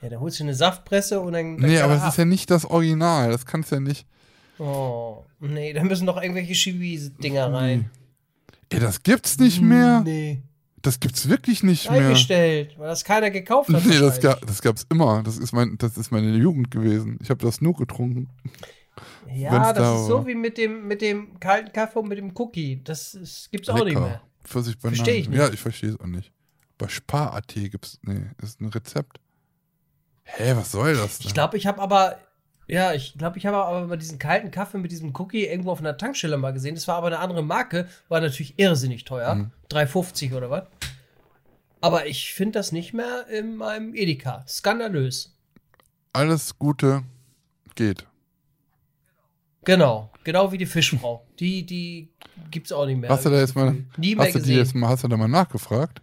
Ja, 0.00 0.08
da 0.08 0.20
holst 0.20 0.40
du 0.40 0.44
eine 0.44 0.54
Saftpresse 0.54 1.20
und 1.20 1.32
dann. 1.32 1.58
dann 1.58 1.70
Nee, 1.70 1.78
aber 1.80 1.94
er 1.94 2.02
es 2.02 2.08
ist 2.08 2.18
ja 2.18 2.24
nicht 2.24 2.50
das 2.50 2.64
Original. 2.64 3.30
Das 3.30 3.46
kannst 3.46 3.70
du 3.70 3.76
ja 3.76 3.80
nicht. 3.80 4.06
Oh, 4.58 5.24
nee, 5.40 5.72
da 5.72 5.82
müssen 5.82 6.04
noch 6.04 6.20
irgendwelche 6.20 6.52
Chivis-Dinger 6.54 7.52
rein. 7.52 7.90
Ey, 8.68 8.80
das 8.80 9.02
gibt's 9.02 9.38
nicht 9.38 9.60
mehr. 9.60 10.00
Nee. 10.00 10.42
Das 10.82 10.98
gibt's 10.98 11.28
wirklich 11.28 11.62
nicht 11.62 11.90
mehr. 11.90 12.06
Eingestellt, 12.06 12.76
weil 12.76 12.88
das 12.88 13.04
keiner 13.04 13.30
gekauft 13.30 13.72
hat. 13.72 13.84
Nee, 13.86 14.00
das, 14.00 14.20
ga, 14.20 14.36
das 14.44 14.62
gab's 14.62 14.84
immer. 14.90 15.22
Das 15.22 15.38
ist, 15.38 15.52
mein, 15.52 15.78
das 15.78 15.96
ist 15.96 16.10
meine 16.10 16.36
Jugend 16.36 16.72
gewesen. 16.72 17.18
Ich 17.22 17.30
habe 17.30 17.44
das 17.44 17.60
nur 17.60 17.74
getrunken. 17.74 18.28
Ja, 19.34 19.72
das 19.72 19.78
da 19.78 19.94
ist 19.94 20.06
so 20.06 20.26
wie 20.26 20.34
mit 20.34 20.58
dem, 20.58 20.86
mit 20.86 21.00
dem 21.00 21.40
kalten 21.40 21.72
Kaffee 21.72 21.98
und 21.98 22.08
mit 22.08 22.18
dem 22.18 22.32
Cookie. 22.36 22.82
Das 22.84 23.14
ist, 23.14 23.50
gibt's 23.50 23.68
auch 23.68 23.84
nicht 23.84 23.98
mehr. 23.98 24.22
Pfirsich 24.44 24.78
Bananen. 24.78 24.96
Versteh 24.96 25.18
ich 25.18 25.28
nicht. 25.28 25.38
Ja, 25.38 25.48
ich 25.48 25.60
verstehe 25.60 25.90
es 25.90 26.00
auch 26.00 26.06
nicht. 26.06 26.32
Bei 26.78 26.88
Spar.at 26.88 27.54
gibt's. 27.54 27.98
Nee, 28.02 28.26
ist 28.42 28.60
ein 28.60 28.68
Rezept. 28.68 29.20
Hä, 30.24 30.54
was 30.56 30.72
soll 30.72 30.94
das 30.94 31.18
denn? 31.18 31.28
Ich 31.28 31.34
glaube, 31.34 31.56
ich 31.56 31.66
habe 31.66 31.80
aber, 31.80 32.18
ja, 32.66 32.92
ich 32.92 33.14
glaube, 33.16 33.38
ich 33.38 33.46
habe 33.46 33.56
aber 33.58 33.86
mal 33.86 33.98
diesen 33.98 34.18
kalten 34.18 34.50
Kaffee 34.50 34.78
mit 34.78 34.90
diesem 34.90 35.14
Cookie 35.16 35.46
irgendwo 35.46 35.72
auf 35.72 35.80
einer 35.80 35.96
Tankstelle 35.96 36.36
mal 36.36 36.52
gesehen. 36.52 36.74
Das 36.74 36.88
war 36.88 36.96
aber 36.96 37.08
eine 37.08 37.18
andere 37.18 37.42
Marke, 37.42 37.88
war 38.08 38.20
natürlich 38.20 38.58
irrsinnig 38.58 39.04
teuer. 39.04 39.34
Mhm. 39.34 39.50
3,50 39.70 40.36
oder 40.36 40.50
was. 40.50 40.64
Aber 41.80 42.06
ich 42.06 42.34
finde 42.34 42.58
das 42.58 42.72
nicht 42.72 42.92
mehr 42.94 43.26
in 43.28 43.56
meinem 43.56 43.94
Edeka. 43.94 44.44
Skandalös. 44.46 45.36
Alles 46.12 46.58
Gute 46.58 47.02
geht. 47.74 48.06
Genau. 49.64 50.10
Genau 50.24 50.50
wie 50.52 50.58
die 50.58 50.66
Fischfrau. 50.66 51.26
Die, 51.38 51.64
die 51.64 52.10
gibt's 52.50 52.72
auch 52.72 52.86
nicht 52.86 52.98
mehr. 52.98 53.10
Hast 53.10 53.24
du 53.24 53.30
da 53.30 53.38
jetzt 53.38 53.54
mal, 53.54 53.76
Nie 53.96 54.14
mehr 54.14 54.26
hast 54.26 54.34
du 54.34 54.40
die 54.40 54.54
jetzt 54.54 54.74
mal, 54.74 54.88
hast 54.88 55.04
du 55.04 55.08
da 55.08 55.16
mal 55.16 55.28
nachgefragt? 55.28 56.00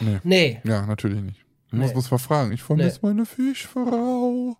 Nee. 0.00 0.20
Nee. 0.22 0.60
Ja, 0.64 0.84
natürlich 0.86 1.22
nicht. 1.22 1.44
Ich 1.68 1.72
muss, 1.72 1.88
Nee. 1.88 1.94
muss 1.94 2.10
mal 2.10 2.18
fragen. 2.18 2.52
Ich 2.52 2.62
vermisse 2.62 2.98
meine 3.02 3.24
Fischfrau. 3.26 4.56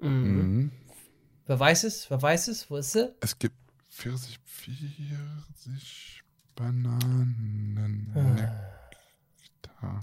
Mhm. 0.00 0.08
Mhm. 0.10 0.70
Wer 1.46 1.60
weiß 1.60 1.84
es? 1.84 2.10
Wer 2.10 2.20
weiß 2.20 2.48
es? 2.48 2.70
Wo 2.70 2.76
ist 2.76 2.92
sie? 2.92 3.12
Es 3.20 3.38
gibt 3.38 3.54
Pfirsich, 3.90 4.38
Pfirsich, 4.44 6.22
Bananen, 6.54 8.12
Ah. 9.82 10.00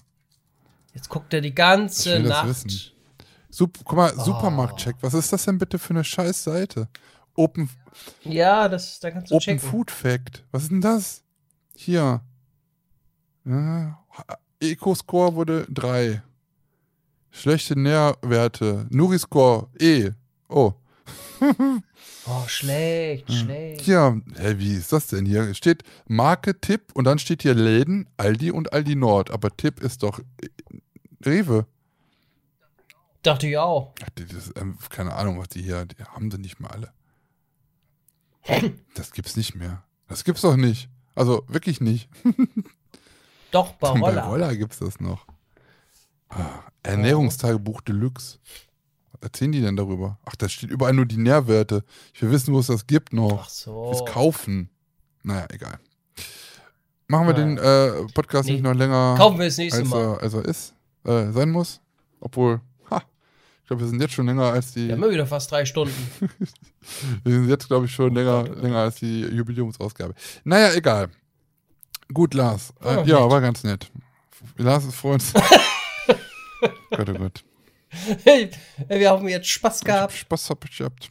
Jetzt 0.94 1.10
guckt 1.10 1.34
er 1.34 1.42
die 1.42 1.54
ganze 1.56 2.20
Nacht. 2.20 2.93
Sup 3.54 3.78
guck 3.84 3.96
mal, 3.98 4.14
Oh. 4.18 4.24
Supermarktcheck. 4.24 4.96
Was 5.02 5.14
ist 5.14 5.32
das 5.32 5.46
denn 5.46 5.60
bitte 5.60 5.78
für 5.78 5.92
eine 5.92 6.04
scheiß 6.04 6.44
Seite? 6.44 6.88
Open, 7.36 7.70
Ja, 8.24 8.68
das, 8.68 9.00
da 9.00 9.12
kannst 9.12 9.30
du 9.32 9.36
Open 9.36 9.44
checken. 9.44 9.60
Food 9.70 9.92
Fact. 9.92 10.44
Was 10.52 10.64
ist 10.64 10.72
denn 10.72 10.82
das? 10.82 11.24
Hier. 11.76 12.22
Ja, 13.46 14.00
Eco-Score 14.60 15.36
wurde 15.36 15.68
3. 15.70 16.22
Schlechte 17.32 17.78
Nährwerte. 17.80 18.88
Nuri-Score 18.90 19.68
E. 19.80 20.12
Oh. 20.50 20.74
Oh, 22.26 22.48
schlecht, 22.48 23.30
schlecht. 23.34 23.86
Ja, 23.86 24.16
hä, 24.38 24.54
wie 24.58 24.76
ist 24.76 24.94
das 24.94 25.08
denn 25.08 25.26
hier? 25.26 25.54
Steht 25.54 25.84
Marke 26.08 26.58
Tipp 26.62 26.94
und 26.94 27.04
dann 27.04 27.20
steht 27.20 27.42
hier 27.42 27.54
Läden, 27.54 28.08
Aldi 28.16 28.52
und 28.52 28.72
Aldi 28.72 28.96
Nord. 28.96 29.30
Aber 29.30 29.50
Tipp 29.58 29.82
ist 29.82 30.04
doch 30.04 30.20
äh, 30.42 30.48
Rewe. 31.26 31.66
Dachte 33.24 33.48
ich 33.48 33.58
auch. 33.58 33.94
Ach, 34.04 34.10
Das, 34.16 34.52
ähm, 34.58 34.78
keine 34.90 35.14
Ahnung, 35.16 35.40
was 35.40 35.50
die 35.50 35.62
hier, 35.64 35.86
die 35.86 36.04
haben 36.04 36.30
sie 36.30 36.38
nicht 36.38 36.60
mehr 36.60 36.72
alle. 36.72 36.92
Das 38.96 39.12
gibt's 39.12 39.36
nicht 39.38 39.56
mehr. 39.56 39.84
Das 40.08 40.24
gibt's 40.24 40.42
doch 40.42 40.56
nicht. 40.58 40.90
Also 41.16 41.44
wirklich 41.48 41.80
nicht. 41.82 42.10
Doch, 43.52 43.74
bei 43.74 43.92
Bei 43.94 44.00
Roller. 44.00 44.24
Roller 44.24 44.56
gibt's 44.56 44.80
das 44.80 45.00
noch. 45.00 45.26
Ah, 46.30 46.60
Ernährungstagebuch 46.82 47.82
Deluxe. 47.82 48.40
Was 49.12 49.22
erzählen 49.22 49.52
die 49.52 49.62
denn 49.62 49.76
darüber? 49.78 50.18
Ach, 50.26 50.36
da 50.36 50.50
steht 50.50 50.72
überall 50.72 50.94
nur 50.94 51.06
die 51.06 51.18
Nährwerte. 51.18 51.84
Ich 52.14 52.22
will 52.24 52.32
wissen, 52.32 52.54
wo 52.54 52.60
es 52.60 52.68
das 52.68 52.88
gibt 52.88 53.14
noch. 53.14 53.44
Ach 53.46 53.50
so. 53.50 53.94
Fürs 53.94 54.06
Kaufen. 54.12 54.70
Naja, 55.22 55.46
egal. 55.52 55.80
Machen 57.08 57.28
wir 57.28 57.34
Naja. 57.34 57.46
den 57.46 58.06
äh, 58.08 58.12
Podcast 58.14 58.48
Nee. 58.48 58.54
nicht 58.56 58.64
noch 58.64 58.74
länger, 58.74 59.16
Kaufen 59.18 59.38
wir 59.38 59.46
das 59.46 59.58
nächste 59.58 59.82
als, 59.82 59.90
Mal. 59.90 60.18
als 60.18 60.34
er 60.34 60.46
ist, 60.46 60.74
äh, 61.06 61.32
sein 61.32 61.52
muss. 61.52 61.80
Obwohl, 62.20 62.60
glaube, 63.74 63.82
wir 63.82 63.88
sind 63.90 64.02
jetzt 64.02 64.14
schon 64.14 64.26
länger 64.28 64.44
als 64.44 64.72
die. 64.72 64.88
Wir 64.88 64.96
haben 64.96 65.04
ja 65.04 65.12
wieder 65.12 65.28
fast 65.28 65.52
drei 65.52 65.66
Stunden. 65.66 65.94
Wir 67.24 67.34
sind 67.34 67.48
jetzt, 67.48 67.68
glaube 67.68 67.86
ich, 67.86 67.94
schon 67.94 68.14
länger, 68.14 68.44
länger 68.44 68.80
als 68.80 68.96
die 68.96 69.22
Jubiläumsausgabe. 69.22 70.14
Naja, 70.44 70.74
egal. 70.74 71.10
Gut, 72.14 72.34
Lars. 72.34 72.74
Äh, 72.84 73.08
ja, 73.08 73.22
nett. 73.22 73.32
war 73.32 73.40
ganz 73.40 73.64
nett. 73.64 73.90
Lars 74.58 74.84
ist 74.84 75.04
uns. 75.04 75.32
Gott, 76.92 77.10
oh 77.10 77.14
Gott. 77.14 77.44
wir 78.90 79.10
haben 79.10 79.28
jetzt 79.30 79.48
Spaß 79.48 79.82
Ich 79.82 79.82
hab 79.90 79.96
gehabt. 79.96 80.14
Spaß 80.14 80.50
hab 80.50 80.66
ich 80.66 80.78
gehabt. 80.78 81.10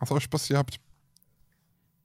Hast 0.00 0.12
du 0.12 0.14
auch 0.14 0.20
Spaß 0.20 0.48
gehabt? 0.48 0.78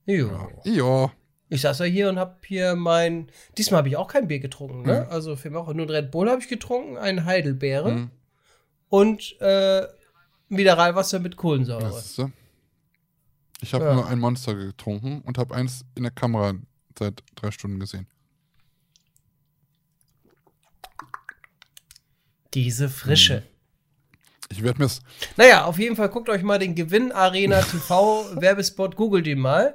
Jo. 0.06 0.50
Ja. 0.64 1.12
Ich 1.48 1.60
saß 1.60 1.78
ja 1.78 1.84
hier 1.84 2.08
und 2.08 2.18
hab 2.18 2.44
hier 2.44 2.74
mein. 2.74 3.28
Diesmal 3.56 3.78
habe 3.78 3.88
ich 3.88 3.96
auch 3.96 4.08
kein 4.08 4.26
Bier 4.26 4.40
getrunken, 4.40 4.82
ne? 4.82 5.06
Mhm. 5.06 5.12
Also 5.12 5.36
für 5.36 5.50
mich 5.50 5.58
auch 5.58 5.72
nur 5.72 5.86
ein 5.86 5.90
Red 5.90 6.10
Bull 6.10 6.28
habe 6.28 6.40
ich 6.40 6.48
getrunken, 6.48 6.98
ein 6.98 7.24
Heidelbeere 7.24 7.92
Hm, 7.92 8.10
und 8.88 9.40
äh, 9.40 9.86
Mineralwasser 10.48 11.18
mit 11.20 11.36
Kohlensäure. 11.36 11.82
das 11.82 12.06
ist 12.06 12.14
so. 12.16 12.30
Ich 13.60 13.72
habe 13.72 13.84
Ja. 13.84 13.94
nur 13.94 14.06
ein 14.06 14.18
Monster 14.18 14.54
getrunken 14.54 15.22
und 15.22 15.38
habe 15.38 15.54
eins 15.54 15.84
in 15.94 16.02
der 16.02 16.12
Kamera 16.12 16.54
seit 16.98 17.22
drei 17.34 17.50
Stunden 17.50 17.80
gesehen. 17.80 18.06
Diese 22.52 22.88
Frische. 22.88 23.42
Ich 24.50 24.62
werde 24.62 24.80
mir 24.82 24.88
Naja, 25.36 25.64
auf 25.64 25.78
jeden 25.78 25.96
Fall 25.96 26.08
guckt 26.10 26.28
euch 26.28 26.42
mal 26.42 26.58
den 26.58 26.74
Gewinn 26.74 27.10
Arena 27.10 27.60
TV 27.70 28.40
Werbespot, 28.40 28.94
googelt 28.96 29.26
ihn 29.26 29.40
mal 29.40 29.74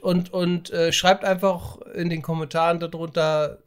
und, 0.00 0.32
und 0.32 0.70
äh, 0.70 0.92
schreibt 0.92 1.24
einfach 1.24 1.78
in 1.94 2.08
den 2.08 2.22
Kommentaren 2.22 2.80
darunter 2.80 3.58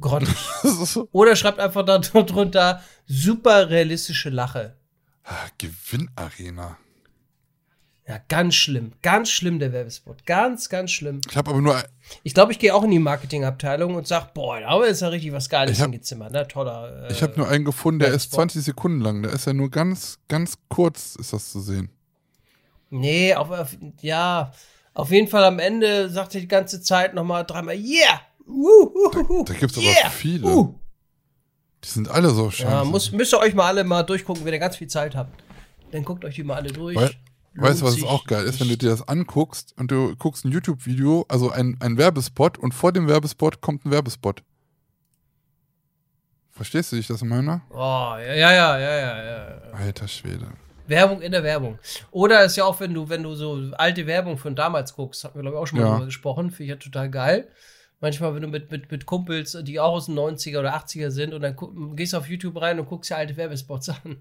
grottig. 0.00 0.34
Oder 1.12 1.36
schreibt 1.36 1.58
einfach 1.58 1.84
da 1.84 1.98
darunter 1.98 2.82
super 3.06 3.70
realistische 3.70 4.30
Lache. 4.30 4.76
ah, 5.24 5.34
Gewinnarena. 5.58 6.76
Ja, 8.08 8.20
ganz 8.28 8.54
schlimm. 8.54 8.92
Ganz 9.02 9.30
schlimm, 9.30 9.58
der 9.58 9.72
Werbespot. 9.72 10.24
Ganz, 10.26 10.68
ganz 10.68 10.92
schlimm. 10.92 11.20
Ich 11.28 11.36
habe 11.36 11.50
aber 11.50 11.60
nur 11.60 11.82
Ich 12.22 12.34
glaube, 12.34 12.52
ich 12.52 12.60
gehe 12.60 12.72
auch 12.72 12.84
in 12.84 12.92
die 12.92 13.00
Marketingabteilung 13.00 13.96
und 13.96 14.06
sag, 14.06 14.32
boah, 14.32 14.60
da 14.60 14.80
ist 14.84 15.02
ja 15.02 15.08
richtig 15.08 15.32
was 15.32 15.48
Geiles 15.48 15.72
Ich 15.72 15.80
hab- 15.80 15.90
hingezimmert. 15.90 16.30
Ne? 16.30 16.46
Toller. 16.46 17.08
Äh, 17.08 17.12
Ich 17.12 17.20
habe 17.22 17.32
nur 17.36 17.48
einen 17.48 17.64
gefunden, 17.64 17.98
der 17.98 18.08
ist 18.10 18.12
Werbespot. 18.32 18.36
20 18.52 18.62
Sekunden 18.62 19.00
lang. 19.00 19.22
Der 19.24 19.32
ist 19.32 19.44
ja 19.48 19.52
nur 19.54 19.70
ganz, 19.72 20.20
ganz 20.28 20.56
kurz, 20.68 21.16
ist 21.16 21.32
das 21.32 21.50
zu 21.50 21.58
sehen. 21.60 21.90
Nee, 22.90 23.34
auf, 23.34 23.50
auf, 23.50 23.76
ja, 24.00 24.52
auf 24.94 25.10
jeden 25.10 25.26
Fall 25.26 25.42
am 25.42 25.58
Ende 25.58 26.08
sagt 26.08 26.36
er 26.36 26.40
die 26.40 26.46
ganze 26.48 26.80
Zeit 26.80 27.12
nochmal 27.12 27.44
dreimal, 27.44 27.74
yeah! 27.74 28.20
Uh, 28.46 28.92
uh, 28.94 29.16
uh, 29.40 29.44
Da 29.44 29.54
gibt's 29.54 29.76
aber 29.76 29.86
yeah! 29.86 30.10
viele. 30.10 30.46
Uh. 30.46 30.74
Die 31.84 31.88
sind 31.88 32.08
alle 32.08 32.30
so 32.30 32.50
scheiße. 32.50 32.70
Ja, 32.70 32.84
muss, 32.84 33.12
müsst 33.12 33.32
ihr 33.34 33.38
euch 33.38 33.54
mal 33.54 33.66
alle 33.66 33.84
mal 33.84 34.02
durchgucken, 34.02 34.44
wenn 34.44 34.52
ihr 34.52 34.58
ganz 34.58 34.76
viel 34.76 34.88
Zeit 34.88 35.14
habt. 35.14 35.38
Dann 35.92 36.04
guckt 36.04 36.24
euch 36.24 36.34
die 36.36 36.42
mal 36.44 36.54
alle 36.54 36.72
durch. 36.72 36.96
Weil- 36.96 37.14
weißt 37.54 37.80
du, 37.80 37.86
was 37.86 38.02
auch 38.02 38.26
geil 38.26 38.44
ist, 38.44 38.60
wenn 38.60 38.68
du 38.68 38.76
dir 38.76 38.90
das 38.90 39.06
anguckst 39.08 39.72
und 39.78 39.90
du 39.90 40.14
guckst 40.16 40.44
ein 40.44 40.52
YouTube-Video, 40.52 41.24
also 41.28 41.50
ein, 41.50 41.76
ein 41.80 41.96
Werbespot 41.96 42.58
und 42.58 42.72
vor 42.74 42.92
dem 42.92 43.08
Werbespot 43.08 43.60
kommt 43.62 43.86
ein 43.86 43.90
Werbespot. 43.90 44.42
Verstehst 46.50 46.92
du, 46.92 46.96
wie 46.96 47.00
ich 47.00 47.06
das 47.06 47.22
meine? 47.22 47.62
Oh, 47.70 47.76
ja, 47.76 48.18
ja, 48.34 48.52
ja, 48.52 48.78
ja, 48.78 48.96
ja, 48.98 49.24
ja. 49.50 49.58
Alter 49.72 50.08
Schwede. 50.08 50.48
Werbung 50.86 51.20
in 51.20 51.32
der 51.32 51.42
Werbung. 51.42 51.78
Oder 52.10 52.44
ist 52.44 52.56
ja 52.56 52.64
auch, 52.64 52.78
wenn 52.80 52.94
du, 52.94 53.08
wenn 53.08 53.22
du 53.22 53.34
so 53.34 53.58
alte 53.76 54.06
Werbung 54.06 54.38
von 54.38 54.54
damals 54.54 54.94
guckst, 54.94 55.24
hatten 55.24 55.34
wir, 55.36 55.42
glaube 55.42 55.56
ich, 55.56 55.62
auch 55.62 55.66
schon 55.66 55.78
mal 55.80 55.84
Ja. 55.86 55.92
drüber 55.94 56.06
gesprochen, 56.06 56.50
finde 56.50 56.62
ich 56.64 56.70
ja 56.70 56.76
total 56.76 57.10
geil. 57.10 57.48
Manchmal, 58.00 58.34
wenn 58.34 58.42
du 58.42 58.48
mit, 58.48 58.70
mit, 58.70 58.90
mit 58.90 59.06
Kumpels, 59.06 59.56
die 59.62 59.80
auch 59.80 59.94
aus 59.94 60.06
den 60.06 60.18
90er 60.18 60.58
oder 60.58 60.76
80er 60.76 61.10
sind, 61.10 61.32
und 61.32 61.40
dann 61.40 61.56
gehst 61.96 62.12
du 62.12 62.18
auf 62.18 62.28
YouTube 62.28 62.60
rein 62.60 62.78
und 62.78 62.86
guckst 62.86 63.10
dir 63.10 63.16
alte 63.16 63.36
Werbespots 63.36 63.88
an. 63.88 64.18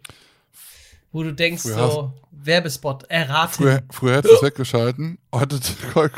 Wo 1.12 1.24
du 1.24 1.34
denkst, 1.34 1.64
Früher 1.64 1.92
so, 1.92 2.14
Werbespot, 2.32 3.04
erraten. 3.10 3.54
Früher, 3.54 3.84
früher 3.90 4.16
hättest 4.18 4.34
du 4.34 4.36
es 4.38 4.44
weggeschalten, 4.44 5.18
heute, 5.34 5.60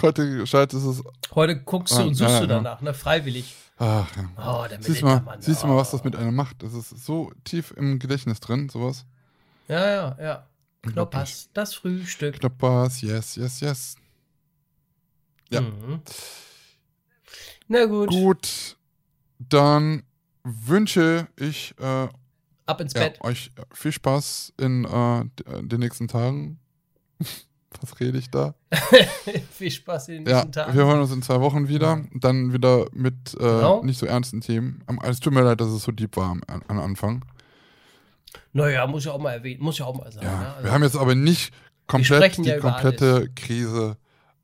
heute 0.01 0.47
schaltest 0.47 0.85
du 0.85 0.91
es. 0.91 1.03
Heute 1.35 1.59
guckst 1.61 1.95
du 1.95 2.01
Ah, 2.01 2.05
und 2.05 2.15
suchst 2.15 2.33
ja, 2.33 2.39
du 2.39 2.45
ja. 2.45 2.55
danach, 2.55 2.81
ne, 2.81 2.93
freiwillig. 2.93 3.55
Ach, 3.77 4.07
ja. 4.15 4.29
Oh, 4.37 4.67
der 4.67 4.81
Siehst 4.81 5.01
du 5.01 5.05
mal, 5.05 5.13
Militermann. 5.15 5.41
siehst 5.41 5.63
du 5.63 5.67
mal, 5.67 5.77
was 5.77 5.89
oh. 5.89 5.97
das 5.97 6.03
mit 6.03 6.15
einem 6.15 6.35
macht. 6.35 6.63
Das 6.63 6.73
ist 6.73 6.89
so 6.89 7.31
tief 7.43 7.71
im 7.77 7.99
Gedächtnis 7.99 8.39
drin, 8.39 8.69
sowas. 8.69 9.05
Ja, 9.67 9.87
ja, 9.87 10.17
ja. 10.19 10.47
Knoppers, 10.81 11.49
das 11.53 11.75
Frühstück. 11.75 12.39
Knoppers, 12.39 13.01
yes, 13.01 13.35
yes, 13.35 13.59
yes. 13.59 13.95
Ja. 15.49 15.61
Mhm. 15.61 16.01
Na 17.67 17.85
gut, 17.85 18.09
Gut, 18.09 18.77
dann 19.39 20.03
wünsche 20.43 21.27
ich 21.37 21.73
äh, 21.79 22.07
ab 22.65 22.81
ins 22.81 22.93
ja, 22.93 23.01
Bett. 23.01 23.21
euch 23.21 23.51
viel 23.73 23.91
Spaß 23.91 24.53
in 24.57 24.85
äh, 24.85 25.25
d- 25.25 25.67
den 25.67 25.79
nächsten 25.79 26.07
Tagen. 26.07 26.59
Was 27.81 27.99
rede 27.99 28.17
ich 28.17 28.31
da? 28.31 28.55
Viel 29.51 29.69
Spaß 29.69 30.07
in 30.07 30.23
den 30.23 30.27
Ja, 30.27 30.35
nächsten 30.37 30.51
Tagen. 30.53 30.73
wir 30.75 30.85
hören 30.85 31.01
uns 31.01 31.11
in 31.11 31.21
zwei 31.21 31.41
Wochen 31.41 31.67
wieder. 31.67 32.01
Dann 32.13 32.51
wieder 32.53 32.87
mit 32.93 33.33
äh, 33.35 33.37
Genau. 33.39 33.83
nicht 33.83 33.99
so 33.99 34.05
ernsten 34.07 34.41
Themen. 34.41 34.83
Es 35.03 35.19
tut 35.19 35.33
mir 35.33 35.41
leid, 35.43 35.59
dass 35.61 35.67
es 35.67 35.83
so 35.83 35.91
deep 35.91 36.15
war 36.17 36.31
am, 36.31 36.41
am 36.67 36.79
Anfang. 36.79 37.23
Naja, 38.53 38.87
muss 38.87 39.05
ja 39.05 39.11
auch 39.11 39.19
mal 39.19 39.33
erwähnen, 39.33 39.61
muss 39.61 39.77
ja 39.77 39.85
auch 39.85 39.95
mal 39.97 40.11
sein. 40.11 40.23
Ja, 40.23 40.39
ne? 40.39 40.47
Also, 40.53 40.63
wir 40.63 40.71
haben 40.71 40.83
jetzt 40.83 40.95
aber 40.95 41.13
nicht 41.13 41.53
komplett 41.85 42.37
die 42.37 42.43
ja 42.49 42.59
komplette 42.59 43.29
Krise 43.35 43.97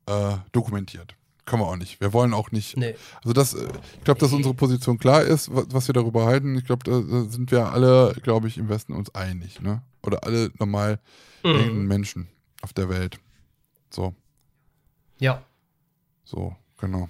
äh, 0.06 0.36
dokumentiert. 0.52 1.14
Können 1.46 1.60
wir 1.62 1.66
auch 1.68 1.76
nicht. 1.76 2.00
Wir 2.00 2.12
wollen 2.14 2.32
auch 2.32 2.50
nicht. 2.52 2.76
nee. 2.76 2.94
Also 3.22 3.32
das, 3.34 3.52
äh, 3.54 3.68
ich 3.98 4.04
glaube, 4.04 4.18
dass 4.20 4.32
unsere 4.32 4.54
Position 4.54 4.98
klar 4.98 5.22
ist, 5.22 5.54
wa- 5.54 5.64
was 5.68 5.86
wir 5.88 5.92
darüber 5.92 6.24
halten. 6.24 6.56
Ich 6.56 6.64
glaube, 6.64 6.84
da, 6.84 7.02
sind 7.30 7.50
wir 7.50 7.70
alle, 7.72 8.14
glaube 8.22 8.48
ich, 8.48 8.56
im 8.56 8.68
Westen 8.70 8.94
uns 8.94 9.14
einig, 9.14 9.60
ne? 9.60 9.82
Oder 10.02 10.24
alle 10.24 10.50
normal 10.58 10.98
Mhm. 11.44 11.86
Menschen 11.86 12.28
auf 12.62 12.72
der 12.72 12.88
Welt. 12.88 13.18
So, 13.90 14.14
Ja. 15.18 15.42
so, 16.24 16.56
genau. 16.78 17.08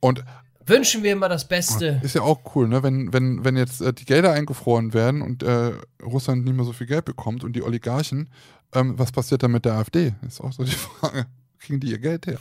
Und 0.00 0.24
Wünschen 0.66 1.02
wir 1.02 1.12
immer 1.12 1.28
das 1.28 1.46
Beste. 1.46 2.00
ist 2.02 2.14
ja 2.14 2.22
auch 2.22 2.54
cool, 2.54 2.66
ne? 2.68 2.82
Wenn, 2.82 3.12
wenn, 3.12 3.44
wenn 3.44 3.54
jetzt 3.58 3.82
äh, 3.82 3.92
die 3.92 4.06
Gelder 4.06 4.32
eingefroren 4.32 4.94
werden 4.94 5.20
und 5.20 5.42
äh, 5.42 5.72
Russland 6.02 6.44
nicht 6.46 6.54
mehr 6.56 6.64
so 6.64 6.72
viel 6.72 6.86
Geld 6.86 7.04
bekommt 7.04 7.44
und 7.44 7.54
die 7.54 7.62
Oligarchen, 7.62 8.30
ähm, 8.72 8.98
was 8.98 9.12
passiert 9.12 9.42
dann 9.42 9.52
mit 9.52 9.66
der 9.66 9.74
AfD? 9.74 10.14
Ist 10.26 10.40
auch 10.40 10.52
so 10.54 10.64
die 10.64 10.70
Frage. 11.00 11.26
Kriegen 11.58 11.80
die 11.80 11.90
ihr 11.90 11.98
Geld 11.98 12.26
her? 12.26 12.38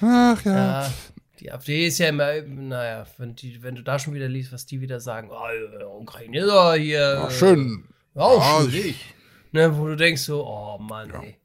Ach 0.00 0.44
ja. 0.44 0.82
Ja. 0.82 0.92
Die 1.40 1.50
AfD 1.52 1.86
ist 1.86 1.98
ja 1.98 2.08
immer, 2.08 2.40
naja, 2.42 3.06
wenn, 3.18 3.34
die, 3.34 3.62
wenn 3.62 3.74
du 3.74 3.82
da 3.82 3.98
schon 3.98 4.14
wieder 4.14 4.28
liest, 4.28 4.52
was 4.52 4.66
die 4.66 4.80
wieder 4.80 5.00
sagen, 5.00 5.30
oh, 5.30 5.78
ja, 5.80 5.86
Ukraine 5.86 6.38
ist 6.38 6.48
aber 6.50 6.76
hier. 6.76 7.22
Ach, 7.26 7.30
schön. 7.30 7.84
Ja, 8.14 8.22
auch 8.22 8.64
Ja, 8.64 8.70
schön 8.70 8.84
ich-. 8.90 9.14
Ne, 9.52 9.76
wo 9.76 9.86
du 9.86 9.96
denkst 9.96 10.22
so, 10.22 10.44
oh 10.46 10.78
Mann, 10.78 11.10
ey. 11.10 11.36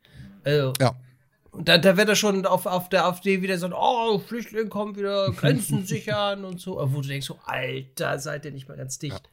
Also, 0.43 0.73
Ja. 0.79 0.95
Und 1.51 1.67
da, 1.67 1.79
da 1.79 1.97
wird 1.97 2.07
er 2.07 2.15
schon 2.15 2.45
auf, 2.45 2.67
auf 2.67 2.89
der 2.89 3.05
AfD 3.05 3.41
wieder 3.41 3.57
so, 3.57 3.67
oh, 3.75 4.19
Flüchtlinge 4.19 4.69
kommen 4.69 4.95
wieder, 4.95 5.31
Grenzen 5.37 5.85
sichern 5.85 6.45
und 6.45 6.61
so. 6.61 6.75
Wo 6.93 7.01
du 7.01 7.07
denkst 7.07 7.25
so, 7.25 7.39
Alter, 7.45 8.19
seid 8.19 8.45
ihr 8.45 8.51
nicht 8.51 8.67
mal 8.69 8.77
ganz 8.77 8.99
dicht. 8.99 9.29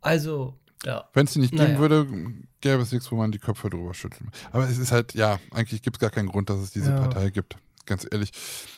Also, 0.00 0.58
ja. 0.84 1.08
Wenn 1.14 1.26
es 1.26 1.32
die 1.32 1.40
nicht 1.40 1.52
geben 1.52 1.64
Naja. 1.64 1.78
würde, 1.78 2.06
gäbe 2.60 2.82
es 2.82 2.92
nichts, 2.92 3.10
wo 3.10 3.16
man 3.16 3.32
die 3.32 3.38
Köpfe 3.38 3.70
drüber 3.70 3.94
schütteln. 3.94 4.30
Aber 4.52 4.64
es 4.64 4.78
ist 4.78 4.92
halt, 4.92 5.14
ja, 5.14 5.40
eigentlich 5.52 5.82
gibt 5.82 5.96
es 5.96 6.00
gar 6.00 6.10
keinen 6.10 6.28
Grund, 6.28 6.50
dass 6.50 6.60
es 6.60 6.70
diese 6.70 6.90
Ja. 6.90 7.00
Partei 7.00 7.30
gibt. 7.30 7.56
Ganz 7.86 8.06
ehrlich. 8.10 8.30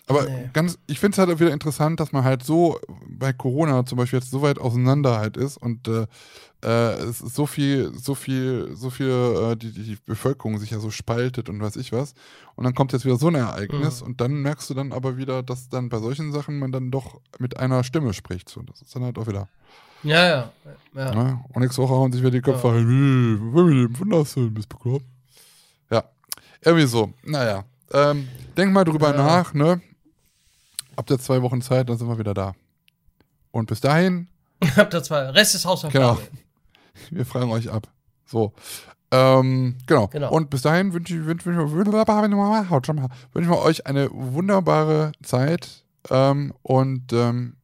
Aber 0.07 0.25
Nee. 0.25 0.51
ganz, 0.53 0.79
ich 0.87 1.01
finde 1.01 1.15
es 1.15 1.19
halt 1.19 1.31
auch 1.31 1.41
wieder 1.41 1.53
interessant, 1.53 1.99
dass 1.99 2.13
man 2.13 2.25
halt 2.25 2.43
so 2.43 2.79
bei 3.09 3.33
Corona 3.33 3.85
zum 3.87 3.99
Beispiel 3.99 4.19
jetzt 4.21 4.31
so 4.31 4.43
weit 4.43 4.59
auseinander 4.59 5.19
halt 5.19 5.37
ist 5.37 5.57
und 5.57 5.89
äh, 5.89 6.07
äh, 6.63 6.93
es 7.05 7.21
ist 7.21 7.35
so 7.35 7.47
viel, 7.47 7.93
so 7.99 8.15
viel, 8.15 8.71
so 8.75 8.91
viel, 8.91 9.09
äh, 9.09 9.57
die, 9.57 9.71
die 9.73 9.97
Bevölkerung 10.07 10.59
sich 10.59 10.71
ja 10.71 10.79
so 10.81 10.91
spaltet 10.91 11.49
und 11.49 11.61
weiß 11.61 11.77
ich 11.77 11.93
was. 11.93 12.15
Und 12.57 12.65
dann 12.65 12.75
kommt 12.75 12.93
jetzt 12.93 13.05
wieder 13.05 13.17
so 13.17 13.29
ein 13.29 13.35
Ereignis 13.37 14.01
Mhm. 14.01 14.07
und 14.09 14.21
dann 14.21 14.33
merkst 14.43 14.69
du 14.71 14.75
dann 14.75 14.93
aber 14.93 15.17
wieder, 15.17 15.43
dass 15.43 15.69
dann 15.69 15.89
bei 15.89 15.99
solchen 16.01 16.33
Sachen 16.33 16.59
man 16.59 16.73
dann 16.73 16.91
doch 16.91 17.21
mit 17.39 17.59
einer 17.59 17.85
Stimme 17.85 18.13
spricht. 18.13 18.49
So, 18.49 18.63
das 18.63 18.83
ist 18.83 18.95
dann 18.95 19.05
halt 19.05 19.19
auch 19.19 19.27
wieder. 19.27 19.49
Ja, 20.03 20.27
ja. 20.27 20.53
ja. 20.95 21.15
Ne? 21.15 21.41
Und 21.53 21.63
nächste 21.63 21.83
Woche 21.83 21.95
hauen 21.95 22.13
sich 22.13 22.21
wieder 22.23 22.31
die 22.31 22.41
Köpfe 22.41 22.65
wollen 22.65 23.41
wir 23.71 23.89
den 23.89 23.99
Wunderfilm 23.99 24.55
bist 24.55 24.69
bekloppt? 24.69 25.05
Ja, 25.91 26.05
irgendwie 26.63 26.87
so. 26.87 27.13
Naja, 27.25 27.65
ähm, 27.93 28.29
denk 28.57 28.73
mal 28.73 28.85
drüber 28.85 29.11
Ja. 29.11 29.17
nach, 29.17 29.55
ne? 29.55 29.81
Habt 30.97 31.11
ihr 31.11 31.19
zwei 31.19 31.43
Wochen 31.43 31.63
Zeit, 31.63 31.89
dann 31.89 31.97
sind 31.97 32.09
wir 32.09 32.19
wieder 32.19 32.35
da. 32.35 32.55
Und 33.51 33.67
bis 33.67 33.81
dahin, 33.81 34.29
Habt 34.77 34.93
ihr 34.95 35.03
zwei. 35.03 35.31
Rest 35.31 35.55
ist 35.55 35.65
Hausaufgabe. 35.65 36.17
Genau. 36.21 36.29
wir 37.11 37.25
fragen 37.27 37.51
euch 37.53 37.71
ab. 37.71 37.89
So. 38.27 38.53
Ähm, 39.11 39.77
genau. 39.87 40.09
Genau. 40.09 40.31
Und 40.33 40.51
bis 40.51 40.63
dahin 40.63 40.93
wünsche 40.93 41.15
ich, 41.17 41.25
wünsche, 41.25 41.47
wünsche 41.47 41.93
wir 43.51 43.59
euch 43.59 43.87
eine 43.87 44.11
wunderbare 44.13 45.13
Zeit. 45.23 45.85
Ähm, 46.11 46.53
und 46.63 47.13
ähm, 47.13 47.55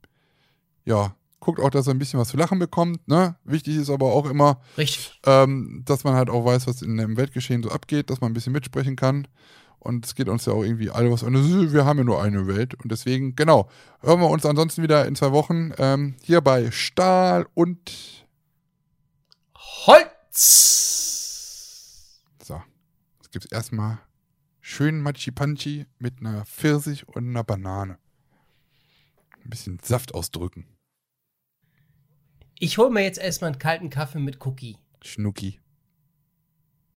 ja, 0.84 1.14
guckt 1.40 1.60
auch, 1.60 1.70
dass 1.70 1.88
ihr 1.88 1.90
ein 1.94 1.98
bisschen 1.98 2.20
was 2.20 2.28
zu 2.28 2.36
lachen 2.36 2.58
bekommt. 2.58 3.06
Ne? 3.08 3.34
Wichtig 3.44 3.76
ist 3.76 3.90
aber 3.90 4.06
auch 4.06 4.26
immer, 4.30 4.60
Richtig. 4.78 5.20
ähm, 5.26 5.82
dass 5.84 6.04
man 6.04 6.14
halt 6.14 6.30
auch 6.30 6.44
weiß, 6.44 6.66
was 6.66 6.80
in 6.80 6.96
dem 6.96 7.16
Weltgeschehen 7.16 7.62
so 7.62 7.70
abgeht, 7.70 8.08
dass 8.08 8.20
man 8.20 8.30
ein 8.30 8.34
bisschen 8.34 8.52
mitsprechen 8.52 8.96
kann. 8.96 9.26
Und 9.84 10.06
es 10.06 10.14
geht 10.14 10.28
uns 10.30 10.46
ja 10.46 10.54
auch 10.54 10.64
irgendwie 10.64 10.90
alle 10.90 11.12
was 11.12 11.22
an. 11.22 11.34
Wir 11.72 11.84
haben 11.84 11.98
ja 11.98 12.04
nur 12.04 12.22
eine 12.22 12.46
Welt. 12.46 12.74
Und 12.74 12.90
deswegen, 12.90 13.36
genau, 13.36 13.68
hören 14.00 14.20
wir 14.20 14.30
uns 14.30 14.46
ansonsten 14.46 14.82
wieder 14.82 15.06
in 15.06 15.14
zwei 15.14 15.30
Wochen 15.32 15.72
ähm, 15.76 16.16
hier 16.22 16.40
bei 16.40 16.70
Stahl 16.70 17.46
und 17.52 18.24
Holz! 19.86 20.24
so. 22.42 22.62
Jetzt 23.20 23.32
gibt 23.32 23.44
es 23.44 23.52
erstmal 23.52 23.98
schön 24.62 25.00
Machi-Panchi 25.00 25.84
mit 25.98 26.20
einer 26.20 26.46
Pfirsich 26.46 27.06
und 27.06 27.28
einer 27.28 27.44
Banane. 27.44 27.98
Ein 29.44 29.50
bisschen 29.50 29.78
Saft 29.82 30.14
ausdrücken. 30.14 30.66
Ich 32.58 32.78
hole 32.78 32.88
mir 32.88 33.02
jetzt 33.02 33.18
erstmal 33.18 33.50
einen 33.50 33.58
kalten 33.58 33.90
Kaffee 33.90 34.20
mit 34.20 34.44
Cookie. 34.46 34.78
Schnucki. 35.02 35.60